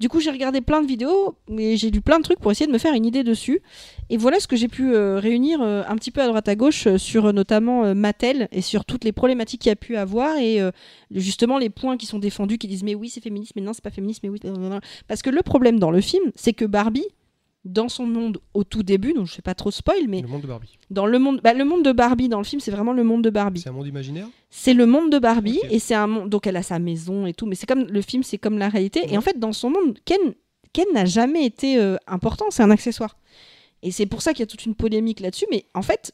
du 0.00 0.08
coup, 0.08 0.20
j'ai 0.20 0.30
regardé 0.30 0.60
plein 0.60 0.82
de 0.82 0.86
vidéos 0.86 1.36
et 1.56 1.76
j'ai 1.76 1.90
lu 1.90 2.00
plein 2.00 2.18
de 2.18 2.24
trucs 2.24 2.40
pour 2.40 2.50
essayer 2.50 2.66
de 2.66 2.72
me 2.72 2.78
faire 2.78 2.94
une 2.94 3.04
idée 3.04 3.24
dessus. 3.24 3.60
Et 4.10 4.16
voilà 4.16 4.40
ce 4.40 4.46
que 4.46 4.56
j'ai 4.56 4.68
pu 4.68 4.94
euh, 4.94 5.18
réunir 5.18 5.60
euh, 5.60 5.82
un 5.86 5.96
petit 5.96 6.10
peu 6.10 6.22
à 6.22 6.26
droite 6.26 6.48
à 6.48 6.54
gauche 6.54 6.86
euh, 6.86 6.98
sur 6.98 7.32
notamment 7.32 7.94
Mattel 7.94 8.48
et 8.52 8.62
sur 8.62 8.84
toutes 8.84 9.04
les 9.04 9.12
problématiques 9.12 9.62
qu'il 9.62 9.70
y 9.70 9.72
a 9.72 9.76
pu 9.76 9.96
avoir 9.96 10.36
et 10.38 10.60
justement 11.10 11.58
les 11.58 11.70
points 11.70 11.96
qui 11.96 12.06
sont 12.06 12.18
défendus 12.18 12.58
qui 12.58 12.66
disent 12.66 12.82
mais 12.82 12.94
oui 12.94 13.08
c'est 13.08 13.20
féministe 13.20 13.52
mais 13.56 13.62
non 13.62 13.72
c'est 13.72 13.82
pas 13.82 13.90
féministe 13.90 14.20
mais 14.22 14.28
oui 14.28 14.40
parce 15.06 15.22
que 15.22 15.30
le 15.30 15.42
problème 15.42 15.78
dans 15.78 15.90
le 15.90 16.00
film 16.00 16.30
c'est 16.34 16.52
que 16.52 16.64
Barbie 16.64 17.06
dans 17.68 17.88
son 17.88 18.06
monde 18.06 18.38
au 18.54 18.64
tout 18.64 18.82
début 18.82 19.12
donc 19.12 19.26
je 19.26 19.34
fais 19.34 19.42
pas 19.42 19.54
trop 19.54 19.70
spoil 19.70 20.06
mais 20.08 20.22
Le 20.22 20.28
monde 20.28 20.42
de 20.42 20.46
Barbie. 20.46 20.78
dans 20.90 21.06
le 21.06 21.18
monde 21.18 21.40
bah, 21.42 21.52
le 21.54 21.64
monde 21.64 21.84
de 21.84 21.92
Barbie 21.92 22.28
dans 22.28 22.38
le 22.38 22.44
film 22.44 22.60
c'est 22.60 22.70
vraiment 22.70 22.92
le 22.92 23.04
monde 23.04 23.22
de 23.22 23.30
Barbie. 23.30 23.60
C'est 23.60 23.68
un 23.68 23.72
monde 23.72 23.86
imaginaire 23.86 24.26
c'est 24.50 24.74
le 24.74 24.86
monde 24.86 25.10
de 25.12 25.18
Barbie 25.18 25.60
et 25.70 25.78
c'est 25.78 25.94
un 25.94 26.06
monde 26.06 26.28
donc 26.30 26.46
elle 26.46 26.56
a 26.56 26.62
sa 26.62 26.78
maison 26.78 27.26
et 27.26 27.34
tout 27.34 27.46
mais 27.46 27.54
c'est 27.54 27.66
comme 27.66 27.84
le 27.84 28.00
film 28.02 28.22
c'est 28.22 28.38
comme 28.38 28.58
la 28.58 28.68
réalité. 28.68 29.02
Et 29.12 29.18
en 29.18 29.20
fait 29.20 29.38
dans 29.38 29.52
son 29.52 29.70
monde 29.70 29.98
Ken 30.04 30.18
Ken 30.72 30.86
n'a 30.94 31.04
jamais 31.04 31.44
été 31.44 31.78
euh, 31.78 31.96
important 32.06 32.46
c'est 32.50 32.62
un 32.62 32.70
accessoire. 32.70 33.16
Et 33.82 33.90
c'est 33.92 34.06
pour 34.06 34.22
ça 34.22 34.32
qu'il 34.32 34.40
y 34.40 34.42
a 34.42 34.46
toute 34.46 34.64
une 34.66 34.74
polémique 34.74 35.20
là-dessus 35.20 35.46
mais 35.50 35.64
en 35.74 35.82
fait 35.82 36.12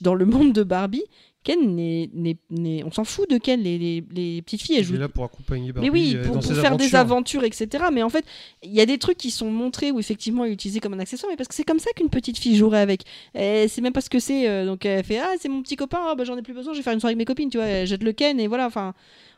dans 0.00 0.14
le 0.14 0.24
monde 0.24 0.52
de 0.52 0.62
Barbie 0.62 1.04
Ken 1.46 1.76
n'est 1.76 2.10
n'est- 2.12 2.36
n'est- 2.50 2.82
on 2.82 2.90
s'en 2.90 3.04
fout 3.04 3.30
de 3.30 3.38
Ken 3.38 3.62
les, 3.62 3.78
les, 3.78 4.04
les 4.12 4.42
petites 4.42 4.60
filles 4.62 4.74
elles 4.76 4.82
Il 4.82 4.86
jouent 4.88 4.94
est 4.96 4.98
là 4.98 5.08
pour 5.08 5.22
accompagner 5.24 5.70
Barbie 5.72 5.88
mais 5.88 5.92
oui, 5.94 6.14
euh, 6.16 6.22
pour, 6.24 6.34
dans 6.34 6.40
pour 6.40 6.48
ses 6.48 6.60
faire 6.60 6.76
des 6.76 6.94
aventures. 6.96 7.44
etc. 7.44 7.84
Mais 7.92 8.02
en 8.02 8.08
fait, 8.10 8.24
il 8.64 8.72
y 8.74 8.80
a 8.80 8.86
des 8.86 8.98
trucs 8.98 9.16
qui 9.16 9.30
sont 9.30 9.48
montrés 9.50 9.92
où 9.92 10.00
effectivement 10.00 10.44
il 10.44 10.50
est 10.50 10.54
utilisé 10.54 10.80
comme 10.80 10.94
un 10.94 10.98
accessoire, 10.98 11.30
mais 11.30 11.36
parce 11.36 11.46
que 11.48 11.54
c'est 11.54 11.62
comme 11.64 11.78
ça 11.78 11.90
qu'une 11.94 12.10
petite 12.10 12.36
fille 12.38 12.56
jouerait 12.56 12.80
avec. 12.80 13.02
Et 13.34 13.68
C'est 13.68 13.80
même 13.80 13.92
pas 13.92 14.00
ce 14.00 14.10
que 14.10 14.18
c'est. 14.18 14.48
euh, 14.48 14.66
donc 14.66 14.84
elle 14.84 15.04
fait 15.04 15.18
Ah, 15.18 15.34
c'est 15.40 15.48
mon 15.48 15.62
petit 15.62 15.76
copain, 15.76 16.00
ah, 16.02 16.14
bah, 16.16 16.24
j'en 16.24 16.36
ai 16.36 16.42
plus 16.42 16.52
besoin, 16.54 16.72
je 16.72 16.78
vais 16.78 16.82
faire 16.82 16.92
une 16.92 16.98
soirée 17.00 17.12
avec 17.12 17.18
mes 17.18 17.24
copines, 17.24 17.48
tu 17.48 17.58
vois. 17.58 17.66
Elle 17.66 17.86
jette 17.86 18.02
le 18.02 18.12
Ken 18.12 18.40
et 18.40 18.48
voilà. 18.48 18.66
Enfin, 18.66 18.92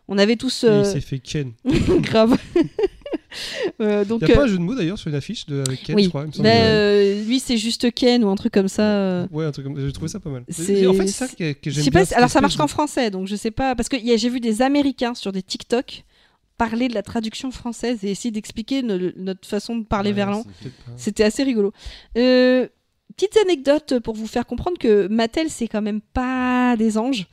on 0.09 0.16
avait 0.16 0.36
tous. 0.36 0.64
Euh, 0.64 0.80
Il 0.85 0.90
s'est 0.90 1.01
fait 1.02 1.18
Ken. 1.18 1.52
grave. 2.01 2.39
Euh, 3.80 4.05
donc. 4.05 4.20
Il 4.22 4.26
n'y 4.26 4.32
a 4.32 4.34
euh, 4.34 4.38
pas 4.38 4.44
un 4.44 4.48
jeu 4.48 4.56
de 4.56 4.62
mots 4.62 4.74
d'ailleurs 4.74 4.98
sur 4.98 5.09
une 5.09 5.14
affiche 5.14 5.46
de, 5.46 5.62
avec 5.66 5.82
Ken, 5.82 5.94
oui. 5.94 6.05
je 6.05 6.09
crois. 6.09 6.24
il 6.24 6.38
me 6.38 6.42
bah, 6.42 6.48
euh, 6.50 7.22
lui, 7.24 7.38
c'est 7.38 7.56
juste 7.59 7.92
Ken 7.92 8.24
ou 8.24 8.28
un 8.28 8.34
truc 8.34 8.52
comme 8.52 8.68
ça. 8.68 8.82
euh. 8.82 9.26
Ouais, 9.30 9.44
un 9.44 9.52
truc 9.52 9.66
comme 9.66 9.78
J'ai 9.78 9.92
trouvé 9.92 10.09
ça 10.09 10.18
pas 10.18 10.30
mal. 10.30 10.44
C'est- 10.48 10.86
En 10.86 10.94
fait, 10.94 11.06
c'est 11.06 11.26
ça 11.26 11.28
que, 11.28 11.52
que 11.52 11.70
j'aime 11.70 11.84
bien. 11.84 12.05
pas, 12.05 12.14
alors 12.16 12.30
ça 12.30 12.40
marche 12.40 12.56
qu'en 12.56 12.66
français, 12.66 13.10
donc 13.10 13.26
je 13.28 13.36
sais 13.36 13.50
pas. 13.50 13.74
Parce 13.74 13.88
que 13.88 13.96
y 13.96 14.12
a- 14.12 14.16
j'ai 14.16 14.30
vu 14.30 14.40
des 14.40 14.62
Américains 14.62 15.14
sur 15.14 15.30
des 15.32 15.42
TikTok 15.42 16.05
parler 16.56 16.88
de 16.88 16.94
la 16.94 17.02
traduction 17.02 17.50
française 17.52 17.98
et 18.02 18.10
essayer 18.10 18.32
d'expliquer 18.32 18.82
no- 18.82 18.98
notre 19.16 19.46
façon 19.46 19.76
de 19.76 19.84
parler 19.84 20.10
Ouais, 20.10 20.16
verlan. 20.16 20.44
C'était 20.96 21.22
assez 21.24 21.44
rigolo. 21.44 21.72
Euh, 22.16 22.66
petites 23.16 23.36
anecdotes 23.44 24.00
pour 24.00 24.14
vous 24.14 24.26
faire 24.26 24.46
comprendre 24.46 24.78
que 24.78 25.06
Mattel, 25.09 25.50
c'est 25.50 25.68
quand 25.68 25.82
même 25.82 26.00
pas 26.00 26.74
des 26.76 26.98
anges. 26.98 27.26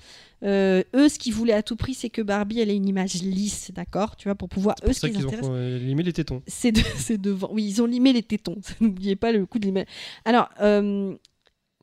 Euh, 0.46 0.84
eux, 0.96 1.10
ce 1.10 1.18
qu'ils 1.18 1.34
voulaient 1.34 1.54
à 1.54 1.64
tout 1.64 1.76
prix, 1.76 1.94
c'est 1.94 2.10
que 2.10 2.22
Barbie, 2.22 2.60
elle 2.60 2.70
ait 2.70 2.76
une 2.76 2.88
image 2.88 3.16
lisse, 3.16 3.72
d'accord 3.74 4.16
Tu 4.16 4.28
vois, 4.28 4.36
pour 4.36 4.50
pouvoir. 4.50 4.76
Eux, 4.86 4.94
ce 4.94 5.02
qui 5.02 5.12
qu'ils 5.12 5.26
intéresse, 5.26 5.46
ont 5.46 5.56
euh, 5.56 5.78
limé 5.80 6.04
les 6.04 6.14
tétons. 6.14 6.42
c'est 6.48 6.72
de, 6.72 6.82
c'est 6.98 7.20
devant. 7.20 7.50
Oui, 7.52 7.66
ils 7.66 7.82
ont 7.82 7.88
limé 7.88 8.14
les 8.14 8.24
tétons. 8.24 8.58
N'oubliez 8.80 9.16
pas 9.16 9.32
le 9.32 9.46
coup 9.46 9.60
de 9.60 9.66
limer. 9.66 9.86
Alors, 10.24 10.50
euh, 10.62 11.16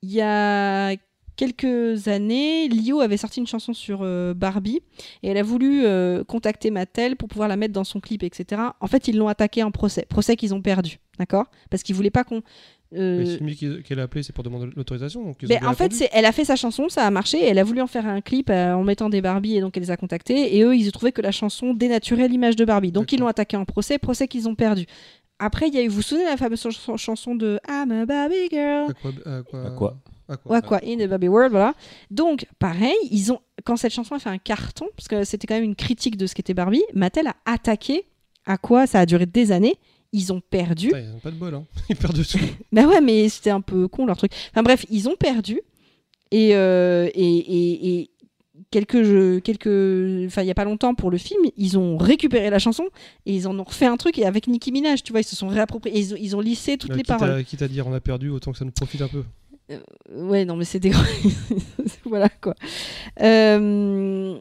il 0.02 0.12
y 0.12 0.20
a 0.20 0.96
quelques 1.36 2.08
années, 2.08 2.68
Lio 2.68 3.00
avait 3.00 3.16
sorti 3.16 3.40
une 3.40 3.46
chanson 3.46 3.72
sur 3.72 4.00
euh, 4.02 4.34
Barbie 4.34 4.80
et 5.22 5.28
elle 5.28 5.38
a 5.38 5.42
voulu 5.42 5.84
euh, 5.84 6.24
contacter 6.24 6.70
Mattel 6.70 7.16
pour 7.16 7.28
pouvoir 7.28 7.48
la 7.48 7.56
mettre 7.56 7.72
dans 7.72 7.84
son 7.84 8.00
clip, 8.00 8.22
etc. 8.22 8.62
En 8.80 8.86
fait, 8.86 9.08
ils 9.08 9.16
l'ont 9.16 9.28
attaqué 9.28 9.62
en 9.62 9.70
procès. 9.70 10.06
Procès 10.08 10.36
qu'ils 10.36 10.54
ont 10.54 10.62
perdu, 10.62 10.98
d'accord 11.18 11.46
Parce 11.70 11.82
qu'ils 11.82 11.94
voulaient 11.94 12.10
pas 12.10 12.24
qu'on. 12.24 12.42
Euh, 12.94 13.18
Mais 13.18 13.26
celui 13.26 13.56
qui- 13.56 13.82
qu'elle 13.82 14.00
a 14.00 14.04
appelé, 14.04 14.22
c'est 14.22 14.32
pour 14.32 14.44
demander 14.44 14.68
l'autorisation. 14.76 15.24
donc 15.24 15.44
ben, 15.44 15.64
en 15.66 15.74
fait, 15.74 15.92
c'est, 15.92 16.08
elle 16.12 16.24
a 16.24 16.32
fait 16.32 16.44
sa 16.44 16.56
chanson, 16.56 16.88
ça 16.88 17.06
a 17.06 17.10
marché, 17.10 17.38
et 17.38 17.46
elle 17.48 17.58
a 17.58 17.64
voulu 17.64 17.80
en 17.80 17.86
faire 17.86 18.06
un 18.06 18.20
clip 18.20 18.50
euh, 18.50 18.72
en 18.74 18.84
mettant 18.84 19.08
des 19.08 19.20
Barbie, 19.20 19.56
et 19.56 19.60
donc 19.60 19.76
elle 19.76 19.82
les 19.82 19.90
a 19.90 19.96
contactés, 19.96 20.56
et 20.56 20.62
eux, 20.62 20.76
ils 20.76 20.88
ont 20.88 20.92
trouvé 20.92 21.12
que 21.12 21.22
la 21.22 21.32
chanson 21.32 21.74
dénaturait 21.74 22.28
l'image 22.28 22.56
de 22.56 22.64
Barbie. 22.64 22.92
Donc 22.92 23.12
ils 23.12 23.18
l'ont 23.20 23.26
attaqué 23.28 23.56
en 23.56 23.64
procès, 23.64 23.98
procès 23.98 24.28
qu'ils 24.28 24.48
ont 24.48 24.54
perdu. 24.54 24.86
Après, 25.38 25.66
il 25.68 25.74
y 25.74 25.78
a 25.78 25.82
eu, 25.82 25.88
vous 25.88 25.96
vous 25.96 26.02
souvenez 26.02 26.24
de 26.24 26.30
la 26.30 26.36
fameuse 26.36 26.60
chanson, 26.60 26.96
chanson 26.96 27.34
de 27.34 27.58
I'm 27.68 27.90
a 27.90 28.06
Barbie 28.06 28.48
girl 28.50 28.90
À 28.90 28.94
quoi, 28.94 29.10
à 29.26 29.42
quoi, 29.42 29.64
À 29.66 29.70
quoi 29.70 29.96
à 30.28 30.36
quoi 30.36 30.52
Ouais, 30.56 30.62
quoi, 30.62 30.80
in 30.86 30.96
the 30.96 31.08
Barbie 31.08 31.28
world, 31.28 31.50
voilà. 31.50 31.74
Donc, 32.10 32.46
pareil, 32.60 32.94
ils 33.10 33.32
ont, 33.32 33.40
quand 33.64 33.76
cette 33.76 33.92
chanson 33.92 34.14
a 34.14 34.18
fait 34.18 34.30
un 34.30 34.38
carton, 34.38 34.86
parce 34.96 35.08
que 35.08 35.24
c'était 35.24 35.46
quand 35.46 35.56
même 35.56 35.64
une 35.64 35.74
critique 35.74 36.16
de 36.16 36.26
ce 36.26 36.34
qu'était 36.34 36.54
Barbie, 36.54 36.82
Mattel 36.94 37.26
a 37.26 37.34
attaqué, 37.44 38.04
à 38.46 38.56
quoi 38.56 38.86
ça 38.86 39.00
a 39.00 39.06
duré 39.06 39.26
des 39.26 39.50
années, 39.52 39.74
ils 40.12 40.32
ont 40.32 40.40
perdu. 40.40 40.88
Putain, 40.88 41.00
Ils 41.00 41.14
ont 41.14 41.18
pas 41.20 41.30
de 41.30 41.36
bol, 41.36 41.54
hein. 41.54 41.64
Ils 41.88 41.96
perdent 41.96 42.16
de 42.18 42.22
tout. 42.24 42.38
Bah 42.72 42.86
ouais, 42.86 43.00
mais 43.00 43.28
c'était 43.28 43.50
un 43.50 43.60
peu 43.60 43.88
con 43.88 44.06
leur 44.06 44.16
truc. 44.16 44.32
Enfin 44.50 44.62
bref, 44.62 44.84
ils 44.90 45.08
ont 45.08 45.16
perdu. 45.16 45.60
Et, 46.30 46.54
euh, 46.54 47.08
et, 47.14 47.36
et, 47.38 47.98
et 48.00 48.10
quelques 48.70 49.02
jeux, 49.02 49.40
quelques, 49.40 49.66
enfin 50.26 50.40
il 50.42 50.46
y 50.46 50.50
a 50.50 50.54
pas 50.54 50.64
longtemps 50.64 50.94
pour 50.94 51.10
le 51.10 51.18
film, 51.18 51.42
ils 51.58 51.76
ont 51.78 51.98
récupéré 51.98 52.48
la 52.48 52.58
chanson 52.58 52.84
et 53.26 53.34
ils 53.34 53.46
en 53.46 53.58
ont 53.58 53.64
refait 53.64 53.84
un 53.84 53.98
truc 53.98 54.18
et 54.18 54.24
avec 54.24 54.46
Nicki 54.48 54.72
Minaj, 54.72 55.02
tu 55.02 55.12
vois, 55.12 55.20
ils 55.20 55.24
se 55.24 55.36
sont 55.36 55.48
réappropriés, 55.48 55.98
ils, 55.98 56.14
ont- 56.14 56.18
ils 56.18 56.34
ont 56.34 56.40
lissé 56.40 56.78
toutes 56.78 56.92
Euh, 56.92 56.94
les 56.94 57.00
quitte, 57.02 57.08
paroles. 57.08 57.30
à, 57.30 57.42
quitte 57.44 57.60
à 57.60 57.68
dire 57.68 57.86
on 57.86 57.92
a 57.92 58.00
perdu, 58.00 58.30
autant 58.30 58.50
que 58.52 58.56
ça 58.58 58.64
nous 58.64 58.70
profite 58.70 59.02
un 59.02 59.08
peu. 59.08 59.24
Ouais, 60.10 60.44
non 60.46 60.56
mais 60.56 60.64
c'est 60.64 60.80
des 60.80 60.92
voilà 62.04 62.28
quoi. 62.30 62.54
Euh, 63.20 64.38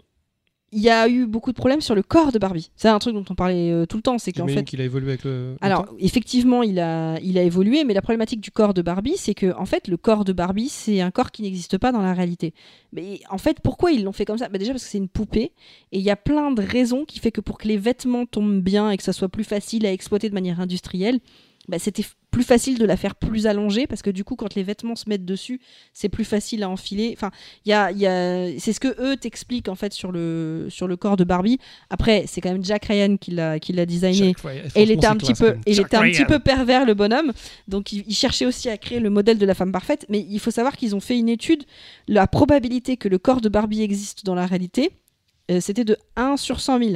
il 0.73 0.81
y 0.81 0.89
a 0.89 1.07
eu 1.09 1.25
beaucoup 1.25 1.51
de 1.51 1.57
problèmes 1.57 1.81
sur 1.81 1.95
le 1.95 2.01
corps 2.01 2.31
de 2.31 2.39
Barbie. 2.39 2.71
C'est 2.77 2.87
un 2.87 2.97
truc 2.99 3.13
dont 3.13 3.25
on 3.29 3.35
parlait 3.35 3.71
euh, 3.71 3.85
tout 3.85 3.97
le 3.97 4.03
temps, 4.03 4.17
c'est 4.17 4.31
qu'en 4.31 4.47
fait, 4.47 4.63
qu'il 4.63 4.79
a 4.79 4.85
évolué 4.85 5.09
avec 5.09 5.23
le. 5.25 5.55
alors 5.59 5.85
effectivement, 5.99 6.63
il 6.63 6.79
a, 6.79 7.19
il 7.19 7.37
a 7.37 7.43
évolué, 7.43 7.83
mais 7.83 7.93
la 7.93 8.01
problématique 8.01 8.39
du 8.39 8.51
corps 8.51 8.73
de 8.73 8.81
Barbie, 8.81 9.15
c'est 9.17 9.33
que 9.33 9.53
en 9.57 9.65
fait, 9.65 9.89
le 9.89 9.97
corps 9.97 10.23
de 10.23 10.31
Barbie, 10.31 10.69
c'est 10.69 11.01
un 11.01 11.11
corps 11.11 11.31
qui 11.31 11.41
n'existe 11.41 11.77
pas 11.77 11.91
dans 11.91 12.01
la 12.01 12.13
réalité. 12.13 12.53
Mais 12.93 13.19
en 13.29 13.37
fait, 13.37 13.59
pourquoi 13.61 13.91
ils 13.91 14.03
l'ont 14.03 14.13
fait 14.13 14.25
comme 14.25 14.37
ça? 14.37 14.47
Bah 14.47 14.57
Déjà 14.57 14.71
parce 14.71 14.83
que 14.83 14.89
c'est 14.89 14.97
une 14.97 15.09
poupée, 15.09 15.51
et 15.91 15.99
il 15.99 16.03
y 16.03 16.09
a 16.09 16.15
plein 16.15 16.51
de 16.51 16.61
raisons 16.61 17.03
qui 17.03 17.19
fait 17.19 17.31
que 17.31 17.41
pour 17.41 17.57
que 17.57 17.67
les 17.67 17.77
vêtements 17.77 18.25
tombent 18.25 18.61
bien 18.61 18.91
et 18.91 18.97
que 18.97 19.03
ça 19.03 19.13
soit 19.13 19.29
plus 19.29 19.43
facile 19.43 19.85
à 19.85 19.91
exploiter 19.91 20.29
de 20.29 20.33
manière 20.33 20.61
industrielle, 20.61 21.19
bah, 21.67 21.79
c'était 21.79 22.05
plus 22.31 22.43
facile 22.43 22.79
de 22.79 22.85
la 22.85 22.97
faire 22.97 23.15
plus 23.15 23.45
allongée 23.45 23.87
parce 23.87 24.01
que 24.01 24.09
du 24.09 24.23
coup, 24.23 24.35
quand 24.35 24.55
les 24.55 24.63
vêtements 24.63 24.95
se 24.95 25.07
mettent 25.07 25.25
dessus, 25.25 25.59
c'est 25.93 26.09
plus 26.09 26.23
facile 26.23 26.63
à 26.63 26.69
enfiler. 26.69 27.13
Enfin, 27.15 27.29
il 27.65 27.69
y 27.69 27.73
a, 27.73 27.91
il 27.91 27.97
y 27.97 28.07
a... 28.07 28.57
c'est 28.57 28.73
ce 28.73 28.79
que 28.79 28.95
eux 28.99 29.17
t'expliquent 29.17 29.67
en 29.67 29.75
fait 29.75 29.93
sur 29.93 30.11
le, 30.11 30.67
sur 30.69 30.87
le 30.87 30.95
corps 30.95 31.17
de 31.17 31.25
Barbie. 31.25 31.59
Après, 31.89 32.23
c'est 32.27 32.39
quand 32.41 32.51
même 32.51 32.63
Jack 32.63 32.85
Ryan 32.85 33.17
qui 33.17 33.31
l'a, 33.31 33.59
qui 33.59 33.73
l'a 33.73 33.85
designé. 33.85 34.33
Et 34.75 34.83
il 34.83 34.91
était 34.91 35.07
un 35.07 35.17
petit 35.17 35.33
peu, 35.33 35.51
même. 35.51 35.61
il 35.67 35.79
était 35.79 35.97
un 35.97 36.09
petit 36.09 36.25
peu 36.25 36.39
pervers 36.39 36.85
le 36.85 36.93
bonhomme, 36.93 37.33
donc 37.67 37.91
il, 37.91 38.03
il 38.07 38.15
cherchait 38.15 38.45
aussi 38.45 38.69
à 38.69 38.77
créer 38.77 38.99
le 38.99 39.09
modèle 39.09 39.37
de 39.37 39.45
la 39.45 39.53
femme 39.53 39.71
parfaite. 39.71 40.05
Mais 40.09 40.25
il 40.29 40.39
faut 40.39 40.51
savoir 40.51 40.77
qu'ils 40.77 40.95
ont 40.95 41.01
fait 41.01 41.17
une 41.17 41.29
étude, 41.29 41.63
la 42.07 42.27
probabilité 42.27 42.95
que 42.97 43.09
le 43.09 43.17
corps 43.17 43.41
de 43.41 43.49
Barbie 43.49 43.81
existe 43.81 44.25
dans 44.25 44.35
la 44.35 44.45
réalité, 44.45 44.91
euh, 45.51 45.59
c'était 45.59 45.83
de 45.83 45.97
1 46.15 46.37
sur 46.37 46.59
100 46.59 46.79
000. 46.79 46.95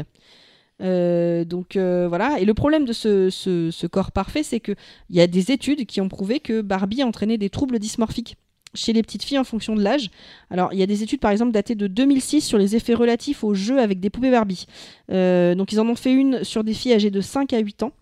Euh, 0.82 1.46
donc 1.46 1.76
euh, 1.76 2.08
voilà. 2.08 2.40
Et 2.40 2.46
le 2.46 2.54
problème 2.54 2.86
de 2.86 2.94
ce, 2.94 3.88
corps 3.88 4.12
parfait, 4.12 4.44
c'est 4.44 4.60
que 4.60 4.74
il 5.10 5.16
y 5.16 5.22
a 5.22 5.28
des 5.28 5.52
études 5.52 5.86
qui 5.86 6.02
ont 6.02 6.10
prouvé 6.10 6.40
que 6.40 6.62
Barbie 6.62 7.04
entraînait 7.04 7.38
des 7.38 7.50
troubles 7.50 7.80
dysmorphiques 7.80 8.38
chez 8.74 8.94
les 8.94 9.02
petites 9.02 9.24
filles 9.24 9.40
en 9.40 9.44
fonction 9.44 9.76
de 9.76 9.82
l'âge. 9.82 10.10
Alors, 10.50 10.74
il 10.74 10.80
y 10.80 10.84
a 10.84 10.86
des 10.86 11.02
études, 11.02 11.22
par 11.22 11.32
exemple, 11.32 11.52
datées 11.52 11.76
de 11.76 11.88
2006 11.88 12.42
sur 12.42 12.58
les 12.58 12.76
effets 12.76 12.94
relatifs 12.94 13.44
aux 13.44 13.54
jeux 13.54 13.80
avec 13.80 14.00
des 14.00 14.10
poupées 14.10 14.32
Barbie. 14.32 14.66
Euh, 15.12 15.56
donc, 15.56 15.72
ils 15.72 15.80
en 15.80 15.88
ont 15.88 15.96
fait 15.96 16.12
une 16.12 16.44
sur 16.44 16.64
des 16.64 16.74
filles 16.74 16.94
âgées 16.94 17.12
de 17.12 17.22
5 17.22 17.54
à 17.54 17.60
8 17.60 17.84
ans. 17.84 17.94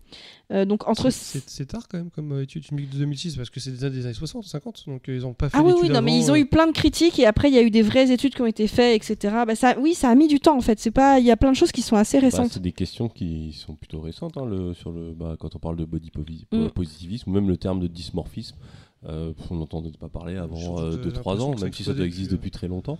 Euh, 0.52 0.64
donc, 0.66 0.86
entre. 0.86 1.08
C'est- 1.10 1.64
tard 1.64 1.88
quand 1.88 1.96
même 1.98 2.10
comme 2.10 2.32
euh, 2.32 2.42
étude 2.42 2.62
tu 2.64 2.74
me 2.74 2.80
dis 2.80 2.86
de 2.86 2.98
2006 2.98 3.36
parce 3.36 3.48
que 3.48 3.60
c'est 3.60 3.70
des, 3.70 3.88
des 3.90 4.04
années 4.04 4.12
60, 4.14 4.44
50, 4.44 4.84
donc 4.86 5.08
euh, 5.08 5.14
ils 5.16 5.24
ont 5.24 5.32
pas 5.32 5.48
fait 5.48 5.56
Ah 5.58 5.62
oui, 5.62 5.72
oui, 5.80 5.88
non, 5.88 6.02
mais 6.02 6.18
ils 6.18 6.30
ont 6.30 6.36
eu 6.36 6.44
plein 6.46 6.66
de 6.66 6.72
critiques 6.72 7.18
et 7.18 7.24
après, 7.26 7.48
il 7.48 7.54
y 7.54 7.58
a 7.58 7.62
eu 7.62 7.70
des 7.70 7.80
vraies 7.82 8.10
études 8.12 8.34
qui 8.34 8.42
ont 8.42 8.46
été 8.46 8.66
faites, 8.66 8.94
etc. 9.02 9.34
Bah, 9.46 9.54
ça, 9.54 9.74
oui, 9.80 9.94
ça 9.94 10.10
a 10.10 10.14
mis 10.14 10.28
du 10.28 10.40
temps, 10.40 10.56
en 10.56 10.60
fait. 10.60 10.78
C'est 10.78 10.90
pas... 10.90 11.18
Il 11.18 11.24
y 11.24 11.30
a 11.30 11.36
plein 11.36 11.50
de 11.52 11.56
choses 11.56 11.72
qui 11.72 11.80
sont 11.82 11.96
assez 11.96 12.18
Bah, 12.18 12.24
récentes. 12.26 12.52
c'est 12.52 12.60
des 12.62 12.72
questions 12.72 13.08
qui 13.08 13.52
sont 13.54 13.74
plutôt 13.74 14.00
récentes 14.02 14.36
hein, 14.36 14.44
le, 14.44 14.74
sur 14.74 14.92
le, 14.92 15.12
bah, 15.14 15.36
quand 15.40 15.56
on 15.56 15.58
parle 15.58 15.76
de 15.76 15.84
body 15.84 16.10
Mm. 16.52 16.68
positivisme 16.68 17.30
ou 17.30 17.32
même 17.34 17.48
le 17.48 17.56
terme 17.56 17.80
de 17.80 17.86
dysmorphisme. 17.86 18.56
Euh, 19.08 19.32
on 19.50 19.56
n'entendait 19.56 19.90
pas 19.98 20.08
parler 20.08 20.36
avant 20.36 20.56
Surtout 20.56 20.96
que 20.98 21.08
2-3 21.08 21.14
l'impression 21.14 21.30
ans, 21.52 21.54
même 21.60 21.72
si 21.72 21.84
ça 21.84 21.92
existe 21.92 22.30
depuis, 22.30 22.50
très 22.50 22.68
longtemps. 22.68 22.98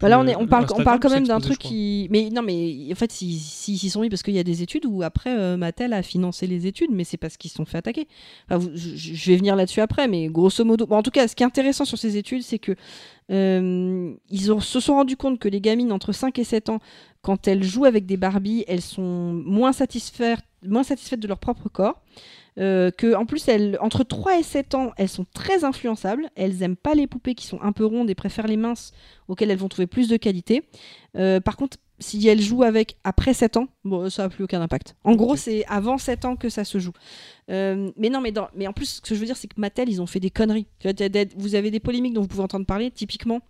Bah 0.00 0.08
là, 0.08 0.18
on, 0.20 0.26
est, 0.26 0.34
euh, 0.34 0.38
on, 0.40 0.46
parle, 0.46 0.62
on 0.62 0.64
Instagram, 0.64 0.84
parle 0.84 1.00
quand 1.00 1.10
même 1.10 1.26
d'un 1.26 1.40
truc 1.40 1.58
qui. 1.58 2.08
Mais 2.10 2.30
non, 2.30 2.42
mais 2.42 2.88
en 2.90 2.94
fait, 2.94 3.12
s'ils 3.12 3.38
s'y 3.38 3.90
sont 3.90 4.00
mis 4.00 4.08
parce 4.08 4.22
qu'il 4.22 4.34
y 4.34 4.38
a 4.38 4.44
des 4.44 4.62
études 4.62 4.86
où 4.86 5.02
après, 5.02 5.36
euh, 5.38 5.56
Mattel 5.56 5.92
a 5.92 6.02
financé 6.02 6.46
les 6.46 6.66
études, 6.66 6.90
mais 6.90 7.04
c'est 7.04 7.16
parce 7.16 7.36
qu'ils 7.36 7.50
se 7.50 7.56
sont 7.56 7.64
fait 7.64 7.78
attaquer. 7.78 8.08
Enfin, 8.48 8.58
vous- 8.58 8.70
je, 8.74 8.96
je 8.96 9.30
vais 9.30 9.36
venir 9.36 9.54
là-dessus 9.56 9.80
après, 9.80 10.08
mais 10.08 10.28
grosso 10.28 10.64
modo. 10.64 10.86
Bon, 10.86 10.96
en 10.96 11.02
tout 11.02 11.10
cas, 11.10 11.28
ce 11.28 11.36
qui 11.36 11.42
est 11.42 11.46
intéressant 11.46 11.84
sur 11.84 11.98
ces 11.98 12.16
études, 12.16 12.42
c'est 12.42 12.58
que 12.58 12.74
euh, 13.30 14.14
ils 14.30 14.52
ont- 14.52 14.60
se 14.60 14.80
sont 14.80 14.94
rendus 14.94 15.16
compte 15.16 15.38
que 15.38 15.48
les 15.48 15.60
gamines 15.60 15.92
entre 15.92 16.12
5 16.12 16.38
et 16.38 16.44
7 16.44 16.68
ans, 16.68 16.78
quand 17.22 17.46
elles 17.46 17.62
jouent 17.62 17.84
avec 17.84 18.06
des 18.06 18.16
Barbies, 18.16 18.64
elles 18.68 18.80
sont 18.80 19.32
moins 19.44 19.72
satisfaites, 19.72 20.40
moins 20.66 20.82
satisfaites 20.82 21.20
de 21.20 21.28
leur 21.28 21.38
propre 21.38 21.68
corps. 21.68 22.00
Euh, 22.58 22.90
que 22.90 23.14
en 23.14 23.24
plus 23.24 23.46
elles, 23.46 23.78
entre 23.80 24.02
3 24.02 24.40
et 24.40 24.42
7 24.42 24.74
ans 24.74 24.92
elles 24.96 25.08
sont 25.08 25.26
très 25.32 25.64
influençables. 25.64 26.28
Elles 26.34 26.62
aiment 26.62 26.76
pas 26.76 26.94
les 26.94 27.06
poupées 27.06 27.34
qui 27.34 27.46
sont 27.46 27.60
un 27.62 27.72
peu 27.72 27.84
rondes 27.84 28.10
et 28.10 28.14
préfèrent 28.14 28.48
les 28.48 28.56
minces 28.56 28.92
auxquelles 29.28 29.50
elles 29.50 29.58
vont 29.58 29.68
trouver 29.68 29.86
plus 29.86 30.08
de 30.08 30.16
qualité. 30.16 30.64
Euh, 31.16 31.40
par 31.40 31.56
contre 31.56 31.76
si 32.00 32.28
elles 32.28 32.40
jouent 32.40 32.62
avec 32.62 32.96
après 33.02 33.34
7 33.34 33.56
ans 33.56 33.66
bon 33.84 34.08
ça 34.08 34.24
n'a 34.24 34.28
plus 34.28 34.44
aucun 34.44 34.60
impact. 34.60 34.96
En 35.04 35.14
gros 35.14 35.36
c'est 35.36 35.64
avant 35.66 35.98
7 35.98 36.24
ans 36.24 36.36
que 36.36 36.48
ça 36.48 36.64
se 36.64 36.78
joue. 36.78 36.92
Euh, 37.50 37.90
mais 37.96 38.08
non 38.08 38.20
mais, 38.20 38.32
dans, 38.32 38.48
mais 38.56 38.66
en 38.66 38.72
plus 38.72 38.86
ce 38.86 39.00
que 39.00 39.14
je 39.14 39.20
veux 39.20 39.26
dire 39.26 39.36
c'est 39.36 39.48
que 39.48 39.60
Mattel 39.60 39.88
ils 39.88 40.02
ont 40.02 40.06
fait 40.06 40.20
des 40.20 40.30
conneries. 40.30 40.66
Vous 41.36 41.54
avez 41.54 41.70
des 41.70 41.80
polémiques 41.80 42.14
dont 42.14 42.22
vous 42.22 42.28
pouvez 42.28 42.42
entendre 42.42 42.66
parler. 42.66 42.90
Typiquement 42.90 43.40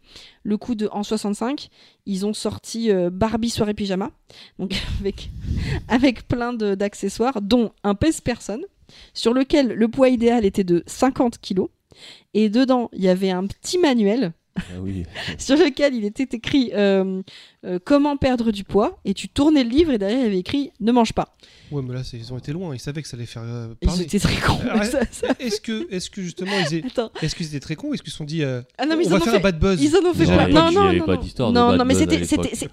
le 0.43 0.59
coup 0.59 0.75
de 0.75 0.87
en 0.93 1.03
65 1.03 1.71
ils 2.05 2.27
ont 2.27 2.35
sorti 2.35 2.91
euh, 2.91 3.09
Barbie 3.11 3.51
soirée 3.51 3.75
pyjama. 3.75 4.11
Donc 4.59 4.75
avec, 5.01 5.31
avec 5.89 6.29
plein 6.29 6.53
d'accessoires 6.53 7.41
dont 7.41 7.73
un 7.85 7.95
pèse-personne 7.95 8.65
sur 9.15 9.35
lequel 9.35 9.69
le 9.69 9.89
poids 9.89 10.09
idéal 10.09 10.45
était 10.45 10.65
de 10.65 10.83
50 10.87 11.39
kilos. 11.39 11.69
Et 12.35 12.49
dedans, 12.49 12.91
il 12.93 13.03
y 13.03 13.09
avait 13.09 13.31
un 13.31 13.47
petit 13.47 13.79
manuel 13.79 14.33
Ah 14.59 14.81
oui. 14.81 15.05
sur 15.39 15.57
lequel 15.57 15.95
il 15.95 16.05
était 16.05 16.29
écrit 16.37 16.71
euh, 16.75 17.23
euh, 17.65 17.79
comment 17.85 18.17
perdre 18.17 18.51
du 18.51 18.65
poids. 18.65 18.99
Et 19.05 19.15
tu 19.15 19.29
tournais 19.29 19.65
le 19.65 19.71
livre 19.71 19.93
et 19.93 19.99
derrière, 19.99 20.19
il 20.21 20.25
y 20.25 20.27
avait 20.27 20.39
écrit 20.39 20.71
ne 20.81 20.93
mange 20.93 21.13
pas. 21.13 21.35
Ouais, 21.71 21.83
mais 21.83 21.95
là, 21.95 22.01
ils 22.13 22.33
ont 22.33 22.39
été 22.39 22.53
loin, 22.53 22.75
ils 22.75 22.79
savaient 22.81 23.03
que 23.03 23.09
ça 23.09 23.17
allait 23.17 23.27
faire 23.27 23.43
euh, 23.45 23.75
Ils 23.83 24.03
étaient 24.03 24.19
très 24.19 24.37
cons. 24.41 24.59
Ah 24.71 24.79
ouais. 24.79 24.85
ça- 24.87 25.01
ça- 25.11 25.35
Est-ce 25.39 25.61
que, 25.61 25.87
est 25.93 26.09
que 26.11 26.23
justement, 26.23 26.53
ils 26.71 26.83
est-ce 27.23 27.35
qu'ils 27.35 27.47
étaient 27.49 27.61
très 27.61 27.77
cons 27.77 27.93
Est-ce 27.93 28.03
qu'ils 28.03 28.13
se 28.13 28.19
sont 28.19 28.25
dit, 28.25 28.43
euh, 28.43 28.63
Ah 28.79 28.87
non, 28.87 28.97
mais 28.97 29.05
on 29.05 29.09
ils 29.09 29.11
va 29.11 29.21
faire 29.21 29.33
fait- 29.33 29.39
un 29.39 29.43
bad 29.43 29.59
buzz? 29.59 29.83
Ils 29.83 29.95
en 29.97 30.01
ont 30.09 30.13
fait 30.15 30.21
Déjà, 30.21 30.45
plein. 30.47 30.49
Non, 30.49 30.73
non, 30.73 30.89
avait 30.89 30.99
non, 30.99 31.07
pas 31.07 31.15
non. 31.17 31.21
d'histoire 31.21 31.51
de 31.51 31.55
Non, 31.59 31.69
bad 31.69 31.79
non, 31.79 31.85
mais 31.85 31.95
c'était, 31.95 32.23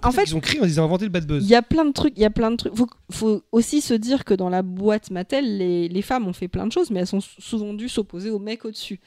en 0.04 0.12
fait, 0.12 0.24
ils 0.24 0.36
ont 0.36 0.40
créé, 0.40 0.60
ils 0.64 0.80
ont 0.80 0.84
inventé 0.86 1.06
le 1.06 1.12
bad 1.12 1.26
buzz. 1.28 1.44
Il 1.44 1.50
y 1.50 1.56
a 1.56 1.62
plein 1.62 1.84
de 1.86 1.92
trucs, 1.92 2.14
il 2.16 2.22
y 2.22 2.26
a 2.26 2.30
plein 2.30 2.52
de 2.52 2.56
trucs. 2.56 2.74
Faut, 2.76 2.88
faut 3.12 3.42
aussi 3.52 3.82
se 3.82 3.94
dire 3.94 4.24
que 4.24 4.34
dans 4.34 4.50
la 4.50 4.62
boîte 4.62 5.12
Mattel, 5.12 5.58
les, 5.58 5.90
les 5.90 6.02
femmes 6.02 6.28
ont 6.28 6.34
fait 6.34 6.48
plein 6.48 6.66
de 6.66 6.72
choses, 6.72 6.90
mais 6.90 7.02
elles 7.02 7.08
sont 7.08 7.20
sou- 7.22 7.42
souvent 7.42 7.74
dû 7.74 7.90
s'opposer 7.90 8.30
aux 8.30 8.40
mecs 8.40 8.64
au-dessus. 8.66 9.00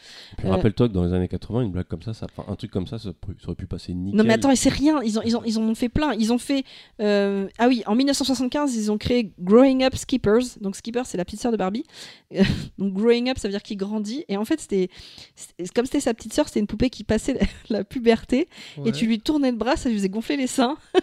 Euh, 0.44 0.50
rappelle-toi 0.50 0.88
que 0.88 0.92
dans 0.92 1.04
les 1.04 1.12
années 1.14 1.28
80, 1.28 1.62
une 1.62 1.70
blague 1.72 1.86
comme 1.86 2.02
ça, 2.02 2.12
ça 2.12 2.26
un 2.46 2.54
truc 2.56 2.67
comme 2.68 2.86
ça, 2.86 2.98
ça, 2.98 3.10
aurait 3.46 3.54
pu 3.56 3.66
passer 3.66 3.94
nickel. 3.94 4.16
Non 4.18 4.24
mais 4.24 4.34
attends, 4.34 4.54
c'est 4.54 4.68
rien. 4.68 5.00
Ils 5.02 5.18
ont, 5.18 5.22
ils 5.24 5.36
ont, 5.36 5.42
ils 5.44 5.58
en 5.58 5.62
ont 5.62 5.74
fait 5.74 5.88
plein. 5.88 6.14
Ils 6.14 6.32
ont 6.32 6.38
fait. 6.38 6.64
euh, 7.00 7.48
Ah 7.58 7.68
oui, 7.68 7.82
en 7.86 7.94
1975, 7.94 8.74
ils 8.76 8.90
ont 8.90 8.98
créé 8.98 9.32
Growing 9.40 9.82
Up 9.84 9.94
Skippers. 9.96 10.58
Donc 10.60 10.76
Skipper, 10.76 11.02
c'est 11.04 11.16
la 11.18 11.24
petite 11.24 11.40
sœur 11.40 11.52
de 11.52 11.56
Barbie. 11.56 11.84
Donc 12.78 12.92
Growing 12.94 13.28
Up, 13.30 13.38
ça 13.38 13.48
veut 13.48 13.52
dire 13.52 13.62
qu'il 13.62 13.76
grandit. 13.76 14.24
Et 14.28 14.36
en 14.36 14.44
fait, 14.44 14.60
c'était 14.60 14.88
c'était- 15.34 15.68
comme 15.74 15.84
c'était 15.86 16.00
sa 16.00 16.14
petite 16.14 16.32
sœur, 16.32 16.46
c'était 16.48 16.60
une 16.60 16.66
poupée 16.66 16.90
qui 16.90 17.04
passait 17.04 17.34
la, 17.34 17.46
la 17.78 17.84
puberté. 17.84 18.48
Ouais. 18.76 18.88
Et 18.90 18.92
tu 18.92 19.06
lui 19.06 19.18
tournais 19.20 19.50
le 19.50 19.56
bras, 19.56 19.76
ça 19.76 19.88
lui 19.88 19.96
faisait 19.96 20.08
gonfler 20.08 20.36
les 20.36 20.46
seins. 20.46 20.76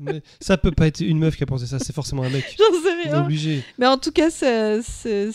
Mais 0.00 0.22
ça 0.40 0.56
peut 0.56 0.70
pas 0.70 0.86
être 0.86 1.00
une 1.00 1.18
meuf 1.18 1.36
qui 1.36 1.42
a 1.42 1.46
pensé 1.46 1.66
ça, 1.66 1.78
c'est 1.78 1.92
forcément 1.92 2.22
un 2.22 2.30
mec. 2.30 2.44
J'en 2.58 2.80
sais 2.80 2.88
est 2.88 3.10
rien. 3.10 3.24
obligé. 3.24 3.64
Mais 3.78 3.86
en 3.86 3.98
tout 3.98 4.12
cas, 4.12 4.30
ça, 4.30 4.78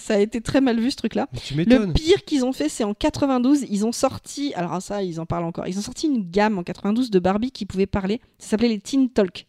a 0.10 0.20
été 0.20 0.42
très 0.42 0.62
mal 0.62 0.80
vu 0.80 0.92
ce 0.92 0.96
truc-là. 0.98 1.28
Le 1.56 1.92
pire 1.92 2.24
qu'ils 2.26 2.46
ont 2.46 2.54
fait, 2.54 2.70
c'est 2.70 2.84
en 2.84 2.94
92, 2.94 3.66
ils 3.70 3.86
ont 3.86 3.92
sorti, 3.92 4.54
alors 4.56 4.82
ça, 4.82 5.04
ils 5.04 5.20
en 5.20 5.26
parlent 5.26 5.46
encore, 5.46 5.68
ils 5.68 5.78
ont 5.78 5.84
sorti 5.84 6.08
une 6.08 6.30
gamme 6.30 6.58
en 6.58 6.64
92 6.64 7.12
de 7.12 7.20
Barbie 7.20 7.52
qui 7.52 7.66
pouvait 7.66 7.86
parler. 7.86 8.22
Ça 8.40 8.52
s'appelait 8.52 8.70
les 8.70 8.80
Teen 8.80 9.10
Talk. 9.10 9.48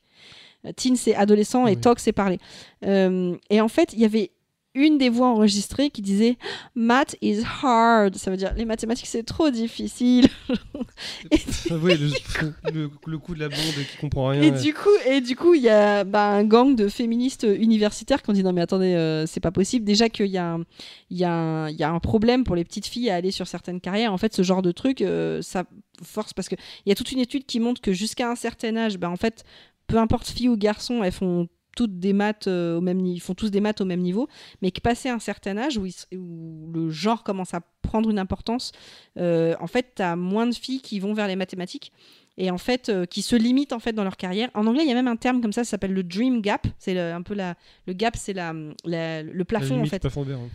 Euh, 0.67 0.73
Teen, 0.73 0.97
c'est 0.97 1.15
adolescent 1.15 1.67
et. 1.67 1.77
Talk, 1.77 2.01
c'est 2.01 2.13
parler. 2.13 2.39
Euh, 2.85 3.37
et 3.51 3.61
en 3.61 3.69
fait, 3.69 3.93
il 3.93 4.01
y 4.01 4.05
avait 4.05 4.31
une 4.75 4.99
des 4.99 5.09
voix 5.09 5.29
enregistrées 5.29 5.91
qui 5.91 6.03
disait 6.03 6.37
Math 6.75 7.17
is 7.23 7.43
hard. 7.63 8.17
Ça 8.17 8.31
veut 8.31 8.37
dire 8.37 8.53
les 8.57 8.65
mathématiques, 8.65 9.07
c'est 9.07 9.23
trop 9.23 9.51
difficile. 9.51 10.27
oui, 11.71 11.97
le, 11.97 12.53
le- 12.73 12.91
le 13.07 13.19
coup 13.19 13.35
de 13.35 13.41
la 13.41 13.49
blonde 13.49 13.61
qui 13.91 13.97
comprend 13.99 14.29
rien. 14.29 14.43
Et 14.43 14.51
ouais. 14.51 14.61
du 14.61 14.75
coup, 14.75 14.89
et 15.07 15.21
du 15.21 15.37
coup, 15.37 15.55
il 15.55 15.63
y 15.63 15.69
a 15.69 16.05
bah, 16.05 16.27
un 16.29 16.45
gang 16.45 16.75
de 16.75 16.89
féministes 16.89 17.47
universitaires 17.49 18.23
qui 18.23 18.31
ont 18.31 18.33
dit 18.33 18.43
non 18.43 18.53
mais 18.53 18.61
attendez, 18.61 18.95
euh, 18.95 19.27
c'est 19.27 19.41
pas 19.41 19.53
possible. 19.53 19.85
Déjà 19.85 20.09
qu'il 20.09 20.27
y, 20.27 20.39
a 20.39 20.55
un- 20.55 20.65
il 21.11 21.19
y, 21.19 21.25
a 21.25 21.33
un- 21.33 21.71
y 21.71 21.83
a 21.83 21.91
un 21.91 22.01
problème 22.01 22.45
pour 22.45 22.57
les 22.57 22.65
petites 22.65 22.87
filles 22.87 23.11
à 23.11 23.17
aller 23.17 23.31
sur 23.31 23.47
certaines 23.47 23.81
carrières. 23.81 24.13
En 24.13 24.19
fait, 24.19 24.35
ce 24.35 24.43
genre 24.43 24.63
de 24.63 24.73
truc, 24.73 25.01
euh, 25.03 25.41
ça 25.43 25.65
force 26.03 26.33
parce 26.33 26.49
que 26.49 26.57
il 26.85 26.89
y 26.89 26.93
a 26.93 26.95
toute 26.95 27.13
une 27.13 27.21
étude 27.21 27.47
qui 27.47 27.61
montre 27.61 27.81
que 27.81 27.93
jusqu'à 27.93 28.31
un 28.31 28.35
certain 28.37 28.77
âge, 28.77 28.99
bah, 28.99 29.11
en 29.11 29.17
fait, 29.17 29.45
peu 29.87 29.99
importe 29.99 30.27
fille 30.29 30.49
ou 30.49 30.57
garçon, 30.57 31.03
elles 31.05 31.13
font 31.13 31.49
toutes 31.75 31.99
des 31.99 32.13
maths 32.13 32.47
euh, 32.47 32.77
au 32.79 32.81
même 32.81 33.05
ils 33.05 33.21
font 33.21 33.35
tous 33.35 33.51
des 33.51 33.61
maths 33.61 33.81
au 33.81 33.85
même 33.85 34.01
niveau, 34.01 34.29
mais 34.63 34.71
que 34.71 34.81
passé 34.81 35.09
un 35.09 35.19
certain 35.19 35.57
âge 35.57 35.77
où, 35.77 35.87
où 36.17 36.71
le 36.73 36.91
genre 36.91 37.23
commence 37.23 37.55
à 37.55 37.61
prendre 37.83 38.11
une 38.11 38.19
importance, 38.19 38.73
euh, 39.19 39.55
en 39.61 39.67
fait, 39.67 39.93
tu 39.97 40.03
as 40.03 40.17
moins 40.17 40.47
de 40.47 40.55
filles 40.55 40.81
qui 40.81 40.99
vont 40.99 41.15
vers 41.15 41.29
les 41.29 41.37
mathématiques 41.37 41.93
et 42.37 42.51
en 42.51 42.59
fait 42.59 42.89
euh, 42.89 43.07
qui 43.07 43.23
se 43.23 43.37
limitent 43.37 43.73
en 43.73 43.79
fait 43.79 43.93
dans 43.93 44.05
leur 44.05 44.17
carrière. 44.17 44.51
En 44.55 44.67
anglais, 44.67 44.83
il 44.85 44.89
y 44.89 44.93
a 44.93 44.95
même 44.95 45.09
un 45.09 45.17
terme 45.17 45.41
comme 45.41 45.53
ça, 45.53 45.63
ça 45.65 45.71
s'appelle 45.71 45.93
le 45.93 46.03
dream 46.03 46.41
gap. 46.41 46.67
C'est 46.79 46.95
le- 46.95 47.13
un 47.13 47.23
peu 47.23 47.35
la 47.35 47.55
le 47.87 47.93
gap, 47.93 48.17
c'est 48.17 48.33
la, 48.33 48.53
la- 48.85 49.23
le 49.23 49.33
La 49.39 49.45
plafond 49.45 49.81
en 49.81 49.85
fait. 49.87 49.99
plafond 50.01 50.23
verre, 50.23 50.39
hein. 50.39 50.49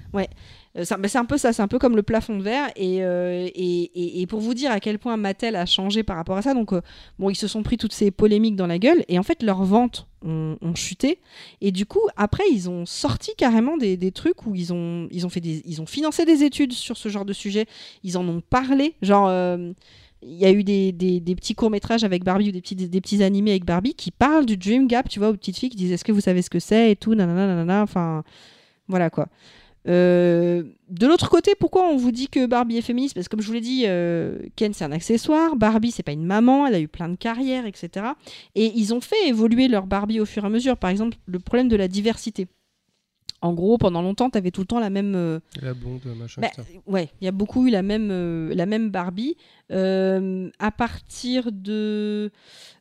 Euh, 0.78 0.86
ça- 0.86 0.98
bah, 0.98 1.08
c'est 1.08 1.18
un 1.18 1.26
peu 1.26 1.38
ça, 1.38 1.52
c'est 1.54 1.62
un 1.64 1.68
peu 1.68 1.80
comme 1.80 1.96
le 1.96 2.04
plafond 2.04 2.38
de 2.38 2.44
verre. 2.44 2.70
Et, 2.76 3.04
euh, 3.04 3.48
et, 3.56 3.82
et- 3.94 4.22
et 4.22 4.28
pour 4.28 4.40
vous 4.40 4.54
dire 4.54 4.72
à 4.72 4.80
quel 4.80 5.00
point 5.00 5.16
Mattel 5.18 5.56
a 5.56 5.66
changé 5.66 6.04
par 6.04 6.16
rapport 6.18 6.38
à 6.38 6.42
ça, 6.42 6.54
donc 6.54 6.74
euh, 6.74 6.82
bon, 7.18 7.30
ils 7.30 7.36
se 7.36 7.48
sont 7.48 7.64
pris 7.64 7.78
toutes 7.78 7.94
ces 7.94 8.12
polémiques 8.12 8.56
dans 8.56 8.68
la 8.68 8.78
gueule 8.78 9.04
et 9.08 9.18
en 9.18 9.24
fait 9.24 9.42
leurs 9.42 9.64
ventes 9.64 10.06
ont, 10.24 10.58
ont 10.62 10.76
chuté. 10.76 11.20
Et 11.62 11.72
du 11.72 11.86
coup, 11.86 12.02
après, 12.18 12.44
ils 12.52 12.70
ont 12.70 12.86
sorti 12.86 13.32
carrément 13.38 13.78
des, 13.78 13.96
des 13.98 14.12
trucs 14.12 14.46
où 14.46 14.54
ils 14.54 14.74
ont, 14.74 15.08
ils 15.12 15.26
ont 15.26 15.30
fait 15.30 15.40
des, 15.42 15.62
ils 15.66 15.82
ont 15.82 15.86
financé 15.86 16.26
des 16.26 16.44
études 16.44 16.74
sur 16.74 16.98
ce 16.98 17.08
genre 17.10 17.26
de 17.26 17.34
sujet. 17.34 17.66
Ils 18.04 18.18
en 18.18 18.28
ont 18.28 18.42
parlé, 18.42 18.96
genre. 19.02 19.30
Il 20.22 20.36
y 20.38 20.46
a 20.46 20.52
eu 20.52 20.64
des, 20.64 20.92
des- 20.92 21.20
des 21.20 21.36
petits 21.36 21.56
courts-métrages 21.56 22.04
avec 22.04 22.24
Barbie 22.24 22.50
ou 22.50 22.52
des 22.52 22.62
petits, 22.62 22.76
des, 22.76 23.02
petits 23.02 23.24
animés 23.24 23.52
avec 23.52 23.66
Barbie 23.66 23.94
qui 23.94 24.12
parlent 24.12 24.46
du 24.46 24.58
Dream 24.58 24.88
Gap, 24.88 25.08
tu 25.10 25.20
vois, 25.20 25.30
aux 25.30 25.34
petites 25.34 25.58
filles 25.58 25.70
qui 25.70 25.78
disent 25.78 25.92
Est-ce 25.92 26.04
que 26.06 26.12
vous 26.12 26.22
savez 26.22 26.42
ce 26.42 26.50
que 26.50 26.60
c'est 26.60 26.92
et 26.92 26.96
tout, 26.96 27.16
nanana, 27.16 27.48
nanana. 27.48 27.82
Enfin, 27.84 28.24
voilà 28.88 29.10
quoi. 29.10 29.28
Euh, 29.88 30.64
de 30.90 31.08
l'autre 31.08 31.30
côté, 31.30 31.54
pourquoi 31.58 31.88
on 31.90 31.96
vous 31.96 32.12
dit 32.12 32.28
que 32.28 32.46
Barbie 32.46 32.78
est 32.78 32.82
féministe? 32.82 33.16
Parce 33.16 33.28
que 33.28 33.32
comme 33.32 33.42
je 33.42 33.48
vous 33.48 33.54
l'ai 33.54 33.62
dit, 33.62 33.84
euh, 33.88 34.38
Ken 34.58 34.74
c'est 34.74 34.84
un 34.84 34.92
accessoire, 34.92 35.56
Barbie 35.56 35.92
c'est 35.92 36.04
pas 36.04 36.12
une 36.12 36.26
maman, 36.26 36.68
elle 36.68 36.76
a 36.76 36.80
eu 36.82 36.90
plein 36.90 37.08
de 37.10 37.16
carrières, 37.16 37.66
etc. 37.66 38.08
Et 38.56 38.72
ils 38.76 38.94
ont 38.94 39.02
fait 39.02 39.28
évoluer 39.28 39.68
leur 39.70 39.88
Barbie 39.88 40.20
au 40.20 40.26
fur 40.26 40.44
et 40.44 40.48
à 40.48 40.50
mesure. 40.50 40.76
Par 40.78 40.90
exemple, 40.90 41.18
le 41.26 41.40
problème 41.40 41.70
de 41.70 41.78
la 41.78 41.88
diversité. 41.88 42.48
En 43.42 43.54
gros, 43.54 43.78
pendant 43.78 44.02
longtemps, 44.02 44.30
tu 44.30 44.38
avais 44.38 44.52
tout 44.52 44.62
le 44.62 44.68
temps 44.68 44.80
la 44.80 44.90
même. 44.90 45.16
euh, 45.16 45.40
La 45.62 45.74
blonde, 45.74 46.02
machin, 46.18 46.42
bah, 46.42 46.50
ça. 46.56 46.64
ouais, 46.88 47.10
il 47.22 47.26
y 47.26 47.28
a 47.28 47.32
beaucoup 47.32 47.68
eu 47.68 47.70
la 47.70 47.82
même, 47.84 48.10
euh, 48.12 48.54
la 48.54 48.66
même 48.66 48.90
Barbie. 48.90 49.38
Euh, 49.72 50.50
à 50.60 50.72
partir 50.72 51.50
de. 51.52 52.32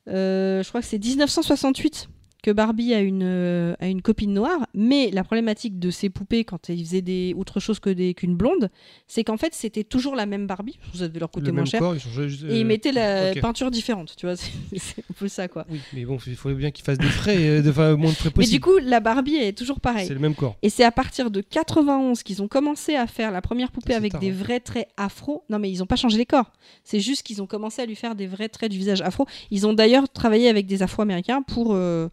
euh, 0.09 0.63
je 0.63 0.69
crois 0.69 0.81
que 0.81 0.87
c'est 0.87 0.99
1968 0.99 2.09
que 2.49 2.53
Barbie 2.55 2.95
a 2.95 3.01
une, 3.01 3.23
euh, 3.25 3.75
a 3.79 3.89
une 3.89 4.01
copine 4.01 4.33
noire. 4.33 4.67
Mais 4.73 5.11
la 5.13 5.23
problématique 5.23 5.79
de 5.79 5.91
ces 5.91 6.09
poupées, 6.09 6.45
quand 6.45 6.71
ils 6.71 6.83
faisaient 6.83 7.03
des, 7.03 7.35
autre 7.37 7.61
chose 7.61 7.79
que 7.79 7.91
des- 7.91 8.15
qu'une 8.15 8.37
blonde, 8.37 8.71
c'est 9.07 9.23
qu'en 9.23 9.37
fait, 9.37 9.53
c'était 9.55 9.85
toujours 9.85 10.17
la 10.17 10.25
même 10.25 10.47
Barbie. 10.47 10.79
Vous 10.95 11.03
avez 11.03 11.21
leur 11.21 11.31
coûter 11.31 11.49
Le 11.49 11.53
moins 11.53 11.67
cher. 11.67 11.81
corps, 11.81 11.95
ils 11.95 11.99
Et 11.99 12.51
euh, 12.51 12.59
ils 12.61 12.65
mettaient 12.65 12.93
la 12.93 13.35
peinture 13.35 13.71
différente, 13.71 14.15
tu 14.17 14.25
vois. 14.25 14.37
C'est 14.39 14.79
c'est 14.79 15.01
un 15.01 15.15
peu 15.15 15.29
ça, 15.29 15.47
quoi. 15.47 15.67
Oui, 15.71 15.81
mais 15.93 16.07
bon, 16.07 16.17
il 16.27 16.37
faut 16.37 16.51
bien 16.55 16.71
qu'ils 16.71 16.85
fassent 16.87 16.97
des 16.99 17.07
frais, 17.07 17.37
euh, 17.39 17.61
de, 17.63 17.69
enfin, 17.71 17.97
moins 17.97 18.11
de 18.11 18.17
frais 18.17 18.31
Mais 18.31 18.45
possible. 18.45 18.55
du 18.55 18.61
coup, 18.61 18.79
la 18.83 19.01
Barbie 19.01 19.37
est 19.37 19.53
toujours 19.57 19.81
pareille. 19.81 20.07
c'est 20.07 20.15
le 20.15 20.21
même 20.21 20.35
corps. 20.35 20.57
Et 20.63 20.71
c'est 20.71 20.85
à 20.85 20.93
partir 20.93 21.31
de 21.31 21.43
91 21.43 22.23
qu'ils 22.23 22.41
ont 22.43 22.49
commencé 22.49 22.95
à 22.95 23.07
faire 23.07 23.31
la 23.31 23.43
première 23.43 23.71
poupée 23.73 23.95
avec 23.95 24.13
tard, 24.13 24.21
des 24.23 24.31
hein. 24.31 24.35
vrais 24.39 24.61
traits 24.61 24.89
afro. 24.97 25.45
Non, 25.51 25.59
mais 25.59 25.71
ils 25.71 25.81
n'ont 25.81 25.87
pas 25.87 25.97
changé 25.97 26.17
les 26.17 26.27
corps. 26.27 26.51
C'est 26.85 27.01
juste 27.01 27.25
qu'ils 27.25 27.43
ont 27.43 27.47
commencé 27.47 27.83
à 27.83 27.87
lui 27.87 27.97
faire 27.97 28.15
des 28.15 28.27
vrais 28.27 28.49
traits 28.49 28.71
du 28.71 28.79
visage 28.79 29.03
afro. 29.03 29.27
Ils 29.51 29.67
ont 29.67 29.75
d'ailleurs 29.75 30.09
travaillé 30.09 30.49
avec 30.49 30.67
des 30.67 30.83
afro-américains 30.83 31.43
pour, 31.43 31.75
euh, 31.75 32.09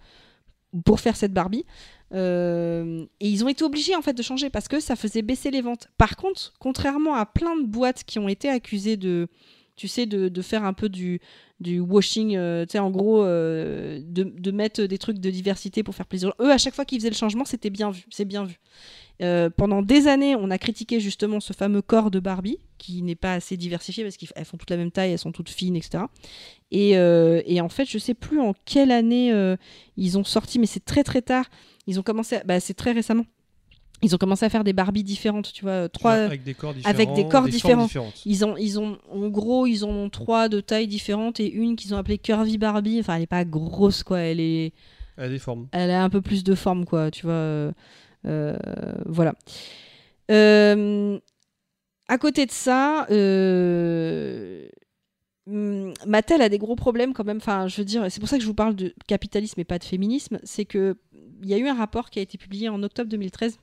pour 0.84 1.00
faire 1.00 1.16
cette 1.16 1.34
Barbie. 1.34 1.66
Euh, 2.14 3.06
et 3.20 3.30
ils 3.30 3.44
ont 3.44 3.48
été 3.48 3.64
obligés 3.64 3.96
en 3.96 4.02
fait 4.02 4.14
de 4.14 4.22
changer 4.22 4.50
parce 4.50 4.68
que 4.68 4.80
ça 4.80 4.96
faisait 4.96 5.22
baisser 5.22 5.52
les 5.52 5.62
ventes. 5.62 5.88
Par 5.98 6.16
contre, 6.16 6.54
contrairement 6.60 7.16
à 7.16 7.26
plein 7.26 7.58
de 7.58 7.66
boîtes 7.66 8.04
qui 8.04 8.20
ont 8.20 8.30
été 8.30 8.50
accusées 8.50 8.98
de, 8.98 9.28
tu 9.76 9.88
sais, 9.88 10.06
de, 10.06 10.42
faire 10.42 10.64
un 10.64 10.74
peu 10.74 10.88
du, 10.88 11.20
du 11.60 11.80
washing, 11.80 12.36
euh, 12.36 12.66
tu 12.66 12.74
sais, 12.74 12.80
en 12.80 12.92
gros, 12.92 13.24
euh, 13.24 14.00
de, 14.04 14.24
de 14.24 14.52
mettre 14.52 14.84
des 14.84 14.98
trucs 14.98 15.20
de 15.20 15.30
diversité 15.30 15.84
pour 15.84 15.96
faire 15.96 16.06
plaisir. 16.06 16.34
Eux, 16.40 16.52
à 16.52 16.58
chaque 16.58 16.76
fois 16.76 16.86
qu'ils 16.86 17.00
faisaient 17.00 17.10
le 17.10 17.16
changement, 17.16 17.46
c'était 17.46 17.70
bien 17.70 17.92
vu. 17.92 18.06
C'est 18.10 18.26
bien 18.26 18.46
vu. 18.46 18.60
Euh, 19.22 19.50
pendant 19.50 19.82
des 19.82 20.08
années, 20.08 20.36
on 20.36 20.52
a 20.52 20.58
critiqué 20.58 21.00
justement 21.00 21.40
ce 21.40 21.54
fameux 21.54 21.82
corps 21.82 22.12
de 22.12 22.20
Barbie, 22.20 22.60
qui 22.78 23.02
n'est 23.02 23.16
pas 23.16 23.34
assez 23.34 23.56
diversifié 23.56 24.04
parce 24.04 24.18
qu'elles 24.18 24.44
font 24.46 24.58
toutes 24.58 24.70
la 24.72 24.78
même 24.78 24.92
taille, 24.92 25.12
elles 25.12 25.20
sont 25.20 25.32
toutes 25.32 25.50
fines, 25.50 25.76
etc. 25.78 26.04
Et, 26.72 26.98
euh, 26.98 27.42
et 27.46 27.62
en 27.62 27.70
fait, 27.70 27.86
je 27.86 27.98
sais 27.98 28.14
plus 28.14 28.42
en 28.42 28.54
quelle 28.66 28.92
année 28.92 29.32
euh, 29.32 29.56
ils 29.96 30.18
ont 30.18 30.24
sorti, 30.26 30.60
mais 30.60 30.66
c'est 30.66 30.84
très 30.84 31.04
très 31.04 31.22
tard. 31.22 31.46
Ils 31.88 32.00
ont 32.00 32.04
commencé, 32.04 32.36
à- 32.38 32.44
bah, 32.44 32.60
c'est 32.60 32.74
très 32.74 32.92
récemment. 32.92 33.26
Ils 34.02 34.14
ont 34.14 34.18
commencé 34.18 34.46
à 34.46 34.50
faire 34.50 34.66
des 34.66 34.74
Barbies 34.74 35.06
différentes, 35.06 35.54
tu 35.54 35.62
vois, 35.64 35.88
trois. 35.88 36.12
Avec 36.16 36.44
des 36.44 36.54
corps 36.54 36.74
différents. 36.74 36.94
avec 36.94 37.14
des 37.14 37.28
corps 37.30 37.48
différents. 37.48 37.88
Ils 38.26 38.44
ont, 38.44 38.58
ils 38.58 38.78
ont, 38.78 38.98
en 39.10 39.30
gros, 39.30 39.66
ils 39.66 39.86
en 39.86 39.90
ont 39.92 40.10
trois 40.10 40.50
de 40.50 40.60
tailles 40.60 40.88
différentes 40.88 41.40
et 41.40 41.50
une 41.50 41.78
qu'ils 41.78 41.94
ont 41.96 41.98
appelée 41.98 42.18
Curvy 42.18 42.58
Barbie. 42.58 43.00
Enfin, 43.00 43.16
elle 43.16 43.22
est 43.24 43.28
pas 43.28 43.46
grosse, 43.46 44.04
quoi. 44.04 44.20
Elle 44.20 44.42
est, 44.42 44.74
Elle 45.16 45.24
a 45.24 45.30
des 45.30 45.40
formes. 45.40 45.68
elle 45.72 45.92
a 45.92 46.04
un 46.04 46.10
peu 46.10 46.20
plus 46.22 46.44
de 46.44 46.54
forme, 46.56 46.84
quoi. 46.84 47.10
Tu 47.10 47.26
vois. 47.26 47.72
Euh, 48.26 48.56
voilà. 49.06 49.34
Euh, 50.32 51.20
à 52.08 52.18
côté 52.18 52.46
de 52.46 52.52
ça, 52.52 53.08
euh, 53.10 54.68
hum, 55.48 55.94
Mattel 56.06 56.42
a 56.42 56.50
des 56.50 56.58
gros 56.58 56.76
problèmes 56.76 57.14
quand 57.14 57.24
même. 57.24 57.38
Enfin, 57.38 57.68
je 57.68 57.78
veux 57.78 57.86
dire, 57.86 58.06
c'est 58.10 58.20
pour 58.20 58.30
ça 58.30 58.38
que 58.38 58.44
je 58.44 58.48
vous 58.48 58.54
parle 58.54 58.76
de 58.76 58.94
capitalisme 59.08 59.60
et 59.60 59.66
pas 59.66 59.80
de 59.80 59.84
féminisme. 59.84 60.40
C'est 60.44 60.66
que 60.66 60.98
il 61.42 61.50
y 61.50 61.54
a 61.54 61.58
eu 61.58 61.68
un 61.68 61.76
rapport 61.76 62.10
qui 62.10 62.20
a 62.20 62.22
été 62.22 62.38
publié 62.38 62.70
en 62.70 62.82
octobre 62.82 63.10
2013 63.10 63.60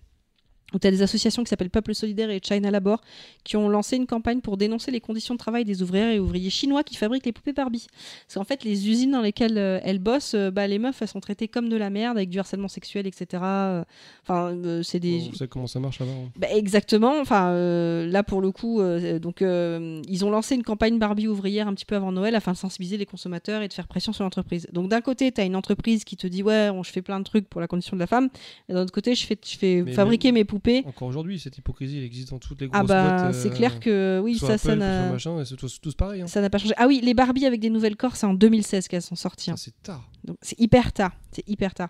où 0.75 0.79
tu 0.79 0.87
as 0.87 0.91
des 0.91 1.03
associations 1.03 1.43
qui 1.43 1.49
s'appellent 1.49 1.71
Peuple 1.71 1.95
Solidaire 1.95 2.31
et 2.31 2.41
China 2.43 2.71
Labor 2.71 3.01
qui 3.45 3.57
ont 3.57 3.69
lancé 3.69 3.97
une 3.97 4.07
campagne 4.07 4.41
pour 4.41 4.57
dénoncer 4.57 4.91
les 4.91 5.01
conditions 5.01 5.35
de 5.35 5.39
travail 5.39 5.65
des 5.65 5.83
ouvrières 5.83 6.11
et 6.11 6.19
ouvriers 6.19 6.51
chinois 6.51 6.83
qui 6.83 6.97
fabriquent 6.97 7.27
les 7.27 7.33
poupées 7.33 7.53
Barbie. 7.53 7.87
Parce 8.27 8.35
qu'en 8.35 8.45
fait, 8.45 8.65
les 8.65 8.89
usines 8.89 9.13
dans 9.13 9.21
lesquelles 9.21 9.59
euh, 9.59 9.81
elles 9.83 9.99
bossent, 9.99 10.35
euh, 10.35 10.51
bah, 10.51 10.67
les 10.67 10.79
meufs, 10.79 11.01
elles 11.03 11.09
sont 11.09 11.21
traitées 11.21 11.49
comme 11.49 11.69
de 11.69 11.77
la 11.77 11.91
merde 11.91 12.17
avec 12.17 12.29
du 12.29 12.39
harcèlement 12.39 12.69
sexuel, 12.69 13.07
etc. 13.07 13.43
Euh, 13.43 13.85
Enfin, 14.25 14.55
euh, 14.55 14.83
c'est 14.85 15.01
des. 15.01 15.31
Comment 15.51 15.67
ça 15.67 15.81
marche 15.81 16.01
avant. 16.01 16.31
Bah, 16.37 16.47
exactement. 16.53 17.21
Enfin, 17.21 17.51
euh, 17.51 18.07
là 18.07 18.23
pour 18.23 18.41
le 18.41 18.53
coup, 18.53 18.81
euh, 18.81 19.19
donc 19.19 19.41
ils 19.41 20.25
ont 20.25 20.31
lancé 20.31 20.55
une 20.55 20.63
campagne 20.63 20.99
Barbie 20.99 21.27
ouvrière 21.27 21.67
un 21.67 21.75
petit 21.75 21.85
peu 21.85 21.97
avant 21.97 22.13
Noël 22.13 22.35
afin 22.37 22.53
de 22.53 22.57
sensibiliser 22.57 22.97
les 22.97 23.07
consommateurs 23.07 23.63
et 23.63 23.69
de 23.69 23.73
faire 23.73 23.89
pression 23.89 24.13
sur 24.13 24.23
l'entreprise. 24.23 24.69
Donc 24.73 24.89
d'un 24.89 25.01
côté, 25.01 25.33
tu 25.33 25.41
as 25.41 25.45
une 25.45 25.57
entreprise 25.57 26.05
qui 26.05 26.17
te 26.17 26.29
dit 26.29 26.45
ouais, 26.45 26.71
on, 26.73 26.85
je 26.85 26.93
fais 26.93 27.03
plein 27.03 27.19
de 27.19 27.25
trucs 27.25 27.49
pour 27.49 27.61
la 27.61 27.67
condition 27.67 27.97
de 27.97 28.01
la 28.01 28.07
femme, 28.07 28.29
et 28.69 28.75
d'un 28.75 28.83
autre 28.83 28.93
côté, 28.93 29.17
je 29.17 29.27
fais, 29.27 29.37
je 29.45 29.59
fais 29.59 29.83
Mais 29.83 29.93
fabriquer 29.93 30.31
mes 30.31 30.45
poupées. 30.45 30.62
Encore 30.87 31.09
aujourd'hui, 31.09 31.39
cette 31.39 31.59
hypocrisie 31.59 31.99
elle 31.99 32.05
existe 32.05 32.31
dans 32.31 32.39
toutes 32.39 32.61
les 32.61 32.69
grosses 32.69 32.81
Ah 32.81 32.85
bah 32.85 33.33
c'est 33.33 33.49
euh, 33.51 33.55
clair 33.55 33.81
que 33.81 34.21
oui, 34.23 34.37
soit 34.37 34.49
ça, 34.49 34.55
Apple, 34.55 34.67
ça 34.69 34.77
n'a. 34.77 35.45
c'est 35.45 35.57
tous, 35.57 35.81
tous 35.81 35.95
pareil. 35.95 36.23
hein. 36.23 36.27
Ça 36.27 36.41
n'a 36.41 36.49
pas 36.51 36.59
changé. 36.59 36.75
Ah 36.77 36.87
oui, 36.87 37.01
les 37.03 37.15
Barbie 37.15 37.45
avec 37.47 37.61
des 37.61 37.71
nouvelles 37.71 37.97
corps, 37.97 38.17
c'est 38.17 38.27
en 38.27 38.35
2016 38.35 38.89
qu'elles 38.89 39.03
sont 39.03 39.15
sorties. 39.17 39.51
hein. 39.51 39.57
Ça, 39.57 39.65
c'est 39.65 39.83
tard. 39.83 40.09
C'est 40.41 40.59
hyper 40.61 40.93
tard, 40.93 41.13
c'est 41.33 41.49
hyper 41.49 41.75
tard. 41.75 41.89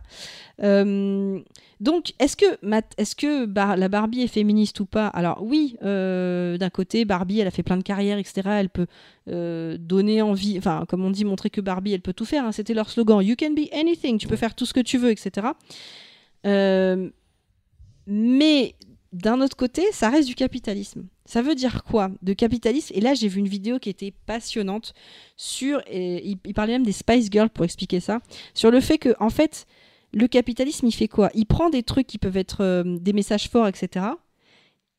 Euh, 0.63 1.39
donc 1.81 2.15
est-ce 2.19 2.37
que 2.37 3.45
Bar- 3.45 3.77
la 3.77 3.89
Barbie 3.89 4.23
est 4.23 4.27
féministe 4.27 4.81
ou 4.81 4.87
pas? 4.87 5.09
Alors 5.09 5.43
oui, 5.43 5.77
euh, 5.83 6.57
d'un 6.57 6.71
côté 6.71 7.05
Barbie, 7.05 7.41
elle 7.41 7.47
a 7.47 7.51
fait 7.51 7.63
plein 7.63 7.77
de 7.77 7.83
carrières, 7.83 8.17
etc. 8.19 8.41
Elle 8.55 8.71
peut 8.71 8.87
euh, 9.29 9.77
donner 9.79 10.23
envie, 10.23 10.57
enfin 10.57 10.85
comme 10.89 11.05
on 11.05 11.11
dit, 11.11 11.25
montrer 11.27 11.51
que 11.51 11.61
Barbie, 11.61 11.93
elle 11.93 12.01
peut 12.01 12.15
tout 12.15 12.25
faire. 12.25 12.45
hein. 12.47 12.53
C'était 12.53 12.73
leur 12.75 12.89
slogan 12.89 13.21
You 13.23 13.35
can 13.39 13.51
be 13.53 13.69
anything, 13.73 14.17
tu 14.19 14.29
peux 14.29 14.37
faire 14.37 14.55
tout 14.55 14.65
ce 14.65 14.73
que 14.73 14.81
tu 14.81 14.97
veux, 14.97 15.11
etc. 15.11 15.49
Euh, 16.47 17.11
mais 18.07 18.75
d'un 19.13 19.41
autre 19.41 19.57
côté, 19.57 19.85
ça 19.93 20.09
reste 20.09 20.29
du 20.29 20.35
capitalisme. 20.35 21.07
Ça 21.27 21.43
veut 21.43 21.55
dire 21.55 21.85
quoi? 21.85 22.11
De 22.23 22.33
capitalisme? 22.33 22.93
Et 22.97 23.01
là, 23.01 23.15
j'ai 23.15 23.29
vu 23.29 23.41
une 23.41 23.49
vidéo 23.49 23.79
qui 23.79 23.91
était 23.91 24.13
passionnante 24.27 24.95
sur. 25.37 25.83
il 25.91 26.39
parlait 26.55 26.73
même 26.73 26.85
des 26.85 26.93
Spice 26.93 27.29
Girls 27.31 27.51
pour 27.51 27.65
expliquer 27.65 28.01
ça. 28.01 28.21
Sur 28.55 28.71
le 28.71 28.81
fait 28.81 28.99
que, 28.99 29.15
en 29.21 29.31
fait, 29.31 29.67
le 30.15 30.27
capitalisme, 30.29 30.87
il 30.87 30.93
fait 30.93 31.09
quoi? 31.09 31.31
Il 31.35 31.47
prend 31.47 31.71
des 31.71 31.83
trucs 31.83 32.07
qui 32.07 32.19
peuvent 32.19 32.37
être 32.37 32.63
euh, 32.63 32.99
des 32.99 33.13
messages 33.13 33.49
forts, 33.49 33.69
etc. 33.69 34.07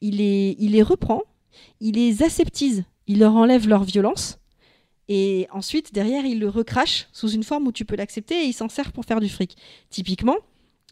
Il 0.01 0.17
les, 0.17 0.55
il 0.59 0.71
les 0.71 0.81
reprend, 0.81 1.21
il 1.79 1.95
les 1.95 2.23
aseptise, 2.23 2.83
il 3.07 3.19
leur 3.19 3.35
enlève 3.35 3.67
leur 3.67 3.83
violence. 3.83 4.39
Et 5.09 5.47
ensuite, 5.51 5.93
derrière, 5.93 6.25
il 6.25 6.39
le 6.39 6.49
recrache 6.49 7.07
sous 7.11 7.29
une 7.29 7.43
forme 7.43 7.67
où 7.67 7.71
tu 7.71 7.85
peux 7.85 7.95
l'accepter 7.95 8.43
et 8.43 8.45
il 8.45 8.53
s'en 8.53 8.69
sert 8.69 8.91
pour 8.91 9.05
faire 9.05 9.19
du 9.19 9.29
fric. 9.29 9.57
Typiquement, 9.89 10.37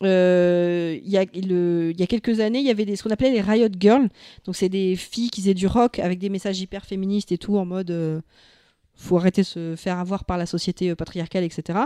euh, 0.04 0.98
il 1.04 1.10
y, 1.10 1.18
a 1.18 1.26
le- 1.26 1.92
il 1.92 2.00
y 2.00 2.04
a 2.04 2.08
quelques 2.08 2.40
années, 2.40 2.60
il 2.60 2.66
y 2.66 2.70
avait 2.70 2.86
des, 2.86 2.96
ce 2.96 3.04
qu'on 3.04 3.10
appelait 3.12 3.32
les 3.32 3.42
Riot 3.42 3.70
Girls. 3.80 4.10
Donc, 4.46 4.56
c'est 4.56 4.70
des 4.70 4.96
filles 4.96 5.30
qui 5.30 5.42
faisaient 5.42 5.54
du 5.54 5.68
rock 5.68 6.00
avec 6.00 6.20
des 6.20 6.30
messages 6.30 6.60
hyper 6.62 6.86
féministes 6.86 7.32
et 7.32 7.38
tout, 7.38 7.58
en 7.58 7.66
mode 7.66 7.92
euh, 7.92 8.22
faut 9.02 9.18
arrêter 9.18 9.42
de 9.42 9.48
se 9.48 9.76
faire 9.76 10.00
avoir 10.00 10.24
par 10.26 10.38
la 10.38 10.46
société 10.46 10.90
euh, 10.92 10.96
patriarcale, 10.96 11.44
etc. 11.44 11.80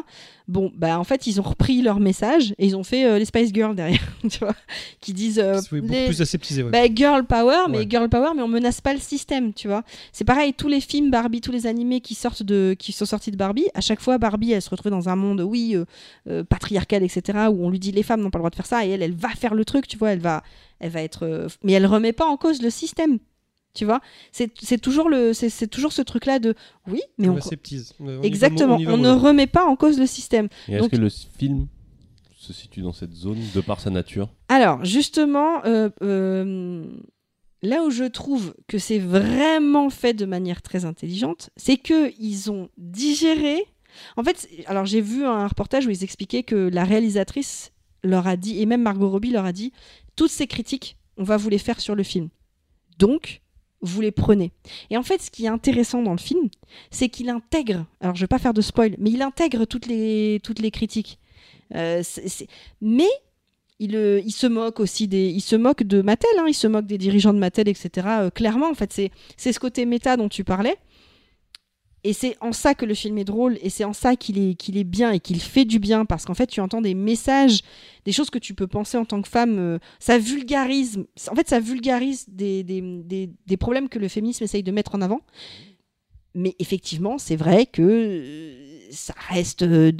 Bon, 0.47 0.71
bah 0.75 0.99
en 0.99 1.03
fait, 1.03 1.27
ils 1.27 1.39
ont 1.39 1.43
repris 1.43 1.81
leur 1.81 1.99
message 1.99 2.53
et 2.57 2.65
ils 2.67 2.75
ont 2.75 2.83
fait 2.83 3.05
euh, 3.05 3.17
les 3.17 3.25
Spice 3.25 3.51
Girls 3.53 3.75
derrière, 3.75 4.01
tu 4.29 4.39
vois, 4.39 4.53
qui 5.01 5.13
disent 5.13 5.39
euh, 5.39 5.59
C'est 5.61 5.79
beaucoup 5.79 5.91
les- 5.93 6.05
plus 6.07 6.21
aseptisé. 6.21 6.63
Ouais. 6.63 6.71
bah, 6.71 6.93
girl 6.93 7.25
power, 7.25 7.69
mais 7.69 7.79
Ouais. 7.79 7.87
girl 7.89 8.09
power, 8.09 8.31
mais 8.35 8.41
on 8.41 8.47
menace 8.47 8.81
pas 8.81 8.93
le 8.93 8.99
système, 8.99 9.53
tu 9.53 9.67
vois. 9.67 9.83
C'est 10.11 10.25
pareil, 10.25 10.53
tous 10.53 10.67
les 10.67 10.81
films 10.81 11.09
Barbie, 11.11 11.41
tous 11.41 11.51
les 11.51 11.65
animés 11.67 12.01
qui 12.01 12.15
sortent 12.15 12.43
de, 12.43 12.75
qui 12.77 12.91
sont 12.91 13.05
sortis 13.05 13.31
de 13.31 13.37
Barbie, 13.37 13.65
à 13.73 13.81
chaque 13.81 14.01
fois 14.01 14.17
Barbie, 14.17 14.51
elle 14.51 14.61
se 14.61 14.69
retrouve 14.69 14.91
dans 14.91 15.09
un 15.09 15.15
monde, 15.15 15.41
oui, 15.41 15.75
euh, 16.27 16.43
patriarcal, 16.43 17.03
etc., 17.03 17.47
où 17.51 17.65
on 17.65 17.69
lui 17.69 17.79
dit 17.79 17.91
les 17.91 18.03
femmes 18.03 18.21
n'ont 18.21 18.29
pas 18.29 18.37
le 18.39 18.41
droit 18.41 18.49
de 18.49 18.55
faire 18.55 18.65
ça, 18.65 18.85
et 18.85 18.89
elle, 18.89 19.01
elle 19.01 19.13
va 19.15 19.29
faire 19.29 19.53
le 19.55 19.63
truc, 19.65 19.87
tu 19.87 19.97
vois, 19.97 20.11
elle 20.11 20.19
va, 20.19 20.43
elle 20.79 20.91
va 20.91 21.01
être, 21.01 21.47
mais 21.63 21.71
elle 21.73 21.85
remet 21.85 22.13
pas 22.13 22.25
en 22.25 22.37
cause 22.37 22.61
le 22.61 22.69
système, 22.69 23.19
tu 23.75 23.85
vois. 23.85 24.01
C'est 24.31 24.51
c'est 24.59 24.79
toujours 24.79 25.09
le, 25.09 25.33
c'est 25.33 25.49
c'est 25.49 25.67
toujours 25.67 25.91
ce 25.93 26.01
truc-là 26.01 26.39
de, 26.39 26.55
oui, 26.87 27.01
mais 27.19 27.29
on 27.29 27.37
on, 27.99 28.21
exactement, 28.23 28.77
on 28.77 28.97
ne 28.97 29.11
remet 29.11 29.47
pas 29.47 29.65
en 29.65 29.75
cause 29.75 29.99
le 29.99 30.07
système. 30.07 30.47
Et 30.67 30.73
est-ce 30.73 30.81
Donc- 30.81 30.91
que 30.91 30.95
le 30.95 31.09
film 31.09 31.67
se 32.35 32.53
situe 32.53 32.81
dans 32.81 32.93
cette 32.93 33.13
zone 33.13 33.39
de 33.53 33.61
par 33.61 33.79
sa 33.79 33.89
nature? 33.89 34.29
Alors, 34.49 34.83
justement, 34.85 35.63
euh, 35.65 35.89
euh, 36.03 36.85
là 37.63 37.83
où 37.83 37.89
je 37.89 38.03
trouve 38.03 38.55
que 38.67 38.77
c'est 38.77 38.99
vraiment 38.99 39.89
fait 39.89 40.13
de 40.13 40.25
manière 40.25 40.61
très 40.61 40.85
intelligente, 40.85 41.49
c'est 41.57 41.77
que 41.77 42.11
ils 42.19 42.51
ont 42.51 42.69
digéré. 42.77 43.63
En 44.17 44.23
fait, 44.23 44.47
alors 44.67 44.85
j'ai 44.85 45.01
vu 45.01 45.25
un 45.25 45.47
reportage 45.47 45.87
où 45.87 45.89
ils 45.89 46.03
expliquaient 46.03 46.43
que 46.43 46.55
la 46.55 46.83
réalisatrice 46.83 47.71
leur 48.03 48.27
a 48.27 48.35
dit, 48.37 48.61
et 48.61 48.65
même 48.67 48.83
Margot 48.83 49.09
Robbie 49.09 49.31
leur 49.31 49.45
a 49.45 49.53
dit, 49.53 49.71
toutes 50.15 50.29
ces 50.31 50.45
critiques, 50.47 50.97
on 51.17 51.23
va 51.23 51.37
vous 51.37 51.49
les 51.49 51.57
faire 51.57 51.79
sur 51.79 51.95
le 51.95 52.03
film. 52.03 52.29
Donc, 52.99 53.41
vous 53.85 54.01
les 54.01 54.11
prenez. 54.11 54.51
Et 54.89 54.97
en 54.97 55.03
fait, 55.03 55.21
ce 55.21 55.31
qui 55.31 55.45
est 55.45 55.49
intéressant 55.49 56.01
dans 56.01 56.11
le 56.11 56.17
film, 56.17 56.49
c'est 56.91 57.09
qu'il 57.09 57.29
intègre, 57.29 57.85
alors 58.01 58.15
je 58.15 58.21
vais 58.21 58.27
pas 58.27 58.39
faire 58.39 58.53
de 58.53 58.61
spoil, 58.61 58.95
mais 58.99 59.11
il 59.11 59.21
intègre 59.21 59.65
toutes 59.65 59.87
les, 59.87 60.39
toutes 60.43 60.59
les 60.59 60.71
critiques. 60.71 61.19
Euh, 61.73 62.03
Mais 62.81 63.09
il, 63.79 63.95
euh, 63.95 64.21
il 64.23 64.31
se 64.31 64.47
moque 64.47 64.79
aussi 64.79 65.07
des, 65.07 65.27
il 65.27 65.41
se 65.41 65.55
moque 65.55 65.83
de 65.83 66.01
Mattel, 66.01 66.29
hein, 66.37 66.45
il 66.47 66.53
se 66.53 66.67
moque 66.67 66.85
des 66.85 66.97
dirigeants 66.97 67.33
de 67.33 67.39
Mattel, 67.39 67.67
etc. 67.67 68.07
Euh, 68.07 68.29
clairement, 68.29 68.69
en 68.69 68.75
fait, 68.75 68.93
c'est 69.37 69.51
ce 69.51 69.59
côté 69.59 69.85
méta 69.85 70.17
dont 70.17 70.29
tu 70.29 70.43
parlais. 70.43 70.77
Et 72.07 72.13
c'est 72.13 72.37
en 72.39 72.51
ça 72.53 72.75
que 72.75 72.85
le 72.85 72.93
film 72.93 73.17
est 73.17 73.23
drôle, 73.25 73.57
et 73.61 73.69
c'est 73.71 73.83
en 73.83 73.91
ça 73.93 74.15
qu'il 74.15 74.37
est, 74.37 74.53
qu'il 74.53 74.77
est 74.77 74.83
bien 74.83 75.11
et 75.11 75.19
qu'il 75.19 75.41
fait 75.41 75.65
du 75.65 75.79
bien, 75.79 76.05
parce 76.05 76.23
qu'en 76.23 76.35
fait, 76.35 76.45
tu 76.47 76.61
entends 76.61 76.79
des 76.81 76.93
messages, 76.93 77.61
des 78.05 78.11
choses 78.11 78.29
que 78.29 78.37
tu 78.37 78.53
peux 78.53 78.67
penser 78.67 78.95
en 78.97 79.05
tant 79.05 79.21
que 79.23 79.27
femme. 79.27 79.57
euh, 79.57 79.79
ça 79.99 80.19
vulgarise, 80.19 81.03
en 81.31 81.35
fait, 81.35 81.49
ça 81.49 81.59
vulgarise 81.59 82.25
des, 82.29 82.63
des, 82.63 82.81
des- 82.81 83.29
des 83.47 83.57
problèmes 83.57 83.89
que 83.89 83.97
le 83.99 84.07
féminisme 84.07 84.43
essaye 84.43 84.61
de 84.63 84.71
mettre 84.71 84.93
en 84.93 85.01
avant. 85.01 85.21
Mais 86.35 86.55
effectivement, 86.59 87.17
c'est 87.17 87.37
vrai 87.37 87.65
que 87.65 87.81
euh, 87.81 88.87
ça 88.91 89.15
reste 89.29 89.63
euh, 89.63 89.91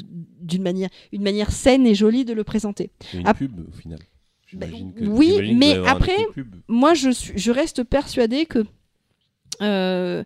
d'une 0.42 0.62
manière, 0.64 0.90
une 1.12 1.24
manière 1.24 1.52
saine 1.52 1.88
et 1.88 1.96
jolie 1.96 2.24
de 2.26 2.34
le 2.34 2.44
présenter. 2.44 2.92
Une 3.14 3.26
pub 3.34 3.52
au 3.68 3.72
final. 3.72 4.00
J'imagine 4.48 4.94
que- 4.94 5.06
oui, 5.06 5.56
mais 5.56 5.74
après, 5.88 6.18
moi, 6.68 6.94
je, 6.94 7.10
suis, 7.10 7.34
je 7.36 7.52
reste 7.52 7.84
persuadée 7.84 8.46
que 8.46 8.64
euh, 9.62 10.24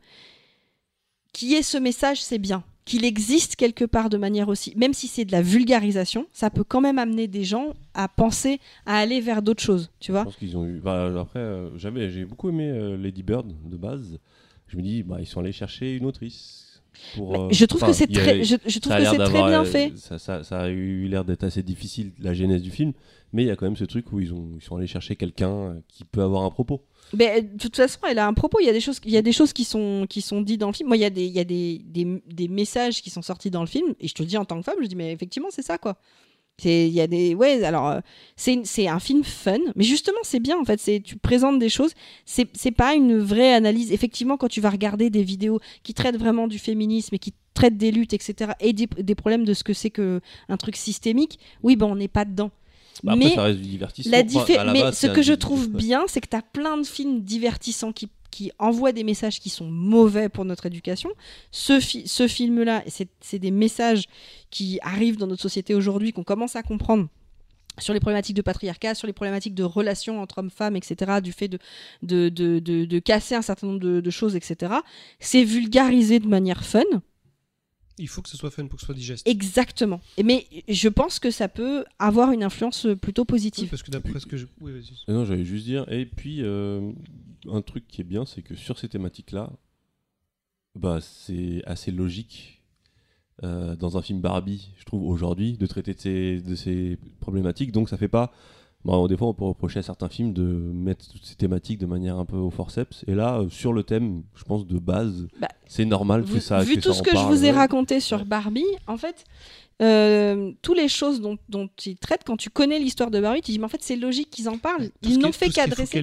qu'il 1.33 1.49
y 1.49 1.55
ait 1.55 1.61
ce 1.63 1.77
message, 1.77 2.21
c'est 2.21 2.37
bien. 2.39 2.63
Qu'il 2.85 3.05
existe 3.05 3.55
quelque 3.55 3.85
part 3.85 4.09
de 4.09 4.17
manière 4.17 4.47
aussi, 4.49 4.73
même 4.75 4.93
si 4.95 5.07
c'est 5.07 5.23
de 5.25 5.31
la 5.31 5.43
vulgarisation, 5.43 6.25
ça 6.33 6.49
peut 6.49 6.63
quand 6.63 6.81
même 6.81 6.97
amener 6.97 7.27
des 7.27 7.43
gens 7.43 7.73
à 7.93 8.07
penser 8.07 8.59
à 8.87 8.97
aller 8.97 9.21
vers 9.21 9.43
d'autres 9.43 9.61
choses, 9.61 9.91
tu 9.99 10.07
Je 10.07 10.11
vois. 10.13 10.23
pense 10.23 10.37
qu'ils 10.37 10.57
ont 10.57 10.65
eu. 10.65 10.79
bah, 10.79 11.11
après, 11.19 11.39
euh, 11.39 11.69
j'avais, 11.77 12.09
j'ai 12.09 12.25
beaucoup 12.25 12.49
aimé 12.49 12.67
euh, 12.69 12.97
Lady 12.97 13.21
Bird 13.21 13.45
de 13.69 13.77
base. 13.77 14.17
Je 14.67 14.77
me 14.77 14.81
dis, 14.81 15.03
bah, 15.03 15.17
ils 15.19 15.27
sont 15.27 15.39
allés 15.39 15.51
chercher 15.51 15.95
une 15.97 16.05
autrice. 16.05 16.81
Pour, 17.15 17.39
euh, 17.39 17.49
je 17.51 17.63
trouve 17.65 17.81
que 17.81 17.93
c'est 17.93 18.07
très, 18.07 18.43
je, 18.43 18.55
je 18.65 18.79
trouve 18.79 18.95
que 18.97 19.05
c'est 19.05 19.17
très 19.17 19.43
bien 19.47 19.63
fait. 19.65 19.93
Ça, 19.95 20.17
ça- 20.17 20.43
ça 20.43 20.61
a 20.61 20.69
eu 20.69 21.07
l'air 21.07 21.23
d'être 21.23 21.43
assez 21.43 21.61
difficile, 21.61 22.11
la 22.19 22.33
genèse 22.33 22.63
du 22.63 22.71
film. 22.71 22.93
Mais 23.33 23.43
il 23.43 23.47
y 23.47 23.51
a 23.51 23.55
quand 23.55 23.67
même 23.67 23.75
ce 23.77 23.85
truc 23.85 24.11
où 24.11 24.19
ils, 24.19 24.33
ont, 24.33 24.49
ils 24.55 24.63
sont 24.63 24.75
allés 24.77 24.87
chercher 24.87 25.15
quelqu'un 25.15 25.75
qui 25.87 26.03
peut 26.05 26.23
avoir 26.23 26.43
un 26.43 26.49
propos. 26.49 26.83
Mais 27.13 27.41
de 27.41 27.57
toute 27.57 27.75
façon, 27.75 27.99
elle 28.07 28.19
a 28.19 28.27
un 28.27 28.33
propos. 28.33 28.59
Il 28.59 28.65
y 28.65 28.69
a 28.69 28.73
des 28.73 28.81
choses, 28.81 28.99
il 29.03 29.11
y 29.11 29.17
a 29.17 29.21
des 29.21 29.31
choses 29.31 29.53
qui 29.53 29.63
sont 29.63 30.05
qui 30.09 30.21
sont 30.21 30.41
dites 30.41 30.59
dans 30.59 30.67
le 30.67 30.73
film. 30.73 30.87
Moi, 30.87 30.97
il 30.97 31.01
y 31.01 31.05
a 31.05 31.09
des 31.09 31.25
il 31.25 31.33
y 31.33 31.39
a 31.39 31.43
des, 31.43 31.81
des, 31.83 32.21
des 32.27 32.47
messages 32.47 33.01
qui 33.01 33.09
sont 33.09 33.21
sortis 33.21 33.49
dans 33.49 33.61
le 33.61 33.67
film. 33.67 33.95
Et 33.99 34.07
je 34.07 34.13
te 34.13 34.21
le 34.21 34.27
dis 34.27 34.37
en 34.37 34.45
tant 34.45 34.57
que 34.57 34.63
femme, 34.63 34.75
je 34.81 34.87
dis 34.87 34.95
mais 34.95 35.11
effectivement, 35.11 35.49
c'est 35.51 35.63
ça 35.63 35.77
quoi. 35.77 35.97
C'est 36.61 36.87
il 36.87 36.93
y 36.93 36.99
a 37.01 37.07
des 37.07 37.35
ouais 37.35 37.63
alors 37.63 37.87
euh, 37.87 37.99
c'est 38.35 38.87
un 38.87 38.99
film 38.99 39.23
fun, 39.23 39.57
mais 39.75 39.85
justement 39.85 40.19
c'est 40.23 40.39
bien 40.39 40.57
en 40.59 40.65
fait. 40.65 41.01
Tu 41.03 41.15
présentes 41.17 41.57
des 41.57 41.69
choses. 41.69 41.93
C'est 42.25 42.47
c'est 42.53 42.71
pas 42.71 42.93
une 42.95 43.17
vraie 43.17 43.53
analyse. 43.53 43.91
Effectivement, 43.91 44.37
quand 44.37 44.49
tu 44.49 44.61
vas 44.61 44.69
regarder 44.69 45.09
des 45.09 45.23
vidéos 45.23 45.59
qui 45.83 45.93
traitent 45.93 46.17
vraiment 46.17 46.47
du 46.47 46.59
féminisme 46.59 47.15
et 47.15 47.19
qui 47.19 47.33
traitent 47.53 47.77
des 47.77 47.91
luttes 47.91 48.13
etc 48.13 48.51
et 48.59 48.73
des, 48.73 48.87
des 48.87 49.15
problèmes 49.15 49.45
de 49.45 49.53
ce 49.53 49.63
que 49.63 49.73
c'est 49.73 49.89
que 49.89 50.21
un 50.47 50.57
truc 50.57 50.75
systémique, 50.75 51.39
oui 51.63 51.75
ben 51.75 51.87
on 51.87 51.95
n'est 51.95 52.07
pas 52.07 52.25
dedans. 52.25 52.51
Bah, 53.03 53.13
après, 53.13 53.25
mais 53.29 53.35
ça 53.35 53.43
reste 53.43 53.59
du 53.59 53.67
divertissement. 53.67 54.11
la 54.11 54.23
diffé- 54.23 54.53
mais 54.73 54.81
base, 54.81 54.97
ce 54.97 55.07
que 55.13 55.21
je 55.21 55.33
trouve 55.33 55.69
bien, 55.69 56.03
c'est 56.07 56.21
que 56.21 56.27
tu 56.29 56.35
as 56.35 56.41
plein 56.41 56.77
de 56.77 56.85
films 56.85 57.21
divertissants 57.21 57.91
qui, 57.93 58.09
qui 58.31 58.51
envoient 58.59 58.91
des 58.91 59.03
messages 59.03 59.39
qui 59.39 59.49
sont 59.49 59.69
mauvais 59.69 60.29
pour 60.29 60.45
notre 60.45 60.65
éducation. 60.65 61.09
Ce, 61.51 61.79
fi- 61.79 62.07
ce 62.07 62.27
film-là, 62.27 62.83
c'est 62.87 63.07
c'est 63.21 63.39
des 63.39 63.51
messages 63.51 64.03
qui 64.51 64.79
arrivent 64.81 65.17
dans 65.17 65.27
notre 65.27 65.41
société 65.41 65.73
aujourd'hui, 65.75 66.11
qu'on 66.13 66.23
commence 66.23 66.55
à 66.55 66.63
comprendre 66.63 67.07
sur 67.77 67.93
les 67.93 68.01
problématiques 68.01 68.35
de 68.35 68.41
patriarcat, 68.41 68.93
sur 68.93 69.07
les 69.07 69.13
problématiques 69.13 69.55
de 69.55 69.63
relations 69.63 70.21
entre 70.21 70.39
hommes-femmes, 70.39 70.75
etc., 70.75 71.21
du 71.23 71.31
fait 71.31 71.47
de, 71.47 71.57
de, 72.03 72.27
de, 72.27 72.59
de- 72.59 72.83
de 72.83 72.99
casser 72.99 73.35
un 73.35 73.41
certain 73.41 73.67
nombre 73.67 73.79
de, 73.79 74.01
de 74.01 74.09
choses, 74.09 74.35
etc. 74.35 74.73
C'est 75.21 75.45
vulgarisé 75.45 76.19
de 76.19 76.27
manière 76.27 76.65
fun. 76.65 76.83
Il 77.99 78.07
faut 78.07 78.21
que 78.21 78.29
ce 78.29 78.37
soit 78.37 78.49
fun 78.49 78.65
pour 78.67 78.75
que 78.77 78.81
ce 78.81 78.85
soit 78.87 78.95
digeste. 78.95 79.27
Exactement. 79.27 79.99
Mais 80.23 80.47
je 80.67 80.87
pense 80.89 81.19
que 81.19 81.29
ça 81.31 81.47
peut 81.49 81.85
avoir 81.99 82.31
une 82.31 82.43
influence 82.43 82.87
plutôt 83.01 83.21
Oui, 83.23 83.27
positive. 83.27 83.69
parce 83.69 83.83
que 83.83 83.91
d'après 83.91 84.19
ce 84.19 84.25
que 84.25 84.37
je. 84.37 84.45
Oui, 84.61 84.71
vas-y. 84.71 84.93
Euh, 85.09 85.13
Non, 85.13 85.25
j'allais 85.25 85.45
juste 85.45 85.65
dire. 85.65 85.85
Et 85.91 86.05
puis, 86.05 86.41
euh, 86.41 86.91
un 87.47 87.61
truc 87.61 87.87
qui 87.87 88.01
est 88.01 88.05
bien, 88.05 88.25
c'est 88.25 88.41
que 88.41 88.55
sur 88.55 88.79
ces 88.79 88.87
thématiques-là, 88.89 89.51
bah, 90.75 90.99
c'est 91.01 91.61
assez 91.65 91.91
logique 91.91 92.61
euh, 93.43 93.75
dans 93.75 93.97
un 93.97 94.01
film 94.01 94.21
Barbie, 94.21 94.69
je 94.77 94.85
trouve, 94.85 95.03
aujourd'hui, 95.07 95.57
de 95.57 95.65
traiter 95.65 95.93
de 95.93 95.99
ces, 95.99 96.41
de 96.41 96.55
ces 96.55 96.97
problématiques. 97.19 97.71
Donc, 97.71 97.89
ça 97.89 97.97
fait 97.97 98.07
pas. 98.07 98.31
Bon, 98.85 99.07
des 99.07 99.17
fois, 99.17 99.27
on 99.27 99.33
peut 99.33 99.43
reprocher 99.43 99.79
à 99.79 99.83
certains 99.83 100.07
films 100.07 100.31
de 100.31 100.41
mettre 100.43 101.05
toutes 101.11 101.25
ces 101.25 101.35
thématiques 101.35 101.79
de 101.79 101.85
manière 101.85 102.17
un 102.17 102.23
peu 102.25 102.37
au 102.37 102.49
forceps. 102.49 103.03
Et 103.07 103.13
là, 103.13 103.39
euh, 103.39 103.49
sur 103.49 103.73
le 103.73 103.83
thème, 103.83 104.23
je 104.35 104.43
pense, 104.45 104.65
de 104.65 104.79
base, 104.79 105.27
Bah, 105.39 105.49
c'est 105.67 105.83
normal 105.85 106.21
Vu, 106.23 106.35
que 106.35 106.39
ça. 106.39 106.61
vu 106.61 106.75
que 106.75 106.79
tout 106.81 106.93
ça 106.93 106.99
ce 106.99 107.03
que 107.03 107.11
je 107.15 107.23
vous 107.25 107.43
ai 107.43 107.47
ouais. 107.51 107.57
raconté 107.57 107.99
sur 107.99 108.23
Barbie, 108.23 108.63
en 108.87 108.95
fait, 108.95 109.25
euh, 109.81 110.51
toutes 110.61 110.77
les 110.77 110.87
choses 110.87 111.19
dont, 111.19 111.37
dont 111.49 111.69
ils 111.85 111.97
traitent, 111.97 112.23
quand 112.25 112.37
tu 112.37 112.49
connais 112.49 112.79
l'histoire 112.79 113.11
de 113.11 113.19
Barbie, 113.19 113.41
tu 113.41 113.51
dis, 113.51 113.59
mais 113.59 113.65
en 113.65 113.69
fait, 113.69 113.81
c'est 113.83 113.97
logique 113.97 114.29
qu'ils 114.29 114.47
en 114.47 114.57
parlent. 114.57 114.89
Tout 115.01 115.09
Ils 115.09 115.19
n'ont 115.19 115.33
fait 115.33 115.49
qu'adresser. 115.49 115.99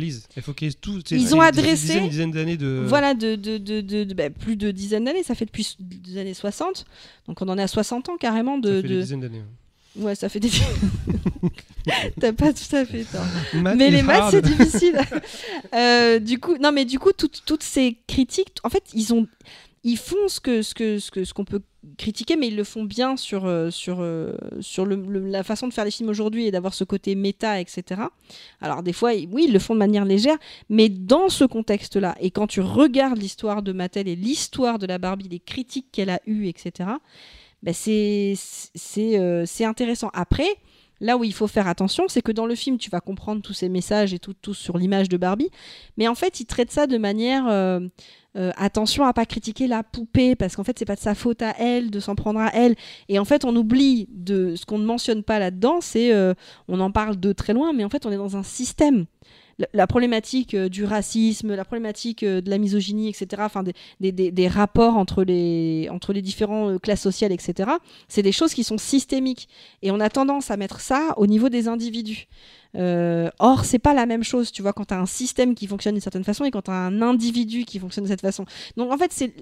Ils 1.13 1.35
ont 1.35 1.41
adressé- 1.41 1.87
Dizaines, 1.95 2.09
dizaines 2.11 2.31
d'années 2.31 2.57
de. 2.59 2.85
Voilà, 2.87 3.15
de, 3.15 3.37
de, 3.37 3.57
de, 3.57 3.81
de- 3.81 4.05
de- 4.05 4.15
bah, 4.15 4.29
plus 4.29 4.57
de 4.57 4.71
dizaines 4.71 5.05
d'années, 5.05 5.23
ça 5.23 5.35
fait 5.35 5.47
depuis 5.47 5.77
les 6.07 6.19
années 6.19 6.35
60. 6.35 6.85
Donc 7.27 7.41
on 7.41 7.49
en 7.49 7.57
est 7.57 7.63
à 7.63 7.69
60 7.69 8.11
ans 8.11 8.17
carrément 8.19 8.57
Ça 8.57 8.61
de. 8.69 8.83
fait 8.83 8.89
des 8.89 8.95
de- 8.97 9.01
dizaines 9.01 9.21
d'années. 9.21 9.39
Ouais, 9.39 9.45
ça 10.15 10.29
fait 10.29 10.41
des. 10.41 10.51
T'as 12.21 12.33
pas 12.33 12.53
tout 12.53 12.75
à 12.77 12.85
fait 12.85 13.05
tort. 13.05 13.25
Math 13.55 13.77
mais 13.77 13.89
is 13.89 13.91
les 13.93 14.03
maths 14.03 14.31
c'est 14.31 14.43
difficile. 14.43 14.99
Euh, 15.75 16.19
du 16.21 16.39
coup, 16.39 16.57
non 16.59 16.73
mais 16.73 16.85
du 16.85 16.99
coup 16.99 17.13
toutes, 17.13 17.43
toutes 17.45 17.63
ces 17.63 17.99
critiques, 18.07 18.55
en 18.65 18.71
fait 18.71 18.85
ils 18.95 19.13
ont, 19.13 19.27
ils 19.85 19.97
font 19.99 20.29
ce 20.29 20.41
que 20.41 20.63
ce 20.63 20.75
que 20.75 20.99
ce 20.99 21.11
que 21.11 21.25
ce 21.25 21.35
qu'on 21.35 21.45
peut 21.45 21.61
critiquer, 21.99 22.37
mais 22.37 22.49
ils 22.49 22.57
le 22.57 22.65
font 22.65 22.85
bien 22.85 23.17
sur 23.17 23.45
euh, 23.47 23.71
sur 23.71 23.99
euh, 24.01 24.33
sur 24.61 24.87
le- 24.87 24.97
le- 24.97 25.29
la 25.29 25.43
façon 25.43 25.69
de 25.69 25.73
faire 25.75 25.85
les 25.85 25.91
films 25.91 26.09
aujourd'hui 26.09 26.47
et 26.47 26.51
d'avoir 26.51 26.73
ce 26.73 26.85
côté 26.85 27.15
méta, 27.15 27.61
etc. 27.61 28.01
Alors 28.61 28.83
des 28.83 28.93
fois, 28.93 29.11
oui, 29.31 29.45
ils 29.49 29.53
le 29.53 29.59
font 29.59 29.75
de 29.75 29.79
manière 29.81 30.05
légère, 30.05 30.37
mais 30.71 30.89
dans 30.89 31.29
ce 31.29 31.45
contexte-là, 31.45 32.17
et 32.21 32.31
quand 32.31 32.47
tu 32.47 32.61
regardes 32.61 33.19
l'histoire 33.19 33.63
de 33.63 33.73
Mattel 33.73 34.09
et 34.09 34.17
l'histoire 34.17 34.79
de 34.79 34.87
la 34.87 34.99
Barbie, 34.99 35.29
les 35.29 35.41
critiques 35.41 35.87
qu'elle 35.93 36.11
a 36.11 36.21
eues, 36.27 36.47
etc. 36.47 36.91
C'est 37.73 38.35
c'est 38.37 39.19
euh, 39.19 39.45
c'est 39.47 39.65
intéressant. 39.65 40.11
Après. 40.13 40.49
Là 40.99 41.19
où 41.19 41.25
il 41.25 41.35
faut 41.35 41.47
faire 41.47 41.69
attention, 41.69 42.05
c'est 42.09 42.23
que 42.23 42.33
dans 42.33 42.47
le 42.47 42.55
film, 42.55 42.79
tu 42.79 42.89
vas 42.89 43.03
comprendre 43.03 43.43
tous 43.43 43.53
ces 43.53 43.69
messages 43.69 44.15
et 44.15 44.19
tout, 44.19 44.55
sur 44.55 44.79
l'image 44.79 45.11
de 45.11 45.19
Barbie. 45.19 45.51
Mais 45.99 46.09
en 46.09 46.15
fait, 46.15 46.41
il 46.41 46.47
traite 46.47 46.73
ça 46.73 46.87
de 46.87 46.97
manière 46.97 47.47
euh, 47.49 47.81
euh, 48.39 48.51
attention 48.57 49.05
à 49.05 49.13
pas 49.13 49.27
critiquer 49.27 49.67
la 49.67 49.83
poupée, 49.83 50.37
parce 50.37 50.57
qu'en 50.57 50.65
fait, 50.65 50.79
c'est 50.79 50.87
pas 50.87 50.95
de 50.95 51.01
sa 51.01 51.15
faute 51.15 51.43
à 51.43 51.55
elle 51.59 51.91
de 51.91 52.01
s'en 52.01 52.15
prendre 52.15 52.41
à 52.41 52.51
elle. 52.55 52.77
Et 53.11 53.19
en 53.19 53.27
fait, 53.27 53.45
on 53.45 53.55
oublie 53.57 54.09
de 54.11 54.57
ce 54.57 54.65
qu'on 54.65 54.79
ne 54.79 54.87
mentionne 54.87 55.23
pas 55.23 55.39
là-dedans, 55.39 55.83
c'est 55.83 56.15
on 56.67 56.81
en 56.81 56.91
parle 56.91 57.21
de 57.21 57.35
très 57.35 57.53
loin, 57.53 57.75
mais 57.75 57.85
en 57.85 57.91
fait, 57.91 58.07
on 58.07 58.11
est 58.11 58.17
dans 58.17 58.39
un 58.39 58.43
système. 58.43 59.05
La, 59.73 59.87
problématique 59.87 60.53
euh, 60.55 60.69
du 60.69 60.85
racisme, 60.85 61.55
la 61.55 61.65
problématique 61.65 62.23
euh, 62.23 62.43
de 62.43 62.51
la 62.51 62.59
misogynie, 62.59 63.09
etc., 63.09 63.43
enfin 63.45 63.63
des, 63.63 64.13
des, 64.13 64.31
des- 64.31 64.49
rapports 64.49 64.97
entre 64.97 65.25
les, 65.25 65.89
entre 65.91 66.13
les 66.13 66.21
différentes 66.21 66.81
classes 66.83 67.01
sociales, 67.01 67.33
etc., 67.33 67.71
c'est 68.07 68.23
des 68.23 68.33
choses 68.33 68.53
qui 68.53 68.65
sont 68.65 68.77
systémiques. 68.77 69.49
Et 69.81 69.91
on 69.91 70.01
a 70.01 70.11
tendance 70.11 70.51
à 70.51 70.59
mettre 70.59 70.81
ça 70.81 71.15
au 71.17 71.27
niveau 71.27 71.49
des 71.49 71.69
individus. 71.69 72.27
Euh, 72.75 73.31
or, 73.39 73.65
c'est 73.65 73.79
pas 73.79 73.95
la 73.95 74.05
même 74.05 74.23
chose, 74.23 74.53
tu 74.53 74.61
vois, 74.63 74.73
quand 74.73 74.87
tu 74.87 74.95
as 74.95 75.01
un 75.01 75.07
système 75.07 75.55
qui 75.55 75.67
fonctionne 75.67 75.95
d'une 75.95 76.03
certaine 76.03 76.25
façon 76.25 76.45
et 76.45 76.51
quand 76.51 76.63
tu 76.63 76.71
as 76.71 76.75
un 76.75 77.01
individu 77.01 77.65
qui 77.65 77.79
fonctionne 77.79 78.05
de 78.05 78.11
cette 78.11 78.21
façon. 78.21 78.45
Donc, 78.77 78.93
en 78.93 78.99
fait, 78.99 79.13
c'est. 79.13 79.33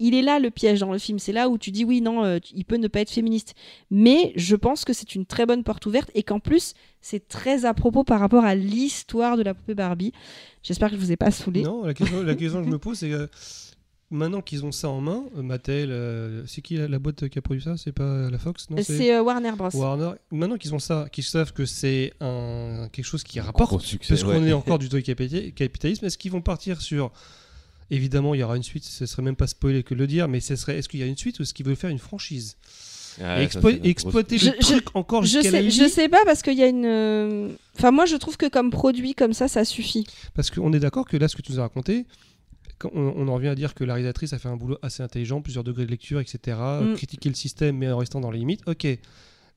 Il 0.00 0.14
est 0.14 0.22
là 0.22 0.38
le 0.40 0.50
piège 0.50 0.80
dans 0.80 0.90
le 0.90 0.98
film, 0.98 1.18
c'est 1.18 1.32
là 1.32 1.48
où 1.48 1.58
tu 1.58 1.70
dis 1.70 1.84
oui, 1.84 2.00
non, 2.00 2.24
euh, 2.24 2.38
il 2.54 2.64
peut 2.64 2.76
ne 2.78 2.88
pas 2.88 3.00
être 3.00 3.10
féministe. 3.10 3.54
Mais 3.90 4.32
je 4.34 4.56
pense 4.56 4.84
que 4.84 4.92
c'est 4.92 5.14
une 5.14 5.26
très 5.26 5.46
bonne 5.46 5.62
porte 5.62 5.86
ouverte 5.86 6.10
et 6.14 6.22
qu'en 6.22 6.40
plus, 6.40 6.74
c'est 7.00 7.28
très 7.28 7.64
à 7.66 7.74
propos 7.74 8.02
par 8.02 8.18
rapport 8.18 8.44
à 8.44 8.54
l'histoire 8.54 9.36
de 9.36 9.42
la 9.42 9.54
poupée 9.54 9.74
Barbie. 9.74 10.12
J'espère 10.62 10.88
que 10.90 10.96
je 10.96 11.00
vous 11.00 11.12
ai 11.12 11.16
pas 11.16 11.30
saoulé. 11.30 11.62
Non, 11.62 11.84
la 11.84 11.94
question, 11.94 12.22
la 12.22 12.34
question 12.36 12.60
que 12.60 12.66
je 12.66 12.70
me 12.72 12.78
pose, 12.78 12.98
c'est 12.98 13.10
que 13.10 13.28
maintenant 14.10 14.40
qu'ils 14.40 14.64
ont 14.64 14.72
ça 14.72 14.88
en 14.88 15.00
main, 15.00 15.24
euh, 15.36 15.42
Mattel, 15.42 15.90
euh, 15.92 16.42
c'est 16.46 16.62
qui 16.62 16.76
la, 16.76 16.88
la 16.88 16.98
boîte 16.98 17.28
qui 17.28 17.38
a 17.38 17.42
produit 17.42 17.62
ça? 17.62 17.76
C'est 17.76 17.92
pas 17.92 18.28
la 18.30 18.38
Fox? 18.38 18.68
Non, 18.70 18.76
C'est 18.82 19.14
euh, 19.14 19.22
Warner 19.22 19.52
Bros. 19.52 19.70
Warner. 19.74 20.12
Maintenant 20.32 20.56
qu'ils 20.56 20.74
ont 20.74 20.78
ça, 20.80 21.06
qu'ils 21.12 21.24
savent 21.24 21.52
que 21.52 21.64
c'est 21.64 22.12
un, 22.20 22.88
quelque 22.92 23.04
chose 23.04 23.22
qui 23.22 23.38
rapporte, 23.38 23.80
succès, 23.82 24.14
parce 24.14 24.24
ouais. 24.24 24.34
qu'on 24.38 24.46
est 24.46 24.52
encore 24.52 24.78
du 24.80 24.88
capita- 24.88 25.52
capitalisme, 25.52 26.06
est-ce 26.06 26.18
qu'ils 26.18 26.32
vont 26.32 26.40
partir 26.42 26.80
sur. 26.80 27.12
Évidemment, 27.90 28.34
il 28.34 28.38
y 28.40 28.42
aura 28.42 28.56
une 28.56 28.62
suite, 28.62 28.84
ce 28.84 29.04
serait 29.06 29.22
même 29.22 29.36
pas 29.36 29.46
spoiler 29.48 29.82
que 29.82 29.94
de 29.94 29.98
le 29.98 30.06
dire, 30.06 30.28
mais 30.28 30.40
ce 30.40 30.54
serait, 30.56 30.78
est-ce 30.78 30.88
qu'il 30.88 31.00
y 31.00 31.02
a 31.02 31.06
une 31.06 31.16
suite 31.16 31.38
ou 31.40 31.42
est-ce 31.42 31.52
qu'ils 31.54 31.66
veulent 31.66 31.76
faire 31.76 31.90
une 31.90 31.98
franchise? 31.98 32.56
Et 33.18 33.22
explo- 33.44 33.60
grosse- 33.76 33.80
exploiter 33.84 34.38
Je- 34.38 34.50
le 34.50 34.56
je- 34.60 34.66
truc 34.66 34.84
encore 34.94 35.22
Je 35.24 35.28
jusqu'à 35.40 35.50
la 35.50 35.58
sais, 35.62 35.70
je 35.70 35.88
sais 35.88 36.08
pas 36.08 36.24
parce 36.24 36.42
qu'il 36.42 36.54
y 36.56 36.62
a 36.62 36.68
une. 36.68 36.84
euh, 36.86 37.48
Enfin, 37.76 37.90
moi, 37.90 38.06
je 38.06 38.14
trouve 38.16 38.36
que 38.36 38.46
comme 38.48 38.70
produit 38.70 39.14
comme 39.14 39.32
ça, 39.32 39.48
ça 39.48 39.64
suffit. 39.64 40.06
Parce 40.34 40.50
qu'on 40.50 40.72
est 40.72 40.78
d'accord 40.78 41.04
que 41.06 41.16
là, 41.16 41.26
ce 41.26 41.34
que 41.34 41.42
tu 41.42 41.50
nous 41.52 41.58
as 41.58 41.62
raconté, 41.62 42.06
quand 42.78 42.90
on, 42.94 43.12
on 43.16 43.26
en 43.28 43.34
revient 43.34 43.48
à 43.48 43.54
dire 43.56 43.74
que 43.74 43.82
la 43.84 43.94
réalisatrice 43.94 44.32
a 44.32 44.38
fait 44.38 44.48
un 44.48 44.56
boulot 44.56 44.78
assez 44.82 45.02
intelligent, 45.02 45.42
plusieurs 45.42 45.64
degrés 45.64 45.84
de 45.86 45.90
lecture, 45.90 46.20
etc. 46.20 46.56
Mm. 46.82 46.94
Critiquer 46.94 47.28
le 47.28 47.34
système, 47.34 47.76
mais 47.76 47.90
en 47.90 47.98
restant 47.98 48.20
dans 48.20 48.30
les 48.30 48.38
limites. 48.38 48.62
Ok. 48.66 48.86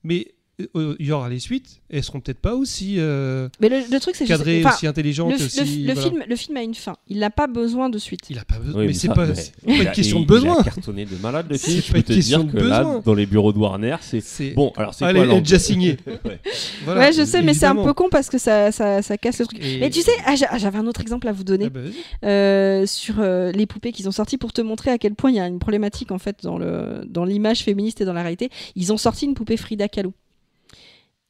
Mais 0.03 0.33
il 0.59 0.95
y 1.07 1.11
aura 1.11 1.29
les 1.29 1.39
suites, 1.39 1.81
et 1.89 1.97
elles 1.97 2.03
seront 2.03 2.19
peut-être 2.19 2.39
pas 2.39 2.53
aussi 2.53 2.95
euh, 2.99 3.49
Mais 3.59 3.69
le, 3.69 3.77
le 3.91 3.99
truc, 3.99 4.15
c'est 4.15 4.25
que 4.25 4.29
je 4.31 4.33
sais- 4.33 4.37
cadrées, 4.37 4.61
enfin, 4.65 4.75
aussi 4.75 4.85
intelligentes, 4.87 5.31
le, 5.31 5.37
le- 5.37 5.45
aussi. 5.45 5.83
le 5.83 5.93
voilà. 5.93 6.09
film, 6.09 6.23
le 6.27 6.35
film 6.35 6.57
a 6.57 6.61
une 6.61 6.75
fin. 6.75 6.95
Il 7.07 7.19
n'a 7.19 7.31
pas 7.31 7.47
besoin 7.47 7.89
de 7.89 7.97
suite. 7.97 8.29
Il 8.29 8.37
a 8.37 8.45
pas 8.45 8.59
besoin. 8.59 8.81
Oui, 8.81 8.87
mais 8.87 8.93
c'est 8.93 9.07
ça, 9.07 9.13
pas, 9.13 9.25
mais- 9.25 9.33
c'est 9.35 9.51
pas 9.55 9.71
il 9.71 9.81
une 9.81 9.87
a- 9.87 9.91
question 9.91 10.19
il- 10.19 10.25
de 10.25 10.27
besoin. 10.27 10.55
Il 10.57 10.61
a 10.61 10.63
cartonné 10.63 11.05
de 11.05 11.15
malade 11.17 11.47
le 11.49 11.57
C'est 11.57 11.67
film. 11.71 11.81
pas 11.81 11.85
Je 11.87 11.91
peux 11.91 11.97
une 11.97 12.03
te 12.03 12.13
question 12.13 12.43
dire 12.43 12.53
de 12.53 12.59
que 12.59 12.63
là, 12.65 12.83
besoin. 12.83 13.01
dans 13.03 13.13
les 13.15 13.25
bureaux 13.25 13.51
de 13.51 13.57
Warner, 13.57 13.95
c'est 14.01 14.21
C'est 14.21 14.51
bon. 14.51 14.71
Alors 14.77 14.93
c'est 14.93 15.05
Allez, 15.05 15.21
quoi 15.21 15.27
elle 15.31 15.37
est 15.37 15.41
déjà 15.41 15.59
signée. 15.59 15.97
Ouais. 16.25 16.39
Voilà, 16.85 17.01
ouais, 17.01 17.13
je 17.13 17.25
sais, 17.25 17.41
mais 17.41 17.53
c'est 17.53 17.65
un 17.65 17.75
peu 17.75 17.93
con 17.93 18.07
parce 18.11 18.29
que 18.29 18.37
ça, 18.37 18.71
ça, 18.71 19.01
ça 19.01 19.17
casse 19.17 19.39
le 19.39 19.45
truc. 19.47 19.59
Et- 19.63 19.79
Mais 19.79 19.89
tu 19.89 20.01
sais, 20.01 20.11
ah, 20.25 20.35
ah, 20.49 20.57
j'avais 20.57 20.77
un 20.77 20.85
autre 20.87 21.01
exemple 21.01 21.27
à 21.27 21.31
vous 21.31 21.43
donner 21.43 21.65
Ah 21.65 21.69
bah, 21.69 21.79
euh, 22.25 22.85
sur 22.85 23.15
euh, 23.19 23.51
les 23.51 23.65
poupées 23.65 23.91
qu'ils 23.91 24.07
ont 24.07 24.11
sorties 24.11 24.37
pour 24.37 24.53
te 24.53 24.61
montrer 24.61 24.91
à 24.91 24.97
quel 24.97 25.15
point 25.15 25.31
il 25.31 25.35
y 25.37 25.39
a 25.39 25.47
une 25.47 25.59
problématique 25.59 26.11
en 26.11 26.19
fait 26.19 26.37
dans 26.43 26.57
le 26.57 27.03
dans 27.07 27.25
l'image 27.25 27.63
féministe 27.63 28.01
et 28.01 28.05
dans 28.05 28.13
la 28.13 28.21
réalité. 28.21 28.49
Ils 28.75 28.93
ont 28.93 28.97
sorti 28.97 29.25
une 29.25 29.33
poupée 29.33 29.57
Frida 29.57 29.87
Kahlo. 29.87 30.13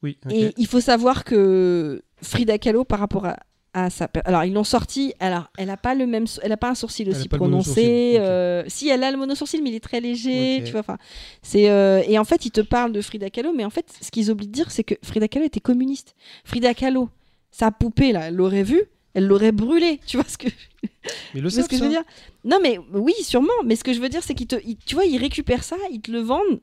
Oui. 0.04 0.18
Et 0.30 0.52
il 0.56 0.66
faut 0.66 0.80
savoir 0.80 1.24
que 1.24 2.02
Frida 2.22 2.58
Kahlo, 2.58 2.84
par 2.84 3.00
rapport 3.00 3.26
à, 3.26 3.36
à 3.72 3.90
sa. 3.90 4.08
Alors, 4.24 4.44
ils 4.44 4.52
l'ont 4.52 4.62
sortie. 4.62 5.14
Alors, 5.18 5.50
elle 5.58 5.66
n'a 5.66 5.76
pas, 5.76 5.94
le 5.96 6.06
même, 6.06 6.26
elle 6.42 6.52
a 6.52 6.56
pas 6.56 6.70
un 6.70 6.74
sourcil 6.76 7.08
aussi 7.10 7.28
prononcé. 7.38 8.16
euh, 8.20 8.62
Si, 8.68 8.88
elle 8.88 9.02
a 9.02 9.10
le 9.10 9.16
monosourcil, 9.16 9.62
mais 9.62 9.70
il 9.70 9.74
est 9.76 9.80
très 9.80 10.00
léger. 10.00 10.58
Tu 10.64 10.70
vois, 10.72 10.80
enfin, 10.80 10.98
c'est, 11.42 11.68
euh, 11.70 12.02
et 12.06 12.18
en 12.18 12.24
fait, 12.24 12.44
ils 12.46 12.50
te 12.52 12.60
parlent 12.60 12.92
de 12.92 13.00
Frida 13.00 13.30
Kahlo, 13.30 13.52
mais 13.52 13.64
en 13.64 13.70
fait, 13.70 13.86
ce 14.00 14.10
qu'ils 14.10 14.30
oublient 14.30 14.46
de 14.46 14.52
dire, 14.52 14.70
c'est 14.70 14.84
que 14.84 14.94
Frida 15.02 15.26
Kahlo 15.26 15.46
était 15.46 15.58
communiste. 15.60 16.14
Frida 16.44 16.72
Kahlo, 16.74 17.08
sa 17.50 17.70
poupée, 17.72 18.12
là, 18.12 18.28
elle 18.28 18.34
l'aurait 18.36 18.62
vue. 18.62 18.84
Elle 19.16 19.26
l'aurait 19.26 19.52
brûlée, 19.52 20.00
tu 20.06 20.16
vois 20.16 20.26
ce 20.28 20.36
que, 20.36 20.48
Mais 21.34 21.40
le 21.40 21.48
savent, 21.48 21.64
ce 21.64 21.68
que 21.68 21.76
je 21.76 21.80
ça. 21.80 21.84
veux 21.86 21.90
dire? 21.92 22.02
Non, 22.44 22.58
mais 22.62 22.78
oui, 22.92 23.12
sûrement. 23.22 23.52
Mais 23.64 23.76
ce 23.76 23.84
que 23.84 23.92
je 23.92 24.00
veux 24.00 24.08
dire, 24.08 24.22
c'est 24.24 24.34
qu'ils 24.34 24.48
te, 24.48 24.56
ils- 24.66 24.76
tu 24.76 24.94
vois, 24.96 25.04
ils 25.04 25.18
récupèrent 25.18 25.62
ça, 25.64 25.76
ils 25.92 26.00
te 26.00 26.10
le 26.10 26.18
vendent. 26.20 26.60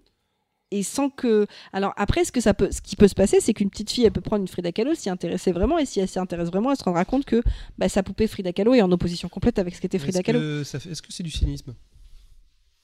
Et 0.72 0.84
sans 0.84 1.10
que. 1.10 1.48
Alors 1.74 1.94
après, 1.98 2.24
ce, 2.24 2.32
que 2.32 2.40
ça 2.42 2.54
peut, 2.54 2.70
ce 2.72 2.82
qui 2.82 2.96
peut 2.96 3.08
se 3.10 3.14
passer, 3.16 3.40
c'est 3.42 3.54
qu'une 3.54 3.70
petite 3.70 3.92
fille, 3.92 4.06
elle 4.06 4.12
peut 4.12 4.22
prendre 4.22 4.42
une 4.42 4.48
Frida 4.48 4.72
Kahlo, 4.72 4.96
s'y 4.96 5.10
intéresser 5.10 5.52
vraiment. 5.52 5.78
Et 5.78 5.86
si 5.86 6.00
elle 6.00 6.08
s'y 6.08 6.18
intéresse 6.20 6.48
vraiment, 6.50 6.72
elle 6.72 6.78
se 6.78 6.84
rendra 6.84 7.04
compte 7.06 7.26
que 7.26 7.42
bah, 7.78 7.90
sa 7.90 8.04
poupée 8.04 8.28
Frida 8.28 8.54
Kahlo 8.54 8.74
est 8.74 8.82
en 8.82 8.92
opposition 8.92 9.28
complète 9.30 9.60
avec 9.60 9.76
ce 9.76 9.82
qu'était 9.82 10.00
Frida 10.00 10.24
Kahlo. 10.24 10.40
que 10.40 10.64
ça 10.64 10.80
fait- 10.80 10.92
Est-ce 10.92 11.02
que 11.02 11.12
c'est 11.12 11.24
du 11.24 11.32
cynisme? 11.32 11.74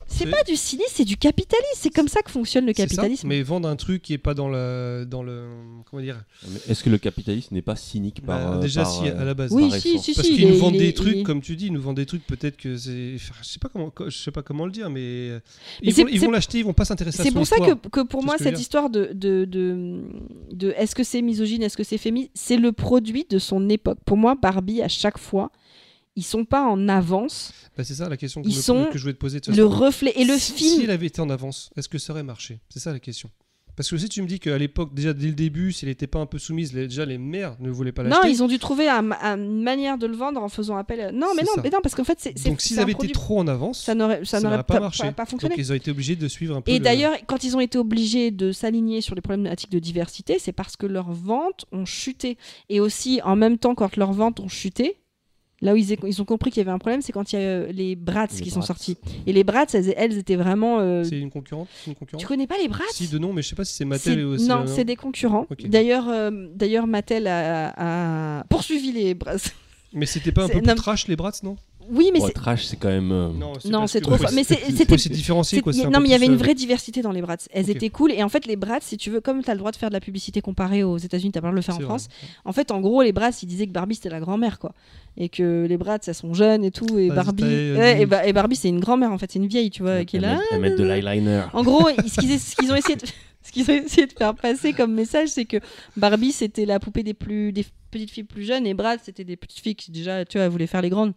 C'est 0.07 0.29
pas 0.29 0.43
du 0.43 0.55
cynisme, 0.55 0.91
c'est 0.93 1.05
du 1.05 1.17
capitalisme. 1.17 1.67
C'est 1.75 1.89
comme 1.93 2.07
ça 2.07 2.21
que 2.21 2.31
fonctionne 2.31 2.65
le 2.65 2.73
ça 2.73 2.83
capitalisme. 2.83 3.27
Mais 3.27 3.41
vendre 3.43 3.67
un 3.67 3.75
truc 3.75 4.01
qui 4.01 4.13
est 4.13 4.17
pas 4.17 4.33
dans 4.33 4.49
le. 4.49 5.05
Dans 5.09 5.23
le 5.23 5.47
comment 5.89 6.01
dire 6.01 6.23
Est-ce 6.67 6.83
que 6.83 6.89
le 6.89 6.97
capitalisme 6.97 7.53
n'est 7.53 7.61
pas 7.61 7.75
cynique 7.75 8.21
Bah, 8.23 8.37
par 8.37 8.53
euh, 8.53 8.59
Déjà, 8.59 8.83
par, 8.83 8.91
si 8.91 9.07
euh, 9.07 9.21
à 9.21 9.25
la 9.25 9.33
base. 9.33 9.51
Oui, 9.51 9.69
par 9.69 9.79
si, 9.79 9.99
si, 9.99 10.13
Parce 10.13 10.27
si. 10.27 10.33
qu'ils 10.33 10.43
il 10.45 10.49
nous 10.49 10.57
vendent 10.57 10.77
des 10.77 10.93
trucs, 10.93 11.23
comme 11.23 11.41
tu 11.41 11.55
dis, 11.55 11.67
ils 11.67 11.73
nous 11.73 11.81
vendent 11.81 11.97
des 11.97 12.05
trucs, 12.05 12.25
peut-être 12.25 12.57
que 12.57 12.77
c'est. 12.77 13.15
enfin, 13.15 13.35
je 13.41 13.47
sais 13.47 13.59
pas 13.59 13.69
comment, 13.69 13.91
je 14.05 14.17
sais 14.17 14.31
pas 14.31 14.41
comment 14.41 14.65
le 14.65 14.71
dire, 14.71 14.89
mais 14.89 15.39
Mais 15.83 15.91
ils 15.91 16.19
vont 16.19 16.31
l'acheter, 16.31 16.59
ils 16.59 16.65
vont 16.65 16.73
pas 16.73 16.85
s'intéresser 16.85 17.21
à 17.21 17.23
C'est 17.23 17.31
pour 17.31 17.47
ça 17.47 17.57
que, 17.57 17.73
que 17.89 18.01
pour 18.01 18.23
moi, 18.23 18.37
cette 18.37 18.59
histoire 18.59 18.89
de, 18.89 19.11
de, 19.13 19.45
de, 19.45 20.01
de 20.51 20.73
est-ce 20.77 20.95
que 20.95 21.03
c'est 21.03 21.21
misogyne, 21.21 21.63
est-ce 21.63 21.77
que 21.77 21.83
c'est 21.83 21.97
féministe, 21.97 22.31
c'est 22.33 22.57
le 22.57 22.71
produit 22.71 23.25
de 23.29 23.39
son 23.39 23.69
époque. 23.69 23.99
Pour 24.05 24.17
moi, 24.17 24.35
Barbie, 24.35 24.81
à 24.81 24.87
chaque 24.87 25.17
fois, 25.17 25.51
ils 26.17 26.23
sont 26.23 26.43
pas 26.43 26.63
en 26.65 26.89
avance, 26.89 27.53
Bah, 27.77 27.83
c'est 27.85 27.93
ça 27.95 28.09
la 28.09 28.17
question 28.17 28.41
que, 28.41 28.47
Ils 28.49 28.55
me- 28.57 28.61
sont 28.61 28.85
que 28.91 28.97
je 28.97 29.03
voulais 29.03 29.13
te 29.13 29.19
poser. 29.19 29.39
le 29.47 29.65
reflet. 29.65 30.11
Et 30.17 30.25
le 30.25 30.37
Si- 30.37 30.51
film. 30.51 30.75
Si 30.79 30.83
elle 30.83 30.89
avait 30.91 31.05
été 31.07 31.21
en 31.21 31.29
avance, 31.29 31.69
est-ce 31.77 31.87
que 31.87 31.97
ça 31.99 32.11
aurait 32.13 32.23
marché? 32.23 32.59
C'est 32.69 32.79
ça 32.79 32.91
la 32.91 32.99
question. 32.99 33.29
Parce 33.75 33.91
que 33.91 33.97
si 33.99 34.09
tu 34.09 34.23
me 34.23 34.27
dis 34.27 34.39
qu'à 34.39 34.57
l'époque, 34.57 34.95
déjà 34.95 35.13
dès 35.13 35.27
le 35.27 35.33
début, 35.33 35.71
si 35.71 35.85
elle 35.85 35.89
n'était 35.89 36.07
pas 36.07 36.17
un 36.17 36.25
peu 36.25 36.39
soumise, 36.39 36.73
les- 36.73 36.87
déjà 36.87 37.05
les 37.05 37.19
mères 37.19 37.55
ne 37.59 37.69
voulaient 37.69 37.91
pas 37.91 38.01
Non, 38.01 38.09
l'acheter. 38.09 38.31
ils 38.31 38.41
ont 38.41 38.47
dû 38.47 38.57
trouver 38.57 38.89
un- 38.89 39.11
un- 39.11 39.37
une 39.37 39.61
manière 39.61 39.99
de 39.99 40.07
le 40.07 40.15
vendre 40.15 40.41
en 40.41 40.49
faisant 40.49 40.77
appel. 40.77 40.99
à- 40.99 41.11
Non, 41.11 41.27
mais 41.35 41.43
non, 41.43 41.51
ça. 41.53 41.61
mais 41.63 41.69
non, 41.69 41.77
parce 41.83 41.93
qu'en 41.93 42.03
fait, 42.03 42.17
c'est. 42.19 42.33
Donc 42.43 42.59
s'ils 42.59 42.79
avaient 42.79 42.93
produit- 42.93 43.11
été 43.11 43.19
trop 43.19 43.37
en 43.39 43.47
avance, 43.47 43.83
ça 43.83 43.93
n'aurait, 43.93 44.23
pas 44.63 44.79
marché. 44.79 45.03
pas, 45.03 45.11
pas 45.11 45.25
fonctionné. 45.27 45.53
Donc 45.53 45.63
ils 45.63 45.71
ont 45.71 45.75
été 45.75 45.91
obligés 45.91 46.15
de 46.15 46.27
suivre 46.27 46.55
un 46.55 46.61
peu. 46.61 46.71
Et 46.71 46.79
le- 46.79 46.83
d'ailleurs, 46.83 47.13
quand 47.27 47.43
ils 47.43 47.55
ont 47.55 47.59
été 47.59 47.77
obligés 47.77 48.31
de 48.31 48.51
s'aligner 48.51 49.01
sur 49.01 49.13
les 49.13 49.21
problématiques 49.21 49.71
de 49.71 49.77
diversité, 49.77 50.39
c'est 50.39 50.53
parce 50.53 50.75
que 50.75 50.87
leurs 50.87 51.11
ventes 51.13 51.65
ont 51.71 51.85
chuté. 51.85 52.39
Et 52.69 52.79
aussi, 52.79 53.21
en 53.23 53.35
même 53.35 53.59
temps, 53.59 53.75
quand 53.75 53.95
leurs 53.95 54.13
ventes 54.13 54.39
ont 54.39 54.47
chuté, 54.49 54.97
là 55.61 55.73
où 55.73 55.75
ils, 55.75 56.21
ont 56.21 56.25
compris 56.25 56.51
qu'il 56.51 56.59
y 56.59 56.65
avait 56.65 56.71
un 56.71 56.77
problème, 56.77 57.01
c'est 57.01 57.11
quand 57.11 57.33
il 57.33 57.35
y 57.35 57.39
a 57.39 57.41
euh, 57.41 57.71
les 57.71 57.95
Bratz 57.95 58.37
Les 58.37 58.41
qui 58.41 58.49
sont 58.51 58.61
sortis. 58.61 58.97
Et 59.25 59.33
les 59.33 59.43
Bratz, 59.43 59.73
elles, 59.73 59.93
elles 59.97 60.17
étaient 60.17 60.35
vraiment. 60.35 60.79
euh, 60.79 61.03
c'est 61.03 61.19
une 61.19 61.31
concurrente, 61.31 61.67
Tu 62.17 62.25
connais 62.25 62.47
pas 62.47 62.57
les 62.61 62.67
Bratz? 62.67 62.91
Si 62.91 63.07
de 63.07 63.17
nom, 63.17 63.33
mais 63.33 63.41
je 63.41 63.49
sais 63.49 63.55
pas 63.55 63.65
si 63.65 63.73
c'est 63.73 63.85
Mattel 63.85 64.19
et 64.19 64.23
aussi. 64.23 64.47
Non, 64.47 64.65
c'est 64.67 64.85
des 64.85 64.95
concurrents. 64.95 65.47
D'ailleurs, 65.65 66.07
euh, 66.09 66.31
d'ailleurs, 66.53 66.87
Mattel 66.87 67.27
a, 67.27 68.39
a 68.39 68.43
poursuivi 68.45 68.91
les 68.91 69.13
Bratz. 69.13 69.51
Mais 69.93 70.05
c'était 70.05 70.31
pas 70.31 70.43
un 70.43 70.49
peu 70.49 70.59
plus 70.59 70.67
non. 70.67 70.75
trash 70.75 71.07
les 71.07 71.15
Bratz, 71.15 71.43
non? 71.43 71.55
Oui, 71.91 72.09
mais 72.13 72.19
trash, 72.31 72.65
c'est 72.65 72.75
quand 72.77 72.89
même. 72.89 73.11
euh, 73.11 73.29
Non, 73.69 73.87
c'est 73.87 74.01
trop 74.01 74.11
fort. 74.17 74.29
Mais 74.35 74.43
c'est- 74.43 74.55
c'était- 74.77 74.85
C'est- 75.57 75.61
quoi. 75.61 75.73
c'est 75.73 75.79
un 75.85 75.89
non, 75.89 75.99
mais 75.99 76.09
il 76.09 76.11
y 76.11 76.15
avait 76.15 76.25
une 76.25 76.35
vraie 76.35 76.55
diversité 76.55 77.01
dans 77.01 77.11
les 77.11 77.21
Bratz. 77.21 77.47
Elles 77.51 77.69
étaient 77.69 77.89
cool. 77.89 78.11
Et 78.11 78.23
en 78.23 78.29
fait, 78.29 78.45
les 78.45 78.55
Bratz, 78.55 78.83
si 78.83 78.97
tu 78.97 79.09
veux, 79.09 79.21
comme 79.21 79.43
tu 79.43 79.49
as 79.49 79.53
le 79.53 79.59
droit 79.59 79.71
de 79.71 79.75
faire 79.77 79.89
de 79.89 79.93
la 79.93 79.99
publicité 79.99 80.41
comparée 80.41 80.83
aux 80.83 80.97
États-Unis, 80.97 81.31
tu 81.31 81.37
as 81.37 81.41
pas 81.41 81.47
le 81.47 81.51
droit 81.53 81.55
de 81.55 81.55
le 81.57 81.61
faire 81.61 81.75
en 81.75 81.77
vrai. 81.79 81.87
France. 81.87 82.07
En 82.45 82.51
fait, 82.53 82.71
en 82.71 82.79
gros, 82.81 83.01
les 83.01 83.11
Bratz, 83.13 83.41
ils 83.43 83.47
disaient 83.47 83.67
que 83.67 83.71
Barbie, 83.71 83.95
c'était 83.95 84.09
la 84.09 84.19
grand-mère, 84.19 84.59
quoi. 84.59 84.73
Et 85.17 85.29
que 85.29 85.65
les 85.67 85.77
Bratz, 85.77 86.07
elles 86.07 86.13
sont 86.15 86.33
jeunes 86.33 86.63
et 86.63 86.71
tout. 86.71 86.97
Et 86.97 87.09
Barbie. 87.09 87.43
t'as- 87.43 87.79
Ouais, 87.79 88.01
et, 88.01 88.05
Ba- 88.05 88.25
et 88.27 88.33
Barbie, 88.33 88.55
c'est 88.55 88.69
une 88.69 88.79
grand-mère, 88.79 89.11
en 89.11 89.17
fait. 89.17 89.31
C'est 89.31 89.39
une 89.39 89.47
vieille, 89.47 89.69
tu 89.69 89.81
vois, 89.83 90.03
qui 90.05 90.17
est 90.17 90.19
là. 90.19 90.39
elles 90.51 90.59
mettent 90.61 90.77
de 90.77 90.83
l'eyeliner. 90.83 91.43
En 91.53 91.63
gros, 91.63 91.89
ils- 91.89 92.09
ce 92.09 92.19
qu'ils 92.19 92.39
ce 92.39 92.55
qu'ils 92.55 92.71
ont 92.71 92.75
essayé 92.75 92.95
de... 92.95 93.05
Ce 93.47 93.53
qu'ils 93.53 93.71
ont 93.71 93.81
essayé 93.85 94.07
de 94.07 94.11
faire 94.11 94.35
passer 94.35 94.73
comme 94.73 94.93
message, 94.93 95.29
c'est 95.29 95.45
que 95.45 95.55
Barbie, 95.95 96.33
c'était 96.33 96.65
la 96.65 96.81
poupée 96.81 97.03
des, 97.03 97.13
plus, 97.13 97.53
petites 97.91 98.11
filles 98.11 98.25
plus 98.25 98.43
jeunes 98.43 98.67
et 98.67 98.73
Brad, 98.73 98.99
c'était 99.01 99.23
des 99.23 99.37
petites 99.37 99.61
filles 99.61 99.75
qui, 99.75 99.89
déjà, 99.89 100.25
tu 100.25 100.37
vois, 100.37 100.49
voulaient 100.49 100.67
faire 100.67 100.81
les 100.81 100.89
grandes. 100.89 101.13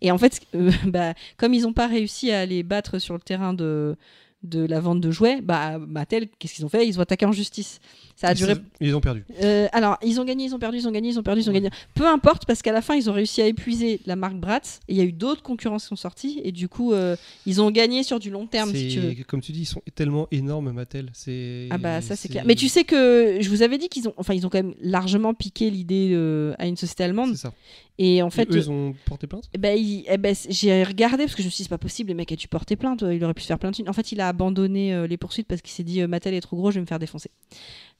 Et 0.00 0.10
en 0.10 0.16
fait, 0.16 0.40
euh, 0.54 0.70
bah, 0.86 1.12
comme 1.36 1.52
ils 1.52 1.64
n'ont 1.64 1.74
pas 1.74 1.86
réussi 1.86 2.30
à 2.30 2.46
les 2.46 2.62
battre 2.62 2.98
sur 2.98 3.12
le 3.12 3.20
terrain 3.20 3.52
de, 3.52 3.96
de 4.44 4.64
la 4.64 4.78
vente 4.80 5.00
de 5.00 5.10
jouets, 5.10 5.40
bah, 5.40 5.78
Mattel, 5.78 6.28
qu'est-ce 6.38 6.54
qu'ils 6.54 6.64
ont 6.64 6.68
fait? 6.68 6.86
Ils 6.86 6.98
ont 6.98 7.02
attaqué 7.02 7.26
en 7.26 7.32
justice. 7.32 7.80
Ça 8.16 8.28
a 8.28 8.32
Ils 8.32 8.36
duré 8.36 8.54
Ils 8.80 8.94
ont 8.94 9.00
perdu. 9.00 9.24
euh, 9.42 9.66
alors, 9.72 9.96
ils 10.04 10.20
ont 10.20 10.24
gagné, 10.24 10.44
ils 10.44 10.54
ont 10.54 10.58
perdu, 10.58 10.78
ils 10.78 10.86
ont 10.86 10.92
gagné, 10.92 11.08
ils 11.08 11.18
ont 11.18 11.22
perdu, 11.22 11.40
ils 11.40 11.50
ont 11.50 11.52
gagné. 11.52 11.70
Peu 11.94 12.06
importe, 12.06 12.46
parce 12.46 12.62
qu'à 12.62 12.70
la 12.72 12.80
fin, 12.82 12.94
ils 12.94 13.10
ont 13.10 13.12
réussi 13.12 13.42
à 13.42 13.46
épuiser 13.46 14.00
la 14.06 14.14
marque 14.16 14.36
Bratz. 14.36 14.80
Et 14.88 14.92
il 14.92 14.98
y 14.98 15.00
a 15.00 15.04
eu 15.04 15.12
d'autres 15.12 15.42
concurrents 15.42 15.78
qui 15.78 15.86
sont 15.86 15.96
sortis. 15.96 16.40
Et 16.44 16.52
du 16.52 16.68
coup, 16.68 16.92
euh, 16.92 17.16
ils 17.46 17.60
ont 17.60 17.70
gagné 17.70 18.02
sur 18.04 18.20
du 18.20 18.30
long 18.30 18.46
terme, 18.46 18.72
si 18.72 18.88
tu 18.88 19.00
veux. 19.00 19.14
Comme 19.26 19.40
tu 19.40 19.50
dis, 19.52 19.62
ils 19.62 19.66
sont 19.66 19.82
tellement 19.94 20.28
énormes, 20.30 20.70
Mattel. 20.72 21.10
C'est. 21.12 21.68
Ah 21.70 21.78
bah 21.78 22.00
ça 22.00 22.14
c'est 22.14 22.28
clair. 22.28 22.44
Mais 22.46 22.54
tu 22.54 22.68
sais 22.68 22.84
que 22.84 23.38
je 23.40 23.48
vous 23.48 23.62
avais 23.62 23.78
dit 23.78 23.88
qu'ils 23.88 24.06
ont, 24.08 24.14
enfin 24.16 24.34
ils 24.34 24.46
ont 24.46 24.50
quand 24.50 24.62
même 24.62 24.74
largement 24.80 25.34
piqué 25.34 25.70
l'idée 25.70 26.10
euh, 26.12 26.54
à 26.58 26.66
une 26.66 26.76
société 26.76 27.02
allemande. 27.04 27.34
C'est 27.34 27.42
ça. 27.42 27.52
Et 27.98 28.22
en 28.22 28.26
Et 28.26 28.30
fait, 28.30 28.50
eux, 28.50 28.56
ils 28.56 28.70
ont 28.70 28.92
porté 29.06 29.26
plainte? 29.28 29.44
eh 29.54 29.58
ben, 29.58 29.78
eh 29.78 30.16
ben, 30.18 30.34
j'ai 30.48 30.82
regardé 30.82 31.24
parce 31.24 31.36
que 31.36 31.42
je 31.42 31.46
me 31.46 31.50
suis 31.50 31.58
dit 31.58 31.62
c'est 31.64 31.68
pas 31.68 31.78
possible, 31.78 32.08
le 32.10 32.16
mec 32.16 32.32
a 32.32 32.36
dû 32.36 32.48
porter 32.48 32.74
plainte, 32.74 33.04
euh, 33.04 33.14
il 33.14 33.22
aurait 33.24 33.34
pu 33.34 33.42
se 33.42 33.46
faire 33.46 33.58
thunes. 33.58 33.88
En 33.88 33.92
fait, 33.92 34.10
il 34.10 34.20
a 34.20 34.26
abandonné 34.28 34.92
euh, 34.92 35.06
les 35.06 35.16
poursuites 35.16 35.46
parce 35.46 35.62
qu'il 35.62 35.70
s'est 35.72 35.84
dit 35.84 36.00
euh, 36.02 36.08
Mattel 36.08 36.34
est 36.34 36.40
trop 36.40 36.56
gros, 36.56 36.70
je 36.72 36.76
vais 36.76 36.80
me 36.80 36.86
faire 36.86 36.98
défoncer. 36.98 37.30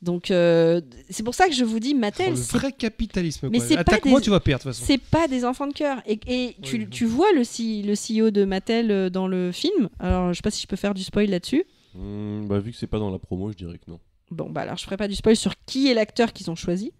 Donc 0.03 0.31
euh, 0.31 0.81
c'est 1.11 1.23
pour 1.23 1.35
ça 1.35 1.47
que 1.49 1.55
je 1.55 1.65
vous 1.65 1.79
dis 1.79 1.93
Oh, 1.95 1.99
Mattel, 2.01 2.31
Le 2.31 2.37
c'est 2.37 2.59
vrai 2.59 2.73
capitalisme. 2.73 3.49
Mais 3.51 3.59
quoi. 3.59 3.67
c'est 3.69 3.75
pas 3.77 3.81
Attaque-moi, 3.83 4.19
des- 4.19 4.25
tu 4.25 4.31
vas 4.31 4.41
perdre 4.41 4.65
de 4.65 4.71
toute 4.71 4.77
façon. 4.81 4.85
c'est 4.87 4.99
pas 5.01 5.29
des 5.29 5.45
enfants 5.45 5.67
de 5.69 5.73
cœur. 5.73 6.03
Et, 6.07 6.19
et 6.27 6.57
tu, 6.63 6.77
Oui, 6.79 6.89
tu 6.91 7.05
vois 7.07 7.33
le, 7.33 7.45
C- 7.45 7.83
le 7.85 7.95
CEO 7.95 8.31
de 8.31 8.45
Mattel 8.45 9.11
dans 9.11 9.29
le 9.29 9.53
film? 9.53 9.89
Alors 10.01 10.33
je 10.33 10.39
sais 10.39 10.43
pas 10.43 10.51
si 10.51 10.61
je 10.63 10.67
peux 10.67 10.77
faire 10.77 10.95
du 10.95 11.05
spoil 11.05 11.31
là-dessus. 11.31 11.65
Hmm, 11.95 12.47
bah, 12.47 12.59
vu 12.59 12.73
que 12.73 12.77
c'est 12.77 12.89
pas 12.89 12.99
dans 12.99 13.11
la 13.11 13.19
promo, 13.21 13.53
je 13.53 13.57
dirais 13.57 13.79
que 13.79 13.89
non. 13.91 14.01
Bon, 14.31 14.51
bah 14.51 14.63
alors 14.63 14.77
je 14.77 14.85
ferai 14.85 14.97
pas 14.97 15.07
du 15.07 15.15
spoil 15.15 15.37
sur 15.37 15.53
qui 15.67 15.89
est 15.89 15.95
l'acteur 15.95 16.33
qu'ils 16.33 16.51
ont 16.51 16.57
choisi. 16.57 16.93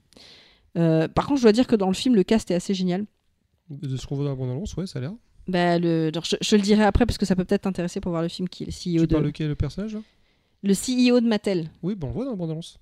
Euh, 0.77 1.09
par 1.09 1.27
contre, 1.27 1.39
je 1.39 1.45
dois 1.45 1.53
dire 1.53 1.67
que 1.67 1.77
dans 1.77 1.89
le 1.89 1.95
film, 1.95 2.15
le 2.15 2.25
cast 2.25 2.51
est 2.51 2.55
assez 2.55 2.75
génial. 2.75 3.05
De 3.71 3.97
ce 3.97 4.07
qu'on 4.07 4.17
voit 4.17 4.25
dans 4.25 4.31
la 4.33 4.37
bande-annonce, 4.37 4.77
ouais, 4.77 4.87
ça 4.87 4.99
a 4.99 5.03
l'air. 5.03 5.13
Bah, 5.47 5.79
le, 5.79 6.09
alors, 6.09 6.25
je, 6.25 6.37
je 6.41 6.57
le 6.57 6.63
dirai 6.63 6.85
après 6.85 7.07
parce 7.07 7.19
que 7.19 7.27
ça 7.27 7.37
peut 7.37 7.45
peut-être 7.45 7.63
t'intéresser 7.63 8.01
pour 8.01 8.11
voir 8.11 8.23
le 8.23 8.29
film 8.29 8.49
qui 8.49 8.63
est 8.65 8.67
le 8.67 8.73
CEO 8.73 9.03
Tu 9.03 9.07
de 9.07 9.15
parles 9.15 9.25
lequel, 9.27 9.49
le 9.49 9.55
personnage 9.55 9.95
là? 9.95 10.01
Le 10.63 10.73
CEO 10.73 11.21
de 11.21 11.27
Mattel. 11.29 11.71
Oui, 11.83 11.95
bah 11.95 12.07
on 12.07 12.11
le 12.11 12.15
voit 12.15 12.25
dans 12.25 12.31
la 12.31 12.37
bande-annonce. 12.37 12.79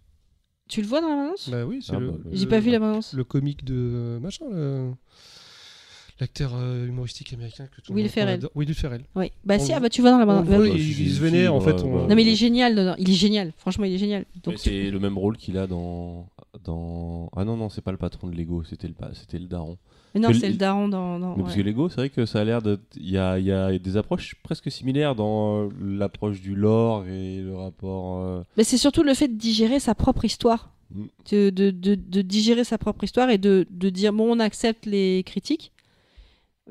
Tu 0.69 0.81
le 0.81 0.87
vois 0.87 1.01
dans 1.01 1.09
la 1.09 1.15
bande-annonce? 1.17 1.49
Bah 1.51 1.65
oui, 1.67 1.81
c'est 1.85 1.95
Ah 1.95 1.99
le. 1.99 2.11
bah. 2.13 2.19
J'ai 2.33 2.45
le- 2.45 2.49
pas 2.51 2.61
vu 2.61 2.71
la 2.71 2.79
bande-annonce. 2.79 3.13
Le 3.15 3.25
comique 3.25 3.65
de 3.65 3.75
euh, 3.75 4.21
machin, 4.21 4.45
le- 4.51 4.93
l'acteur 6.21 6.53
euh, 6.55 6.87
humoristique 6.87 7.33
américain 7.33 7.67
que 7.67 7.81
tout 7.81 7.91
le 7.93 7.97
Will 7.97 8.05
monde 8.05 8.13
Ferrell. 8.13 8.35
adore. 8.35 8.51
Will 8.55 8.75
Ferrell. 8.75 9.03
Oui. 9.17 9.33
Bah 9.45 9.57
On 9.59 9.63
si, 9.65 9.71
le- 9.71 9.77
ah 9.77 9.81
bah 9.81 9.89
tu 9.91 10.01
vois 10.01 10.11
dans 10.13 10.19
la 10.19 10.25
on 10.25 10.27
bande-annonce. 10.29 10.49
Bah 10.51 10.59
oui. 10.61 10.71
il, 10.77 11.09
se 11.11 11.15
si, 11.15 11.21
vénère 11.21 11.55
en 11.55 11.61
fait. 11.61 11.83
on-. 11.83 12.07
Non 12.07 12.15
mais 12.15 12.23
il 12.23 12.29
est 12.29 12.37
génial. 12.37 12.95
Il 12.99 13.11
est 13.11 13.15
génial. 13.15 13.53
Franchement, 13.59 13.85
il 13.85 13.95
est 13.95 13.99
génial. 13.99 14.25
Donc 14.45 14.59
c'est 14.59 14.91
le 14.91 15.01
même 15.01 15.19
rôle 15.19 15.37
qu'il 15.37 15.59
a 15.59 15.67
dans, 15.67 16.29
dans. 16.65 17.31
Ah 17.37 17.45
non, 17.45 17.57
non, 17.57 17.69
c'est 17.69 17.81
pas 17.81 17.93
le 17.93 17.97
patron 17.99 18.29
de 18.29 18.35
Lego, 18.37 18.63
c'était 18.65 18.89
le, 18.89 18.95
c'était 19.15 19.39
le 19.39 19.47
daron. 19.47 19.79
Mais 20.15 20.21
non, 20.21 20.33
c'est 20.35 20.51
le- 20.51 20.57
daron 20.57 20.89
dans. 20.89 21.19
dans- 21.19 21.35
ouais. 21.35 21.43
Parce 21.43 21.55
que 21.55 21.61
Lego, 21.63 21.89
c'est 21.89 21.97
vrai 21.97 22.11
que 22.11 22.27
ça 22.27 22.41
a 22.41 22.45
l'air 22.45 22.61
de. 22.63 22.79
Il 22.97 23.11
y 23.11 23.19
a, 23.19 23.39
y 23.39 23.51
a 23.51 23.79
des 23.79 23.97
approches 23.97 24.35
presque 24.43 24.71
similaires 24.71 25.15
dans 25.15 25.63
euh, 25.65 25.69
l'approche 25.81 26.41
du 26.41 26.55
lore 26.55 27.07
et 27.07 27.41
le 27.41 27.57
rapport. 27.57 28.19
euh, 28.21 28.43
Mais 28.57 28.65
c'est 28.65 28.79
surtout 28.79 29.03
le 29.03 29.15
fait 29.15 29.29
de 29.29 29.35
digérer 29.37 29.81
sa 29.81 29.95
propre 29.95 30.25
histoire. 30.25 30.71
Mm. 30.95 31.05
De, 31.31 31.51
de, 31.51 31.71
de, 31.71 31.95
de 31.95 32.21
digérer 32.23 32.65
sa 32.65 32.77
propre 32.77 33.05
histoire 33.05 33.31
et 33.31 33.39
de, 33.39 33.67
de 33.71 33.89
dire 33.89 34.13
bon, 34.13 34.37
on 34.37 34.39
accepte 34.41 34.85
les 34.85 35.23
critiques. 35.25 35.72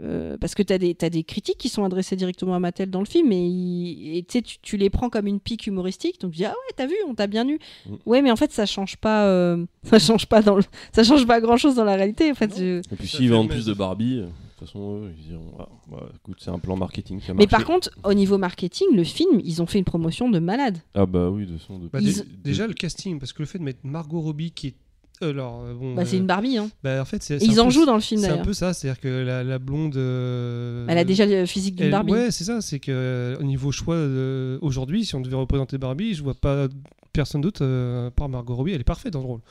Euh, 0.02 0.38
parce 0.40 0.56
que 0.56 0.64
tu 0.64 0.72
as, 0.72 0.78
des 0.78 1.24
critiques 1.26 1.58
qui 1.58 1.68
sont 1.68 1.84
adressées 1.84 2.16
directement 2.16 2.56
à 2.56 2.60
Mattel 2.60 2.90
dans 2.90 3.02
le 3.02 3.06
film 3.06 3.30
et, 3.34 3.46
il- 3.46 4.16
et 4.18 4.24
tu 4.24 4.38
sais, 4.38 4.42
tu, 4.42 4.58
tu 4.62 4.78
les 4.78 4.90
prends 4.90 5.10
comme 5.10 5.28
une 5.28 5.42
pique 5.42 5.68
humoristique 5.68 6.22
donc 6.22 6.32
tu 6.32 6.38
dis 6.38 6.46
ah 6.46 6.52
ouais 6.52 6.74
t'as 6.78 6.88
vu 6.88 6.94
on 7.10 7.14
t'a 7.14 7.28
bien 7.28 7.46
eu 7.50 7.60
Mm. 7.86 7.96
ouais 8.06 8.22
mais 8.22 8.32
en 8.32 8.38
fait 8.38 8.54
ça 8.54 8.66
change 8.66 8.96
pas 8.96 9.26
euh, 9.28 9.66
ça 9.84 10.00
change 10.00 10.28
pas 10.28 10.42
dans 10.42 10.56
le- 10.56 10.64
ça 10.94 11.04
change 11.04 11.28
pas 11.28 11.42
grand 11.42 11.58
chose 11.58 11.76
dans 11.76 11.84
la 11.84 11.96
réalité 11.98 12.32
en 12.32 12.36
fait 12.36 12.58
je- 12.58 12.80
Et 12.80 12.96
puis 12.96 13.28
vendent 13.28 13.50
le 13.50 13.56
plus 13.56 13.66
de 13.66 13.74
Barbie, 13.74 14.20
euh, 14.20 14.28
toute 14.58 14.68
façon, 14.70 14.96
eux, 15.04 15.12
ils 15.18 15.28
diront 15.28 15.52
ah, 15.60 15.68
bah, 15.92 16.10
écoute, 16.16 16.38
c'est 16.40 16.52
un 16.52 16.60
plan 16.60 16.78
marketing 16.78 17.20
qui 17.20 17.30
a 17.30 17.34
Mais 17.34 17.48
par 17.48 17.66
contre, 17.66 17.90
au 18.06 18.14
niveau 18.14 18.38
marketing, 18.38 18.88
le 18.96 19.04
film, 19.04 19.42
ils 19.44 19.62
ont 19.62 19.66
fait 19.66 19.80
une 19.80 19.84
promotion 19.86 20.30
de 20.30 20.38
malade. 20.40 20.78
Ah 20.94 21.06
bah 21.08 21.30
oui, 21.32 21.48
de 21.48 21.58
son. 21.58 21.80
De... 21.80 21.88
Bah, 21.90 21.98
Ils- 22.00 22.14
dé- 22.14 22.24
Déjà 22.44 22.68
le 22.68 22.74
casting, 22.76 23.20
parce 23.20 23.34
que 23.34 23.42
le 23.42 23.48
fait 23.48 23.58
de 23.58 23.64
mettre 23.64 23.80
Margot 23.84 24.22
Robbie 24.22 24.52
qui 24.52 24.68
est. 24.68 24.76
euh, 25.22 25.30
Alors, 25.32 25.64
euh, 25.66 25.74
bon, 25.74 25.96
Bah, 25.96 26.06
c'est 26.06 26.16
euh, 26.16 26.20
une 26.20 26.26
Barbie. 26.28 26.58
Hein. 26.58 26.70
bah, 26.84 27.02
en 27.02 27.06
fait, 27.06 27.22
c'est. 27.24 27.38
Ils 27.42 27.60
en 27.60 27.66
peu- 27.66 27.72
jouent 27.72 27.86
dans 27.86 27.96
le 27.96 28.02
film 28.02 28.22
C'est 28.22 28.30
un 28.30 28.38
peu 28.38 28.54
ça, 28.54 28.74
c'est-à-dire 28.74 29.00
que 29.02 29.08
la, 29.08 29.44
la 29.44 29.60
blonde. 29.60 29.96
euh, 29.98 30.86
Elle 30.88 30.98
a 30.98 31.04
déjà 31.04 31.26
le 31.26 31.46
physique 31.46 31.76
d'une 31.76 31.86
elle- 31.86 31.92
Barbie. 31.92 32.12
Ouais, 32.12 32.32
c'est 32.32 32.44
ça, 32.44 32.62
c'est 32.62 32.80
que 32.80 32.92
euh, 32.92 33.38
au 33.40 33.44
niveau 33.44 33.72
choix 33.72 33.96
euh, 33.96 34.58
aujourd'hui, 34.62 35.06
si 35.06 35.16
on 35.16 35.22
devait 35.22 35.36
représenter 35.36 35.78
Barbie, 35.78 36.14
je 36.14 36.24
vois 36.24 36.34
pas 36.34 36.68
personne 37.14 37.42
d'autre 37.42 37.60
euh, 37.64 38.08
à 38.08 38.12
part 38.12 38.30
Margot 38.30 38.56
Robbie, 38.56 38.72
elle 38.74 38.82
est 38.82 38.84
parfaite 38.86 39.14
dans 39.14 39.20
le 39.22 39.26
rôle. 39.28 39.42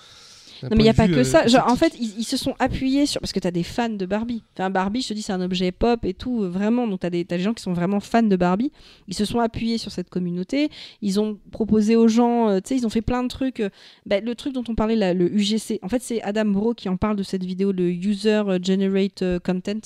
Non 0.62 0.68
mais 0.76 0.78
il 0.78 0.82
n'y 0.82 0.88
a 0.88 0.94
pas 0.94 1.08
que 1.08 1.24
ça. 1.24 1.44
euh, 1.44 1.48
Genre, 1.48 1.66
en 1.68 1.76
fait, 1.76 1.94
ils, 1.98 2.18
ils 2.18 2.24
se 2.24 2.36
sont 2.36 2.54
appuyés 2.58 3.06
sur... 3.06 3.20
Parce 3.20 3.32
que 3.32 3.40
tu 3.40 3.46
as 3.46 3.50
des 3.50 3.62
fans 3.62 3.88
de 3.88 4.06
Barbie. 4.06 4.42
Enfin, 4.54 4.70
Barbie, 4.70 5.02
je 5.02 5.08
te 5.08 5.14
dis, 5.14 5.22
c'est 5.22 5.32
un 5.32 5.40
objet 5.40 5.72
pop 5.72 6.04
et 6.04 6.14
tout, 6.14 6.42
vraiment. 6.48 6.86
Donc 6.86 7.00
tu 7.00 7.06
as, 7.06 7.10
des 7.10 7.24
t'as 7.24 7.36
des 7.36 7.42
gens 7.42 7.54
qui 7.54 7.62
sont 7.62 7.72
vraiment 7.72 8.00
fans 8.00 8.22
de 8.22 8.36
Barbie. 8.36 8.72
Ils 9.08 9.14
se 9.14 9.24
sont 9.24 9.38
appuyés 9.40 9.78
sur 9.78 9.90
cette 9.92 10.10
communauté. 10.10 10.70
Ils 11.02 11.20
ont 11.20 11.38
proposé 11.50 11.96
aux 11.96 12.08
gens, 12.08 12.48
euh, 12.48 12.58
tu 12.60 12.68
sais, 12.68 12.76
ils 12.76 12.86
ont 12.86 12.90
fait 12.90 13.02
plein 13.02 13.22
de 13.22 13.28
trucs. 13.28 13.60
euh, 13.60 13.70
bah, 14.06 14.20
le 14.20 14.34
truc 14.34 14.52
dont 14.52 14.64
on 14.68 14.74
parlait, 14.74 14.96
là, 14.96 15.14
le 15.14 15.32
UGC. 15.32 15.78
En 15.82 15.88
fait, 15.88 16.02
c'est 16.02 16.20
Adam 16.22 16.46
Bro 16.46 16.74
qui 16.74 16.88
en 16.88 16.96
parle 16.96 17.16
de 17.16 17.22
cette 17.22 17.44
vidéo, 17.44 17.72
le 17.72 17.90
User 17.90 18.42
Generate 18.62 19.24
Content. 19.44 19.80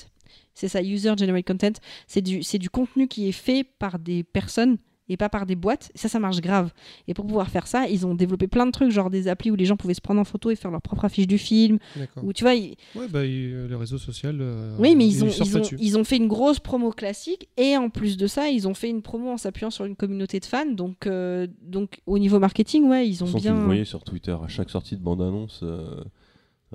C'est 0.54 0.68
ça, 0.68 0.82
User 0.82 1.12
Generate 1.18 1.44
Content. 1.46 1.72
C'est 2.06 2.20
du, 2.22 2.42
c'est 2.42 2.58
du 2.58 2.70
contenu 2.70 3.08
qui 3.08 3.28
est 3.28 3.32
fait 3.32 3.64
par 3.64 3.98
des 3.98 4.22
personnes 4.22 4.76
et 5.08 5.16
pas 5.16 5.28
par 5.28 5.46
des 5.46 5.54
boîtes. 5.56 5.90
Ça, 5.94 6.08
ça 6.08 6.18
marche 6.18 6.40
grave. 6.40 6.72
Et 7.08 7.14
pour 7.14 7.26
pouvoir 7.26 7.48
faire 7.50 7.66
ça, 7.66 7.86
ils 7.88 8.06
ont 8.06 8.14
développé 8.14 8.46
plein 8.46 8.66
de 8.66 8.70
trucs, 8.70 8.90
genre 8.90 9.10
des 9.10 9.28
applis 9.28 9.50
où 9.50 9.54
les 9.56 9.64
gens 9.66 9.76
pouvaient 9.76 9.94
se 9.94 10.00
prendre 10.00 10.20
en 10.20 10.24
photo 10.24 10.50
et 10.50 10.56
faire 10.56 10.70
leur 10.70 10.80
propre 10.82 11.04
affiche 11.04 11.26
du 11.26 11.38
film. 11.38 11.78
D'accord. 11.96 12.24
Ou 12.24 12.32
tu 12.32 12.44
vois, 12.44 12.54
ils- 12.54 12.76
Ouais, 12.94 13.08
bah, 13.08 13.20
euh, 13.20 13.68
les 13.68 13.74
réseaux 13.74 13.98
sociaux. 13.98 14.30
euh, 14.30 14.76
oui, 14.78 14.94
mais 14.96 15.06
ils 15.06 15.22
ont, 15.24 15.28
ils, 15.28 15.54
ont, 15.56 15.58
là-dessus. 15.58 15.76
ils 15.80 15.98
ont 15.98 16.04
fait 16.04 16.16
une 16.16 16.28
grosse 16.28 16.58
promo 16.60 16.90
classique 16.90 17.48
et 17.56 17.76
en 17.76 17.90
plus 17.90 18.16
de 18.16 18.26
ça, 18.26 18.48
ils 18.48 18.66
ont 18.66 18.74
fait 18.74 18.88
une 18.88 19.02
promo 19.02 19.30
en 19.30 19.36
s'appuyant 19.36 19.70
sur 19.70 19.84
une 19.84 19.96
communauté 19.96 20.40
de 20.40 20.44
fans. 20.46 20.64
Donc, 20.70 21.06
euh, 21.06 21.46
donc 21.62 22.00
au 22.06 22.18
niveau 22.18 22.38
marketing, 22.38 22.88
ouais, 22.88 23.08
ils 23.08 23.22
ont 23.22 23.26
façon, 23.26 23.38
bien. 23.38 23.54
le 23.54 23.64
voyais 23.64 23.84
sur 23.84 24.04
Twitter, 24.04 24.36
à 24.42 24.48
chaque 24.48 24.70
sortie 24.70 24.96
de 24.96 25.02
bande-annonce, 25.02 25.60
euh, 25.62 26.02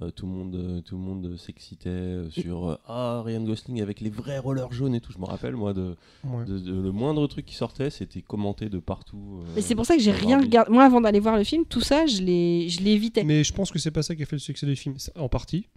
euh, 0.02 0.11
tout, 0.11 0.26
le 0.26 0.32
monde, 0.32 0.56
euh, 0.56 0.82
tout 0.82 0.95
le 0.95 1.02
monde 1.02 1.36
s'excitait 1.38 1.90
euh, 1.90 2.30
sur 2.30 2.80
Ah, 2.88 3.22
Ryan 3.26 3.41
Gosling 3.44 3.82
avec 3.82 3.99
les 4.02 4.10
vrais 4.10 4.40
rollers 4.40 4.72
jaunes 4.72 4.95
et 4.95 5.02
tout. 5.02 5.11
Je 5.11 5.18
me 5.20 5.26
rappelle, 5.26 5.56
moi, 5.56 5.74
de, 5.74 5.95
Ouais. 6.24 6.45
de- 6.45 6.60
de- 6.60 6.80
le 6.82 6.91
moindre 6.91 7.26
truc 7.28 7.45
qui 7.45 7.56
sortait, 7.56 7.90
c'était 7.90 8.22
commenté 8.22 8.70
de 8.70 8.80
partout. 8.80 9.41
euh, 9.41 9.52
Mais 9.56 9.61
c'est 9.61 9.76
pour 9.76 9.86
ça 9.86 9.95
que 9.98 10.02
j'ai 10.02 10.11
rien 10.11 10.40
regardé. 10.40 10.72
Moi, 10.72 10.86
avant 10.86 11.02
d'aller 11.02 11.20
voir 11.20 11.38
le 11.38 11.44
film, 11.44 11.66
tout 11.66 11.82
ça, 11.82 12.06
je 12.06 12.22
l'ai 12.22 12.70
je 12.70 12.82
l'ai 12.82 12.91
évité. 12.91 13.24
Mais 13.24 13.44
je 13.44 13.52
pense 13.53 13.72
que 13.72 13.80
c'est 13.80 13.91
pas 13.91 14.03
ça 14.03 14.16
qui 14.16 14.24
a 14.24 14.26
fait 14.26 14.36
le 14.38 14.40
succès 14.40 14.66
du 14.66 14.76
film, 14.76 14.95
en 15.18 15.28
partie. 15.28 15.68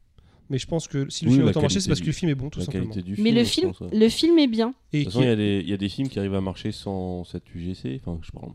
Mais 0.50 0.58
je 0.58 0.66
pense 0.66 0.86
que 0.86 1.08
si 1.08 1.24
le 1.24 1.30
Oui, 1.30 1.36
film 1.36 1.46
a 1.46 1.50
autant 1.50 1.62
marché, 1.62 1.80
c'est 1.80 1.88
parce 1.88 2.00
que 2.00 2.06
le 2.06 2.12
film 2.12 2.30
est 2.30 2.34
bon, 2.34 2.50
tout 2.50 2.58
La 2.58 2.66
simplement. 2.66 2.90
qualité 2.90 3.02
du 3.02 3.12
Mais 3.22 3.30
film. 3.30 3.34
le 3.38 3.44
je 3.44 3.48
film, 3.50 3.68
pense, 3.72 3.80
ouais. 3.80 3.98
le 3.98 4.08
film 4.10 4.38
est 4.38 4.48
bien. 4.48 4.74
Et 4.92 4.98
De 4.98 5.04
toute 5.04 5.12
façon, 5.14 5.20
qui- 5.20 5.24
il 5.24 5.28
y, 5.28 5.32
a 5.32 5.36
des- 5.36 5.60
il 5.64 5.70
y 5.70 5.72
a 5.72 5.76
des 5.78 5.88
films 5.88 6.08
qui 6.08 6.18
arrivent 6.18 6.34
à 6.34 6.40
marcher 6.42 6.72
sans 6.72 7.24
cette 7.24 7.54
UGC. 7.54 8.00
Enfin, 8.04 8.18
je 8.22 8.30
parle. 8.32 8.52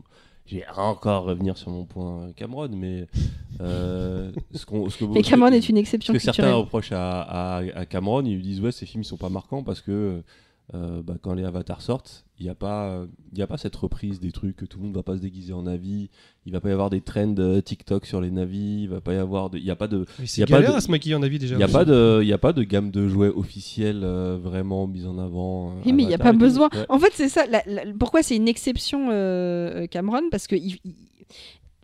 Je 0.50 0.56
vais 0.56 0.64
encore 0.76 1.24
revenir 1.24 1.56
sur 1.58 1.70
mon 1.70 1.84
point 1.84 2.32
Cameron, 2.36 2.70
mais 2.72 3.06
euh, 3.60 4.32
ce 4.54 4.64
qu'on, 4.64 4.88
ce 4.88 4.98
que 4.98 5.04
Mais 5.04 5.22
Cameron 5.22 5.52
est 5.52 5.68
une 5.68 5.76
exception 5.76 6.12
Ce 6.14 6.18
que 6.18 6.24
certains 6.24 6.54
reprochent 6.54 6.92
à, 6.92 7.20
à- 7.20 7.62
à 7.80 7.86
Cameron, 7.86 8.22
ils 8.24 8.34
lui 8.36 8.42
disent 8.42 8.60
ouais 8.60 8.72
ces 8.72 8.86
films 8.86 9.02
ils 9.02 9.06
sont 9.06 9.16
pas 9.18 9.28
marquants 9.28 9.62
parce 9.62 9.80
que 9.80 10.22
euh, 10.74 11.02
bah, 11.02 11.14
quand 11.22 11.32
les 11.34 11.44
avatars 11.44 11.80
sortent, 11.80 12.26
il 12.38 12.44
n'y 12.44 12.50
a 12.50 12.54
pas 12.54 12.90
euh, 12.90 13.06
il 13.32 13.38
y 13.38 13.42
a 13.42 13.46
pas 13.46 13.56
cette 13.56 13.74
reprise 13.74 14.20
des 14.20 14.32
trucs 14.32 14.54
que 14.56 14.64
tout 14.66 14.78
le 14.78 14.84
monde 14.84 14.94
va 14.94 15.02
pas 15.02 15.16
se 15.16 15.22
déguiser 15.22 15.52
en 15.54 15.62
navi, 15.62 16.10
il 16.44 16.52
va 16.52 16.60
pas 16.60 16.68
y 16.68 16.72
avoir 16.72 16.90
des 16.90 17.00
trends 17.00 17.34
euh, 17.38 17.60
TikTok 17.62 18.04
sur 18.04 18.20
les 18.20 18.30
navis, 18.30 18.82
il 18.82 18.88
va 18.88 19.00
pas 19.00 19.14
y 19.14 19.16
avoir 19.16 19.48
de, 19.50 19.56
il 19.58 19.64
y 19.64 19.70
a 19.70 19.76
pas 19.76 19.88
de 19.88 20.04
Mais 20.18 20.24
y 20.24 20.28
c'est 20.28 20.42
a 20.42 20.46
pas 20.46 20.52
galère 20.54 20.72
de- 20.72 20.76
à 20.76 20.80
se 20.82 20.90
maquiller 20.90 21.14
en 21.14 21.22
avis 21.22 21.38
déjà. 21.38 21.54
il 21.54 21.60
y 21.60 21.62
a 21.64 21.68
pas 21.68 21.84
de 21.86 22.20
il 22.22 22.28
y 22.28 22.32
a 22.34 22.38
pas 22.38 22.52
de 22.52 22.62
gamme 22.64 22.90
de 22.90 23.08
jouets 23.08 23.28
officielle 23.28 24.02
euh, 24.04 24.38
vraiment 24.40 24.86
mise 24.86 25.06
en 25.06 25.16
avant. 25.18 25.70
euh, 25.70 25.74
Oui, 25.86 25.92
mais 25.94 26.02
il 26.02 26.08
n'y 26.08 26.14
a 26.14 26.18
pas 26.18 26.32
besoin. 26.34 26.68
Ouais. 26.74 26.84
En 26.90 26.98
fait, 26.98 27.12
c'est 27.14 27.28
ça. 27.30 27.46
la- 27.46 27.62
la- 27.66 27.84
pourquoi 27.98 28.22
c'est 28.22 28.36
une 28.36 28.48
exception, 28.48 29.08
euh, 29.10 29.86
Cameron? 29.86 30.28
Parce 30.30 30.46
que 30.46 30.54
il- 30.56 30.78
il- 30.84 30.94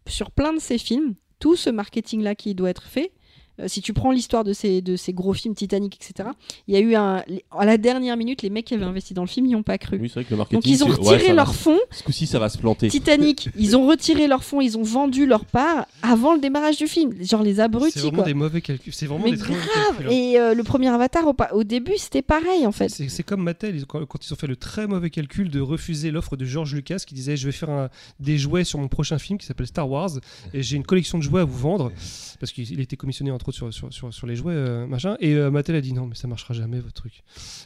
sur 0.07 0.31
plein 0.31 0.53
de 0.53 0.61
ses 0.61 0.77
films, 0.79 1.15
tout 1.39 1.57
ce 1.57 1.71
marketing-là 1.71 2.35
qui 2.35 2.55
doit 2.55 2.69
être 2.71 2.83
fait, 2.83 3.13
euh, 3.61 3.69
si 3.69 3.81
tu 3.83 3.93
prends 3.93 4.11
l'histoire 4.11 4.45
de 4.45 4.53
ces, 4.53 4.83
de 4.83 4.97
ces 4.97 5.13
gros 5.13 5.33
films 5.33 5.55
Titanic, 5.55 5.97
etc., 5.97 6.29
il 6.67 6.75
y 6.75 6.77
a 6.77 6.81
eu 6.81 6.95
un. 6.95 7.23
les- 7.29 7.45
À 7.53 7.65
la 7.65 7.79
dernière 7.79 8.17
minute, 8.17 8.43
les 8.43 8.51
mecs 8.51 8.65
qui 8.67 8.75
avaient 8.75 8.85
investi 8.85 9.15
dans 9.15 9.23
le 9.23 9.29
film 9.29 9.47
n'y 9.47 9.55
ont 9.57 9.63
pas 9.63 9.79
cru. 9.79 9.99
Oui, 10.01 10.09
c'est 10.09 10.15
vrai 10.15 10.25
que 10.25 10.31
le 10.31 10.37
marketing 10.39 10.57
Donc 10.61 10.67
ils 10.67 10.83
ont 10.85 10.87
c'est- 10.93 11.01
ouais, 11.01 11.15
retiré 11.15 11.29
va- 11.29 11.35
leur 11.35 11.55
fonds. 11.55 11.79
Ce 11.91 12.03
coup-ci, 12.03 12.27
ça 12.27 12.39
va 12.39 12.49
se 12.49 12.59
planter. 12.59 12.89
Titanic, 12.89 13.49
ils 13.59 13.77
ont 13.77 13.87
retiré 13.87 14.27
leur 14.27 14.43
fonds, 14.45 14.61
ils 14.61 14.77
ont 14.79 14.83
vendu 14.83 15.27
leur 15.27 15.45
part 15.45 15.87
avant 16.03 16.35
le 16.35 16.41
démarrage 16.41 16.77
du 16.79 16.87
film. 16.87 17.13
Genre 17.25 17.43
les 17.43 17.55
C'est 17.55 17.61
abrutis, 17.61 17.99
vraiment 17.99 18.17
quoi. 18.19 18.25
des 18.25 18.35
mauvais 18.35 18.61
calculs. 18.61 18.93
C'est 18.93 19.07
vraiment 19.07 19.25
Mais 19.25 19.33
des 19.33 19.37
grave 19.37 19.57
calculs. 19.73 20.07
hein. 20.07 20.11
Et 20.11 20.39
euh, 20.39 20.55
le 20.55 20.63
premier 20.65 20.89
Avatar, 20.89 21.25
au, 21.53 21.65
début, 21.65 21.97
c'était 21.97 22.23
pareil, 22.23 22.67
en 22.67 22.73
fait. 22.73 22.89
C'est 22.89 23.09
c'est 23.09 23.23
comme 23.23 23.43
Mattel, 23.43 23.77
ils- 23.77 23.87
quand, 23.87 24.05
quand 24.07 24.27
ils 24.27 24.33
ont 24.33 24.37
fait 24.37 24.47
le 24.47 24.57
très 24.57 24.87
mauvais 24.87 25.11
calcul 25.11 25.51
de 25.51 25.61
refuser 25.61 26.11
l'offre 26.11 26.37
de 26.37 26.45
George 26.45 26.75
Lucas 26.75 26.99
qui 27.07 27.15
disait 27.15 27.37
je 27.37 27.47
vais 27.47 27.53
faire 27.53 27.71
un- 27.71 27.89
des 28.21 28.39
jouets 28.39 28.65
sur 28.65 28.79
mon 28.79 28.89
prochain 28.89 29.19
film 29.19 29.39
qui 29.39 29.47
s'appelle 29.47 29.67
Star 29.67 29.89
Wars 29.89 30.11
et 30.53 30.63
j'ai 30.63 30.77
une 30.77 30.85
collection 30.85 31.19
de 31.19 31.23
jouets 31.23 31.41
à 31.41 31.45
vous 31.45 31.57
vendre 31.59 31.93
parce 32.41 32.53
qu'il 32.53 32.71
il 32.71 32.81
était 32.81 32.97
commissionné 32.97 33.31
entre 33.31 33.44
sur, 33.53 33.73
sur, 33.73 33.93
sur, 33.93 34.13
sur 34.15 34.27
les 34.27 34.37
jouets 34.37 34.55
euh, 34.55 34.87
machin 34.87 35.17
et 35.21 35.35
euh, 35.35 35.51
Mattel 35.51 35.77
a 35.77 35.81
dit 35.81 35.93
non 35.93 36.07
mais 36.07 36.15
ça 36.15 36.29
marchera 36.29 36.55
jamais 36.55 36.79
votre 36.81 36.95
truc 36.95 37.23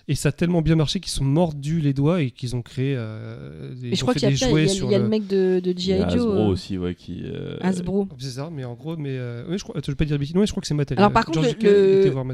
et 0.09 0.15
ça 0.15 0.31
a 0.31 0.33
tellement 0.33 0.63
bien 0.63 0.75
marché 0.77 1.01
qu'ils 1.01 1.11
sont 1.13 1.25
mordus 1.25 1.81
les 1.81 1.93
doigts 1.93 2.23
et 2.23 2.31
qu'ils 2.31 2.57
ont 2.57 2.63
créé 2.63 2.95
euh, 2.97 3.75
des, 3.75 3.89
Et 3.89 3.91
ils 3.91 3.97
je 3.97 4.03
ont 4.03 4.07
crois 4.07 4.15
fait 4.15 4.21
qu'il 4.21 4.29
y 4.29 4.33
a, 4.33 4.35
des 4.35 4.37
pire, 4.37 4.49
il 4.49 4.51
jouets 4.51 4.63
y 4.63 4.67
a- 4.67 4.69
sur 4.69 4.87
il 4.89 4.93
y 4.93 4.95
a 4.95 4.99
le 4.99 5.05
le- 5.05 5.11
mec 5.11 5.27
de, 5.27 5.61
de 5.61 5.79
G.I. 5.79 5.99
Joe. 6.03 6.13
Hasbro 6.13 6.33
euh, 6.33 6.47
aussi, 6.49 6.79
ouais, 6.79 6.95
qui. 6.95 7.23
euh, 7.25 7.57
Hasbro. 7.61 8.09
c'est 8.19 8.31
ça 8.31 8.51
mais 8.53 8.65
en 8.65 8.75
gros 8.75 8.97
mais 8.97 9.11
euh, 9.19 9.45
oui, 9.49 9.59
je 9.59 9.63
crois 9.65 9.77
je 9.85 9.91
vais 9.91 9.95
pas 9.97 10.05
dire 10.05 10.15
de 10.17 10.21
bêtises, 10.21 10.35
non, 10.35 10.45
je 10.45 10.51
crois 10.51 10.61
que 10.61 10.67
c'est 10.67 10.75
Mattel 10.75 10.99
Alors 10.99 11.13
par 11.13 11.25
contre, 11.25 11.43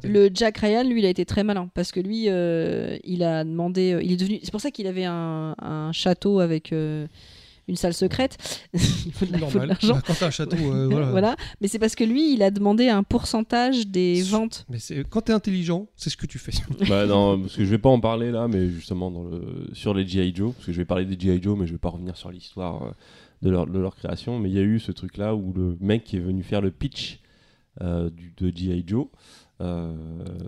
le, 0.08 0.30
Jack 0.34 0.58
Ryan, 0.58 0.84
lui, 0.88 1.00
il 1.00 1.06
a 1.06 1.08
été 1.08 1.24
très 1.24 1.44
malin 1.44 1.68
parce 1.74 1.92
que 1.92 2.00
lui, 2.00 2.28
euh, 2.28 2.96
il 3.04 3.22
a 3.22 3.44
demandé, 3.44 3.92
euh, 3.92 4.02
il 4.02 4.12
est 4.12 4.16
devenu, 4.16 4.40
c'est 4.42 4.50
pour 4.50 4.60
ça 4.60 4.70
qu'il 4.70 4.86
avait 4.86 5.04
un, 5.04 5.54
un 5.60 5.92
château 5.92 6.40
avec 6.40 6.72
euh, 6.72 7.06
une 7.68 7.76
salle 7.76 7.94
secrète. 7.94 8.36
il 8.74 9.12
faut 9.12 9.24
de 9.26 9.32
la- 9.32 9.38
faut 9.38 9.44
de 9.46 9.52
normal 9.52 9.68
l'argent. 9.68 9.94
Bah, 9.94 10.02
quand 10.06 10.14
t'as 10.18 10.26
un 10.26 10.30
château 10.30 10.56
euh, 10.56 10.86
voilà. 10.90 11.06
Voilà, 11.10 11.36
mais 11.60 11.68
c'est 11.68 11.78
parce 11.78 11.94
que 11.94 12.04
lui, 12.04 12.34
il 12.34 12.42
a 12.42 12.50
demandé 12.50 12.88
un 12.88 13.02
pourcentage 13.02 13.86
des 13.86 14.22
ventes. 14.22 14.66
mais 14.68 14.78
c'est- 14.78 15.02
quand 15.08 15.22
t'es 15.22 15.32
intelligent 15.32 15.86
c'est 15.96 16.10
ce 16.10 16.16
que 16.16 16.26
tu 16.26 16.38
fais 16.38 16.52
bah 16.88 17.06
non, 17.06 17.40
parce 17.40 17.56
que 17.56 17.64
je 17.64 17.70
vais 17.70 17.78
pas 17.78 17.88
en 17.88 18.00
parler 18.00 18.30
là, 18.30 18.48
mais 18.48 18.68
justement 18.68 19.10
dans 19.10 19.24
le... 19.24 19.68
sur 19.72 19.94
les 19.94 20.06
G.I. 20.06 20.34
Joe, 20.34 20.52
parce 20.54 20.66
que 20.66 20.72
je 20.72 20.78
vais 20.78 20.84
parler 20.84 21.04
des 21.04 21.18
G.I. 21.18 21.42
Joe, 21.42 21.56
mais 21.58 21.66
je 21.66 21.72
vais 21.72 21.78
pas 21.78 21.88
revenir 21.90 22.16
sur 22.16 22.30
l'histoire 22.30 22.82
euh, 22.82 22.90
de, 23.42 23.50
leur, 23.50 23.66
de 23.66 23.78
leur 23.78 23.94
création. 23.96 24.38
Mais 24.38 24.50
il 24.50 24.54
y 24.54 24.58
a 24.58 24.62
eu 24.62 24.78
ce 24.80 24.92
truc 24.92 25.16
là 25.16 25.34
où 25.34 25.52
le 25.54 25.76
mec 25.80 26.04
qui 26.04 26.16
est 26.16 26.20
venu 26.20 26.42
faire 26.42 26.60
le 26.60 26.70
pitch 26.70 27.20
euh, 27.80 28.10
du, 28.10 28.32
de 28.36 28.54
G.I. 28.54 28.84
Joe. 28.86 29.06
euh, 29.60 29.92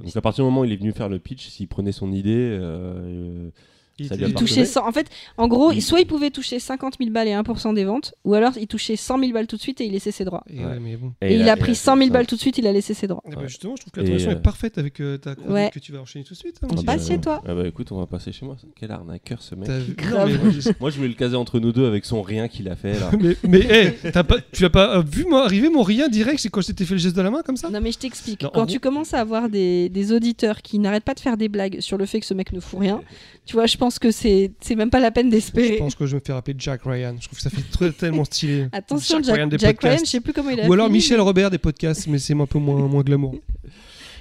donc 0.05 0.15
à 0.17 0.21
partir 0.21 0.45
du 0.45 0.51
moment 0.51 0.61
où 0.61 0.65
il 0.65 0.73
est 0.73 0.77
venu 0.77 0.93
faire 0.93 1.09
le 1.09 1.19
pitch, 1.19 1.49
s'il 1.49 1.69
prenait 1.69 1.93
son 1.93 2.13
idée, 2.13 2.35
euh, 2.61 3.51
Il 3.99 4.35
touchait 4.35 4.65
100. 4.67 4.87
En 4.87 4.93
fait, 4.93 5.09
en 5.39 5.49
gros, 5.49 5.73
Il- 5.73 5.81
soit 5.81 6.01
il 6.01 6.07
pouvait 6.07 6.31
toucher 6.31 6.59
50 6.59 6.97
000 6.99 7.11
balles 7.11 7.29
et 7.29 7.33
1% 7.33 7.73
des 7.73 7.85
ventes, 7.85 8.15
ou 8.25 8.35
alors 8.35 8.53
il 8.61 8.67
touchait 8.67 8.97
100 8.97 9.19
000 9.19 9.33
balles 9.33 9.47
tout 9.47 9.57
de 9.57 9.61
suite 9.63 9.81
et 9.81 9.87
il 9.87 9.93
laissait 9.93 10.11
ses 10.11 10.25
droits. 10.25 10.45
Et 10.51 10.65
ouais, 10.65 10.79
mais 10.81 10.97
bon. 10.97 11.13
Et, 11.23 11.35
il 11.37 11.49
a, 11.49 11.57
pris 11.57 11.75
100 11.75 11.93
000 11.95 11.99
fait 12.01 12.07
ça. 12.09 12.13
balles 12.13 12.27
tout 12.27 12.35
de 12.37 12.41
suite, 12.41 12.59
il 12.59 12.67
a 12.67 12.73
laissé 12.73 12.93
ses 12.95 13.07
droits. 13.07 13.23
Eh 13.31 13.35
ben, 13.35 13.47
justement, 13.47 13.75
je 13.77 13.83
trouve 13.83 13.93
que 13.93 14.01
la 14.01 14.07
transition 14.07 14.31
euh, 14.31 14.35
est 14.35 14.43
parfaite 14.43 14.77
avec 14.79 15.01
euh, 15.01 15.17
ta 15.17 15.35
chronique 15.35 15.53
Ouais. 15.55 15.71
que 15.73 15.79
tu 15.79 15.93
vas 15.93 16.01
enchaîner 16.01 16.25
tout 16.25 16.35
de 16.35 16.39
suite. 16.39 16.57
hein, 16.63 16.69
On 16.71 16.75
petit 16.75 16.85
passe 16.85 17.09
chez 17.09 17.19
toi. 17.21 17.43
Ah 17.47 17.55
bah 17.55 17.67
écoute, 17.67 17.91
on 17.93 17.99
va 17.99 18.07
passer 18.07 18.33
chez 18.33 18.45
moi. 18.45 18.57
Quel 18.79 18.91
arnaqueur 18.93 19.41
ce 19.41 19.55
mec. 19.55 19.67
T'as 19.67 19.79
vu- 19.79 19.95
Grave. 19.95 20.29
Non, 20.37 20.39
mais 20.39 20.43
moi, 20.45 20.53
je- 20.61 20.71
Moi 20.81 20.91
je 20.91 20.97
voulais 20.97 21.09
le 21.09 21.15
caser 21.15 21.37
entre 21.37 21.59
nous 21.61 21.73
deux 21.73 21.87
avec 21.87 22.05
son 22.05 22.21
rien 22.23 22.49
qu'il 22.49 22.69
a 22.69 22.77
fait 22.77 22.99
là. 22.99 23.11
mais, 23.21 23.37
mais 23.49 23.61
hey, 23.61 23.93
pas, 24.13 24.25
tu 24.53 24.65
as 24.65 24.71
pas 24.71 24.99
euh, 24.99 25.03
vu 25.03 25.25
moi 25.25 25.45
arriver 25.45 25.69
mon 25.71 25.83
rien 25.83 26.09
direct 26.09 26.41
c'est 26.41 26.49
quand 26.51 26.61
je 26.61 26.73
t'ai 26.73 26.85
fait 26.85 26.95
le 26.95 26.99
geste 27.01 27.17
de 27.17 27.23
la 27.23 27.31
main 27.31 27.43
comme 27.43 27.57
ça? 27.57 27.71
Non 27.71 27.81
mais 27.81 27.93
je 27.93 27.99
t'explique. 27.99 28.45
Quand 28.53 28.67
tu 28.67 28.79
commences 28.81 29.15
à 29.15 29.21
avoir 29.21 29.49
des, 29.49 29.89
des 29.89 30.13
auditeurs 30.13 30.61
qui 30.63 30.79
n'arrêtent 30.79 31.05
pas 31.05 31.15
de 31.15 31.21
faire 31.21 31.37
des 31.37 31.49
blagues 31.49 31.81
sur 31.81 31.97
le 31.97 32.05
fait 32.07 32.21
que 32.21 32.27
ce 32.27 32.35
mec 32.35 32.53
ne 32.53 32.61
fout 32.61 32.81
rien, 32.81 33.01
tu 33.47 33.55
vois, 33.55 33.67
je 33.67 33.77
pense 33.77 33.86
que 33.99 34.11
c'est 34.11 34.53
c'est 34.61 34.75
même 34.75 34.91
pas 34.91 35.01
la 35.01 35.11
peine 35.11 35.27
Je 35.27 35.33
d'espérer. 35.33 35.77
pense 35.79 35.95
que 35.95 36.05
je 36.07 36.13
vais 36.13 36.21
me 36.21 36.25
faire 36.25 36.37
appeler 36.37 36.57
Jack 36.59 36.83
Ryan. 36.85 37.15
Je 37.21 37.27
trouve 37.27 37.37
que 37.39 37.43
ça 37.43 37.51
fait 37.51 37.63
très- 37.71 37.93
tellement 37.93 38.25
stylé. 38.25 38.67
Attention, 38.73 39.17
Jack 39.19 39.25
Jack, 39.27 39.35
Ryan 39.37 39.47
des 39.47 39.59
Jack 39.59 39.81
Ryan, 39.81 39.91
podcasts. 39.93 40.07
je 40.07 40.11
sais 40.11 40.21
plus 40.21 40.33
comment 40.33 40.51
il 40.51 40.61
a 40.61 40.67
Ou 40.69 40.73
alors 40.73 40.87
fini, 40.87 40.99
Michel 40.99 41.17
mais- 41.19 41.23
Robert 41.23 41.51
des 41.51 41.59
podcasts, 41.59 42.07
mais 42.09 42.19
c'est 42.19 42.35
un 42.35 42.47
peu 42.47 42.59
moins, 42.59 42.87
moins 42.89 43.03
glamour. 43.03 43.37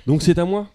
Donc 0.07 0.21
c'est 0.21 0.37
à 0.37 0.45
moi? 0.45 0.69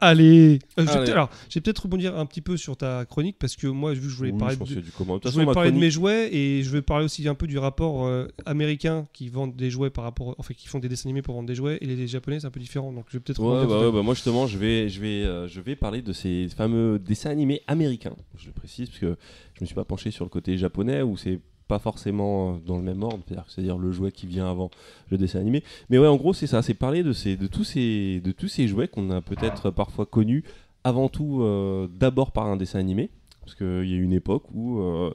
Allez, 0.00 0.58
Euh, 0.78 0.82
Allez. 0.86 0.86
peut-être- 0.98 1.12
alors, 1.12 1.30
je 1.48 1.54
vais 1.54 1.60
peut-être 1.60 1.80
rebondir 1.82 2.16
un 2.18 2.24
petit 2.26 2.40
peu 2.40 2.56
sur 2.56 2.76
ta 2.76 3.04
chronique 3.04 3.36
parce 3.38 3.54
que 3.56 3.66
moi, 3.66 3.92
vu 3.92 4.00
que 4.02 4.08
je 4.08 4.14
voulais 4.16 4.32
Oui, 4.32 4.38
parler, 4.38 4.56
je 4.64 4.74
de, 4.76 4.80
du 4.80 4.90
comment. 4.92 5.18
Je 5.22 5.28
voulais 5.30 5.44
parler 5.52 5.72
de 5.72 5.78
mes 5.78 5.90
jouets 5.90 6.34
et 6.34 6.62
je 6.62 6.70
vais 6.70 6.80
parler 6.82 7.04
aussi 7.04 7.26
un 7.28 7.34
peu 7.34 7.46
du 7.46 7.58
rapport 7.58 8.06
euh, 8.06 8.26
américain 8.46 9.06
qui 9.12 9.28
vendent 9.28 9.54
des 9.56 9.70
jouets 9.70 9.90
par 9.90 10.04
rapport, 10.04 10.34
enfin 10.38 10.54
qui 10.54 10.68
font 10.68 10.78
des 10.78 10.88
dessins 10.88 11.08
animés 11.08 11.22
pour 11.22 11.34
vendre 11.34 11.48
des 11.48 11.54
jouets 11.54 11.78
et 11.80 11.86
les 11.86 12.06
japonais 12.06 12.40
c'est 12.40 12.46
un 12.46 12.50
peu 12.50 12.60
différent. 12.60 12.92
Donc 12.92 13.06
je 13.08 13.16
vais 13.18 13.20
peut-être 13.20 13.40
Ouais, 13.40 13.66
bah, 13.66 13.80
ouais, 13.86 13.92
bah, 13.92 14.02
moi 14.02 14.14
justement, 14.14 14.46
je 14.46 14.56
vais, 14.58 14.88
je, 14.88 15.00
vais, 15.00 15.22
euh, 15.24 15.48
je 15.48 15.60
vais 15.60 15.76
parler 15.76 16.00
de 16.02 16.12
ces 16.12 16.48
fameux 16.48 16.98
dessins 16.98 17.30
animés 17.30 17.60
américains. 17.66 18.16
Je 18.36 18.46
le 18.46 18.52
précise 18.52 18.88
parce 18.88 19.00
que 19.00 19.16
je 19.54 19.60
me 19.60 19.66
suis 19.66 19.74
pas 19.74 19.84
penché 19.84 20.10
sur 20.10 20.24
le 20.24 20.30
côté 20.30 20.56
japonais 20.56 21.02
où 21.02 21.16
c'est 21.16 21.40
pas 21.70 21.78
forcément 21.78 22.54
euh, 22.54 22.58
dans 22.66 22.76
le 22.76 22.82
même 22.82 23.02
ordre, 23.02 23.22
c'est-à-dire 23.46 23.78
le 23.78 23.92
jouet 23.92 24.10
qui 24.10 24.26
vient 24.26 24.50
avant 24.50 24.70
le 25.10 25.16
dessin 25.16 25.38
animé. 25.38 25.62
Mais 25.88 25.98
ouais, 25.98 26.08
en 26.08 26.16
gros, 26.16 26.34
c'est 26.34 26.48
ça, 26.48 26.60
c'est 26.62 26.74
parler 26.74 27.04
de, 27.04 27.12
ces, 27.12 27.36
de, 27.36 27.46
tous 27.46 27.64
ces, 27.64 28.20
de 28.20 28.32
tous 28.32 28.48
ces 28.48 28.66
jouets 28.66 28.88
qu'on 28.88 29.10
a 29.10 29.20
peut-être 29.20 29.70
parfois 29.70 30.04
connus 30.04 30.42
avant 30.82 31.08
tout 31.08 31.42
euh, 31.42 31.88
d'abord 31.88 32.32
par 32.32 32.46
un 32.46 32.56
dessin 32.56 32.80
animé, 32.80 33.10
parce 33.40 33.54
qu'il 33.54 33.88
y 33.88 33.94
a 33.94 33.98
une 33.98 34.12
époque 34.12 34.44
où 34.52 34.80
euh, 34.80 35.14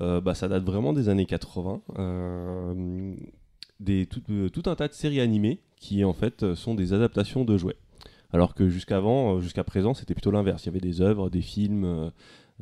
euh, 0.00 0.20
bah, 0.20 0.34
ça 0.34 0.46
date 0.46 0.64
vraiment 0.64 0.92
des 0.92 1.08
années 1.08 1.26
80. 1.26 1.80
euh, 1.98 3.14
des, 3.80 4.06
tout, 4.06 4.20
tout 4.52 4.62
un 4.66 4.74
tas 4.74 4.88
de 4.88 4.92
séries 4.92 5.20
animées 5.20 5.58
qui 5.76 6.04
en 6.04 6.12
fait 6.12 6.54
sont 6.54 6.74
des 6.74 6.92
adaptations 6.92 7.44
de 7.44 7.56
jouets. 7.56 7.78
Alors 8.32 8.54
que 8.54 8.68
jusqu'avant, 8.68 9.40
jusqu'à 9.40 9.64
présent, 9.64 9.94
c'était 9.94 10.14
plutôt 10.14 10.30
l'inverse. 10.30 10.62
Il 10.64 10.66
y 10.66 10.68
avait 10.68 10.80
des 10.80 11.00
œuvres, 11.00 11.30
des 11.30 11.40
films, 11.40 12.12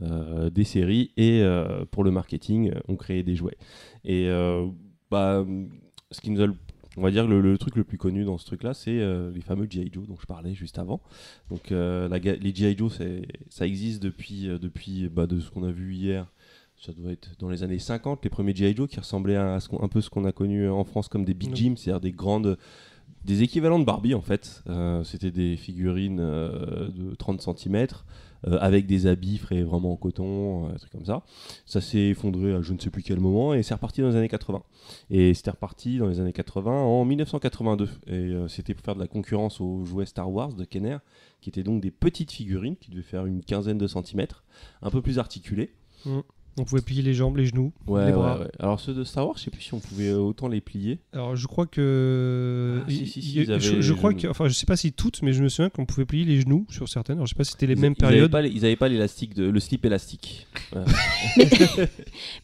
des 0.01 0.65
séries, 0.65 1.11
et 1.17 1.43
euh, 1.43 1.85
pour 1.91 2.05
le 2.05 2.11
marketing, 2.11 2.71
euh, 2.71 2.81
on 2.89 2.97
créait 2.97 3.23
des 3.23 3.35
jouets. 3.37 3.57
Et 4.05 4.29
euh, 4.29 4.67
bah, 5.11 5.45
ce 6.11 6.21
qui 6.21 6.31
nous 6.31 6.41
a 6.41 6.47
le- 6.47 6.55
on 6.97 7.03
va 7.03 7.11
dire 7.13 7.29
le, 7.29 7.41
le 7.41 7.57
truc 7.59 7.77
le 7.77 7.85
plus 7.85 7.99
connu 7.99 8.25
dans 8.25 8.39
ce 8.39 8.47
truc-là, 8.47 8.75
c'est 8.75 8.99
euh, 9.01 9.31
les 9.33 9.41
fameux 9.41 9.67
G.I. 9.71 9.91
Joe 9.93 10.07
dont 10.09 10.17
je 10.21 10.27
parlais 10.27 10.55
juste 10.55 10.79
avant. 10.81 11.01
Donc 11.49 11.71
euh, 11.71 12.09
la 12.09 12.19
les 12.19 12.55
G.I. 12.55 12.77
Joe, 12.77 12.93
c'est- 12.97 13.23
ça 13.51 13.67
existe 13.67 14.03
depuis, 14.03 14.49
euh, 14.49 14.59
depuis 14.59 15.09
bah, 15.09 15.27
de 15.29 15.39
ce 15.39 15.51
qu'on 15.51 15.63
a 15.63 15.71
vu 15.71 15.95
hier. 15.95 16.27
Ça 16.77 16.93
doit 16.93 17.11
être 17.13 17.31
dans 17.41 17.49
les 17.49 17.63
années 17.65 17.79
50, 17.79 18.23
les 18.25 18.31
premiers 18.31 18.55
G.I. 18.55 18.75
Joe 18.75 18.89
qui 18.89 18.99
ressemblaient 18.99 19.37
à, 19.37 19.55
à 19.55 19.61
ce 19.61 19.69
un 19.81 19.89
peu 19.89 20.01
ce 20.01 20.11
qu'on 20.11 20.25
a 20.25 20.33
connu 20.33 20.69
en 20.69 20.85
France 20.85 21.09
comme 21.09 21.25
des 21.25 21.35
Big. 21.35 21.55
Jim, 21.55 21.75
c'est-à-dire 21.77 22.01
des 22.01 22.13
grandes, 22.13 22.57
des 23.25 23.43
équivalents 23.43 23.79
de 23.81 23.85
Barbie 23.85 24.15
en 24.15 24.21
fait. 24.21 24.63
Euh, 24.69 25.03
C'était 25.05 25.31
des 25.33 25.57
figurines 25.57 26.19
euh, 26.21 26.89
de 26.89 27.15
30 27.15 27.41
cm 27.43 27.87
avec 28.45 28.87
des 28.87 29.07
habits 29.07 29.39
frais 29.39 29.63
vraiment 29.63 29.93
en 29.93 29.97
coton, 29.97 30.67
euh, 30.67 30.75
un 30.75 30.77
truc 30.77 30.93
comme 30.93 31.05
ça. 31.05 31.23
Ça 31.67 31.81
s'est 31.81 32.09
effondré 32.09 32.55
à 32.55 32.63
je 32.63 32.73
ne 32.73 32.79
sais 32.79 32.91
plus 32.91 33.03
quel 33.03 33.21
moment 33.21 33.55
et 33.55 33.63
c'est 33.63 33.75
reparti 33.75 34.01
dans 34.01 34.09
les 34.09 34.17
années 34.17 34.29
80. 34.29 34.63
Et 35.11 35.35
c'était 35.35 35.51
reparti 35.51 35.99
dans 35.99 36.07
les 36.07 36.21
années 36.21 36.33
80 36.33 36.71
en 36.71 37.05
1982. 37.05 37.89
Et 38.07 38.13
euh, 38.13 38.49
c'était 38.49 38.75
pour 38.75 38.85
faire 38.85 38.95
de 38.95 39.01
la 39.01 39.09
concurrence 39.09 39.61
aux 39.61 39.85
jouets 39.85 40.07
Star 40.07 40.31
Wars 40.31 40.53
de 40.53 40.65
Kenner, 40.65 40.99
qui 41.41 41.51
étaient 41.51 41.63
donc 41.63 41.81
des 41.81 41.91
petites 41.91 42.33
figurines 42.33 42.77
qui 42.77 42.91
devaient 42.91 43.03
faire 43.03 43.27
une 43.27 43.43
quinzaine 43.43 43.79
de 43.79 43.87
centimètres, 43.87 44.45
un 44.83 44.91
peu 44.91 45.03
plus 45.03 45.19
articulées. 45.19 45.75
On 46.59 46.65
pouvait 46.65 46.83
plier 46.83 47.03
les 47.03 47.15
jambes, 47.15 47.37
les 47.37 47.47
genoux, 47.47 47.73
Ouais, 47.87 48.01
les 48.01 48.07
ouais, 48.11 48.13
bras. 48.13 48.39
ouais. 48.41 48.49
Alors 48.59 48.81
ceux 48.81 48.95
de 48.95 49.05
Star 49.05 49.27
Wars, 49.27 49.37
je 49.39 49.45
sais 49.45 49.51
plus 49.51 49.63
si 49.63 49.75
on 49.75 49.81
pouvait 49.81 50.13
autant 50.13 50.49
les 50.49 50.61
plier. 50.61 50.99
Alors 51.13 51.37
je 51.37 51.47
crois 51.47 51.67
que 51.67 52.83
Ah, 52.87 52.91
si, 52.91 53.07
si, 53.07 53.23
si, 53.23 53.37
ils 53.41 53.45
je, 53.47 53.53
avaient 53.53 53.83
je 53.83 53.93
crois 53.93 54.11
genoux. 54.11 54.23
que 54.23 54.27
enfin 54.29 54.49
je 54.49 54.53
sais 54.55 54.67
pas 54.67 54.77
si 54.77 54.93
toutes 54.93 55.23
mais 55.23 55.33
je 55.33 55.43
me 55.43 55.49
souviens 55.49 55.71
qu'on 55.71 55.87
pouvait 55.87 56.07
plier 56.07 56.25
les 56.25 56.41
genoux 56.41 56.67
sur 56.71 56.89
certaines. 56.89 57.17
Alors 57.19 57.27
je 57.27 57.35
sais 57.35 57.39
pas 57.39 57.45
si 57.45 57.53
c'était 57.53 57.67
les 57.67 57.75
Ils- 57.75 57.81
mêmes 57.81 57.95
ils 57.99 58.05
avaient 58.05 58.15
périodes. 58.15 58.31
pas 58.31 58.43
Ils 58.47 58.63
n'avaient 58.63 58.77
pas 58.77 58.89
l'élastique, 58.89 59.35
de, 59.35 59.45
le 59.49 59.61
slip 59.61 59.85
élastique. 59.85 60.47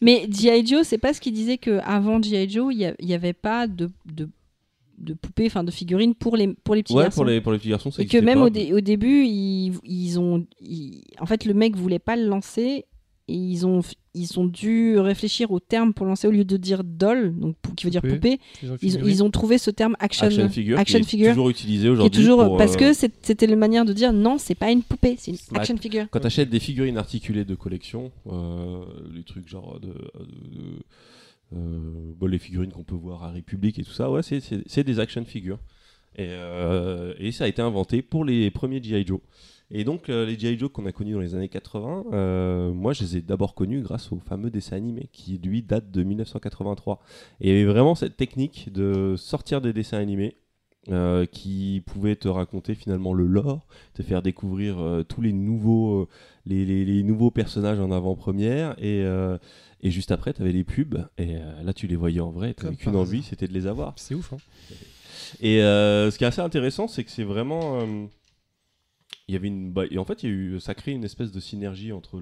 Mais 0.01 0.27
G.I. 0.31 0.65
Joe, 0.65 0.85
c'est 0.85 0.97
pas 0.97 1.13
ce 1.13 1.21
qu'il 1.21 1.33
disait 1.33 1.57
qu'avant 1.57 2.21
G.I. 2.21 2.49
Joe, 2.49 2.73
il 2.73 2.95
n'y 3.05 3.13
avait 3.13 3.33
pas 3.33 3.67
de, 3.67 3.89
de, 4.05 4.29
de 4.97 5.13
poupées, 5.13 5.47
enfin 5.47 5.63
de 5.63 5.71
figurines 5.71 6.15
pour 6.15 6.37
les, 6.37 6.53
pour 6.53 6.75
les 6.75 6.83
petits 6.83 6.93
Ouais, 6.93 7.03
garçons. 7.03 7.15
pour 7.21 7.25
les, 7.25 7.41
pour 7.41 7.51
les 7.51 7.57
petits 7.57 7.69
garçons, 7.69 7.91
ça 7.91 8.01
Et 8.01 8.05
que 8.05 8.17
même 8.17 8.39
pas. 8.39 8.45
au, 8.45 8.49
dé- 8.49 8.73
au 8.73 8.81
début, 8.81 9.23
ils, 9.25 9.73
ils 9.83 10.19
ont. 10.19 10.45
ils- 10.61 11.03
En 11.19 11.25
fait, 11.25 11.45
le 11.45 11.53
mec 11.53 11.75
voulait 11.75 11.99
pas 11.99 12.15
le 12.15 12.25
lancer. 12.27 12.85
Et 13.27 13.33
ils 13.33 13.65
ont, 13.65 13.81
ils 14.13 14.39
ont 14.39 14.45
dû 14.45 14.99
réfléchir 14.99 15.49
au 15.51 15.59
terme 15.59 15.95
pour 15.95 16.05
lancer 16.05 16.27
au 16.27 16.31
lieu 16.31 16.45
de 16.45 16.57
dire 16.57 16.83
doll, 16.83 17.35
donc 17.35 17.55
qui 17.75 17.85
veut 17.85 17.89
dire 17.89 18.03
Poupée. 18.03 18.39
Ils, 18.83 19.23
ont 19.23 19.31
trouvé 19.31 19.57
ce 19.57 19.71
terme 19.71 19.95
action, 19.99 20.27
Action 20.27 20.47
figure, 20.49 20.77
action 20.77 20.99
qui 20.99 21.05
est 21.05 21.09
figure, 21.09 21.29
toujours 21.31 21.49
utilisé 21.49 21.87
est 21.87 21.89
aujourd'hui. 21.89 22.19
toujours 22.21 22.45
pour, 22.45 22.57
parce 22.57 22.75
euh, 22.75 22.77
que 22.77 22.93
c'est- 22.93 23.25
c'était 23.25 23.47
la 23.47 23.55
manière 23.55 23.83
de 23.83 23.93
dire 23.93 24.13
non, 24.13 24.37
c'est 24.37 24.53
pas 24.53 24.69
une 24.71 24.83
poupée, 24.83 25.15
c'est 25.17 25.31
une 25.31 25.57
action 25.57 25.75
figure. 25.77 26.05
Quand 26.11 26.19
tu 26.19 26.27
achètes 26.27 26.51
des 26.51 26.59
figurines 26.59 26.97
articulées 26.97 27.45
de 27.45 27.55
collection, 27.55 28.11
euh, 28.31 28.83
les 29.15 29.23
trucs 29.23 29.47
genre 29.47 29.79
de. 29.79 29.87
de- 29.87 29.93
de- 29.93 30.83
euh, 31.55 32.13
bon, 32.19 32.27
les 32.27 32.39
figurines 32.39 32.71
qu'on 32.71 32.83
peut 32.83 32.95
voir 32.95 33.23
à 33.23 33.31
République 33.31 33.79
et 33.79 33.83
tout 33.83 33.91
ça, 33.91 34.11
ouais, 34.11 34.21
c'est- 34.21 34.83
des 34.83 34.99
action 34.99 35.25
figures. 35.25 35.57
Et, 36.17 36.27
euh, 36.29 37.13
et 37.19 37.31
ça 37.31 37.45
a 37.45 37.47
été 37.47 37.61
inventé 37.61 38.01
pour 38.01 38.23
les 38.23 38.51
premiers 38.51 38.81
G.I. 38.81 39.05
Joe. 39.05 39.19
Et 39.71 39.83
donc, 39.83 40.09
euh, 40.09 40.25
les 40.25 40.37
G.I. 40.37 40.57
Joe 40.59 40.71
qu'on 40.71 40.85
a 40.85 40.91
connus 40.91 41.13
dans 41.13 41.19
les 41.19 41.33
années 41.35 41.49
80, 41.49 42.05
euh, 42.13 42.71
moi 42.71 42.93
je 42.93 43.03
les 43.03 43.17
ai 43.17 43.21
d'abord 43.21 43.55
connus 43.55 43.81
grâce 43.81 44.11
au 44.11 44.19
fameux 44.19 44.51
dessin 44.51 44.75
animé 44.75 45.09
qui, 45.11 45.39
lui, 45.43 45.63
date 45.63 45.89
de 45.91 46.03
1983. 46.03 46.99
Et 47.41 47.49
il 47.49 47.49
y 47.49 47.51
avait 47.61 47.71
vraiment 47.71 47.95
cette 47.95 48.15
technique 48.15 48.71
de 48.71 49.15
sortir 49.17 49.61
des 49.61 49.73
dessins 49.73 49.97
animés 49.97 50.37
euh, 50.89 51.25
qui 51.25 51.81
pouvaient 51.87 52.15
te 52.15 52.27
raconter 52.27 52.75
finalement 52.75 53.11
le 53.13 53.25
lore, 53.25 53.65
te 53.95 54.03
faire 54.03 54.21
découvrir 54.21 54.79
euh, 54.79 55.01
tous 55.03 55.21
les 55.21 55.33
nouveaux, 55.33 56.01
euh, 56.03 56.07
les, 56.45 56.63
les- 56.63 56.85
les 56.85 57.01
nouveaux 57.01 57.31
personnages 57.31 57.79
en 57.79 57.89
avant-première. 57.91 58.75
Et, 58.77 59.03
et 59.81 59.89
juste 59.91 60.11
après, 60.11 60.31
tu 60.33 60.43
avais 60.43 60.51
les 60.51 60.63
pubs. 60.63 61.07
Et 61.17 61.37
là, 61.63 61.73
tu 61.73 61.87
les 61.87 61.95
voyais 61.95 62.19
en 62.19 62.29
vrai. 62.29 62.53
Tu 62.53 62.65
n'avais 62.65 62.75
qu'une 62.77 62.95
envie, 62.95 63.23
c'était 63.23 63.47
de 63.47 63.53
les 63.53 63.65
avoir. 63.65 63.93
C'est 63.97 64.13
ouf. 64.13 64.31
hein. 64.33 64.37
Et 65.41 65.57
ce 65.59 66.15
qui 66.17 66.23
est 66.23 66.27
assez 66.27 66.41
intéressant, 66.41 66.87
c'est 66.87 67.03
que 67.03 67.09
c'est 67.09 67.23
vraiment. 67.23 67.79
Il 69.27 69.33
y 69.33 69.35
avait 69.35 69.47
une. 69.47 69.73
et 69.89 69.97
en 69.97 70.05
fait, 70.05 70.25
ça 70.59 70.75
crée 70.75 70.91
une 70.91 71.03
espèce 71.03 71.31
de 71.31 71.39
synergie 71.39 71.91
entre 71.91 72.21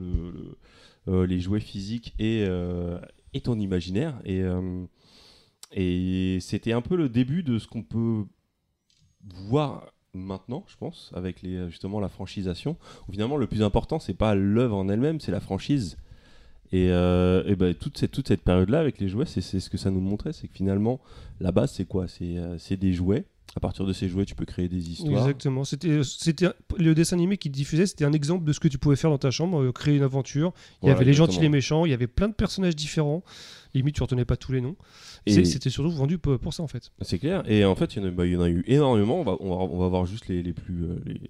euh, 1.09 1.27
les 1.27 1.39
jouets 1.41 1.59
physiques 1.59 2.13
et, 2.17 2.45
euh, 2.47 2.99
et 3.33 3.41
ton 3.41 3.59
imaginaire. 3.59 4.21
Et, 4.23 4.41
euh, 4.41 4.85
et 5.71 6.37
c'était 6.39 6.71
un 6.71 6.81
peu 6.81 6.95
le 6.95 7.09
début 7.09 7.43
de 7.43 7.59
ce 7.59 7.67
qu'on 7.67 7.83
peut 7.83 8.23
voir 9.47 9.91
maintenant, 10.13 10.63
je 10.67 10.77
pense, 10.77 11.11
avec 11.15 11.43
justement 11.69 11.99
la 11.99 12.07
franchisation. 12.07 12.77
Où 13.07 13.11
finalement, 13.11 13.37
le 13.37 13.47
plus 13.47 13.63
important, 13.63 13.99
c'est 13.99 14.13
pas 14.13 14.35
l'œuvre 14.35 14.77
en 14.77 14.87
elle-même, 14.87 15.19
c'est 15.19 15.31
la 15.31 15.39
franchise. 15.41 15.97
Et, 16.71 16.89
ben, 16.89 17.73
toute 17.75 17.97
cette, 17.97 18.27
cette 18.27 18.43
période-là 18.43 18.79
avec 18.79 18.99
les 18.99 19.07
jouets, 19.09 19.25
c'est 19.25 19.41
ce 19.41 19.69
que 19.69 19.77
ça 19.77 19.91
nous 19.91 19.99
montrait, 19.99 20.33
c'est 20.33 20.47
que 20.47 20.53
finalement, 20.53 20.99
la 21.39 21.51
base, 21.51 21.71
c'est 21.71 21.85
quoi? 21.85 22.07
C'est 22.07 22.77
des 22.77 22.93
jouets. 22.93 23.25
À 23.55 23.59
partir 23.59 23.85
de 23.85 23.93
ces 23.93 24.07
jouets, 24.09 24.25
tu 24.25 24.33
peux 24.33 24.45
créer 24.45 24.67
des 24.67 24.89
histoires. 24.89 25.11
Exactement. 25.11 25.63
C'était, 25.63 26.01
c'était 26.03 26.47
le 26.77 26.95
dessin 26.95 27.15
animé 27.17 27.37
qui 27.37 27.49
diffusait, 27.51 27.85
c'était 27.85 28.05
un 28.05 28.13
exemple 28.13 28.45
de 28.45 28.51
ce 28.53 28.59
que 28.59 28.67
tu 28.67 28.79
pouvais 28.79 28.95
faire 28.95 29.11
dans 29.11 29.19
ta 29.19 29.29
chambre, 29.29 29.61
euh, 29.61 29.71
créer 29.71 29.95
une 29.95 30.01
aventure. 30.03 30.53
Il 30.55 30.59
y 30.59 30.77
Voilà, 30.81 30.95
avait 30.95 31.05
les 31.05 31.13
gentils, 31.13 31.33
exactement. 31.37 31.41
les 31.43 31.49
méchants, 31.49 31.85
il 31.85 31.91
y 31.91 31.93
avait 31.93 32.07
plein 32.07 32.29
de 32.29 32.33
personnages 32.33 32.75
différents. 32.75 33.23
Limite, 33.75 33.95
tu 33.95 34.01
retenais 34.01 34.25
pas 34.25 34.37
tous 34.37 34.51
les 34.53 34.61
noms. 34.61 34.75
Et- 35.25 35.45
C'était 35.45 35.69
surtout 35.69 35.91
vendu 35.91 36.17
pour, 36.17 36.37
pour 36.39 36.53
ça 36.53 36.63
en 36.63 36.67
fait. 36.67 36.91
C'est 37.01 37.19
clair. 37.19 37.43
Et 37.49 37.63
en 37.63 37.75
fait, 37.75 37.95
il 37.95 38.01
y, 38.01 38.05
en 38.05 38.07
a, 38.07 38.11
bah, 38.11 38.25
il 38.25 38.33
y 38.33 38.35
en 38.35 38.41
a 38.41 38.49
eu 38.49 38.63
énormément. 38.67 39.19
On 39.19 39.23
va, 39.23 39.37
on 39.39 39.49
va, 39.49 39.55
on 39.71 39.77
va 39.77 39.87
voir 39.87 40.05
juste 40.05 40.27
les, 40.27 40.41
les 40.43 40.53
plus, 40.53 40.83
euh, 40.85 40.99
les- 41.05 41.21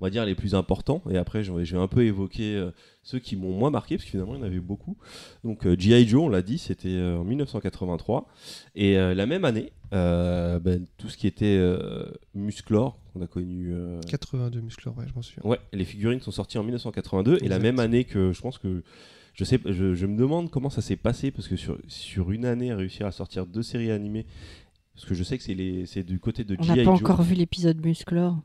on 0.00 0.04
va 0.06 0.10
dire 0.10 0.24
les 0.24 0.34
plus 0.34 0.54
importants. 0.54 1.02
Et 1.10 1.16
après, 1.16 1.42
je 1.44 1.52
vais, 1.52 1.76
un 1.78 1.88
peu 1.88 2.04
évoquer 2.04 2.56
euh, 2.56 2.70
ceux 3.02 3.18
qui 3.18 3.36
m'ont 3.36 3.52
moins 3.52 3.70
marqué, 3.70 3.96
parce 3.96 4.04
que 4.04 4.10
finalement, 4.10 4.34
il 4.34 4.38
y 4.38 4.42
en 4.42 4.46
avait 4.46 4.60
beaucoup. 4.60 4.96
Donc, 5.44 5.66
euh, 5.66 5.76
G.I. 5.78 6.06
Joe, 6.08 6.22
on 6.22 6.28
l'a 6.28 6.42
dit, 6.42 6.58
c'était 6.58 6.88
euh, 6.88 7.18
en 7.18 7.24
1983. 7.24 8.26
Et 8.74 8.94
la 8.96 9.26
même 9.26 9.44
année, 9.44 9.72
euh, 9.92 10.60
ben, 10.60 10.86
tout 10.98 11.08
ce 11.08 11.16
qui 11.16 11.26
était 11.26 11.56
euh, 11.58 12.04
Musclor, 12.34 12.96
qu'on 13.12 13.22
a 13.22 13.26
connu. 13.26 13.72
euh, 13.72 14.00
82 14.08 14.60
muscleurs, 14.60 14.96
ouais, 14.96 15.04
je 15.08 15.14
m'en 15.14 15.22
souviens. 15.22 15.42
Ouais, 15.44 15.58
les 15.72 15.84
figurines 15.84 16.20
sont 16.20 16.30
sorties 16.30 16.58
en 16.58 16.62
1982 16.62 17.38
et 17.42 17.48
la 17.48 17.58
même 17.58 17.80
année 17.80 18.04
que 18.04 18.32
je 18.32 18.40
pense 18.40 18.58
que 18.58 18.84
je 19.34 19.44
sais, 19.44 19.58
je, 19.64 19.94
je 19.94 20.06
me 20.06 20.16
demande 20.16 20.50
comment 20.50 20.70
ça 20.70 20.80
s'est 20.80 20.96
passé 20.96 21.30
parce 21.32 21.48
que 21.48 21.56
sur, 21.56 21.76
sur 21.88 22.30
une 22.30 22.44
année 22.44 22.72
réussir 22.72 23.06
à 23.06 23.12
sortir 23.12 23.46
deux 23.46 23.62
séries 23.62 23.90
animées, 23.90 24.26
parce 24.94 25.06
que 25.06 25.14
je 25.14 25.24
sais 25.24 25.38
que 25.38 25.42
c'est 25.44 25.54
les 25.54 25.86
c'est 25.86 26.02
du 26.04 26.20
côté 26.20 26.44
de 26.44 26.56
On 26.60 26.64
n'a 26.64 26.84
pas 26.84 26.90
encore 26.90 27.22
vu 27.22 27.34
l'épisode 27.34 27.84
Musclor. 27.84 28.38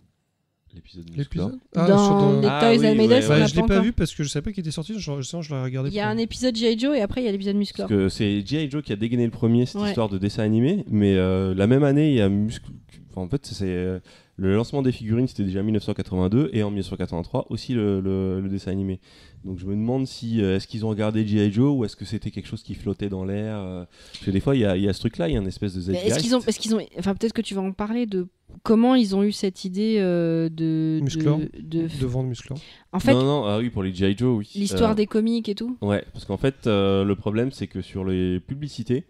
L'épisode 0.76 1.06
Musclor. 1.15 1.49
L'épisode 1.49 1.60
Ah, 1.76 1.88
dans 1.88 2.41
les 2.41 2.47
Ah 2.47 2.60
Toys 2.61 2.69
oui, 2.80 2.88
and 2.88 2.95
Made 2.95 3.10
ouais, 3.10 3.19
Us, 3.19 3.26
on 3.26 3.30
Ouais, 3.31 3.39
l'a 3.39 3.45
je 3.47 3.56
l'ai 3.56 3.64
pas 3.64 3.80
vu 3.80 3.93
parce 3.93 4.14
que 4.14 4.23
je 4.23 4.30
savais 4.30 4.43
pas 4.43 4.52
qu'il 4.52 4.61
était 4.61 4.72
sorti, 4.72 4.93
je, 4.93 4.99
je, 4.99 5.41
je 5.41 5.53
l'ai 5.56 5.61
regardé. 5.61 5.89
Il 5.89 5.95
y 5.95 5.99
a 5.99 6.07
un 6.10 6.18
épisode 6.18 6.56
G.I. 6.56 6.77
Joe 6.77 6.95
et 6.97 7.02
après 7.02 7.22
il 7.22 7.26
y 7.26 7.27
a 7.27 7.31
l'épisode 7.31 7.56
Musclor. 7.56 7.88
Parce 7.88 7.97
que 7.99 8.10
c'est 8.10 8.45
G.I. 8.45 8.69
Joe 8.69 8.84
qui 8.84 8.93
a 8.93 8.95
dégainé 8.95 9.26
le 9.26 9.31
premier 9.31 9.65
cette 9.65 9.81
Ouais. 9.81 9.88
histoire 9.89 10.10
de 10.10 10.18
dessin 10.18 10.43
animé, 10.43 10.84
mais 10.89 11.15
euh, 11.15 11.53
la 11.56 11.68
même 11.68 11.84
année 11.84 12.10
il 12.11 12.15
y 12.18 12.22
a 12.22 12.30
Muscle. 12.30 12.69
Enfin, 13.15 13.25
en 13.25 13.29
fait, 13.29 13.45
c'est 13.45 13.65
euh, 13.69 13.99
le 14.37 14.55
lancement 14.55 14.81
des 14.81 14.91
figurines, 14.91 15.27
c'était 15.27 15.43
déjà 15.43 15.63
1982 15.63 16.49
et 16.53 16.63
en 16.63 16.69
1983 16.69 17.47
aussi 17.49 17.73
le, 17.73 18.01
le- 18.01 18.41
le 18.41 18.49
dessin 18.49 18.71
animé. 18.71 18.99
Donc 19.45 19.59
je 19.59 19.65
me 19.65 19.73
demande 19.75 20.07
si 20.07 20.41
euh, 20.41 20.55
est-ce 20.57 20.67
qu'ils 20.67 20.85
ont 20.85 20.89
regardé 20.89 21.25
G.I. 21.25 21.51
Joe 21.51 21.77
ou 21.77 21.85
est-ce 21.85 21.95
que 21.95 22.03
c'était 22.05 22.31
quelque 22.31 22.47
chose 22.47 22.63
qui 22.63 22.73
flottait 22.75 23.09
dans 23.09 23.23
l'air. 23.23 23.57
euh, 23.59 23.85
parce 24.13 24.25
que 24.25 24.31
des 24.31 24.39
fois 24.39 24.55
il 24.55 24.61
y 24.61 24.65
a, 24.65 24.75
il 24.75 24.83
y 24.83 24.89
a 24.89 24.93
ce 24.93 24.99
truc-là, 24.99 25.29
il 25.29 25.33
y 25.33 25.37
a 25.37 25.39
une 25.39 25.47
espèce 25.47 25.73
de 25.75 25.93
Est-ce 25.93 26.19
qu'ils 26.19 26.35
ont, 26.35 26.39
est-ce 26.41 26.59
qu'ils 26.59 26.75
ont, 26.75 26.79
enfin 26.97 27.13
peut-être 27.15 27.33
que 27.33 27.41
tu 27.43 27.53
vas 27.53 27.61
en 27.61 27.71
parler 27.71 28.05
de 28.07 28.27
comment 28.63 28.95
ils 28.95 29.15
ont 29.15 29.23
eu 29.23 29.31
cette 29.31 29.63
idée 29.63 29.97
euh, 29.99 30.49
de, 30.49 30.99
Musclor. 31.03 31.37
de, 31.39 31.49
de- 31.61 31.87
de 31.87 32.05
vendre 32.05 32.27
muscleurs. 32.27 32.57
en 32.91 32.99
fait 32.99 33.13
non, 33.13 33.23
non, 33.23 33.45
ah 33.45 33.59
oui, 33.59 33.69
pour 33.69 33.83
les 33.83 33.93
G.I. 33.93 34.17
Joe, 34.17 34.35
oui. 34.39 34.49
l'histoire 34.55 34.91
Euh, 34.91 34.95
des 34.95 35.05
comiques 35.07 35.47
et 35.49 35.55
tout. 35.55 35.77
Ouais, 35.81 36.03
parce 36.13 36.25
qu'en 36.25 36.37
fait, 36.37 36.65
euh, 36.67 37.03
le 37.03 37.15
problème, 37.15 37.51
c'est 37.51 37.67
que 37.67 37.81
sur 37.81 38.03
les 38.03 38.39
publicités, 38.39 39.05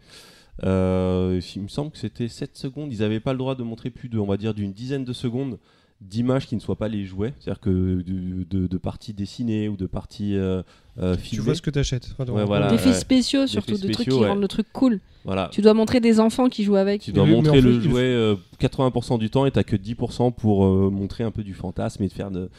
euh, 0.64 1.40
il 1.56 1.62
me 1.64 1.68
semble 1.68 1.92
que 1.92 1.98
c'était 1.98 2.28
7 2.28 2.56
secondes, 2.56 2.92
ils 2.94 3.00
n'avaient 3.00 3.20
pas 3.20 3.34
le 3.34 3.40
droit 3.40 3.56
de 3.56 3.64
montrer 3.64 3.90
plus 3.90 4.10
de, 4.10 4.18
on 4.20 4.26
va 4.26 4.38
dire, 4.38 4.54
d'une 4.54 4.72
dizaine 4.74 5.04
de 5.06 5.14
secondes 5.14 5.58
d'images 6.02 6.46
qui 6.46 6.56
ne 6.56 6.60
soient 6.60 6.76
pas 6.76 6.90
les 6.90 7.06
jouets, 7.06 7.34
c'est-à-dire 7.40 7.62
que 7.62 7.70
de, 7.70 8.44
de- 8.50 8.68
de 8.68 8.78
parties 8.78 9.14
dessinées 9.14 9.70
ou 9.70 9.78
de 9.78 9.86
parties 9.86 10.36
euh, 10.36 10.62
euh, 11.00 11.16
Tu 11.16 11.22
filmées. 11.22 11.46
vois 11.46 11.56
ce 11.56 11.62
que 11.62 11.70
t'achètes. 11.70 12.10
Enfin, 12.18 12.30
Ouais, 12.32 12.44
voilà. 12.44 12.70
D'effets 12.70 12.90
ouais. 12.90 12.94
spéciaux 12.96 13.48
surtout, 13.48 13.78
de 13.78 13.92
trucs 13.92 14.10
qui 14.10 14.14
ouais. 14.14 14.28
rendent 14.28 14.42
le 14.42 14.48
truc 14.50 14.68
cool. 14.74 15.00
Voilà. 15.24 15.50
Tu 15.54 15.62
dois 15.62 15.74
montrer 15.74 16.02
des 16.02 16.20
enfants 16.20 16.50
qui 16.50 16.64
jouent 16.66 16.76
avec. 16.76 17.02
Tu 17.02 17.12
dois 17.14 17.24
oui, 17.24 17.32
montrer 17.32 17.52
en 17.52 17.54
fait, 17.56 17.62
le 17.62 17.80
jouet 17.80 18.02
euh, 18.04 18.36
80% 18.60 19.18
du 19.20 19.30
temps 19.30 19.46
et 19.46 19.52
t'as 19.52 19.64
que 19.64 19.76
10% 19.78 20.34
pour 20.34 20.66
euh, 20.66 20.90
montrer 20.92 21.24
un 21.24 21.32
peu 21.32 21.44
du 21.44 21.54
fantasme 21.54 22.04
et 22.04 22.08
de 22.10 22.14
faire 22.14 22.30
de, 22.30 22.50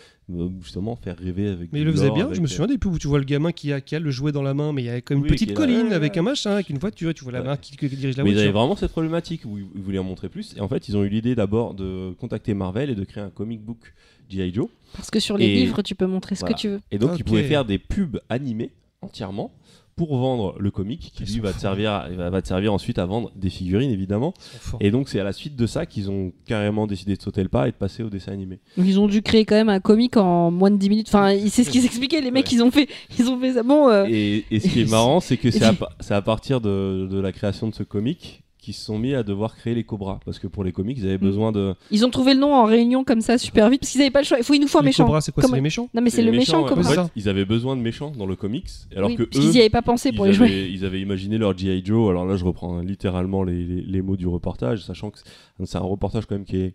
justement 0.61 0.97
faire 0.97 1.17
rêver 1.17 1.49
avec. 1.49 1.73
Mais 1.73 1.81
il 1.81 1.85
le 1.85 1.93
faisait 1.93 2.11
bien, 2.11 2.33
je 2.33 2.41
me 2.41 2.47
souviens 2.47 2.67
des 2.67 2.79
pubs 2.79 2.93
où 2.93 2.99
tu 2.99 3.07
vois 3.07 3.19
le 3.19 3.25
gamin 3.25 3.53
qui 3.53 3.73
a, 3.73 3.81
qui 3.81 3.95
a 3.95 4.01
le 4.01 4.11
jouet 4.11 4.33
dans 4.33 4.43
la 4.43 4.55
main, 4.55 4.73
mais 4.73 4.83
il 4.83 4.87
y 4.87 4.91
a 4.91 5.01
comme 5.01 5.19
une 5.19 5.23
Oui, 5.25 5.29
petite 5.31 5.55
colline 5.55 5.93
avec 5.93 6.17
un 6.17 6.23
machin, 6.23 6.53
avec 6.53 6.69
une 6.71 6.79
voiture, 6.79 7.15
tu 7.15 7.23
vois 7.23 7.33
la 7.33 7.41
Ouais. 7.43 7.47
main 7.47 7.57
qui, 7.57 7.77
qui 7.77 7.89
dirige 7.89 8.17
la 8.17 8.25
Mais 8.25 8.31
ils 8.31 8.35
avaient 8.35 8.45
voiture. 8.47 8.61
vraiment 8.61 8.77
cette 8.77 8.91
problématique 8.91 9.43
où 9.45 9.57
ils 9.59 9.83
voulaient 9.83 9.99
en 9.99 10.05
montrer 10.05 10.29
plus. 10.29 10.55
Et 10.57 10.61
en 10.61 10.69
fait, 10.69 10.89
ils 10.89 10.97
ont 10.97 11.05
eu 11.05 11.09
l'idée 11.09 11.35
d'abord 11.37 11.75
de 11.75 12.13
contacter 12.19 12.55
Marvel 12.55 12.91
et 12.91 12.95
de 12.97 13.05
créer 13.05 13.23
un 13.23 13.31
comic 13.31 13.61
book 13.63 13.95
G.I. 14.29 14.53
Joe. 14.53 14.69
Parce 14.97 15.11
que 15.11 15.21
sur 15.21 15.39
les 15.39 15.47
Et- 15.47 15.55
livres, 15.55 15.83
tu 15.83 15.95
peux 15.95 16.07
montrer 16.07 16.35
ce 16.35 16.41
Voilà. 16.41 16.55
que 16.57 16.61
tu 16.61 16.69
veux. 16.69 16.81
Et 16.91 16.99
donc, 16.99 17.13
Ok. 17.13 17.19
ils 17.21 17.25
pouvaient 17.25 17.45
faire 17.45 17.65
des 17.65 17.79
pubs 17.79 18.19
animées 18.29 18.73
entièrement 19.03 19.53
pour 19.97 20.19
vendre 20.19 20.55
le 20.59 20.71
comic 20.71 21.11
qui 21.15 21.25
lui 21.25 21.41
va 21.41 21.53
te 21.55 21.59
servir 21.59 21.91
à- 21.91 22.09
va, 22.11 22.43
te 22.43 22.47
servir 22.49 22.73
ensuite 22.73 22.99
à 22.99 23.07
vendre 23.07 23.33
des 23.35 23.49
figurines 23.49 23.91
évidemment 23.91 24.35
et 24.81 24.91
donc 24.91 25.09
c'est 25.09 25.19
à 25.21 25.25
la 25.25 25.33
suite 25.33 25.57
de 25.57 25.67
ça 25.67 25.87
qu'ils 25.87 26.11
ont 26.11 26.33
carrément 26.45 26.87
décidé 26.87 27.17
de 27.17 27.23
sauter 27.23 27.43
le 27.43 27.49
pas 27.49 27.67
et 27.67 27.71
de 27.71 27.77
passer 27.77 28.03
au 28.03 28.11
dessin 28.11 28.33
animé 28.33 28.61
Donc, 28.77 28.87
Ils 28.87 29.01
ont 29.01 29.07
dû 29.09 29.23
créer 29.23 29.47
quand 29.47 29.55
même 29.55 29.71
un 29.71 29.81
comic 29.81 30.17
en 30.19 30.51
moins 30.51 30.71
de 30.71 30.77
10 30.77 30.89
minutes. 30.91 31.09
Enfin, 31.09 31.35
c'est 31.49 31.65
ce 31.65 31.71
qu'ils 31.71 31.87
expliquaient, 31.87 32.21
les 32.21 32.31
mecs, 32.31 32.47
Ouais. 32.47 32.53
ils 32.53 32.63
ont 32.63 32.71
fait, 32.71 32.89
ils 33.19 33.29
ont 33.29 33.41
fait 33.41 33.55
ça. 33.55 33.63
Bon, 33.63 33.89
euh, 33.89 34.05
et, 34.09 34.45
et 34.51 34.61
ce 34.61 34.69
qui 34.69 34.83
est 34.83 34.91
marrant 34.91 35.21
c'est 35.21 35.39
que 35.39 35.51
c'est 35.51 35.65
à, 35.65 35.73
pa- 35.73 35.91
c'est 36.01 36.15
à 36.15 36.21
partir 36.23 36.61
de, 36.61 37.09
de 37.11 37.19
la 37.19 37.33
création 37.33 37.67
de 37.69 37.75
ce 37.75 37.83
comic 37.83 38.43
qu'ils 38.67 38.75
se 38.75 38.85
sont 38.85 38.99
mis 38.99 39.15
à 39.15 39.23
devoir 39.23 39.55
créer 39.57 39.75
les 39.77 39.85
Cobras 39.85 40.19
parce 40.25 40.39
que 40.41 40.49
pour 40.49 40.65
les 40.65 40.73
comics 40.73 40.99
ils 40.99 41.05
avaient 41.07 41.17
Mm. 41.19 41.21
besoin 41.21 41.53
de 41.53 41.75
ils 41.91 42.05
ont 42.05 42.11
trouvé 42.11 42.35
le 42.35 42.41
nom 42.41 42.53
en 42.55 42.65
réunion 42.65 43.05
comme 43.05 43.21
ça 43.21 43.39
super 43.39 43.71
vite 43.71 43.81
parce 43.81 43.93
qu'ils 43.93 44.01
avaient 44.03 44.11
pas 44.11 44.21
le 44.21 44.27
choix. 44.27 44.39
Il 44.39 44.45
faut 44.45 44.55
il 44.55 44.61
nous 44.61 44.67
faut 44.69 44.79
un 44.79 44.83
Les 44.83 44.87
méchant. 44.89 45.05
Cobras, 45.05 45.21
c'est 45.21 45.33
quoi 45.33 45.43
Comme- 45.43 45.51
C'est 45.51 45.57
les 45.57 45.63
méchants 45.63 45.89
Non 45.95 46.03
mais 46.03 46.11
c'est 46.11 46.23
le 46.23 46.33
méchant 46.33 46.65
Cobra. 46.65 46.75
en 46.75 46.77
Ouais, 46.85 46.91
fait, 46.91 46.95
ça. 46.97 47.11
ils 47.17 47.29
avaient 47.29 47.45
besoin 47.45 47.77
de 47.77 47.81
méchants 47.81 48.11
dans 48.11 48.27
le 48.27 48.35
comics 48.37 48.69
alors 48.97 49.09
Oui, 49.09 49.17
que 49.17 49.23
parce 49.23 49.39
qu'ils 49.39 49.51
eux 49.51 49.55
y 49.55 49.61
avaient 49.61 49.71
pas 49.71 49.83
pensé 49.83 50.11
pour 50.13 50.27
ils, 50.27 50.31
les 50.31 50.35
jouer. 50.35 50.69
ils 50.71 50.85
avaient 50.85 51.01
imaginé 51.01 51.39
leur 51.39 51.57
G.I. 51.57 51.83
Joe. 51.85 52.11
Alors 52.11 52.27
là, 52.27 52.37
je 52.37 52.45
reprends 52.45 52.81
littéralement 52.81 53.45
les, 53.45 53.65
les- 53.65 53.83
les 53.83 54.03
mots 54.03 54.17
du 54.17 54.27
reportage, 54.27 54.83
sachant 54.85 55.11
que 55.11 55.19
c'est- 55.65 55.77
un 55.77 55.81
reportage 55.81 56.27
quand 56.27 56.35
même 56.35 56.45
qui 56.45 56.57
est. 56.59 56.75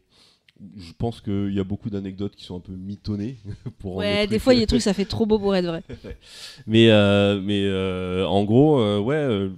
Je 0.77 0.91
pense 0.95 1.21
qu'il 1.21 1.51
y 1.55 1.59
a 1.59 1.63
beaucoup 1.63 1.89
d'anecdotes 1.89 2.35
qui 2.35 2.43
sont 2.45 2.55
un 2.57 2.59
peu 2.59 2.73
mitonnées. 2.73 3.37
Pour 3.79 3.95
Ouais, 3.95 4.19
truc- 4.19 4.29
des 4.29 4.37
fois 4.39 4.53
il 4.53 4.57
y 4.57 4.59
a 4.59 4.63
des 4.63 4.67
trucs 4.67 4.81
ça 4.89 4.93
fait 4.93 5.05
trop 5.05 5.25
beau 5.25 5.39
pour 5.39 5.55
être 5.55 5.65
vrai. 5.65 5.81
mais 6.67 6.91
euh, 6.91 7.41
mais 7.43 7.63
euh, 7.65 8.27
en 8.27 8.43
gros, 8.43 8.79
euh, 8.79 8.99
ouais, 8.99 9.15
euh, 9.15 9.49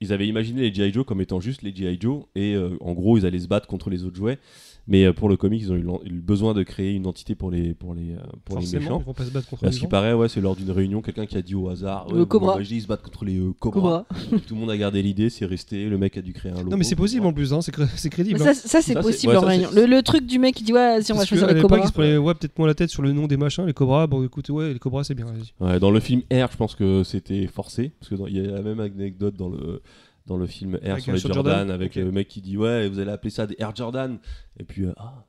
ils 0.00 0.12
avaient 0.12 0.26
imaginé 0.26 0.62
les 0.62 0.74
G.I. 0.74 0.92
Joe 0.92 1.04
comme 1.04 1.20
étant 1.20 1.40
juste 1.40 1.62
les 1.62 1.74
G.I. 1.74 1.98
Joe. 2.00 2.24
Et 2.34 2.54
euh, 2.54 2.76
en 2.80 2.92
gros, 2.92 3.16
ils 3.16 3.26
allaient 3.26 3.40
se 3.40 3.48
battre 3.48 3.66
contre 3.66 3.90
les 3.90 4.04
autres 4.04 4.16
jouets. 4.16 4.38
Mais 4.88 5.04
euh, 5.04 5.12
pour 5.12 5.28
le 5.28 5.36
comic, 5.36 5.60
ils 5.62 5.72
ont 5.72 5.76
eu 5.76 5.82
le 5.82 6.20
besoin 6.20 6.54
de 6.54 6.62
créer 6.62 6.92
une 6.94 7.06
entité 7.08 7.34
pour 7.34 7.50
les, 7.50 7.74
pour 7.74 7.92
les, 7.94 8.12
euh, 8.12 8.18
pour 8.44 8.58
les 8.60 8.66
méchants. 8.66 9.00
ils 9.00 9.04
vont 9.06 9.14
pas 9.14 9.24
se 9.24 9.30
battre 9.30 9.48
contre 9.48 9.64
À 9.64 9.66
les 9.66 9.72
ce 9.72 9.80
qui 9.80 9.86
paraît, 9.88 10.12
ouais, 10.12 10.28
c'est 10.28 10.40
lors 10.40 10.54
d'une 10.54 10.70
réunion, 10.70 11.02
quelqu'un 11.02 11.26
qui 11.26 11.36
a 11.36 11.42
dit 11.42 11.56
au 11.56 11.68
hasard 11.68 12.06
Le 12.12 12.20
ouais, 12.20 12.26
Cobra. 12.26 12.52
bon, 12.52 12.58
bah, 12.58 12.62
je 12.62 12.68
dis, 12.68 12.76
ils 12.76 12.82
se 12.82 12.86
battent 12.86 13.02
contre 13.02 13.24
les 13.24 13.36
euh, 13.38 13.52
cobras. 13.58 14.04
Cobra. 14.08 14.38
Tout 14.46 14.54
le 14.54 14.60
monde 14.60 14.70
a 14.70 14.76
gardé 14.76 15.02
l'idée, 15.02 15.28
c'est 15.28 15.44
resté. 15.44 15.86
Le 15.88 15.98
mec 15.98 16.16
a 16.16 16.22
dû 16.22 16.32
créer 16.32 16.52
un 16.52 16.56
logo. 16.58 16.70
Non, 16.70 16.76
mais 16.76 16.84
c'est 16.84 16.94
possible 16.94 17.26
en 17.26 17.32
plus, 17.32 17.52
hein, 17.52 17.60
c'est 17.62 17.72
cré- 17.72 17.86
c'est 17.96 18.10
crédible. 18.10 18.38
Ça, 18.38 18.50
hein. 18.50 18.54
ça, 18.54 18.62
c'est 18.62 18.68
Ça, 18.78 18.82
c'est- 18.82 18.94
possible 19.00 19.32
ouais, 19.32 19.38
en 19.38 19.42
ça, 19.42 19.46
réunion. 19.48 19.68
Le, 19.74 19.86
le 19.86 20.02
truc 20.02 20.24
du 20.26 20.38
mec 20.38 20.54
qui 20.54 20.62
dit 20.62 20.72
ouais 20.72 21.02
si 21.02 21.12
on 21.12 21.16
va 21.16 21.24
choisir 21.24 21.48
les 21.52 21.60
Cobras. 21.60 21.90
prenaient 21.90 22.16
ouais, 22.18 22.34
peut-être 22.34 22.56
moins 22.58 22.68
la 22.68 22.74
tête 22.74 22.90
sur 22.90 23.02
le 23.02 23.12
nom 23.12 23.26
des 23.26 23.36
machins, 23.36 23.66
les 23.66 23.72
Cobras. 23.74 24.06
Bon, 24.06 24.22
écoutez, 24.24 24.52
ouais, 24.52 24.72
les 24.72 24.78
Cobras, 24.78 25.02
c'est 25.04 25.14
bien. 25.14 25.26
Ouais, 25.60 25.80
dans 25.80 25.90
le 25.90 25.98
film 25.98 26.20
R, 26.32 26.46
je 26.52 26.56
pense 26.56 26.76
que 26.76 27.02
c'était 27.02 27.48
forcé. 27.48 27.90
Parce 27.98 28.10
qu'il 28.22 28.36
y 28.36 28.40
a 28.46 28.52
la 28.52 28.62
même 28.62 28.78
anecdote 28.80 29.34
dans 29.36 29.48
le, 29.48 29.82
dans 30.26 30.36
le 30.36 30.46
film 30.46 30.76
R 30.76 30.90
Avec, 30.90 31.02
sur 31.04 31.12
les 31.12 31.18
sur 31.18 31.32
Jordan, 31.32 31.52
Jordan 31.58 31.70
avec 31.70 31.94
le 31.94 32.10
mec 32.10 32.28
qui 32.28 32.40
dit 32.40 32.56
Ouais, 32.56 32.88
vous 32.88 32.98
allez 32.98 33.10
appeler 33.10 33.30
ça 33.30 33.46
des 33.46 33.56
Air 33.58 33.74
Jordan. 33.74 34.18
Et 34.58 34.64
puis, 34.64 34.84
euh, 34.84 34.92
ah. 34.96 35.24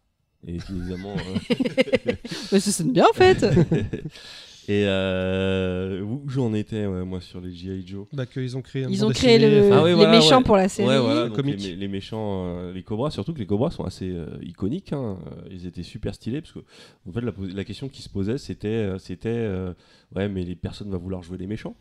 Et 0.48 0.56
évidemment. 0.56 1.16
euh, 1.50 2.12
Mais 2.52 2.60
ça 2.60 2.72
sonne 2.72 2.92
bien 2.94 3.06
en 3.10 3.14
fait. 3.14 3.44
et 4.70 4.84
euh, 4.86 6.02
où 6.02 6.24
j'en 6.30 6.54
étais, 6.54 6.86
ouais, 6.86 7.04
moi, 7.06 7.22
sur 7.22 7.42
les 7.42 7.52
G.I. 7.54 7.86
Joe 7.88 8.06
Bah, 8.14 8.26
qu'ils 8.26 8.56
ont 8.58 8.62
créé 8.62 8.84
un 8.86 8.90
Ils 8.90 9.04
ont 9.06 9.10
créé 9.10 9.40
le- 9.40 9.72
Ah 9.74 9.82
ouais, 9.82 9.90
les 9.90 9.96
voilà, 9.96 10.12
méchants 10.12 10.38
ouais. 10.40 10.44
pour 10.44 10.58
la 10.58 10.70
série. 10.70 10.88
Ouais, 10.88 11.00
voilà, 11.00 11.28
donc 11.30 11.44
les, 11.46 11.76
les 11.76 11.88
méchants, 11.88 12.46
euh, 12.60 12.74
les 12.74 12.84
cobras, 12.84 13.10
surtout 13.12 13.34
que 13.34 13.40
les 13.40 13.46
cobras 13.46 13.72
sont 13.72 13.84
assez 13.84 14.10
euh, 14.12 14.26
iconiques. 14.44 14.94
hein, 14.94 15.18
Ils 15.50 15.66
étaient 15.66 15.84
super 15.84 16.14
stylés 16.14 16.42
parce 16.42 16.54
que, 16.54 16.60
en 17.08 17.12
fait, 17.12 17.22
la, 17.22 17.32
la 17.56 17.64
question 17.64 17.88
qui 17.90 18.02
se 18.02 18.10
posait, 18.10 18.38
c'était, 18.38 18.90
c'était, 19.00 19.30
euh, 19.30 19.74
ouais, 20.16 20.28
mais 20.30 20.44
les 20.44 20.56
personnes 20.56 20.92
vont 20.92 20.98
vouloir 21.00 21.24
jouer 21.24 21.38
les 21.38 21.48
méchants. 21.48 21.76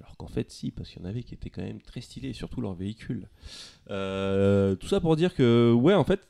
Alors 0.00 0.16
qu'en 0.16 0.28
fait, 0.28 0.50
si, 0.50 0.70
parce 0.70 0.88
qu'il 0.88 1.02
y 1.02 1.04
en 1.04 1.08
avait 1.08 1.22
qui 1.22 1.34
étaient 1.34 1.50
quand 1.50 1.62
même 1.62 1.80
très 1.80 2.00
stylés, 2.00 2.32
surtout 2.32 2.60
leurs 2.60 2.74
véhicules. 2.74 3.28
Euh, 3.90 4.74
tout 4.76 4.88
ça 4.88 5.00
pour 5.00 5.16
dire 5.16 5.34
que, 5.34 5.72
ouais, 5.72 5.94
en 5.94 6.04
fait, 6.04 6.20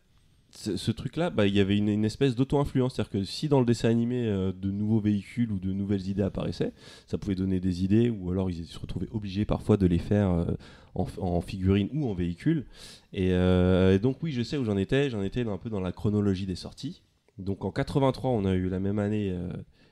ce, 0.52 0.90
truc-là, 0.90 1.30
bah, 1.30 1.46
il 1.46 1.54
y 1.54 1.60
avait 1.60 1.76
une, 1.76 2.04
espèce 2.04 2.34
d'auto-influence. 2.34 2.94
C'est-à-dire 2.94 3.10
que 3.10 3.24
si 3.24 3.48
dans 3.48 3.60
le 3.60 3.66
dessin 3.66 3.88
animé, 3.88 4.26
euh, 4.26 4.52
de 4.52 4.70
nouveaux 4.70 5.00
véhicules 5.00 5.50
ou 5.52 5.58
de 5.58 5.72
nouvelles 5.72 6.08
idées 6.08 6.22
apparaissaient, 6.22 6.72
ça 7.06 7.18
pouvait 7.18 7.34
donner 7.34 7.60
des 7.60 7.84
idées, 7.84 8.10
ou 8.10 8.30
alors 8.30 8.50
ils 8.50 8.66
se 8.66 8.78
retrouvaient 8.78 9.08
obligés 9.12 9.44
parfois 9.44 9.76
de 9.76 9.86
les 9.86 9.98
faire 9.98 10.30
euh, 10.30 10.44
en, 10.94 11.40
figurine 11.40 11.88
ou 11.92 12.08
en 12.08 12.14
véhicule. 12.14 12.66
Euh, 13.16 13.94
et 13.94 13.98
donc, 13.98 14.22
oui, 14.22 14.32
je 14.32 14.42
sais 14.42 14.56
où 14.56 14.64
j'en 14.64 14.76
étais. 14.76 15.10
J'en 15.10 15.22
étais 15.22 15.46
un 15.46 15.58
peu 15.58 15.70
dans 15.70 15.80
la 15.80 15.92
chronologie 15.92 16.46
des 16.46 16.56
sorties. 16.56 17.02
Donc, 17.38 17.64
en 17.64 17.70
83, 17.70 18.30
on 18.30 18.44
a 18.44 18.54
eu 18.54 18.68
la 18.68 18.80
même 18.80 18.98
année. 18.98 19.34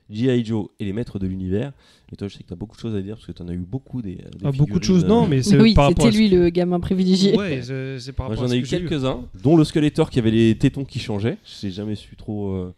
G.I. 0.09 0.43
Joe 0.45 0.67
et 0.79 0.85
les 0.85 0.93
maîtres 0.93 1.19
de 1.19 1.27
l'univers. 1.27 1.71
Et 2.11 2.15
toi, 2.15 2.27
je 2.27 2.33
sais 2.35 2.43
que 2.43 2.47
tu 2.47 2.53
as 2.53 2.55
beaucoup 2.55 2.75
de 2.75 2.81
choses 2.81 2.95
à 2.95 3.01
dire 3.01 3.15
parce 3.15 3.27
que 3.27 3.31
tu 3.31 3.41
en 3.43 3.47
as 3.47 3.53
eu 3.53 3.57
beaucoup 3.57 4.01
des. 4.01 4.15
des 4.15 4.21
Ah, 4.43 4.51
beaucoup 4.51 4.51
de 4.51 4.59
figurines, 4.63 4.83
choses, 4.83 5.05
non, 5.05 5.27
mais 5.27 5.43
c'est 5.43 5.59
Oui, 5.59 5.73
par 5.75 5.85
rapport 5.85 6.05
c'était 6.05 6.15
ce- 6.17 6.21
lui 6.21 6.29
le 6.29 6.49
gamin 6.49 6.79
privilégié. 6.79 7.35
Ouais, 7.37 7.61
c'est 7.61 7.99
c'est 7.99 8.13
par 8.13 8.33
j'en 8.35 8.47
ai 8.49 8.57
eu 8.57 8.63
quelques-uns, 8.63 9.21
dont 9.43 9.55
le 9.55 9.63
Skeletor 9.63 10.09
qui 10.09 10.17
avait 10.19 10.31
les 10.31 10.55
tétons 10.57 10.85
qui 10.85 10.99
changeaient. 10.99 11.37
Je 11.61 11.67
n'ai 11.67 11.71
jamais 11.73 11.95
su 11.95 12.15
trop. 12.15 12.49
euh, 12.53 12.73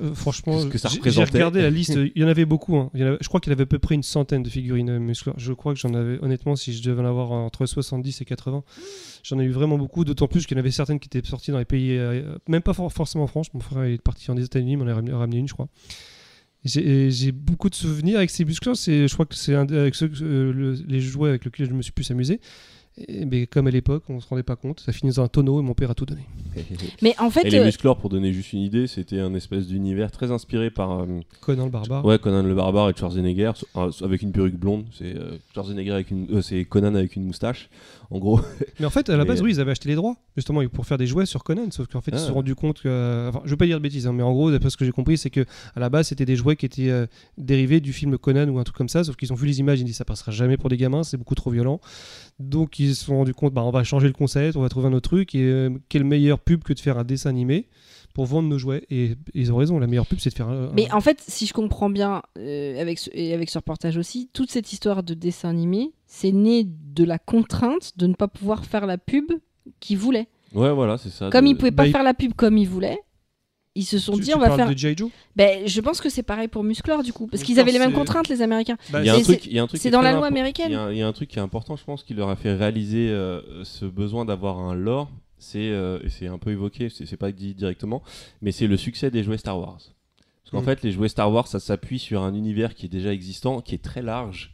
Euh, 0.00 0.14
franchement, 0.14 0.52
Qu'est-ce 0.70 1.00
que 1.00 1.10
ça 1.10 1.24
j'ai- 1.24 1.24
regardé 1.32 1.62
la 1.62 1.68
liste. 1.68 1.98
Il 2.14 2.22
y 2.22 2.24
en 2.24 2.28
avait 2.28 2.44
beaucoup. 2.44 2.76
hein. 2.76 2.90
Il 2.94 3.00
y 3.00 3.02
en 3.02 3.08
avait- 3.08 3.16
je 3.20 3.26
crois 3.26 3.40
qu'il 3.40 3.50
y 3.50 3.54
avait 3.54 3.64
à 3.64 3.66
peu 3.66 3.80
près 3.80 3.96
une 3.96 4.04
centaine 4.04 4.44
de 4.44 4.48
figurines 4.48 4.88
euh, 4.88 5.00
musclores. 5.00 5.34
Je 5.36 5.52
crois 5.52 5.74
que 5.74 5.80
j'en 5.80 5.92
avais, 5.94 6.16
honnêtement, 6.22 6.54
si 6.54 6.72
je 6.72 6.80
devais 6.88 7.02
en 7.02 7.06
avoir 7.06 7.32
entre 7.32 7.66
70 7.66 8.20
et 8.20 8.24
80, 8.24 8.62
j'en 9.24 9.40
ai 9.40 9.44
eu 9.44 9.50
vraiment 9.50 9.78
beaucoup. 9.78 10.04
D'autant 10.04 10.28
plus 10.28 10.46
qu'il 10.46 10.56
y 10.56 10.60
en 10.60 10.62
avait 10.62 10.70
certaines 10.70 11.00
qui 11.00 11.08
étaient 11.12 11.26
sorties 11.28 11.50
dans 11.50 11.58
les 11.58 11.64
pays, 11.64 11.98
euh, 11.98 12.36
même 12.46 12.62
pas 12.62 12.72
for- 12.72 12.92
forcément 12.92 13.24
en 13.24 13.26
France. 13.26 13.52
Mon 13.52 13.58
frère 13.58 13.82
est 13.82 14.00
parti 14.00 14.30
en 14.30 14.36
États-Unis, 14.36 14.74
il 14.74 14.78
m'en 14.78 14.86
a 14.86 14.94
ramené, 14.94 15.12
ramené 15.12 15.38
une, 15.38 15.48
je 15.48 15.54
crois. 15.54 15.66
J'ai 16.64 17.32
beaucoup 17.32 17.70
de 17.70 17.74
souvenirs 17.74 18.18
avec 18.18 18.30
ces 18.30 18.44
musclores. 18.44 18.76
C'est, 18.76 19.08
je 19.08 19.14
crois 19.14 19.26
que 19.26 19.34
c'est 19.34 19.54
un 19.54 19.64
des- 19.64 19.78
avec 19.78 19.94
ceux, 19.94 20.10
euh, 20.22 20.52
le- 20.52 20.78
les 20.86 21.00
jouets 21.00 21.30
avec 21.30 21.44
lesquels 21.44 21.68
je 21.68 21.72
me 21.74 21.80
suis 21.82 21.92
plus 21.92 22.10
amusé. 22.10 22.40
Et- 23.08 23.24
mais 23.24 23.46
comme 23.46 23.66
à 23.66 23.70
l'époque, 23.70 24.02
on 24.10 24.20
se 24.20 24.28
rendait 24.28 24.42
pas 24.42 24.56
compte. 24.56 24.80
Ça 24.80 24.92
finit 24.92 25.12
dans 25.14 25.22
un 25.22 25.28
tonneau 25.28 25.60
et 25.60 25.62
mon 25.62 25.72
père 25.74 25.90
a 25.90 25.94
tout 25.94 26.04
donné. 26.04 26.22
Mais 27.02 27.14
en 27.18 27.30
fait, 27.30 27.46
Et 27.46 27.50
les 27.50 27.58
euh, 27.60 27.64
musclores, 27.64 27.96
pour 27.96 28.10
donner 28.10 28.32
juste 28.32 28.52
une 28.52 28.58
idée, 28.60 28.88
c'était 28.88 29.20
un 29.20 29.32
espèce 29.34 29.68
d'univers 29.68 30.10
très 30.10 30.30
inspiré 30.32 30.70
par 30.70 31.00
euh, 31.00 31.06
Conan 31.40 31.64
le 31.66 31.70
barbare. 31.70 32.04
ouais, 32.04 32.18
Conan 32.18 32.42
le 32.42 32.54
barbare 32.54 32.90
et 32.90 32.94
Schwarzenegger 32.94 33.52
euh, 33.76 33.90
avec 34.02 34.20
une 34.22 34.32
perruque 34.32 34.56
blonde. 34.56 34.84
C'est 34.92 35.16
euh, 35.16 35.38
Schwarzenegger 35.54 35.92
avec 35.92 36.10
une, 36.10 36.26
euh, 36.30 36.42
c'est 36.42 36.64
Conan 36.64 36.94
avec 36.94 37.14
une 37.16 37.24
moustache. 37.24 37.70
En 38.12 38.18
gros, 38.18 38.40
Mais 38.80 38.86
en 38.86 38.90
fait, 38.90 39.08
à 39.08 39.12
la 39.16 39.18
Mais- 39.24 39.28
base, 39.28 39.40
oui, 39.42 39.52
ils 39.52 39.60
avaient 39.60 39.70
acheté 39.70 39.88
les 39.88 39.94
droits, 39.94 40.16
justement, 40.36 40.66
pour 40.68 40.84
faire 40.84 40.98
des 40.98 41.06
jouets 41.06 41.26
sur 41.26 41.44
Conan. 41.44 41.70
Sauf 41.70 41.86
qu'en 41.86 42.00
fait, 42.00 42.10
ils 42.10 42.18
se 42.18 42.24
Ah. 42.24 42.28
sont 42.28 42.34
rendus 42.34 42.56
compte 42.56 42.80
que. 42.82 43.28
Enfin, 43.28 43.40
je 43.44 43.50
veux 43.50 43.56
pas 43.56 43.66
dire 43.66 43.76
de 43.78 43.82
bêtises, 43.82 44.06
hein, 44.08 44.12
mais 44.12 44.24
en 44.24 44.32
gros, 44.32 44.50
d'après 44.50 44.68
ce 44.68 44.76
que 44.76 44.84
j'ai 44.84 44.90
compris, 44.90 45.16
c'est 45.16 45.30
que 45.30 45.44
à 45.76 45.80
la 45.80 45.88
base, 45.90 46.08
c'était 46.08 46.24
des 46.26 46.34
jouets 46.34 46.56
qui 46.56 46.66
étaient 46.66 46.90
euh, 46.90 47.06
dérivés 47.38 47.80
du 47.80 47.92
film 47.92 48.18
Conan 48.18 48.48
ou 48.48 48.58
un 48.58 48.64
truc 48.64 48.76
comme 48.76 48.88
ça. 48.88 49.04
Sauf 49.04 49.14
qu'ils 49.16 49.32
ont 49.32 49.36
vu 49.36 49.46
les 49.46 49.60
images, 49.60 49.78
ils 49.78 49.82
ont 49.82 49.86
dit 49.86 49.92
ça 49.92 50.04
passera 50.04 50.32
jamais 50.32 50.56
pour 50.56 50.68
des 50.70 50.76
gamins, 50.76 51.04
c'est 51.04 51.16
beaucoup 51.18 51.36
trop 51.36 51.50
violent. 51.50 51.80
Donc, 52.40 52.78
ils 52.80 52.96
se 52.96 53.04
sont 53.04 53.16
rendus 53.16 53.34
compte, 53.34 53.54
bah, 53.54 53.62
on 53.62 53.70
va 53.70 53.84
changer 53.84 54.08
le 54.08 54.12
concept, 54.12 54.56
on 54.56 54.62
va 54.62 54.68
trouver 54.68 54.88
un 54.88 54.92
autre 54.92 55.08
truc. 55.08 55.34
Et 55.36 55.42
euh, 55.44 55.70
quelle 55.88 56.04
meilleure 56.04 56.40
pub 56.40 56.64
que 56.64 56.72
de 56.72 56.80
faire 56.80 56.98
un 56.98 57.04
dessin 57.04 57.30
animé 57.30 57.68
pour 58.20 58.26
vendre 58.26 58.50
nos 58.50 58.58
jouets 58.58 58.84
Et 58.90 59.16
ils 59.32 59.50
ont 59.50 59.56
raison, 59.56 59.78
la 59.78 59.86
meilleure 59.86 60.04
pub, 60.06 60.18
c'est 60.18 60.28
de 60.28 60.34
faire 60.34 60.46
un. 60.50 60.70
mais 60.74 60.92
en 60.92 61.00
fait, 61.00 61.24
si 61.26 61.46
je 61.46 61.54
comprends 61.54 61.88
bien 61.88 62.20
euh, 62.38 62.78
avec 62.78 62.98
ce, 62.98 63.08
et 63.14 63.32
avec 63.32 63.48
ce 63.48 63.56
reportage 63.56 63.96
aussi, 63.96 64.28
toute 64.34 64.50
cette 64.50 64.74
histoire 64.74 65.02
de 65.02 65.14
dessin 65.14 65.48
animé, 65.48 65.92
c'est 66.06 66.30
né 66.32 66.66
de 66.66 67.02
la 67.04 67.18
contrainte 67.18 67.96
de 67.96 68.06
ne 68.06 68.12
pas 68.12 68.28
pouvoir 68.28 68.66
faire 68.66 68.84
la 68.84 68.98
pub 68.98 69.32
qu'ils 69.80 69.96
voulaient. 69.96 70.28
ouais, 70.54 70.70
voilà, 70.70 70.98
c'est 70.98 71.08
ça. 71.08 71.30
Comme 71.30 71.46
de- 71.46 71.50
ils 71.52 71.56
pouvaient 71.56 71.70
pas 71.70 71.84
bah, 71.84 71.86
il- 71.88 71.92
faire 71.92 72.02
la 72.02 72.12
pub 72.12 72.34
comme 72.34 72.58
ils 72.58 72.68
voulaient, 72.68 72.98
ils 73.74 73.84
se 73.84 73.98
sont 73.98 74.12
Tu- 74.16 74.20
dit 74.20 74.28
tu 74.28 74.34
on 74.34 74.38
va 74.38 74.54
faire. 74.54 74.68
de. 74.68 74.76
Joe 74.76 75.10
Ben, 75.34 75.66
je 75.66 75.80
pense 75.80 76.02
que 76.02 76.10
c'est 76.10 76.22
pareil 76.22 76.48
pour 76.48 76.62
Musclor 76.62 77.02
du 77.02 77.14
coup, 77.14 77.26
parce 77.26 77.42
qu'ils 77.42 77.58
avaient 77.58 77.72
les 77.72 77.78
mêmes 77.78 77.94
contraintes 77.94 78.28
les 78.28 78.42
Américains. 78.42 78.76
Bah, 78.90 79.00
Il 79.00 79.06
y 79.06 79.08
a 79.08 79.14
un 79.14 79.18
Et 79.18 79.22
truc, 79.22 79.40
c'est- 79.44 79.48
il 79.48 79.54
y 79.54 79.58
a 79.58 79.62
un 79.62 79.66
truc 79.66 79.78
qui 79.78 79.82
c'est 79.84 79.88
est 79.88 79.92
dans 79.92 80.02
la 80.02 80.12
loi 80.12 80.26
américaine. 80.26 80.66
Il 80.70 80.74
y, 80.74 80.76
a 80.76 80.82
un- 80.82 80.92
il 80.92 80.98
y 80.98 81.02
a 81.02 81.08
un 81.08 81.12
truc 81.14 81.30
qui 81.30 81.38
est 81.38 81.42
important, 81.42 81.74
je 81.76 81.84
pense, 81.84 82.02
qui 82.04 82.12
leur 82.12 82.28
a 82.28 82.36
fait 82.36 82.52
réaliser 82.52 83.08
euh, 83.08 83.64
ce 83.64 83.86
besoin 83.86 84.26
d'avoir 84.26 84.58
un 84.58 84.74
lore. 84.74 85.08
C'est 85.40 85.70
euh, 85.70 85.98
c'est 86.08 86.26
un 86.28 86.38
peu 86.38 86.50
évoqué, 86.52 86.88
c'est 86.90 87.16
pas 87.16 87.32
dit 87.32 87.54
directement, 87.54 88.02
mais 88.42 88.52
c'est 88.52 88.66
le 88.68 88.76
succès 88.76 89.10
des 89.10 89.24
jouets 89.24 89.38
Star 89.38 89.58
Wars. 89.58 89.78
Parce 89.78 90.50
qu'en 90.52 90.60
Mm. 90.62 90.64
fait, 90.64 90.82
les 90.84 90.92
jouets 90.92 91.08
Star 91.08 91.32
Wars, 91.32 91.46
ça 91.48 91.58
s'appuie 91.60 91.98
sur 91.98 92.22
un 92.22 92.34
univers 92.34 92.74
qui 92.74 92.86
est 92.86 92.88
déjà 92.90 93.12
existant, 93.12 93.60
qui 93.60 93.74
est 93.74 93.82
très 93.82 94.02
large, 94.02 94.52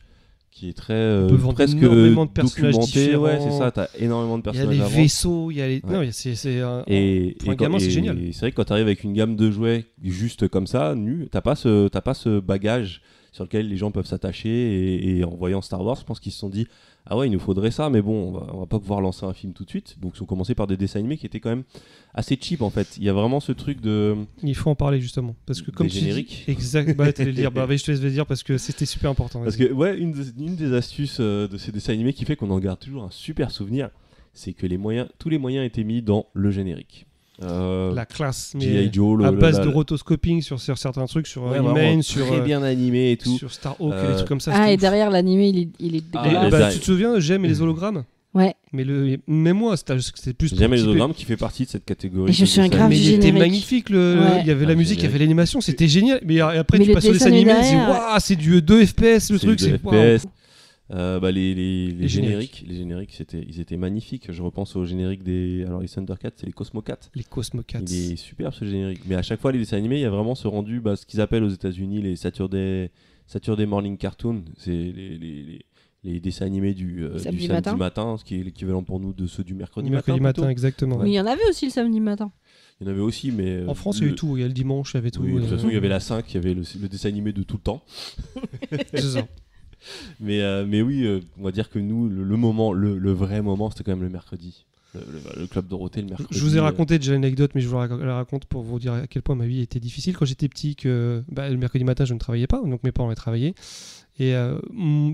qui 0.51 0.69
est 0.69 0.73
très 0.77 0.95
euh, 0.95 1.25
On 1.27 1.31
peut 1.31 1.35
vendre 1.37 1.55
presque 1.55 1.77
énormément 1.77 2.25
de 2.25 2.31
personnages 2.31 2.75
documenté. 2.79 3.17
Ouais, 3.17 3.39
c'est 3.41 3.51
ça. 3.59 3.71
T'as 3.73 3.89
énormément 3.99 4.39
de 4.39 4.43
Il 4.43 4.47
y 4.47 4.49
a 4.49 4.53
personnages 4.67 4.91
les 4.97 5.03
vaisseaux, 5.03 5.51
il 5.51 5.57
y 5.57 5.61
a 5.63 5.69
les. 5.69 5.81
Ouais. 5.85 6.07
Non, 6.07 6.09
c'est. 6.13 6.35
c'est 6.35 6.61
un- 6.61 6.83
Et, 6.87 7.37
Pour 7.41 7.51
un 7.51 7.53
et 7.53 7.57
gamin, 7.57 7.79
c'est 7.79 7.91
génial. 7.91 8.19
c'est 8.33 8.41
vrai 8.41 8.51
que 8.53 8.57
quand 8.57 8.65
tu 8.65 8.73
arrives 8.73 8.87
avec 8.87 9.03
une 9.05 9.13
gamme 9.13 9.37
de 9.37 9.51
jouets 9.51 9.87
juste 10.03 10.49
comme 10.49 10.67
ça, 10.67 10.95
nu, 10.95 11.29
t'as 11.31 11.41
pas 11.43 11.57
ce 11.57 11.89
t'as 11.89 12.01
pas 12.01 12.15
ce 12.15 12.41
bagage 12.41 13.03
sur 13.37 13.45
lequel 13.45 13.69
les 13.69 13.77
gens 13.77 13.91
peuvent 13.91 14.07
s'attacher. 14.07 14.49
Et, 14.49 15.19
et 15.19 15.25
en 15.25 15.31
voyant 15.37 15.63
Star 15.63 15.83
Wars, 15.85 15.97
je 15.97 16.05
pense 16.05 16.19
qu'ils 16.21 16.33
se 16.33 16.39
sont 16.39 16.49
dit 16.49 16.67
ah 17.09 17.17
ouais, 17.17 17.29
il 17.29 17.31
nous 17.31 17.39
faudrait 17.39 17.71
ça, 17.71 17.89
mais 17.89 18.03
bon, 18.03 18.29
on 18.29 18.33
va, 18.33 18.51
on 18.53 18.59
va 18.61 18.67
pas 18.67 18.81
pouvoir 18.81 19.01
lancer 19.01 19.25
un 19.25 19.33
film 19.33 19.53
tout 19.53 19.65
de 19.65 19.71
suite. 19.71 19.97
Donc 20.01 20.15
ils 20.17 20.23
ont 20.23 20.27
commencé 20.27 20.57
par 20.57 20.67
des 20.67 20.77
dessins 20.77 20.99
animés 20.99 21.17
qui 21.17 21.27
étaient 21.27 21.39
quand 21.39 21.51
même 21.51 21.63
assez 22.15 22.37
cheap 22.41 22.63
en 22.63 22.71
fait. 22.71 22.97
Il 22.97 23.05
y 23.05 23.09
a 23.09 23.13
vraiment 23.13 23.39
ce 23.39 23.53
truc 23.53 23.81
de 23.81 24.17
Il 24.43 24.57
faut 24.57 24.71
en 24.71 24.75
parler 24.75 25.01
justement 25.01 25.37
parce 25.47 25.63
que 25.63 25.71
comme 25.71 25.87
Des 25.87 25.93
tu 25.93 25.99
dis- 25.99 26.05
génériques. 26.07 26.45
exact. 26.49 26.97
Bah, 26.97 27.05
le 27.07 27.33
dire. 27.33 27.53
Bah, 27.53 27.67
je 27.71 27.85
te 27.85 27.91
laisse 27.93 28.03
le 28.03 28.11
dire 28.11 28.27
parce 28.27 28.43
que 28.43 28.59
c'était 28.59 28.87
super 28.87 29.11
important. 29.11 29.43
parce 29.43 29.57
que 29.57 29.71
ouais, 29.73 29.97
une, 29.99 30.11
des- 30.13 30.31
une 30.45 30.57
des 30.57 30.73
astuces 30.73 31.19
euh, 31.21 31.47
de 31.47 31.57
ces 31.59 31.71
dessins 31.71 31.93
animés 31.93 32.13
qui 32.13 32.25
fait 32.25 32.35
qu'on 32.37 32.51
en 32.51 32.59
garde 32.59 32.81
toujours 32.81 33.05
un 33.05 33.11
super 33.11 33.51
souvenir, 33.53 33.91
c'est 34.33 34.53
que 34.53 34.67
les 34.67 34.77
moyens, 34.79 35.09
tous 35.21 35.29
les 35.29 35.39
moyens 35.39 35.65
étaient 35.65 35.85
mis 35.85 36.03
dans 36.03 36.27
le 36.35 36.51
générique. 36.51 37.07
Euh, 37.43 37.95
la 37.95 38.07
classe, 38.07 38.53
mais. 38.55 38.91
Joe, 38.93 39.19
le, 39.19 39.25
à 39.27 39.31
le- 39.31 39.37
base 39.37 39.59
la- 39.59 39.65
de 39.67 39.69
rotoscoping 39.71 40.41
sur, 40.41 40.59
sur 40.59 40.79
certains 40.79 41.05
trucs, 41.07 41.27
sur 41.27 41.43
Ouais, 41.45 41.59
euh, 41.59 41.61
vraiment 41.63 41.77
He-Man, 41.77 42.03
sur 42.03 42.27
très 42.27 42.37
euh, 42.39 42.41
bien 42.41 42.63
animé 42.63 43.13
et 43.13 43.17
tout. 43.19 43.37
sur 43.37 43.53
Starhawk 43.53 43.93
et 43.93 43.97
Euh, 43.97 44.09
des 44.11 44.15
trucs 44.17 44.29
comme 44.29 44.41
ça. 44.41 44.53
Ah, 44.55 44.71
et 44.73 44.77
derrière 44.79 45.11
l'animé, 45.11 45.49
il 45.51 45.59
est, 45.59 45.69
il 45.79 45.97
est 45.97 46.05
Ah, 46.15 46.21
Et, 46.25 46.29
dégueulasse. 46.29 46.45
les 46.45 46.51
bah, 46.59 46.67
a- 46.67 46.73
tu 46.73 46.79
te 46.79 46.85
souviens, 46.85 47.19
j'aime 47.21 47.43
les 47.45 47.61
hologrammes. 47.61 48.05
Ouais. 48.33 48.55
Mais 48.73 48.85
le, 48.85 49.17
même 49.27 49.57
moi, 49.57 49.77
c'était 49.79 49.97
c'était 50.15 50.33
plus. 50.35 50.55
Jamais 50.55 50.77
les 50.77 50.83
hologrammes 50.85 51.15
qui 51.15 51.25
fait 51.25 51.37
partie 51.39 51.65
de 51.65 51.71
cette 51.71 51.85
catégorie. 51.87 52.31
Et 52.31 52.35
je 52.35 52.45
suis 52.45 52.61
un 52.61 52.69
grave 52.69 52.89
Mais 52.91 52.97
animés. 52.97 53.11
il 53.11 53.15
était 53.15 53.27
générique. 53.29 53.39
magnifique, 53.51 53.91
le, 53.91 54.19
Ouais. 54.19 54.41
il 54.43 54.47
y 54.47 54.51
avait 54.51 54.65
Ah, 54.65 54.69
la 54.69 54.75
musique, 54.75 54.99
il 55.01 55.05
y 55.05 55.07
avait 55.07 55.19
l'animation, 55.19 55.61
c'était 55.63 55.89
génial. 55.89 56.21
Mais 56.25 56.41
après, 56.41 56.79
Mais 56.79 56.85
tu 56.85 56.89
le 56.91 56.95
passes 56.95 57.07
au 57.07 57.13
dessin 57.13 57.27
animé, 57.29 57.53
waouh, 57.53 57.97
c'est 58.19 58.37
du 58.37 58.61
2 58.63 58.85
FPS 58.85 59.31
le 59.31 59.39
C'est 59.39 59.47
truc, 59.47 59.59
du 59.59 59.65
c'est 59.65 59.71
2 59.83 60.19
FPS. 60.19 60.27
Euh, 60.93 61.19
bah, 61.19 61.33
les, 61.33 61.53
les, 61.55 61.87
les 61.89 61.93
Les 61.93 62.09
génériques, 62.09 62.57
génériques. 62.59 62.65
les 62.69 62.77
génériques, 62.77 63.13
c'était, 63.13 63.45
ils 63.49 63.61
étaient 63.61 63.77
magnifiques. 63.77 64.31
Je 64.31 64.41
repense 64.43 64.77
au 64.77 64.85
générique 64.85 65.23
des, 65.25 65.65
alors 65.67 65.81
les 65.81 65.89
Thundercats, 65.89 66.31
c'est 66.37 66.47
les 66.47 66.53
Cosmocats. 66.53 66.99
Les 67.15 67.25
Cosmocats. 67.25 67.81
Il 67.81 68.13
est 68.13 68.17
superbe 68.17 68.55
ce 68.55 68.65
générique. 68.65 69.01
Mais 69.07 69.17
à 69.17 69.23
chaque 69.23 69.41
fois, 69.41 69.51
les 69.51 69.59
dessins 69.59 69.77
animés, 69.79 69.97
il 69.97 70.03
y 70.03 70.05
a 70.05 70.11
vraiment 70.11 70.35
ce 70.37 70.47
rendu, 70.47 70.81
bah, 70.81 70.95
ce 70.95 71.05
qu'ils 71.05 71.21
appellent 71.21 71.43
aux 71.43 71.49
États-Unis 71.49 72.03
les 72.03 72.15
Saturday, 72.15 72.93
Saturday 73.27 73.67
Morning 73.67 73.97
Cartoon. 73.97 74.45
C'est 74.59 74.71
les, 74.71 74.93
les, 75.19 75.43
les, 75.43 75.67
les 76.05 76.21
dessins 76.21 76.47
animés 76.47 76.73
du, 76.73 77.03
euh, 77.03 77.19
Samedi 77.19 77.39
du 77.39 77.47
samedi 77.47 77.49
matin. 77.49 77.77
matin. 77.77 78.17
ce 78.17 78.25
qui 78.25 78.39
est 78.39 78.45
l'équivalent 78.45 78.85
pour 78.85 79.01
nous 79.01 79.13
de 79.13 79.27
ceux 79.27 79.43
du 79.43 79.55
mercredi, 79.55 79.91
Mercredi 79.91 80.21
matin. 80.21 80.49
exactement. 80.49 80.99
Mais 80.99 81.11
il 81.11 81.15
y 81.15 81.21
en 81.21 81.27
avait 81.27 81.49
aussi 81.49 81.65
le 81.67 81.73
samedi 81.73 81.99
matin. 81.99 82.31
Il 82.81 82.87
y 82.87 82.89
en 82.89 82.93
avait 82.93 83.01
aussi, 83.01 83.33
mais. 83.33 83.57
euh, 83.57 83.67
En 83.69 83.75
France, 83.75 83.99
il 83.99 84.05
y 84.05 84.09
a 84.09 84.13
eu 84.13 84.15
tout. 84.15 84.37
Il 84.37 84.41
y 84.43 84.45
a 84.45 84.47
le 84.47 84.53
dimanche, 84.53 84.93
il 84.93 84.99
y 84.99 84.99
avait 84.99 85.11
tout. 85.11 85.23
Oui, 85.23 85.33
de 85.35 85.41
toute 85.41 85.49
façon, 85.49 85.69
il 85.69 85.75
y 85.75 85.79
avait 85.79 85.89
la 85.89 85.99
5, 85.99 86.31
il 86.31 86.35
y 86.35 86.37
avait 86.39 86.55
le, 86.55 86.63
le 86.81 86.89
dessin 86.89 87.09
animé 87.09 87.33
de 87.33 87.43
tout 87.43 87.57
le 87.57 87.63
temps. 87.63 87.83
c'est 88.93 89.01
ça. 89.01 89.27
Mais, 90.21 90.41
euh, 90.43 90.65
mais 90.67 90.83
oui, 90.83 91.05
euh, 91.05 91.21
on 91.39 91.45
va 91.45 91.53
dire 91.53 91.69
que 91.71 91.79
nous, 91.79 92.09
le, 92.09 92.25
le 92.25 92.37
moment, 92.37 92.73
le, 92.73 92.99
le 92.99 93.13
vrai 93.13 93.43
moment, 93.43 93.71
c'était 93.71 93.85
quand 93.85 93.93
même 93.93 94.03
le 94.05 94.11
mercredi. 94.11 94.65
Le, 95.37 95.47
club 95.47 95.67
Dorothée, 95.69 96.01
le 96.01 96.07
mercredi. 96.09 96.29
Je 96.31 96.43
vous 96.43 96.57
ai 96.57 96.59
euh, 96.59 96.63
raconté 96.63 96.99
déjà 96.99 97.13
l'anecdote, 97.13 97.51
mais 97.55 97.61
je 97.61 97.69
vous 97.69 97.77
la 97.77 98.15
raconte 98.15 98.47
pour 98.47 98.63
vous 98.63 98.79
dire 98.79 98.95
à 98.95 99.07
quel 99.07 99.21
point 99.21 99.35
ma 99.35 99.45
vie 99.47 99.61
était 99.61 99.81
difficile. 99.81 100.17
Quand 100.17 100.25
j'étais 100.25 100.49
petit, 100.49 100.75
que 100.75 101.23
bah, 101.29 101.51
le 101.51 101.59
mercredi 101.59 101.85
matin, 101.85 102.07
je 102.07 102.15
ne 102.15 102.19
travaillais 102.19 102.47
pas, 102.47 102.63
donc 102.65 102.83
mes 102.83 102.93
parents 102.93 103.09
avaient 103.09 103.15
travaillé. 103.15 103.55
Et 104.19 104.35
euh, 104.35 104.59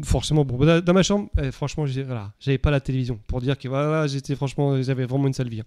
forcément, 0.04 0.44
bon, 0.44 0.64
dans 0.80 0.92
ma 0.94 1.02
chambre, 1.02 1.28
eh, 1.42 1.50
franchement, 1.50 1.84
j'ai- 1.86 2.04
voilà, 2.04 2.32
j'avais 2.38 2.58
pas 2.58 2.70
la 2.70 2.78
télévision 2.80 3.18
pour 3.26 3.40
dire 3.40 3.58
que 3.58 3.66
voilà, 3.66 4.06
j'étais 4.06 4.36
franchement, 4.36 4.80
j'avais 4.80 5.04
vraiment 5.04 5.26
une 5.26 5.32
sale 5.32 5.48
vie. 5.48 5.60
hein. 5.62 5.64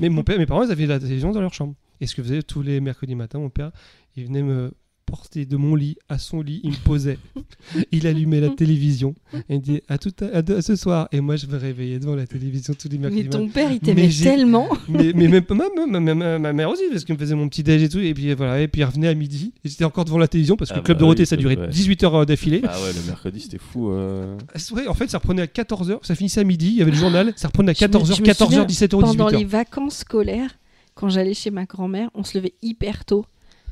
Mais 0.00 0.08
mon 0.08 0.24
père, 0.24 0.38
mes 0.40 0.46
parents, 0.46 0.64
ils 0.64 0.72
avaient 0.72 0.86
la 0.86 0.98
télévision 0.98 1.30
dans 1.30 1.40
leur 1.40 1.54
chambre. 1.54 1.74
Et 2.00 2.08
ce 2.08 2.16
que 2.16 2.22
faisait 2.24 2.42
tous 2.42 2.62
les 2.62 2.80
mercredis 2.80 3.14
matins, 3.14 3.38
mon 3.38 3.50
père, 3.50 3.70
il 4.16 4.24
venait 4.26 4.42
me 4.42 4.72
de 5.34 5.56
mon 5.56 5.74
lit 5.74 5.96
à 6.08 6.18
son 6.18 6.40
lit, 6.42 6.60
il 6.64 6.70
me 6.70 6.76
posait, 6.84 7.18
il 7.92 8.06
allumait 8.06 8.40
la 8.40 8.48
télévision 8.48 9.14
et 9.48 9.56
il 9.56 9.60
dit 9.60 9.80
à 9.88 9.98
tout 9.98 10.12
à, 10.20 10.38
à- 10.38 10.52
à 10.58 10.62
ce 10.62 10.76
soir. 10.76 11.08
Et 11.12 11.20
moi, 11.20 11.36
je 11.36 11.46
me 11.46 11.56
réveillais 11.56 11.98
devant 11.98 12.14
la 12.14 12.26
télévision 12.26 12.74
tous 12.74 12.88
les 12.88 12.98
mercredis 12.98 13.24
Mais 13.24 13.28
ton 13.30 13.48
père, 13.48 13.70
il 13.70 13.74
Mais 13.74 13.78
t'aimait 13.80 14.08
tellement. 14.08 14.68
mais, 14.88 15.12
mais 15.14 15.28
même 15.28 15.44
ma, 15.50 15.64
ma, 15.86 16.00
ma, 16.00 16.14
ma- 16.14 16.38
ma 16.38 16.52
mère 16.52 16.70
aussi 16.70 16.82
parce 16.90 17.04
qu'elle 17.04 17.16
me 17.16 17.20
faisait 17.20 17.34
mon 17.34 17.48
petit 17.48 17.62
déj 17.62 17.82
et 17.82 17.88
tout 17.88 17.98
et 17.98 18.14
puis 18.14 18.32
voilà 18.34 18.60
et 18.60 18.68
puis 18.68 18.80
elle 18.82 18.88
revenait 18.88 19.08
à 19.08 19.14
midi 19.14 19.52
et 19.64 19.68
j'étais 19.68 19.84
encore 19.84 20.04
devant 20.04 20.18
la 20.18 20.28
télévision 20.28 20.56
parce 20.56 20.70
que 20.70 20.74
Ah 20.76 20.78
le 20.78 20.84
club 20.84 20.96
bah 20.96 21.00
Dorothée 21.00 21.22
oui, 21.22 21.26
ça 21.26 21.36
durait 21.36 21.56
vrai. 21.56 21.68
18 21.68 22.04
heures 22.04 22.26
d'affilée 22.26 22.62
Ah 22.64 22.80
ouais, 22.82 22.92
le 22.92 23.06
mercredi, 23.06 23.40
c'était 23.40 23.58
fou. 23.58 23.90
euh. 23.90 24.36
Ouais, 24.72 24.86
en 24.88 24.94
fait 24.94 25.10
ça 25.10 25.18
reprenait 25.18 25.42
à 25.42 25.46
14h 25.46 25.98
ça 26.02 26.14
finissait 26.14 26.40
à 26.40 26.44
midi 26.44 26.68
il 26.68 26.76
y 26.76 26.82
avait 26.82 26.90
le 26.90 26.96
journal 26.96 27.32
ça 27.36 27.48
reprenait 27.48 27.70
à 27.70 27.74
Je 27.74 27.84
me- 27.84 27.90
14h 27.90 28.16
je 28.16 28.22
me 28.22 28.26
14h 28.26 28.36
souviens, 28.44 28.64
17h 28.64 28.88
Pendant 29.00 29.26
18h 29.28 29.38
les 29.38 29.44
vacances 29.44 29.98
scolaires, 29.98 30.58
quand 30.94 31.08
j'allais 31.08 31.34
chez 31.34 31.50
ma 31.50 31.64
grand-mère, 31.64 32.10
on 32.14 32.22
se 32.24 32.36
levait 32.36 32.52
hyper 32.62 33.04
tôt. 33.04 33.24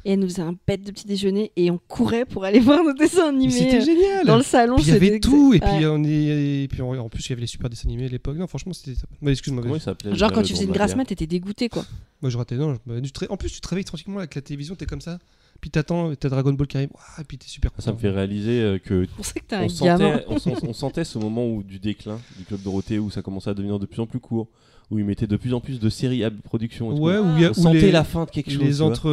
Et 0.04 0.12
elle 0.12 0.18
nous 0.20 0.28
faisait 0.28 0.40
un 0.42 0.54
bête 0.66 0.82
de 0.82 0.90
petit 0.92 1.06
déjeuner 1.06 1.52
et 1.56 1.70
on 1.70 1.76
courait 1.78 2.24
pour 2.24 2.44
aller 2.44 2.58
voir 2.68 2.82
nos 2.82 2.94
dessins 2.94 3.28
animés 3.28 3.50
c'était 3.52 3.80
euh, 3.82 3.84
génial 3.84 4.26
dans 4.26 4.36
le 4.38 4.42
salon. 4.42 4.76
il 4.78 4.88
y 4.88 4.92
avait 4.92 5.20
tout 5.20 5.52
et 5.52 5.60
Ouais. 5.60 5.76
puis 5.76 5.86
on 5.86 6.02
est 6.04 6.62
et 6.64 6.68
puis 6.68 6.80
en, 6.80 6.94
en 6.96 7.08
plus 7.10 7.26
il 7.26 7.30
y 7.30 7.32
avait 7.34 7.42
les 7.42 7.46
super 7.46 7.68
dessins 7.68 7.86
animés 7.88 8.06
à 8.06 8.08
l'époque 8.08 8.36
non 8.38 8.46
franchement 8.46 8.72
c'était 8.72 8.98
bah, 9.20 9.30
excuse-moi 9.30 9.62
Comment 9.62 9.74
vas-y. 9.74 9.80
il 9.82 9.84
s'appelait 9.84 10.14
Genre 10.14 10.32
quand 10.32 10.42
tu 10.42 10.54
faisais 10.54 10.64
une 10.64 10.72
grasse 10.72 10.96
mat, 10.96 11.04
t'étais 11.04 11.26
dégoûté 11.26 11.68
quoi. 11.68 11.84
moi 12.22 12.30
je 12.30 12.38
ratais 12.38 12.56
non 12.56 12.78
bah, 12.86 12.94
tu 13.02 13.12
te 13.12 13.20
ré- 13.20 13.26
en 13.28 13.36
plus 13.36 13.50
tu 13.52 13.60
te 13.60 13.68
réveilles 13.68 13.84
tranquillement 13.84 14.18
avec 14.20 14.34
la 14.34 14.40
télévision 14.40 14.74
t'es 14.74 14.86
comme 14.86 15.02
ça 15.02 15.18
puis 15.60 15.68
t'attends 15.70 16.14
t'as 16.14 16.30
Dragon 16.30 16.54
Ball 16.54 16.66
qui 16.66 16.78
arrive 16.78 16.88
Ouah, 16.94 17.20
et 17.20 17.24
puis 17.24 17.36
t'es 17.36 17.46
super 17.48 17.70
Ça 17.78 17.90
me 17.90 17.96
content. 17.96 18.00
fait 18.00 18.10
réaliser 18.10 18.60
euh, 18.62 18.78
que 18.78 19.06
ça 19.22 19.32
que 19.34 19.54
un 19.54 19.64
on 19.64 19.84
gamin. 19.84 20.20
sentait, 20.38 20.50
on, 20.64 20.68
on 20.70 20.72
sentait 20.72 21.04
ce 21.04 21.18
moment 21.18 21.46
où, 21.46 21.62
du 21.62 21.78
déclin 21.78 22.18
du 22.38 22.44
club 22.46 22.62
Dorothée 22.62 22.98
où 22.98 23.10
ça 23.10 23.20
commençait 23.20 23.50
à 23.50 23.54
devenir 23.54 23.78
de 23.78 23.84
plus 23.84 24.00
en 24.00 24.06
plus 24.06 24.20
court, 24.20 24.48
où 24.90 24.98
ils 24.98 25.04
mettaient 25.04 25.26
de 25.28 25.36
plus 25.36 25.54
en 25.54 25.60
plus 25.60 25.78
de 25.78 25.88
séries 25.88 26.24
à 26.24 26.30
production. 26.30 26.92
et 26.92 26.96
tout. 26.96 27.00
ouais 27.02 27.18
où 27.18 27.26
il 27.36 27.42
y 27.42 27.44
a 27.44 27.50
où 27.50 27.54
sentait 27.54 27.80
les- 27.82 27.92
la 27.92 28.02
fin 28.04 28.24
de 28.24 28.30
quelque 28.30 28.50
chose. 28.50 28.60
les 28.60 28.82
entre, 28.82 29.10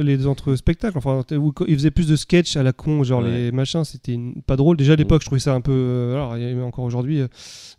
les 0.00 0.26
entre 0.26 0.54
spectacles 0.56 0.98
enfin 0.98 1.24
où 1.36 1.52
ils 1.66 1.74
faisaient 1.74 1.90
plus 1.90 2.06
de 2.06 2.16
sketch 2.16 2.56
à 2.56 2.62
la 2.62 2.72
con 2.72 3.02
genre 3.02 3.22
Ouais. 3.22 3.30
les 3.30 3.52
machins 3.52 3.84
c'était 3.84 4.12
une- 4.12 4.42
pas 4.42 4.56
drôle 4.56 4.76
déjà 4.76 4.92
à 4.92 4.96
l'époque 4.96 5.22
je 5.22 5.26
trouvais 5.26 5.40
ça 5.40 5.54
un 5.54 5.60
peu 5.60 5.72
euh, 5.72 6.14
alors 6.14 6.36
il 6.36 6.56
y 6.56 6.60
a 6.60 6.64
encore 6.64 6.84
aujourd'hui 6.84 7.20
euh, 7.20 7.28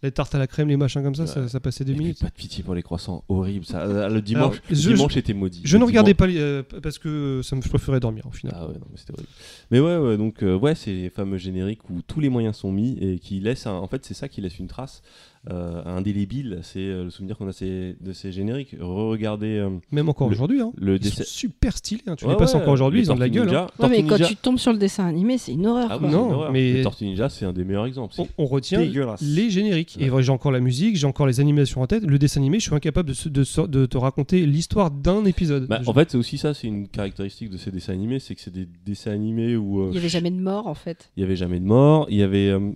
les 0.04 0.12
tartes 0.12 0.34
à 0.34 0.40
la 0.40 0.48
crème 0.48 0.68
les 0.70 0.78
machins 0.78 1.04
comme 1.04 1.16
ça 1.16 1.28
ça, 1.28 1.60
passait 1.60 1.84
Et 1.84 1.88
puis, 1.88 1.96
minutes 2.00 2.20
pas 2.22 2.28
de 2.28 2.34
pitié 2.34 2.64
pour 2.64 2.74
les 2.74 2.82
croissants, 2.82 3.24
horrible. 3.30 3.66
Ça, 3.66 3.82
euh, 3.82 4.08
le 4.10 4.22
dimanche, 4.22 4.44
Alors, 4.44 4.56
le 4.70 4.76
je- 4.76 4.90
dimanche 4.94 5.18
était 5.18 5.34
maudit. 5.34 5.62
je 5.64 5.76
Le 5.78 5.82
ne 5.82 5.86
regardais 5.86 6.14
pas 6.14 6.28
euh, 6.28 6.64
parce 6.82 6.98
que 6.98 7.42
ça 7.44 7.56
me 7.56 7.62
je 7.62 7.70
préférais 7.70 8.00
dormir 8.00 8.26
au 8.28 8.32
final 8.32 8.56
Ah 8.58 8.66
ouais, 8.68 8.74
non, 8.76 8.86
mais 8.92 8.98
c'était 8.98 9.14
horrible. 9.14 9.28
Mais 9.72 9.80
ouais, 9.80 9.98
ouais 9.98 10.18
donc 10.18 10.42
euh, 10.44 10.58
ouais, 10.58 10.74
c'est 10.76 10.92
les 10.94 11.10
fameux 11.10 11.38
génériques 11.38 11.90
où 11.90 12.02
tous 12.02 12.20
les 12.20 12.30
moyens 12.30 12.56
sont 12.56 12.72
mis 12.72 12.98
et 13.00 13.20
qui 13.20 13.40
laissent, 13.42 13.68
un- 13.68 13.74
en 13.74 13.88
fait, 13.88 14.06
c'est 14.06 14.14
ça 14.14 14.28
qui 14.30 14.42
laisse 14.42 14.58
une 14.58 14.68
trace 14.68 15.02
euh, 15.50 15.82
indélébile. 15.86 16.60
C'est 16.64 16.80
euh, 16.80 17.06
le 17.06 17.10
souvenir 17.10 17.38
qu'on 17.38 17.48
a 17.48 17.54
ces- 17.54 17.96
de 18.02 18.12
ces 18.14 18.32
génériques. 18.32 18.76
Re-regarder 18.80 19.58
euh, 19.58 19.70
même 19.92 20.10
encore 20.10 20.28
aujourd'hui 20.28 20.60
hein. 20.62 20.72
le 20.78 20.96
ils 20.98 21.04
sont 21.06 21.10
dessin. 21.20 21.24
super 21.26 21.78
stylés 21.78 22.02
hein. 22.08 22.16
tu 22.18 22.26
Ouais, 22.26 22.32
les 22.32 22.38
passes 22.38 22.54
ouais, 22.54 22.60
encore 22.62 22.74
aujourd'hui 22.74 23.00
ils 23.02 23.12
ont 23.12 23.16
de 23.16 23.20
la 23.22 23.30
gueule 23.30 23.44
hein. 23.50 23.52
Ninja. 23.52 23.68
Ouais, 23.80 23.90
mais 23.90 24.04
quand 24.04 24.18
Ninja- 24.18 24.28
tu 24.28 24.36
tombes 24.36 24.58
sur 24.60 24.74
le 24.74 24.78
dessin 24.78 25.06
animé, 25.06 25.38
c'est 25.38 25.54
une 25.54 25.66
horreur. 25.66 25.88
Ah 25.90 25.98
quoi. 25.98 26.10
Non, 26.10 26.24
c'est 26.24 26.28
une 26.30 26.34
horreur. 26.36 26.52
mais- 26.52 26.74
Les 26.74 26.82
Tortues 26.84 27.06
Ninja, 27.06 27.30
c'est 27.30 27.46
un 27.46 27.54
des 27.54 27.64
meilleurs 27.64 27.86
exemples. 27.86 28.14
on, 28.38 28.46
retient 28.46 28.82
les 28.82 29.50
génériques 29.50 29.98
et 30.00 30.10
j'ai 30.22 30.32
encore 30.32 30.52
la 30.52 30.60
musique 30.60 30.98
j'ai 30.98 31.08
encore 31.08 31.26
les 31.28 31.40
animations 31.40 31.82
en 31.82 31.88
tête 31.88 32.04
le 32.04 32.20
dessin 32.20 32.42
animé 32.42 32.60
je 32.60 32.66
suis 32.66 32.76
incapable 32.76 33.10
de, 33.12 33.86
te 33.86 33.98
raconter 33.98 34.46
l'histoire 34.46 34.92
d'un 34.92 35.24
épisode 35.26 35.68
Bah, 35.68 35.80
Je- 35.84 35.90
en 35.90 35.94
fait, 35.94 36.12
c'est 36.12 36.18
aussi 36.18 36.38
ça, 36.38 36.54
c'est 36.54 36.68
une 36.68 36.88
caractéristique 36.88 37.50
de 37.50 37.58
ces 37.58 37.72
dessins 37.72 37.94
animés, 37.94 38.20
c'est 38.20 38.36
que 38.36 38.42
c'est 38.42 38.54
des 38.54 38.68
dessins 38.86 39.12
animés 39.12 39.56
où 39.56 39.82
euh, 39.82 39.90
Il 39.92 39.96
y 39.96 39.98
avait 40.00 40.10
jamais 40.10 40.32
de 40.32 40.40
mort 40.40 40.68
en 40.68 40.74
fait. 40.74 41.10
il 41.16 41.22
y 41.22 41.24
avait 41.24 41.36
jamais 41.36 41.60
de 41.60 41.66
mort, 41.66 42.08
il 42.10 42.18
y 42.18 42.24
avait, 42.24 42.50
euh, 42.50 42.72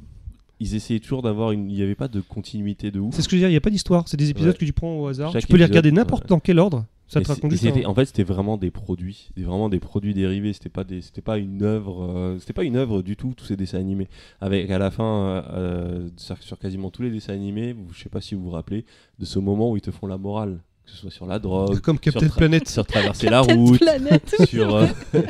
ils 0.64 0.76
essayaient 0.76 1.00
toujours 1.00 1.22
d'avoir 1.22 1.52
une, 1.52 1.70
il 1.70 1.78
y 1.78 1.84
avait 1.84 1.96
pas 1.96 2.08
de 2.08 2.22
continuité 2.22 2.92
de 2.92 3.00
ouf. 3.00 3.14
C'est 3.16 3.22
ce 3.22 3.28
que 3.28 3.32
je 3.32 3.38
veux 3.38 3.42
dire, 3.42 3.50
il 3.50 3.54
n'y 3.54 3.58
a 3.58 3.62
pas 3.62 3.70
d'histoire. 3.70 4.08
C'est 4.08 4.18
des 4.18 4.30
épisodes 4.30 4.52
Ouais. 4.54 4.58
que 4.58 4.66
tu 4.66 4.74
prends 4.74 4.98
au 5.00 5.08
hasard. 5.08 5.32
Chaque 5.32 5.42
tu 5.42 5.48
peux 5.48 5.58
les 5.58 5.66
regarder 5.66 5.92
n'importe 5.92 6.24
ouais. 6.24 6.30
dans 6.30 6.40
quel 6.40 6.60
ordre. 6.60 6.86
Ça 7.08 7.22
te 7.22 7.28
raconte 7.28 7.54
un- 7.54 7.86
En 7.86 7.94
fait, 7.94 8.06
c'était 8.06 8.24
vraiment 8.24 8.58
des 8.58 8.72
produits, 8.72 9.30
vraiment 9.38 9.70
des 9.70 9.80
produits 9.80 10.14
dérivés. 10.16 10.52
C'était 10.54 10.70
pas 10.70 10.84
des, 10.84 11.02
c'était 11.02 11.22
pas 11.22 11.38
une 11.38 11.62
œuvre, 11.62 12.10
euh, 12.10 12.40
c'était 12.40 12.54
pas 12.54 12.64
une 12.64 12.76
œuvre 12.76 13.04
du 13.04 13.16
tout. 13.16 13.34
Tous 13.38 13.46
ces 13.46 13.56
dessins 13.56 13.78
animés, 13.80 14.08
avec 14.42 14.70
à 14.72 14.80
la 14.80 14.90
fin, 14.90 15.04
euh, 15.04 15.42
euh, 15.52 16.10
sur, 16.18 16.42
sur 16.42 16.58
quasiment 16.58 16.90
tous 16.90 17.04
les 17.04 17.12
dessins 17.12 17.34
animés, 17.34 17.76
je 17.92 18.02
sais 18.02 18.10
pas 18.10 18.22
si 18.22 18.34
vous 18.34 18.44
vous 18.44 18.50
rappelez 18.52 18.86
de 19.20 19.26
ce 19.26 19.38
moment 19.38 19.70
où 19.72 19.78
ils 19.78 19.82
te 19.82 19.92
font 19.92 20.08
la 20.08 20.18
morale, 20.18 20.60
que 20.86 20.92
ce 20.92 20.98
soit 20.98 21.12
sur 21.12 21.26
la 21.26 21.40
drogue, 21.40 21.80
Comme 21.80 21.98
Captain 21.98 22.20
sur 22.28 22.36
Planet. 22.36 22.68
sur 22.68 22.86
traverser 22.86 23.30
la 23.30 23.40
Captain 23.40 23.56
route, 23.56 23.80
Planet. 23.80 24.36
sur. 24.50 24.76
euh, 24.76 24.88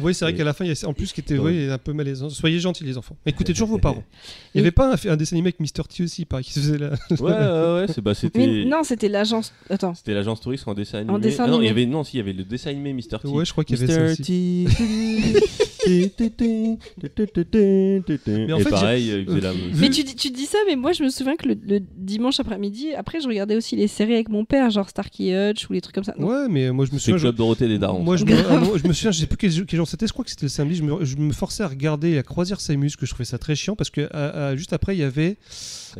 Oui, 0.00 0.14
c'est 0.14 0.24
vrai 0.24 0.34
qu'à 0.34 0.44
la 0.44 0.52
fin, 0.52 0.64
il 0.64 0.72
y 0.72 0.84
a 0.84 0.88
en 0.88 0.92
plus 0.92 1.12
qui 1.12 1.20
était 1.20 1.38
oui, 1.38 1.68
un 1.70 1.78
peu 1.78 1.92
malaisant. 1.92 2.28
Soyez 2.30 2.60
gentils, 2.60 2.84
les 2.84 2.96
enfants. 2.98 3.16
Écoutez 3.26 3.52
toujours 3.54 3.68
vos 3.68 3.78
parents. 3.78 4.04
Il 4.54 4.58
n'y 4.58 4.60
avait 4.62 4.70
pas 4.72 4.94
un, 4.94 5.10
un 5.10 5.16
dessin 5.16 5.36
animé 5.36 5.48
avec 5.56 5.60
Mr. 5.60 5.82
T 5.88 6.02
aussi, 6.04 6.24
pareil, 6.26 6.44
qui 6.44 6.52
se 6.52 6.60
faisait 6.60 6.78
la. 6.78 6.90
ouais, 6.90 6.96
ouais, 7.20 7.80
ouais, 7.80 7.86
c'est 7.88 8.00
bah, 8.00 8.10
Mais 8.10 8.14
c'était. 8.14 8.64
non, 8.66 8.82
c'était 8.84 9.08
l'agence. 9.08 9.52
Attends. 9.70 9.94
C'était 9.94 10.14
l'agence 10.14 10.40
touriste 10.40 10.66
en 10.68 10.74
dessin 10.74 10.98
animé. 10.98 11.12
En 11.14 11.18
dessin 11.18 11.44
Ah 11.46 11.50
non, 11.50 11.60
il 11.60 11.64
y 11.64 11.68
animé. 11.68 11.82
avait 11.82 11.86
non, 11.90 12.04
si 12.04 12.16
il 12.16 12.18
y 12.18 12.20
avait 12.20 12.32
le 12.32 12.44
dessin 12.44 12.70
animé 12.70 12.92
Mr. 12.92 13.18
T. 13.22 13.28
Ouais, 13.28 13.44
je 13.44 13.52
crois 13.52 13.64
qu'il 13.64 13.78
y 13.78 13.82
avait 13.82 13.92
ça 13.92 14.00
Mr. 14.00 14.12
aussi. 14.12 14.66
Mais 18.26 18.52
en 18.52 18.58
Et 18.58 18.62
fait, 18.62 18.70
pareil, 18.70 19.08
il 19.08 19.24
faisait 19.26 19.40
la. 19.40 19.52
Mais 19.74 19.90
tu, 19.90 20.02
dis- 20.04 20.14
tu 20.16 20.30
dis 20.30 20.46
ça, 20.46 20.58
mais 20.66 20.76
moi 20.76 20.92
je 20.92 21.02
me 21.02 21.08
souviens 21.08 21.36
que 21.36 21.48
le, 21.48 21.56
le 21.66 21.80
dimanche 21.96 22.40
après-midi, 22.40 22.94
après 22.94 23.20
je 23.20 23.28
regardais 23.28 23.56
aussi 23.56 23.76
les 23.76 23.88
séries 23.88 24.14
avec 24.14 24.28
mon 24.28 24.44
père, 24.44 24.70
genre 24.70 24.88
Starkey 24.88 25.32
Hutch 25.50 25.68
ou 25.68 25.72
les 25.72 25.80
trucs 25.80 25.94
comme 25.94 26.04
ça. 26.04 26.14
Non. 26.18 26.28
Ouais, 26.28 26.48
mais 26.48 26.70
moi 26.72 26.84
je 26.86 26.92
me 26.92 26.98
C'est 26.98 27.04
souviens. 27.04 27.14
le 27.14 27.18
je- 27.20 27.24
club 27.26 27.36
Dorothée 27.36 27.68
des 27.68 27.78
darons. 27.78 28.02
Moi, 28.02 28.16
je 28.16 28.24
me, 28.24 28.32
ah 28.34 28.62
je 28.82 28.86
me 28.88 28.92
souviens, 28.92 29.10
je 29.10 29.20
sais 29.20 29.26
plus 29.26 29.36
quel, 29.36 29.50
jour- 29.50 29.64
quel 29.66 29.76
jour 29.78 29.88
c'était, 29.88 30.06
je 30.06 30.12
crois 30.12 30.24
que 30.24 30.30
c'était 30.30 30.46
le 30.46 30.50
samedi. 30.50 30.76
Je 30.76 30.82
me, 30.82 31.04
je 31.04 31.16
me 31.16 31.32
forçais 31.32 31.62
à 31.62 31.68
regarder 31.68 32.14
la 32.14 32.22
croisière 32.22 32.60
Samus, 32.60 32.90
que 32.98 33.06
je 33.06 33.10
trouvais 33.10 33.24
ça 33.24 33.38
très 33.38 33.54
chiant 33.54 33.76
parce 33.76 33.90
que 33.90 34.08
à- 34.12 34.48
à- 34.48 34.56
juste 34.56 34.72
après, 34.72 34.96
il 34.96 35.00
y 35.00 35.02
avait 35.04 35.36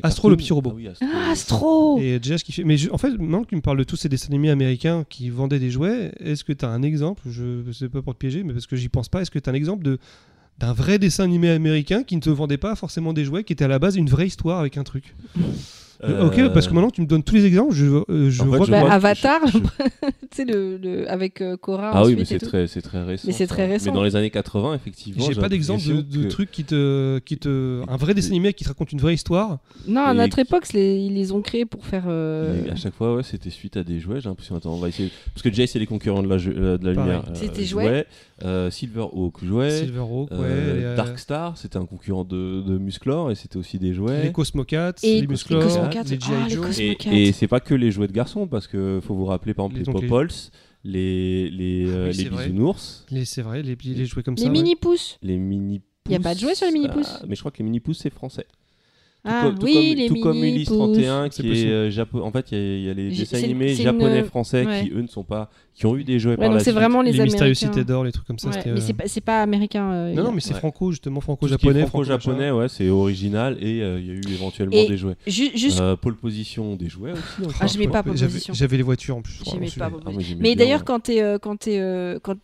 Astro, 0.03 0.29
le 0.29 0.37
petit 0.37 0.53
robot. 0.53 0.71
Ah 0.73 0.77
oui, 0.77 0.89
Astro. 0.89 1.07
Ah, 1.13 1.31
Astro 1.31 1.99
Et 2.01 2.19
déjà, 2.19 2.37
ce 2.39 2.45
qui 2.45 2.53
fait. 2.53 2.65
Mais 2.65 2.77
je- 2.77 2.91
en 2.91 2.99
fait, 2.99 3.11
maintenant 3.11 3.43
que 3.45 3.49
tu 3.49 3.57
me 3.57 3.61
parles 3.63 3.79
de 3.79 3.85
tous 3.85 3.97
ces 3.97 4.09
dessins 4.09 4.29
animés 4.29 4.51
américains 4.51 5.05
qui 5.09 5.31
vendaient 5.31 5.59
des 5.59 5.71
jouets, 5.71 6.13
est-ce 6.21 6.45
que 6.45 6.53
tu 6.53 6.65
as 6.65 6.69
un 6.69 6.83
exemple? 6.83 7.23
Je 7.31 7.63
sais 7.73 7.89
pas 7.89 8.03
pour 8.03 8.13
te 8.15 8.19
piéger, 8.19 8.43
mais 8.45 8.53
parce 8.53 8.67
que 8.67 8.77
j'y 8.77 8.89
pense 8.89 9.09
pas. 9.09 9.23
Est-ce 9.23 9.31
que 9.31 9.39
tu 9.39 9.49
as 9.49 9.53
un 9.53 9.57
exemple? 9.57 9.76
De 9.83 9.99
d'un 10.59 10.73
vrai 10.73 10.99
dessin 10.99 11.25
animé 11.25 11.51
américain 11.51 12.03
qui 12.03 12.17
ne 12.17 12.21
te 12.23 12.31
vendait 12.31 12.57
pas 12.57 12.75
forcément 12.77 13.13
des 13.13 13.25
jouets, 13.27 13.45
qui 13.45 13.53
était 13.53 13.65
à 13.67 13.69
la 13.69 13.79
base 13.79 13.97
une 13.97 14.09
vraie 14.09 14.27
histoire 14.27 14.59
avec 14.59 14.79
un 14.79 14.85
truc 14.85 15.15
Euh, 16.05 16.27
Ok, 16.27 16.53
parce 16.53 16.69
que 16.69 16.75
maintenant 16.75 16.91
tu 16.91 17.01
me 17.01 17.07
donnes 17.07 17.23
tous 17.23 17.35
les 17.37 17.47
exemples, 17.47 17.73
je, 17.75 17.87
euh, 17.87 18.29
je 18.29 18.43
En 18.43 18.45
fait, 18.53 18.57
vois 18.59 18.67
je 18.67 18.71
Bah, 18.71 18.81
vois 18.81 18.89
que- 18.91 18.95
Avatar, 18.95 19.41
je- 19.47 19.59
tu 19.99 20.07
sais, 20.31 20.45
le, 20.45 20.77
le- 20.77 21.11
avec 21.11 21.41
euh, 21.41 21.57
Korra. 21.57 21.91
Ah 21.95 22.05
oui, 22.05 22.15
mais 22.19 22.27
c'est 22.27 22.39
très, 22.39 22.67
c'est 22.67 22.83
très 22.83 23.03
récent. 23.03 23.25
Mais 23.27 23.33
c'est 23.33 23.47
très 23.47 23.67
récent. 23.67 23.87
Mais 23.87 23.93
dans 23.97 24.03
les 24.03 24.15
années 24.15 24.29
80, 24.29 24.75
effectivement. 24.75 25.25
J'ai 25.27 25.35
pas 25.41 25.49
d'exemple 25.49 25.83
de, 25.83 25.93
l'impression 25.95 26.19
de 26.21 26.25
que- 26.27 26.29
truc 26.31 26.51
qui 26.51 26.65
te, 26.65 27.19
qui 27.21 27.39
te. 27.39 27.81
Un 27.89 27.97
vrai 27.97 28.13
dessin 28.13 28.29
animé 28.33 28.53
qui 28.53 28.65
te 28.65 28.69
raconte 28.69 28.93
une 28.93 29.01
vraie 29.01 29.15
histoire. 29.15 29.59
Non, 29.89 30.03
à 30.03 30.13
Et 30.13 30.17
notre 30.19 30.35
qui- 30.35 30.43
époque, 30.43 30.71
les- 30.75 30.99
ils 30.99 31.15
les 31.15 31.33
ont 31.33 31.41
créés 31.41 31.65
pour 31.65 31.87
faire. 31.87 32.05
euh, 32.09 32.61
Mais 32.67 32.73
À 32.73 32.77
chaque 32.77 32.95
fois, 32.95 33.17
ouais, 33.17 33.23
c'était 33.23 33.49
suite 33.49 33.79
à 33.79 33.83
des 33.83 33.99
jouets. 33.99 34.21
J'ai 34.21 34.29
l'impression. 34.29 34.55
Attends, 34.55 34.75
on 34.75 34.79
va 34.79 34.89
essayer. 34.91 35.11
Parce 35.33 35.41
que 35.43 35.51
Jay, 35.51 35.67
c'est 35.67 35.79
les 35.79 35.87
concurrents 35.87 36.23
de 36.23 36.29
la, 36.29 36.37
de 36.37 36.85
la 36.87 36.93
lumière. 36.93 37.25
euh, 37.27 37.33
C'était 37.33 37.65
jouets. 37.65 38.07
Euh, 38.45 38.71
Silverhawk, 38.71 39.43
ouais. 39.43 39.83
Euh, 40.33 40.77
les, 40.77 40.85
euh, 40.85 40.97
Dark 40.97 41.19
Star, 41.19 41.57
c'était 41.57 41.79
un 41.79 41.87
concurrent 41.87 42.25
de, 42.25 42.61
de 42.61 42.77
Musclor 42.77 43.31
et 43.31 43.35
c'était 43.35 43.57
aussi 43.57 43.79
des 43.79 43.95
jouets. 43.95 44.25
les 44.25 44.33
Cosmocats, 44.33 44.93
Et 45.03 45.23
les 45.23 45.27
Musclor, 45.27 45.63
les 45.63 45.69
les 45.69 46.21
G.I. 46.21 46.33
ah, 46.35 46.47
les 46.49 46.55
Joe. 46.55 46.79
Et, 46.79 47.29
et 47.29 47.33
c'est 47.33 47.49
pas 47.49 47.61
que 47.61 47.75
les 47.75 47.91
jouets 47.91 48.09
de 48.09 48.13
garçons, 48.13 48.47
parce 48.47 48.67
que 48.67 49.01
faut 49.03 49.15
vous 49.15 49.25
rappeler 49.25 49.55
par 49.55 49.67
exemple 49.67 49.81
Les- 49.81 49.93
les, 49.95 50.01
les- 50.01 50.07
Popols, 50.09 50.29
les, 50.85 51.51
les, 51.51 51.85
euh, 51.89 52.11
Oui, 52.11 52.17
les 52.17 52.29
vrai. 52.29 52.45
bisounours, 52.45 53.07
Les- 53.11 53.25
C'est 53.25 53.43
vrai, 53.43 53.63
les, 53.63 53.75
les 53.83 54.05
jouets 54.05 54.23
comme 54.23 54.35
Les 54.35 54.43
ça. 54.43 54.47
ouais. 54.49 54.53
mini-pousses. 54.53 55.19
les 55.23 55.39
mini 55.39 55.81
Y 56.09 56.15
a 56.17 56.21
pas 56.21 56.35
de 56.35 56.41
jouets 56.41 56.55
sur 56.55 56.67
les 56.67 56.73
mini-pousses 56.73 57.25
Mais 57.27 57.35
je 57.37 57.41
crois 57.41 57.51
que 57.51 57.59
les 57.59 57.65
mini 57.65 57.81
pousses 57.81 57.99
c'est 58.01 58.13
français. 58.13 58.47
Ah, 59.29 59.43
comme, 59.45 59.59
tout 59.59 59.67
oui, 59.67 59.73
comme- 59.75 59.99
les 59.99 60.09
tout 60.09 60.21
comme 60.21 60.37
Ulysse 60.45 60.69
pouces. 60.69 60.77
31 60.79 61.29
C'est 61.31 61.43
qui 61.43 61.49
est 61.49 61.51
possible. 61.51 61.71
euh, 61.71 61.91
japo- 61.91 62.23
en 62.23 62.31
fait 62.31 62.47
il 62.53 62.59
y, 62.59 62.61
a- 62.61 62.77
il 62.77 62.83
y 62.85 62.91
a 62.91 62.95
les 62.95 63.11
dessins 63.11 63.39
animés 63.39 63.69
c'est 63.75 63.79
une- 63.83 63.85
japonais 63.85 64.23
français 64.25 64.67
ouais. 64.67 64.85
qui 64.85 64.91
eux 64.93 65.03
ne 65.03 65.07
sont 65.07 65.25
pas 65.25 65.51
qui 65.75 65.85
ont 65.87 65.95
eu 65.97 66.05
des 66.05 66.19
jouets 66.19 66.33
Ouais, 66.33 66.37
par 66.39 66.51
donc 66.57 66.65
la 66.65 66.73
vraiment 66.73 67.03
les, 67.03 67.13
les 67.13 67.23
mystérieux 67.25 67.53
cités 67.55 67.85
d'or, 67.85 68.03
les 68.05 68.13
trucs 68.13 68.27
comme 68.27 68.39
ça. 68.39 68.49
Ouais, 68.49 68.55
c'était, 68.55 68.71
mais 68.73 68.79
euh, 68.79 68.83
c'est 68.83 68.95
pas, 68.95 69.05
c'est 69.07 69.21
pas 69.21 69.43
américain. 69.43 69.91
euh, 69.93 70.15
Non, 70.15 70.25
non, 70.25 70.33
mais 70.33 70.41
c'est 70.41 70.55
Ouais. 70.55 70.59
franco, 70.61 70.91
justement, 70.91 71.21
Tout 71.21 71.21
ce 71.21 71.27
qui 71.27 71.33
est 71.33 71.59
franco-japonais. 71.59 71.87
franco-japonais 71.87 72.51
ouais 72.51 72.69
c'est 72.69 72.89
original 72.89 73.59
et 73.61 73.83
euh, 73.83 74.01
il 74.01 74.07
y 74.07 74.11
a 74.11 74.15
eu 74.15 74.23
éventuellement 74.33 74.75
Et- 74.77 74.89
des 74.89 74.97
jouets 74.97 75.17
Ju- 75.27 75.51
juste. 75.55 75.81
Euh, 75.81 75.97
pole 75.97 76.17
position 76.17 76.77
des 76.77 76.89
jouets 76.89 77.13
aussi 77.13 77.51
Ah, 77.61 77.67
j'aimais 77.67 77.89
pas 77.89 78.03
J'avais- 78.05 78.17
Proposition. 78.21 78.55
J'avais 78.55 78.77
les 78.79 78.83
voitures 78.83 79.17
en 79.17 79.23
plus. 79.23 79.35
je 79.45 79.79
pas. 79.79 79.91
Ah, 80.07 80.11
Mais 80.39 80.55
d'ailleurs, 80.55 80.85
quand 80.85 81.01
t'es, 81.01 81.21
quand 81.43 81.57
t'es, 81.57 81.79
euh, 81.79 82.19
quand 82.23 82.37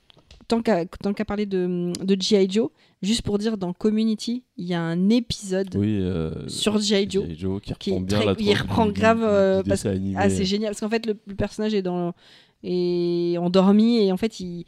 tant 0.48 0.62
qu'à 0.62 0.84
tant 0.86 1.12
qu'à 1.12 1.24
parler 1.24 1.46
de 1.46 1.92
de 2.02 2.16
G.I. 2.20 2.50
Joe, 2.50 2.68
juste 3.02 3.22
pour 3.22 3.38
dire 3.38 3.56
dans 3.58 3.72
Community, 3.72 4.44
il 4.56 4.66
y 4.66 4.74
a 4.74 4.80
un 4.80 5.08
épisode 5.08 5.74
oui 5.76 5.98
euh, 6.00 6.46
sur 6.48 6.78
G.I. 6.78 7.08
Joe. 7.10 7.26
Qui 7.28 7.74
qui 7.78 7.90
reprend 7.92 8.00
bien 8.00 8.16
très- 8.18 8.26
la 8.26 8.34
il 8.38 8.54
reprend 8.54 8.86
du- 8.86 8.92
grave, 8.92 9.18
du- 9.18 9.24
euh, 9.24 9.62
du 9.62 9.68
parce-. 9.68 9.86
Ah, 10.16 10.28
c'est 10.30 10.44
génial 10.44 10.70
parce 10.70 10.80
qu'en 10.80 10.88
fait 10.90 11.06
le, 11.06 11.16
le 11.26 11.34
personnage 11.34 11.74
est 11.74 11.82
dans 11.82 12.12
est 12.64 13.36
endormi 13.38 13.98
et 14.04 14.12
en 14.12 14.16
fait 14.16 14.38
il, 14.38 14.64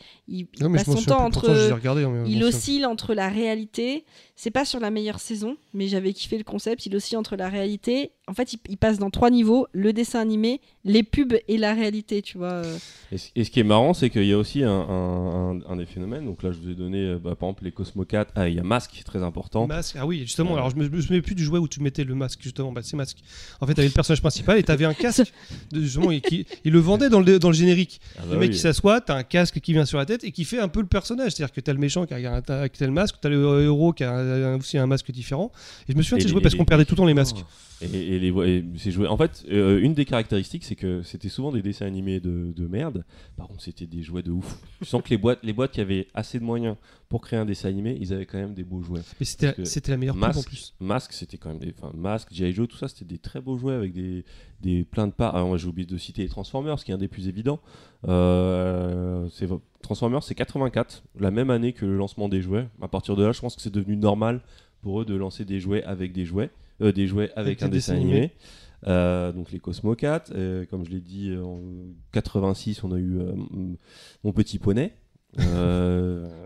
Non, 0.60 0.72
passe 0.72 0.84
son 0.84 1.01
temps 1.02 1.24
entre 1.24 1.48
regardé. 1.72 2.02
hein, 2.02 2.24
il 2.26 2.42
oscille 2.42 2.86
entre 2.86 3.14
la 3.14 3.28
réalité. 3.28 4.05
C'est 4.36 4.51
pas 4.51 4.65
sur 4.65 4.81
la 4.81 4.90
meilleure 4.90 5.20
saison, 5.20 5.56
mais 5.74 5.86
j'avais 5.86 6.12
kiffé 6.12 6.36
le 6.36 6.43
concept. 6.43 6.86
Il 6.86 6.97
oscille 6.97 7.16
entre 7.16 7.36
la 7.36 7.48
réalité. 7.48 8.11
En 8.27 8.35
fait, 8.35 8.52
il, 8.52 8.59
il 8.69 8.77
passe 8.77 8.98
dans 8.98 9.11
trois 9.11 9.31
niveaux 9.31 9.69
le 9.73 9.93
dessin 9.93 10.19
animé, 10.19 10.61
les 10.85 11.05
pubs 11.05 11.35
et 11.47 11.56
la 11.56 11.73
réalité, 11.73 12.20
tu 12.20 12.39
vois. 12.39 12.51
euh. 12.52 12.77
Et, 13.12 13.19
ce- 13.19 13.28
et 13.36 13.44
ce 13.44 13.51
qui 13.52 13.61
est 13.61 13.65
marrant, 13.65 13.94
c'est 13.94 14.11
qu'il 14.11 14.24
y 14.24 14.32
a 14.32 14.39
aussi 14.39 14.65
un, 14.65 14.70
un- 14.70 15.51
un- 15.59 15.61
un 15.69 15.77
des 15.77 15.86
phénomènes. 15.86 16.24
Donc 16.24 16.43
là, 16.43 16.51
je 16.51 16.59
vous 16.59 16.69
ai 16.69 16.74
donné, 16.74 16.98
euh, 16.98 17.19
bah, 17.19 17.36
par 17.36 17.48
exemple, 17.51 17.65
les 17.65 17.70
Cosmocats. 17.70 18.27
Ah, 18.35 18.48
il 18.48 18.56
y 18.56 18.59
a 18.59 18.65
Masque, 18.65 19.02
très 19.05 19.23
important. 19.23 19.69
Masque, 19.69 19.94
ah 20.01 20.05
oui, 20.06 20.20
justement. 20.20 20.51
Ouais. 20.55 20.56
Alors, 20.56 20.70
je 20.70 20.77
me, 20.77 20.85
je 20.85 20.90
me 20.90 21.01
souviens 21.01 21.20
plus 21.20 21.36
du 21.36 21.44
jouet 21.44 21.61
où 21.61 21.69
tu 21.69 21.81
mettais 21.81 22.02
le 22.02 22.16
masque, 22.16 22.40
justement. 22.43 22.73
Bah, 22.73 22.81
c'est 22.82 22.97
masque. 22.97 23.19
En 23.61 23.66
fait, 23.69 23.74
t'avais 23.74 23.89
le 23.89 23.94
personnage 23.94 24.20
principal 24.20 24.59
et 24.59 24.65
t'avais 24.65 24.85
un 24.86 24.94
casque. 24.94 25.32
de- 25.70 25.81
justement, 25.81 26.11
et 26.11 26.20
qui, 26.20 26.44
il 26.65 26.73
le 26.73 26.81
vendait 26.81 27.09
dans 27.09 27.20
le, 27.20 27.39
dans 27.39 27.51
le 27.51 27.55
générique. 27.55 28.01
Ah, 28.19 28.23
bah 28.27 28.35
le 28.35 28.40
mec 28.40 28.48
oui. 28.48 28.55
qui 28.56 28.61
s'assoit, 28.61 29.01
t'as 29.01 29.15
un 29.16 29.23
casque 29.23 29.61
qui 29.61 29.74
vient 29.74 29.85
sur 29.85 29.98
la 29.98 30.06
tête 30.06 30.24
et 30.24 30.32
qui 30.32 30.44
fait 30.44 30.59
un 30.59 30.69
peu 30.69 30.81
le 30.81 30.86
personnage. 30.89 31.32
C'est-à-dire 31.32 31.55
que 31.55 31.61
t'as 31.61 31.73
le 31.73 31.78
méchant 31.78 32.05
qui 32.05 32.15
a, 32.15 32.35
un- 32.35 32.69
qui 32.69 32.82
a 32.82 32.86
le 32.86 32.93
masque, 32.93 33.16
t'as 33.20 33.28
le 33.28 33.62
héros 33.62 33.93
qui 33.93 34.02
a 34.02 34.12
un- 34.12 34.23
aussi 34.59 34.78
un 34.78 34.86
masque 34.86 35.10
différent. 35.12 35.52
Et 35.88 35.92
je 35.92 35.96
me 35.96 36.02
souviens 36.02 36.16
de 36.18 36.20
Et 36.20 36.22
ces 36.22 36.28
les- 36.28 36.32
jouets 36.32 36.42
parce 36.42 36.55
qu'on 36.55 36.64
perdait 36.64 36.84
tout 36.84 36.94
le 36.94 36.98
temps 36.98 37.06
les 37.06 37.14
masques. 37.14 37.44
Et, 37.82 37.86
et 37.86 38.18
les 38.18 38.28
et 38.28 38.64
ces 38.78 38.92
jouets. 38.92 39.09
En 39.09 39.16
fait, 39.16 39.44
euh, 39.51 39.80
une 39.80 39.94
des 39.94 40.05
caractéristiques, 40.05 40.64
c'est 40.64 40.76
que 40.76 41.02
c'était 41.02 41.28
souvent 41.28 41.52
des 41.52 41.60
dessins 41.60 41.86
animés 41.86 42.20
de, 42.20 42.52
de 42.56 42.66
merde. 42.66 43.05
Par 43.36 43.48
contre, 43.48 43.62
c'était 43.62 43.86
des 43.86 44.02
jouets 44.02 44.22
de 44.22 44.30
ouf. 44.30 44.56
Je 44.80 44.86
sens 44.86 45.02
que 45.02 45.10
les 45.10 45.18
boîtes, 45.18 45.40
les 45.42 45.52
boîtes 45.52 45.72
qui 45.72 45.80
avaient 45.80 46.06
assez 46.14 46.38
de 46.38 46.44
moyens 46.44 46.76
pour 47.09 47.20
créer 47.20 47.38
un 47.38 47.44
dessin 47.44 47.68
animé, 47.68 47.96
ils 48.01 48.12
avaient 48.12 48.26
quand 48.26 48.38
même 48.38 48.55
des 48.55 48.64
beaux 48.64 48.82
jouets. 48.82 49.01
Mais 49.20 49.26
c'était 49.26 49.55
c'était 49.64 49.90
la 49.92 49.96
meilleure 49.98 50.14
pub 50.14 50.24
en 50.24 50.28
Masque, 50.28 50.48
plus. 50.48 50.74
Masque, 50.80 51.12
c'était 51.12 51.36
quand 51.36 51.51
même 51.51 51.59
des. 51.59 51.74
Enfin, 51.78 51.92
Masque, 51.96 52.28
G.I. 52.32 52.52
Joe, 52.52 52.66
tout 52.68 52.76
ça, 52.76 52.88
c'était 52.88 53.05
des 53.05 53.18
très 53.18 53.40
beaux 53.40 53.59
jouets 53.59 53.74
avec 53.74 53.92
des, 53.92 54.24
des 54.60 54.84
plein 54.84 55.06
de 55.06 55.12
parts. 55.12 55.34
Alors, 55.34 55.48
moi, 55.48 55.59
j'ai 55.59 55.66
oublié 55.66 55.86
de 55.86 55.98
citer 55.98 56.22
les 56.22 56.28
Transformers, 56.28 56.82
qui 56.82 56.90
est 56.90 56.94
un 56.94 56.98
des 56.98 57.09
plus 57.09 57.28
évidents. 57.28 57.60
Euh, 58.09 59.28
c'est 59.32 59.46
Transformers, 59.85 60.23
c'est 60.23 60.35
84, 60.35 61.05
la 61.20 61.31
même 61.31 61.51
année 61.51 61.73
que 61.73 61.86
le 61.86 61.97
lancement 61.97 62.28
des 62.28 62.43
jouets. 62.43 62.66
À 62.82 62.89
partir 62.89 63.15
de 63.16 63.24
là, 63.24 63.32
je 63.32 63.40
pense 63.40 63.55
que 63.55 63.62
c'est 63.62 63.73
devenu 63.73 63.97
normal 63.97 64.40
pour 64.82 65.01
eux 65.01 65.05
de 65.05 65.15
lancer 65.15 65.44
des 65.44 65.61
jouets 65.61 65.82
avec 65.85 66.12
des 66.12 66.24
jouets, 66.24 66.51
euh, 66.82 66.93
des 66.93 67.06
jouets 67.06 67.31
avec, 67.36 67.62
Avec 67.62 67.62
un 67.62 67.69
des 67.69 67.77
dessin 67.77 67.94
animé. 67.94 68.32
Euh, 68.86 69.32
donc 69.32 69.51
les 69.51 69.61
Cosmocats, 69.61 70.24
euh, 70.35 70.66
comme 70.66 70.85
je 70.85 70.90
l'ai 70.90 71.01
dit, 71.01 71.35
en 71.36 71.61
86, 72.12 72.85
on 72.85 72.93
a 72.93 72.98
eu 72.98 73.19
euh, 73.19 73.32
mon 74.23 74.32
petit 74.32 74.59
poney. 74.59 74.93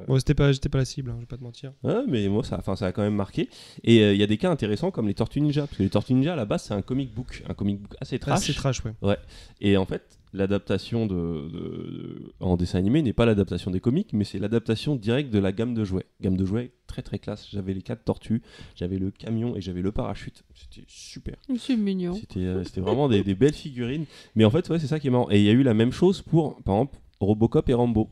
Bon, 0.09 0.19
c'était 0.19 0.33
pas, 0.33 0.51
j'étais 0.53 0.71
pas 0.71 0.79
la 0.79 0.87
cible, 0.87 1.11
hein, 1.11 1.17
je 1.17 1.21
vais 1.21 1.27
pas 1.27 1.37
te 1.37 1.43
mentir. 1.43 1.75
Ouais, 1.83 2.03
mais 2.09 2.27
moi, 2.29 2.43
ça, 2.43 2.57
enfin, 2.59 2.75
ça 2.75 2.87
a 2.87 2.93
quand 2.93 3.03
même 3.03 3.15
marqué. 3.15 3.51
Et 3.85 4.13
il 4.13 4.17
y 4.17 4.23
a 4.23 4.27
des 4.27 4.39
cas 4.39 4.51
intéressants 4.51 4.91
comme 4.91 5.07
les 5.07 5.13
Tortues 5.13 5.43
Ninja. 5.43 5.67
Parce 5.67 5.77
que 5.77 5.83
les 5.83 5.91
Tortues 5.91 6.15
Ninja, 6.15 6.33
à 6.33 6.37
la 6.37 6.47
base, 6.47 6.63
c'est 6.63 6.73
un 6.73 6.81
comic 6.81 7.13
book. 7.13 7.45
Un 7.47 7.53
comic 7.53 7.83
book 7.83 7.95
assez 8.01 8.19
trash. 8.19 8.47
c'est 8.47 8.55
trash, 8.55 8.83
ouais. 9.03 9.19
et 9.61 9.77
en 9.77 9.85
fait, 9.85 10.18
l'adaptation 10.33 11.07
de, 11.07 11.15
de- 11.15 11.49
de- 11.59 12.33
en 12.41 12.57
dessin 12.57 12.79
animé 12.79 13.03
n'est 13.03 13.13
pas 13.13 13.27
l'adaptation 13.27 13.71
des 13.71 13.81
comics, 13.81 14.13
mais 14.13 14.25
c'est 14.25 14.39
l'adaptation 14.39 14.97
directe 14.97 15.31
de 15.33 15.39
la 15.39 15.53
gamme 15.53 15.75
de 15.75 15.85
jouets. 15.85 16.07
Gamme 16.21 16.37
de 16.37 16.45
jouets 16.45 16.73
très 16.87 17.03
très 17.03 17.19
classe. 17.19 17.49
J'avais 17.51 17.75
les 17.75 17.83
quatre 17.83 18.05
tortues, 18.05 18.43
j'avais 18.75 18.99
le 18.99 19.11
camion 19.11 19.57
et 19.57 19.61
j'avais 19.61 19.83
le 19.83 19.93
parachute. 19.93 20.45
C'était 20.55 20.85
super. 20.89 21.37
C'est 21.59 21.77
mignon. 21.77 22.15
C'était 22.15 22.41
euh, 22.41 22.65
c'était 22.65 22.81
vraiment 22.81 23.09
des, 23.09 23.23
des 23.23 23.35
belles 23.35 23.55
figurines. 23.55 24.05
Mais 24.35 24.45
en 24.45 24.51
fait, 24.51 24.69
ouais, 24.69 24.79
c'est 24.79 24.87
ça 24.87 25.01
qui 25.01 25.07
est 25.09 25.11
marrant. 25.11 25.31
Et 25.31 25.39
il 25.39 25.45
y 25.45 25.49
a 25.51 25.53
eu 25.53 25.63
la 25.63 25.75
même 25.75 25.93
chose 25.93 26.23
pour, 26.23 26.57
par 26.63 26.75
exemple, 26.77 26.99
Robocop 27.21 27.69
et 27.69 27.75
Rambo. 27.75 28.11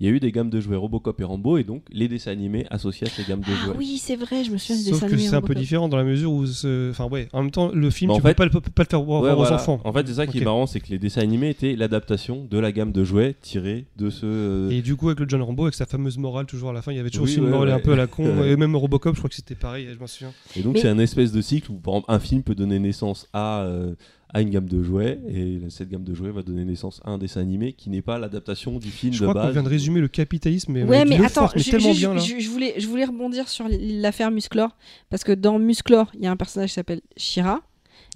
Il 0.00 0.06
y 0.06 0.08
a 0.08 0.12
eu 0.12 0.18
des 0.20 0.32
gammes 0.32 0.48
de 0.48 0.60
jouets 0.60 0.76
Robocop 0.76 1.20
et 1.20 1.24
Rambo 1.24 1.58
et 1.58 1.64
donc 1.64 1.82
les 1.92 2.08
dessins 2.08 2.30
animés 2.30 2.66
associés 2.70 3.06
à 3.06 3.10
ces 3.10 3.22
gammes 3.24 3.40
de 3.40 3.46
Ah 3.52 3.64
jouets. 3.66 3.74
oui, 3.76 3.98
c'est 3.98 4.16
vrai, 4.16 4.44
je 4.44 4.50
me 4.50 4.56
souviens 4.56 4.76
des 4.76 4.82
Sauf 4.84 4.92
dessins 4.94 5.06
que 5.08 5.12
animés 5.12 5.28
c'est 5.28 5.36
un 5.36 5.42
peu 5.42 5.54
différent 5.54 5.88
dans 5.90 5.98
la 5.98 6.04
mesure 6.04 6.32
où. 6.32 6.44
Enfin, 6.90 7.04
ouais, 7.06 7.28
en 7.34 7.42
même 7.42 7.50
temps, 7.50 7.70
le 7.72 7.90
film, 7.90 8.08
Bah, 8.10 8.14
tu 8.16 8.22
fait- 8.22 8.28
peux 8.28 8.34
pas, 8.34 8.44
le, 8.46 8.50
peux 8.50 8.60
pas 8.60 8.82
le 8.82 8.88
faire 8.88 9.02
voir, 9.02 9.20
Ouais, 9.20 9.26
voir 9.28 9.36
voilà. 9.36 9.56
aux 9.56 9.60
enfants. 9.60 9.80
En 9.84 9.92
fait, 9.92 10.06
c'est 10.06 10.14
ça 10.14 10.26
qui 10.26 10.38
est 10.38 10.44
marrant, 10.44 10.66
c'est 10.66 10.80
que 10.80 10.88
les 10.88 10.98
dessins 10.98 11.20
animés 11.20 11.50
étaient 11.50 11.76
l'adaptation 11.76 12.46
de 12.50 12.58
la 12.58 12.72
gamme 12.72 12.92
de 12.92 13.04
jouets 13.04 13.34
tirée 13.42 13.84
de 13.98 14.08
ce. 14.08 14.24
euh, 14.24 14.70
Et 14.70 14.80
du 14.80 14.96
coup, 14.96 15.08
avec 15.08 15.20
le 15.20 15.28
John 15.28 15.42
Rambo, 15.42 15.64
avec 15.64 15.74
sa 15.74 15.84
fameuse 15.84 16.16
morale 16.16 16.46
toujours 16.46 16.70
à 16.70 16.72
la 16.72 16.80
fin, 16.80 16.92
il 16.92 16.96
y 16.96 17.00
avait 17.00 17.10
toujours 17.10 17.24
Oui, 17.26 17.30
aussi 17.32 17.38
une 17.38 17.44
ouais, 17.44 17.50
morale 17.50 17.68
ouais. 17.68 17.74
un 17.74 17.80
peu 17.80 17.92
à 17.92 17.96
la 17.96 18.06
con. 18.06 18.24
Et 18.44 18.56
même 18.56 18.74
Robocop, 18.76 19.14
je 19.14 19.20
crois 19.20 19.28
que 19.28 19.36
c'était 19.36 19.54
pareil, 19.54 19.86
je 19.92 19.98
m'en 19.98 20.06
souviens. 20.06 20.32
Et 20.56 20.62
donc, 20.62 20.74
Mais- 20.74 20.80
c'est 20.80 20.88
un 20.88 20.98
espèce 20.98 21.30
de 21.32 21.42
cycle 21.42 21.70
où, 21.70 21.74
par 21.74 21.92
exemple, 21.94 22.10
un 22.12 22.18
film 22.20 22.42
peut 22.42 22.54
donner 22.54 22.78
naissance 22.78 23.28
à, 23.34 23.64
euh, 23.64 23.94
à 24.32 24.40
une 24.42 24.50
gamme 24.50 24.68
de 24.68 24.82
jouets, 24.82 25.18
et 25.28 25.58
cette 25.70 25.88
gamme 25.88 26.04
de 26.04 26.14
jouets 26.14 26.30
va 26.30 26.42
donner 26.42 26.64
naissance 26.64 27.00
à 27.04 27.10
un 27.10 27.18
dessin 27.18 27.40
animé 27.40 27.72
qui 27.72 27.90
n'est 27.90 28.02
pas 28.02 28.18
l'adaptation 28.18 28.78
du 28.78 28.88
film 28.90 29.12
Je 29.12 29.20
de 29.20 29.24
crois 29.24 29.34
qu'on 29.34 29.46
base. 29.48 29.52
vient 29.54 29.62
de 29.64 29.68
résumer 29.68 30.00
le 30.00 30.08
capitalisme. 30.08 30.72
Mais 30.72 30.84
Ouais, 30.84 31.04
mais 31.04 31.16
attends, 31.16 31.42
force, 31.42 31.56
mais 31.56 31.62
je, 31.62 31.70
tellement 31.70 31.92
je- 31.92 31.98
bien 31.98 32.14
là. 32.14 32.20
je- 32.20 32.38
je 32.38 32.48
voulais, 32.48 32.74
je 32.78 32.86
voulais 32.86 33.04
rebondir 33.04 33.48
sur 33.48 33.66
l'affaire 33.68 34.30
Musclor, 34.30 34.76
parce 35.08 35.24
que 35.24 35.32
dans 35.32 35.58
Musclor, 35.58 36.10
il 36.14 36.22
y 36.22 36.26
a 36.26 36.30
un 36.30 36.36
personnage 36.36 36.68
qui 36.70 36.74
s'appelle 36.74 37.00
Shira. 37.16 37.60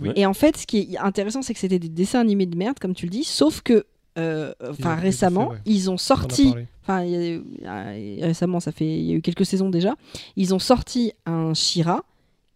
Oui. 0.01 0.11
Et 0.17 0.25
en 0.27 0.35
fait, 0.35 0.57
ce 0.57 0.67
qui 0.67 0.79
est 0.95 0.99
intéressant, 0.99 1.43
c'est 1.43 1.53
que 1.55 1.61
c'était 1.61 1.79
des 1.79 1.89
dessins 1.89 2.21
animés 2.21 2.47
de 2.47 2.57
merde, 2.57 2.79
comme 2.81 2.95
tu 2.95 3.07
le 3.07 3.11
dis, 3.11 3.25
sauf 3.25 3.61
que, 3.61 3.85
euh, 4.19 4.53
enfin 4.71 4.95
récemment, 4.95 5.49
fait, 5.51 5.55
ouais. 5.55 5.61
ils 5.67 5.91
ont 5.91 5.97
sorti, 5.99 6.53
enfin 6.83 7.05
euh, 7.05 7.41
récemment, 8.21 8.61
ça 8.61 8.73
fait, 8.73 8.87
il 8.87 9.05
y 9.05 9.13
a 9.13 9.15
eu 9.17 9.21
quelques 9.23 9.47
saisons 9.47 9.71
déjà, 9.71 9.95
ils 10.37 10.55
ont 10.55 10.59
sorti 10.59 11.13
un 11.27 11.55
Shira 11.55 12.05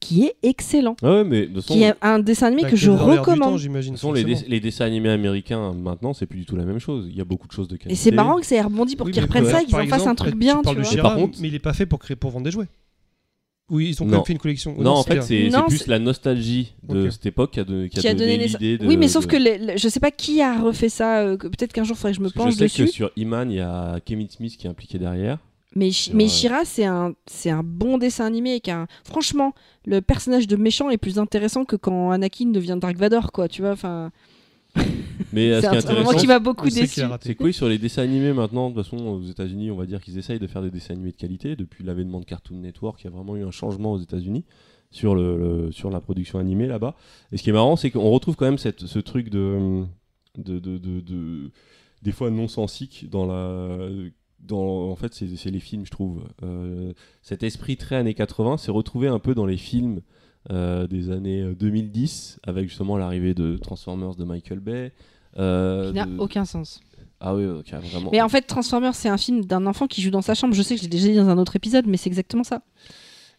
qui 0.00 0.24
est 0.24 0.36
excellent, 0.42 0.96
Ah 1.02 1.10
ouais, 1.10 1.24
mais 1.24 1.46
de 1.46 1.60
qui 1.60 1.82
est 1.82 1.94
un 2.02 2.18
dessin 2.20 2.46
animé 2.46 2.62
Bah, 2.62 2.70
que 2.70 2.76
je 2.76 2.90
temps, 2.90 2.96
recommande. 2.96 3.60
toute 3.60 3.90
façon, 3.92 4.12
les, 4.12 4.24
dess- 4.24 4.44
les 4.46 4.60
dessins 4.60 4.84
animés 4.86 5.10
américains 5.10 5.72
maintenant, 5.72 6.14
c'est 6.14 6.26
plus 6.26 6.38
du 6.38 6.46
tout 6.46 6.56
la 6.56 6.64
même 6.64 6.78
chose. 6.78 7.06
Il 7.10 7.16
y 7.16 7.20
a 7.20 7.24
beaucoup 7.24 7.46
de 7.48 7.52
choses 7.52 7.66
de 7.68 7.76
qualité. 7.76 7.92
Et 7.92 7.96
c'est 7.96 8.12
marrant 8.12 8.38
que 8.38 8.46
ça 8.46 8.54
ait 8.56 8.62
rebondi 8.62 8.94
pour 8.96 9.06
Oui, 9.06 9.12
qu'ils 9.12 9.22
reprennent 9.22 9.44
ça 9.46 9.62
et 9.62 9.64
qu'ils 9.64 9.74
en 9.74 9.86
fassent 9.86 10.06
un 10.06 10.14
truc 10.14 10.32
tu 10.32 10.38
bien, 10.38 10.62
parles 10.62 10.76
tu 10.82 10.94
vois. 10.94 11.02
Par 11.02 11.16
contre- 11.16 11.38
mais 11.40 11.48
il 11.48 11.54
est 11.54 11.58
pas 11.58 11.72
fait 11.72 11.86
pour 11.86 11.98
créer 11.98 12.16
pour 12.16 12.30
vendre 12.30 12.44
des 12.44 12.50
jouets. 12.52 12.68
Oui, 13.70 13.88
ils 13.90 14.02
ont 14.02 14.06
quand 14.06 14.12
Non. 14.12 14.16
même 14.18 14.24
fait 14.24 14.32
une 14.32 14.38
collection. 14.38 14.74
Non, 14.78 14.92
en 14.92 15.02
fait, 15.02 15.20
c'est 15.20 15.50
plus 15.68 15.86
la 15.88 15.98
nostalgie 15.98 16.72
de 16.88 17.10
cette 17.10 17.26
époque 17.26 17.50
qui 17.50 17.60
a, 17.60 17.64
de- 17.64 17.86
qui 17.86 17.98
a 17.98 18.00
qui 18.02 18.08
a 18.08 18.14
donné, 18.14 18.38
l'idée. 18.38 18.78
Oui, 18.86 18.96
mais 18.96 19.08
sauf 19.08 19.26
de- 19.26 19.30
que 19.32 19.36
les- 19.36 19.58
le- 19.58 19.76
je 19.76 19.88
sais 19.88 20.00
pas 20.00 20.10
qui 20.10 20.40
a 20.40 20.58
refait 20.58 20.88
ça. 20.88 21.20
euh, 21.20 21.36
Peut-être 21.36 21.72
qu'un 21.74 21.84
jour, 21.84 21.94
il 21.96 21.98
faudrait 21.98 22.12
que 22.12 22.18
je 22.18 22.22
me 22.22 22.30
penche 22.30 22.54
je 22.54 22.58
sais 22.58 22.64
dessus. 22.64 22.84
que 22.86 22.90
sur 22.90 23.10
Iman, 23.16 23.50
il 23.50 23.56
y 23.56 23.60
a 23.60 24.00
Kevin 24.04 24.28
Smith 24.30 24.56
qui 24.56 24.66
est 24.66 24.70
impliqué 24.70 24.98
derrière. 24.98 25.38
Mais, 25.78 25.90
mais 26.14 26.24
Shira, 26.28 26.64
c'est 26.64 26.84
un, 26.84 27.14
c'est 27.26 27.50
un 27.50 27.62
bon 27.62 27.98
dessin 27.98 28.24
animé. 28.26 28.60
Un... 28.68 28.86
Franchement, 29.04 29.52
le 29.86 30.00
personnage 30.00 30.46
de 30.46 30.56
méchant 30.56 30.90
est 30.90 30.98
plus 30.98 31.18
intéressant 31.18 31.64
que 31.64 31.76
quand 31.76 32.10
Anakin 32.10 32.46
devient 32.50 32.78
Dark 32.80 32.96
Vador, 32.96 33.32
quoi. 33.32 33.48
Tu 33.48 33.62
vois, 33.62 33.72
enfin. 33.72 34.10
Mais 35.32 35.50
euh, 35.52 35.60
C'est 35.60 35.66
un, 35.66 35.72
un 35.90 35.94
moment 35.94 36.10
qui 36.20 36.26
m'a 36.26 36.38
beaucoup 36.38 36.66
déçu. 36.82 37.00
C'est 37.22 37.34
quoi 37.34 37.52
sur 37.52 37.68
les 37.68 37.78
dessins 37.78 38.02
animés 38.02 38.32
maintenant 38.32 38.70
De 38.70 38.74
toute 38.74 38.84
façon, 38.84 39.04
aux 39.06 39.22
États-Unis, 39.22 39.70
on 39.70 39.76
va 39.76 39.86
dire 39.86 40.00
qu'ils 40.00 40.18
essayent 40.18 40.38
de 40.38 40.46
faire 40.46 40.62
des 40.62 40.70
dessins 40.70 40.94
animés 40.94 41.10
de 41.12 41.16
qualité 41.16 41.56
depuis 41.56 41.82
l'avènement 41.84 42.20
de 42.20 42.24
Cartoon 42.24 42.56
Network. 42.58 43.00
Il 43.02 43.04
y 43.04 43.08
a 43.08 43.10
vraiment 43.10 43.34
eu 43.36 43.44
un 43.44 43.50
changement 43.50 43.92
aux 43.94 43.98
États-Unis 43.98 44.44
sur, 44.90 45.14
le, 45.14 45.36
le- 45.66 45.72
sur 45.72 45.90
la 45.90 46.00
production 46.00 46.38
animée 46.38 46.66
là-bas. 46.66 46.94
Et 47.32 47.36
ce 47.36 47.42
qui 47.42 47.50
est 47.50 47.52
marrant, 47.52 47.76
c'est 47.76 47.90
qu'on 47.90 48.10
retrouve 48.10 48.36
quand 48.36 48.44
même 48.46 48.58
cette, 48.58 48.86
ce 48.86 48.98
truc 48.98 49.28
de, 49.30 49.82
de, 50.36 50.58
de, 50.58 50.78
de- 50.78 51.00
de- 51.00 51.50
des 52.02 52.12
fois 52.12 52.30
non 52.30 52.46
sensique 52.48 53.08
dans 53.10 53.26
la. 53.26 53.88
Dans, 54.48 54.90
en 54.90 54.96
fait, 54.96 55.14
c'est 55.14 55.50
les 55.50 55.60
films, 55.60 55.84
je 55.86 55.90
trouve. 55.90 56.22
Euh, 56.42 56.92
cet 57.22 57.42
esprit 57.42 57.76
très 57.76 57.96
années 57.96 58.14
80 58.14 58.56
s'est 58.56 58.70
retrouvé 58.72 59.06
un 59.08 59.18
peu 59.18 59.34
dans 59.34 59.46
les 59.46 59.56
films 59.58 60.00
euh, 60.50 60.86
des 60.86 61.10
années 61.10 61.42
euh, 61.42 61.54
2010, 61.54 62.40
avec 62.44 62.68
justement 62.68 62.96
l'arrivée 62.96 63.34
de 63.34 63.56
Transformers 63.58 64.14
de 64.16 64.24
Michael 64.24 64.60
Bay. 64.60 64.92
euh, 65.38 65.88
Qui 65.90 65.94
n'a 65.94 66.06
de- 66.06 66.18
aucun 66.18 66.44
sens. 66.44 66.80
ah 67.20 67.34
oui, 67.34 67.44
ok, 67.46 67.70
vraiment. 67.90 68.10
Mais 68.12 68.22
en 68.22 68.28
fait, 68.28 68.42
Transformers, 68.42 68.94
c'est 68.94 69.08
un 69.10 69.18
film 69.18 69.44
d'un 69.44 69.66
enfant 69.66 69.86
qui 69.86 70.00
joue 70.00 70.10
dans 70.10 70.22
sa 70.22 70.34
chambre. 70.34 70.54
Je 70.54 70.62
sais 70.62 70.74
que 70.74 70.78
je 70.80 70.84
l'ai 70.84 70.90
déjà 70.90 71.08
dit 71.08 71.16
dans 71.16 71.28
un 71.28 71.38
autre 71.38 71.54
épisode, 71.56 71.86
mais 71.86 71.96
c'est 71.98 72.08
exactement 72.08 72.44
ça. 72.44 72.62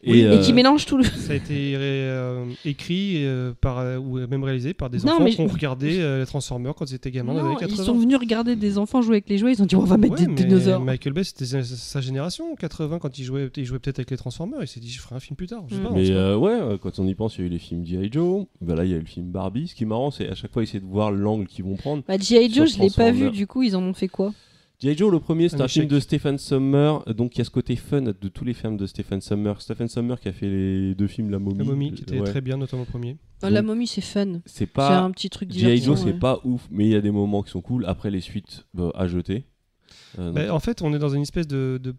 Et, 0.01 0.19
Et 0.19 0.26
euh, 0.26 0.38
qui 0.39 0.53
mélange 0.53 0.85
tout 0.85 0.97
le. 0.97 1.03
Ça 1.03 1.34
a 1.34 1.35
été 1.35 1.73
euh, 1.76 2.45
écrit 2.63 3.26
euh, 3.26 3.51
par, 3.59 3.84
ou 4.01 4.17
même 4.27 4.43
réalisé 4.43 4.73
par 4.73 4.89
des 4.89 4.99
Non, 4.99 5.13
enfants 5.15 5.23
mais 5.26 5.31
qui 5.31 5.41
ont 5.41 5.47
je- 5.49 5.53
regardé 5.53 5.99
euh, 5.99 6.19
les 6.21 6.26
Transformers 6.26 6.73
quand 6.73 6.89
ils 6.89 6.95
étaient 6.95 7.11
gamins 7.11 7.34
dans 7.34 7.41
les 7.41 7.45
années 7.47 7.55
ils 7.61 7.67
80. 7.67 7.84
sont 7.84 7.97
venus 7.97 8.17
regarder 8.17 8.55
des 8.55 8.77
enfants 8.77 9.01
jouer 9.01 9.15
avec 9.15 9.30
les 9.30 9.38
jouets. 9.38 9.51
Ils 9.53 9.61
ont 9.61 9.65
dit 9.65 9.76
on 9.76 9.84
va 9.84 9.97
mettre 9.97 10.13
Ouais, 10.19 10.26
des 10.26 10.34
dinosaures. 10.45 10.80
Michael 10.80 11.13
Bay, 11.13 11.23
c'était 11.26 11.45
sa- 11.45 11.63
sa 11.63 11.99
génération, 12.01 12.55
80, 12.55 12.99
quand 12.99 13.17
il 13.19 13.23
jouait, 13.26 13.49
il 13.57 13.65
jouait 13.65 13.80
peut-être 13.80 13.99
avec 13.99 14.11
les 14.11 14.17
Transformers. 14.17 14.59
Il 14.61 14.67
s'est 14.67 14.80
dit, 14.80 14.89
je 14.89 15.01
ferai 15.01 15.15
un 15.15 15.19
film 15.19 15.35
plus 15.35 15.47
tard. 15.47 15.63
Je 15.67 15.76
sais 15.76 15.81
Mm. 15.81 15.84
pas, 15.84 15.91
Mais 15.91 16.09
euh, 16.11 16.38
ouais, 16.38 16.77
quand 16.81 16.97
on 16.99 17.05
y 17.07 17.13
pense, 17.15 17.38
il 17.38 17.41
y 17.41 17.43
a 17.43 17.47
eu 17.47 17.49
les 17.49 17.59
films 17.59 17.85
G.I. 17.85 18.09
Joe. 18.11 18.45
Bah 18.61 18.76
là, 18.76 18.85
il 18.85 18.91
y 18.91 18.93
a 18.93 18.97
eu 18.97 19.01
le 19.01 19.05
film 19.05 19.26
Barbie. 19.27 19.67
Ce 19.67 19.76
qui 19.76 19.84
est 19.84 19.88
marrant, 19.88 20.11
c'est 20.11 20.30
à 20.30 20.35
chaque 20.35 20.53
fois 20.53 20.63
essayer 20.63 20.80
de 20.80 20.85
voir 20.85 21.11
l'angle 21.11 21.45
qu'ils 21.45 21.65
vont 21.65 21.76
prendre. 21.76 22.03
Bah, 22.07 22.17
G.I. 22.17 22.51
Joe, 22.53 22.73
je 22.73 22.80
l'ai 22.81 22.89
pas 22.89 23.11
vu. 23.11 23.31
Du 23.31 23.47
coup, 23.47 23.63
ils 23.63 23.76
en 23.76 23.84
ont 23.84 23.93
fait 23.93 24.07
quoi? 24.07 24.34
G.I. 24.81 24.95
Joe, 24.97 25.11
le 25.11 25.19
premier, 25.19 25.49
c'est 25.49 25.60
Un 25.60 25.65
un, 25.65 25.68
film 25.68 25.88
de 25.88 25.99
Stephen 25.99 26.38
Summer, 26.38 27.03
donc 27.14 27.35
il 27.35 27.39
y 27.39 27.41
a 27.41 27.43
ce 27.43 27.49
côté 27.49 27.76
fun 27.76 28.01
de 28.01 28.14
tous 28.30 28.45
les 28.45 28.53
films 28.53 28.77
de 28.77 28.85
Stephen 28.88 29.19
Summer. 29.19 29.61
Stephen 29.61 29.89
Summer 29.89 30.18
qui 30.18 30.30
a 30.30 30.31
fait 30.31 30.47
les 30.47 30.95
deux 30.95 31.07
films 31.07 31.30
La 31.31 31.38
Momie. 31.39 31.57
La 31.57 31.64
momie 31.65 31.91
qui 31.91 32.03
était 32.03 32.18
Ouais. 32.22 32.30
très 32.30 32.39
bien, 32.39 32.56
notamment 32.56 32.84
le 32.84 32.88
premier. 32.89 33.18
Oh, 33.43 33.49
La 33.49 33.61
momie, 33.61 33.88
c'est 33.88 33.99
fun. 33.99 34.39
C'est 34.45 34.68
pas. 34.68 34.99
un 35.01 35.11
petit 35.11 35.30
truc 35.30 35.51
G.I. 35.51 35.81
Joe, 35.81 35.99
c'est 36.01 36.14
pas 36.18 36.39
ouf, 36.45 36.65
mais 36.72 36.85
il 36.85 36.91
y 36.91 36.95
a 36.95 37.01
des 37.01 37.11
moments 37.11 37.43
qui 37.43 37.51
sont 37.51 37.60
cool. 37.61 37.84
Après, 37.88 38.10
les 38.10 38.22
suites, 38.22 38.65
bah, 38.73 38.89
à 38.95 39.07
jeter. 39.07 39.43
Euh, 40.18 40.31
Bah, 40.31 40.53
en 40.53 40.60
fait, 40.60 40.81
on 40.81 40.93
est 40.93 40.99
dans 40.99 41.10
une 41.10 41.23
espèce 41.23 41.47
de, 41.47 41.77
de 41.84 41.93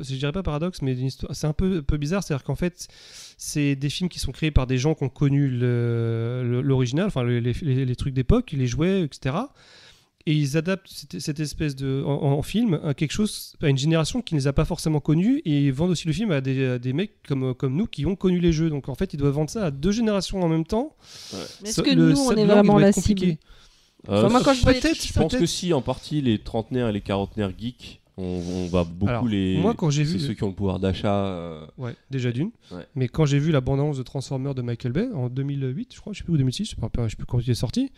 je 0.00 0.16
dirais 0.16 0.32
pas 0.32 0.42
paradoxe, 0.42 0.82
mais 0.82 0.96
c'est 1.30 1.46
un 1.46 1.52
peu, 1.52 1.82
peu 1.82 1.98
bizarre. 1.98 2.24
C'est-à-dire 2.24 2.42
qu'en 2.42 2.56
fait, 2.56 2.88
c'est 3.36 3.76
des 3.76 3.88
films 3.88 4.08
qui 4.08 4.18
sont 4.18 4.32
créés 4.32 4.50
par 4.50 4.66
des 4.66 4.76
gens 4.76 4.96
qui 4.96 5.04
ont 5.04 5.08
connu 5.08 5.46
le- 5.48 6.42
le- 6.44 6.62
l'original, 6.62 7.06
enfin 7.06 7.22
le- 7.22 7.38
les, 7.38 7.52
les- 7.62 7.84
les 7.84 7.94
trucs 7.96 8.12
d'époque, 8.12 8.50
les 8.50 8.66
jouets, 8.66 9.02
etc. 9.02 9.36
Et 10.26 10.32
ils 10.32 10.56
adaptent 10.56 10.88
cette, 10.88 11.20
cette 11.20 11.38
espèce 11.40 11.76
de 11.76 12.02
en, 12.06 12.32
en 12.32 12.40
film 12.42 12.80
à 12.82 12.94
quelque 12.94 13.12
chose, 13.12 13.52
à 13.60 13.68
une 13.68 13.76
génération 13.76 14.22
qui 14.22 14.34
ne 14.34 14.40
les 14.40 14.46
a 14.46 14.54
pas 14.54 14.64
forcément 14.64 14.98
connus, 15.00 15.42
et 15.44 15.66
ils 15.66 15.72
vendent 15.72 15.90
aussi 15.90 16.06
le 16.06 16.14
film 16.14 16.30
à 16.32 16.40
des, 16.40 16.64
à 16.66 16.78
des 16.78 16.94
mecs 16.94 17.12
comme, 17.28 17.54
comme 17.54 17.76
nous 17.76 17.86
qui 17.86 18.06
ont 18.06 18.16
connu 18.16 18.40
les 18.40 18.52
jeux. 18.52 18.70
Donc 18.70 18.88
en 18.88 18.94
fait, 18.94 19.12
ils 19.12 19.18
doivent 19.18 19.34
vendre 19.34 19.50
ça 19.50 19.66
à 19.66 19.70
deux 19.70 19.92
générations 19.92 20.40
en 20.42 20.48
même 20.48 20.64
temps. 20.64 20.96
Mais 21.62 21.68
est-ce 21.68 21.82
que 21.82 21.90
le 21.90 22.12
nous, 22.12 22.18
on 22.18 22.32
est 22.32 22.44
vraiment 22.46 22.78
la 22.78 22.92
cible 22.92 23.22
Euh, 23.26 23.34
Enfin, 24.06 24.28
moi, 24.28 24.42
quand 24.42 24.52
je 24.54 24.60
Je 24.60 25.12
pense 25.18 25.34
que 25.36 25.46
si, 25.46 25.72
en 25.72 25.80
partie, 25.82 26.20
les 26.20 26.38
trentenaires 26.38 26.88
et 26.88 26.92
les 26.92 27.00
quarantenaires 27.00 27.52
geeks, 27.58 28.00
on, 28.16 28.22
on 28.24 28.66
va 28.68 28.84
beaucoup 28.84 29.08
Alors, 29.10 29.26
les. 29.26 29.56
moi, 29.58 29.74
quand 29.74 29.90
j'ai 29.90 30.04
c'est 30.04 30.12
vu- 30.12 30.20
ceux 30.20 30.34
qui 30.34 30.42
ont 30.44 30.48
le 30.48 30.54
pouvoir 30.54 30.78
d'achat. 30.78 31.24
euh, 31.26 31.66
Ouais, 31.78 31.94
déjà 32.10 32.30
d'une. 32.30 32.50
Ouais. 32.70 32.86
Mais 32.94 33.08
quand 33.08 33.24
j'ai 33.26 33.38
vu 33.38 33.50
la 33.50 33.60
bande-annonce 33.60 33.96
de 33.98 34.02
Transformers 34.02 34.54
de 34.54 34.62
Michael 34.62 34.92
Bay 34.92 35.08
en 35.14 35.28
2008, 35.28 35.94
je 35.94 36.00
crois, 36.00 36.12
je 36.12 36.18
sais 36.18 36.24
plus 36.24 36.34
ou 36.34 36.36
2006, 36.38 36.64
je 36.64 36.70
sais 36.70 36.76
pas, 36.76 36.90
je 37.04 37.10
sais 37.10 37.16
plus 37.16 37.26
quand 37.26 37.40
il 37.40 37.50
est 37.50 37.54
sorti. 37.54 37.90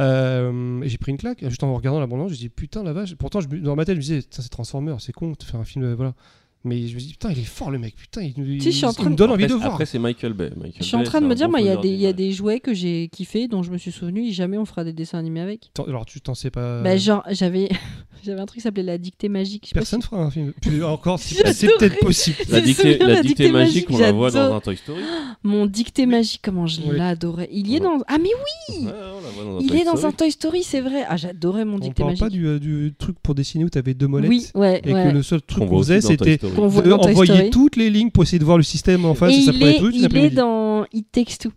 Euh, 0.00 0.82
et 0.82 0.88
j'ai 0.88 0.98
pris 0.98 1.12
une 1.12 1.18
claque 1.18 1.46
juste 1.48 1.62
en 1.62 1.74
regardant 1.74 2.00
la 2.00 2.06
bande-annonce. 2.06 2.32
J'ai 2.32 2.38
dit 2.38 2.48
putain 2.48 2.82
la 2.82 2.92
vache. 2.92 3.14
Pourtant, 3.16 3.40
je, 3.40 3.48
me- 3.48 3.60
dans 3.60 3.76
ma 3.76 3.84
tête, 3.84 3.94
je 3.94 3.98
me 4.00 4.02
disais 4.02 4.22
c'est 4.30 4.48
Transformers, 4.48 5.00
c'est 5.00 5.12
con 5.12 5.32
faire 5.44 5.60
un 5.60 5.64
film, 5.64 5.84
euh, 5.84 5.94
voilà. 5.94 6.14
Mais 6.62 6.86
je 6.88 6.94
me 6.94 7.00
dis 7.00 7.12
putain, 7.12 7.30
il 7.32 7.38
est 7.38 7.44
fort 7.44 7.70
le 7.70 7.78
mec. 7.78 7.94
Putain, 7.96 8.20
il, 8.22 8.34
il- 8.36 8.62
Si, 8.62 8.70
je 8.70 8.76
suis 8.76 8.84
en 8.86 8.90
il 8.90 8.94
train 8.94 9.04
me 9.06 9.10
de- 9.10 9.14
donne 9.16 9.30
envie 9.30 9.44
après, 9.44 9.54
de 9.56 9.60
voir. 9.60 9.72
Après, 9.72 9.86
c'est 9.86 9.98
Michael 9.98 10.34
Bay. 10.34 10.50
Michael 10.56 10.72
Je 10.78 10.82
suis 10.84 10.94
en 10.94 10.98
Bay, 10.98 11.04
train 11.06 11.20
de 11.22 11.26
me 11.26 11.34
dire, 11.34 11.46
bon 11.46 11.52
moi, 11.52 11.60
il 11.62 11.66
y, 11.66 11.70
a 11.70 11.76
des- 11.76 11.88
il 11.88 11.94
y 11.94 12.06
a 12.06 12.12
d'images. 12.12 12.28
des 12.28 12.32
jouets 12.32 12.60
que 12.60 12.74
j'ai 12.74 13.08
kiffé, 13.08 13.48
dont 13.48 13.62
je 13.62 13.70
me 13.70 13.78
suis 13.78 13.92
souvenu, 13.92 14.26
et 14.28 14.32
jamais 14.32 14.58
on 14.58 14.66
fera 14.66 14.84
des 14.84 14.92
dessins 14.92 15.18
animés 15.18 15.40
avec. 15.40 15.70
Alors 15.88 16.04
tu 16.04 16.20
t'en 16.20 16.34
sais 16.34 16.50
pas. 16.50 16.82
Bah, 16.82 16.96
genre, 16.98 17.22
j'avais 17.30 17.68
j'avais 18.24 18.40
un 18.40 18.44
truc 18.44 18.58
qui 18.58 18.62
s'appelait 18.62 18.82
La 18.82 18.98
Dictée 18.98 19.30
Magique. 19.30 19.70
Pas 19.72 19.80
Personne 19.80 20.02
si- 20.02 20.08
fera 20.08 20.22
un 20.22 20.30
film. 20.30 20.52
Puis 20.60 20.82
encore, 20.82 21.18
c'est 21.18 21.42
peut-être 21.42 21.98
possible. 22.00 22.36
La 22.50 22.60
dictée, 22.60 22.92
souviens, 22.92 23.06
la 23.06 23.14
la 23.14 23.22
dictée 23.22 23.44
dictée 23.44 23.52
magique, 23.52 23.86
on 23.90 23.96
la 23.98 24.12
voit 24.12 24.30
dans 24.30 24.54
un 24.54 24.60
Toy 24.60 24.76
Story. 24.76 25.00
Mon 25.42 25.64
Dictée 25.64 26.04
Magique, 26.04 26.40
comment 26.44 26.66
je 26.66 26.82
Ouais. 26.82 26.96
l'adorais. 26.96 27.48
Il 27.50 27.68
y 27.68 27.76
est 27.76 27.80
dans. 27.80 27.98
Ah, 28.06 28.18
mais 28.18 28.28
oui 28.28 28.86
on 29.42 29.60
Il 29.60 29.74
est 29.76 29.84
dans 29.84 30.04
un 30.04 30.12
Toy 30.12 30.30
Story, 30.30 30.62
c'est 30.62 30.80
vrai. 30.82 31.04
Ah, 31.08 31.16
j'adorais 31.16 31.64
mon 31.64 31.76
On 31.76 31.78
Dictée 31.78 32.02
parle 32.02 32.10
Magique. 32.10 32.20
pas 32.20 32.28
du, 32.28 32.46
euh, 32.46 32.58
du 32.58 32.92
truc 32.98 33.16
pour 33.22 33.34
dessiner 33.34 33.64
où 33.64 33.70
t'avais 33.70 33.94
deux 33.94 34.06
molettes. 34.08 34.28
Oui, 34.30 34.46
ouais, 34.54 34.78
Et 34.84 34.92
que 34.92 35.08
le 35.12 35.22
seul 35.22 35.40
truc 35.40 35.66
Qu'on 35.66 35.78
faisait, 35.78 36.00
c'était 36.02 36.36
Story. 36.36 36.49
Qu'on 36.54 36.68
voit 36.68 36.82
dans 36.82 36.98
Toy 36.98 37.14
Story. 37.26 37.50
toutes 37.50 37.76
les 37.76 37.90
lignes 37.90 38.10
pour 38.10 38.22
essayer 38.22 38.38
de 38.38 38.44
voir 38.44 38.56
le 38.56 38.62
système 38.62 39.04
en 39.04 39.14
face. 39.14 39.32
Et 39.32 39.38
et 39.38 39.42
ça 39.42 39.52
il 39.54 39.62
est, 39.62 39.78
il 39.92 40.16
est 40.16 40.30
dans 40.30 40.84
It 40.92 41.06
Takes 41.12 41.38
Two. 41.38 41.50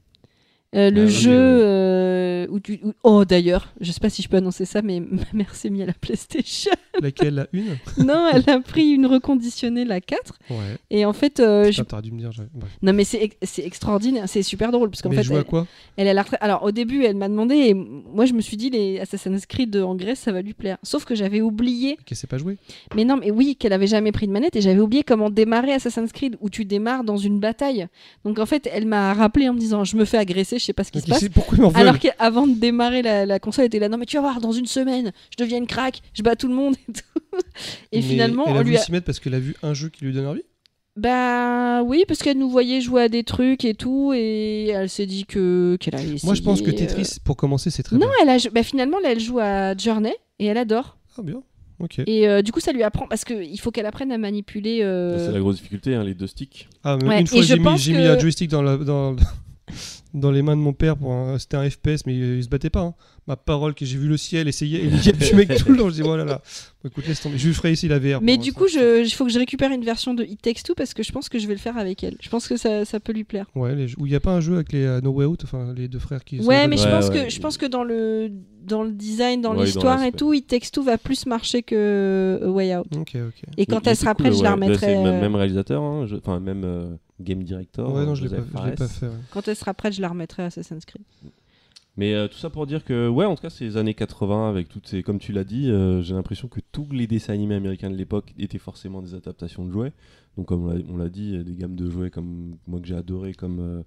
Euh, 0.75 0.89
le 0.89 1.03
Ah 1.03 1.07
jeu 1.07 1.29
oui, 1.29 1.35
oui. 1.35 1.61
euh, 1.63 2.47
où 2.49 2.59
tu. 2.59 2.79
où- 2.83 2.93
Oh, 3.03 3.25
d'ailleurs, 3.25 3.73
je 3.79 3.91
sais 3.91 3.99
pas 3.99 4.09
si 4.09 4.21
je 4.21 4.29
peux 4.29 4.37
annoncer 4.37 4.65
ça, 4.65 4.81
mais 4.81 4.99
ma 5.11 5.21
mère 5.33 5.53
s'est 5.55 5.69
mise 5.69 5.81
à 5.83 5.85
la 5.85 5.93
PlayStation. 5.93 6.71
Laquelle 7.01 7.35
La 7.35 7.47
une 7.53 7.77
non, 8.05 8.27
elle 8.33 8.49
a 8.49 8.59
pris 8.59 8.89
une 8.91 9.05
reconditionnée, 9.05 9.85
la 9.85 10.01
4. 10.01 10.33
Ouais. 10.49 10.55
Et 10.89 11.05
en 11.05 11.13
fait, 11.13 11.39
euh, 11.39 11.71
je- 11.71 11.83
dû 12.01 12.11
me 12.11 12.19
dire. 12.19 12.31
non, 12.81 12.93
mais 12.93 13.03
c'est 13.03 13.21
ex- 13.23 13.37
c'est 13.43 13.65
extraordinaire, 13.65 14.27
c'est 14.27 14.41
super 14.43 14.71
drôle. 14.71 14.89
Parce 14.89 15.01
qu'en 15.01 15.11
fait, 15.11 15.23
jouer 15.23 15.37
à 15.37 15.39
elle, 15.39 15.45
quoi 15.45 15.67
elle 15.97 16.07
a 16.07 16.13
la 16.13 16.21
retraite. 16.23 16.39
Alors, 16.41 16.63
au 16.63 16.71
début, 16.71 17.03
elle 17.03 17.15
m'a 17.15 17.29
demandé, 17.29 17.55
et 17.55 17.73
moi, 17.73 18.25
je 18.25 18.33
me 18.33 18.41
suis 18.41 18.57
dit, 18.57 18.69
les 18.69 18.99
Assassin's 18.99 19.45
Creed 19.45 19.75
en 19.77 19.95
Grèce, 19.95 20.19
ça 20.19 20.31
va 20.31 20.41
lui 20.41 20.53
plaire. 20.53 20.77
Sauf 20.83 21.05
que 21.05 21.13
j'avais 21.15 21.41
oublié 21.41 21.97
Qu'elle 22.05 22.17
sait 22.17 22.27
pas 22.27 22.37
jouer 22.37 22.57
Mais 22.95 23.05
non, 23.05 23.17
mais 23.17 23.31
oui, 23.31 23.55
qu'elle 23.55 23.73
avait 23.73 23.87
jamais 23.87 24.11
pris 24.11 24.27
de 24.27 24.31
manette 24.31 24.55
et 24.55 24.61
j'avais 24.61 24.79
oublié 24.81 25.03
comment 25.03 25.29
démarrer 25.29 25.73
Assassin's 25.73 26.11
Creed 26.11 26.35
où 26.41 26.49
tu 26.49 26.65
démarres 26.65 27.03
dans 27.03 27.17
une 27.17 27.39
bataille. 27.39 27.87
Donc 28.25 28.39
en 28.39 28.45
fait, 28.45 28.67
elle 28.71 28.85
m'a 28.87 29.13
rappelé 29.13 29.49
en 29.49 29.53
me 29.53 29.59
disant 29.59 29.83
je 29.83 29.95
me 29.97 30.05
fais 30.05 30.17
agresser, 30.17 30.57
je 30.63 30.67
sais 30.67 30.73
pas 30.73 30.83
ce 30.83 30.91
qui 30.91 31.01
se 31.01 31.07
passe. 31.07 31.23
Alors 31.75 31.99
qu'avant 31.99 32.47
de 32.47 32.53
démarrer 32.57 33.01
la, 33.01 33.25
la 33.25 33.39
console, 33.39 33.65
était 33.65 33.79
là 33.79 33.89
non 33.89 33.97
mais 33.97 34.05
tu 34.05 34.15
vas 34.15 34.21
voir 34.21 34.39
dans 34.41 34.51
une 34.53 34.65
semaine, 34.65 35.11
je 35.37 35.43
deviens 35.43 35.57
une 35.57 35.67
crack, 35.67 36.01
je 36.13 36.23
bats 36.23 36.35
tout 36.35 36.47
le 36.47 36.55
monde 36.55 36.75
et 36.89 36.93
tout. 36.93 37.39
Et 37.91 37.97
Mais 37.97 38.01
finalement, 38.01 38.45
elle 38.47 38.53
on 38.53 38.59
a 38.59 38.63
lui 38.63 38.77
a... 38.77 38.79
s'y 38.79 38.91
mettre 38.91 39.05
parce 39.05 39.19
qu'elle 39.19 39.33
a 39.35 39.39
vu 39.39 39.55
un 39.61 39.73
jeu 39.73 39.89
qui 39.89 40.05
lui 40.05 40.13
donne 40.13 40.27
envie? 40.27 40.43
Bah 40.95 41.81
oui 41.83 42.03
parce 42.07 42.19
qu'elle 42.21 42.37
nous 42.37 42.49
voyait 42.49 42.79
jouer 42.79 43.03
à 43.03 43.09
des 43.09 43.23
trucs 43.23 43.65
et 43.65 43.73
tout 43.73 44.13
et 44.15 44.67
elle 44.67 44.89
s'est 44.89 45.07
dit 45.07 45.25
que 45.25 45.75
qu'elle 45.79 45.95
allait 45.95 46.17
Moi, 46.23 46.35
je 46.35 46.41
pense 46.43 46.61
que 46.61 46.69
Tetris, 46.71 47.17
pour 47.23 47.35
commencer, 47.35 47.69
c'est 47.71 47.81
très. 47.83 47.95
Non, 47.97 48.07
bien. 48.07 48.09
elle 48.21 48.29
a... 48.29 48.49
bah, 48.51 48.61
finalement 48.63 48.99
là, 48.99 49.11
elle 49.11 49.19
joue 49.19 49.39
à 49.39 49.75
Journey 49.75 50.13
et 50.39 50.45
elle 50.45 50.57
adore. 50.57 50.97
Ah, 51.17 51.21
bien. 51.23 51.41
Ok. 51.79 51.99
Et 52.05 52.27
euh, 52.27 52.43
du 52.43 52.51
coup, 52.51 52.59
ça 52.59 52.71
lui 52.71 52.83
apprend 52.83 53.07
parce 53.07 53.25
qu'il 53.25 53.59
faut 53.59 53.71
qu'elle 53.71 53.87
apprenne 53.87 54.11
à 54.11 54.17
manipuler. 54.19 54.81
euh, 54.83 55.25
C'est 55.27 55.33
la 55.33 55.39
grosse 55.39 55.55
difficulté, 55.55 55.95
hein, 55.95 56.03
les 56.03 56.13
deux 56.13 56.27
sticks. 56.27 56.69
Ah, 56.83 56.97
mais 57.01 57.07
Ouais, 57.07 57.21
une 57.21 57.27
fois, 57.27 57.41
j'ai 57.41 57.57
que- 57.57 57.97
mis 57.97 58.05
un 58.05 58.17
joystick 58.19 58.49
dans, 58.51 58.61
la, 58.61 58.77
dans, 58.77 59.15
dans 60.13 60.31
les 60.31 60.41
mains 60.41 60.55
de 60.55 60.61
mon 60.61 60.73
père. 60.73 60.95
pour 60.97 61.11
un- 61.13 61.37
C'était 61.39 61.57
un 61.57 61.69
FPS, 61.69 62.05
mais 62.05 62.13
il, 62.15 62.37
il 62.37 62.43
se 62.43 62.49
battait 62.49 62.69
pas. 62.69 62.81
hein. 62.81 62.93
Ma 63.25 63.35
parole, 63.37 63.73
que 63.73 63.85
j'ai 63.85 63.97
vu 63.97 64.07
le 64.09 64.17
ciel 64.17 64.47
essayer 64.49 64.79
et 64.81 64.85
il 64.87 65.05
y 65.05 65.09
a 65.09 65.11
du 65.13 65.33
mec 65.35 65.55
tout 65.55 65.71
le 65.71 65.77
long. 65.77 65.89
Je 65.89 65.93
dis, 65.95 66.01
oh 66.03 66.15
là 66.17 66.25
là. 66.25 66.41
Bon, 66.83 66.89
écoute, 66.89 67.07
laisse 67.07 67.21
tomber. 67.21 67.37
Je 67.37 67.47
lui 67.47 67.53
ferai 67.53 67.71
ici 67.71 67.87
la 67.87 67.97
VR. 67.97 68.19
Mais 68.21 68.37
du 68.37 68.51
coup, 68.51 68.65
il 68.67 69.09
faut 69.13 69.25
que 69.25 69.31
je 69.31 69.39
récupère 69.39 69.71
une 69.71 69.85
version 69.85 70.13
de 70.13 70.23
It 70.25 70.41
Takes 70.41 70.61
Two 70.63 70.75
parce 70.75 70.93
que 70.93 71.03
je 71.03 71.11
pense 71.13 71.29
que 71.29 71.39
je 71.39 71.47
vais 71.47 71.53
le 71.53 71.59
faire 71.59 71.77
avec 71.77 72.03
elle. 72.03 72.17
Je 72.21 72.29
pense 72.29 72.47
que 72.49 72.57
ça, 72.57 72.83
ça 72.85 72.99
peut 72.99 73.13
lui 73.13 73.23
plaire. 73.23 73.45
Ouais, 73.55 73.73
les 73.75 73.85
où 73.97 74.05
il 74.05 74.09
n'y 74.09 74.15
a 74.15 74.19
pas 74.19 74.31
un 74.33 74.41
jeu 74.41 74.55
avec 74.55 74.73
les 74.73 74.83
euh, 74.83 74.99
No 75.01 75.11
Way 75.11 75.25
Out, 75.25 75.41
enfin 75.45 75.73
les 75.75 75.87
deux 75.87 75.99
frères 75.99 76.23
qui. 76.25 76.39
Ouais, 76.41 76.67
mais 76.67 76.75
je 76.77 76.83
Ouais, 76.83 76.91
pense 76.91 77.07
ouais. 77.09 77.23
que 77.25 77.29
je 77.29 77.39
pense 77.39 77.57
que 77.57 77.65
dans 77.65 77.83
le 77.85 78.29
dans 78.65 78.83
le 78.83 78.91
design, 78.91 79.41
dans 79.41 79.55
Ouais, 79.55 79.63
l'histoire 79.65 80.03
et 80.03 80.11
tout, 80.11 80.33
It 80.33 80.47
Takes 80.47 80.71
Two 80.71 80.83
va 80.83 80.97
plus 80.97 81.25
marcher 81.25 81.63
que 81.63 82.39
A 82.43 82.49
Way 82.49 82.75
Out. 82.77 82.87
Ok, 82.97 83.11
ok. 83.15 83.43
Et 83.57 83.65
quand 83.65 83.85
Mais 83.85 83.91
elle 83.91 83.97
cool, 83.97 84.15
prête, 84.15 84.33
je 84.37 84.43
la 84.43 84.51
remettrai. 84.53 84.77
C'est 84.87 84.95
le 84.95 85.11
même, 85.11 85.35
euh, 85.35 85.37
réalisateur, 85.37 85.81
hein, 85.81 86.05
enfin 86.17 86.39
même 86.41 86.63
euh, 86.65 86.85
game 87.23 87.43
director. 87.43 87.93
Ouais, 87.93 88.05
non, 88.05 88.15
je 88.15 88.23
l'ai 88.23 88.29
pas, 88.29 88.35
Joseph 88.37 88.51
je 88.51 88.65
l'ai 88.69 88.75
pas 88.75 88.87
Fares. 88.87 88.91
fait. 88.97 89.05
ouais. 89.07 89.13
Quand 89.31 89.47
elle 89.47 89.55
sera 89.55 89.73
prête, 89.73 89.93
je 89.93 90.01
la 90.01 90.09
remettrai 90.09 90.43
à 90.43 90.45
Assassin's 90.47 90.85
Creed. 90.85 91.01
Mais 91.95 92.13
euh, 92.15 92.27
tout 92.27 92.37
ça 92.37 92.49
pour 92.49 92.65
dire 92.65 92.83
que, 92.83 93.07
ouais, 93.07 93.25
en 93.25 93.35
tout 93.35 93.43
cas, 93.43 93.51
ces 93.51 93.77
années 93.77 93.93
80, 93.93 94.49
avec 94.49 94.67
toutes 94.67 94.87
ces. 94.87 95.03
Comme 95.03 95.19
tu 95.19 95.31
l'as 95.31 95.43
dit, 95.43 95.69
euh, 95.69 96.01
j'ai 96.01 96.15
l'impression 96.15 96.47
que 96.47 96.59
tous 96.71 96.87
les 96.91 97.05
dessins 97.05 97.33
animés 97.33 97.53
américains 97.55 97.91
de 97.91 97.95
l'époque 97.95 98.33
étaient 98.39 98.57
forcément 98.57 99.01
des 99.03 99.13
adaptations 99.13 99.63
de 99.63 99.71
jouets. 99.71 99.93
Donc, 100.35 100.47
comme 100.47 100.65
on 100.89 100.97
l'a- 100.97 101.09
dit, 101.09 101.37
des 101.43 101.53
gammes 101.55 101.75
de 101.75 101.87
jouets 101.91 102.09
comme 102.09 102.55
moi 102.67 102.79
que 102.79 102.87
j'ai 102.87 102.95
adoré, 102.95 103.33
comme 103.35 103.59
euh, 103.59 103.83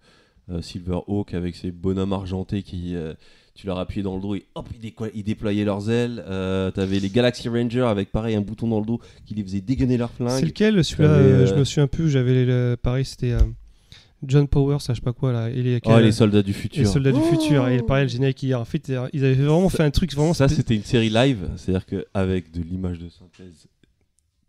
Silverhawk 0.60 1.34
avec 1.34 1.56
ses 1.56 1.70
bonhommes 1.70 2.12
argentés 2.12 2.62
qui. 2.62 2.94
euh, 2.94 3.14
tu 3.54 3.66
leur 3.66 3.78
appuyais 3.78 4.02
dans 4.02 4.16
le 4.16 4.20
dos 4.20 4.34
et 4.34 4.44
hop, 4.54 4.68
ils, 4.74 4.80
déco- 4.90 5.10
ils 5.14 5.22
déployaient 5.24 5.64
leurs 5.64 5.88
ailes. 5.88 6.22
Euh, 6.28 6.70
T'avais 6.70 7.00
les 7.00 7.08
Galaxy 7.08 7.48
Rangers 7.48 7.80
avec 7.88 8.12
pareil 8.12 8.34
un 8.36 8.42
bouton 8.42 8.68
dans 8.68 8.80
le 8.80 8.84
dos 8.86 9.00
qui 9.24 9.34
les 9.34 9.42
faisait 9.42 9.62
dégainer 9.62 9.96
leurs 9.96 10.10
C'est 10.10 10.16
flingues. 10.24 10.44
lequel 10.44 10.84
celui-là 10.84 11.08
euh, 11.08 11.42
euh, 11.42 11.46
Je 11.46 11.54
me 11.54 11.64
souviens 11.64 11.86
plus. 11.86 12.10
J'avais 12.10 12.44
le- 12.44 12.76
pareil, 12.80 13.06
c'était 13.06 13.32
euh, 13.32 13.40
John 14.26 14.46
Powers, 14.46 14.80
ça, 14.82 14.92
je 14.92 14.98
sais 14.98 15.04
pas 15.04 15.14
quoi 15.14 15.32
là. 15.32 15.48
Et 15.48 15.62
les, 15.62 15.80
Oh, 15.86 15.98
les 15.98 16.12
soldats 16.12 16.42
du 16.42 16.52
futur. 16.52 16.82
les 16.82 16.86
soldats 16.86 17.12
du 17.12 17.18
Oh 17.18 17.32
futur. 17.34 17.66
Et 17.68 17.80
pareil, 17.82 18.04
le 18.04 18.08
générique 18.10 18.42
hier. 18.42 18.60
En 18.60 18.66
fait, 18.66 18.90
euh, 18.90 19.08
ils 19.14 19.24
avaient 19.24 19.34
vraiment 19.34 19.70
Ça- 19.70 19.78
fait 19.78 19.84
un 19.84 19.90
truc 19.90 20.12
vraiment. 20.14 20.34
ça, 20.34 20.48
c'était 20.48 20.74
une 20.76 20.84
série 20.84 21.08
live, 21.08 21.48
c'est-à-dire 21.56 21.86
qu'avec 21.86 22.50
de 22.52 22.60
l'image 22.62 22.98
de 22.98 23.08
synthèse 23.08 23.68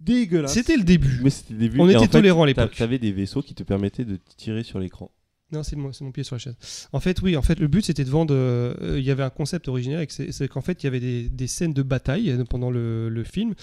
dégueulasse. 0.01 0.53
C'était 0.53 0.75
le 0.77 0.83
début. 0.83 1.19
Mais 1.23 1.29
c'était 1.29 1.53
le 1.53 1.59
début. 1.59 1.79
On 1.79 1.87
Et 1.87 1.91
était 1.91 1.99
en 1.99 2.01
fait, 2.03 2.07
tolérants 2.09 2.43
à 2.43 2.47
l'époque. 2.47 2.75
T'avais 2.75 2.99
des 2.99 3.13
vaisseaux 3.13 3.41
qui 3.41 3.53
te 3.55 3.63
permettaient 3.63 4.05
de 4.05 4.19
tirer 4.35 4.63
sur 4.63 4.79
l'écran. 4.79 5.11
Non, 5.51 5.63
c'est 5.63 5.77
mon, 5.77 5.91
pied 6.11 6.23
sur 6.23 6.35
la 6.35 6.39
chaise. 6.39 6.55
En 6.91 6.99
fait, 6.99 7.21
oui, 7.21 7.37
en 7.37 7.41
fait, 7.41 7.57
le 7.59 7.67
but 7.67 7.85
c'était 7.85 8.03
de 8.03 8.09
vendre. 8.09 8.33
euh, 8.35 8.95
Il 8.97 9.03
y 9.05 9.11
avait 9.11 9.23
un 9.23 9.29
concept 9.29 9.65
que 9.67 10.07
c'est 10.31 10.47
qu'en 10.49 10.61
fait, 10.61 10.83
il 10.83 10.85
y 10.85 10.87
avait 10.87 10.99
des, 10.99 11.29
des 11.29 11.47
scènes 11.47 11.73
de 11.73 11.83
bataille 11.83 12.31
euh, 12.31 12.43
pendant 12.43 12.69
le, 12.69 13.07
le 13.07 13.23
film. 13.23 13.53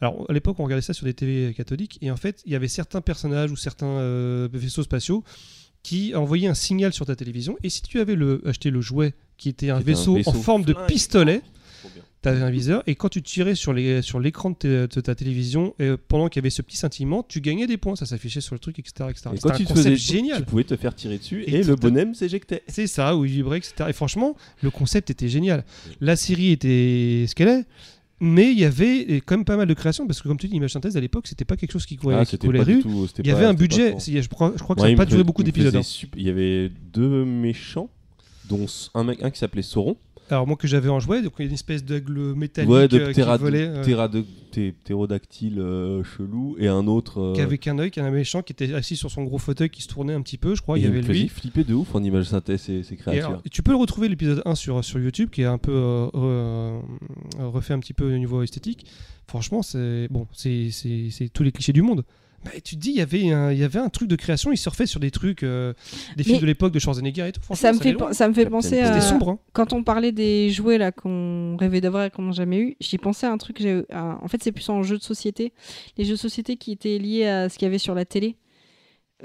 Alors, 0.00 0.24
à 0.28 0.32
l'époque, 0.32 0.58
on 0.58 0.64
regardait 0.64 0.80
ça 0.80 0.94
sur 0.94 1.04
des 1.04 1.12
TV 1.14 1.52
catholiques, 1.54 1.98
et 2.00 2.10
en 2.10 2.16
fait, 2.16 2.40
il 2.46 2.52
y 2.52 2.56
avait 2.56 2.68
certains 2.68 3.00
personnages 3.02 3.50
ou 3.50 3.56
certains 3.56 3.86
euh, 3.86 4.48
vaisseaux 4.52 4.84
spatiaux 4.84 5.22
qui 5.82 6.14
envoyaient 6.14 6.48
un 6.48 6.54
signal 6.54 6.92
sur 6.92 7.04
ta 7.06 7.14
télévision, 7.16 7.56
et 7.62 7.68
si 7.68 7.82
tu 7.82 8.00
avais 8.00 8.14
le, 8.14 8.40
acheté 8.46 8.70
le 8.70 8.80
jouet 8.80 9.12
qui 9.36 9.48
était 9.48 9.70
un, 9.70 9.76
Qui 9.76 9.82
était 9.82 9.90
un 9.92 9.94
vaisseau, 9.94 10.18
en 10.26 10.32
forme 10.32 10.64
de 10.64 10.72
flingue. 10.72 10.86
pistolet. 10.86 11.42
Tu 12.22 12.28
avais 12.28 12.42
un 12.42 12.50
viseur, 12.50 12.82
et 12.88 12.94
quand 12.96 13.08
tu 13.08 13.22
tirais 13.22 13.54
sur 13.54 13.72
les- 13.72 14.02
sur 14.02 14.18
l'écran 14.18 14.50
de, 14.60 14.88
de 14.92 15.00
ta 15.00 15.14
télévision, 15.14 15.74
euh, 15.80 15.96
pendant 16.08 16.28
qu'il 16.28 16.40
y 16.40 16.42
avait 16.42 16.50
ce 16.50 16.62
petit 16.62 16.76
scintillement, 16.76 17.22
tu 17.28 17.40
gagnais 17.40 17.66
des 17.68 17.76
points, 17.76 17.94
ça 17.94 18.06
s'affichait 18.06 18.40
sur 18.40 18.54
le 18.54 18.58
truc, 18.58 18.78
etc. 18.78 19.08
etc. 19.10 19.30
Et 19.34 19.38
quand 19.38 19.50
tu 19.50 19.64
concept 19.64 19.76
faisais, 19.88 19.96
génial. 19.96 20.40
tu 20.40 20.46
pouvais 20.46 20.64
te 20.64 20.76
faire 20.76 20.94
tirer 20.94 21.18
dessus 21.18 21.44
Et 21.46 21.62
le 21.62 21.76
bonhomme 21.76 22.14
s'éjectait. 22.14 22.62
C'est 22.66 22.88
ça, 22.88 23.16
où 23.16 23.24
il 23.24 23.30
vibrait, 23.30 23.58
etc. 23.58 23.74
Et 23.88 23.92
franchement, 23.92 24.36
le 24.62 24.70
concept 24.70 25.10
était 25.10 25.28
génial. 25.28 25.64
La 26.00 26.16
série 26.16 26.50
était 26.50 27.24
ce 27.28 27.34
qu'elle 27.36 27.48
est, 27.48 27.64
mais 28.20 28.50
il 28.50 28.58
y 28.58 28.64
avait 28.64 29.22
quand 29.24 29.36
même 29.36 29.44
pas 29.44 29.56
mal 29.56 29.68
de 29.68 29.74
créations, 29.74 30.04
parce 30.08 30.20
que 30.20 30.26
comme 30.26 30.38
tu 30.38 30.48
dis, 30.48 30.54
l'image 30.54 30.72
synthèse 30.72 30.96
à 30.96 31.00
l'époque, 31.00 31.28
c'était 31.28 31.44
pas 31.44 31.56
quelque 31.56 31.70
chose 31.70 31.86
qui 31.86 31.94
courait, 31.96 32.16
Ah, 32.18 32.24
qui 32.26 32.36
rue. 32.36 32.80
tout. 32.82 33.06
Il 33.20 33.26
y 33.28 33.30
avait 33.30 33.42
pas- 33.42 33.48
un 33.50 33.54
pas 33.54 33.60
budget, 33.60 33.94
je 33.96 34.28
crois, 34.28 34.52
je 34.56 34.62
crois 34.64 34.74
que 34.74 34.80
Ouais, 34.80 34.88
ça 34.88 34.90
n'a 34.90 34.96
pas 34.96 35.06
duré 35.06 35.22
beaucoup 35.22 35.44
d'épisodes. 35.44 35.76
hein. 35.76 35.82
Il 36.16 36.24
y 36.24 36.28
avait 36.30 36.68
deux 36.92 37.24
méchants, 37.24 37.88
dont 38.48 38.66
un 38.94 39.04
mec 39.04 39.22
un 39.22 39.30
qui 39.30 39.38
s'appelait 39.38 39.62
Sauron 39.62 39.96
Alors 40.30 40.46
moi 40.46 40.56
que 40.56 40.68
j'avais 40.68 40.88
en 40.88 41.00
jouet, 41.00 41.22
donc 41.22 41.32
il 41.38 41.42
y 41.42 41.44
a 41.44 41.48
une 41.48 41.54
espèce 41.54 41.84
d'aigle 41.84 42.34
métallique 42.34 42.70
Ouais, 42.70 42.86
de 42.88 42.98
euh, 42.98 43.12
qui 43.12 43.20
volait, 43.22 43.66
euh, 43.68 44.72
ptérodactyle 44.84 45.58
euh, 45.58 46.02
chelou 46.04 46.56
et 46.58 46.68
un 46.68 46.86
autre. 46.86 47.20
euh, 47.20 47.34
qui 47.34 47.40
avait 47.40 47.58
qu'un 47.58 47.78
œil, 47.78 47.90
qui 47.90 48.00
avait 48.00 48.08
un 48.08 48.12
méchant 48.12 48.42
qui 48.42 48.52
était 48.52 48.74
assis 48.74 48.96
sur 48.96 49.10
son 49.10 49.22
gros 49.24 49.38
fauteuil 49.38 49.70
qui 49.70 49.82
se 49.82 49.88
tournait 49.88 50.14
un 50.14 50.22
petit 50.22 50.36
peu, 50.38 50.54
je 50.54 50.62
crois. 50.62 50.76
et 50.76 50.80
Il 50.80 50.84
y 50.84 50.88
avait 50.88 51.00
lui. 51.00 51.28
flipper 51.28 51.64
de 51.64 51.74
ouf 51.74 51.94
en 51.94 52.02
image 52.02 52.24
synthèse 52.26 52.60
ces, 52.62 52.82
ces 52.82 52.94
Et 52.94 52.96
créatures. 52.96 53.26
alors, 53.28 53.42
tu 53.50 53.62
peux 53.62 53.70
le 53.70 53.76
retrouver 53.78 54.08
l'épisode 54.08 54.42
1 54.44 54.54
sur, 54.54 54.84
sur 54.84 54.98
YouTube 55.00 55.30
qui 55.30 55.42
est 55.42 55.46
un 55.46 55.58
peu 55.58 56.08
refait 57.38 57.74
un 57.74 57.78
petit 57.80 57.94
peu 57.94 58.12
au 58.14 58.18
niveau 58.18 58.42
esthétique. 58.42 58.86
Franchement, 59.26 59.62
c'est 59.62 60.08
bon, 60.10 60.26
c'est 60.32 60.70
c'est- 60.70 61.08
c'est 61.10 61.28
tous 61.28 61.42
les 61.42 61.52
clichés 61.52 61.72
du 61.72 61.82
monde. 61.82 62.04
Mais 62.44 62.60
tu 62.60 62.76
te 62.76 62.80
dis, 62.80 62.90
il 62.90 62.96
y 62.96 63.00
avait 63.00 63.30
un, 63.32 63.50
il 63.52 63.58
y 63.58 63.64
avait 63.64 63.80
un 63.80 63.88
truc 63.88 64.08
de 64.08 64.14
création, 64.16 64.52
il 64.52 64.56
surfait 64.56 64.86
sur 64.86 65.00
des 65.00 65.10
trucs, 65.10 65.42
euh, 65.42 65.74
des 66.16 66.22
films 66.22 66.36
Mais- 66.36 66.40
de 66.42 66.46
l'époque 66.46 66.72
de 66.72 66.78
Schwarzenegger 66.78 67.28
et 67.28 67.32
tout. 67.32 67.40
Ça 67.54 67.72
me, 67.72 67.78
fait, 67.78 67.92
loin. 67.92 68.06
pen- 68.06 68.14
ça 68.14 68.28
me 68.28 68.32
fait 68.34 68.46
penser 68.46 68.78
à. 68.80 68.86
C'était 68.92 69.00
sombre. 69.06 69.30
hein. 69.30 69.38
Quand 69.52 69.72
on 69.72 69.82
parlait 69.82 70.12
des 70.12 70.48
jouets 70.50 70.78
là 70.78 70.92
qu'on 70.92 71.56
rêvait 71.58 71.80
d'avoir 71.80 72.04
et 72.04 72.10
qu'on 72.10 72.22
n'a 72.22 72.32
jamais 72.32 72.58
eu, 72.60 72.76
j'y 72.80 72.96
pensais 72.98 73.26
à 73.26 73.32
un 73.32 73.38
truc. 73.38 73.56
que 73.56 73.62
j'ai- 73.62 73.82
à- 73.90 74.18
En 74.22 74.28
fait, 74.28 74.42
c'est 74.42 74.52
plus 74.52 74.68
en 74.68 74.82
jeu 74.84 74.98
de 74.98 75.02
société. 75.02 75.52
Les 75.96 76.04
jeux 76.04 76.14
de 76.14 76.18
société 76.18 76.56
qui 76.56 76.70
étaient 76.72 76.98
liés 76.98 77.26
à 77.26 77.48
ce 77.48 77.58
qu'il 77.58 77.66
y 77.66 77.68
avait 77.68 77.78
sur 77.78 77.94
la 77.94 78.04
télé. 78.04 78.36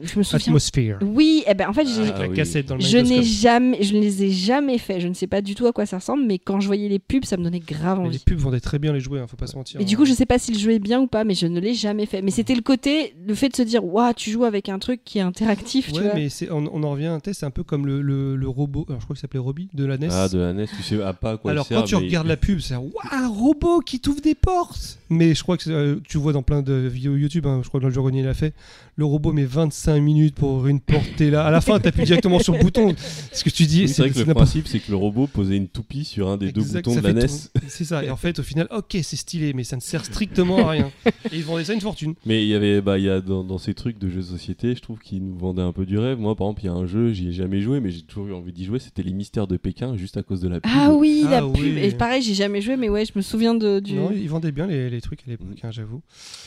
Je 0.01 0.17
me 0.17 0.23
souviens. 0.23 0.47
Atmosphere. 0.47 0.97
Oui, 1.03 1.43
eh 1.47 1.53
ben 1.53 1.69
en 1.69 1.73
fait, 1.73 1.85
j'ai- 1.85 2.11
Ah 2.15 2.19
la 2.21 2.27
oui. 2.27 2.35
cassette 2.35 2.65
dans 2.65 2.75
le 2.75 2.81
je 2.81 2.97
n'ai 2.97 3.21
jamais, 3.21 3.83
je 3.83 3.93
ne 3.95 3.99
les 4.01 4.23
ai 4.23 4.31
jamais 4.31 4.79
fait. 4.79 4.99
Je 4.99 5.07
ne 5.07 5.13
sais 5.13 5.27
pas 5.27 5.41
du 5.43 5.53
tout 5.53 5.67
à 5.67 5.71
quoi 5.71 5.85
ça 5.85 5.99
ressemble, 5.99 6.23
mais 6.25 6.39
quand 6.39 6.59
je 6.59 6.65
voyais 6.65 6.89
les 6.89 6.97
pubs, 6.97 7.25
ça 7.25 7.37
me 7.37 7.43
donnait 7.43 7.59
grave 7.59 7.99
Mais 7.99 8.07
envie. 8.07 8.17
les 8.17 8.23
pubs 8.23 8.39
vendaient 8.39 8.59
très 8.59 8.79
bien 8.79 8.91
les 8.91 8.99
jouets, 8.99 9.19
hein, 9.19 9.27
faut 9.27 9.37
pas 9.37 9.45
se 9.45 9.55
mentir. 9.55 9.79
Et 9.79 9.85
du 9.85 9.95
coup, 9.95 10.05
je 10.05 10.13
sais 10.13 10.25
pas 10.25 10.39
si 10.39 10.51
le 10.51 10.57
jeu 10.57 10.71
est 10.71 10.79
bien 10.79 10.99
ou 10.99 11.05
pas, 11.05 11.23
mais 11.23 11.35
je 11.35 11.45
ne 11.45 11.59
l'ai 11.59 11.75
jamais 11.75 12.07
fait. 12.07 12.23
Mais 12.23 12.31
c'était 12.31 12.55
le 12.55 12.63
côté, 12.63 13.13
le 13.23 13.35
fait 13.35 13.49
de 13.49 13.55
se 13.55 13.61
dire, 13.61 13.85
waouh, 13.85 14.13
tu 14.13 14.31
joues 14.31 14.45
avec 14.45 14.67
un 14.67 14.79
truc 14.79 15.01
qui 15.05 15.19
est 15.19 15.21
interactif, 15.21 15.91
tu 15.91 15.99
Ouais, 15.99 16.05
vois. 16.05 16.15
mais 16.15 16.29
c'est- 16.29 16.49
on, 16.49 16.67
on 16.73 16.81
en 16.81 16.89
revient 16.89 17.05
à 17.05 17.13
un 17.13 17.19
test, 17.19 17.41
c'est 17.41 17.45
un 17.45 17.51
peu 17.51 17.63
comme 17.63 17.85
le, 17.85 18.01
le- 18.01 18.35
le 18.35 18.47
robot, 18.49 18.85
alors 18.89 18.99
je 18.99 19.05
crois 19.05 19.15
qu'il 19.15 19.21
s'appelait 19.21 19.39
Robbie 19.39 19.69
de 19.75 19.85
la 19.85 19.99
NES. 19.99 20.07
Ah, 20.11 20.27
de 20.27 20.39
la 20.39 20.53
NES, 20.53 20.65
tu 20.75 20.81
sais 20.81 21.03
à 21.03 21.13
pas 21.13 21.33
à 21.33 21.37
quoi 21.37 21.51
alors 21.51 21.67
sert, 21.67 21.77
quand 21.77 21.83
tu 21.85 21.95
mais- 21.97 22.01
regardes 22.01 22.27
la 22.27 22.37
pub, 22.37 22.59
c'est 22.61 22.73
un 22.73 22.79
Waouh, 22.79 22.91
un 23.11 23.27
robot 23.27 23.81
qui 23.81 23.99
t'ouvre 23.99 24.21
des 24.21 24.33
portes. 24.33 24.97
Mais 25.11 25.35
je 25.35 25.43
crois 25.43 25.57
que 25.57 25.69
euh, 25.69 25.99
tu 26.09 26.17
vois 26.17 26.33
dans 26.33 26.41
plein 26.41 26.63
de 26.63 26.73
vidéos 26.73 27.15
YouTube, 27.15 27.45
hein, 27.45 27.59
je 27.63 27.67
crois 27.67 27.79
que 27.79 27.85
le 27.85 27.91
Grenier 27.91 28.23
l'a 28.23 28.33
fait. 28.33 28.55
Le 28.95 29.05
robot 29.05 29.33
met 29.33 29.43
25 29.45 29.99
minutes 29.99 30.35
pour 30.35 30.51
ouvrir 30.51 30.69
une 30.69 30.79
porte. 30.79 31.03
T'es 31.17 31.31
là, 31.31 31.45
à 31.45 31.49
la 31.51 31.61
fin, 31.61 31.79
t'appuies 31.79 32.03
directement 32.03 32.37
sur 32.37 32.53
le 32.53 32.59
bouton. 32.59 32.93
Ce 33.31 33.43
que 33.43 33.49
tu 33.49 33.63
dis, 33.65 33.81
Oui, 33.81 33.87
C'est 33.89 34.03
vrai 34.03 34.11
que 34.11 34.19
le 34.19 34.33
principe, 34.35 34.67
c'est 34.67 34.79
que 34.79 34.91
le 34.91 34.97
robot 34.97 35.25
posait 35.25 35.57
une 35.57 35.67
toupie 35.67 36.05
sur 36.05 36.29
un 36.29 36.37
des 36.37 36.51
deux 36.51 36.61
boutons 36.61 36.95
de 36.95 36.99
la 37.01 37.13
NES. 37.13 37.25
C'est 37.67 37.85
ça. 37.85 38.03
Et 38.03 38.11
en 38.11 38.17
fait, 38.17 38.37
au 38.37 38.43
final, 38.43 38.67
ok, 38.69 38.95
c'est 39.01 39.15
stylé, 39.15 39.53
mais 39.53 39.63
ça 39.63 39.75
ne 39.77 39.81
sert 39.81 40.05
strictement 40.05 40.67
à 40.67 40.71
rien. 40.71 40.91
Et 41.31 41.37
ils 41.37 41.43
vendaient 41.43 41.63
ça 41.63 41.73
une 41.73 41.81
fortune. 41.81 42.13
Mais 42.27 42.43
il 42.43 42.49
y 42.49 42.53
avait, 42.53 42.81
bah, 42.81 42.99
il 42.99 43.05
y 43.05 43.09
a 43.09 43.19
dans, 43.19 43.43
dans 43.43 43.57
ces 43.57 43.73
trucs 43.73 43.97
de 43.97 44.09
jeux 44.09 44.17
de 44.21 44.25
société, 44.27 44.75
je 44.75 44.81
trouve 44.81 44.99
qu'ils 44.99 45.23
nous 45.25 45.37
vendaient 45.37 45.63
un 45.63 45.73
peu 45.73 45.87
du 45.87 45.97
rêve. 45.97 46.19
Moi, 46.19 46.35
par 46.35 46.45
exemple, 46.47 46.61
il 46.61 46.65
y 46.67 46.69
a 46.69 46.73
un 46.73 46.85
jeu, 46.85 47.13
j'y 47.13 47.29
ai 47.29 47.31
jamais 47.31 47.61
joué, 47.61 47.79
mais 47.79 47.89
j'ai 47.89 48.03
toujours 48.03 48.27
eu 48.27 48.33
envie 48.33 48.53
d'y 48.53 48.65
jouer. 48.65 48.77
C'était 48.77 49.01
les 49.01 49.13
Mystères 49.13 49.47
de 49.47 49.57
Pékin, 49.57 49.97
juste 49.97 50.17
à 50.17 50.21
cause 50.23 50.39
de 50.41 50.49
la 50.49 50.59
pub. 50.61 50.71
Ah 50.71 50.93
oui, 50.93 51.25
la 51.27 51.37
Ah 51.37 51.41
pub. 51.41 51.55
oui. 51.63 51.79
Et 51.81 51.91
pareil, 51.93 52.21
j'ai 52.21 52.35
jamais 52.35 52.61
joué, 52.61 52.77
mais 52.77 52.89
ouais, 52.89 53.05
je 53.05 53.13
me 53.15 53.21
souviens 53.23 53.55
de, 53.55 53.79
du. 53.79 53.93
Non, 53.95 54.11
Non, 54.11 54.15
ils 54.15 54.29
vendaient 54.29 54.51
bien 54.51 54.67
les, 54.67 54.89
les 54.91 55.01
trucs 55.01 55.21
à 55.27 55.31
l'époque, 55.31 55.47
Mm. 55.63 55.65
hein, 55.67 55.71
j'avoue. 55.71 56.01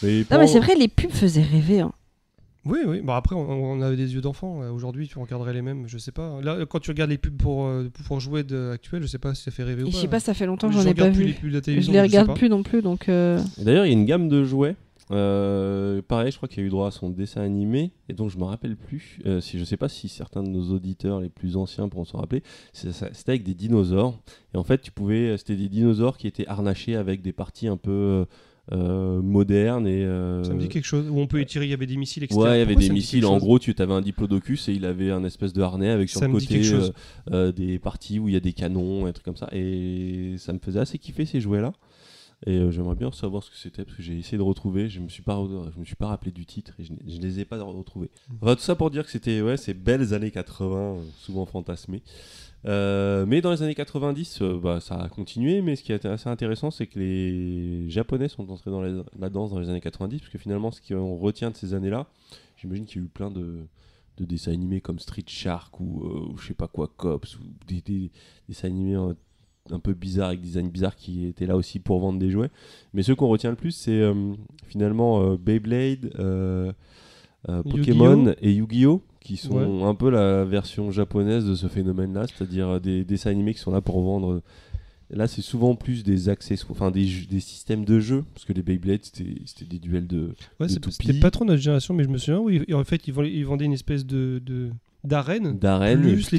Mais, 0.05 0.25
mais 0.31 0.47
c'est 0.47 0.60
vrai, 0.60 0.76
les 0.76 0.86
pubs 0.89 1.10
faisaient 1.10 1.42
rêver. 1.42 1.81
hein. 1.81 1.92
Oui, 2.67 2.81
oui. 2.86 3.01
Bon, 3.01 3.12
après, 3.12 3.35
on, 3.36 3.49
on 3.49 3.81
avait 3.81 3.97
des 3.97 4.15
yeux 4.15 4.20
d'enfant. 4.20 4.62
Euh, 4.62 4.70
Aujourd'hui, 4.70 5.07
tu 5.09 5.19
regarderais 5.19 5.53
les 5.53 5.62
mêmes, 5.62 5.85
je 5.86 5.99
sais 5.99 6.12
pas. 6.12 6.41
Là, 6.43 6.67
quand 6.69 6.81
tu 6.81 6.91
regardes 6.91 7.11
les 7.11 7.19
pubs 7.19 7.36
pour, 7.36 7.65
euh, 7.67 7.89
pour 8.07 8.20
jouer 8.20 8.43
de, 8.43 8.70
actuels, 8.75 9.03
je 9.03 9.07
sais 9.07 9.19
pas 9.19 9.35
si 9.35 9.43
ça 9.45 9.51
fait 9.51 9.62
rêver 9.62 9.83
ou 9.83 9.86
pas. 9.86 9.93
je 9.93 9.97
sais 9.97 10.09
pas, 10.09 10.20
ça 10.20 10.35
fait 10.35 10.47
longtemps 10.47 10.69
que 10.69 10.75
Je 10.75 10.81
j'en 10.81 10.86
ai 10.89 10.95
pas 10.95 11.09
vu. 11.09 11.25
les 11.27 11.33
pubs 11.33 11.49
de 11.49 11.55
la 11.55 11.59
Je 11.61 11.65
télévision. 11.65 11.93
les 11.93 12.03
regarde 12.03 12.27
pas. 12.28 12.35
plus 12.35 12.49
non 12.49 12.62
plus, 12.62 12.83
donc. 12.83 13.09
euh, 13.09 13.41
D'ailleurs, 13.59 13.86
il 13.86 13.93
y 13.93 13.95
a 13.95 13.99
une 13.99 14.05
gamme 14.07 14.28
de 14.28 14.43
jouets. 14.45 14.75
Euh, 15.12 16.03
pareil, 16.03 16.33
je 16.33 16.36
crois 16.36 16.49
qu'il 16.49 16.59
y 16.59 16.62
a 16.62 16.67
eu 16.67 16.70
droit 16.70 16.89
à 16.89 16.91
son 16.91 17.11
dessin 17.11 17.41
animé, 17.43 17.93
et 18.09 18.12
donc 18.12 18.31
je 18.31 18.39
me 18.39 18.43
rappelle 18.45 18.77
plus. 18.77 19.20
euh, 19.25 19.41
si 19.41 19.57
je 19.59 19.65
sais 19.65 19.77
pas 19.77 19.89
si 19.89 20.09
certains 20.09 20.43
de 20.43 20.49
nos 20.49 20.73
auditeurs 20.75 21.20
les 21.20 21.28
plus 21.28 21.57
anciens 21.57 21.89
pourront 21.89 22.05
s'en 22.05 22.19
rappeler. 22.19 22.43
C'était 22.73 23.31
avec 23.31 23.45
des 23.45 23.55
dinosaures, 23.55 24.19
et 24.53 24.57
en 24.57 24.65
fait, 24.65 24.83
tu 24.83 24.91
pouvais, 24.91 25.36
c'était 25.39 25.55
des 25.55 25.69
dinosaures 25.69 26.17
qui 26.19 26.27
étaient 26.27 26.49
harnachés 26.49 26.97
avec 26.97 27.23
des 27.23 27.33
parties 27.33 27.69
un 27.69 27.77
peu 27.77 28.27
euh, 28.73 29.23
modernes 29.23 29.86
et. 29.86 30.05
euh, 30.05 30.43
Ça 30.45 30.53
me 30.55 30.61
dit 30.61 30.69
quelque 30.69 30.85
chose. 30.85 31.09
Où 31.09 31.19
on 31.20 31.27
peut 31.27 31.41
étirer, 31.41 31.67
il 31.67 31.70
y 31.70 31.75
avait 31.75 31.86
des 31.86 31.97
missiles, 31.97 32.25
etc. 32.25 32.39
Ouais, 32.41 32.57
il 32.57 32.59
y 32.59 32.62
avait 32.62 32.75
Pourquoi 32.75 32.89
des 32.89 32.95
missiles. 32.95 33.27
En 33.27 33.39
gros, 33.39 33.59
tu 33.59 33.75
avais 33.78 33.93
un 33.93 34.01
diplodocus 34.03 34.69
et 34.69 34.73
il 34.73 34.85
avait 34.85 35.11
un 35.11 35.25
espèce 35.25 35.53
de 35.53 35.62
harnais 35.62 35.91
avec 35.91 36.09
sur 36.09 36.20
Ça 36.20 36.27
le 36.27 36.33
côté 36.33 36.61
euh, 36.73 36.91
euh, 37.31 37.53
des 37.53 37.78
parties 37.78 38.19
où 38.19 38.28
il 38.28 38.35
y 38.35 38.36
a 38.36 38.41
des 38.41 38.53
canons, 38.53 39.07
et 39.07 39.12
trucs 39.12 39.25
comme 39.25 39.36
ça. 39.36 39.49
Et 39.53 40.35
ça 40.39 40.53
me 40.53 40.59
faisait 40.59 40.81
assez 40.81 40.99
kiffer 40.99 41.27
ces 41.27 41.41
jouets-là. 41.41 41.73
Et 42.47 42.59
euh, 42.59 42.70
j'aimerais 42.70 42.97
bien 42.97 43.11
savoir 43.12 43.43
ce 43.43 43.51
que 43.51 43.57
c'était 43.57 43.85
parce 43.85 43.97
que 43.97 44.03
j'ai 44.03 44.19
essayé 44.19 44.36
de 44.36 44.43
retrouver. 44.43 44.91
Je 44.91 45.01
me 45.01 45.09
suis 45.09 45.23
pas, 45.23 45.43
je 45.75 45.81
me 45.81 45.85
suis 45.86 45.95
pas 45.97 46.09
rappelé 46.09 46.33
du 46.33 46.45
titre 46.45 46.75
et 46.78 46.85
je, 46.85 46.93
je 47.07 47.19
les 47.19 47.41
ai 47.41 47.45
pas 47.47 47.62
retrouvés. 47.62 48.11
Mm. 48.28 48.35
Enfin, 48.43 48.55
tout 48.57 48.61
ça 48.61 48.75
pour 48.75 48.91
dire 48.91 49.05
que 49.05 49.11
c'était 49.11 49.41
ouais, 49.41 49.57
ces 49.57 49.73
belles 49.73 50.12
années 50.12 50.31
80, 50.31 50.77
euh, 50.77 51.01
souvent 51.19 51.47
fantasmées. 51.47 52.03
Euh, 52.67 53.27
mais 53.27 53.41
dans 53.41 53.53
les 53.53 53.62
années 53.62 53.75
90, 53.75 54.43
euh, 54.43 54.59
bah, 54.61 54.81
ça 54.81 54.97
a 54.97 55.09
continué. 55.09 55.62
Mais 55.62 55.77
ce 55.77 55.83
qui 55.83 55.93
est 55.93 56.05
assez 56.05 56.28
intéressant, 56.28 56.70
c'est 56.70 56.86
que 56.86 56.99
les 56.99 57.89
Japonais 57.89 58.28
sont 58.28 58.51
entrés 58.51 58.70
dans 58.70 58.83
la, 58.83 59.31
danse 59.31 59.51
dans 59.51 59.61
les 59.61 59.69
années 59.69 59.81
90, 59.81 60.19
parce 60.19 60.31
que 60.31 60.39
finalement, 60.39 60.70
ce 60.70 60.81
qu'on 60.81 61.17
retient 61.17 61.51
de 61.51 61.57
ces 61.57 61.75
années-là, 61.75 62.07
j'imagine 62.57 62.85
qu'il 62.85 63.01
y 63.01 63.05
a 63.05 63.07
eu 63.07 63.09
plein 63.09 63.31
de, 63.31 63.67
de 64.17 64.25
dessins 64.25 64.53
animés 64.53 64.81
comme 64.81 64.99
Street 64.99 65.25
Shark 65.27 65.78
ou, 65.81 66.05
euh, 66.05 66.33
ou 66.33 66.39
je 66.39 66.49
sais 66.49 66.55
pas 66.55 66.69
quoi, 66.69 66.91
Cops, 66.97 67.36
ou 67.36 67.43
des, 67.67 67.81
des 67.83 68.11
dessins 68.49 68.69
animés 68.69 68.97
un 69.70 69.81
peu 69.81 69.95
bizarres, 69.95 70.28
avec 70.28 70.41
des 70.41 70.49
designs 70.49 70.69
bizarres 70.69 70.97
qui 70.97 71.27
étaient 71.27 71.47
là 71.47 71.57
aussi 71.57 71.78
pour 71.78 72.01
vendre 72.01 72.19
des 72.19 72.31
jouets. 72.31 72.51
Mais 72.95 73.03
ceux 73.03 73.15
qu'on 73.15 73.28
retient 73.28 73.51
le 73.51 73.57
plus, 73.57 73.73
c'est 73.73 74.03
finalement 74.67 75.35
Beyblade, 75.36 76.12
euh! 77.49 77.62
Pokémon 77.62 78.34
et 78.41 78.52
Yu-Gi-Oh! 78.52 79.02
qui 79.20 79.36
sont 79.36 79.57
Ouais. 79.57 79.83
un 79.84 79.94
peu 79.94 80.08
la 80.10 80.44
version 80.44 80.91
japonaise 80.92 81.44
de 81.47 81.55
ce 81.57 81.66
phénomène-là, 81.66 82.26
c'est-à-dire 82.28 82.68
euh, 82.68 82.78
des 82.81 83.05
dessins 83.05 83.31
animés 83.31 83.55
qui 83.55 83.60
sont 83.60 83.73
là 83.73 83.81
pour 83.81 84.00
vendre. 84.00 84.41
Là, 85.10 85.26
c'est 85.28 85.42
souvent 85.42 85.75
plus 85.76 86.02
des 86.05 86.28
accessoires, 86.28 86.73
enfin 86.73 86.91
des, 86.91 87.05
jeux- 87.07 87.26
des 87.26 87.39
systèmes 87.41 87.84
de 87.84 88.00
jeu, 88.00 88.25
parce 88.34 88.44
que 88.44 88.52
les 88.52 88.62
Beyblade, 88.62 89.00
c'était 89.05 89.65
des 89.65 89.78
duels 89.78 90.07
de, 90.08 90.31
Ouais, 90.60 90.66
de 90.66 90.78
c'était 90.91 91.20
pas 91.20 91.31
trop 91.31 91.44
notre 91.44 91.60
génération, 91.60 91.94
mais 91.94 92.02
je 92.05 92.08
me 92.08 92.18
souviens, 92.18 92.41
oui, 92.41 92.62
en 92.73 92.83
fait, 92.84 93.07
ils 93.07 93.12
vendaient, 93.15 93.33
ils 93.33 93.44
vendaient 93.47 93.65
une 93.66 93.73
espèce 93.73 94.05
de 94.07 94.41
de- 94.44 94.70
d'arène. 95.07 95.59
d'arène 95.59 96.01
Plus 96.02 96.12
et 96.12 96.17
puis 96.17 96.36
les 96.36 96.39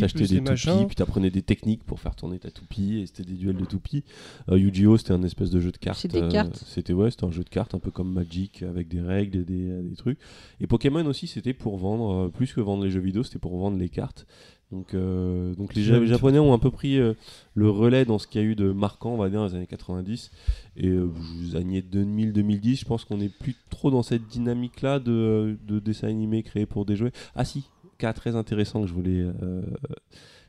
t'achetais- 0.00 0.26
des 0.26 0.40
les 0.40 0.44
toupies 0.44 0.86
puis 0.86 0.96
t'apprenais 0.96 1.30
des 1.30 1.42
techniques 1.42 1.84
pour 1.84 2.00
faire 2.00 2.14
tourner 2.16 2.38
ta 2.38 2.50
toupie 2.50 2.98
et 3.00 3.06
c'était 3.06 3.24
des 3.24 3.34
duels 3.34 3.56
de 3.56 3.64
toupies. 3.64 4.04
Euh, 4.50 4.58
Yu-Gi-Oh 4.58 4.96
c'était 4.98 5.12
un 5.12 5.22
espèce 5.22 5.50
de 5.50 5.60
jeu 5.60 5.70
de 5.72 5.76
cartes 5.76 6.06
des 6.06 6.22
euh, 6.22 6.28
cartes. 6.30 6.62
c'était 6.66 6.92
ouais 6.92 7.10
c'était 7.10 7.24
un 7.24 7.30
jeu 7.30 7.44
de 7.44 7.48
cartes 7.48 7.74
un 7.74 7.78
peu 7.78 7.90
comme 7.90 8.12
Magic 8.12 8.62
avec 8.62 8.88
des 8.88 9.00
règles 9.00 9.38
et 9.38 9.44
des, 9.44 9.70
euh, 9.70 9.82
des 9.82 9.96
trucs. 9.96 10.18
Et 10.60 10.66
Pokémon 10.66 11.04
aussi 11.06 11.26
c'était 11.26 11.52
pour 11.54 11.76
vendre 11.78 12.26
euh, 12.26 12.28
plus 12.28 12.52
que 12.52 12.60
vendre 12.60 12.82
les 12.84 12.90
jeux 12.90 13.00
vidéo 13.00 13.22
c'était 13.22 13.38
pour 13.38 13.56
vendre 13.58 13.78
les 13.78 13.88
cartes. 13.88 14.26
Donc, 14.72 14.94
euh, 14.94 15.54
donc 15.54 15.76
les 15.76 15.82
Ja- 15.84 16.04
japonais 16.06 16.40
ont 16.40 16.52
un 16.52 16.58
peu 16.58 16.72
pris 16.72 16.98
euh, 16.98 17.14
le 17.54 17.70
relais 17.70 18.04
dans 18.04 18.18
ce 18.18 18.26
qu'il 18.26 18.40
y 18.40 18.44
a 18.44 18.46
eu 18.48 18.56
de 18.56 18.72
marquant 18.72 19.10
on 19.10 19.16
va 19.16 19.30
dire 19.30 19.38
dans 19.38 19.46
les 19.46 19.54
années 19.54 19.68
90 19.68 20.32
et 20.76 20.88
euh, 20.88 21.08
les 21.40 21.54
années 21.54 21.82
2000-2010 21.82 22.80
je 22.80 22.84
pense 22.84 23.04
qu'on 23.04 23.20
est 23.20 23.28
plus 23.28 23.54
trop 23.70 23.92
dans 23.92 24.02
cette 24.02 24.26
dynamique 24.26 24.82
là 24.82 24.98
de, 24.98 25.56
de 25.68 25.78
dessins 25.78 26.08
animés 26.08 26.42
créés 26.42 26.66
pour 26.66 26.84
des 26.84 26.96
jouets. 26.96 27.12
Ah 27.36 27.44
si 27.44 27.62
cas 27.98 28.12
très 28.12 28.34
intéressant 28.36 28.82
que 28.82 28.86
je 28.88 28.92
voulais, 28.94 29.20
euh, 29.42 29.62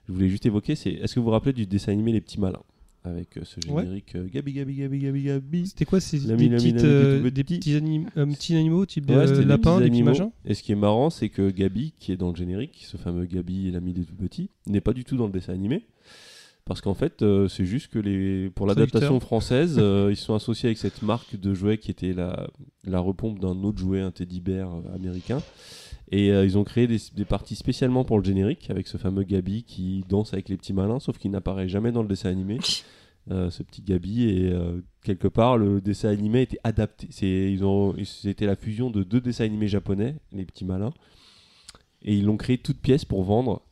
je 0.08 0.14
voulais 0.14 0.30
juste 0.30 0.46
évoquer, 0.46 0.76
c'est 0.76 0.92
est-ce 0.92 1.16
que 1.16 1.20
vous 1.20 1.26
vous 1.26 1.32
rappelez 1.32 1.54
du 1.54 1.66
dessin 1.66 1.92
animé 1.92 2.12
Les 2.12 2.22
Petits 2.22 2.40
Malins 2.40 2.64
avec 3.04 3.38
euh, 3.38 3.42
ce 3.46 3.60
Ouais. 3.72 3.84
générique 3.84 4.16
euh, 4.16 4.28
Gabi 4.32 4.52
Gabi 4.54 4.76
Gabi 4.76 5.00
Gabi 5.00 5.24
Gabi? 5.24 5.68
C'était 5.68 5.86
quoi 5.86 6.00
ces 6.02 6.20
des, 6.20 6.50
petites, 6.50 6.84
euh, 6.84 7.22
des 7.30 7.44
petits. 7.44 7.60
petits, 7.60 7.76
anim- 7.76 8.10
euh, 8.18 8.26
petits 8.26 8.56
animaux, 8.56 8.86
type 8.86 9.06
de 9.06 9.16
Ouais, 9.16 9.28
c'était 9.28 9.40
des 9.46 9.46
des 9.46 9.58
petits 9.90 10.04
machins? 10.04 10.32
Et 10.46 10.54
ce 10.54 10.62
qui 10.64 10.74
est 10.74 10.76
marrant, 10.76 11.10
c'est 11.10 11.30
que 11.30 11.50
Gabi, 11.50 11.94
qui 12.00 12.12
est 12.12 12.18
dans 12.18 12.30
le 12.32 12.36
générique, 12.36 12.84
ce 12.86 12.98
fameux 12.98 13.26
Gabi 13.26 13.68
et 13.68 13.72
l'ami 13.72 13.94
des 13.94 14.04
tout 14.04 14.16
petits, 14.16 14.50
n'est 14.66 14.82
pas 14.82 14.94
du 14.94 15.06
tout 15.06 15.16
dans 15.16 15.26
le 15.28 15.32
dessin 15.32 15.54
animé. 15.54 15.86
Parce 16.66 16.82
qu'en 16.82 16.96
fait, 16.96 17.22
euh, 17.22 17.48
c'est 17.48 17.64
juste 17.64 17.88
que 17.88 17.98
les... 18.00 18.50
pour 18.50 18.66
l'adaptation 18.68 19.22
française, 19.22 19.80
ils 20.10 20.18
sont 20.18 20.34
associés 20.36 20.68
avec 20.68 20.78
cette 20.78 21.02
marque 21.02 21.40
de 21.40 21.54
jouets 21.54 21.78
qui 21.78 21.92
était 21.92 22.12
la, 22.12 22.50
la 22.84 23.00
repompe 23.00 23.40
d'un 23.40 23.56
autre 23.64 23.78
jouet, 23.80 24.02
un 24.02 24.12
teddy 24.12 24.42
bear 24.42 24.70
américain. 24.94 25.42
Et 26.12 26.32
euh, 26.32 26.46
ils 26.46 26.58
ont 26.58 26.64
créé 26.64 26.88
des, 26.88 27.00
des 27.16 27.26
parties 27.26 27.56
spécialement 27.56 28.06
pour 28.06 28.18
le 28.18 28.24
générique, 28.24 28.70
avec 28.70 28.88
ce 28.88 28.98
fameux 28.98 29.24
Gabi 29.24 29.64
qui 29.64 30.06
danse 30.08 30.34
avec 30.34 30.50
les 30.50 30.58
petits 30.58 30.74
malins, 30.74 31.00
sauf 31.00 31.18
qu'il 31.18 31.32
n'apparaît 31.32 31.68
jamais 31.68 31.92
dans 31.92 32.02
le 32.02 32.08
dessin 32.08 32.30
animé. 32.30 32.60
Euh, 33.30 33.50
ce 33.50 33.62
petit 33.62 33.82
Gabi 33.82 34.24
et 34.24 34.52
euh, 34.54 34.80
quelque 35.04 35.28
part 35.28 35.58
le 35.58 35.82
dessin 35.82 36.08
animé 36.08 36.44
était 36.44 36.60
adapté. 36.64 37.08
C'est 37.12 37.52
ils 37.52 37.66
ont 37.66 37.94
c'était 38.06 38.46
la 38.46 38.56
fusion 38.56 38.90
de 38.90 39.04
deux 39.04 39.20
dessins 39.20 39.44
animés 39.44 39.68
japonais, 39.68 40.16
les 40.32 40.46
petits 40.46 40.64
malins, 40.64 40.94
et 42.04 42.16
ils 42.16 42.26
l'ont 42.26 42.38
créé 42.38 42.58
toute 42.58 42.80
pièce 42.80 43.04
pour 43.04 43.24
vendre 43.24 43.64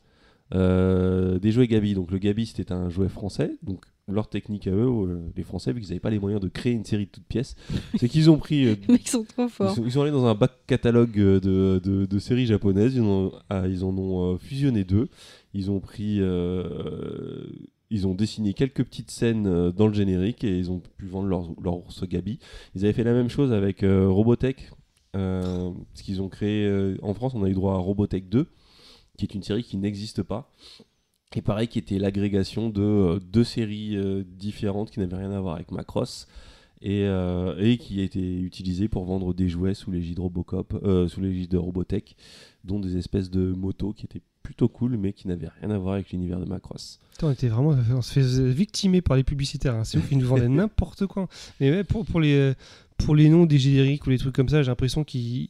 des 0.52 1.52
jouets 1.52 1.68
Gabi. 1.68 1.94
Donc 1.94 2.10
le 2.10 2.18
Gabi 2.18 2.44
c'était 2.44 2.70
un 2.70 2.90
jouet 2.90 3.08
français, 3.08 3.56
donc 3.62 3.86
leur 4.08 4.28
technique 4.28 4.66
à 4.68 4.70
eux, 4.70 4.86
euh, 4.88 5.20
les 5.36 5.42
Français, 5.42 5.72
vu 5.72 5.80
qu'ils 5.80 5.88
n'avaient 5.90 6.00
pas 6.00 6.10
les 6.10 6.18
moyens 6.20 6.40
de 6.40 6.48
créer 6.48 6.72
une 6.72 6.84
série 6.84 7.06
de 7.06 7.10
toutes 7.10 7.24
pièces, 7.26 7.56
c'est 7.98 8.08
qu'ils 8.08 8.30
ont 8.30 8.38
pris 8.38 8.66
euh, 8.66 8.74
Les 8.86 8.94
mecs 8.94 9.08
sont 9.08 9.24
trop 9.24 9.44
ils 9.46 9.50
forts. 9.50 9.74
sont, 9.74 9.84
ils 9.84 9.92
sont 9.92 10.02
allés 10.02 10.10
dans 10.12 10.26
un 10.26 10.34
bac 10.34 10.52
catalogue 10.66 11.18
euh, 11.18 11.40
de, 11.40 11.80
de- 11.82 12.06
de 12.06 12.18
séries 12.18 12.46
japonaises, 12.46 12.94
ils 12.94 13.02
en 13.02 13.06
ont, 13.06 13.32
ah, 13.50 13.66
ils 13.66 13.84
en 13.84 13.96
ont 13.98 14.34
euh, 14.34 14.38
fusionné 14.38 14.84
deux. 14.84 15.08
Ils 15.54 15.70
ont 15.70 15.80
pris. 15.80 16.18
euh, 16.20 17.46
ils 17.90 18.06
ont 18.06 18.14
dessiné 18.14 18.52
quelques 18.52 18.82
petites 18.84 19.10
scènes 19.12 19.46
euh, 19.46 19.70
dans 19.70 19.86
le 19.86 19.94
générique 19.94 20.42
et 20.42 20.58
ils 20.58 20.70
ont 20.72 20.80
pu 20.98 21.06
vendre 21.06 21.28
leur, 21.28 21.48
leur 21.62 21.76
ours 21.76 22.04
Gabi. 22.08 22.40
Ils 22.74 22.84
avaient 22.84 22.92
fait 22.92 23.04
la 23.04 23.12
même 23.12 23.28
chose 23.28 23.52
avec 23.52 23.82
euh, 23.84 24.08
Robotech. 24.08 24.70
euh, 25.16 25.70
parce 25.92 26.02
qu'ils 26.02 26.20
ont 26.20 26.28
créé. 26.28 26.64
euh, 26.66 26.96
en 27.02 27.14
France, 27.14 27.32
on 27.36 27.44
a 27.44 27.48
eu 27.48 27.54
droit 27.54 27.74
à 27.74 27.78
Robotech 27.78 28.28
2, 28.28 28.46
qui 29.16 29.24
est 29.24 29.34
une 29.34 29.42
série 29.44 29.62
qui 29.62 29.76
n'existe 29.76 30.22
pas. 30.24 30.50
Et 31.36 31.42
pareil, 31.42 31.68
qui 31.68 31.78
était 31.78 31.98
l'agrégation 31.98 32.70
de 32.70 32.82
euh, 32.82 33.18
deux 33.20 33.44
séries 33.44 33.96
euh, 33.96 34.24
différentes 34.38 34.90
qui 34.90 35.00
n'avaient 35.00 35.16
rien 35.16 35.30
à 35.32 35.40
voir 35.40 35.54
avec 35.56 35.70
Macross. 35.70 36.26
Et, 36.82 37.04
euh, 37.04 37.56
et 37.58 37.78
qui 37.78 38.00
a 38.00 38.04
été 38.04 38.38
utilisé 38.40 38.86
pour 38.86 39.04
vendre 39.06 39.32
des 39.32 39.48
jouets 39.48 39.72
sous 39.72 39.90
l'égide 39.90 40.18
Robocop, 40.18 40.78
euh, 40.84 41.08
sous 41.08 41.22
l'égide 41.22 41.50
de 41.50 41.56
Robotech, 41.56 42.16
dont 42.64 42.78
des 42.78 42.98
espèces 42.98 43.30
de 43.30 43.52
motos 43.52 43.94
qui 43.94 44.04
étaient 44.04 44.20
plutôt 44.42 44.68
cool, 44.68 44.98
mais 44.98 45.14
qui 45.14 45.26
n'avaient 45.26 45.48
rien 45.62 45.70
à 45.70 45.78
voir 45.78 45.94
avec 45.94 46.10
l'univers 46.10 46.38
de 46.38 46.44
Macross. 46.44 47.00
Putain, 47.12 47.28
on 47.28 47.30
était 47.30 47.48
vraiment, 47.48 47.74
on 47.94 48.02
se 48.02 48.12
fait 48.12 48.50
victimer 48.52 49.00
par 49.00 49.16
les 49.16 49.24
publicitaires. 49.24 49.74
hein. 49.74 49.84
C'est 49.84 49.96
ouf, 49.96 50.06
ils 50.12 50.18
nous 50.18 50.26
vendaient 50.28 50.48
n'importe 50.50 51.06
quoi. 51.06 51.28
Mais 51.60 51.70
ouais, 51.70 51.82
pour, 51.84 52.04
pour 52.04 52.20
les 52.20 52.52
pour 52.98 53.14
les 53.14 53.28
noms 53.30 53.46
des 53.46 53.58
génériques 53.58 54.06
ou 54.06 54.10
les 54.10 54.18
trucs 54.18 54.34
comme 54.34 54.48
ça, 54.48 54.62
j'ai 54.62 54.68
l'impression 54.70 55.02
qu'ils 55.02 55.48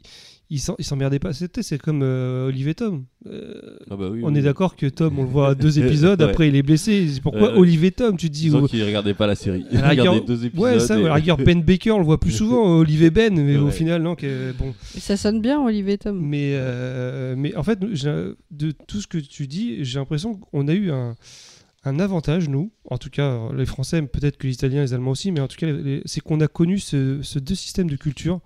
ils 0.48 0.60
s'emmerdaient 0.60 1.18
pas. 1.18 1.32
C'était 1.32 1.62
c'est 1.62 1.78
comme 1.78 2.02
euh, 2.02 2.46
Olivier 2.48 2.74
Tom. 2.74 3.04
Euh, 3.26 3.76
Ah 3.90 3.96
bah 3.96 4.08
oui, 4.10 4.20
on 4.22 4.32
oui. 4.32 4.38
est 4.38 4.42
d'accord 4.42 4.76
que 4.76 4.86
Tom, 4.86 5.18
on 5.18 5.22
le 5.22 5.28
voit 5.28 5.48
à 5.48 5.54
deux 5.56 5.78
épisodes, 5.80 6.20
Ouais. 6.22 6.28
après 6.30 6.48
il 6.48 6.54
est 6.56 6.62
blessé. 6.62 7.08
C'est 7.12 7.20
Pourquoi 7.20 7.52
ouais. 7.52 7.58
Olivier 7.58 7.90
Tom 7.90 8.16
Tu 8.16 8.28
te 8.28 8.32
dis 8.32 8.42
Disons 8.44 8.60
oh, 8.62 8.66
qu'ils 8.68 8.84
regardaient 8.84 9.14
pas 9.14 9.26
la 9.26 9.34
série. 9.34 9.64
Rigueur- 9.70 9.90
regardaient 9.90 10.20
deux 10.26 10.44
épisodes. 10.44 10.64
Ouais, 10.64 10.78
ça, 10.78 10.96
et- 10.98 11.02
Ben 11.44 11.62
Baker, 11.62 11.90
on 11.92 11.98
le 11.98 12.04
voit 12.04 12.20
plus 12.20 12.30
souvent, 12.30 12.78
Olivier 12.78 13.10
Ben, 13.10 13.34
mais 13.34 13.56
au 13.56 13.70
final, 13.70 14.02
non, 14.02 14.14
que, 14.14 14.52
bon. 14.52 14.72
Ça 14.96 15.16
sonne 15.16 15.40
bien, 15.40 15.60
Olivier 15.60 15.98
Tom. 15.98 16.18
Mais, 16.20 16.52
euh, 16.54 17.34
mais 17.36 17.54
en 17.56 17.62
fait, 17.64 17.78
de 17.80 18.70
tout 18.86 19.00
ce 19.00 19.06
que 19.06 19.18
tu 19.18 19.46
dis, 19.46 19.84
j'ai 19.84 19.98
l'impression 19.98 20.34
qu'on 20.34 20.68
a 20.68 20.72
eu 20.74 20.90
un, 20.92 21.16
un 21.84 21.98
avantage, 21.98 22.48
nous, 22.48 22.70
en 22.88 22.98
tout 22.98 23.10
cas 23.10 23.38
les 23.56 23.66
Français, 23.66 24.00
peut-être 24.02 24.36
que 24.38 24.46
les 24.46 24.54
Italiens, 24.54 24.82
les 24.82 24.94
Allemands 24.94 25.10
aussi, 25.12 25.32
mais 25.32 25.40
en 25.40 25.48
tout 25.48 25.56
cas, 25.56 25.66
c'est 26.04 26.20
qu'on 26.20 26.40
a 26.40 26.48
connu 26.48 26.78
ce, 26.78 27.20
ce 27.22 27.38
deux 27.40 27.54
systèmes 27.54 27.90
de 27.90 27.96
culture 27.96 28.40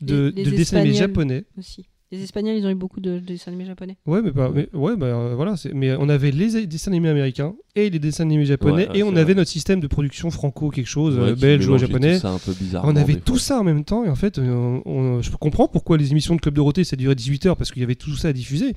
de, 0.00 0.32
Les- 0.34 0.44
les 0.44 0.50
de 0.50 0.56
dessins 0.56 0.78
animés 0.78 0.94
japonais. 0.96 1.44
Aussi. 1.58 1.86
Les 2.12 2.22
Espagnols, 2.22 2.56
ils 2.56 2.64
ont 2.64 2.70
eu 2.70 2.74
beaucoup 2.76 3.00
de, 3.00 3.14
de 3.18 3.24
dessins 3.24 3.50
animés 3.50 3.64
japonais. 3.66 3.96
Ouais, 4.06 4.22
mais, 4.22 4.30
pas- 4.30 4.48
mais- 4.50 4.68
ouais, 4.74 4.96
bah, 4.96 5.06
euh, 5.06 5.34
voilà, 5.34 5.56
c'est- 5.56 5.72
mais 5.74 5.92
on 5.96 6.08
avait 6.08 6.30
les 6.30 6.64
dessins 6.68 6.92
animés 6.92 7.08
américains 7.08 7.54
et 7.74 7.90
les 7.90 7.98
dessins 7.98 8.22
animés 8.22 8.44
japonais, 8.46 8.88
Ouais, 8.88 8.98
et 8.98 9.02
on 9.02 9.08
avait 9.16 9.24
vrai. 9.24 9.34
notre 9.34 9.50
système 9.50 9.80
de 9.80 9.88
production 9.88 10.30
franco, 10.30 10.70
quelque 10.70 10.86
chose, 10.86 11.16
Ouais, 11.18 11.30
euh, 11.30 11.34
belge 11.34 11.66
ou 11.66 11.76
japonais. 11.78 12.14
tout 12.14 12.20
ça 12.20 12.30
un 12.30 12.38
peu 12.38 12.52
bizarre. 12.52 12.84
On 12.86 12.94
avait 12.94 13.16
tout 13.16 13.38
ça 13.38 13.58
en 13.58 13.64
même 13.64 13.82
temps 13.84 14.04
et 14.04 14.08
en 14.08 14.14
fait, 14.14 14.38
euh, 14.38 14.80
on- 14.84 15.20
je 15.20 15.30
comprends 15.32 15.66
pourquoi 15.66 15.96
les 15.98 16.12
émissions 16.12 16.36
de 16.36 16.40
Club 16.40 16.54
Dorothée 16.54 16.84
ça 16.84 16.94
durait 16.94 17.16
18 17.16 17.44
heures 17.46 17.56
parce 17.56 17.72
qu'il 17.72 17.80
y 17.80 17.84
avait 17.84 17.96
tout 17.96 18.14
ça 18.14 18.28
à 18.28 18.32
diffuser. 18.32 18.74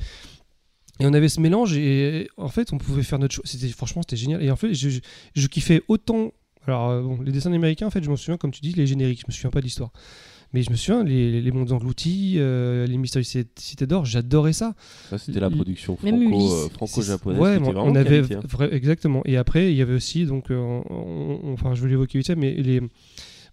Et 1.00 1.06
on 1.06 1.14
avait 1.14 1.30
ce 1.30 1.40
mélange 1.40 1.78
et 1.78 2.28
en 2.36 2.50
fait, 2.50 2.74
on 2.74 2.78
pouvait 2.80 3.04
faire 3.04 3.20
notre 3.20 3.36
choix. 3.36 3.44
C'était 3.46 3.68
franchement, 3.70 4.02
c'était 4.02 4.18
génial. 4.18 4.44
Et 4.44 4.50
en 4.52 4.56
fait, 4.56 4.74
je, 4.74 4.90
je, 4.90 5.00
je 5.36 5.48
kiffais 5.48 5.82
autant. 5.88 6.32
Alors, 6.68 6.90
euh, 6.90 7.02
bon, 7.04 7.20
les 7.22 7.32
dessins 7.32 7.54
américains, 7.54 7.88
en 7.88 7.90
fait, 7.90 8.04
je 8.04 8.10
m'en 8.10 8.18
souviens, 8.18 8.38
comme 8.38 8.52
tu 8.52 8.60
dis, 8.62 8.74
les 8.74 8.86
génériques. 8.88 9.22
Je 9.22 9.26
me 9.28 9.32
souviens 9.32 9.50
pas 9.52 9.60
de 9.60 9.66
l'histoire. 9.66 9.92
Mais 10.53 10.64
je 10.64 10.72
me 10.72 10.76
souviens, 10.76 11.03
les, 11.03 11.42
les 11.42 11.52
mondes 11.52 11.72
engloutis, 11.72 12.36
euh, 12.38 12.88
les 12.88 12.98
mystérieuses 12.98 13.28
Cit- 13.28 13.48
cités 13.60 13.86
d'or, 13.86 14.06
j'adorais 14.06 14.53
ça. 14.53 14.74
Ça, 15.11 15.18
c'était 15.19 15.40
la 15.40 15.50
production 15.52 15.95
franco, 15.95 16.53
euh, 16.53 16.69
franco-japonaise. 16.74 17.40
Ouais, 17.40 17.60
mais 17.60 17.68
était 17.69 17.78
on 17.78 17.95
avait 17.95 18.22
qualité, 18.22 18.36
hein. 18.36 18.42
exactement. 18.72 19.22
Et 19.26 19.38
après, 19.38 19.72
il 19.72 19.78
y 19.78 19.82
avait 19.84 19.94
aussi 19.94 20.26
donc, 20.26 20.50
euh, 20.50 20.56
on- 20.58 21.40
on- 21.44 21.53
enfin, 21.53 21.76
je 21.76 21.84
vais 21.84 21.90
l'évoquer 21.90 22.18
vite 22.18 22.30
mais 22.36 22.53
les, 22.56 22.82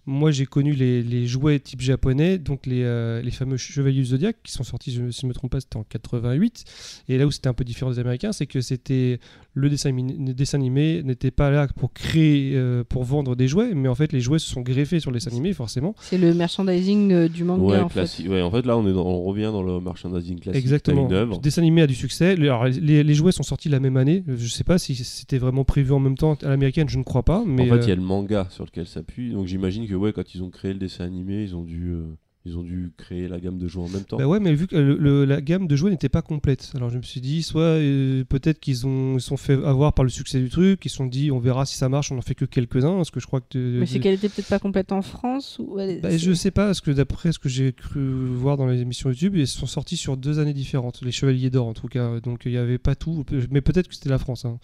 moi 0.06 0.30
j'ai 0.30 0.46
connu 0.46 0.72
les, 0.72 1.02
les 1.02 1.26
jouets 1.26 1.58
type 1.58 1.80
japonais, 1.80 2.38
donc 2.38 2.64
les, 2.66 2.82
euh, 2.84 3.20
les 3.22 3.30
fameux 3.30 3.56
Chevaliers 3.56 3.98
du 4.00 4.06
Zodiac 4.06 4.36
qui 4.42 4.52
sont 4.52 4.62
sortis, 4.64 4.92
je, 4.92 5.10
si 5.10 5.22
je 5.22 5.26
me 5.26 5.32
trompe 5.34 5.50
pas, 5.52 5.60
c'était 5.60 5.76
en 5.76 5.82
88. 5.84 6.64
Et 7.08 7.18
là 7.18 7.26
où 7.26 7.30
c'était 7.30 7.48
un 7.48 7.54
peu 7.54 7.64
différent 7.64 7.90
des 7.90 7.98
Américains, 7.98 8.32
c'est 8.32 8.46
que 8.46 8.60
c'était 8.60 9.18
le 9.54 9.68
dessin, 9.70 9.90
animé- 9.90 10.16
le 10.26 10.34
dessin 10.34 10.58
animé 10.58 11.02
n'était 11.02 11.30
pas 11.30 11.50
là 11.50 11.66
pour 11.76 11.92
créer, 11.92 12.52
euh, 12.54 12.84
pour 12.84 13.04
vendre 13.04 13.34
des 13.36 13.48
jouets, 13.48 13.74
mais 13.74 13.88
en 13.88 13.94
fait 13.94 14.12
les 14.12 14.20
jouets 14.20 14.38
se 14.38 14.48
sont 14.48 14.60
greffés 14.60 15.00
sur 15.00 15.10
les 15.10 15.16
dessins 15.18 15.30
animés, 15.32 15.52
forcément. 15.52 15.94
C'est 16.00 16.18
le 16.18 16.32
merchandising 16.34 17.12
euh, 17.12 17.28
du 17.28 17.44
manga, 17.44 17.62
Ouais, 17.64 17.78
en 17.78 17.88
fait. 17.88 17.94
classique. 18.00 18.28
Ouais, 18.28 18.42
en 18.42 18.50
fait, 18.50 18.64
là, 18.64 18.76
on, 18.76 18.86
est 18.88 18.92
dans- 18.92 19.06
on 19.06 19.22
revient 19.24 19.50
dans 19.52 19.62
le 19.62 19.80
merchandising 19.80 20.38
classique. 20.38 20.60
Exactement. 20.62 21.08
Le 21.08 21.38
dessin 21.40 21.62
animé 21.62 21.82
a 21.82 21.86
du 21.86 21.94
succès. 21.94 22.36
Les, 22.36 22.46
alors, 22.48 22.66
les, 22.66 23.02
les 23.02 23.14
jouets 23.14 23.32
sont 23.32 23.42
sortis 23.42 23.68
la 23.68 23.80
même 23.80 23.96
année. 23.96 24.22
Je 24.28 24.46
sais 24.48 24.64
pas 24.64 24.78
si 24.78 24.94
c'était 24.94 25.38
vraiment 25.38 25.64
prévu 25.64 25.92
en 25.92 25.98
même 25.98 26.16
temps 26.16 26.34
à 26.42 26.48
l'américaine, 26.50 26.88
je 26.88 26.98
ne 26.98 27.02
crois 27.02 27.22
pas. 27.24 27.42
Mais 27.46 27.70
en 27.70 27.74
fait, 27.74 27.82
il 27.84 27.88
y 27.88 27.92
a 27.92 27.96
le 27.96 28.02
manga 28.02 28.46
sur 28.50 28.64
lequel 28.64 28.86
s'appuie. 28.86 29.32
Donc, 29.32 29.46
j'imagine 29.46 29.88
que 29.88 29.94
ouais, 29.96 30.12
quand 30.12 30.34
ils 30.34 30.42
ont 30.42 30.50
créé 30.50 30.72
le 30.72 30.78
dessin 30.78 31.04
animé, 31.04 31.42
ils 31.42 31.56
ont 31.56 31.64
dû, 31.64 31.90
euh, 31.90 32.16
ils 32.46 32.56
ont 32.58 32.62
dû 32.62 32.92
créer 32.96 33.28
la 33.28 33.38
gamme 33.40 33.58
de 33.58 33.66
jeux 33.68 33.80
en 33.80 33.88
même 33.88 34.04
temps. 34.04 34.16
Bah 34.16 34.26
ouais, 34.26 34.40
mais 34.40 34.54
vu 34.54 34.66
que 34.66 34.76
le- 34.76 34.96
le- 34.96 35.24
la 35.24 35.40
gamme 35.40 35.66
de 35.66 35.76
jouets 35.76 35.90
n'était 35.90 36.08
pas 36.08 36.22
complète, 36.22 36.72
alors 36.74 36.90
je 36.90 36.96
me 36.98 37.02
suis 37.02 37.20
dit, 37.20 37.42
soit 37.42 37.62
euh, 37.62 38.24
peut-être 38.24 38.60
qu'ils 38.60 38.86
ont 38.86 39.14
ils 39.16 39.20
sont 39.20 39.36
fait 39.36 39.54
avoir 39.64 39.92
par 39.92 40.04
le 40.04 40.10
succès 40.10 40.40
du 40.40 40.48
truc, 40.48 40.84
ils 40.84 40.88
se 40.88 40.96
sont 40.96 41.06
dit, 41.06 41.30
on 41.30 41.38
verra 41.38 41.66
si 41.66 41.76
ça 41.76 41.88
marche, 41.88 42.12
on 42.12 42.18
en 42.18 42.22
fait 42.22 42.34
que 42.34 42.44
quelques-uns, 42.44 42.96
parce 42.96 43.10
que 43.10 43.20
je 43.20 43.26
crois 43.26 43.40
que. 43.40 43.58
de- 43.58 43.80
Mais 43.80 43.86
c'est 43.86 43.98
de- 43.98 44.02
qu'elle 44.02 44.14
était 44.14 44.28
peut-être 44.28 44.48
pas 44.48 44.58
complète 44.58 44.92
en 44.92 45.02
France 45.02 45.58
ou... 45.58 45.76
Bah, 46.02 46.16
je 46.16 46.32
sais 46.32 46.50
pas, 46.50 46.66
parce 46.66 46.80
que 46.80 46.90
d'après 46.90 47.32
ce 47.32 47.38
que 47.38 47.48
j'ai 47.48 47.72
cru 47.72 48.00
voir 48.34 48.56
dans 48.56 48.66
les 48.66 48.80
émissions 48.80 49.10
YouTube, 49.10 49.34
ils 49.36 49.46
sont 49.46 49.66
sortis 49.66 49.96
sur 49.96 50.16
deux 50.16 50.38
années 50.38 50.54
différentes, 50.54 51.00
les 51.02 51.12
Chevaliers 51.12 51.50
d'Or 51.50 51.66
en 51.66 51.74
tout 51.74 51.88
cas, 51.88 52.20
donc 52.20 52.42
il 52.46 52.52
n'y 52.52 52.58
avait 52.58 52.78
pas 52.78 52.94
tout, 52.94 53.24
mais 53.50 53.60
peut-être 53.60 53.88
que 53.88 53.94
c'était 53.94 54.08
la 54.10 54.18
France. 54.18 54.44
hein. 54.44 54.58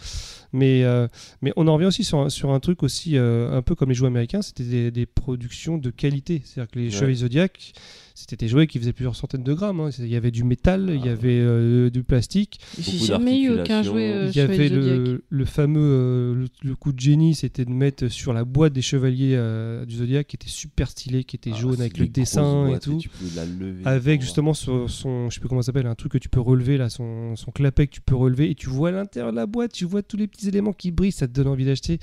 Mais, 0.53 0.85
euh, 0.85 1.09
mais 1.41 1.53
on 1.57 1.67
en 1.69 1.75
revient 1.75 1.87
aussi 1.87 2.05
sur 2.05 2.19
un, 2.21 2.29
sur 2.29 2.53
un 2.53 2.61
truc 2.61 2.83
aussi, 2.83 3.17
euh, 3.17 3.57
un 3.57 3.63
peu 3.63 3.75
comme 3.75 3.89
les 3.89 3.95
jouets 3.95 4.09
américains, 4.09 4.43
c'était 4.43 4.65
des, 4.65 4.91
des 4.91 5.07
productions 5.07 5.79
de 5.79 5.91
qualité. 5.91 6.43
C'est-à-dire 6.45 6.71
que 6.71 6.79
les 6.79 6.85
Ouais. 6.87 6.91
Chevaliers 6.91 7.15
Zodiac, 7.17 7.72
c'était 8.15 8.37
des 8.37 8.49
jouets 8.49 8.67
qui 8.67 8.79
faisaient 8.79 8.93
plusieurs 8.93 9.17
centaines 9.17 9.43
de 9.43 9.55
grammes. 9.55 9.81
hein. 9.81 9.91
Il 9.99 10.07
y 10.09 10.17
avait 10.17 10.31
du 10.31 10.45
métal, 10.45 10.91
il 10.95 11.05
y 11.05 11.09
Ah. 11.09 11.13
avait 11.13 11.39
euh, 11.41 11.91
du 11.91 12.03
plastique. 12.05 12.61
J'ai 12.79 12.99
jamais 12.99 13.41
eu 13.41 13.51
aucun 13.61 13.83
jouet 13.83 14.13
euh, 14.13 14.29
Il 14.31 14.37
y 14.37 14.41
avait 14.41 14.69
le, 14.69 15.25
le 15.29 15.45
fameux 15.45 15.81
euh, 15.81 16.35
le, 16.35 16.47
le 16.63 16.75
coup 16.77 16.93
de 16.93 17.01
génie, 17.01 17.35
c'était 17.35 17.65
de 17.65 17.71
mettre 17.71 18.09
sur 18.09 18.33
la 18.33 18.45
boîte 18.45 18.73
des 18.73 18.83
chevaliers 18.83 19.35
euh, 19.35 19.85
du 19.87 19.97
Zodiac 19.97 20.27
qui 20.27 20.37
était 20.37 20.49
super 20.49 20.91
stylé, 20.91 21.25
qui 21.25 21.37
était 21.37 21.51
Ah, 21.55 21.59
jaune 21.59 21.81
avec 21.81 21.99
le 21.99 22.07
dessin 22.09 22.69
et 22.69 22.79
tout. 22.79 22.99
Tu 22.99 23.09
peux 23.09 23.25
la 23.35 23.45
lever. 23.47 23.83
Avec 23.85 24.21
justement 24.21 24.55
son, 24.55 24.89
son- 24.89 25.31
je 25.31 25.35
sais 25.35 25.41
plus 25.41 25.49
comment 25.49 25.63
ça 25.63 25.67
s'appelle, 25.67 25.87
un 25.87 25.95
truc 25.95 26.13
que 26.13 26.19
tu 26.19 26.29
peux 26.29 26.41
relever 26.41 26.77
là, 26.77 26.91
son, 26.91 27.35
son 27.37 27.51
clapet 27.51 27.87
que 27.87 27.93
tu 27.95 28.01
peux 28.03 28.15
relever 28.17 28.51
et 28.51 28.55
tu 28.55 28.69
vois 28.69 28.91
à 28.91 28.93
l'intérieur 28.93 29.33
de 29.33 29.37
la 29.37 29.47
boîte, 29.47 29.73
tu 29.73 29.85
vois 29.87 30.03
tous 30.03 30.17
les 30.17 30.27
petits 30.27 30.49
éléments 30.49 30.73
qui 30.73 30.91
brillent, 30.91 31.13
ça 31.13 31.27
te 31.27 31.33
donne 31.33 31.49
envie 31.49 31.65
d'acheter. 31.65 31.99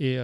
Et 0.00 0.18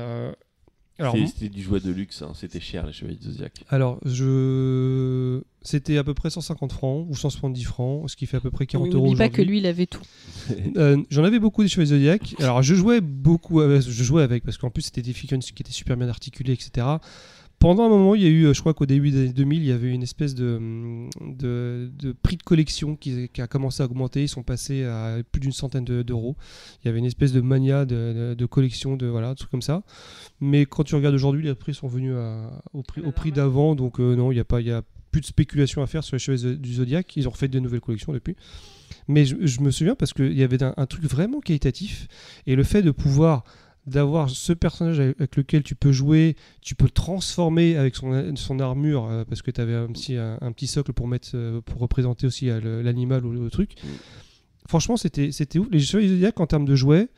C'était 1.27 1.49
du 1.49 1.63
jouet 1.63 1.81
de 1.81 1.91
luxe, 1.91 2.23
hein. 2.23 2.33
c'était 2.35 2.61
cher 2.61 2.87
les 2.87 2.93
Chevaliers 2.93 3.17
de 3.17 3.25
Zodiac. 3.25 3.53
alors 3.69 3.99
je, 4.05 5.41
c'était 5.63 5.99
à 5.99 6.05
peu 6.05 6.15
près 6.15 6.31
150 6.31 6.73
francs 6.73 7.07
ou 7.09 7.15
170 7.15 7.65
francs, 7.65 8.11
ce 8.11 8.17
qui 8.17 8.27
fait 8.27 8.37
à 8.37 8.41
peu 8.41 8.51
près 8.51 8.67
40 8.67 8.89
On 8.89 8.91
euros 8.93 9.07
n'oublie 9.07 9.19
pas 9.19 9.29
que 9.29 9.43
lui, 9.43 9.59
il 9.59 9.67
avait 9.67 9.87
tout. 9.87 10.03
Euh, 10.77 10.97
J'en 11.11 11.23
avais 11.25 11.39
beaucoup 11.39 11.63
des 11.63 11.69
cheveux 11.69 11.87
Zodiac. 11.87 12.35
Alors 12.41 12.63
je 12.63 12.75
jouais 12.75 13.01
beaucoup, 13.01 13.61
avec, 13.61 13.83
je 13.83 14.03
jouais 14.05 14.23
avec 14.23 14.45
parce 14.45 14.59
qu'en 14.59 14.71
plus 14.71 14.83
c'était 14.83 15.03
des 15.03 15.13
figurines 15.13 15.43
qui 15.43 15.63
étaient 15.63 15.71
super 15.73 15.97
bien 15.97 16.09
articulées, 16.09 16.53
etc. 16.53 16.87
Pendant 17.63 17.85
un 17.85 17.89
moment, 17.89 18.17
il 18.17 18.23
y 18.23 18.27
a 18.27 18.29
eu, 18.29 18.47
euh, 18.47 18.55
je 18.55 18.59
crois 18.61 18.75
qu'au 18.75 18.87
début 18.87 19.13
des 19.13 19.21
années 19.21 19.33
2000, 19.33 19.63
il 19.63 19.67
y 19.69 19.71
avait 19.71 19.93
une 19.95 20.03
espèce 20.03 20.35
de, 20.35 20.57
hum, 20.57 21.09
de, 21.21 21.93
de 21.97 22.11
prix 22.11 22.37
de 22.37 22.43
collection 22.43 22.97
qui, 22.97 23.29
qui 23.29 23.41
a 23.41 23.47
commencé 23.47 23.85
à 23.85 23.87
augmenter. 23.87 24.23
Ils 24.23 24.29
sont 24.29 24.43
passés 24.43 24.83
à 24.83 25.19
plus 25.31 25.39
d'une 25.39 25.53
centaine 25.53 25.85
de- 25.85 26.03
d'euros. 26.03 26.35
Il 26.83 26.87
y 26.87 26.89
avait 26.89 26.99
une 26.99 27.05
espèce 27.05 27.31
de 27.31 27.41
mania 27.41 27.85
de, 27.85 28.47
collection, 28.47 28.97
de 28.97 29.07
voilà, 29.07 29.29
un 29.29 29.35
truc 29.37 29.49
comme 29.49 29.63
ça. 29.63 29.85
Mais 30.41 30.67
quand 30.67 30.83
tu 30.83 30.97
regardes 30.97 31.15
aujourd'hui, 31.15 31.45
les 31.45 31.55
prix 31.55 31.73
sont 31.73 31.87
venus 31.87 32.15
à- 32.17 32.51
au 32.73 32.83
prix, 32.83 33.01
au 33.01 33.13
prix 33.13 33.31
d'avant. 33.31 33.77
Donc 33.77 34.01
euh, 34.01 34.17
non, 34.17 34.33
il 34.33 34.35
n'y 34.35 34.41
a 34.41 34.45
pas, 34.45 34.61
il 34.61 34.67
y 34.67 34.73
a 34.73 34.83
plus 35.13 35.21
de 35.21 35.27
spéculation 35.27 35.83
à 35.83 35.87
faire 35.87 36.03
sur 36.03 36.17
les 36.17 36.19
cheveux 36.19 36.57
du 36.57 36.75
Zodiac. 36.75 37.17
Ils 37.17 37.29
ont 37.29 37.31
refait 37.31 37.47
de 37.47 37.61
nouvelles 37.61 37.81
collections 37.81 38.13
depuis. 38.13 38.35
Mais 39.07 39.25
je, 39.25 39.37
je 39.41 39.61
me 39.61 39.71
souviens 39.71 39.95
parce 39.95 40.13
qu'il 40.13 40.37
y 40.37 40.43
avait 40.43 40.65
un, 40.65 40.75
un 40.77 40.87
truc 40.87 41.05
vraiment 41.05 41.39
qualitatif. 41.39 42.09
Et 42.49 42.57
le 42.57 42.65
fait 42.65 42.83
de 42.83 42.91
pouvoir 42.91 43.45
d'avoir 43.87 44.31
ce 44.31 44.53
personnage 44.53 45.01
avec, 45.01 45.37
lequel 45.37 45.63
tu 45.63 45.75
peux 45.75 45.93
jouer, 45.93 46.37
tu 46.61 46.75
peux 46.75 46.85
le 46.85 46.91
transformer 46.91 47.77
avec 47.77 47.97
son, 47.97 48.37
son 48.37 48.61
armure, 48.61 49.07
euh, 49.07 49.25
parce 49.25 49.43
que 49.43 49.51
tu 49.51 49.61
avais 49.61 49.75
un 49.75 49.89
petit, 49.89 50.17
un, 50.17 50.39
un 50.41 50.53
petit 50.53 50.67
socle 50.69 50.93
pour, 50.93 51.09
mettre, 51.09 51.31
euh, 51.35 51.61
pour 51.61 51.81
représenter 51.81 52.27
aussi 52.27 52.49
euh, 52.49 52.83
l'animal 52.83 53.27
ou 53.27 53.33
le, 53.33 53.51
truc. 53.51 53.75
Mm. 53.83 53.89
Franchement, 54.69 54.97
c'était 54.97 55.33
c'était 55.33 55.59
ouf. 55.59 55.67
Les 55.71 55.81
Chevaliers 55.81 56.09
du 56.09 56.15
Zodiac, 56.15 56.39
en 56.39 56.47
termes 56.47 56.65
de 56.65 56.77
jouets, 56.77 57.09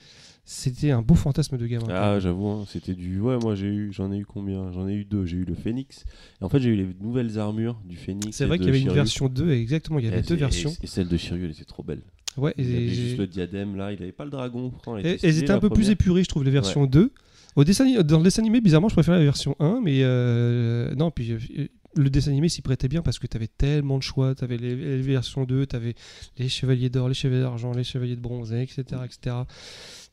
c'était 0.47 0.91
un 0.91 1.03
beau 1.03 1.15
fantasme 1.15 1.59
de 1.59 1.67
gamin. 1.67 1.87
Ah, 1.91 2.19
j'avoue, 2.19 2.49
hein, 2.49 2.65
c'était 2.67 2.95
du. 2.95 3.21
Ouais, 3.21 3.37
moi 3.39 3.55
j'ai 3.55 3.67
eu, 3.67 3.93
j'en 3.93 4.11
ai 4.11 4.17
eu 4.17 4.25
combien? 4.25 4.73
J'en 4.73 4.89
ai 4.89 4.95
eu 4.95 5.05
deux. 5.05 5.27
J'ai 5.27 5.37
eu 5.37 5.45
le 5.45 5.55
Phoenix. 5.55 6.05
Et 6.41 6.45
en 6.45 6.49
fait, 6.49 6.61
j'ai 6.61 6.71
eu 6.71 6.77
les 6.77 6.89
nouvelles 7.01 7.39
armures 7.39 7.79
du 7.85 7.97
Phoenix. 7.97 8.35
C'est 8.37 8.47
vrai 8.47 8.57
qu'il 8.59 8.67
y 8.67 8.71
avait 8.71 8.81
une 8.81 8.93
version 8.93 9.29
2, 9.29 9.51
exactement, 9.53 9.99
il 9.99 10.07
y 10.07 10.09
Et 10.09 10.13
avait 10.13 10.23
deux 10.23 10.29
c'est- 10.29 10.37
versions. 10.37 10.71
Et, 10.71 10.85
et 10.85 10.87
celle 10.87 11.09
de 11.09 11.17
Shiryu, 11.19 11.45
elle 11.45 11.51
était 11.51 11.65
trop 11.65 11.83
belle. 11.83 12.03
Ouais, 12.37 12.55
Il 12.59 12.67
avait 12.67 12.89
juste 12.89 13.19
le 13.19 13.27
diadème 13.27 13.77
là, 13.77 13.93
il 13.93 14.03
avait 14.03 14.13
pas 14.13 14.25
le 14.25 14.31
dragon. 14.31 14.73
Était 14.99 15.19
elles 15.23 15.39
étaient 15.39 15.51
un 15.53 15.61
peu 15.61 15.71
plus 15.71 15.91
épurées, 15.91 16.25
je 16.25 16.29
trouve, 16.29 16.45
les 16.45 16.51
versions 16.51 16.87
2. 16.87 17.13
Au 17.57 17.63
dessin, 17.63 17.85
dans 18.03 18.19
le 18.19 18.25
dessin 18.25 18.43
animé, 18.43 18.61
bizarrement, 18.61 18.89
je 18.89 18.95
préférais 18.95 19.19
la 19.19 19.25
version 19.25 19.55
1, 19.61 19.81
mais 19.81 20.01
euh, 20.03 20.93
non, 20.97 21.13
puis 21.13 21.31
euh, 21.33 21.69
le 21.95 22.11
dessin 22.11 22.33
animé 22.33 22.49
s'y 22.49 22.63
prêtait 22.63 22.89
bien 22.89 23.03
parce 23.03 23.21
que 23.21 23.29
tu 23.29 23.37
avais 23.37 23.47
tellement 23.47 23.99
de 23.99 24.03
choix. 24.03 24.35
Tu 24.35 24.43
avais 24.43 24.57
les, 24.57 24.75
les 24.75 25.03
versions 25.03 25.45
2, 25.45 25.67
tu 25.67 25.77
avais 25.77 25.95
les 26.39 26.49
chevaliers 26.49 26.91
d'or, 26.91 27.09
les 27.09 27.15
chevaliers 27.15 27.43
d'argent, 27.43 27.73
les 27.73 27.85
chevaliers 27.85 28.17
de 28.17 28.21
bronze, 28.21 28.53
etc. 28.53 28.83
etc. 29.05 29.37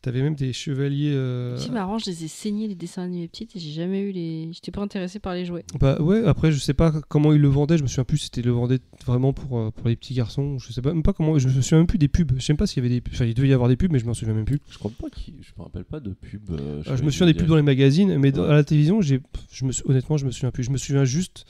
Tu 0.03 0.09
avais 0.09 0.23
même 0.23 0.33
des 0.33 0.51
chevaliers. 0.51 1.13
euh, 1.13 1.55
C'est 1.57 1.69
marrant, 1.71 1.99
je 1.99 2.07
les 2.07 2.23
ai 2.23 2.27
saignés 2.27 2.67
les 2.67 2.73
dessins 2.73 3.03
animés 3.03 3.27
petites 3.27 3.55
et 3.55 3.59
j'ai 3.59 3.71
jamais 3.71 4.01
eu 4.01 4.11
les. 4.11 4.49
J'étais 4.51 4.71
pas 4.71 4.81
intéressée 4.81 5.19
par 5.19 5.35
les 5.35 5.45
jouets. 5.45 5.63
Bah 5.79 6.01
ouais, 6.01 6.23
après 6.25 6.51
je 6.51 6.57
sais 6.59 6.73
pas 6.73 6.91
comment 7.07 7.33
ils 7.33 7.39
le 7.41 7.47
vendaient, 7.49 7.77
je 7.77 7.83
me 7.83 7.87
souviens 7.87 8.03
plus 8.03 8.17
si 8.17 8.23
c'était 8.25 8.41
le 8.41 8.49
vendait 8.51 8.79
vraiment 9.05 9.31
pour, 9.31 9.59
euh, 9.59 9.69
pour 9.69 9.87
les 9.87 9.95
petits 9.95 10.15
garçons, 10.15 10.57
je 10.57 10.73
sais 10.73 10.81
pas 10.81 10.91
même 10.93 11.03
pas 11.03 11.13
comment, 11.13 11.37
je 11.37 11.47
me 11.47 11.53
souviens 11.61 11.77
même 11.77 11.87
plus 11.87 11.99
des 11.99 12.07
pubs, 12.07 12.31
je 12.35 12.41
sais 12.43 12.53
même 12.53 12.57
pas 12.57 12.65
s'il 12.65 12.83
y 12.83 12.85
avait 12.87 12.99
des 12.99 13.03
enfin 13.13 13.25
il 13.25 13.35
devait 13.35 13.49
y 13.49 13.53
avoir 13.53 13.69
des 13.69 13.75
pubs 13.77 13.91
mais 13.91 13.99
je 13.99 14.05
m'en 14.07 14.15
souviens 14.15 14.33
même 14.33 14.45
plus. 14.45 14.59
Je 14.71 14.77
crois 14.79 14.89
pas 14.99 15.09
qu'il. 15.11 15.35
Je 15.41 15.51
me 15.57 15.63
rappelle 15.63 15.85
pas 15.85 15.99
de 15.99 16.13
pub. 16.13 16.49
euh, 16.49 16.81
Ah, 16.87 16.95
je 16.95 17.03
me 17.03 17.11
souviens 17.11 17.27
des 17.27 17.33
pubs 17.35 17.47
dans 17.47 17.55
les. 17.55 17.61
magazines, 17.61 18.17
mais 18.17 18.35
Ouais. 18.35 18.49
à 18.49 18.53
la 18.53 18.63
télévision, 18.63 19.01
j'ai, 19.01 19.19
je 19.51 19.65
me, 19.65 19.71
sou- 19.71 19.83
honnêtement, 19.87 20.17
je 20.17 20.25
me 20.25 20.31
souviens 20.31 20.49
plus. 20.51 20.63
Je 20.63 20.71
me 20.71 20.77
souviens 20.77 21.05
juste 21.05 21.45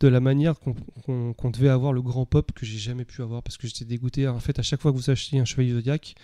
de 0.00 0.08
la 0.08 0.20
manière 0.20 0.58
qu'on, 0.58 0.74
qu'on- 1.04 1.34
qu'on 1.34 1.50
devait 1.50 1.68
avoir 1.68 1.92
le 1.92 2.00
grand 2.00 2.24
pop 2.24 2.52
que 2.52 2.64
j'ai 2.64 2.78
jamais 2.78 3.04
pu 3.04 3.20
avoir 3.22 3.42
parce 3.42 3.58
que 3.58 3.66
j'étais 3.66 3.84
dégoûté. 3.84 4.26
En 4.28 4.40
fait, 4.40 4.58
à 4.58 4.62
chaque 4.62 4.80
fois 4.80 4.92
que 4.92 4.96
vous 4.96 5.10
achetiez 5.10 5.38
un 5.40 5.44
chevalier 5.44 5.72
zodiac, 5.74 6.14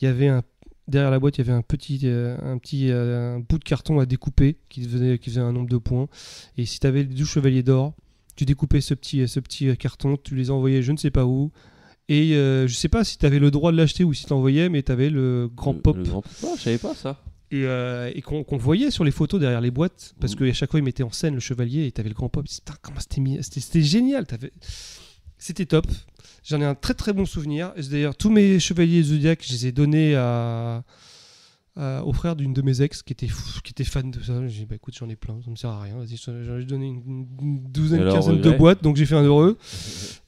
il 0.00 0.04
y 0.04 0.08
avait 0.08 0.28
un 0.28 0.42
derrière 0.88 1.10
la 1.10 1.18
boîte, 1.18 1.38
il 1.38 1.46
y 1.46 1.48
avait 1.48 1.56
un 1.56 1.62
petit, 1.62 2.00
euh, 2.04 2.36
un 2.42 2.58
petit 2.58 2.90
euh, 2.90 3.36
un 3.36 3.38
bout 3.40 3.58
de 3.58 3.64
carton 3.64 4.00
à 4.00 4.06
découper 4.06 4.56
qui 4.68 4.82
faisait, 4.82 5.18
qui 5.18 5.30
faisait 5.30 5.40
un 5.40 5.52
nombre 5.52 5.68
de 5.68 5.76
points. 5.78 6.08
Et 6.56 6.66
si 6.66 6.80
tu 6.80 6.86
avais 6.86 7.00
les 7.04 7.14
12 7.14 7.28
chevaliers 7.28 7.62
d'or, 7.62 7.94
tu 8.36 8.44
découpais 8.44 8.80
ce 8.80 8.94
petit, 8.94 9.26
ce 9.28 9.40
petit 9.40 9.76
carton, 9.76 10.16
tu 10.22 10.34
les 10.34 10.50
envoyais 10.50 10.82
je 10.82 10.92
ne 10.92 10.96
sais 10.96 11.10
pas 11.10 11.24
où. 11.26 11.50
Et 12.08 12.34
euh, 12.36 12.66
je 12.66 12.74
sais 12.74 12.88
pas 12.88 13.04
si 13.04 13.18
tu 13.18 13.26
avais 13.26 13.38
le 13.38 13.50
droit 13.50 13.70
de 13.70 13.76
l'acheter 13.76 14.02
ou 14.04 14.14
si 14.14 14.24
tu 14.24 14.30
l'envoyais, 14.30 14.68
mais 14.70 14.82
tu 14.82 14.90
avais 14.92 15.10
le 15.10 15.50
grand 15.54 15.72
Le- 15.74 15.80
pop 15.80 15.96
le 15.96 16.04
grand 16.04 16.22
pop. 16.22 16.30
Ah, 16.44 16.54
je 16.56 16.62
savais 16.62 16.78
pas 16.78 16.94
ça. 16.94 17.22
et, 17.50 17.64
euh, 17.64 18.10
et 18.14 18.20
qu'on 18.22 18.44
voyait 18.58 18.90
sur 18.90 19.04
les 19.04 19.10
photos 19.10 19.40
derrière 19.40 19.60
les 19.60 19.70
boîtes, 19.70 20.14
parce 20.20 20.34
Mhm. 20.38 20.46
qu'à 20.48 20.52
chaque 20.54 20.70
fois, 20.70 20.80
ils 20.80 20.84
mettaient 20.84 21.02
en 21.02 21.10
scène 21.12 21.34
le 21.34 21.40
chevalier 21.40 21.86
et 21.86 21.92
t'avais 21.92 22.08
le 22.10 22.14
grand 22.14 22.28
pop. 22.28 22.46
C'était 22.48 23.82
génial. 23.82 24.26
t'avais- 24.26 24.52
C'était 25.38 25.66
top. 25.66 25.86
J'en 26.44 26.60
ai 26.60 26.64
un 26.64 26.74
très 26.74 26.94
très 26.94 27.12
bon 27.12 27.26
souvenir. 27.26 27.72
Et 27.76 27.82
D'ailleurs, 27.82 28.16
tous 28.16 28.30
mes 28.30 28.58
chevaliers 28.58 29.02
Zodiac, 29.02 29.42
je 29.46 29.52
les 29.52 29.66
ai 29.66 29.72
donnés 29.72 30.14
à, 30.16 30.82
à- 31.76 32.02
au 32.04 32.12
frère 32.12 32.36
d'une 32.36 32.52
de 32.52 32.62
mes 32.62 32.82
ex 32.82 33.02
qui 33.02 33.12
était, 33.12 33.28
fou- 33.28 33.60
qui 33.62 33.70
était 33.72 33.84
fan 33.84 34.10
de 34.10 34.20
ça. 34.22 34.46
J'ai 34.48 34.60
dit, 34.60 34.66
bah 34.66 34.74
écoute, 34.76 34.94
j'en 34.98 35.08
ai 35.08 35.16
plein, 35.16 35.38
ça 35.44 35.50
me 35.50 35.56
sert 35.56 35.70
à 35.70 35.82
rien. 35.82 35.96
Vas-y, 35.96 36.16
j'en 36.16 36.58
ai 36.58 36.64
donné 36.64 36.86
une, 36.86 37.26
une 37.40 37.62
douzaine, 37.70 37.98
Et 38.00 38.02
alors, 38.02 38.14
quinzaine 38.14 38.40
de 38.40 38.50
boîtes, 38.56 38.82
donc 38.82 38.96
j'ai 38.96 39.06
fait 39.06 39.14
un 39.14 39.22
heureux. 39.22 39.58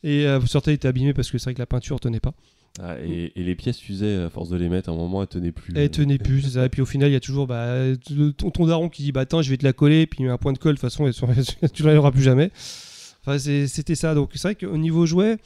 Et 0.05 0.26
euh, 0.26 0.39
il 0.66 0.72
était 0.72 0.89
abîmé 0.89 1.12
parce 1.14 1.30
que 1.30 1.39
c'est 1.39 1.44
vrai 1.44 1.55
que 1.55 1.58
la 1.60 1.66
peinture 1.66 1.98
tenait 2.00 2.20
pas. 2.20 2.34
Ah, 2.80 2.97
et, 3.05 3.32
et 3.34 3.42
les 3.42 3.56
pièces 3.56 3.78
fusaient, 3.80 4.14
à 4.22 4.30
force 4.30 4.48
de 4.48 4.56
les 4.56 4.68
mettre, 4.68 4.90
à 4.90 4.92
un 4.92 4.97
moment, 4.97 5.22
elles 5.22 5.28
tenaient 5.28 5.50
plus. 5.50 5.72
Elle 5.76 5.90
tenait 5.90 6.18
plus, 6.18 6.42
c'est 6.42 6.50
ça. 6.50 6.66
Et 6.66 6.68
puis 6.68 6.82
au 6.82 6.86
final, 6.86 7.08
il 7.10 7.14
y 7.14 7.16
a 7.16 7.20
toujours 7.20 7.48
bah, 7.48 7.84
le- 7.84 8.32
ton, 8.32 8.50
ton 8.50 8.66
daron 8.66 8.89
qui 8.89 9.02
dit 9.02 9.10
Bah 9.12 9.22
attends, 9.22 9.42
je 9.42 9.50
vais 9.50 9.56
te 9.56 9.64
la 9.64 9.72
coller, 9.72 10.06
puis 10.06 10.20
il 10.20 10.26
met 10.26 10.30
un 10.32 10.39
point 10.39 10.52
de 10.52 10.58
colle, 10.58 10.76
de 10.76 10.80
toute 10.80 10.89
façon, 10.89 11.10
tu 11.74 11.82
ne 11.82 11.92
l'auras 11.94 12.12
plus 12.12 12.22
jamais. 12.22 12.52
Enfin, 13.23 13.39
c'était 13.39 13.94
ça. 13.94 14.15
Donc 14.15 14.31
c'est 14.34 14.42
vrai 14.42 14.55
qu'au 14.55 14.76
niveau 14.76 15.07
jouet, 15.07 15.39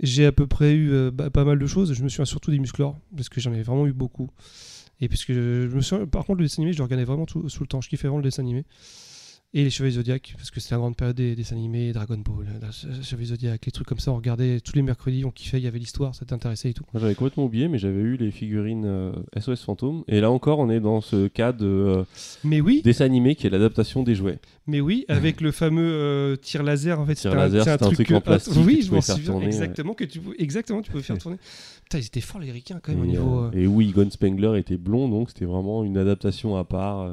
j'ai 0.00 0.26
à 0.26 0.32
peu 0.32 0.46
près 0.46 0.72
eu 0.72 0.92
euh, 0.92 1.10
bah, 1.10 1.30
pas 1.30 1.44
mal 1.44 1.58
de 1.58 1.66
choses. 1.66 1.92
Je 1.94 2.02
me 2.02 2.08
souviens 2.08 2.24
surtout 2.24 2.50
des 2.50 2.58
musclores, 2.58 2.96
parce 3.14 3.28
que 3.28 3.40
j'en 3.40 3.52
ai 3.52 3.62
vraiment 3.62 3.86
eu 3.86 3.92
beaucoup. 3.92 4.30
Et 5.00 5.08
puisque 5.08 5.32
je 5.32 5.74
me 5.74 5.80
souviens, 5.80 6.06
par 6.06 6.24
contre, 6.24 6.38
le 6.38 6.44
dessin 6.44 6.62
animé, 6.62 6.72
je 6.72 6.78
le 6.78 6.84
regardais 6.84 7.04
vraiment 7.04 7.26
tout, 7.26 7.48
sous 7.48 7.62
le 7.62 7.66
temps. 7.66 7.80
Je 7.80 7.88
kiffais 7.88 8.08
vraiment 8.08 8.18
le 8.18 8.24
dessin 8.24 8.42
animé. 8.42 8.64
Et 9.54 9.64
les 9.64 9.70
Chevaliers 9.70 9.94
Zodiac, 9.94 10.34
parce 10.36 10.50
que 10.50 10.60
c'était 10.60 10.74
la 10.74 10.80
grande 10.80 10.96
période 10.96 11.16
des 11.16 11.34
dessins 11.34 11.56
animés, 11.56 11.92
Dragon 11.92 12.18
Ball, 12.18 12.46
euh, 12.62 13.02
Chevaliers 13.02 13.28
Zodiac, 13.28 13.64
les 13.64 13.72
trucs 13.72 13.86
comme 13.86 14.00
ça. 14.00 14.12
On 14.12 14.16
regardait 14.16 14.60
tous 14.60 14.74
les 14.74 14.82
mercredis, 14.82 15.24
on 15.24 15.30
kiffait, 15.30 15.58
il 15.58 15.64
y 15.64 15.66
avait 15.66 15.78
l'histoire, 15.78 16.14
ça 16.14 16.26
t'intéressait 16.26 16.70
et 16.70 16.74
tout. 16.74 16.84
J'avais 16.94 17.14
complètement 17.14 17.44
oublié, 17.44 17.68
mais 17.68 17.78
j'avais 17.78 18.00
eu 18.00 18.16
les 18.16 18.30
figurines 18.30 18.84
euh, 18.84 19.12
SOS 19.38 19.62
Fantôme. 19.62 20.04
Et 20.08 20.20
là 20.20 20.30
encore, 20.30 20.58
on 20.58 20.68
est 20.68 20.80
dans 20.80 21.00
ce 21.00 21.28
cas 21.28 21.52
de 21.52 21.64
euh, 21.64 22.04
Mais 22.44 22.60
oui, 22.60 22.82
dessin 22.84 23.06
animé 23.06 23.34
qui 23.34 23.46
est 23.46 23.50
l'adaptation 23.50 24.02
des 24.02 24.14
jouets. 24.14 24.38
Mais 24.66 24.80
oui, 24.80 25.04
avec 25.08 25.40
le 25.40 25.52
fameux 25.52 25.92
euh, 25.92 26.36
tir 26.36 26.64
laser, 26.64 26.98
en 26.98 27.06
fait, 27.06 27.14
Tir 27.14 27.34
laser, 27.34 27.62
c'est 27.64 27.82
un, 27.82 27.90
truc 27.90 28.10
en 28.10 28.20
plastique 28.20 28.54
oui, 28.66 28.80
que 28.80 28.84
je 28.86 28.92
m'en 28.92 29.00
souviens 29.00 29.40
exactement 29.40 29.94
que 29.94 30.04
tu 30.04 30.18
pouvais, 30.18 30.36
exactement, 30.40 30.82
tu 30.82 30.90
pouvais 30.90 31.04
faire 31.04 31.18
tourner. 31.18 31.38
Putain, 31.84 31.98
ils 31.98 32.06
étaient 32.06 32.20
forts 32.20 32.40
les 32.40 32.50
ricains 32.50 32.80
quand 32.82 32.92
même 32.92 33.02
au 33.02 33.06
niveau. 33.06 33.44
euh, 33.44 33.50
euh, 33.54 33.60
et 33.60 33.66
oui, 33.68 33.90
Egon 33.90 34.10
Spengler 34.10 34.58
était 34.58 34.76
blond, 34.76 35.08
donc 35.08 35.28
c'était 35.30 35.44
vraiment 35.44 35.84
une 35.84 35.96
adaptation 35.96 36.56
à 36.56 36.64
part 36.64 37.08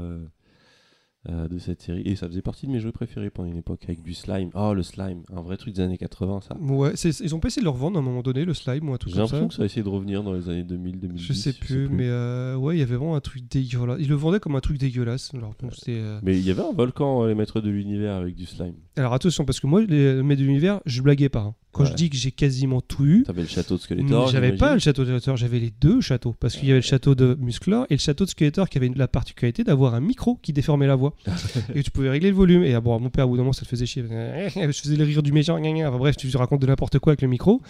euh, 1.29 1.47
de 1.47 1.57
cette 1.57 1.81
série. 1.81 2.01
Et 2.05 2.15
ça 2.15 2.27
faisait 2.27 2.41
partie 2.41 2.67
de 2.67 2.71
mes 2.71 2.79
jeux 2.79 2.91
préférés 2.91 3.29
pendant 3.29 3.49
une 3.49 3.57
époque 3.57 3.81
avec 3.85 4.01
du 4.03 4.13
slime. 4.13 4.49
Oh, 4.55 4.73
le 4.73 4.83
slime, 4.83 5.23
un 5.33 5.41
vrai 5.41 5.55
truc 5.57 5.73
des 5.73 5.81
années 5.81 5.97
80, 5.97 6.41
ça. 6.41 6.57
Ouais, 6.59 6.93
ils 6.93 7.33
ont 7.35 7.39
pas 7.39 7.47
essayé 7.47 7.61
de 7.61 7.65
le 7.65 7.69
revendre 7.71 7.97
à 7.97 8.01
un 8.01 8.03
moment 8.03 8.21
donné, 8.21 8.43
le 8.45 8.53
slime 8.53 8.89
un 8.89 8.97
truc 8.97 9.13
J'ai 9.13 9.19
l'impression 9.19 9.47
que 9.47 9.53
ça 9.53 9.63
a 9.63 9.65
essayé 9.65 9.83
de 9.83 9.89
revenir 9.89 10.21
dans 10.23 10.33
les 10.33 10.49
années 10.49 10.63
2000, 10.63 10.99
2010. 10.99 11.23
Je 11.23 11.33
sais 11.33 11.53
plus, 11.53 11.87
mais 11.89 12.07
euh, 12.07 12.55
ouais, 12.55 12.75
il 12.75 12.79
y 12.79 12.83
avait 12.83 12.95
vraiment 12.95 13.15
un 13.15 13.21
truc 13.21 13.43
dégueulasse. 13.49 13.97
Ils 14.01 14.09
le 14.09 14.15
vendaient 14.15 14.39
comme 14.39 14.55
un 14.55 14.59
truc 14.61 14.77
dégueulasse. 14.77 15.31
Alors, 15.33 15.53
bon, 15.61 15.69
c'était, 15.71 15.99
euh, 16.01 16.19
Mais 16.23 16.37
il 16.37 16.45
y 16.45 16.51
avait 16.51 16.61
un 16.63 16.73
volcan, 16.73 17.25
les 17.25 17.35
maîtres 17.35 17.61
de 17.61 17.69
l'univers, 17.69 18.15
avec 18.15 18.35
du 18.35 18.45
slime. 18.45 18.73
Alors 18.95 19.13
attention, 19.13 19.45
parce 19.45 19.59
que 19.59 19.67
moi, 19.67 19.81
les 19.81 20.21
maîtres 20.21 20.41
de 20.41 20.45
l'univers, 20.45 20.81
je 20.85 21.01
blaguais 21.01 21.29
pas. 21.29 21.39
hein. 21.41 21.55
Quand 21.71 21.85
je 21.85 21.93
dis 21.95 22.11
que 22.11 22.15
j'ai 22.15 22.29
quasiment 22.31 22.81
tout 22.81 23.03
eu, 23.03 23.23
T'avais 23.23 23.41
le 23.41 23.47
château 23.47 23.77
de 23.77 23.81
Skeletor. 23.81 24.27
j'avais 24.27 24.51
pas 24.55 24.73
le 24.75 24.79
château 24.79 25.01
de 25.01 25.07
Skeletor, 25.07 25.37
j'avais 25.37 25.57
les 25.59 25.71
deux 25.81 26.01
châteaux. 26.01 26.35
Parce 26.39 26.55
qu'il 26.55 26.67
y 26.67 26.71
avait 26.71 26.81
le 26.81 26.85
château 26.85 27.15
de 27.15 27.35
Musclor 27.39 27.87
et 27.89 27.95
le 27.95 27.99
château 27.99 28.25
de 28.25 28.29
Skeletor 28.29 28.69
qui 28.69 28.77
avait 28.77 28.91
la 28.95 29.07
particularité 29.07 29.63
d'avoir 29.63 29.95
un 29.95 29.99
micro 29.99 30.35
qui 30.43 30.53
déformait 30.53 30.85
la 30.85 30.95
voix. 30.95 31.12
et 31.75 31.83
tu 31.83 31.91
pouvais 31.91 32.09
régler 32.09 32.29
le 32.29 32.35
volume. 32.35 32.63
Et 32.63 32.73
ah, 32.73 32.81
bon, 32.81 32.99
mon 32.99 33.09
père, 33.09 33.25
au 33.25 33.31
bout 33.31 33.37
d'un 33.37 33.43
moment, 33.43 33.53
ça 33.53 33.61
le 33.63 33.67
faisait 33.67 33.85
chier. 33.85 34.03
Je 34.55 34.71
faisais 34.71 34.95
le 34.95 35.03
rire 35.03 35.23
du 35.23 35.31
méchant. 35.31 35.57
Enfin, 35.57 35.97
bref, 35.97 36.17
tu 36.17 36.35
racontes 36.35 36.61
de 36.61 36.67
n'importe 36.67 36.99
quoi 36.99 37.11
avec 37.11 37.21
le 37.21 37.27
micro. 37.27 37.61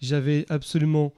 J'avais 0.00 0.46
absolument 0.48 1.12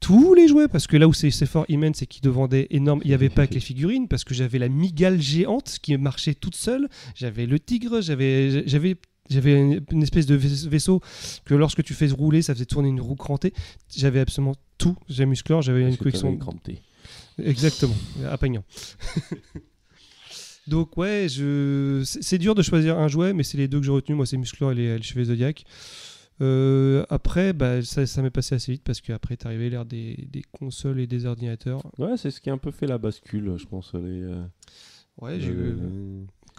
tous 0.00 0.34
les 0.34 0.48
jouets 0.48 0.68
parce 0.68 0.86
que 0.86 0.96
là 0.96 1.06
où 1.06 1.12
c'est 1.12 1.30
fort 1.44 1.66
immense 1.68 1.96
c'est 1.96 2.06
qu'ils 2.06 2.22
te 2.22 2.28
vendaient 2.28 2.66
énorme 2.70 3.02
il 3.04 3.08
n'y 3.08 3.14
avait 3.14 3.28
pas 3.28 3.46
que 3.46 3.52
les 3.52 3.60
figurines 3.60 4.08
parce 4.08 4.24
que 4.24 4.32
j'avais 4.32 4.58
la 4.58 4.70
migale 4.70 5.20
géante 5.20 5.76
qui 5.82 5.94
marchait 5.98 6.32
toute 6.32 6.56
seule 6.56 6.88
j'avais 7.14 7.44
le 7.44 7.60
tigre 7.60 8.00
j'avais 8.00 8.66
j'avais 8.66 8.96
j'avais 9.28 9.60
une, 9.90 10.02
espèce 10.02 10.24
de 10.24 10.36
vais- 10.36 10.68
vaisseau 10.70 11.02
que 11.44 11.52
lorsque 11.52 11.82
tu 11.82 11.92
fais 11.92 12.06
rouler 12.06 12.40
ça 12.40 12.54
faisait 12.54 12.64
tourner 12.64 12.88
une 12.88 13.02
roue 13.02 13.14
crantée 13.14 13.52
j'avais 13.94 14.20
absolument 14.20 14.54
tout 14.78 14.96
j'avais 15.10 15.26
musclor 15.26 15.60
j'avais 15.60 15.82
une 15.82 15.98
collection. 15.98 16.30
Exactement, 17.42 17.94
à 18.28 18.36
Pagnan. 18.38 18.62
Donc 20.70 20.96
ouais, 20.96 21.26
je... 21.28 22.02
c'est 22.04 22.38
dur 22.38 22.54
de 22.54 22.62
choisir 22.62 22.98
un 22.98 23.08
jouet, 23.08 23.32
mais 23.34 23.42
c'est 23.42 23.58
les 23.58 23.68
deux 23.68 23.80
que 23.80 23.84
j'ai 23.86 23.92
retenus. 23.92 24.16
Moi, 24.16 24.24
c'est 24.26 24.36
Musclor 24.38 24.72
et 24.72 24.74
les, 24.76 24.96
les 24.96 25.02
Cheveux 25.02 25.24
Zodiac. 25.24 25.64
Euh, 26.40 27.04
après, 27.10 27.52
bah, 27.52 27.82
ça, 27.82 28.06
ça 28.06 28.22
m'est 28.22 28.30
passé 28.30 28.54
assez 28.54 28.72
vite 28.72 28.82
parce 28.82 29.00
qu'après 29.02 29.34
est 29.34 29.44
arrivé 29.44 29.68
l'ère 29.68 29.84
des, 29.84 30.26
des 30.32 30.42
consoles 30.52 30.98
et 31.00 31.06
des 31.06 31.26
ordinateurs. 31.26 31.82
Ouais, 31.98 32.16
c'est 32.16 32.30
ce 32.30 32.40
qui 32.40 32.48
a 32.48 32.52
un 32.54 32.58
peu 32.58 32.70
fait 32.70 32.86
la 32.86 32.96
bascule, 32.98 33.54
je 33.58 33.66
pense. 33.66 33.92
Les, 33.94 34.22
euh, 34.22 34.42
Ouais, 35.20 35.38
j'ai 35.38 35.48
eu 35.48 35.74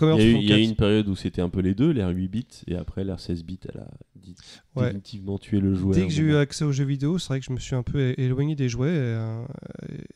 Il 0.02 0.08
y, 0.08 0.12
a 0.12 0.24
eu, 0.24 0.36
il 0.36 0.44
y 0.48 0.54
a 0.54 0.58
eu 0.58 0.66
64. 0.66 0.70
une 0.70 0.76
période 0.76 1.08
où 1.08 1.16
c'était 1.16 1.42
un 1.42 1.50
peu 1.50 1.62
les 1.62 1.74
deux, 1.74 1.90
l'ère 1.92 2.10
8 2.10 2.28
bits, 2.28 2.46
et 2.68 2.76
après 2.76 3.04
l'ère 3.04 3.20
16 3.20 3.44
bits, 3.44 3.60
elle 3.74 3.80
a 3.82 3.88
dit- 4.16 4.36
Ouais. 4.76 4.86
définitivement 4.88 5.40
tué 5.40 5.60
le 5.60 5.74
jouet. 5.74 5.96
Dès 5.96 6.06
que 6.06 6.14
j'ai 6.14 6.22
eu 6.24 6.36
accès 6.36 6.64
aux 6.64 6.72
jeux 6.72 6.86
vidéo, 6.86 7.18
c'est 7.18 7.30
vrai 7.30 7.40
que 7.40 7.46
je 7.48 7.52
me 7.52 7.58
suis 7.60 7.76
un 7.76 7.82
peu 7.84 8.14
éloigné 8.18 8.56
des 8.56 8.70
jouets. 8.70 8.90
et, 8.90 9.00
euh, 9.00 9.44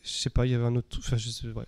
je 0.04 0.10
sais 0.10 0.30
pas, 0.30 0.46
il 0.46 0.52
y 0.52 0.56
avait 0.56 0.66
un 0.66 0.76
autre. 0.76 0.96
Enfin, 1.00 1.18
je 1.18 1.30
sais, 1.30 1.48
ouais. 1.48 1.66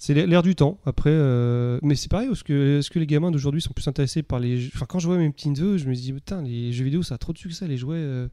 C'est 0.00 0.14
l'ère 0.14 0.42
du 0.42 0.54
temps. 0.54 0.78
Après, 0.86 1.10
euh, 1.12 1.78
mais 1.82 1.96
c'est 1.96 2.08
pareil, 2.08 2.28
est-ce 2.30 2.44
que 2.90 2.98
les 2.98 3.06
gamins 3.06 3.30
d'aujourd'hui 3.32 3.60
sont 3.60 3.72
plus 3.72 3.88
intéressés 3.88 4.22
par 4.22 4.38
les. 4.38 4.58
jeux- 4.60 4.70
Enfin, 4.74 4.86
quand 4.88 5.00
je 5.00 5.08
vois 5.08 5.18
mes 5.18 5.28
petits 5.30 5.50
neveux, 5.50 5.76
je 5.76 5.88
me 5.88 5.94
dis 5.94 6.12
putain, 6.12 6.40
les 6.42 6.72
jeux 6.72 6.84
vidéo, 6.84 7.02
ça 7.02 7.16
a 7.16 7.18
trop 7.18 7.32
de 7.32 7.38
succès, 7.38 7.66
les 7.66 7.76
jouets. 7.76 7.96
euh. 7.96 8.28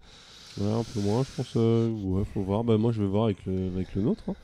Ouais, 0.59 0.71
un 0.71 0.83
peu 0.83 0.99
moins, 1.01 1.23
je 1.23 1.29
pense. 1.35 1.53
euh, 1.57 1.89
ouais, 1.89 2.23
faut 2.33 2.41
voir. 2.43 2.63
Bah, 2.63 2.77
moi, 2.77 2.91
je 2.91 3.01
vais 3.01 3.07
voir 3.07 3.25
avec 3.25 3.45
le, 3.45 3.67
avec 3.75 3.93
le 3.95 4.03
nôtre. 4.03 4.23
hein. 4.29 4.35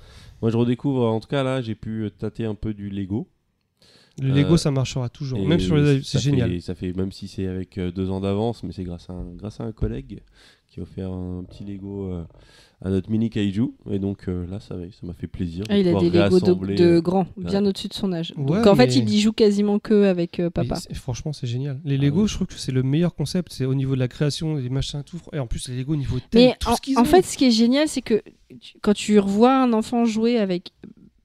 Moi, 0.42 0.50
je 0.52 0.58
redécouvre, 0.58 1.04
en 1.04 1.20
tout 1.20 1.28
cas, 1.30 1.44
là, 1.44 1.62
j'ai 1.62 1.76
pu 1.76 2.10
tâter 2.18 2.44
un 2.46 2.56
peu 2.56 2.74
du 2.74 2.90
Lego. 2.90 3.28
Le 4.20 4.34
Lego, 4.34 4.54
Euh, 4.54 4.58
ça 4.58 4.72
marchera 4.72 5.10
toujours. 5.10 5.40
Même 5.48 5.60
sur 5.60 5.76
les. 5.78 6.02
ça 6.04 6.20
C'est 6.20 6.20
génial. 6.20 6.52
fait- 6.52 6.60
ça 6.62 6.76
fait, 6.76 6.94
même 6.96 7.12
si 7.12 7.28
c'est 7.28 7.48
avec 7.48 7.78
euh, 7.78 7.92
deux 7.92 8.10
ans 8.10 8.20
d'avance, 8.20 8.64
mais 8.64 8.72
c'est 8.74 8.84
grâce, 8.84 9.10
à 9.10 9.14
un- 9.14 9.34
grâce 9.36 9.60
à 9.60 9.64
un 9.64 9.72
collègue 9.72 10.22
qui 10.68 10.80
a 10.80 10.84
offert 10.84 11.12
un 11.12 11.44
petit 11.44 11.64
Lego 11.66 12.06
euh, 12.12 12.24
à 12.84 12.90
notre 12.90 13.10
mini 13.10 13.30
kaiju. 13.30 13.72
Et 13.90 14.00
donc 14.00 14.28
euh, 14.28 14.46
là, 14.48 14.60
ça 14.60 14.76
m'a 15.04 15.14
fait 15.14 15.28
plaisir. 15.28 15.64
de 15.66 15.72
Ah, 15.72 15.78
il 15.78 15.88
a 15.88 15.94
des 16.00 16.10
Lego 16.10 16.40
de, 16.40 16.76
de 16.76 17.00
grands, 17.00 17.26
bien 17.38 17.62
ouais. 17.64 17.70
au-dessus 17.70 17.88
de 17.88 17.94
son 17.94 18.12
âge. 18.14 18.34
Ouais, 18.38 18.46
Donc 18.58 18.68
en 18.68 18.76
fait, 18.76 18.96
il 18.96 19.10
y 19.10 19.20
joue 19.20 19.32
quasiment 19.34 19.80
que 19.80 20.06
avec 20.06 20.40
euh, 20.40 20.50
papa. 20.50 20.78
franchement, 20.94 21.32
c'est 21.34 21.48
génial. 21.48 21.80
Les 21.86 21.96
Ah 21.96 22.00
Lego, 22.00 22.24
oui. 22.24 22.28
je 22.28 22.36
trouve 22.36 22.48
que 22.48 22.54
c'est 22.56 22.72
le 22.72 22.84
meilleur 22.84 23.16
concept. 23.16 23.52
C'est 23.54 23.66
au 23.66 23.76
niveau 23.76 23.96
de 23.96 24.00
la 24.00 24.08
création, 24.10 24.56
des 24.60 24.70
machins, 24.70 25.04
tout. 25.04 25.20
Et 25.34 25.40
en 25.40 25.48
plus, 25.48 25.68
les 25.70 25.78
Lego, 25.78 25.94
au 25.94 25.98
niveau 25.98 26.18
thème, 26.30 26.50
Mais 26.50 26.56
tout 26.60 26.70
en, 26.70 26.76
ce 26.76 26.98
en 26.98 27.02
ont. 27.02 27.06
fait, 27.06 27.22
ce 27.24 27.38
qui 27.38 27.46
est 27.46 27.52
génial, 27.52 27.88
c'est 27.88 28.02
que 28.02 28.22
tu- 28.60 28.76
quand 28.82 28.94
tu 28.94 29.18
revois 29.20 29.64
un 29.64 29.72
enfant 29.74 30.04
jouer 30.06 30.38
avec 30.38 30.72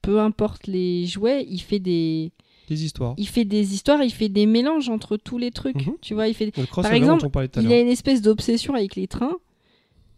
peu 0.01 0.19
importe 0.21 0.67
les 0.67 1.05
jouets, 1.05 1.45
il 1.49 1.59
fait 1.59 1.79
des, 1.79 2.31
des 2.67 2.83
histoires. 2.85 3.13
il 3.17 3.27
fait 3.27 3.45
des 3.45 3.73
histoires, 3.73 4.03
il 4.03 4.11
fait 4.11 4.29
des 4.29 4.45
mélanges 4.45 4.89
entre 4.89 5.17
tous 5.17 5.37
les 5.37 5.51
trucs. 5.51 5.85
Mhm. 5.87 5.93
Tu 6.01 6.13
vois, 6.13 6.27
il 6.27 6.33
fait. 6.33 6.55
Le 6.57 6.65
crossover 6.65 6.95
exemple, 6.95 7.21
dont 7.21 7.27
on 7.27 7.31
parlait 7.31 7.47
tout 7.47 7.59
à 7.59 7.63
Il 7.63 7.71
a 7.71 7.79
une 7.79 7.87
espèce 7.87 8.21
d'obsession 8.21 8.73
avec 8.75 8.95
les 8.95 9.07
trains. 9.07 9.37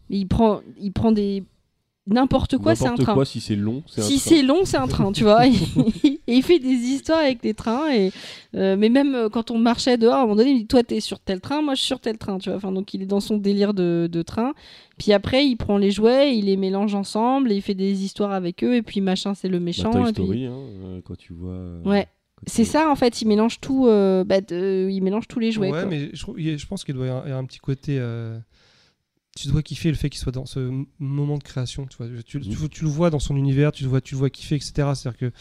Il 0.10 0.28
prend, 0.28 0.62
il 0.82 0.92
prend 0.92 1.12
des 1.12 1.44
n'importe 2.08 2.58
quoi, 2.58 2.74
c'est 2.74 2.88
un 2.88 2.96
train. 2.96 3.14
quoi, 3.14 3.24
si 3.26 3.40
c'est 3.40 3.56
long, 3.56 3.84
c'est 3.86 4.02
un 4.02 4.04
Si 4.04 4.18
train. 4.18 4.30
c'est 4.30 4.42
long, 4.42 4.66
c'est 4.66 4.78
un 4.78 4.88
train, 4.88 5.12
tu 5.12 5.24
vois. 5.24 5.46
et 6.04 6.20
il 6.28 6.42
fait 6.42 6.58
des 6.58 6.68
histoires 6.74 7.20
avec 7.20 7.44
les 7.44 7.54
trains. 7.54 7.94
Et, 7.94 8.12
euh, 8.56 8.76
mais 8.76 8.90
même 8.90 9.14
euh, 9.14 9.30
quand 9.30 9.52
on 9.52 9.60
marchait 9.60 9.96
dehors, 9.98 10.16
à 10.16 10.18
un 10.18 10.22
moment 10.24 10.38
donné, 10.38 10.50
il 10.50 10.58
dit 10.62 10.66
Toi, 10.66 10.82
t'es 10.82 11.02
sur 11.02 11.20
tel 11.20 11.40
train, 11.40 11.62
moi, 11.62 11.76
je 11.76 11.82
suis 11.82 11.88
sur 11.88 12.00
tel 12.00 12.18
train, 12.18 12.40
tu 12.40 12.50
vois. 12.50 12.58
Enfin, 12.58 12.72
donc, 12.72 12.96
il 12.96 13.04
est 13.04 13.06
dans 13.06 13.20
son 13.20 13.38
délire 13.38 13.76
de, 13.76 14.10
de 14.12 14.22
train. 14.24 14.54
Puis 14.98 15.14
après, 15.14 15.46
il 15.46 15.56
prend 15.56 15.78
les 15.78 15.92
jouets, 15.92 16.36
il 16.36 16.46
les 16.46 16.58
mélange 16.58 16.96
ensemble, 16.96 17.52
et 17.52 17.56
il 17.58 17.62
fait 17.62 17.76
des 17.76 18.04
histoires 18.04 18.32
avec 18.32 18.64
eux. 18.64 18.74
Et 18.76 18.82
puis, 18.82 19.02
machin, 19.02 19.36
c'est 19.36 19.48
le 19.48 19.60
Bah, 19.60 19.66
méchant. 19.66 19.92
Toy 19.92 20.02
et 20.02 20.04
puis- 20.06 20.24
Story, 20.24 20.46
hein, 20.48 20.54
euh, 20.58 21.02
quand 21.06 21.16
tu 21.16 21.34
vois. 21.34 21.60
Ouais. 21.86 22.08
C'est 22.48 22.66
ça, 22.66 22.90
en 22.90 22.96
fait, 22.96 23.22
il 23.22 23.28
mélange 23.28 23.60
tout. 23.60 23.88
euh, 23.88 24.24
bah, 24.24 24.42
de- 24.42 24.88
il 24.90 25.02
mélange 25.02 25.28
tous 25.28 25.40
les 25.40 25.52
jouets. 25.52 25.72
ouais, 25.72 25.82
quoi. 25.82 25.90
mais 25.90 26.10
je, 26.14 26.66
pense 26.66 26.84
qu'il 26.84 26.96
doit 26.96 27.06
y 27.06 27.10
avoir 27.10 27.26
un 27.38 27.46
petit 27.46 27.60
côté. 27.60 27.98
euh, 28.00 28.38
tu 29.36 29.48
dois 29.48 29.62
kiffer 29.62 29.90
le 29.90 29.96
fait 29.96 30.10
qu'il 30.10 30.20
soit 30.20 30.32
dans 30.32 30.46
ce 30.46 30.84
moment 31.00 31.38
de 31.38 31.44
création. 31.44 31.86
Tu, 31.86 31.98
vois. 31.98 32.08
Tu, 32.26 32.40
tu- 32.42 32.70
tu 32.70 32.84
le 32.84 32.90
vois 32.90 33.10
dans 33.10 33.20
son 33.20 33.36
univers, 33.38 33.72
tu 33.72 33.84
le 33.84 33.90
vois, 33.90 34.02
tu 34.02 34.16
le 34.16 34.20
vois 34.20 34.30
kiffer, 34.30 34.56
etc. 34.56 34.72
C'est-à-dire 34.96 35.18
que. 35.18 35.32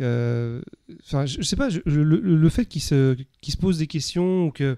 euh, 0.00 0.60
Enfin, 1.04 1.26
je, 1.26 1.38
je 1.40 1.42
sais 1.46 1.56
pas, 1.56 1.68
je- 1.68 1.80
je- 1.86 2.00
le, 2.00 2.18
le 2.20 2.48
fait 2.48 2.66
qu'il 2.66 2.82
se, 2.82 3.16
pose 3.60 3.78
des 3.78 3.86
questions 3.86 4.46
ou 4.46 4.50
que. 4.50 4.76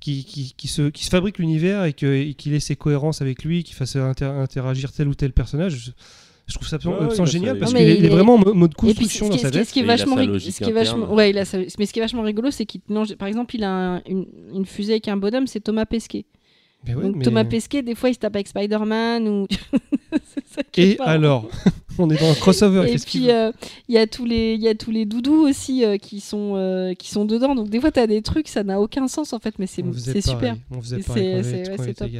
Qui, 0.00 0.24
qui, 0.24 0.54
qui 0.56 0.66
se, 0.66 0.88
qui 0.88 1.04
se 1.04 1.10
fabrique 1.10 1.36
l'univers 1.36 1.84
et 1.84 1.92
qu'il 1.92 2.54
ait 2.54 2.60
ses 2.60 2.74
cohérences 2.74 3.20
avec 3.20 3.44
lui, 3.44 3.64
qu'il 3.64 3.74
fasse 3.74 3.96
inter- 3.96 4.24
interagir 4.24 4.92
tel 4.92 5.08
ou 5.08 5.14
tel 5.14 5.34
personnage, 5.34 5.92
je, 6.50 6.54
trouve 6.56 6.68
ça 6.68 6.76
absolument, 6.76 7.24
génial 7.26 7.58
parce 7.58 7.72
qu'il 7.72 8.04
est, 8.04 8.08
vraiment 8.08 8.34
en 8.34 8.38
mo- 8.38 8.54
mode 8.54 8.74
construction 8.74 9.28
dans 9.28 9.36
qui, 9.36 9.38
sa 9.40 9.50
tête. 9.50 9.66
ce 9.68 9.72
qui 9.72 9.78
est 9.78 9.82
Et 9.82 9.84
il 9.86 9.90
a 9.90 9.96
vachement, 9.96 10.14
sa 10.16 10.20
rig- 10.20 10.28
logique 10.30 10.52
ce 10.54 10.58
qui 10.64 10.70
est 10.70 10.72
vachement, 10.72 11.04
interne. 11.04 11.14
ouais, 11.16 11.30
il 11.30 11.38
a 11.38 11.44
sa- 11.44 11.58
mais 11.78 11.86
ce 11.86 11.92
qui 11.92 11.98
est 11.98 12.02
vachement 12.02 12.22
rigolo, 12.22 12.50
c'est 12.50 12.66
qu'il. 12.66 12.80
Par 13.18 13.28
exemple, 13.28 13.54
il 13.56 13.64
a 13.64 13.70
un- 13.70 14.02
une, 14.08 14.26
une 14.54 14.66
fusée 14.66 14.92
avec 14.94 15.08
un 15.08 15.16
bonhomme, 15.16 15.46
c'est 15.46 15.60
Thomas 15.60 15.86
Pesquet. 15.86 16.24
Mais 16.86 16.94
ouais, 16.94 17.02
Donc 17.02 17.16
mais- 17.16 17.24
Thomas 17.24 17.44
Pesquet, 17.44 17.82
des 17.82 17.94
fois, 17.94 18.08
il 18.08 18.14
se 18.14 18.18
tape 18.20 18.34
avec 18.36 18.48
Spider-Man 18.48 19.28
ou. 19.28 19.46
Et 20.76 20.96
alors, 21.00 21.48
On 21.98 22.08
est 22.08 22.18
dans 22.18 22.30
un 22.30 22.34
crossover. 22.34 22.90
Et 22.90 22.96
puis 22.96 23.30
euh, 23.30 23.52
il 23.88 23.94
y 23.94 23.98
a 23.98 24.06
tous 24.06 24.24
les 24.24 24.54
il 24.54 24.62
y 24.62 24.68
a 24.68 24.74
tous 24.74 24.90
les 24.90 25.04
doudous 25.04 25.46
aussi 25.46 25.84
euh, 25.84 25.98
qui 25.98 26.20
sont 26.20 26.54
euh, 26.56 26.94
qui 26.94 27.10
sont 27.10 27.24
dedans. 27.26 27.54
Donc 27.54 27.68
des 27.68 27.80
fois 27.80 27.90
t'as 27.90 28.06
des 28.06 28.22
trucs 28.22 28.48
ça 28.48 28.64
n'a 28.64 28.80
aucun 28.80 29.06
sens 29.06 29.32
en 29.32 29.38
fait, 29.38 29.58
mais 29.58 29.66
c'est 29.66 29.82
super. 30.22 30.56
On 30.70 30.80
faisait 30.80 30.98
pareil 31.00 31.32
quand 31.36 31.42
c'est- 31.42 31.58
on 31.58 31.60
était- 31.60 31.64
c'est- 31.76 31.80
ouais, 31.80 31.94
top. 31.94 32.10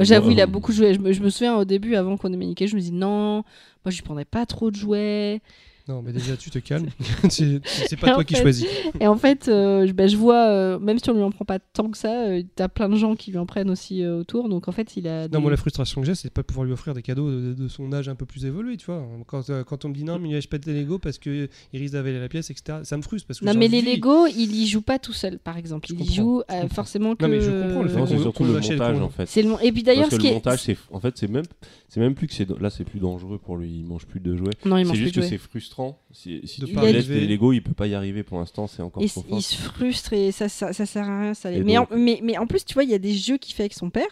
J'avoue, 0.00 0.30
il 0.30 0.40
a 0.40 0.46
beaucoup 0.46 0.72
joué. 0.72 0.94
Je 0.94 1.00
me, 1.00 1.12
je 1.12 1.22
me 1.22 1.30
souviens 1.30 1.56
au 1.56 1.64
début, 1.64 1.94
avant 1.94 2.16
qu'on 2.16 2.32
ait 2.32 2.36
Mickey, 2.36 2.66
je 2.66 2.76
me 2.76 2.80
dis 2.80 2.92
non, 2.92 3.36
moi 3.84 3.88
je 3.88 3.96
lui 3.96 4.02
prendrais 4.02 4.24
pas 4.24 4.46
trop 4.46 4.70
de 4.70 4.76
jouets. 4.76 5.40
Non, 5.88 6.00
mais 6.00 6.12
déjà, 6.12 6.36
tu 6.36 6.48
te 6.50 6.58
calmes. 6.60 6.86
c'est 7.28 7.60
c'est 7.64 7.96
pas 7.96 8.14
toi 8.14 8.22
qui 8.24 8.34
fait, 8.34 8.42
choisis. 8.42 8.66
Et 9.00 9.06
en 9.08 9.16
fait, 9.16 9.48
euh, 9.48 9.86
je, 9.86 9.92
bah, 9.92 10.06
je 10.06 10.16
vois, 10.16 10.46
euh, 10.48 10.78
même 10.78 10.98
si 10.98 11.10
on 11.10 11.14
lui 11.14 11.22
en 11.22 11.30
prend 11.30 11.44
pas 11.44 11.58
tant 11.58 11.90
que 11.90 11.98
ça, 11.98 12.26
euh, 12.28 12.42
t'as 12.54 12.68
plein 12.68 12.88
de 12.88 12.94
gens 12.96 13.16
qui 13.16 13.30
lui 13.32 13.38
en 13.38 13.46
prennent 13.46 13.68
aussi 13.70 14.02
euh, 14.04 14.20
autour. 14.20 14.48
Donc 14.48 14.68
en 14.68 14.72
fait, 14.72 14.96
il 14.96 15.08
a. 15.08 15.26
des- 15.28 15.34
Non, 15.34 15.40
moi, 15.40 15.50
la 15.50 15.56
frustration 15.56 16.00
que 16.00 16.06
j'ai, 16.06 16.14
c'est 16.14 16.28
de 16.28 16.32
pas 16.32 16.42
pouvoir 16.44 16.64
lui 16.66 16.72
offrir 16.72 16.94
des 16.94 17.02
cadeaux 17.02 17.30
de, 17.30 17.52
de 17.54 17.68
son 17.68 17.92
âge 17.92 18.08
un 18.08 18.14
peu 18.14 18.26
plus 18.26 18.44
évolué, 18.46 18.76
tu 18.76 18.86
vois. 18.86 19.04
Quand, 19.26 19.50
euh, 19.50 19.64
quand 19.64 19.84
on 19.84 19.88
me 19.88 19.94
dit 19.94 20.04
non, 20.04 20.18
mais 20.20 20.28
il 20.30 20.36
achète 20.36 20.50
pas 20.50 20.58
des 20.58 20.72
Lego 20.72 20.98
parce 20.98 21.18
qu'il 21.18 21.48
risque 21.74 21.94
d'avaler 21.94 22.20
la 22.20 22.28
pièce, 22.28 22.50
etc., 22.50 22.78
ça 22.84 22.96
me 22.96 23.02
frustre. 23.02 23.26
Parce 23.26 23.40
que 23.40 23.44
Non, 23.44 23.54
mais 23.54 23.68
les 23.68 23.82
Lego, 23.82 24.26
il 24.28 24.54
y 24.54 24.66
joue 24.66 24.82
pas 24.82 24.98
tout 25.00 25.12
seul, 25.12 25.38
par 25.38 25.56
exemple. 25.56 25.88
Je 25.88 25.94
Il 25.94 26.02
y 26.10 26.14
joue 26.14 26.42
euh, 26.50 26.68
forcément 26.68 27.16
que. 27.16 27.24
Non, 27.24 27.28
mais 27.30 27.40
je 27.40 27.50
comprends 27.50 27.82
le 27.82 27.88
fait 27.88 27.94
Non, 27.96 28.00
qu'on- 28.02 28.06
c'est 28.06 28.18
surtout 28.18 28.32
qu'on 28.38 28.44
le 28.44 28.52
montage 28.60 29.00
en 29.00 29.10
fait. 29.10 29.42
Le 29.42 29.64
Et 29.66 29.72
puis 29.72 29.82
d'ailleurs, 29.82 30.02
Parce 30.04 30.12
ce 30.12 30.16
que 30.16 30.20
qui 30.22 30.26
le 30.28 30.32
est. 30.32 30.34
montage, 30.36 30.62
c'est 30.62 30.76
en 30.92 31.00
fait, 31.00 31.16
c'est 31.18 31.28
même, 31.28 31.44
c'est 31.92 32.00
même 32.00 32.14
plus 32.14 32.26
que 32.26 32.32
c'est 32.32 32.48
là, 32.58 32.70
c'est 32.70 32.84
plus 32.86 33.00
dangereux 33.00 33.36
pour 33.36 33.58
lui. 33.58 33.68
Il 33.70 33.84
mange 33.84 34.06
plus 34.06 34.18
de 34.18 34.34
jouets. 34.34 34.48
Non, 34.64 34.78
il 34.78 34.84
C'est 34.86 34.88
mange 34.88 34.96
plus 34.96 35.02
juste 35.02 35.14
de 35.14 35.20
que 35.20 35.26
jouets. 35.26 35.36
c'est 35.36 35.36
frustrant. 35.36 36.00
Si, 36.10 36.40
tu 36.40 36.64
laisses 36.64 37.06
des 37.06 37.26
Lego, 37.26 37.52
il 37.52 37.62
peut 37.62 37.74
pas 37.74 37.86
y 37.86 37.92
arriver 37.94 38.22
pour 38.22 38.38
l'instant. 38.38 38.66
C'est 38.66 38.80
encore 38.80 39.02
Et 39.02 39.08
trop 39.08 39.20
fort. 39.20 39.38
il 39.38 39.42
se 39.42 39.56
frustre 39.56 40.14
et 40.14 40.32
ça, 40.32 40.48
ça, 40.48 40.72
ça 40.72 40.86
sert 40.86 41.06
à 41.06 41.20
rien. 41.20 41.34
Ça... 41.34 41.50
Mais, 41.50 41.76
en, 41.76 41.86
mais, 41.94 42.20
mais 42.22 42.38
en 42.38 42.46
plus, 42.46 42.64
tu 42.64 42.72
vois, 42.72 42.84
il 42.84 42.88
y 42.88 42.94
a 42.94 42.98
des 42.98 43.12
jeux 43.12 43.36
qu'il 43.36 43.54
fait 43.54 43.64
avec 43.64 43.74
son 43.74 43.90
père. 43.90 44.08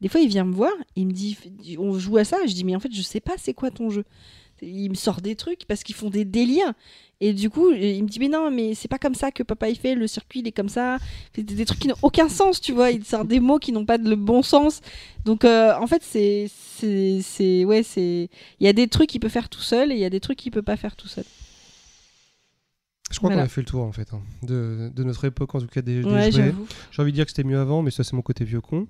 Des 0.00 0.06
fois, 0.08 0.20
il 0.20 0.28
vient 0.28 0.44
me 0.44 0.54
voir, 0.54 0.70
il 0.94 1.08
me 1.08 1.12
dit, 1.12 1.36
on 1.80 1.98
joue 1.98 2.16
à 2.18 2.22
ça. 2.22 2.36
Je 2.46 2.52
dis, 2.54 2.62
mais 2.62 2.76
en 2.76 2.80
fait, 2.80 2.94
je 2.94 3.02
sais 3.02 3.18
pas 3.18 3.32
c'est 3.38 3.54
quoi 3.54 3.72
ton 3.72 3.90
jeu. 3.90 4.04
Il 4.62 4.90
me 4.90 4.94
sort 4.94 5.20
des 5.20 5.36
trucs 5.36 5.66
parce 5.66 5.82
qu'ils 5.82 5.94
font 5.94 6.10
des 6.10 6.24
délires. 6.24 6.72
Et 7.20 7.32
du 7.32 7.48
coup, 7.48 7.70
il 7.72 8.02
me 8.02 8.08
dit, 8.08 8.18
mais 8.18 8.28
non, 8.28 8.50
mais 8.50 8.74
c'est 8.74 8.88
pas 8.88 8.98
comme 8.98 9.14
ça 9.14 9.30
que 9.30 9.42
papa 9.42 9.68
il 9.70 9.78
fait. 9.78 9.94
Le 9.94 10.06
circuit, 10.06 10.40
il 10.40 10.48
est 10.48 10.52
comme 10.52 10.68
ça. 10.68 10.98
C'est 11.34 11.42
des, 11.42 11.64
trucs 11.64 11.78
qui 11.78 11.88
n'ont 11.88 11.94
aucun 12.02 12.28
sens, 12.28 12.60
tu 12.60 12.72
vois. 12.72 12.90
Il 12.90 13.04
sort 13.04 13.24
des 13.24 13.40
mots 13.40 13.58
qui 13.58 13.72
n'ont 13.72 13.86
pas 13.86 13.96
de 13.98 14.08
le 14.08 14.16
bon 14.16 14.42
sens. 14.42 14.80
Donc, 15.24 15.44
euh, 15.44 15.74
en 15.78 15.86
fait, 15.86 16.02
c'est. 16.02 16.46
c'est- 16.78 17.20
c'est- 17.22 17.64
Ouais, 17.64 17.82
c'est. 17.82 18.28
Il 18.60 18.66
y 18.66 18.68
a 18.68 18.72
des 18.74 18.86
trucs 18.88 19.08
qu'il 19.10 19.20
peut 19.20 19.28
faire 19.30 19.48
tout 19.48 19.60
seul 19.62 19.92
et 19.92 19.94
il 19.94 20.00
y 20.00 20.04
a 20.04 20.10
des 20.10 20.20
trucs 20.20 20.38
qu'il 20.38 20.52
peut 20.52 20.62
pas 20.62 20.76
faire 20.76 20.94
tout 20.96 21.08
seul. 21.08 21.24
Je 23.12 23.18
crois 23.18 23.28
Voilà. 23.30 23.42
qu'on 23.42 23.46
a 23.46 23.48
fait 23.48 23.60
le 23.60 23.66
tour, 23.66 23.82
en 23.82 23.92
fait, 23.92 24.08
hein, 24.12 24.20
de, 24.42 24.90
de 24.94 25.04
notre 25.04 25.24
époque, 25.26 25.54
en 25.54 25.60
tout 25.60 25.68
cas, 25.68 25.80
des, 25.80 26.02
des 26.02 26.04
Ouais, 26.10 26.32
jouets. 26.32 26.52
J'ai 26.90 27.02
envie 27.02 27.12
de 27.12 27.14
dire 27.14 27.24
que 27.24 27.30
c'était 27.30 27.44
mieux 27.44 27.58
avant, 27.58 27.80
mais 27.80 27.92
ça, 27.92 28.02
c'est 28.02 28.14
mon 28.14 28.22
côté 28.22 28.44
vieux 28.44 28.60
con. 28.60 28.88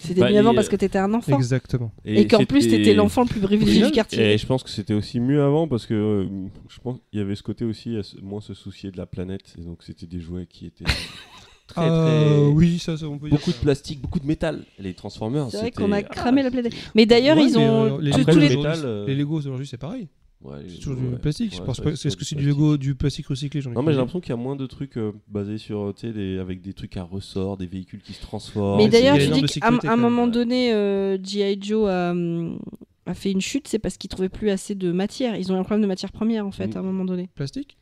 C'était 0.00 0.20
Bah, 0.20 0.30
mieux 0.32 0.38
avant 0.38 0.52
parce 0.52 0.66
euh, 0.66 0.70
que 0.70 0.76
t'étais 0.76 0.98
un 0.98 1.14
enfant. 1.14 1.36
Exactement. 1.36 1.92
Et, 2.04 2.26
qu'en 2.26 2.44
plus, 2.44 2.66
t'étais 2.68 2.92
l'enfant 2.92 3.22
le 3.22 3.28
plus 3.28 3.40
privilégié 3.40 3.86
du 3.86 3.92
quartier. 3.92 4.32
Et 4.32 4.36
je 4.38 4.46
pense 4.46 4.64
que 4.64 4.70
c'était 4.70 4.94
aussi 4.94 5.20
mieux 5.20 5.42
avant 5.44 5.68
parce 5.68 5.86
que 5.86 5.94
euh, 5.94 6.26
je 6.68 6.80
pense 6.80 6.98
qu'il 7.10 7.20
y 7.20 7.22
avait 7.22 7.36
ce 7.36 7.44
côté 7.44 7.64
aussi 7.64 7.96
à 7.96 8.02
moins 8.20 8.40
se 8.40 8.52
soucier 8.52 8.90
de 8.90 8.96
la 8.98 9.06
planète. 9.06 9.54
Et 9.56 9.62
donc 9.62 9.84
c'était 9.84 10.06
des 10.06 10.20
jouets 10.20 10.46
qui 10.46 10.66
étaient 10.66 10.84
très 11.68 11.82
Ah, 11.86 11.88
très 11.88 12.38
oui, 12.48 12.80
ça, 12.80 12.96
ça, 12.96 13.06
on 13.06 13.16
peut 13.16 13.28
dire 13.28 13.38
beaucoup 13.38 13.52
de 13.52 13.56
plastique, 13.58 14.00
beaucoup 14.00 14.18
de 14.18 14.26
métal. 14.26 14.64
Les 14.80 14.92
Transformers. 14.92 15.50
C'est 15.52 15.58
vrai 15.58 15.70
qu'on 15.70 15.92
a 15.92 15.98
ah, 15.98 16.02
cramé 16.02 16.42
la 16.42 16.50
planète. 16.50 16.72
Mais 16.96 17.06
d'ailleurs, 17.06 17.36
Ouais, 17.36 17.44
ils 17.46 17.56
ont 17.56 17.84
euh, 17.96 18.00
les, 18.00 18.10
tous- 18.10 18.20
Après, 18.22 18.32
tous 18.32 18.40
le 18.40 18.46
les- 18.48 18.56
métal, 18.56 18.78
les, 18.80 18.84
euh, 18.86 19.06
les 19.06 19.14
Lego 19.14 19.36
aujourd'hui, 19.36 19.68
c'est 19.68 19.78
pareil. 19.78 20.08
Ouais, 20.44 20.58
C'est 20.68 20.78
toujours 20.78 20.98
ouais, 21.00 21.10
du 21.10 21.16
plastique. 21.18 21.52
ouais, 21.52 21.74
c'est 21.96 22.08
Est-ce 22.08 22.16
que 22.16 22.24
c'est 22.24 22.34
du 22.34 22.42
du 22.42 22.48
plastique. 22.48 22.62
Lego, 22.62 22.76
du 22.76 22.94
plastique 22.94 23.26
recyclé 23.28 23.60
j'en 23.60 23.70
ai 23.70 23.74
Non, 23.74 23.82
mais 23.82 23.92
j'ai 23.92 23.98
l'impression 23.98 24.20
qu'il 24.20 24.30
y 24.30 24.32
a 24.32 24.36
moins 24.36 24.56
de 24.56 24.66
trucs 24.66 24.96
euh, 24.98 25.12
basés 25.28 25.58
sur, 25.58 25.92
tu 25.96 26.08
sais, 26.08 26.12
des- 26.12 26.38
avec 26.38 26.60
des 26.60 26.72
trucs 26.72 26.96
à 26.96 27.04
ressort, 27.04 27.56
des 27.56 27.66
véhicules 27.66 28.00
qui 28.02 28.12
se 28.12 28.20
transforment. 28.22 28.78
Mais 28.78 28.88
d'ailleurs, 28.88 29.18
tu 29.18 29.28
dis 29.30 29.60
qu'à 29.60 29.68
un- 29.92 29.96
moment 29.96 30.26
donné, 30.26 30.72
euh, 30.72 31.16
G.I. 31.22 31.58
Joe 31.62 31.88
a, 31.88 32.10
hum, 32.10 32.58
a 33.06 33.14
fait 33.14 33.30
une 33.30 33.40
chute, 33.40 33.68
c'est 33.68 33.78
parce 33.78 33.96
qu'ils 33.96 34.10
trouvaient 34.10 34.28
plus 34.28 34.50
assez 34.50 34.74
de 34.74 34.90
matière. 34.90 35.36
Ils 35.36 35.52
ont 35.52 35.56
eu 35.56 35.58
un 35.58 35.64
problème 35.64 35.82
de 35.82 35.86
matière 35.88 36.10
première, 36.12 36.46
en 36.46 36.50
fait, 36.52 36.68
Mm. 36.74 36.76
à 36.76 36.80
un 36.80 36.82
moment 36.82 37.04
donné. 37.04 37.28
Plastique? 37.34 37.76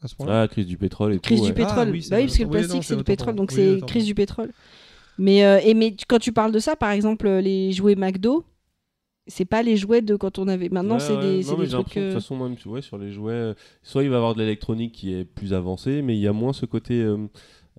À 0.00 0.08
ce 0.08 0.14
Ah, 0.28 0.46
crise 0.48 0.66
du 0.66 0.76
pétrole 0.78 1.12
et 1.14 1.18
Crise 1.18 1.38
tout. 1.40 1.44
du 1.46 1.50
ouais. 1.50 1.54
pétrole. 1.56 1.88
Ah 1.88 1.90
oui, 1.90 2.06
bah 2.08 2.16
oui, 2.18 2.24
parce 2.26 2.38
que 2.38 2.42
le 2.44 2.48
plastique, 2.50 2.84
c'est 2.84 2.96
du 2.96 3.04
pétrole, 3.04 3.34
donc 3.34 3.50
c'est 3.50 3.80
crise 3.86 4.04
du 4.04 4.14
pétrole. 4.14 4.52
Mais, 5.18 5.44
euh, 5.44 5.58
et, 5.64 5.74
mais 5.74 5.90
tu- 5.90 6.04
quand 6.08 6.20
tu 6.20 6.32
parles 6.32 6.52
de 6.52 6.60
ça, 6.60 6.76
par 6.76 6.92
exemple, 6.92 7.28
les 7.28 7.72
jouets 7.72 7.96
McDo, 7.96 8.44
c'est 9.28 9.44
pas 9.44 9.62
les 9.62 9.76
jouets 9.76 10.02
de 10.02 10.16
quand 10.16 10.38
on 10.38 10.48
avait. 10.48 10.68
Maintenant, 10.68 10.94
Ouais, 10.94 11.00
c'est 11.00 11.14
ouais. 11.16 11.20
des, 11.42 11.44
Non, 11.44 11.58
des 11.58 11.68
trucs. 11.68 11.88
que, 11.90 12.00
De 12.00 12.04
euh, 12.04 12.12
toute 12.12 12.20
façon, 12.22 12.36
même 12.36 12.56
ouais, 12.66 12.82
sur 12.82 12.98
les 12.98 13.12
jouets, 13.12 13.32
euh, 13.32 13.54
soit 13.82 14.02
il 14.02 14.08
va 14.08 14.14
y 14.14 14.18
avoir 14.18 14.34
de 14.34 14.40
l'électronique 14.40 14.92
qui 14.92 15.12
est 15.14 15.24
plus 15.24 15.52
avancée, 15.52 16.02
mais 16.02 16.16
il 16.16 16.20
y 16.20 16.26
a 16.26 16.32
moins 16.32 16.52
ce 16.52 16.66
côté. 16.66 17.00
euh, 17.02 17.18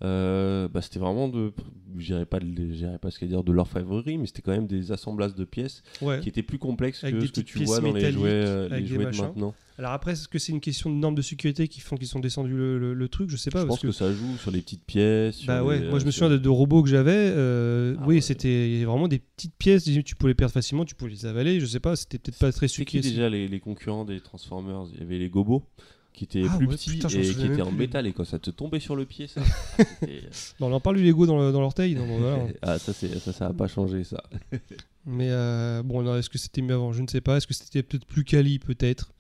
euh, 0.02 0.68
bah, 0.69 0.82
c'était 0.82 1.00
vraiment 1.00 1.28
de. 1.28 1.52
Je 1.98 2.06
dirais 2.06 2.26
pas, 2.26 2.40
dirais 2.40 2.98
pas 3.02 3.11
ce 3.11 3.19
qu'à 3.19 3.26
dire 3.26 3.44
de 3.44 3.52
l'orfèvrerie, 3.52 4.18
mais 4.18 4.28
c'était 4.28 4.42
quand 4.42 4.52
même 4.53 4.68
des 4.68 4.92
assemblages 4.94 5.36
de 5.36 5.44
pièces 5.44 5.82
Ouais. 6.02 6.22
qui 6.22 6.30
étaient 6.30 6.44
plus 6.44 6.58
complexes 6.60 7.03
Avec 7.03 7.19
que 7.19 7.26
ce 7.28 7.32
que 7.34 7.42
tu 7.42 7.64
vois 7.66 7.80
dans 7.82 7.92
les 7.92 8.11
jouets, 8.11 8.30
euh, 8.30 8.66
avec 8.68 8.82
les 8.82 8.88
jouets 8.88 9.11
de 9.11 9.18
maintenant. 9.18 9.53
Alors 9.80 9.93
après, 9.93 10.11
est-ce 10.11 10.27
que 10.27 10.38
c'est 10.40 10.51
une 10.51 10.59
question 10.59 10.90
de 10.90 10.95
normes 10.95 11.16
de 11.16 11.22
sécurité 11.22 11.67
qui 11.69 11.80
font 11.80 11.95
qu'ils 11.95 12.08
sont 12.08 12.19
descendus 12.19 12.53
le, 12.56 12.77
le- 12.77 12.93
le 12.93 13.08
truc? 13.08 13.30
Je 13.30 13.38
sais 13.38 13.49
pas. 13.49 13.61
je 13.61 13.66
parce 13.66 13.80
pense 13.82 13.90
que... 13.90 13.91
ça 13.98 14.11
joue 14.11 14.38
sur 14.38 14.51
les 14.51 14.61
petites 14.61 14.83
pièces. 14.83 15.38
sur 15.38 15.48
Bah 15.48 15.64
ouais, 15.64 15.80
les, 15.80 15.90
moi 15.90 15.99
je 15.99 16.03
me 16.03 16.09
euh, 16.09 16.11
souviens 16.11 16.30
de, 16.30 16.38
de 16.38 16.49
robots 16.49 16.83
que 16.83 16.90
j'avais. 16.90 17.14
euh, 17.16 17.95
Ah 17.98 18.03
oui, 18.06 18.16
ouais. 18.16 18.22
c'était 18.22 18.83
vraiment 18.83 19.08
des 19.08 19.19
petites 19.19 19.56
pièces. 19.56 19.85
Tu 19.85 20.16
pouvais 20.16 20.32
les 20.32 20.35
perdre 20.35 20.53
facilement, 20.53 20.83
tu 20.83 20.95
pouvais 20.95 21.11
les 21.11 21.25
avaler. 21.25 21.59
Je 21.61 21.66
sais 21.66 21.80
pas, 21.80 21.95
c'était 21.95 22.19
peut-être 22.19 22.38
pas 22.40 22.51
très 22.51 22.67
sucré. 22.67 22.99
déjà 22.99 23.30
les, 23.30 23.48
les 23.48 23.59
concurrents 23.61 24.03
des 24.06 24.19
Transformers? 24.19 24.83
Il 24.93 24.99
y 24.99 25.03
avait 25.03 25.17
les 25.17 25.30
Gobos 25.30 25.64
qui 26.11 26.25
étaient 26.25 26.43
Ah 26.49 26.58
plus 26.58 26.67
ouais, 26.67 26.75
petits 26.75 26.90
putain, 26.90 27.08
et 27.08 27.22
qui 27.22 27.45
étaient 27.45 27.61
en 27.61 27.67
plus. 27.67 27.77
métal 27.77 28.06
et 28.06 28.11
quand 28.11 28.25
ça 28.25 28.40
te 28.40 28.49
tombait 28.49 28.82
sur 28.82 28.98
le 28.98 29.06
pied, 29.06 29.27
ça. 29.27 29.41
c'était- 30.01 30.24
Bon, 30.59 30.67
on 30.69 30.74
en 30.74 30.82
parle 30.82 30.98
du 30.98 31.03
Lego 31.03 31.25
dans 31.25 31.40
le- 31.40 31.53
dans 31.53 31.61
l'orteil. 31.61 31.95
non, 31.95 32.06
bon, 32.06 32.17
voilà. 32.19 32.48
ah, 32.64 32.77
ça, 32.80 32.91
c'est- 32.91 33.17
ça, 33.19 33.32
ça 33.32 33.48
a 33.48 33.53
pas 33.53 33.67
changé 33.69 34.03
ça. 34.03 34.22
Mais 35.06 35.30
euh, 35.30 35.82
bon, 35.83 36.16
est-ce 36.17 36.30
que 36.30 36.38
c'était 36.38 36.61
mieux 36.61 36.74
avant? 36.74 36.91
Je 36.91 37.01
ne 37.01 37.08
sais 37.08 37.22
pas. 37.22 37.38
Est-ce 37.38 37.48
que 37.48 37.53
c'était 37.53 37.82
peut-être 37.83 38.06
plus 38.06 38.25
quali 38.25 38.59
Peut-être? 38.59 39.14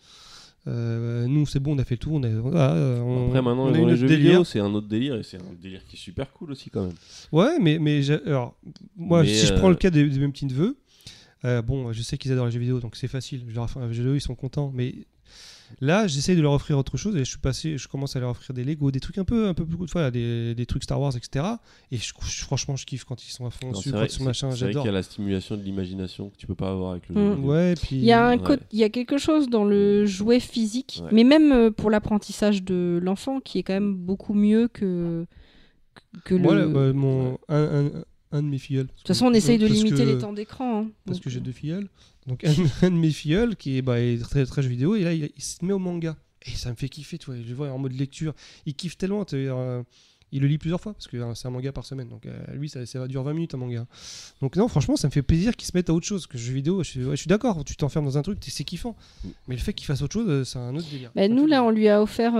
Euh, 0.67 1.25
nous, 1.27 1.45
c'est 1.45 1.59
bon, 1.59 1.75
on 1.75 1.79
a 1.79 1.83
fait 1.83 1.95
le 1.95 1.99
tour. 1.99 2.13
On 2.13 2.23
a, 2.23 2.29
voilà, 2.29 2.73
euh, 2.73 2.99
on- 3.01 3.27
Après, 3.27 3.41
maintenant, 3.41 3.65
on 3.67 3.73
a 3.73 3.77
dans 3.77 3.85
les 3.87 3.95
jeux 3.95 4.07
délire. 4.07 4.27
vidéo, 4.31 4.43
c'est 4.43 4.59
un 4.59 4.73
autre 4.73 4.87
délire 4.87 5.15
et 5.15 5.23
c'est 5.23 5.37
un 5.37 5.53
délire 5.61 5.81
qui 5.87 5.95
est 5.95 5.99
super 5.99 6.31
cool 6.33 6.51
aussi 6.51 6.69
quand 6.69 6.83
même. 6.83 6.93
Ouais, 7.31 7.57
mais, 7.59 7.79
mais 7.79 8.01
alors, 8.25 8.55
moi, 8.97 9.23
Mais, 9.23 9.29
si 9.33 9.47
je 9.47 9.53
euh, 9.53 9.57
prends 9.57 9.69
le 9.69 9.75
cas 9.75 9.89
des 9.89 10.03
mes 10.03 10.27
petits 10.27 10.45
neveux, 10.45 10.77
euh, 11.45 11.61
bon, 11.61 11.91
je 11.93 12.01
sais 12.01 12.17
qu'ils 12.17 12.31
adorent 12.33 12.47
les 12.47 12.51
jeux 12.51 12.59
vidéo, 12.59 12.79
donc 12.79 12.95
c'est 12.97 13.07
facile. 13.07 13.43
Je 13.47 13.55
leur 13.55 13.63
offre 13.63 13.77
un 13.77 13.87
jeu 13.91 14.03
vidéo, 14.03 14.15
ils 14.15 14.21
sont 14.21 14.35
contents. 14.35 14.71
Mais 14.75 14.93
là, 15.81 16.07
j'essaye 16.07 16.35
de 16.35 16.41
leur 16.41 16.53
offrir 16.53 16.77
autre 16.77 16.97
chose 16.97 17.15
et 17.15 17.19
je 17.19 17.23
suis 17.29 17.37
passé, 17.37 17.77
je 17.77 17.87
commence 17.87 18.15
à 18.15 18.19
leur 18.19 18.31
offrir 18.31 18.53
des 18.53 18.63
Lego, 18.63 18.91
des 18.91 18.99
trucs 18.99 19.17
un 19.17 19.23
peu, 19.23 19.47
un 19.47 19.53
peu 19.53 19.65
plus 19.65 19.77
cool, 19.77 19.87
voilà, 19.91 20.09
des, 20.11 20.55
des 20.55 20.65
trucs 20.65 20.83
Star 20.83 20.99
Wars, 20.99 21.15
etc. 21.15 21.45
Et 21.91 21.97
je, 21.97 22.11
je- 22.21 22.41
franchement, 22.43 22.75
je 22.75 22.85
kiffe 22.85 23.03
quand 23.03 23.23
ils 23.25 23.31
sont 23.31 23.45
à 23.45 23.49
fond 23.51 23.73
sont 23.73 23.81
c'est- 23.81 23.91
machin, 24.23 24.49
c'est 24.51 24.57
vrai 24.57 24.67
j'adore. 24.67 24.83
qu'il 24.83 24.89
y 24.91 24.93
a 24.93 24.97
la 24.97 25.03
stimulation 25.03 25.57
de 25.57 25.61
l'imagination 25.61 26.29
que 26.29 26.37
tu 26.37 26.47
peux 26.47 26.55
pas 26.55 26.71
avoir 26.71 26.91
avec 26.91 27.07
le 27.09 27.15
Mm. 27.15 27.17
jeu 27.17 27.35
vidéo. 27.35 27.49
Ouais, 27.51 27.73
puis. 27.75 27.95
Il 27.97 28.03
y, 28.03 28.11
a 28.11 28.27
un 28.27 28.37
Ouais. 28.39 28.57
il 28.71 28.79
y 28.79 28.83
a 28.83 28.89
quelque 28.89 29.17
chose 29.17 29.49
dans 29.49 29.63
le 29.65 30.05
jouet 30.05 30.39
physique, 30.39 31.01
Ouais. 31.03 31.09
mais 31.11 31.23
même 31.23 31.51
euh, 31.51 31.71
pour 31.71 31.89
l'apprentissage 31.91 32.63
de 32.63 32.99
l'enfant, 33.01 33.39
qui 33.39 33.59
est 33.59 33.63
quand 33.63 33.73
même 33.73 33.95
beaucoup 33.95 34.33
mieux 34.33 34.67
que, 34.67 35.25
que 36.25 36.35
le. 36.35 36.41
Moi, 36.41 36.55
là, 36.55 36.65
bah, 36.67 36.93
mon, 36.93 37.37
un, 37.47 37.85
un- 37.85 37.91
un 38.31 38.43
de 38.43 38.47
mes 38.47 38.59
filleuls. 38.59 38.85
De 38.87 38.91
toute 38.91 39.07
façon, 39.07 39.25
on 39.25 39.33
essaye 39.33 39.57
de 39.57 39.65
limiter 39.65 40.03
que- 40.03 40.09
les 40.09 40.17
temps 40.19 40.33
d'écran. 40.33 40.81
hein. 40.83 40.87
Parce 41.05 41.17
Donc, 41.17 41.23
que 41.23 41.29
j'ai 41.29 41.39
deux 41.39 41.51
filleuls. 41.51 41.87
Donc 42.29 42.45
un, 42.45 42.53
un 42.83 42.91
de 42.91 42.95
mes 42.95 43.11
filleuls 43.11 43.55
qui 43.57 43.77
est, 43.77 43.81
bah, 43.81 43.99
est 43.99 44.21
très, 44.21 44.45
très 44.45 44.61
jeu 44.61 44.69
vidéo 44.69 44.95
et 44.95 45.03
là 45.03 45.13
il, 45.13 45.29
il 45.35 45.43
se 45.43 45.65
met 45.65 45.73
au 45.73 45.79
manga. 45.79 46.15
Et 46.45 46.51
ça 46.51 46.69
me 46.69 46.75
fait 46.75 46.87
kiffer, 46.87 47.17
tu 47.17 47.25
vois. 47.25 47.35
Je 47.35 47.47
le 47.49 47.53
vois 47.53 47.69
en 47.69 47.77
mode 47.77 47.91
lecture. 47.93 48.33
Il 48.65 48.73
kiffe 48.73 48.97
tellement. 48.97 49.25
euh, 49.33 49.83
il 50.31 50.41
le 50.41 50.47
lit 50.47 50.57
plusieurs 50.59 50.79
fois 50.79 50.93
parce 50.93 51.07
que 51.07 51.17
euh, 51.17 51.33
c'est 51.33 51.47
un 51.47 51.51
manga 51.51 51.71
par 51.73 51.83
semaine. 51.83 52.07
Donc 52.07 52.25
euh, 52.25 52.39
lui, 52.53 52.69
ça, 52.69 52.85
ça 52.85 53.07
dure 53.07 53.23
20 53.23 53.33
minutes 53.33 53.55
un 53.55 53.57
manga. 53.57 53.85
Donc 54.41 54.55
non, 54.55 54.67
franchement, 54.69 54.95
ça 54.95 55.07
me 55.07 55.11
fait 55.11 55.21
plaisir 55.23 55.55
qu'il 55.57 55.67
se 55.67 55.71
mette 55.75 55.89
à 55.89 55.93
autre 55.93 56.05
chose 56.05 56.27
que 56.27 56.37
jeu 56.37 56.53
vidéo. 56.53 56.81
Je 56.83 56.89
suis, 56.91 57.03
ouais, 57.03 57.11
je 57.17 57.21
suis 57.21 57.27
d'accord, 57.27 57.65
tu 57.65 57.75
t'enfermes 57.75 58.05
dans 58.05 58.17
un 58.17 58.21
truc, 58.21 58.37
c'est 58.41 58.63
kiffant. 58.63 58.95
Mais 59.47 59.55
le 59.55 59.61
fait 59.61 59.73
qu'il 59.73 59.85
fasse 59.85 60.01
autre 60.01 60.13
chose, 60.13 60.47
c'est 60.47 60.59
un 60.59 60.75
autre 60.75 60.87
délire. 60.89 61.11
Bah, 61.15 61.27
nous, 61.27 61.45
là, 61.45 61.63
on 61.63 61.71
lui 61.71 61.89
a 61.89 62.01
offert, 62.01 62.33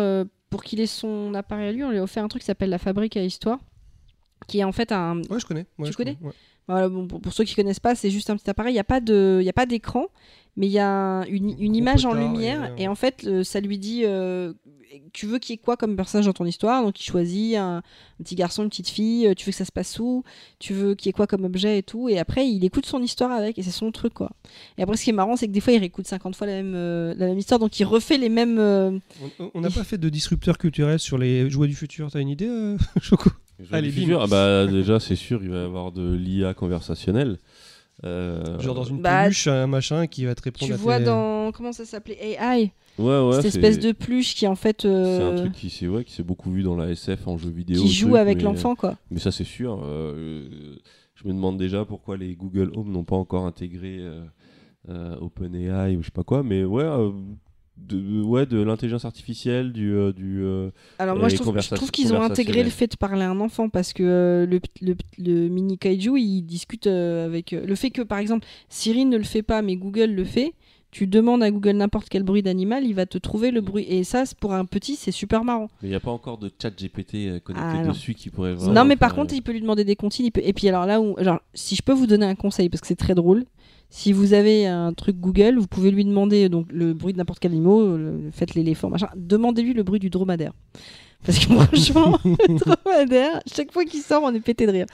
pour 0.50 0.64
qu'il 0.64 0.80
ait 0.80 0.88
son 0.88 1.34
appareil 1.34 1.68
à 1.70 1.72
lui, 1.72 1.84
on 1.84 1.92
lui 1.92 1.98
a 1.98 2.04
offert 2.04 2.24
un 2.24 2.28
truc 2.28 2.42
qui 2.42 2.46
s'appelle 2.46 2.70
la 2.70 2.78
fabrique 2.78 3.18
à 3.18 3.24
histoire, 3.24 3.60
qui 4.48 4.60
est 4.60 4.64
en 4.64 4.72
fait 4.72 4.92
un. 4.92 5.18
Ouais, 5.30 5.40
je 5.40 5.46
connais. 5.46 5.66
Ouais, 5.78 5.88
Tu 5.88 5.92
je 5.92 5.98
connais 5.98 6.18
ouais. 6.22 6.32
Voilà, 6.70 6.88
bon, 6.88 7.08
pour, 7.08 7.20
pour 7.20 7.34
ceux 7.34 7.44
qui 7.46 7.56
connaissent 7.56 7.80
pas, 7.80 7.96
c'est 7.96 8.12
juste 8.12 8.30
un 8.30 8.38
petit 8.38 8.48
appareil. 8.50 8.72
Il 8.74 8.76
n'y 8.76 8.80
a 8.80 8.84
pas 8.84 9.02
de- 9.02 9.40
il 9.42 9.46
y 9.46 9.50
a 9.50 9.54
pas 9.54 9.66
d'écran, 9.66 10.06
mais 10.56 10.68
il 10.68 10.72
y 10.72 10.78
a 10.78 10.88
un- 10.88 11.24
une, 11.26 11.76
image 11.76 12.06
en 12.06 12.16
et, 12.16 12.20
lumière. 12.22 12.72
Et, 12.78 12.88
en 12.88 12.94
fait, 12.94 13.24
euh, 13.26 13.44
ça 13.44 13.60
lui 13.60 13.80
dit 13.80 14.02
euh, 14.06 14.54
Tu 15.14 15.26
veux 15.26 15.38
qu'il 15.40 15.54
y 15.54 15.56
ait 15.56 15.62
quoi 15.62 15.78
comme 15.78 15.96
personnage 15.96 16.26
dans 16.28 16.34
ton 16.34 16.46
histoire? 16.46 16.84
Donc, 16.84 17.00
il 17.00 17.04
choisit 17.04 17.56
un, 17.56 17.78
un 17.78 18.24
petit 18.24 18.36
garçon, 18.36 18.62
une 18.64 18.70
petite 18.70 18.88
fille. 18.90 19.26
euh, 19.28 19.34
Tu 19.34 19.46
veux 19.46 19.52
que 19.52 19.58
ça 19.58 19.66
se 19.66 19.72
passe 19.72 19.98
où? 20.00 20.24
Tu 20.60 20.74
veux 20.76 20.94
qu'il 20.94 21.08
y 21.08 21.10
ait 21.10 21.14
quoi 21.14 21.26
comme 21.28 21.44
objet 21.44 21.80
et 21.80 21.84
tout? 21.84 22.08
Et 22.10 22.20
après, 22.20 22.48
il 22.48 22.64
écoute 22.64 22.86
son 22.86 23.02
histoire 23.02 23.32
avec. 23.32 23.58
Et 23.58 23.64
c'est 23.64 23.72
son 23.72 23.92
truc, 23.92 24.14
quoi. 24.14 24.32
Et 24.78 24.84
après, 24.84 24.96
ce 24.98 25.04
qui 25.04 25.10
est 25.10 25.14
marrant, 25.14 25.36
c'est 25.36 25.48
que 25.48 25.52
des 25.52 25.62
fois, 25.62 25.74
il 25.74 25.80
réécoute 25.80 26.06
50 26.08 26.36
fois 26.36 26.46
la 26.46 26.54
même, 26.54 26.74
euh, 26.76 27.14
la 27.18 27.28
même 27.28 27.38
histoire. 27.40 27.60
Donc, 27.60 27.80
il 27.80 27.84
refait 27.86 28.18
les 28.20 28.30
mêmes. 28.30 28.60
On- 29.54 29.62
n'a 29.62 29.70
pas 29.72 29.84
fait 29.84 29.98
de 29.98 30.10
disrupteur 30.10 30.58
culturel 30.60 31.00
sur 31.00 31.18
les 31.18 31.50
jouets 31.50 31.68
du 31.68 31.76
futur. 31.76 32.10
T'as 32.12 32.20
une 32.22 32.30
idée, 32.30 32.76
Choco? 33.02 33.30
Allez, 33.72 33.92
futur, 33.92 34.22
ah 34.22 34.28
bah, 34.28 34.68
déjà, 34.68 35.00
c'est 35.00 35.16
sûr, 35.16 35.42
il 35.44 35.50
va 35.50 35.58
y 35.58 35.66
avoir 35.66 35.92
de 35.92 36.14
l'IA 36.16 36.54
conversationnelle. 36.54 37.38
Euh, 38.06 38.58
Genre 38.60 38.76
dans 38.76 38.86
une 38.86 39.02
Bah, 39.02 39.24
peluche, 39.24 39.48
un 39.48 39.68
machin 39.68 40.08
qui 40.08 40.24
va 40.26 40.34
te 40.34 40.42
répondre 40.42 40.68
Tu 40.68 40.74
à 40.74 40.78
vois 40.78 41.00
tes- 41.00 41.04
dans. 41.06 41.52
Comment 41.52 41.74
ça 41.74 41.84
s'appelait 41.84 42.18
AI 42.40 42.72
Ouais, 42.98 43.20
ouais. 43.20 43.34
Cette 43.34 43.42
c'est- 43.42 43.48
espèce 43.50 43.80
de 43.80 43.92
peluche 43.92 44.36
qui, 44.36 44.48
en 44.48 44.56
fait. 44.56 44.84
C'est 44.84 44.88
euh, 44.88 45.34
un 45.34 45.36
truc 45.36 45.52
qui 45.54 45.70
s'est 45.70 45.88
ouais, 45.88 46.04
qui 46.06 46.14
s'est 46.14 46.24
beaucoup 46.24 46.50
vu 46.52 46.64
dans 46.64 46.76
la 46.78 46.90
SF 46.92 47.28
en 47.28 47.38
jeu 47.38 47.50
vidéo. 47.50 47.82
qui 47.82 47.92
joue 47.92 48.08
truc, 48.10 48.20
avec 48.20 48.38
mais- 48.38 48.44
l'enfant, 48.44 48.76
quoi. 48.76 48.96
Mais 49.12 49.20
ça, 49.20 49.32
c'est 49.32 49.44
sûr. 49.44 49.82
euh, 49.84 50.48
je 51.16 51.28
me 51.28 51.34
demande 51.34 51.58
déjà 51.58 51.84
pourquoi 51.84 52.16
les 52.16 52.36
Google 52.36 52.72
Home 52.76 52.90
n'ont 52.92 53.04
pas 53.04 53.18
encore 53.18 53.46
intégré 53.46 53.98
euh, 54.00 54.22
euh, 54.88 55.18
OpenAI 55.20 55.98
ou 55.98 56.02
je 56.02 56.06
sais 56.06 56.12
pas 56.12 56.24
quoi, 56.24 56.42
mais 56.44 56.64
ouais, 56.64 56.84
euh, 56.86 57.12
de, 57.88 58.22
ouais, 58.22 58.46
de 58.46 58.62
l'intelligence 58.62 59.06
artificielle, 59.06 59.72
du, 59.72 59.94
euh, 59.94 60.12
du 60.14 60.44
euh, 60.44 60.70
Alors 61.00 61.18
moi 61.18 61.30
je 61.30 61.36
trouve, 61.36 61.48
je 61.48 61.52
conversa- 61.52 61.76
trouve 61.76 61.92
qu'ils 61.92 62.14
ont 62.14 62.22
intégré 62.22 62.64
le 62.64 62.70
fait 62.70 62.88
de 62.88 62.96
parler 62.98 63.24
à 63.24 63.30
un 63.32 63.40
enfant 63.40 63.70
parce 63.70 63.94
que 63.94 64.04
euh, 64.04 64.46
le, 64.46 64.60
le, 64.82 64.96
le 65.18 65.48
mini 65.48 65.78
kaiju 65.78 66.18
il 66.20 66.42
discute 66.44 66.88
euh, 66.88 67.26
avec 67.26 67.54
euh, 67.54 67.66
le 67.66 67.76
fait 67.76 67.90
que 67.90 68.02
par 68.02 68.18
exemple 68.20 68.46
Siri 68.70 69.06
ne 69.06 69.18
le 69.18 69.24
fait 69.24 69.42
pas 69.44 69.62
mais 69.62 69.76
Google 69.76 70.12
le 70.12 70.24
fait. 70.26 70.54
Tu 70.92 71.06
demandes 71.06 71.44
à 71.44 71.52
Google 71.52 71.74
n'importe 71.74 72.10
quel 72.10 72.24
bruit 72.24 72.42
d'animal, 72.42 72.84
il 72.84 72.96
va 72.96 73.06
te 73.06 73.20
trouver 73.20 73.52
le 73.52 73.62
bruit. 73.62 73.86
Et 73.88 74.04
ça, 74.04 74.26
c'est- 74.26 74.36
pour 74.36 74.54
un 74.56 74.66
petit, 74.66 74.96
c'est 74.96 75.12
super 75.12 75.44
marrant. 75.44 75.68
mais 75.84 75.88
il 75.90 75.92
n'y 75.92 75.96
a 75.96 76.00
pas 76.00 76.10
encore 76.10 76.40
de 76.40 76.50
chat 76.60 76.72
GPT 76.72 77.40
connecté 77.44 77.78
Ah, 77.84 77.88
dessus 77.88 78.16
qui 78.16 78.32
pourrait 78.32 78.56
vraiment 78.56 78.74
non, 78.74 78.86
mais 78.86 78.96
par 78.96 79.14
contre, 79.14 79.36
il 79.36 79.44
peut 79.44 79.52
lui 79.52 79.62
demander 79.62 79.84
des 79.84 79.96
comptines. 79.96 80.26
il 80.26 80.32
peut- 80.32 80.42
Et 80.44 80.52
puis 80.52 80.68
alors 80.68 80.88
là 80.88 81.00
où, 81.00 81.14
genre, 81.20 81.42
si 81.54 81.76
je 81.76 81.84
peux 81.84 81.94
vous 81.94 82.08
donner 82.08 82.26
un 82.26 82.34
conseil 82.34 82.70
parce 82.70 82.82
que 82.82 82.88
c'est 82.88 82.96
très 82.96 83.14
drôle, 83.14 83.46
si 83.90 84.14
vous 84.14 84.34
avez 84.34 84.68
un 84.68 84.94
truc 84.94 85.18
Google, 85.20 85.58
vous 85.58 85.68
pouvez 85.68 85.92
lui 85.92 86.06
demander 86.06 86.48
donc 86.50 86.68
le 86.72 86.94
bruit 86.94 87.14
de 87.14 87.18
n'importe 87.18 87.40
quel 87.40 87.52
animal, 87.52 87.98
le, 87.98 88.30
faites 88.32 88.54
l'éléphant, 88.56 88.90
machin. 88.90 89.08
Demandez-lui 89.16 89.74
le 89.74 89.84
bruit 89.84 90.00
du 90.00 90.10
dromadaire. 90.10 90.54
Parce 91.26 91.38
que 91.40 91.52
franchement, 91.54 92.18
le 92.24 92.60
dromadaire, 92.60 93.42
chaque 93.54 93.74
fois 93.74 93.84
qu'il 93.84 94.00
sort, 94.02 94.22
on 94.24 94.34
est 94.34 94.40
pété 94.40 94.66
de 94.68 94.72
rire. 94.72 94.86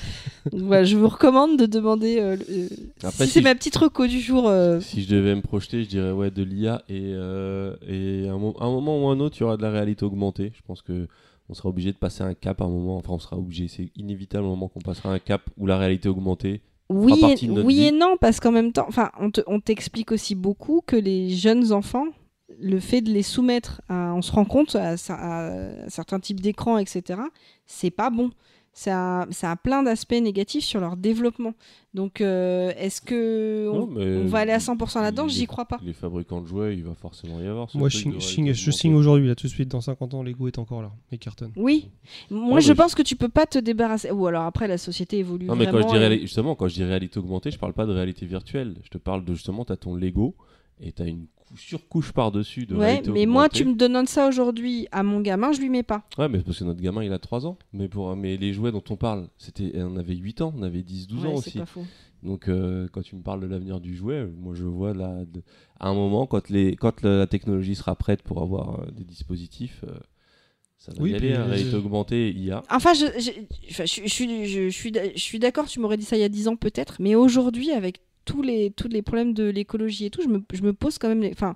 Donc 0.52 0.62
voilà, 0.62 0.84
je 0.84 0.96
vous 0.98 1.08
recommande 1.08 1.58
de 1.60 1.66
demander. 1.68 2.18
euh, 2.20 2.36
euh, 2.50 2.68
Après, 3.04 3.26
si 3.26 3.28
si 3.28 3.30
c'est 3.34 3.40
je- 3.42 3.44
ma 3.44 3.54
petite 3.54 3.76
reco 3.76 4.08
du 4.08 4.20
jour. 4.22 4.48
euh, 4.48 4.80
Si 4.80 5.04
je 5.04 5.10
devais 5.14 5.36
me 5.36 5.42
projeter, 5.42 5.84
je 5.84 5.90
dirais 5.90 6.12
ouais 6.12 6.32
de 6.32 6.42
l'IA 6.42 6.82
et, 6.90 7.12
euh, 7.14 7.76
et 7.88 8.28
un, 8.28 8.38
mo- 8.40 8.56
un 8.60 8.72
moment 8.72 9.04
ou 9.06 9.08
un 9.10 9.20
autre, 9.20 9.36
il 9.38 9.42
y 9.42 9.44
aura 9.44 9.58
de 9.58 9.62
la 9.62 9.70
réalité 9.72 10.04
augmentée. 10.04 10.52
Je 10.56 10.62
pense 10.66 10.82
que 10.82 11.08
on 11.48 11.54
sera 11.54 11.70
obligé 11.70 11.92
de 11.92 11.98
passer 11.98 12.24
un 12.24 12.34
cap 12.34 12.60
à 12.60 12.66
un 12.66 12.70
moment. 12.70 12.98
Enfin, 12.98 13.14
on 13.14 13.20
sera 13.20 13.38
obligé, 13.38 13.68
c'est 13.68 13.92
inévitable 13.96 14.46
un 14.46 14.50
moment 14.50 14.68
qu'on 14.68 14.80
passera 14.82 15.12
un 15.14 15.20
cap 15.20 15.44
où 15.58 15.68
la 15.68 15.78
réalité 15.78 16.10
augmentée. 16.10 16.62
Oui, 16.90 17.14
et, 17.42 17.48
de 17.48 17.52
notre 17.52 17.66
oui 17.68 17.76
vie. 17.76 17.84
et 17.86 17.92
non, 17.92 18.16
parce 18.20 18.40
qu'en 18.40 18.52
même 18.52 18.72
temps, 18.72 18.88
on 19.20 19.32
te- 19.32 19.42
on 19.48 19.60
t'explique 19.60 20.12
aussi 20.12 20.36
beaucoup 20.36 20.82
que 20.86 20.96
les 20.96 21.30
jeunes 21.32 21.72
enfants, 21.72 22.06
le 22.60 22.80
fait 22.80 23.02
de 23.02 23.12
les 23.12 23.24
soumettre, 23.24 23.82
à, 23.90 24.14
on 24.14 24.22
se 24.22 24.32
rend 24.32 24.46
compte 24.46 24.76
à, 24.76 24.94
à 25.10 25.90
certains 25.90 26.20
types 26.20 26.40
d'écrans, 26.42 26.78
etc., 26.78 27.20
c'est 27.66 27.90
pas 27.92 28.10
bon. 28.12 28.30
Ça 28.78 29.22
a, 29.22 29.32
ça 29.32 29.52
a 29.52 29.56
plein 29.56 29.84
d'aspects 29.84 30.12
négatifs 30.22 30.66
sur 30.66 30.82
leur 30.82 30.98
développement. 30.98 31.54
Donc, 31.94 32.20
euh, 32.20 32.74
est-ce 32.78 33.00
que 33.00 33.70
on, 33.72 33.80
Non, 33.80 33.88
mais 33.88 34.18
on 34.18 34.26
va 34.26 34.40
aller 34.40 34.52
à 34.52 34.58
100% 34.58 35.02
là-dedans? 35.02 35.30
J'y 35.30 35.48
crois 35.48 35.64
pas. 35.64 35.80
Les 35.82 35.94
fabricants 35.94 36.42
de 36.42 36.46
jouets, 36.48 36.76
il 36.76 36.84
va 36.84 36.94
forcément 36.94 37.40
y 37.40 37.48
avoir. 37.48 37.70
Moi, 37.74 37.88
je 37.88 38.00
signe, 38.20 38.54
je 38.54 38.88
aujourd'hui, 38.90 39.30
là, 39.30 39.36
tout 39.36 39.48
de 39.48 39.52
suite. 39.52 39.70
Dans 39.70 39.80
50 39.80 40.14
ans, 40.14 40.24
Lego 40.24 40.48
est 40.50 40.60
encore 40.60 40.82
là. 40.82 40.92
Et 41.14 41.18
cartonne. 41.18 41.54
Oui. 41.56 41.90
Moi, 42.30 42.56
Ouais, 42.56 42.62
je 42.62 42.74
pense 42.74 42.96
que 42.96 43.02
tu 43.02 43.16
peux 43.16 43.30
pas 43.30 43.46
te 43.46 43.58
débarrasser. 43.60 44.12
Ou 44.12 44.28
alors 44.28 44.44
après, 44.44 44.68
la 44.68 44.78
société 44.78 45.20
évolue 45.20 45.46
Non, 45.46 45.56
mais 45.56 45.68
quand 45.68 45.80
je 45.82 45.88
dis 45.88 45.94
réali- 45.98 46.22
justement, 46.24 46.54
quand 46.56 46.68
je 46.68 46.74
dis 46.74 46.84
réalité 46.84 47.18
augmentée, 47.18 47.52
je 47.52 47.58
parle 47.58 47.72
pas 47.74 47.86
de 47.86 47.94
réalité 47.94 48.26
virtuelle. 48.26 48.76
Je 48.84 48.90
te 48.90 48.98
parle 48.98 49.24
de 49.24 49.34
justement, 49.34 49.64
tu 49.64 49.72
as 49.72 49.78
ton 49.78 49.96
Lego 49.96 50.36
et 50.82 50.92
tu 50.92 51.02
as 51.02 51.06
une 51.06 51.28
surcouche 51.58 52.12
par-dessus 52.12 52.66
de 52.66 52.76
Ouais, 52.76 53.02
mais 53.14 53.26
moi, 53.26 53.50
tu 53.50 53.66
me 53.66 53.74
donnes 53.74 54.06
ça 54.08 54.28
aujourd'hui 54.28 54.88
à 54.92 55.04
mon 55.04 55.22
gamin, 55.22 55.52
je 55.52 55.60
lui 55.62 55.70
mets 55.70 55.84
pas. 55.84 56.04
Ouais, 56.18 56.28
mais 56.30 56.40
c'est 56.40 56.46
parce 56.46 56.60
que 56.60 56.64
notre 56.64 56.82
gamin, 56.82 57.04
il 57.04 57.14
a 57.14 57.20
3 57.20 57.46
ans. 57.46 57.58
Mais, 57.74 57.88
pour, 57.88 58.16
mais 58.16 58.38
les 58.38 58.54
jouets 58.54 58.72
dont 58.72 58.84
on 58.90 58.96
parle, 58.96 59.28
c'était, 59.38 59.72
on 59.82 59.96
avait 59.98 60.16
8 60.16 60.42
ans, 60.42 60.54
on 60.58 60.64
avait 60.64 60.84
10, 60.84 61.08
12 61.08 61.22
Ouais, 61.24 61.28
ans 61.28 61.36
aussi. 61.36 61.60
pas 61.60 61.66
faux. 61.66 61.86
Donc, 62.24 62.48
euh, 62.48 62.88
quand 62.92 63.02
tu 63.04 63.16
me 63.16 63.22
parles 63.22 63.42
de 63.42 63.48
l'avenir 63.48 63.80
du 63.80 63.96
jouet, 63.96 64.26
moi, 64.26 64.56
je 64.56 64.64
vois 64.64 64.94
là, 64.94 65.26
de- 65.26 65.44
à 65.80 65.90
un 65.90 65.94
moment, 65.94 66.26
quand, 66.26 66.50
les, 66.50 66.76
quand 66.76 67.02
la, 67.04 67.18
la 67.18 67.28
technologie 67.28 67.76
sera 67.76 67.96
prête 67.96 68.24
pour 68.24 68.42
avoir 68.42 68.80
euh, 68.82 68.92
des 68.92 69.04
dispositifs, 69.04 69.84
euh, 69.88 69.94
ça 70.78 70.92
va 70.94 71.02
Oui, 71.04 71.12
y 71.12 71.16
aller, 71.16 71.34
puis, 71.34 71.74
hein, 71.74 71.78
augmentée, 71.78 72.32
IA. 72.32 72.64
Enfin, 72.70 72.94
je, 72.94 73.06
je, 73.20 73.32
enfin, 73.70 73.86
je, 73.86 74.02
je 74.04 74.08
suis, 74.14 74.46
je, 74.48 74.70
je 74.70 74.76
suis, 74.76 74.92
d'a- 74.92 75.14
je 75.14 75.20
suis 75.22 75.40
d'accord, 75.40 75.68
tu 75.68 75.80
m'aurais 75.80 75.98
dit 75.98 76.06
ça 76.06 76.16
il 76.18 76.22
y 76.22 76.24
a 76.24 76.30
10 76.30 76.48
ans 76.48 76.56
peut-être, 76.56 76.98
mais 77.00 77.16
aujourd'hui, 77.16 77.72
avec 77.72 78.02
tous 78.26 78.42
les, 78.42 78.72
tous 78.72 78.88
les 78.88 79.02
problèmes 79.02 79.34
de 79.34 79.46
l'écologie 79.46 80.06
et 80.06 80.10
tout, 80.10 80.22
je 80.22 80.28
me, 80.28 80.44
je 80.54 80.62
me 80.62 80.74
pose 80.74 80.98
quand 80.98 81.08
même. 81.08 81.22
Les, 81.22 81.32
enfin, 81.32 81.56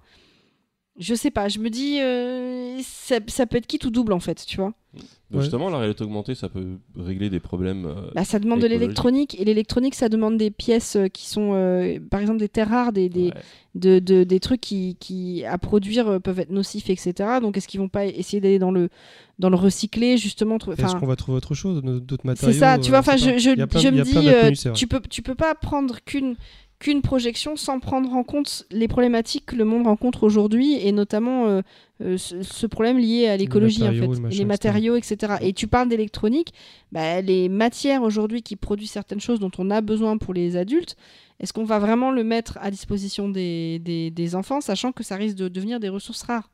je 0.99 1.15
sais 1.15 1.31
pas, 1.31 1.47
je 1.47 1.59
me 1.59 1.69
dis, 1.69 1.99
euh, 2.01 2.77
ça, 2.83 3.15
ça 3.27 3.45
peut 3.47 3.57
être 3.57 3.67
qui 3.67 3.79
tout 3.79 3.89
double 3.89 4.13
en 4.13 4.19
fait, 4.19 4.43
tu 4.45 4.57
vois. 4.57 4.73
Donc, 4.93 5.03
Ouais. 5.31 5.41
justement, 5.41 5.69
la 5.69 5.77
réalité 5.77 6.03
augmentée, 6.03 6.33
ça 6.33 6.49
peut 6.49 6.65
régler 6.97 7.29
des 7.29 7.39
problèmes. 7.39 7.85
euh, 7.85 8.09
Bah, 8.15 8.25
ça 8.25 8.39
demande 8.39 8.59
de 8.61 8.65
l'électronique, 8.67 9.39
et 9.39 9.45
l'électronique, 9.45 9.93
ça 9.93 10.09
demande 10.09 10.37
des 10.37 10.49
pièces 10.49 10.95
euh, 10.95 11.07
qui 11.07 11.27
sont, 11.27 11.51
euh, 11.53 11.99
par 12.09 12.19
exemple, 12.19 12.39
des 12.39 12.49
terres 12.49 12.69
rares, 12.69 12.91
des, 12.91 13.07
des, 13.09 13.25
ouais. 13.25 13.33
de, 13.75 13.99
de- 13.99 14.23
des 14.23 14.39
trucs 14.39 14.61
qui, 14.61 14.97
qui, 14.99 15.45
à 15.45 15.59
produire, 15.59 16.19
peuvent 16.19 16.39
être 16.39 16.49
nocifs, 16.49 16.89
etc. 16.89 17.13
Donc, 17.39 17.55
est-ce 17.57 17.67
qu'ils 17.67 17.79
vont 17.79 17.87
pas 17.89 18.07
essayer 18.07 18.41
d'aller 18.41 18.57
dans 18.57 18.71
le, 18.71 18.89
dans 19.37 19.49
le 19.51 19.55
recyclé, 19.57 20.17
justement 20.17 20.55
Est-ce 20.57 20.71
enfin, 20.83 20.99
qu'on 20.99 21.05
va 21.05 21.15
trouver 21.15 21.37
autre 21.37 21.53
chose, 21.53 21.83
d'autres 21.83 22.25
matériaux 22.25 22.51
C'est 22.51 22.59
ça, 22.59 22.79
tu 22.79 22.89
vois, 22.89 22.99
enfin, 22.99 23.15
je, 23.15 23.29
pas. 23.29 23.37
je, 23.37 23.51
je 23.79 23.89
me 23.89 24.01
dis, 24.03 24.27
euh, 24.29 24.73
tu 24.73 24.87
peux, 24.87 24.99
tu 25.07 25.21
peux 25.21 25.35
pas 25.35 25.53
prendre 25.53 25.99
qu'une 26.03 26.35
qu'une 26.79 27.01
projection 27.01 27.57
sans 27.57 27.79
prendre 27.79 28.13
en 28.13 28.23
compte 28.23 28.65
les 28.71 28.87
problématiques 28.87 29.47
que 29.47 29.55
le 29.55 29.65
monde 29.65 29.85
rencontre 29.85 30.23
aujourd'hui 30.23 30.75
et 30.75 30.93
notamment 30.93 31.47
euh, 31.47 31.61
euh, 32.01 32.17
ce, 32.17 32.41
ce 32.41 32.67
problème 32.67 32.97
lié 32.97 33.27
à 33.27 33.35
l'écologie 33.35 33.83
en 33.83 33.87
matériaux, 33.87 34.13
fait, 34.13 34.15
le 34.15 34.21
machin, 34.21 34.29
les 34.29 34.35
etc. 34.35 34.45
matériaux, 34.45 34.95
etc. 34.95 35.33
Et 35.41 35.53
tu 35.53 35.67
parles 35.67 35.89
d'électronique, 35.89 36.53
bah, 36.93 37.21
les 37.21 37.49
matières 37.49 38.01
aujourd'hui 38.01 38.41
qui 38.41 38.55
produisent 38.55 38.91
certaines 38.91 39.19
choses 39.19 39.39
dont 39.41 39.51
on 39.57 39.69
a 39.69 39.81
besoin 39.81 40.17
pour 40.17 40.33
les 40.33 40.55
adultes, 40.55 40.95
est-ce 41.41 41.51
qu'on 41.51 41.65
va 41.65 41.79
vraiment 41.79 42.11
le 42.11 42.23
mettre 42.23 42.57
à 42.61 42.71
disposition 42.71 43.27
des, 43.27 43.79
des, 43.79 44.09
des 44.09 44.35
enfants, 44.35 44.61
sachant 44.61 44.93
que 44.93 45.03
ça 45.03 45.17
risque 45.17 45.35
de 45.35 45.49
devenir 45.49 45.81
des 45.81 45.89
ressources 45.89 46.23
rares? 46.23 46.49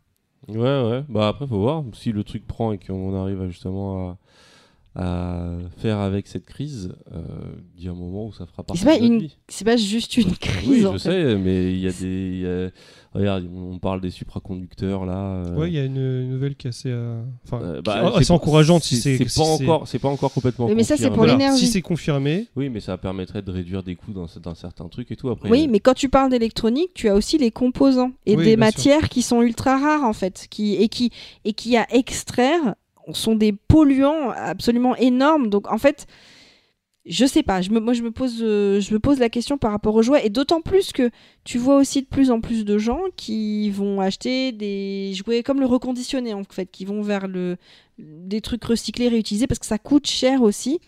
Ouais, 0.48 0.58
ouais. 0.58 1.04
Bah 1.10 1.28
après, 1.28 1.48
faut 1.48 1.60
voir 1.60 1.84
si 1.94 2.12
le 2.12 2.24
truc 2.24 2.46
prend 2.46 2.72
et 2.72 2.78
qu'on 2.78 3.20
arrive 3.20 3.42
à, 3.42 3.48
justement 3.48 4.10
à, 4.10 4.18
à 4.96 5.50
faire 5.78 6.00
avec 6.00 6.28
cette 6.28 6.46
crise. 6.46 6.94
euh, 7.14 7.22
Il 7.78 7.84
y 7.84 7.88
a 7.88 7.92
un 7.92 7.96
moment 7.96 8.26
où 8.28 8.34
ça 8.34 8.46
fera 8.46 8.64
partie 8.64 8.82
c'est 8.82 8.86
pas 8.88 8.98
de 8.98 9.04
une 9.06 9.20
vie. 9.20 9.38
C'est 9.50 9.66
pas 9.66 9.76
juste 9.78 10.16
une 10.18 10.36
crise. 10.38 10.68
Oui, 10.70 10.80
je 10.82 10.92
fait. 10.94 11.00
sais, 11.00 11.36
mais 11.36 11.74
il 11.74 11.80
y 11.80 11.88
a 11.88 11.92
des. 11.92 12.32
il 12.34 12.40
y 12.42 12.48
a- 12.48 12.70
Regarde, 13.14 13.46
on 13.56 13.80
parle 13.80 14.02
des 14.02 14.10
supraconducteurs 14.10 15.06
là. 15.06 15.18
euh, 15.46 15.56
Ouais, 15.56 15.70
il 15.70 15.74
y 15.74 15.80
a 15.80 15.86
une, 15.86 15.96
une 15.96 16.32
nouvelle 16.32 16.56
qui 16.58 16.68
est 16.68 16.72
assez. 16.72 16.90
euh, 16.92 17.24
Enfin, 17.46 17.62
euh, 17.62 17.76
qui- 17.78 17.84
bah, 17.84 18.12
assez 18.18 18.32
encourageante 18.34 18.84
si 18.84 18.98
c'est. 18.98 19.18
C'est 19.18 19.30
si 19.30 19.40
pas 19.40 19.46
c'est- 19.46 19.64
encore, 19.64 19.88
c'est 19.88 20.00
pas 20.00 20.10
encore 20.10 20.34
complètement. 20.34 20.66
Oui, 20.66 20.74
mais 20.76 20.84
ça, 20.84 20.98
c'est 20.98 21.08
pour 21.08 21.18
Voilà, 21.20 21.34
l'énergie. 21.34 21.66
Si 21.66 21.72
c'est 21.72 21.82
confirmé, 21.82 22.48
Oui, 22.58 22.68
mais 22.70 22.82
ça 22.82 22.98
permettrait 22.98 23.42
de 23.42 23.52
réduire 23.52 23.84
des 23.84 23.96
coûts 23.96 24.12
dans, 24.12 24.26
dans 24.44 24.54
certains 24.56 24.90
trucs 24.90 25.12
et 25.12 25.16
tout. 25.16 25.30
Après, 25.30 25.50
Oui, 25.50 25.70
mais 25.70 25.80
quand 25.80 25.94
tu 25.94 26.10
parles 26.10 26.30
d'électronique, 26.30 26.90
tu 26.94 27.08
as 27.08 27.16
aussi 27.16 27.38
les 27.38 27.52
composants 27.52 28.12
et 28.26 28.36
Oui, 28.36 28.44
des 28.44 28.50
sûr. 28.52 28.60
matières 28.60 29.08
qui 29.08 29.22
sont 29.22 29.42
ultra 29.42 29.78
rares 29.78 30.04
en 30.04 30.12
fait, 30.14 30.48
qui 30.50 30.76
et 30.76 30.90
qui 30.90 31.12
et 31.46 31.54
qui 31.54 31.78
à 31.78 31.88
extraire 31.96 32.76
sont 33.14 33.36
des 33.36 33.54
polluants 33.54 34.32
absolument 34.32 34.96
énormes. 34.96 35.50
Donc 35.50 35.72
en 35.72 35.78
fait, 35.78 36.08
je 37.06 37.26
sais 37.26 37.44
pas. 37.44 37.62
Je 37.62 37.70
me, 37.70 37.80
moi, 37.80 37.94
je 37.94 38.02
me 38.02 38.10
pose, 38.12 38.40
euh, 38.42 38.80
je 38.82 38.92
me 38.94 39.00
pose 39.00 39.20
la 39.20 39.30
question 39.30 39.58
par 39.60 39.72
rapport 39.72 39.94
aux 39.94 40.02
jouets 40.02 40.26
et 40.26 40.30
d'autant 40.30 40.62
plus 40.62 40.92
que 40.92 41.12
tu 41.44 41.60
vois 41.60 41.78
aussi 41.78 42.02
de 42.02 42.08
plus 42.08 42.32
en 42.32 42.42
plus 42.42 42.66
de 42.66 42.78
gens 42.80 43.02
qui 43.16 43.70
vont 43.70 44.02
acheter 44.02 44.52
des 44.52 45.14
jouets 45.14 45.44
comme 45.44 45.60
le 45.60 45.68
reconditionné 45.68 46.34
en 46.34 46.42
fait, 46.50 46.66
qui 46.72 46.84
vont 46.84 47.02
vers 47.04 47.28
le 47.28 47.58
des 48.00 48.42
trucs 48.42 48.64
recyclés, 48.66 49.08
réutilisés 49.08 49.46
parce 49.48 49.60
que 49.60 49.66
ça 49.68 49.78
coûte 49.78 50.08
cher 50.08 50.42
aussi. 50.42 50.80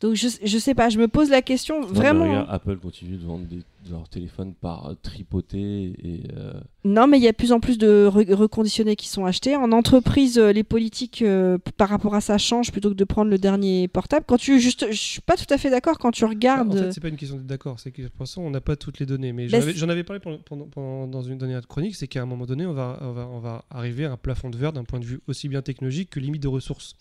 Donc 0.00 0.14
je, 0.14 0.28
je 0.42 0.58
sais 0.58 0.74
pas. 0.74 0.88
Je 0.88 0.98
me 0.98 1.08
pose 1.08 1.28
la 1.28 1.42
question 1.42 1.82
Non, 1.82 1.86
vraiment. 1.88 2.24
hein. 2.24 2.28
regarde, 2.28 2.48
Apple 2.50 2.76
continue 2.78 3.16
de 3.18 3.24
vendre 3.26 3.44
des, 3.44 3.58
leurs 3.88 4.08
téléphones 4.08 4.54
par 4.54 4.94
tripoté 5.02 5.92
et. 6.02 6.22
euh, 6.36 6.52
Non, 6.84 7.06
mais 7.06 7.18
il 7.18 7.22
y 7.22 7.28
a 7.28 7.32
de 7.32 7.36
plus 7.36 7.52
en 7.52 7.60
plus 7.60 7.78
de 7.78 8.08
re- 8.12 8.32
reconditionnés 8.34 8.96
qui 8.96 9.08
sont 9.08 9.24
achetés. 9.24 9.56
En 9.56 9.72
entreprise, 9.72 10.38
euh, 10.38 10.52
les 10.52 10.64
politiques 10.64 11.22
euh, 11.22 11.56
par 11.76 11.88
rapport 11.88 12.14
à 12.14 12.20
ça 12.20 12.36
changent 12.38 12.72
plutôt 12.72 12.90
que 12.90 12.94
de 12.94 13.04
prendre 13.04 13.30
le 13.30 13.38
dernier 13.38 13.88
portable. 13.88 14.24
Quand 14.28 14.36
tu 14.36 14.60
juste, 14.60 14.86
je 14.90 14.96
suis 14.96 15.20
pas 15.20 15.36
tout 15.36 15.46
à 15.52 15.56
fait 15.58 15.70
d'accord 15.70 15.98
quand 15.98 16.10
tu 16.10 16.24
regardes. 16.24 16.70
En 16.74 16.76
fait, 16.76 16.92
c'est 16.92 17.00
pas 17.00 17.08
une 17.08 17.16
question 17.16 17.36
d'être 17.36 17.46
d'accord, 17.46 17.80
c'est 17.80 17.90
que 17.90 18.02
de 18.02 18.08
toute 18.08 18.16
façon, 18.18 18.42
on 18.42 18.50
n'a 18.50 18.60
pas 18.60 18.76
toutes 18.76 18.98
les 18.98 19.06
données. 19.06 19.32
Mais 19.32 19.46
Bah, 19.46 19.58
j'en 19.58 19.62
avais, 19.62 19.72
c'est- 19.72 19.78
j'en 19.78 19.88
avais 19.88 20.04
parlé 20.04 20.20
pendant, 20.20 20.38
pendant- 20.38 20.66
pendant- 20.66 21.06
dans 21.06 21.22
une 21.22 21.38
dernière 21.38 21.66
chronique, 21.66 21.94
c'est 21.96 22.08
qu'à 22.08 22.22
un 22.22 22.26
moment 22.26 22.46
donné, 22.46 22.66
on 22.66 22.72
va, 22.74 22.98
on, 23.00 23.12
va, 23.12 23.28
on 23.28 23.38
va 23.40 23.64
arriver 23.70 24.04
à 24.04 24.12
un 24.12 24.16
plafond 24.16 24.50
de 24.50 24.56
verre 24.58 24.72
d'un 24.72 24.84
point 24.84 25.00
de 25.00 25.04
vue 25.06 25.20
aussi 25.26 25.48
bien 25.48 25.62
technologique 25.62 26.10
que 26.10 26.20
limite 26.20 26.42
de 26.42 26.48
ressources. 26.48 26.94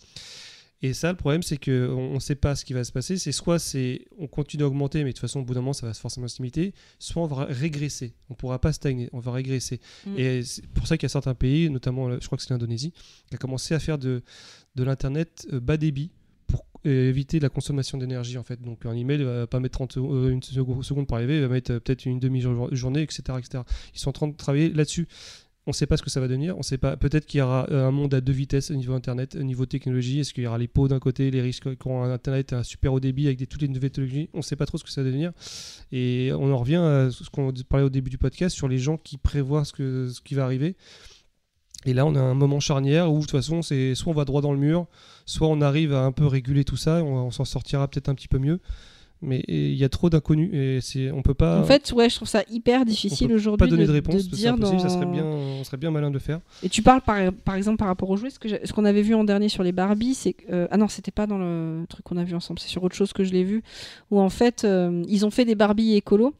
Et 0.81 0.93
ça, 0.93 1.11
le 1.11 1.17
problème, 1.17 1.43
c'est 1.43 1.57
qu'on 1.57 2.13
ne 2.13 2.19
sait 2.19 2.35
pas 2.35 2.55
ce 2.55 2.63
qui 2.63 2.73
va 2.73 2.83
se 2.83 2.91
passer. 2.91 3.17
C'est 3.17 3.33
soit 3.33 3.59
c'est 3.59 4.05
on 4.17 4.27
continue 4.27 4.63
à 4.63 4.67
augmenter, 4.67 4.99
mais 5.03 5.09
de 5.09 5.13
toute 5.13 5.21
façon, 5.21 5.41
au 5.41 5.43
bout 5.43 5.53
d'un 5.53 5.59
moment, 5.59 5.73
ça 5.73 5.85
va 5.85 5.93
forcément 5.93 6.27
se 6.27 6.37
limiter, 6.37 6.73
soit 6.99 7.21
on 7.21 7.27
va 7.27 7.45
régresser. 7.45 8.13
On 8.29 8.33
ne 8.33 8.37
pourra 8.37 8.59
pas 8.59 8.71
stagner, 8.71 9.09
on 9.11 9.19
va 9.19 9.33
régresser. 9.33 9.81
Mm. 10.05 10.17
Et 10.17 10.43
c'est 10.43 10.65
pour 10.67 10.87
ça 10.87 10.97
qu'il 10.97 11.03
y 11.03 11.07
a 11.07 11.09
certains 11.09 11.35
pays, 11.35 11.69
notamment, 11.69 12.07
euh, 12.07 12.17
je 12.21 12.25
crois 12.27 12.37
que 12.37 12.43
c'est 12.43 12.51
l'Indonésie, 12.51 12.93
qui 13.29 13.35
a 13.35 13.37
commencé 13.37 13.73
à 13.73 13.79
faire 13.79 13.97
de, 13.97 14.21
de 14.75 14.83
l'Internet 14.83 15.47
euh, 15.51 15.59
bas 15.59 15.75
débit 15.75 16.11
pour 16.47 16.65
éviter 16.85 17.39
la 17.39 17.49
consommation 17.49 17.97
d'énergie 17.97 18.37
en 18.37 18.43
fait. 18.43 18.61
Donc 18.61 18.85
un 18.85 18.93
email 18.93 19.21
va 19.21 19.47
pas 19.47 19.59
mettre 19.59 19.73
30 19.73 19.91
secondes- 19.93 20.15
euh, 20.15 20.29
une 20.31 20.41
seconde 20.41 20.83
seconde 20.83 21.07
pour 21.07 21.17
arriver, 21.17 21.35
il 21.35 21.41
va 21.41 21.49
mettre 21.49 21.73
euh, 21.73 21.79
peut-être 21.79 22.05
une 22.05 22.19
demi-journée, 22.19 23.01
etc., 23.01 23.21
etc. 23.37 23.63
Ils 23.93 23.99
sont 23.99 24.09
en 24.09 24.13
train 24.13 24.27
de 24.29 24.35
travailler 24.35 24.69
là-dessus. 24.69 25.07
On 25.69 25.71
ne 25.71 25.75
sait 25.75 25.85
pas 25.85 25.97
ce 25.97 26.01
que 26.01 26.09
ça 26.09 26.19
va 26.19 26.27
devenir. 26.27 26.57
On 26.57 26.63
sait 26.63 26.79
pas. 26.79 26.97
Peut-être 26.97 27.27
qu'il 27.27 27.37
y 27.37 27.41
aura 27.43 27.67
euh, 27.69 27.87
un 27.87 27.91
monde 27.91 28.11
à 28.15 28.21
deux 28.21 28.33
vitesses 28.33 28.71
au 28.71 28.73
niveau 28.73 28.95
internet, 28.95 29.35
au 29.35 29.43
niveau 29.43 29.67
technologie. 29.67 30.19
Est-ce 30.19 30.33
qu'il 30.33 30.43
y 30.43 30.47
aura 30.47 30.57
les 30.57 30.67
pots 30.67 30.87
d'un 30.87 30.97
côté, 30.97 31.29
les 31.29 31.41
risques 31.41 31.77
qui 31.77 31.87
auront 31.87 32.01
un 32.01 32.11
internet 32.11 32.53
un 32.53 32.63
super 32.63 32.91
haut 32.91 32.99
débit 32.99 33.27
avec 33.27 33.47
toutes 33.47 33.61
les 33.61 33.67
nouvelles 33.67 33.91
technologies. 33.91 34.31
On 34.33 34.37
ne 34.37 34.41
sait 34.41 34.55
pas 34.55 34.65
trop 34.65 34.79
ce 34.79 34.83
que 34.83 34.89
ça 34.89 35.03
va 35.03 35.05
devenir. 35.05 35.31
Et 35.91 36.31
on 36.33 36.51
en 36.51 36.57
revient 36.57 36.77
à 36.77 37.11
ce 37.11 37.29
qu'on 37.29 37.53
parlait 37.69 37.85
au 37.85 37.91
début 37.91 38.09
du 38.09 38.17
podcast 38.17 38.55
sur 38.55 38.67
les 38.67 38.79
gens 38.79 38.97
qui 38.97 39.19
prévoient 39.19 39.63
ce, 39.63 40.19
qui 40.23 40.33
va 40.33 40.43
arriver. 40.43 40.75
Et 41.85 41.93
là, 41.93 42.03
on 42.07 42.15
a 42.15 42.19
un 42.19 42.33
moment 42.33 42.59
charnière 42.59 43.13
où, 43.13 43.17
de 43.17 43.21
toute 43.21 43.31
façon, 43.31 43.61
soit 43.61 44.11
on 44.11 44.15
va 44.15 44.25
droit 44.25 44.41
dans 44.41 44.53
le 44.53 44.57
mur, 44.57 44.87
soit 45.27 45.49
on 45.49 45.61
arrive 45.61 45.93
à 45.93 46.01
un 46.01 46.11
peu 46.11 46.25
réguler 46.25 46.63
tout 46.63 46.77
ça, 46.77 47.03
on, 47.03 47.27
on 47.27 47.31
s'en 47.31 47.45
sortira 47.45 47.87
peut-être 47.87 48.09
un 48.09 48.15
petit 48.15 48.27
peu 48.27 48.39
mieux. 48.39 48.59
Mais 49.21 49.43
il 49.49 49.75
y 49.75 49.83
a 49.83 49.89
trop 49.89 50.09
d'inconnus 50.09 50.49
et 50.53 50.79
c'est, 50.81 51.11
on 51.11 51.21
peut 51.21 51.33
pas. 51.33 51.59
En 51.59 51.65
fait, 51.65 51.91
ouais, 51.91 52.09
je 52.09 52.15
trouve 52.15 52.27
ça 52.27 52.43
hyper 52.49 52.85
difficile 52.85 53.33
aujourd'hui 53.33 53.57
pas 53.57 53.67
donner 53.67 53.83
de, 53.83 53.87
de 53.87 53.93
réponse, 53.93 54.29
de 54.29 54.35
dire 54.35 54.55
dans... 54.57 54.79
ça 54.79 54.87
serait 54.87 55.05
bien, 55.05 55.25
on 55.25 55.63
serait 55.65 55.75
bien 55.75 55.91
malin 55.91 56.07
de 56.07 56.13
le 56.13 56.19
faire. 56.19 56.39
Et 56.63 56.69
tu 56.69 56.81
parles 56.81 57.01
par, 57.01 57.17
par 57.43 57.55
exemple 57.55 57.77
par 57.77 57.87
rapport 57.87 58.09
aux 58.09 58.15
jouets, 58.15 58.29
ce 58.29 58.39
que 58.39 58.47
ce 58.47 58.71
qu'on 58.71 58.85
avait 58.85 59.01
vu 59.01 59.15
en 59.15 59.25
dernier 59.25 59.49
sur 59.49 59.61
les 59.61 59.73
Barbie, 59.73 60.13
c'est 60.13 60.35
euh, 60.51 60.67
ah 60.71 60.77
non, 60.77 60.87
c'était 60.87 61.11
pas 61.11 61.27
dans 61.27 61.37
le 61.37 61.85
truc 61.89 62.05
qu'on 62.05 62.15
a 62.15 62.23
vu 62.23 62.33
ensemble, 62.33 62.59
c'est 62.59 62.69
sur 62.69 62.81
autre 62.83 62.95
chose 62.95 63.11
que 63.11 63.25
je 63.25 63.33
l'ai 63.33 63.43
vu, 63.43 63.61
où 64.09 64.21
en 64.21 64.29
fait 64.29 64.63
euh, 64.63 65.03
ils 65.09 65.25
ont 65.25 65.31
fait 65.31 65.43
des 65.43 65.55
Barbie 65.55 65.95
écolo 65.95 66.33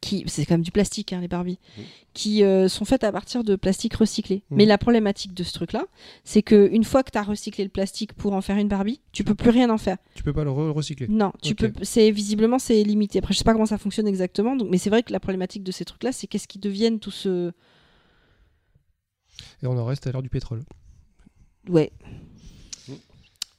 qui 0.00 0.24
c'est 0.26 0.46
quand 0.46 0.54
même 0.54 0.62
du 0.62 0.70
plastique 0.72 1.12
hein, 1.12 1.20
les 1.20 1.28
Barbie 1.28 1.58
Oui. 1.78 1.84
qui 2.14 2.42
euh, 2.42 2.68
sont 2.68 2.84
faites 2.86 3.04
à 3.04 3.12
partir 3.12 3.44
de 3.44 3.54
plastique 3.54 3.94
recyclé. 3.94 4.36
Mhm. 4.50 4.56
Mais 4.56 4.64
la 4.64 4.78
problématique 4.78 5.34
de 5.34 5.42
ce 5.44 5.52
truc 5.52 5.72
là, 5.72 5.84
c'est 6.24 6.42
que 6.42 6.68
une 6.72 6.84
fois 6.84 7.02
que 7.02 7.10
tu 7.10 7.18
as 7.18 7.22
recyclé 7.22 7.64
le 7.64 7.70
plastique 7.70 8.14
pour 8.14 8.32
en 8.32 8.40
faire 8.40 8.56
une 8.56 8.68
Barbie, 8.68 9.00
tu 9.12 9.24
peux 9.24 9.34
plus 9.34 9.50
rien 9.50 9.68
en 9.70 9.76
faire. 9.78 9.98
Tu 10.14 10.22
peux 10.22 10.32
pas 10.32 10.42
le 10.44 10.50
re- 10.50 10.70
recycler. 10.70 11.06
Non, 11.08 11.32
tu 11.42 11.54
peux 11.54 11.70
c'est 11.82 12.10
visiblement 12.10 12.58
c'est 12.58 12.82
limité. 12.82 13.18
Après 13.18 13.34
je 13.34 13.38
sais 13.38 13.44
pas 13.44 13.52
comment 13.52 13.66
ça 13.66 13.78
fonctionne 13.78 14.08
exactement, 14.08 14.56
donc 14.56 14.68
mais 14.70 14.78
c'est 14.78 14.90
vrai 14.90 15.02
que 15.02 15.12
la 15.12 15.20
problématique 15.20 15.62
de 15.62 15.70
ces 15.72 15.84
trucs 15.84 16.02
là, 16.02 16.12
c'est 16.12 16.26
qu'est-ce 16.26 16.48
qui 16.48 16.58
deviennent 16.58 16.98
tout 16.98 17.10
ce 17.10 17.52
Et 19.62 19.66
on 19.66 19.76
en 19.78 19.84
reste 19.84 20.06
à 20.06 20.12
l'heure 20.12 20.22
du 20.22 20.30
pétrole. 20.30 20.62
ouais. 21.68 21.92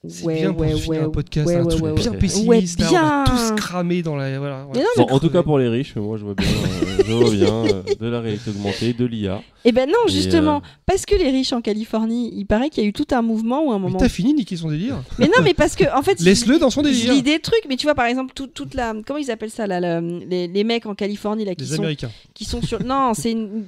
C'est 0.08 0.34
bien 0.34 0.54
pour 0.54 0.66
finir 0.66 1.04
un 1.04 1.10
podcast, 1.10 1.48
ouais, 1.48 1.56
un 1.56 1.64
ouais, 1.64 1.70
truc 1.70 1.84
ouais, 1.84 1.94
bien 1.94 2.12
ouais. 2.12 2.18
pessimiste. 2.18 2.80
Ouais, 2.80 2.86
là, 2.86 2.92
on 2.92 2.94
va 2.94 3.24
bien. 3.24 3.34
tous 3.36 3.56
cramer 3.62 4.02
dans 4.02 4.16
la. 4.16 4.38
Voilà, 4.40 4.68
Mais 4.74 4.80
non, 4.82 4.86
Bon, 4.98 5.04
en 5.14 5.20
tout 5.20 5.30
cas 5.30 5.44
pour 5.44 5.58
les 5.60 5.68
riches, 5.68 5.96
moi 5.96 6.18
je 6.18 6.24
vois 6.26 6.34
bien, 6.36 6.46
euh, 6.48 7.04
je 7.06 7.12
vois 7.14 7.30
bien 7.32 7.54
euh, 7.76 7.84
de 8.00 8.08
la 8.08 8.22
réalité 8.22 8.50
augmentée, 8.52 8.94
de 8.94 9.06
l'IA. 9.06 9.42
Eh 9.68 9.72
ben 9.72 9.90
non, 9.90 9.98
Et, 10.08 10.12
justement, 10.12 10.58
euh, 10.58 10.60
parce 10.86 11.06
que 11.06 11.16
les 11.16 11.30
riches 11.32 11.52
en 11.54 11.62
Californie, 11.62 12.32
il 12.36 12.46
paraît 12.46 12.70
qu'il 12.70 12.84
y 12.84 12.86
a 12.86 12.90
eu 12.90 12.94
tout 12.94 13.08
un 13.12 13.22
mouvement 13.22 13.64
ou 13.66 13.72
un 13.72 13.80
moment. 13.80 13.98
t'as 13.98 14.10
fini 14.10 14.34
de 14.34 14.38
niquer 14.40 14.56
son 14.58 14.70
délire. 14.70 14.98
Mais 15.18 15.26
non, 15.26 15.42
mais 15.44 15.54
parce 15.56 15.76
que 15.76 15.86
en 15.98 16.04
fait, 16.04 16.20
Laisse-le 16.20 16.60
dans 16.60 16.70
son 16.70 16.82
je 16.84 16.90
délire. 16.90 17.14
lis 17.14 17.24
des 17.24 17.40
trucs, 17.40 17.64
mais 17.68 17.76
tu 17.76 17.86
vois 17.88 17.96
par 17.96 18.06
exemple 18.06 18.34
tout- 18.36 18.48
toute 18.48 18.74
la 18.76 18.94
comment 19.06 19.18
ils 19.20 19.32
appellent 19.32 19.50
ça 19.50 19.66
là, 19.68 19.80
la- 19.80 20.02
les, 20.02 20.48
les 20.48 20.64
mecs 20.64 20.86
en 20.86 20.94
Californie 20.96 21.46
là 21.46 21.56
qui 21.56 21.64
Les 21.64 21.70
sont 21.72 21.80
Américains. 21.80 22.12
qui 22.34 22.46
sont 22.46 22.62
sur 22.62 22.84
non, 22.84 23.14
c'est 23.16 23.32
une- 23.32 23.66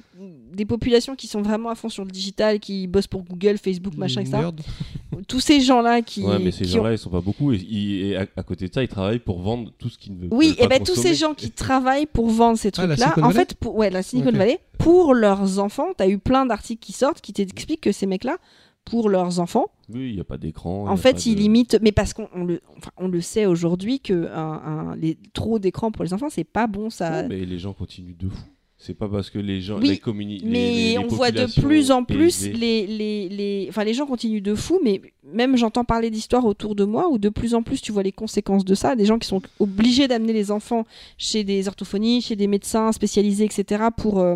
des 0.54 0.66
populations 0.66 1.16
qui 1.16 1.28
sont 1.28 1.42
vraiment 1.42 1.70
à 1.70 1.76
fond 1.76 1.90
sur 1.90 2.04
le 2.06 2.12
digital, 2.12 2.60
qui 2.60 2.88
bossent 2.88 3.08
pour 3.08 3.24
Google, 3.24 3.58
Facebook, 3.58 3.96
machin, 3.98 4.22
etc. 4.22 4.38
Tous 5.28 5.40
ces 5.40 5.60
gens 5.62 5.82
là 5.82 6.02
qui 6.02 6.22
Ouais, 6.24 6.38
mais 6.40 6.52
ces 6.52 6.64
qui 6.66 6.72
ont- 6.72 6.78
gens-là, 6.78 6.92
ils 6.94 6.98
sont 6.98 7.10
pas 7.10 7.22
beaucoup. 7.22 7.52
Et, 7.52 8.16
à, 8.16 8.28
à 8.36 8.44
côté 8.44 8.68
de 8.68 8.74
ça, 8.74 8.84
ils 8.84 8.88
travaillent 8.88 9.20
pour 9.20 9.40
vendre 9.42 9.72
tout 9.78 9.90
ce 9.90 9.98
qu'ils 9.98 10.14
ne 10.14 10.20
veulent 10.22 10.30
Oui, 10.32 10.48
veulent 10.50 10.56
et 10.58 10.62
pas 10.62 10.68
ben 10.70 10.84
tous 10.84 10.94
consommer. 10.96 11.10
ces 11.10 11.16
gens 11.16 11.34
qui 11.34 11.52
travaillent 11.52 12.06
pour 12.06 12.30
vendre 12.30 12.58
ces 12.58 12.68
Ah, 12.70 12.72
trucs-là, 12.72 12.96
Silicon 12.98 13.22
en 13.24 13.28
Valley 13.30 13.40
fait, 13.40 13.54
pour, 13.56 13.76
ouais, 13.76 13.90
la 13.90 14.04
Silicon 14.04 14.30
Ok. 14.30 14.36
Valley, 14.36 14.60
pour 14.78 15.14
leurs 15.16 15.60
enfants, 15.60 15.88
t'as 15.98 16.08
eu 16.08 16.18
plein 16.20 16.46
d'articles 16.46 16.86
qui 16.86 16.94
sortent 16.94 17.20
qui 17.22 17.34
t'expliquent 17.34 17.82
que 17.82 17.92
ces 17.92 18.06
mecs-là, 18.06 18.38
pour 18.86 19.10
leurs 19.10 19.40
enfants, 19.40 19.66
Oui, 19.90 20.10
il 20.10 20.16
n'y 20.16 20.22
a 20.22 20.24
pas 20.24 20.38
d'écran. 20.38 20.88
en 20.88 20.96
fait, 20.98 21.14
pas 21.14 21.20
ils 21.26 21.36
de- 21.36 21.40
limitent, 21.42 21.78
mais 21.82 21.92
parce 21.92 22.14
qu'on 22.14 22.30
on 22.34 22.46
le, 22.46 22.62
enfin, 22.78 22.92
on 22.98 23.08
le 23.10 23.20
sait 23.20 23.46
aujourd'hui 23.48 24.00
que 24.00 24.28
un, 24.32 24.92
un- 24.92 24.96
les, 24.96 25.18
trop 25.34 25.60
d'écran 25.60 25.92
pour 25.92 26.06
les 26.06 26.14
enfants, 26.14 26.30
c'est 26.30 26.44
pas 26.46 26.68
bon, 26.68 26.90
ça. 26.90 27.24
Non, 27.24 27.30
mais 27.30 27.44
les 27.44 27.60
gens 27.60 27.74
continuent 27.74 28.16
de 28.18 28.30
fou. 28.30 28.46
C'est 28.80 28.94
pas 28.94 29.10
parce 29.10 29.32
que 29.32 29.40
les 29.40 29.60
gens, 29.60 29.80
Oui, 29.80 29.88
les 29.90 29.98
communi- 29.98 30.40
les- 30.40 30.46
Mais 30.50 30.72
les- 30.72 30.90
les 30.92 30.98
on 31.00 31.08
voit 31.08 31.32
de 31.32 31.46
plus 31.62 31.90
en 31.90 32.04
plus 32.04 32.46
les, 32.48 32.86
les, 32.86 33.28
les... 33.28 33.66
Enfin, 33.70 33.84
les 33.84 33.96
gens 33.96 34.06
continuent 34.06 34.42
de 34.42 34.54
fou, 34.54 34.80
mais 34.84 35.02
même 35.24 35.58
j'entends 35.58 35.84
parler 35.84 36.12
d'histoires 36.12 36.46
autour 36.46 36.76
de 36.76 36.84
moi 36.84 37.10
où 37.10 37.18
de 37.18 37.30
plus 37.30 37.56
en 37.56 37.64
plus 37.64 37.82
tu 37.82 37.92
vois 37.92 38.04
les 38.04 38.12
conséquences 38.12 38.64
de 38.66 38.76
ça. 38.76 38.96
Des 38.96 39.06
gens 39.06 39.18
qui 39.18 39.28
sont 39.28 39.42
obligés 39.60 40.08
d'amener 40.08 40.32
les 40.32 40.52
enfants 40.52 40.86
chez 41.18 41.44
des 41.44 41.68
orthophonistes, 41.68 42.28
chez 42.28 42.36
des 42.36 42.46
médecins 42.46 42.92
spécialisés, 42.92 43.46
etc. 43.46 43.86
pour. 43.98 44.20
euh, 44.20 44.36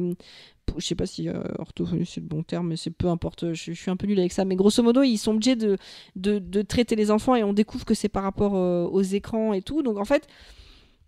je 0.78 0.86
sais 0.88 0.96
pas 0.96 1.06
si 1.06 1.28
euh, 1.28 1.34
orthophonie 1.60 2.06
c'est 2.06 2.22
le 2.22 2.28
bon 2.28 2.44
terme, 2.44 2.70
mais 2.70 2.78
c'est 2.78 2.92
peu 2.92 3.08
importe, 3.10 3.54
je, 3.54 3.74
je 3.74 3.80
suis 3.80 3.92
un 3.92 3.96
peu 3.98 4.08
nul 4.08 4.18
avec 4.20 4.32
ça. 4.32 4.44
Mais 4.46 4.56
grosso 4.56 4.82
modo, 4.82 5.04
ils 5.04 5.18
sont 5.18 5.34
obligés 5.34 5.56
de, 5.58 5.78
de, 6.16 6.40
de 6.40 6.62
traiter 6.64 6.96
les 6.96 7.12
enfants 7.12 7.36
et 7.36 7.44
on 7.44 7.54
découvre 7.54 7.84
que 7.86 7.94
c'est 7.94 8.10
par 8.10 8.24
rapport 8.24 8.56
euh, 8.56 8.86
aux 8.86 9.02
écrans 9.04 9.54
et 9.54 9.62
tout. 9.62 9.84
Donc 9.84 9.98
en 10.00 10.06
fait, 10.06 10.28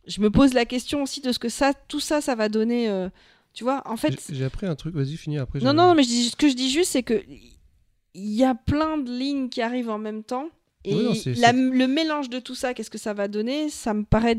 je 0.07 0.21
me 0.21 0.29
pose 0.29 0.53
la 0.53 0.65
question 0.65 1.03
aussi 1.03 1.21
de 1.21 1.31
ce 1.31 1.39
que 1.39 1.49
ça, 1.49 1.73
tout 1.87 1.99
ça, 1.99 2.21
ça 2.21 2.35
va 2.35 2.49
donner. 2.49 2.89
euh, 2.89 3.09
tu 3.53 3.63
vois, 3.63 3.81
en 3.85 3.97
fait, 3.97 4.19
J'ai- 4.31 4.45
appris 4.45 4.65
un 4.65 4.75
truc, 4.75 4.95
vas-y, 4.95 5.15
finis 5.15 5.37
après. 5.37 5.59
non, 5.59 5.73
non, 5.73 5.93
mais 5.95 6.03
je 6.03 6.07
dis, 6.07 6.29
ce 6.29 6.35
que 6.35 6.49
je 6.49 6.55
dis 6.55 6.71
juste, 6.71 6.91
c'est 6.91 7.03
que 7.03 7.23
il 8.15 8.31
y 8.33 8.43
a 8.43 8.55
plein 8.55 8.97
de 8.97 9.11
lignes 9.11 9.49
qui 9.49 9.61
arrivent 9.61 9.89
en 9.89 9.97
même 9.99 10.23
temps. 10.23 10.49
Et 10.85 10.93
Oui, 10.95 11.03
non, 11.05 11.13
c'est- 11.13 11.33
la- 11.35 11.51
c'est- 11.51 11.53
le 11.53 11.87
mélange 11.87 12.29
de 12.29 12.39
tout 12.39 12.55
ça, 12.55 12.73
qu'est-ce 12.73 12.89
que 12.89 12.97
ça 12.97 13.13
va 13.13 13.27
donner 13.27 13.69
Ça 13.69 13.93
me 13.93 14.03
paraît. 14.03 14.37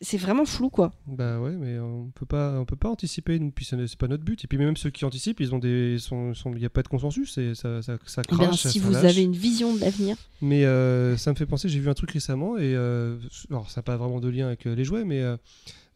C'est 0.00 0.16
vraiment 0.16 0.44
flou, 0.44 0.70
quoi. 0.70 0.92
Bah 1.08 1.40
ouais, 1.40 1.56
mais 1.56 1.78
on 1.80 2.10
peut 2.14 2.24
pas, 2.24 2.60
on 2.60 2.64
peut 2.64 2.76
pas 2.76 2.88
anticiper, 2.88 3.36
nous, 3.40 3.50
puis 3.50 3.64
ce 3.64 3.74
n'est- 3.74 3.88
c'est 3.88 3.98
pas 3.98 4.06
notre 4.06 4.22
but. 4.22 4.44
Et 4.44 4.46
puis 4.46 4.56
même 4.56 4.76
ceux 4.76 4.90
qui 4.90 5.04
anticipent, 5.04 5.40
ils 5.40 5.52
ont 5.56 5.58
des, 5.58 5.96
il 6.12 6.58
y 6.62 6.64
a 6.64 6.70
pas 6.70 6.82
de 6.84 6.88
consensus, 6.88 7.32
c'est 7.34 7.56
ça, 7.56 7.82
ça, 7.82 7.98
ça 8.06 8.22
Eh 8.30 8.36
bien, 8.36 8.46
crache, 8.46 8.66
si 8.68 8.78
vous 8.78 8.94
avez 8.94 9.22
une 9.22 9.32
vision 9.34 9.74
de 9.74 9.80
l'avenir. 9.80 10.16
Mais 10.40 10.64
euh, 10.66 11.16
ça 11.16 11.32
me 11.32 11.36
fait 11.36 11.46
penser, 11.46 11.68
j'ai 11.68 11.80
vu 11.80 11.88
un 11.90 11.94
truc 11.94 12.12
récemment, 12.12 12.56
et 12.58 12.76
euh, 12.76 13.18
alors 13.50 13.68
ça 13.70 13.80
n'a 13.80 13.82
pas 13.82 13.96
vraiment 13.96 14.20
de 14.20 14.28
lien 14.28 14.46
avec 14.46 14.66
euh, 14.66 14.76
les 14.76 14.84
jouets, 14.84 15.04
mais 15.04 15.20
euh, 15.20 15.36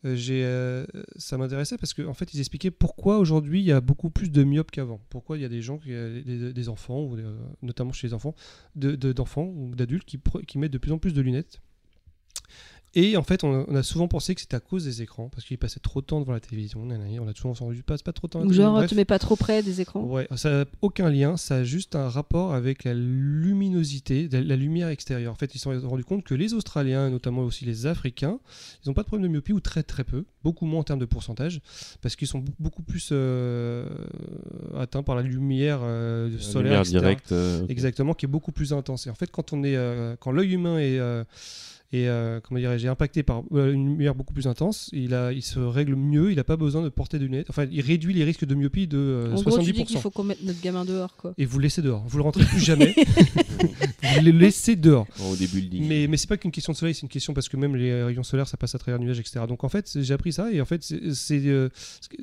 j'ai, 0.05 0.43
ça 1.17 1.39
m'intéressait 1.39 1.79
parce 1.79 1.95
qu'en 1.95 2.13
fait 2.15 2.35
ils 2.35 2.41
expliquaient 2.41 2.73
pourquoi 2.73 3.19
aujourd'hui 3.19 3.61
il 3.61 3.67
y 3.67 3.71
a 3.71 3.81
beaucoup 3.81 4.11
plus 4.11 4.33
de 4.33 4.43
myopes 4.43 4.73
qu'avant. 4.73 5.01
Pourquoi 5.11 5.39
il 5.39 5.43
y 5.43 5.45
a 5.45 5.49
des 5.49 5.63
gens, 5.63 5.79
qui, 5.79 5.91
des, 5.91 6.53
des 6.53 6.69
enfants, 6.69 7.03
ou, 7.05 7.17
notamment 7.63 7.93
chez 7.93 8.09
les 8.09 8.15
enfants, 8.15 8.35
de- 8.75 8.97
de- 8.97 9.13
d'enfants 9.13 9.45
ou 9.55 9.77
d'adultes 9.77 10.09
qui 10.49 10.59
mettent 10.59 10.73
de 10.73 10.79
plus 10.79 10.91
en 10.91 10.99
plus 10.99 11.13
de 11.15 11.21
lunettes. 11.21 11.61
Et 12.95 13.17
en 13.17 13.23
fait, 13.23 13.43
on 13.43 13.61
a, 13.61 13.65
on 13.69 13.75
a 13.75 13.83
souvent 13.83 14.07
pensé 14.07 14.35
que 14.35 14.41
c'était 14.41 14.57
à 14.57 14.61
cause 14.61 14.85
des 14.85 15.01
écrans, 15.01 15.31
parce 15.31 15.47
qu'ils 15.47 15.57
passaient 15.57 15.81
trop 15.81 16.01
de 16.03 16.07
temps 16.07 16.21
devant 16.21 16.33
la 16.33 16.41
télévision. 16.41 16.83
On 16.83 17.29
a 17.29 17.33
toujours 17.33 17.53
entendu, 17.53 17.83
passe 17.83 18.03
pas 18.03 18.13
trop 18.13 18.27
de 18.27 18.33
temps. 18.33 18.41
Ou 18.41 18.43
télévision, 18.43 18.65
genre, 18.65 18.75
bref. 18.75 18.91
te 18.91 18.95
mets 18.95 19.07
pas 19.07 19.19
trop 19.19 19.37
près 19.37 19.63
des 19.63 19.81
écrans. 19.81 20.03
Ouais, 20.03 20.29
ça 20.37 20.51
n'a 20.51 20.65
aucun 20.83 21.09
lien, 21.09 21.37
ça 21.39 21.57
a 21.57 21.65
juste 21.65 21.97
un 21.97 22.09
rapport 22.09 22.53
avec 22.53 22.85
la 22.85 22.93
luminosité, 22.93 24.29
la, 24.31 24.57
lumière 24.57 24.89
extérieure. 24.89 25.33
En 25.33 25.37
fait, 25.37 25.55
ils 25.55 25.59
se 25.59 25.81
sont 25.81 25.89
rendus 25.89 26.05
compte 26.05 26.25
que 26.25 26.35
les 26.35 26.53
Australiens, 26.53 27.09
et 27.09 27.11
notamment 27.11 27.43
aussi 27.43 27.65
les 27.65 27.87
Africains, 27.87 28.39
ils 28.85 28.89
n'ont 28.89 28.95
pas 28.95 29.03
de 29.03 29.07
problème 29.07 29.27
de 29.27 29.33
myopie 29.33 29.53
ou 29.53 29.61
très 29.61 29.83
très 29.83 30.05
peu, 30.05 30.25
beaucoup 30.45 30.67
moins 30.67 30.81
en 30.81 30.85
termes 30.85 31.01
de 31.01 31.07
pourcentage, 31.07 31.61
parce 32.03 32.15
qu'ils 32.15 32.29
sont 32.29 32.45
beaucoup 32.59 32.83
plus 32.83 33.09
euh, 33.13 33.87
atteints 34.77 35.03
par 35.03 35.17
la 35.17 35.23
lumière 35.23 35.81
euh, 35.83 36.31
La 36.31 36.39
solaire, 36.41 36.83
lumière 36.85 37.01
directe. 37.01 37.33
euh. 37.33 37.67
Exactement, 37.69 38.13
qui 38.13 38.27
est 38.27 38.29
beaucoup 38.29 38.53
plus 38.53 38.75
intense. 38.75 39.07
Et 39.07 39.11
en 39.11 39.15
fait, 39.15 39.31
quand 39.31 39.53
on 39.53 39.65
est, 39.65 39.77
euh, 39.77 40.15
quand 40.21 40.31
l'œil 40.31 40.53
humain 40.53 40.79
est, 40.79 41.01
euh, 41.95 41.99
est 41.99 42.09
euh, 42.09 42.41
comment 42.41 42.59
dirais-je, 42.61 42.89
impacté 42.89 43.23
par 43.23 43.43
euh, 43.53 43.73
une 43.73 43.87
lumière 43.87 44.15
beaucoup 44.15 44.33
plus 44.35 44.47
intense, 44.47 44.89
il, 44.93 45.15
a, 45.15 45.33
il 45.33 45.43
se 45.43 45.59
règle 45.59 45.95
mieux, 45.95 46.31
il 46.31 46.37
n'a 46.37 46.45
pas 46.45 46.57
besoin 46.57 46.83
de 46.83 46.89
porter 46.89 47.19
de 47.19 47.25
lunettes. 47.25 47.47
Enfin, 47.51 47.67
il 47.71 47.81
réduit 47.81 48.15
les 48.15 48.25
risques 48.25 48.45
de 48.45 48.55
myopie 48.55 48.87
de 48.87 48.99
euh, 48.99 49.33
en 49.33 49.37
70%. 49.37 49.45
gros, 49.45 49.59
tu 49.59 49.73
dis 49.73 49.85
qu'il 49.85 49.99
faut 49.99 50.11
qu'on 50.11 50.25
mette 50.25 50.43
notre 50.43 50.61
gamin 50.61 50.85
dehors, 50.85 51.17
quoi. 51.17 51.35
Et 51.39 51.45
vous 51.45 51.59
le 51.59 51.65
laissez 51.65 51.83
dehors. 51.83 52.05
Vous 52.07 52.17
le 52.19 52.23
rentrez 52.25 52.45
plus 52.45 52.61
jamais. 52.61 52.95
vous 54.17 54.25
le 54.25 54.31
laissez 54.31 54.77
dehors. 54.77 55.07
Bon, 55.19 55.31
au 55.33 55.37
début, 55.37 55.61
le 55.61 55.69
dit. 55.69 55.81
Mais, 55.81 56.07
mais 56.09 56.17
c'est 56.17 56.29
pas 56.29 56.37
qu'une 56.37 56.51
question 56.51 56.73
de 56.73 56.79
soleil, 56.79 56.95
c'est 56.95 57.03
une 57.03 57.09
question 57.09 57.35
parce 57.35 57.49
que 57.49 57.57
même 57.57 57.77
les 57.77 58.03
rayons 58.03 58.23
solaires, 58.23 58.49
ça 58.49 58.57
passe 58.57 58.75
à 58.75 58.79
travers 58.79 58.99
les 58.99 59.05
nuages, 59.07 59.21
etc. 59.21 59.41
Donc 59.49 59.65
en 59.65 59.69
fait, 59.69 59.91
j'ai 60.01 60.15
appris 60.15 60.33
ça 60.33 60.51
et 60.53 60.61
en 60.61 60.65
fait, 60.65 60.83
c'est- 60.83 61.47
euh, 61.47 61.69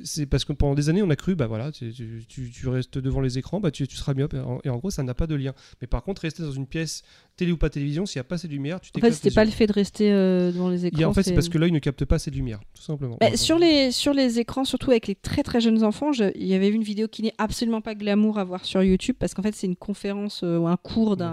c'est 0.04 0.26
parce 0.26 0.44
que 0.44 0.52
pendant 0.52 0.74
des 0.74 0.88
années, 0.88 1.02
on 1.02 1.10
a 1.10 1.16
cru, 1.16 1.34
bah 1.34 1.46
voilà, 1.46 1.72
tu, 1.72 1.92
tu- 1.92 2.24
tu- 2.28 2.50
tu 2.50 2.68
restes 2.68 2.98
devant 2.98 3.20
les 3.20 3.38
écrans, 3.38 3.60
bah 3.60 3.70
tu, 3.70 3.86
tu 3.86 3.96
seras 3.96 4.14
myope. 4.14 4.34
Et 4.34 4.38
en, 4.40 4.60
et 4.64 4.68
en 4.68 4.76
gros, 4.78 4.90
ça 4.90 5.02
n'a 5.02 5.14
pas 5.14 5.26
de 5.26 5.34
lien. 5.34 5.54
Mais 5.80 5.86
par 5.86 6.02
contre, 6.02 6.22
rester 6.22 6.42
dans 6.42 6.52
une 6.52 6.66
pièce, 6.66 7.02
télé 7.40 7.52
ou 7.52 7.56
pas 7.56 7.70
télévision, 7.70 8.06
s'il 8.06 8.18
n'y 8.18 8.20
a 8.20 8.24
pas 8.24 8.36
assez 8.36 8.46
de 8.48 8.52
lumière, 8.52 8.80
tu 8.80 8.90
En 8.96 9.00
fait, 9.00 9.12
c'était 9.12 9.34
pas 9.34 9.42
yeux. 9.42 9.50
le 9.50 9.52
fait 9.52 9.66
de 9.66 9.72
rester 9.72 10.12
euh, 10.12 10.52
devant 10.52 10.68
les 10.68 10.86
écrans. 10.86 11.02
a- 11.02 11.06
en 11.08 11.12
fait, 11.14 11.22
c'est 11.22 11.32
parce 11.34 11.48
que 11.48 11.58
l'œil 11.58 11.72
ne 11.72 11.78
capte 11.78 12.04
pas 12.04 12.16
assez 12.16 12.30
de 12.30 12.36
lumière, 12.36 12.60
tout 12.74 12.82
simplement. 12.82 13.16
Bah, 13.20 13.36
sur, 13.36 13.58
les, 13.58 13.90
sur 13.92 14.12
les 14.12 14.38
écrans, 14.38 14.64
surtout 14.64 14.90
avec 14.90 15.06
les 15.06 15.14
très 15.14 15.42
très 15.42 15.60
jeunes 15.60 15.82
enfants, 15.82 16.12
je- 16.12 16.30
il 16.34 16.46
y 16.46 16.54
avait 16.54 16.68
une 16.68 16.82
vidéo 16.82 17.08
qui 17.08 17.22
n'est 17.22 17.34
absolument 17.38 17.80
pas 17.80 17.94
glamour 17.94 18.38
à 18.38 18.44
voir 18.44 18.64
sur 18.64 18.82
YouTube 18.82 19.16
parce 19.18 19.34
qu'en 19.34 19.42
fait 19.42 19.54
c'est 19.54 19.66
une 19.66 19.76
conférence 19.76 20.42
euh, 20.44 20.58
ou 20.58 20.66
un 20.68 20.76
cours 20.76 21.16
d'un. 21.16 21.32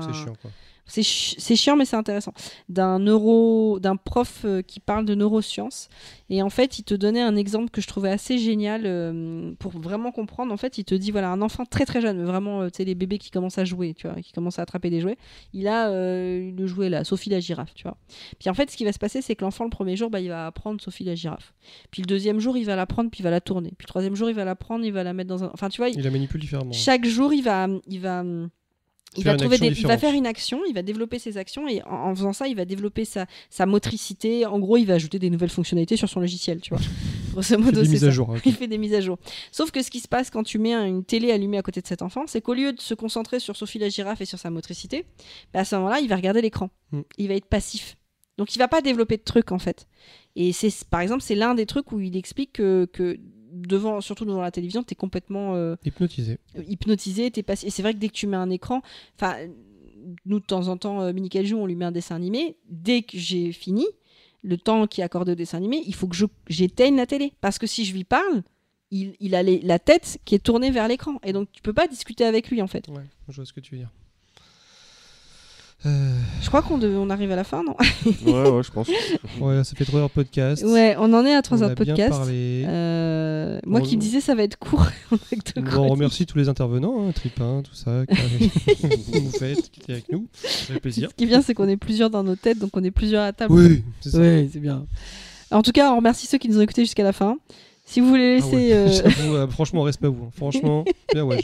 C'est 0.87 1.55
chiant, 1.55 1.75
mais 1.75 1.85
c'est 1.85 1.95
intéressant. 1.95 2.33
D'un 2.69 2.99
neuro, 2.99 3.79
d'un 3.79 3.95
prof 3.97 4.41
euh, 4.45 4.61
qui 4.61 4.79
parle 4.79 5.05
de 5.05 5.15
neurosciences 5.15 5.89
et 6.29 6.41
en 6.41 6.49
fait 6.49 6.79
il 6.79 6.83
te 6.83 6.93
donnait 6.93 7.21
un 7.21 7.35
exemple 7.35 7.69
que 7.69 7.81
je 7.81 7.87
trouvais 7.87 8.09
assez 8.09 8.37
génial 8.37 8.83
euh, 8.85 9.53
pour 9.59 9.71
vraiment 9.79 10.11
comprendre. 10.11 10.53
En 10.53 10.57
fait 10.57 10.77
il 10.77 10.83
te 10.85 10.95
dit 10.95 11.11
voilà 11.11 11.29
un 11.29 11.41
enfant 11.41 11.65
très 11.65 11.85
très 11.85 12.01
jeune, 12.01 12.23
vraiment 12.23 12.61
euh, 12.61 12.69
tu 12.69 12.77
sais 12.77 12.83
les 12.85 12.95
bébés 12.95 13.17
qui 13.17 13.31
commencent 13.31 13.57
à 13.57 13.65
jouer, 13.65 13.93
tu 13.93 14.07
vois, 14.07 14.19
qui 14.21 14.31
commencent 14.31 14.59
à 14.59 14.61
attraper 14.63 14.89
des 14.89 15.01
jouets. 15.01 15.17
Il 15.53 15.67
a 15.67 15.89
euh, 15.89 16.51
le 16.51 16.67
jouet 16.67 16.89
là, 16.89 17.03
Sophie 17.03 17.29
la 17.29 17.39
girafe, 17.39 17.73
tu 17.75 17.83
vois. 17.83 17.97
Puis 18.39 18.49
en 18.49 18.53
fait 18.53 18.69
ce 18.71 18.77
qui 18.77 18.85
va 18.85 18.93
se 18.93 18.99
passer 18.99 19.21
c'est 19.21 19.35
que 19.35 19.43
l'enfant 19.43 19.63
le 19.65 19.69
premier 19.69 19.95
jour 19.95 20.09
bah, 20.09 20.19
il 20.21 20.29
va 20.29 20.47
apprendre 20.47 20.79
Sophie 20.81 21.03
la 21.03 21.15
girafe. 21.15 21.53
Puis 21.91 22.01
le 22.01 22.07
deuxième 22.07 22.39
jour 22.39 22.57
il 22.57 22.63
va 22.65 22.75
la 22.75 22.85
prendre 22.85 23.09
puis 23.09 23.19
il 23.19 23.23
va 23.23 23.31
la 23.31 23.41
tourner. 23.41 23.73
Puis 23.77 23.85
le 23.85 23.89
troisième 23.89 24.15
jour 24.15 24.29
il 24.29 24.35
va 24.35 24.45
la 24.45 24.55
prendre, 24.55 24.85
il 24.85 24.91
va 24.93 25.03
la 25.03 25.13
mettre 25.13 25.29
dans 25.29 25.43
un. 25.43 25.51
Enfin 25.53 25.69
tu 25.69 25.77
vois, 25.77 25.89
il- 25.89 25.97
Il 25.97 26.03
la 26.03 26.11
manipule 26.11 26.39
différemment. 26.41 26.71
chaque 26.71 27.05
jour, 27.05 27.33
il 27.33 27.41
va, 27.43 27.67
il 27.87 27.99
va, 27.99 28.23
il 29.17 29.23
va 29.23 29.35
trouver 29.35 29.57
des, 29.57 29.67
il 29.67 29.87
va 29.87 29.97
faire 29.97 30.13
une 30.13 30.25
action, 30.27 30.61
il 30.67 30.73
va 30.73 30.81
développer 30.81 31.19
ses 31.19 31.37
actions 31.37 31.67
et 31.67 31.81
en, 31.83 32.09
en 32.11 32.15
faisant 32.15 32.33
ça, 32.33 32.47
il 32.47 32.55
va 32.55 32.65
développer 32.65 33.03
sa, 33.05 33.25
sa 33.49 33.65
motricité. 33.65 34.45
En 34.45 34.59
gros, 34.59 34.77
il 34.77 34.85
va 34.85 34.93
ajouter 34.95 35.19
des 35.19 35.29
nouvelles 35.29 35.49
fonctionnalités 35.49 35.97
sur 35.97 36.07
son 36.09 36.19
logiciel, 36.19 36.61
tu 36.61 36.69
vois. 36.69 36.79
Grosso 37.33 37.55
Il 37.55 37.57
fait 37.57 37.57
modo, 37.57 37.81
des 37.81 37.89
mises 37.89 38.01
ça. 38.01 38.07
à 38.07 38.09
jour. 38.11 38.35
Il 38.45 38.53
fait 38.53 38.67
des 38.67 38.77
mises 38.77 38.93
à 38.93 39.01
jour. 39.01 39.17
Sauf 39.51 39.71
que 39.71 39.81
ce 39.83 39.89
qui 39.91 39.99
se 39.99 40.07
passe 40.07 40.29
quand 40.29 40.43
tu 40.43 40.57
mets 40.59 40.73
un- 40.73 40.85
une 40.85 41.03
télé 41.03 41.31
allumée 41.31 41.57
à 41.57 41.61
côté 41.61 41.81
de 41.81 41.87
cet 41.87 42.01
enfant, 42.01 42.23
c'est 42.27 42.41
qu'au 42.41 42.53
lieu 42.53 42.73
de 42.73 42.81
se 42.81 42.93
concentrer 42.93 43.39
sur 43.39 43.55
Sophie 43.55 43.79
la 43.79 43.89
girafe 43.89 44.21
et 44.21 44.25
sur 44.25 44.39
sa 44.39 44.49
motricité, 44.49 45.05
bah, 45.53 45.59
à 45.61 45.65
ce 45.65 45.75
moment-là, 45.75 45.99
il 45.99 46.07
va 46.09 46.15
regarder 46.15 46.41
l'écran. 46.41 46.69
Mm. 46.91 47.01
Il 47.17 47.27
va 47.27 47.35
être 47.35 47.45
passif. 47.45 47.97
Donc 48.37 48.55
il 48.55 48.59
va 48.59 48.67
pas 48.67 48.81
développer 48.81 49.17
de 49.17 49.23
trucs 49.23 49.51
en 49.51 49.57
fait. 49.59 49.87
Et 50.35 50.53
c'est 50.53 50.71
par 50.89 51.01
exemple, 51.01 51.23
c'est 51.23 51.33
l'un 51.33 51.55
des 51.55 51.65
trucs 51.65 51.91
où 51.91 51.99
il 51.99 52.15
explique 52.15 52.53
que, 52.53 52.87
que 52.93 53.17
devant, 53.51 54.01
surtout 54.01 54.25
devant 54.25 54.41
la 54.41 54.51
télévision, 54.51 54.83
tu 54.83 54.93
es 54.93 54.95
complètement 54.95 55.55
euh, 55.55 55.75
Hypnotisé. 55.85 56.37
hypnotisé, 56.67 57.31
t'es 57.31 57.43
passé. 57.43 57.67
Et 57.67 57.69
c'est 57.69 57.81
vrai 57.81 57.93
que 57.93 57.99
dès 57.99 58.07
que 58.09 58.13
tu 58.13 58.27
mets 58.27 58.37
un 58.37 58.49
écran, 58.49 58.81
enfin, 59.15 59.35
nous 60.25 60.39
de 60.39 60.45
temps 60.45 60.67
en 60.67 60.77
temps, 60.77 61.01
euh, 61.01 61.11
on 61.55 61.65
lui 61.65 61.75
met 61.75 61.85
un 61.85 61.91
dessin 61.91 62.15
animé. 62.15 62.55
Dès 62.69 63.01
que 63.01 63.17
j'ai 63.17 63.51
fini, 63.51 63.85
le 64.43 64.57
temps 64.57 64.87
qui 64.87 65.01
est 65.01 65.03
accordé 65.03 65.31
au 65.33 65.35
dessin 65.35 65.57
animé, 65.57 65.81
il 65.85 65.93
faut 65.95 66.07
que 66.07 66.15
j'éteigne 66.47 66.95
la 66.95 67.05
télé. 67.05 67.33
Parce 67.41 67.57
que 67.59 67.67
si 67.67 67.83
je 67.85 67.93
lui 67.93 68.03
parle, 68.03 68.43
il, 68.91 69.15
il 69.19 69.35
a 69.35 69.43
les- 69.43 69.59
la 69.61 69.79
tête 69.79 70.19
qui 70.23 70.35
est 70.35 70.39
tournée 70.39 70.71
vers 70.71 70.87
l'écran. 70.87 71.19
Et 71.23 71.33
donc 71.33 71.49
tu 71.51 71.61
peux 71.61 71.73
pas 71.73 71.87
discuter 71.87 72.23
avec 72.23 72.49
lui 72.49 72.61
en 72.61 72.67
fait. 72.67 72.87
Ouais, 72.87 73.03
je 73.27 73.35
vois 73.35 73.45
ce 73.45 73.53
que 73.53 73.59
tu 73.59 73.71
veux 73.75 73.79
dire. 73.79 73.91
Euh, 75.85 76.09
Je 76.41 76.47
crois 76.47 76.63
qu'on 76.63 76.79
devait- 76.79 76.95
on 76.97 77.09
arrive 77.11 77.31
à 77.31 77.35
la 77.35 77.43
fin, 77.43 77.63
non 77.63 77.75
Ouais, 78.25 78.33
ouais, 78.49 78.63
je 78.63 78.71
pense. 78.71 78.89
voilà, 79.37 79.63
ça 79.63 79.75
fait 79.75 79.85
3 79.85 79.99
heures 79.99 80.07
de 80.07 80.13
podcast. 80.13 80.63
Ouais, 80.65 80.95
on 80.97 81.13
en 81.13 81.23
est 81.25 81.35
à 81.35 81.41
3 81.43 81.59
On 81.59 81.61
heures 81.61 81.69
a 81.71 81.75
de 81.75 81.83
bien 81.83 81.93
podcast. 81.93 82.17
parlé. 82.17 82.65
Euh, 82.67 83.59
moi 83.65 83.79
On- 83.79 83.83
qui 83.83 83.95
me 83.95 84.01
disais 84.01 84.19
ça 84.19 84.33
va 84.33 84.43
être 84.43 84.57
court. 84.57 84.87
Bon, 85.55 85.83
on 85.83 85.87
remercie 85.89 86.25
tous 86.25 86.37
les 86.37 86.49
intervenants, 86.49 87.07
hein, 87.07 87.11
Tripin, 87.13 87.61
tout 87.63 87.75
ça, 87.75 88.05
que 88.07 88.13
vous 89.19 89.31
faites, 89.31 89.69
qui 89.71 89.79
étaient 89.81 89.93
avec 89.93 90.11
nous. 90.11 90.27
Ça 90.43 90.73
fait 90.73 90.79
plaisir. 90.79 91.09
Ce 91.11 91.15
qui 91.15 91.23
est 91.25 91.27
bien, 91.27 91.41
c'est 91.41 91.53
qu'on 91.53 91.67
est 91.67 91.77
plusieurs 91.77 92.09
dans 92.09 92.23
nos 92.23 92.35
têtes, 92.35 92.57
donc 92.59 92.71
on 92.73 92.83
est 92.83 92.91
plusieurs 92.91 93.23
à 93.23 93.33
table. 93.33 93.53
Oui, 93.53 93.83
c'est 94.01 94.09
ça. 94.11 94.17
Ouais, 94.19 94.49
c'est 94.51 94.59
bien. 94.59 94.85
En 95.51 95.61
tout 95.61 95.71
cas, 95.71 95.91
on 95.93 95.97
remercie 95.97 96.25
ceux 96.27 96.37
qui 96.37 96.49
nous 96.49 96.57
ont 96.57 96.61
écoutés 96.61 96.83
jusqu'à 96.83 97.03
la 97.03 97.13
fin. 97.13 97.37
Si 97.89 98.01
vous 98.01 98.09
voulez 98.09 98.39
Ah 98.41 98.45
ouais. 98.47 98.51
laisser, 98.57 98.73
euh, 98.73 99.09
euh, 99.43 99.47
franchement, 99.47 99.83
respect 99.83 100.07
à 100.07 100.09
vous. 100.09 100.25
hein. 100.25 100.29
Franchement, 100.35 100.83
bien 101.13 101.23
ouais. 101.23 101.39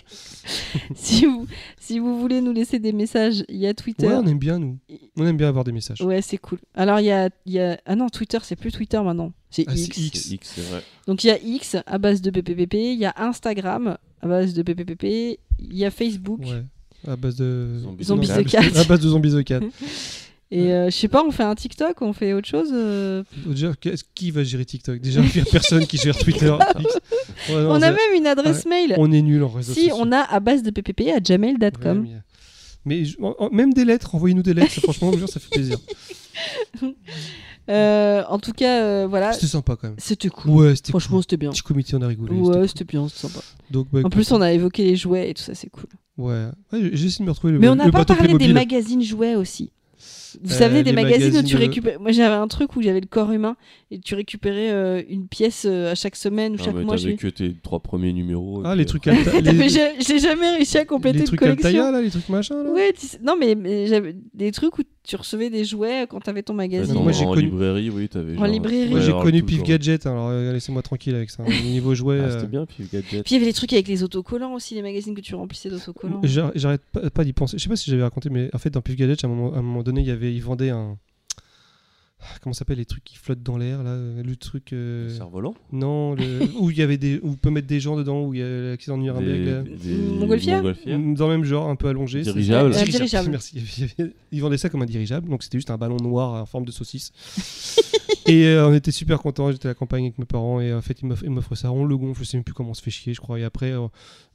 si 0.93 1.25
vous, 1.25 1.47
si 1.79 1.99
vous 1.99 2.19
voulez 2.19 2.41
nous 2.41 2.51
laisser 2.51 2.79
des 2.79 2.91
messages, 2.91 3.45
il 3.47 3.55
y 3.57 3.65
a 3.65 3.73
Twitter. 3.73 4.07
Ouais, 4.07 4.15
on 4.15 4.25
aime 4.27 4.39
bien, 4.39 4.59
nous. 4.59 4.77
On 5.17 5.25
aime 5.25 5.37
bien 5.37 5.47
avoir 5.47 5.63
des 5.63 5.71
messages. 5.71 6.01
Ouais, 6.01 6.21
c'est 6.21 6.37
cool. 6.37 6.59
Alors 6.75 6.99
il 6.99 7.05
y 7.05 7.11
a, 7.11 7.29
il 7.45 7.53
y 7.53 7.59
a, 7.59 7.79
ah 7.85 7.95
non, 7.95 8.09
Twitter, 8.09 8.39
c'est 8.43 8.57
plus 8.57 8.71
Twitter 8.73 8.99
maintenant, 9.01 9.31
c'est 9.49 9.63
Ah, 9.67 9.71
c'est 9.75 9.83
X. 9.85 9.97
X. 9.97 10.19
C'est 10.21 10.33
X, 10.35 10.51
c'est 10.55 10.61
vrai. 10.69 10.83
Donc 11.07 11.23
il 11.23 11.27
y 11.27 11.31
a 11.31 11.39
X 11.41 11.77
à 11.85 11.97
base 11.97 12.21
de 12.21 12.29
PPPP, 12.29 12.73
il 12.73 12.99
y 12.99 13.05
a 13.05 13.13
Instagram 13.17 13.97
à 14.21 14.27
base 14.27 14.53
de 14.53 14.63
PPPP, 14.63 15.39
il 15.59 15.75
y 15.77 15.85
a 15.85 15.91
Facebook. 15.91 16.41
Ouais. 16.41 16.63
À 17.07 17.15
base 17.15 17.35
de. 17.37 17.79
Zombies 17.79 18.03
Zombies 18.05 18.27
Non, 18.29 18.43
the 18.43 18.47
Cat. 18.49 18.61
À 18.75 18.83
base 18.83 18.99
de 18.99 19.07
Zombies 19.09 19.31
the 19.31 19.43
Cat. 19.45 19.59
Et 20.55 20.71
euh, 20.71 20.91
je 20.91 20.95
sais 20.95 21.07
pas, 21.07 21.23
on 21.25 21.31
fait 21.31 21.41
un 21.41 21.55
TikTok, 21.55 22.03
on 22.03 22.13
fait 22.13 22.31
autre 22.33 22.47
chose. 22.47 22.69
euh, 22.71 23.23
Déjà, 23.47 23.71
qui 24.13 24.29
va 24.29 24.43
gérer 24.43 24.65
TikTok? 24.65 25.01
Déjà, 25.01 25.21
il 25.21 25.31
n'y 25.33 25.41
a 25.41 25.51
personne 25.51 25.87
qui 25.87 25.97
gère 25.97 26.15
Twitter. 26.15 26.55
X. 26.79 26.93
Ouais, 27.49 27.55
non, 27.55 27.71
on 27.71 27.81
a 27.81 27.89
même 27.89 28.13
une 28.15 28.27
adresse 28.27 28.67
mail. 28.67 28.93
on 28.99 29.11
est 29.11 29.23
nul 29.23 29.43
en 29.43 29.47
réseau 29.47 29.73
Si 29.73 29.89
on 29.95 30.11
a 30.11 30.19
à 30.19 30.39
base 30.39 30.61
de 30.61 30.69
PPP 30.69 31.09
à 31.09 31.19
gmail.com. 31.19 32.07
mais, 32.85 33.03
même 33.51 33.73
des 33.73 33.83
lettres, 33.83 34.13
envoyez-nous 34.13 34.43
des 34.43 34.53
lettres, 34.53 34.79
franchement, 34.81 35.07
je 35.09 35.13
vous 35.13 35.19
jure, 35.21 35.29
ça 35.29 35.39
fait 35.39 35.49
plaisir. 35.49 35.77
Euh, 37.69 38.23
en 38.27 38.39
tout 38.39 38.51
cas, 38.51 38.83
euh, 38.83 39.07
voilà, 39.09 39.31
C'était 39.31 39.47
sympa 39.47 39.77
quand 39.77 39.87
même. 39.87 39.95
c'était 39.97 40.27
cool. 40.27 40.51
Ouais, 40.51 40.75
c'était 40.75 40.89
Franchement, 40.89 41.21
c'était 41.21 41.37
bien. 41.37 41.51
Petit 41.51 41.61
comité, 41.61 41.95
on 41.95 42.01
a 42.01 42.07
rigolé. 42.07 42.33
Ouais, 42.35 42.67
c'était 42.67 42.83
bien, 42.83 43.07
c'était 43.07 43.29
sympa. 43.29 43.39
Donc, 43.71 43.87
bah, 43.89 44.01
En 44.03 44.09
plus, 44.09 44.29
on 44.33 44.41
a 44.41 44.51
évoqué 44.51 44.83
les 44.83 44.97
jouets 44.97 45.29
et 45.29 45.33
tout 45.33 45.43
ça, 45.43 45.55
c'est 45.55 45.69
cool. 45.69 45.85
Ouais, 46.17 46.47
ouais 46.73 46.89
j'ai 46.91 47.05
essayé 47.05 47.19
de 47.19 47.23
me 47.23 47.31
retrouver 47.31 47.53
le, 47.53 47.59
Mais 47.59 47.69
on 47.69 47.75
n'a 47.75 47.89
pas 47.89 48.03
parlé 48.03 48.33
des 48.33 48.51
magazines 48.51 49.01
jouets 49.01 49.35
aussi. 49.35 49.71
Vous 50.41 50.51
Euh, 50.53 50.57
savez, 50.57 50.83
des 50.83 50.91
les 50.91 50.95
magazines 51.03 51.37
où 51.37 51.43
tu 51.43 51.53
de- 51.55 51.59
récupères. 51.59 51.99
Moi, 51.99 52.11
j'avais 52.11 52.35
un 52.35 52.47
truc 52.47 52.75
où 52.75 52.81
j'avais 52.81 52.99
le 53.01 53.07
corps 53.07 53.31
humain 53.31 53.55
et 53.91 53.99
tu 53.99 54.15
récupérais 54.15 54.71
euh, 54.71 55.01
une 55.09 55.27
pièce 55.27 55.65
euh, 55.69 55.91
à 55.91 55.95
chaque 55.95 56.15
semaine 56.15 56.53
ou 56.53 56.57
Ah, 56.59 56.63
chaque 56.65 56.75
mais 56.75 56.83
mois. 56.83 56.95
t'avais 56.97 57.11
j'ai- 57.11 57.15
que 57.17 57.27
tes 57.27 57.53
trois 57.61 57.79
premiers 57.79 58.13
numéros. 58.13 58.61
Ah, 58.65 58.75
les 58.75 58.85
trucs 58.85 59.05
Alta- 59.07 59.39
les, 59.41 59.69
j'ai 59.69 60.19
jamais 60.19 60.51
réussi 60.55 60.77
à 60.77 60.85
compléter 60.85 61.17
les 61.17 61.21
une 61.21 61.27
trucs 61.27 61.39
collection. 61.39 61.67
Altaïa, 61.69 61.91
là, 61.91 62.01
les 62.01 62.09
trucs 62.09 62.29
machin, 62.29 62.63
là. 62.63 62.71
Ouais, 62.71 62.93
tu 62.93 63.05
non, 63.23 63.35
mais, 63.39 63.55
mais 63.55 63.87
j'avais 63.87 64.15
des 64.33 64.51
trucs 64.51 64.77
où 64.79 64.81
tu 65.05 65.15
recevais 65.17 65.49
des 65.49 65.65
jouets 65.65 66.05
quand 66.09 66.21
t'avais 66.21 66.43
ton 66.43 66.53
magazine. 66.53 66.93
Moi, 66.95 67.11
j'ai 67.11 67.25
en 67.25 67.33
connu- 67.33 67.47
librairie, 67.47 67.89
oui, 67.89 68.07
t'avais. 68.07 68.33
En 68.33 68.39
genre- 68.39 68.47
librairie. 68.47 68.89
Moi, 68.89 68.99
Ouais, 68.99 69.05
j'ai 69.05 69.11
connu 69.11 69.43
Pif. 69.43 69.61
Gadget, 69.63 70.05
alors 70.05 70.29
euh, 70.29 70.53
laissez-moi 70.53 70.81
tranquille 70.81 71.13
avec 71.15 71.29
ça. 71.29 71.43
Au 71.43 71.63
niveau 71.65 71.93
jouet, 71.93 72.19
Ah, 72.21 72.23
euh, 72.23 72.31
c'était 72.39 72.47
bien, 72.51 72.65
Pif 72.65 72.89
Gadget. 72.91 73.23
Puis 73.25 73.31
il 73.31 73.33
y 73.33 73.35
avait 73.35 73.45
des 73.45 73.53
trucs 73.53 73.73
avec 73.73 73.87
les 73.89 74.01
autocollants 74.03 74.53
aussi, 74.53 74.75
les 74.75 74.81
magazines 74.81 75.13
que 75.13 75.19
tu 75.21 75.35
remplissais 75.35 75.69
d'autocollants. 75.69 76.21
J'ar- 76.23 76.51
J'arrête 76.55 76.81
pas, 77.13 77.23
d'y 77.25 77.33
penser. 77.33 77.57
Je 77.57 77.63
sais 77.63 77.69
pas 77.69 77.75
si 77.75 77.91
j'avais 77.91 78.03
raconté, 78.03 78.29
mais 78.29 78.49
en 78.53 78.57
fait, 78.57 78.69
dans 78.69 78.81
Pif 78.81 78.95
Gadget, 78.95 79.23
à 79.23 79.27
un 79.27 79.29
moment, 79.29 79.53
à 79.53 79.57
un 79.57 79.61
moment 79.61 79.83
donné, 79.83 79.99
il 80.01 80.07
y 80.07 80.11
avait, 80.11 80.22
ils 80.31 80.41
vendaient 80.43 80.69
un. 80.69 80.97
Comment 82.41 82.53
ça 82.53 82.59
s'appelle 82.59 82.77
les 82.77 82.85
trucs 82.85 83.03
qui 83.03 83.17
flottent 83.17 83.43
dans 83.43 83.57
l'air 83.57 83.83
là 83.83 83.89
euh, 83.89 84.23
Le 84.23 84.35
truc. 84.37 84.71
euh, 84.71 85.09
Cerf-volant 85.09 85.55
Non, 85.73 86.15
le... 86.15 86.39
où 86.57 86.71
il 86.71 86.77
y 86.77 86.81
avait 86.81 86.97
des. 86.97 87.19
Où 87.21 87.31
on 87.31 87.33
peut 87.33 87.49
mettre 87.49 87.67
des 87.67 87.81
gens 87.81 87.97
dedans, 87.97 88.23
où 88.23 88.33
il 88.33 88.39
y 88.39 88.43
a 88.43 88.47
l'accident 88.69 88.97
de 88.97 89.03
Nuremberg. 89.03 89.43
Des- 89.43 89.51
là. 89.51 89.61
des- 89.63 89.97
Montgolfière 89.97 90.57
Montgolfière. 90.63 90.99
Dans 91.15 91.27
le 91.27 91.33
même 91.33 91.43
genre, 91.43 91.67
un 91.67 91.75
peu 91.75 91.87
allongé. 91.89 92.23
c'est- 92.23 92.31
Dirigeable. 92.31 92.73
Euh, 92.73 92.83
dirigeable. 92.85 93.29
Merci. 93.29 93.61
Ils 94.31 94.41
vendaient 94.41 94.57
ça 94.57 94.69
comme 94.69 94.81
un 94.81 94.85
dirigeable, 94.85 95.27
donc 95.29 95.43
c'était 95.43 95.57
juste 95.57 95.69
un 95.69 95.77
ballon 95.77 95.97
noir 95.97 96.41
en 96.41 96.45
forme 96.45 96.63
de 96.63 96.71
saucisse. 96.71 97.11
et 98.25 98.45
euh, 98.47 98.69
on 98.69 98.73
était 98.73 98.91
super 98.91 99.19
contents. 99.19 99.51
J'étais 99.51 99.65
à 99.67 99.71
la 99.71 99.75
campagne 99.75 100.05
avec 100.05 100.17
mes 100.17 100.23
parents 100.25 100.61
et 100.61 100.73
en 100.73 100.81
fait 100.81 101.01
ils 101.01 101.29
m'offrent 101.29 101.55
ça. 101.55 101.73
On 101.73 101.83
le 101.83 101.97
gonfle, 101.97 102.23
je 102.23 102.29
sais 102.29 102.37
même 102.37 102.45
plus 102.45 102.53
comment 102.53 102.69
on 102.69 102.73
se 102.73 102.81
fait 102.81 102.89
chier, 102.91 103.13
je 103.13 103.19
crois. 103.19 103.37
Et 103.37 103.43
après, 103.43 103.71
euh, 103.73 103.87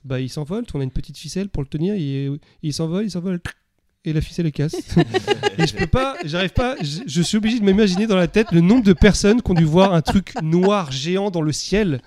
bah 0.04 0.20
il 0.20 0.28
s'envole. 0.28 0.64
On 0.74 0.80
a 0.80 0.84
une 0.84 0.90
petite 0.90 1.16
ficelle 1.16 1.48
pour 1.48 1.62
le 1.62 1.68
tenir. 1.70 1.94
Et, 1.94 2.30
il 2.62 2.72
s'envole, 2.74 3.04
il 3.04 3.10
s'envole. 3.10 3.40
Et 4.04 4.12
la 4.12 4.20
ficelle 4.20 4.46
elle 4.46 4.52
casse. 4.52 4.74
et 5.58 5.66
je 5.66 5.74
peux 5.74 5.86
pas, 5.88 6.16
j'arrive 6.24 6.52
pas. 6.52 6.76
Je, 6.80 7.00
je 7.04 7.22
suis 7.22 7.36
obligé 7.36 7.58
de 7.58 7.64
m'imaginer 7.64 8.06
dans 8.06 8.16
la 8.16 8.28
tête 8.28 8.52
le 8.52 8.60
nombre 8.60 8.84
de 8.84 8.92
personnes 8.92 9.42
qui 9.42 9.50
ont 9.50 9.54
dû 9.54 9.64
voir 9.64 9.92
un 9.92 10.02
truc 10.02 10.32
noir 10.40 10.92
géant 10.92 11.30
dans 11.30 11.42
le 11.42 11.52
ciel. 11.52 12.00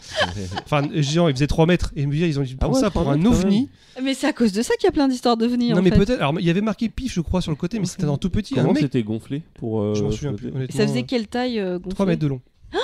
Enfin 0.63 0.83
géant, 0.95 1.27
il 1.27 1.35
faisait 1.35 1.47
3 1.47 1.65
mètres. 1.65 1.91
Et 1.97 2.03
ils 2.03 2.39
ont 2.39 2.43
dû 2.43 2.55
prendre 2.55 2.75
ouais, 2.75 2.81
ça 2.81 2.89
3 2.89 3.03
pour 3.03 3.11
un 3.11 3.23
ovni. 3.25 3.69
Mais 4.01 4.13
c'est 4.13 4.25
à 4.27 4.33
cause 4.33 4.53
de 4.53 4.61
ça 4.61 4.73
qu'il 4.75 4.85
y 4.85 4.87
a 4.87 4.93
plein 4.93 5.09
d'histoires 5.09 5.35
d'ovnis 5.35 5.71
Non 5.71 5.79
en 5.79 5.81
mais 5.81 5.91
peut-être. 5.91 6.21
Alors 6.21 6.33
il 6.39 6.45
y 6.45 6.49
avait 6.49 6.61
marqué 6.61 6.87
pif, 6.87 7.13
je 7.13 7.21
crois, 7.21 7.41
sur 7.41 7.51
le 7.51 7.57
côté, 7.57 7.77
mais 7.77 7.85
c'était 7.85 8.05
dans 8.05 8.17
tout 8.17 8.29
petit. 8.29 8.53
Comment 8.55 8.71
mec, 8.71 8.83
c'était 8.83 9.03
gonflé 9.03 9.43
pour. 9.55 9.81
euh, 9.81 9.93
je 9.93 10.03
m'en 10.03 10.11
souviens 10.11 10.33
plus. 10.33 10.49
Ça 10.69 10.87
faisait 10.87 11.03
quelle 11.03 11.27
taille 11.27 11.59
euh, 11.59 11.77
gonflée 11.77 11.95
3 11.95 12.05
mètres 12.05 12.21
de 12.21 12.27
long. 12.27 12.41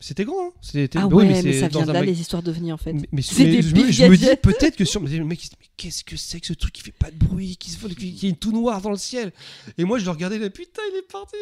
C'était 0.00 0.24
grand. 0.24 0.48
Hein 0.48 0.52
c'était. 0.60 0.98
Ah 0.98 1.08
ouais, 1.08 1.14
oui, 1.24 1.26
mais, 1.26 1.42
c'est 1.42 1.60
ça 1.60 1.66
vient 1.68 1.84
de 1.84 1.90
là 1.90 2.02
les 2.02 2.20
histoires 2.20 2.42
d'ovnis 2.42 2.72
en 2.72 2.76
fait. 2.76 2.92
Mais, 2.92 3.08
mais- 3.10 3.22
C'est 3.22 3.44
mais 3.44 3.50
des 3.56 3.62
je, 3.62 3.74
me, 3.74 3.90
je 3.90 4.04
me 4.04 4.16
dis 4.16 4.26
peut-être 4.40 4.76
que 4.76 4.84
sur. 4.84 5.00
Le 5.00 5.24
mec, 5.24 5.42
il 5.42 5.46
se 5.46 5.50
dit, 5.50 5.56
mais 5.60 5.66
qu'est-ce 5.76 6.04
que 6.04 6.16
c'est 6.16 6.38
que 6.38 6.46
ce 6.46 6.52
truc 6.52 6.72
qui 6.72 6.82
fait 6.82 6.92
pas 6.92 7.10
de 7.10 7.16
bruit, 7.16 7.56
qui 7.56 7.70
se 7.70 7.78
vole, 7.78 7.94
qui, 7.96 8.14
qui 8.14 8.28
est 8.28 8.38
tout 8.38 8.52
noir 8.52 8.80
dans 8.80 8.90
le 8.90 8.96
ciel 8.96 9.32
Et 9.76 9.82
moi, 9.84 9.98
je 9.98 10.04
le 10.04 10.12
regardais 10.12 10.38
là, 10.38 10.50
putain, 10.50 10.82
il 10.92 10.98
est 10.98 11.02
parti. 11.10 11.34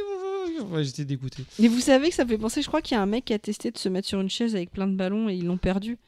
Ouais, 0.70 0.84
J'étais 0.84 1.04
dégoûté. 1.04 1.44
Mais 1.58 1.68
vous 1.68 1.80
savez 1.80 2.08
que 2.08 2.14
ça 2.14 2.24
me 2.24 2.30
fait 2.30 2.38
penser, 2.38 2.62
je 2.62 2.68
crois 2.68 2.80
qu'il 2.80 2.94
y 2.96 2.98
a 2.98 3.02
un 3.02 3.06
mec 3.06 3.26
qui 3.26 3.34
a 3.34 3.38
testé 3.38 3.70
de 3.70 3.76
se 3.78 3.90
mettre 3.90 4.08
sur 4.08 4.20
une 4.22 4.30
chaise 4.30 4.54
avec 4.56 4.70
plein 4.72 4.86
de 4.86 4.96
ballons 4.96 5.28
et 5.28 5.34
ils 5.34 5.44
l'ont 5.44 5.58
perdu. 5.58 5.98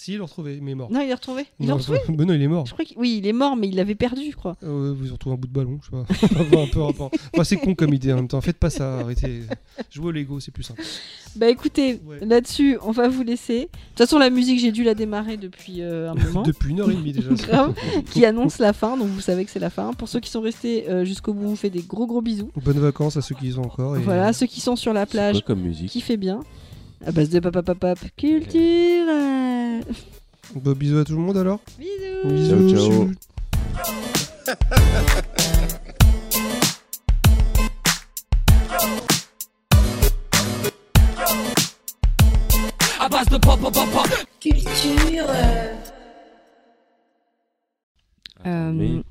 Si, 0.00 0.12
il 0.12 0.18
l'a 0.18 0.22
retrouvé, 0.26 0.60
mais 0.62 0.70
il 0.70 0.72
est 0.72 0.74
mort. 0.76 0.92
Non, 0.92 1.00
il 1.00 1.08
l'a 1.08 1.16
retrouvé. 1.16 1.44
Il 1.58 1.66
l'a 1.66 1.72
Non, 1.72 1.78
retrouvé 1.78 1.98
mais 2.16 2.24
non, 2.24 2.32
il 2.34 2.40
est 2.42 2.46
mort. 2.46 2.66
Je 2.66 2.72
crois 2.72 2.84
qu'il- 2.84 2.96
Oui, 2.98 3.16
il 3.20 3.26
est 3.26 3.32
mort, 3.32 3.56
mais 3.56 3.66
il 3.66 3.74
l'avait 3.74 3.96
perdu, 3.96 4.30
je 4.30 4.36
crois. 4.36 4.56
Euh, 4.62 4.94
vous 4.96 5.02
avez 5.02 5.10
retrouvé 5.10 5.34
un 5.34 5.38
bout 5.38 5.48
de 5.48 5.52
ballon, 5.52 5.80
je 5.82 5.86
sais 5.86 5.90
pas. 5.90 6.36
Enfin, 6.40 6.62
un 6.62 6.66
peu 6.68 6.80
rapport. 6.82 7.10
Enfin, 7.34 7.42
c'est 7.42 7.56
con 7.56 7.74
comme 7.74 7.92
idée 7.92 8.12
en 8.12 8.16
même 8.16 8.28
temps. 8.28 8.40
Faites 8.40 8.58
pas 8.58 8.70
ça, 8.70 9.00
arrêtez. 9.00 9.40
Jouez 9.90 10.06
au 10.06 10.10
Lego, 10.12 10.38
c'est 10.38 10.52
plus 10.52 10.62
simple. 10.62 10.82
Bah 11.34 11.50
écoutez, 11.50 12.00
Ouais. 12.06 12.24
là-dessus, 12.24 12.78
on 12.82 12.92
va 12.92 13.08
vous 13.08 13.24
laisser. 13.24 13.62
De 13.62 13.64
toute 13.66 13.98
façon, 13.98 14.18
la 14.20 14.30
musique, 14.30 14.60
j'ai 14.60 14.70
dû 14.70 14.84
la 14.84 14.94
démarrer 14.94 15.36
depuis 15.36 15.82
euh, 15.82 16.12
un 16.12 16.14
moment. 16.24 16.42
Depuis 16.42 16.70
une 16.70 16.80
heure 16.80 16.90
et 16.92 16.94
demie 16.94 17.10
déjà. 17.12 17.30
Grave, 17.34 17.74
qui 18.12 18.24
annonce 18.24 18.60
la 18.60 18.72
fin, 18.72 18.96
donc 18.96 19.08
vous 19.08 19.20
savez 19.20 19.44
que 19.44 19.50
c'est 19.50 19.58
la 19.58 19.70
fin. 19.70 19.92
Pour 19.94 20.08
ceux 20.08 20.20
qui 20.20 20.30
sont 20.30 20.42
restés 20.42 20.88
euh, 20.88 21.04
jusqu'au 21.04 21.34
bout, 21.34 21.44
on 21.46 21.48
vous 21.48 21.56
fait 21.56 21.70
des 21.70 21.82
gros 21.82 22.06
gros 22.06 22.22
bisous. 22.22 22.50
Bonnes 22.64 22.78
vacances 22.78 23.16
à 23.16 23.20
ceux 23.20 23.34
qui 23.34 23.48
y 23.48 23.52
sont 23.52 23.62
encore. 23.62 23.96
Et... 23.96 24.00
Voilà, 24.00 24.32
ceux 24.32 24.46
qui 24.46 24.60
sont 24.60 24.76
sur 24.76 24.92
la 24.92 25.06
C'est 25.06 25.10
plage, 25.10 25.34
quoi 25.40 25.56
comme 25.56 25.60
musique 25.62 25.90
qui 25.90 26.00
fait 26.00 26.16
bien. 26.16 26.38
À 27.06 27.12
base 27.12 27.30
de 27.30 27.40
papapapap 27.40 27.98
culturel. 28.16 29.84
Bah, 30.54 30.74
bisous 30.74 30.98
à 30.98 31.04
tout 31.04 31.12
le 31.14 31.18
monde 31.20 31.36
alors. 31.36 31.60
Bisous. 31.78 32.48
Ciao, 32.48 32.90
ciao. 32.90 33.10
à 43.00 43.08
base 43.08 43.28
de 43.28 43.38
pop 43.38 43.58
pop 43.60 43.72
pop 43.72 43.88
pop. 43.90 44.08
Culture. 44.40 45.26
euh, 45.28 45.74
Euh, 48.46 49.02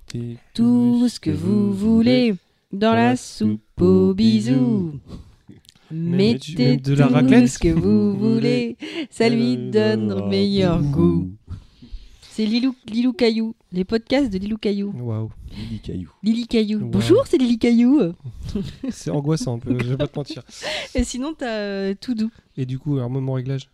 Tout 0.54 1.08
ce 1.10 1.20
que 1.20 1.30
vous 1.32 1.74
voulez 1.74 2.36
dans 2.72 2.94
la 2.94 3.16
soupe 3.16 3.62
aux 3.82 4.14
bisous. 4.14 5.00
Mettez 5.92 6.78
de 6.78 6.94
la 6.94 7.08
raclette. 7.08 7.48
ce 7.48 7.60
que 7.60 7.70
vous 7.70 8.14
voulez, 8.18 8.78
ça 9.10 9.30
lui 9.30 9.58
donne 9.58 10.28
meilleur 10.30 10.82
goût. 10.82 11.30
C'est 12.22 12.46
Lilou, 12.46 12.76
Lilou 12.88 13.14
Caillou, 13.14 13.56
les 13.72 13.84
podcasts 13.84 14.32
de 14.32 14.38
Lilou 14.38 14.58
Caillou. 14.58 14.94
Waouh. 14.96 15.32
Lily 15.52 15.80
Caillou. 15.80 16.12
Lily 16.22 16.48
Caillou. 16.48 16.80
Wow. 16.82 16.90
Bonjour, 16.90 17.24
c'est 17.26 17.38
Lily 17.38 17.58
Caillou. 17.58 18.14
C'est 18.90 19.10
angoissant 19.10 19.56
un 19.56 19.60
peu, 19.60 19.76
je 19.82 19.90
vais 19.90 19.98
pas 19.98 20.08
te 20.08 20.20
mentir. 20.20 20.44
Et 20.94 21.04
sinon, 21.04 21.34
t'as 21.36 21.48
euh, 21.48 21.94
tout 22.00 22.14
doux. 22.14 22.30
Et 22.56 22.68
du 22.68 22.78
coup, 22.78 23.00
un 23.00 23.10
moment 23.10 23.34
réglage. 23.34 23.70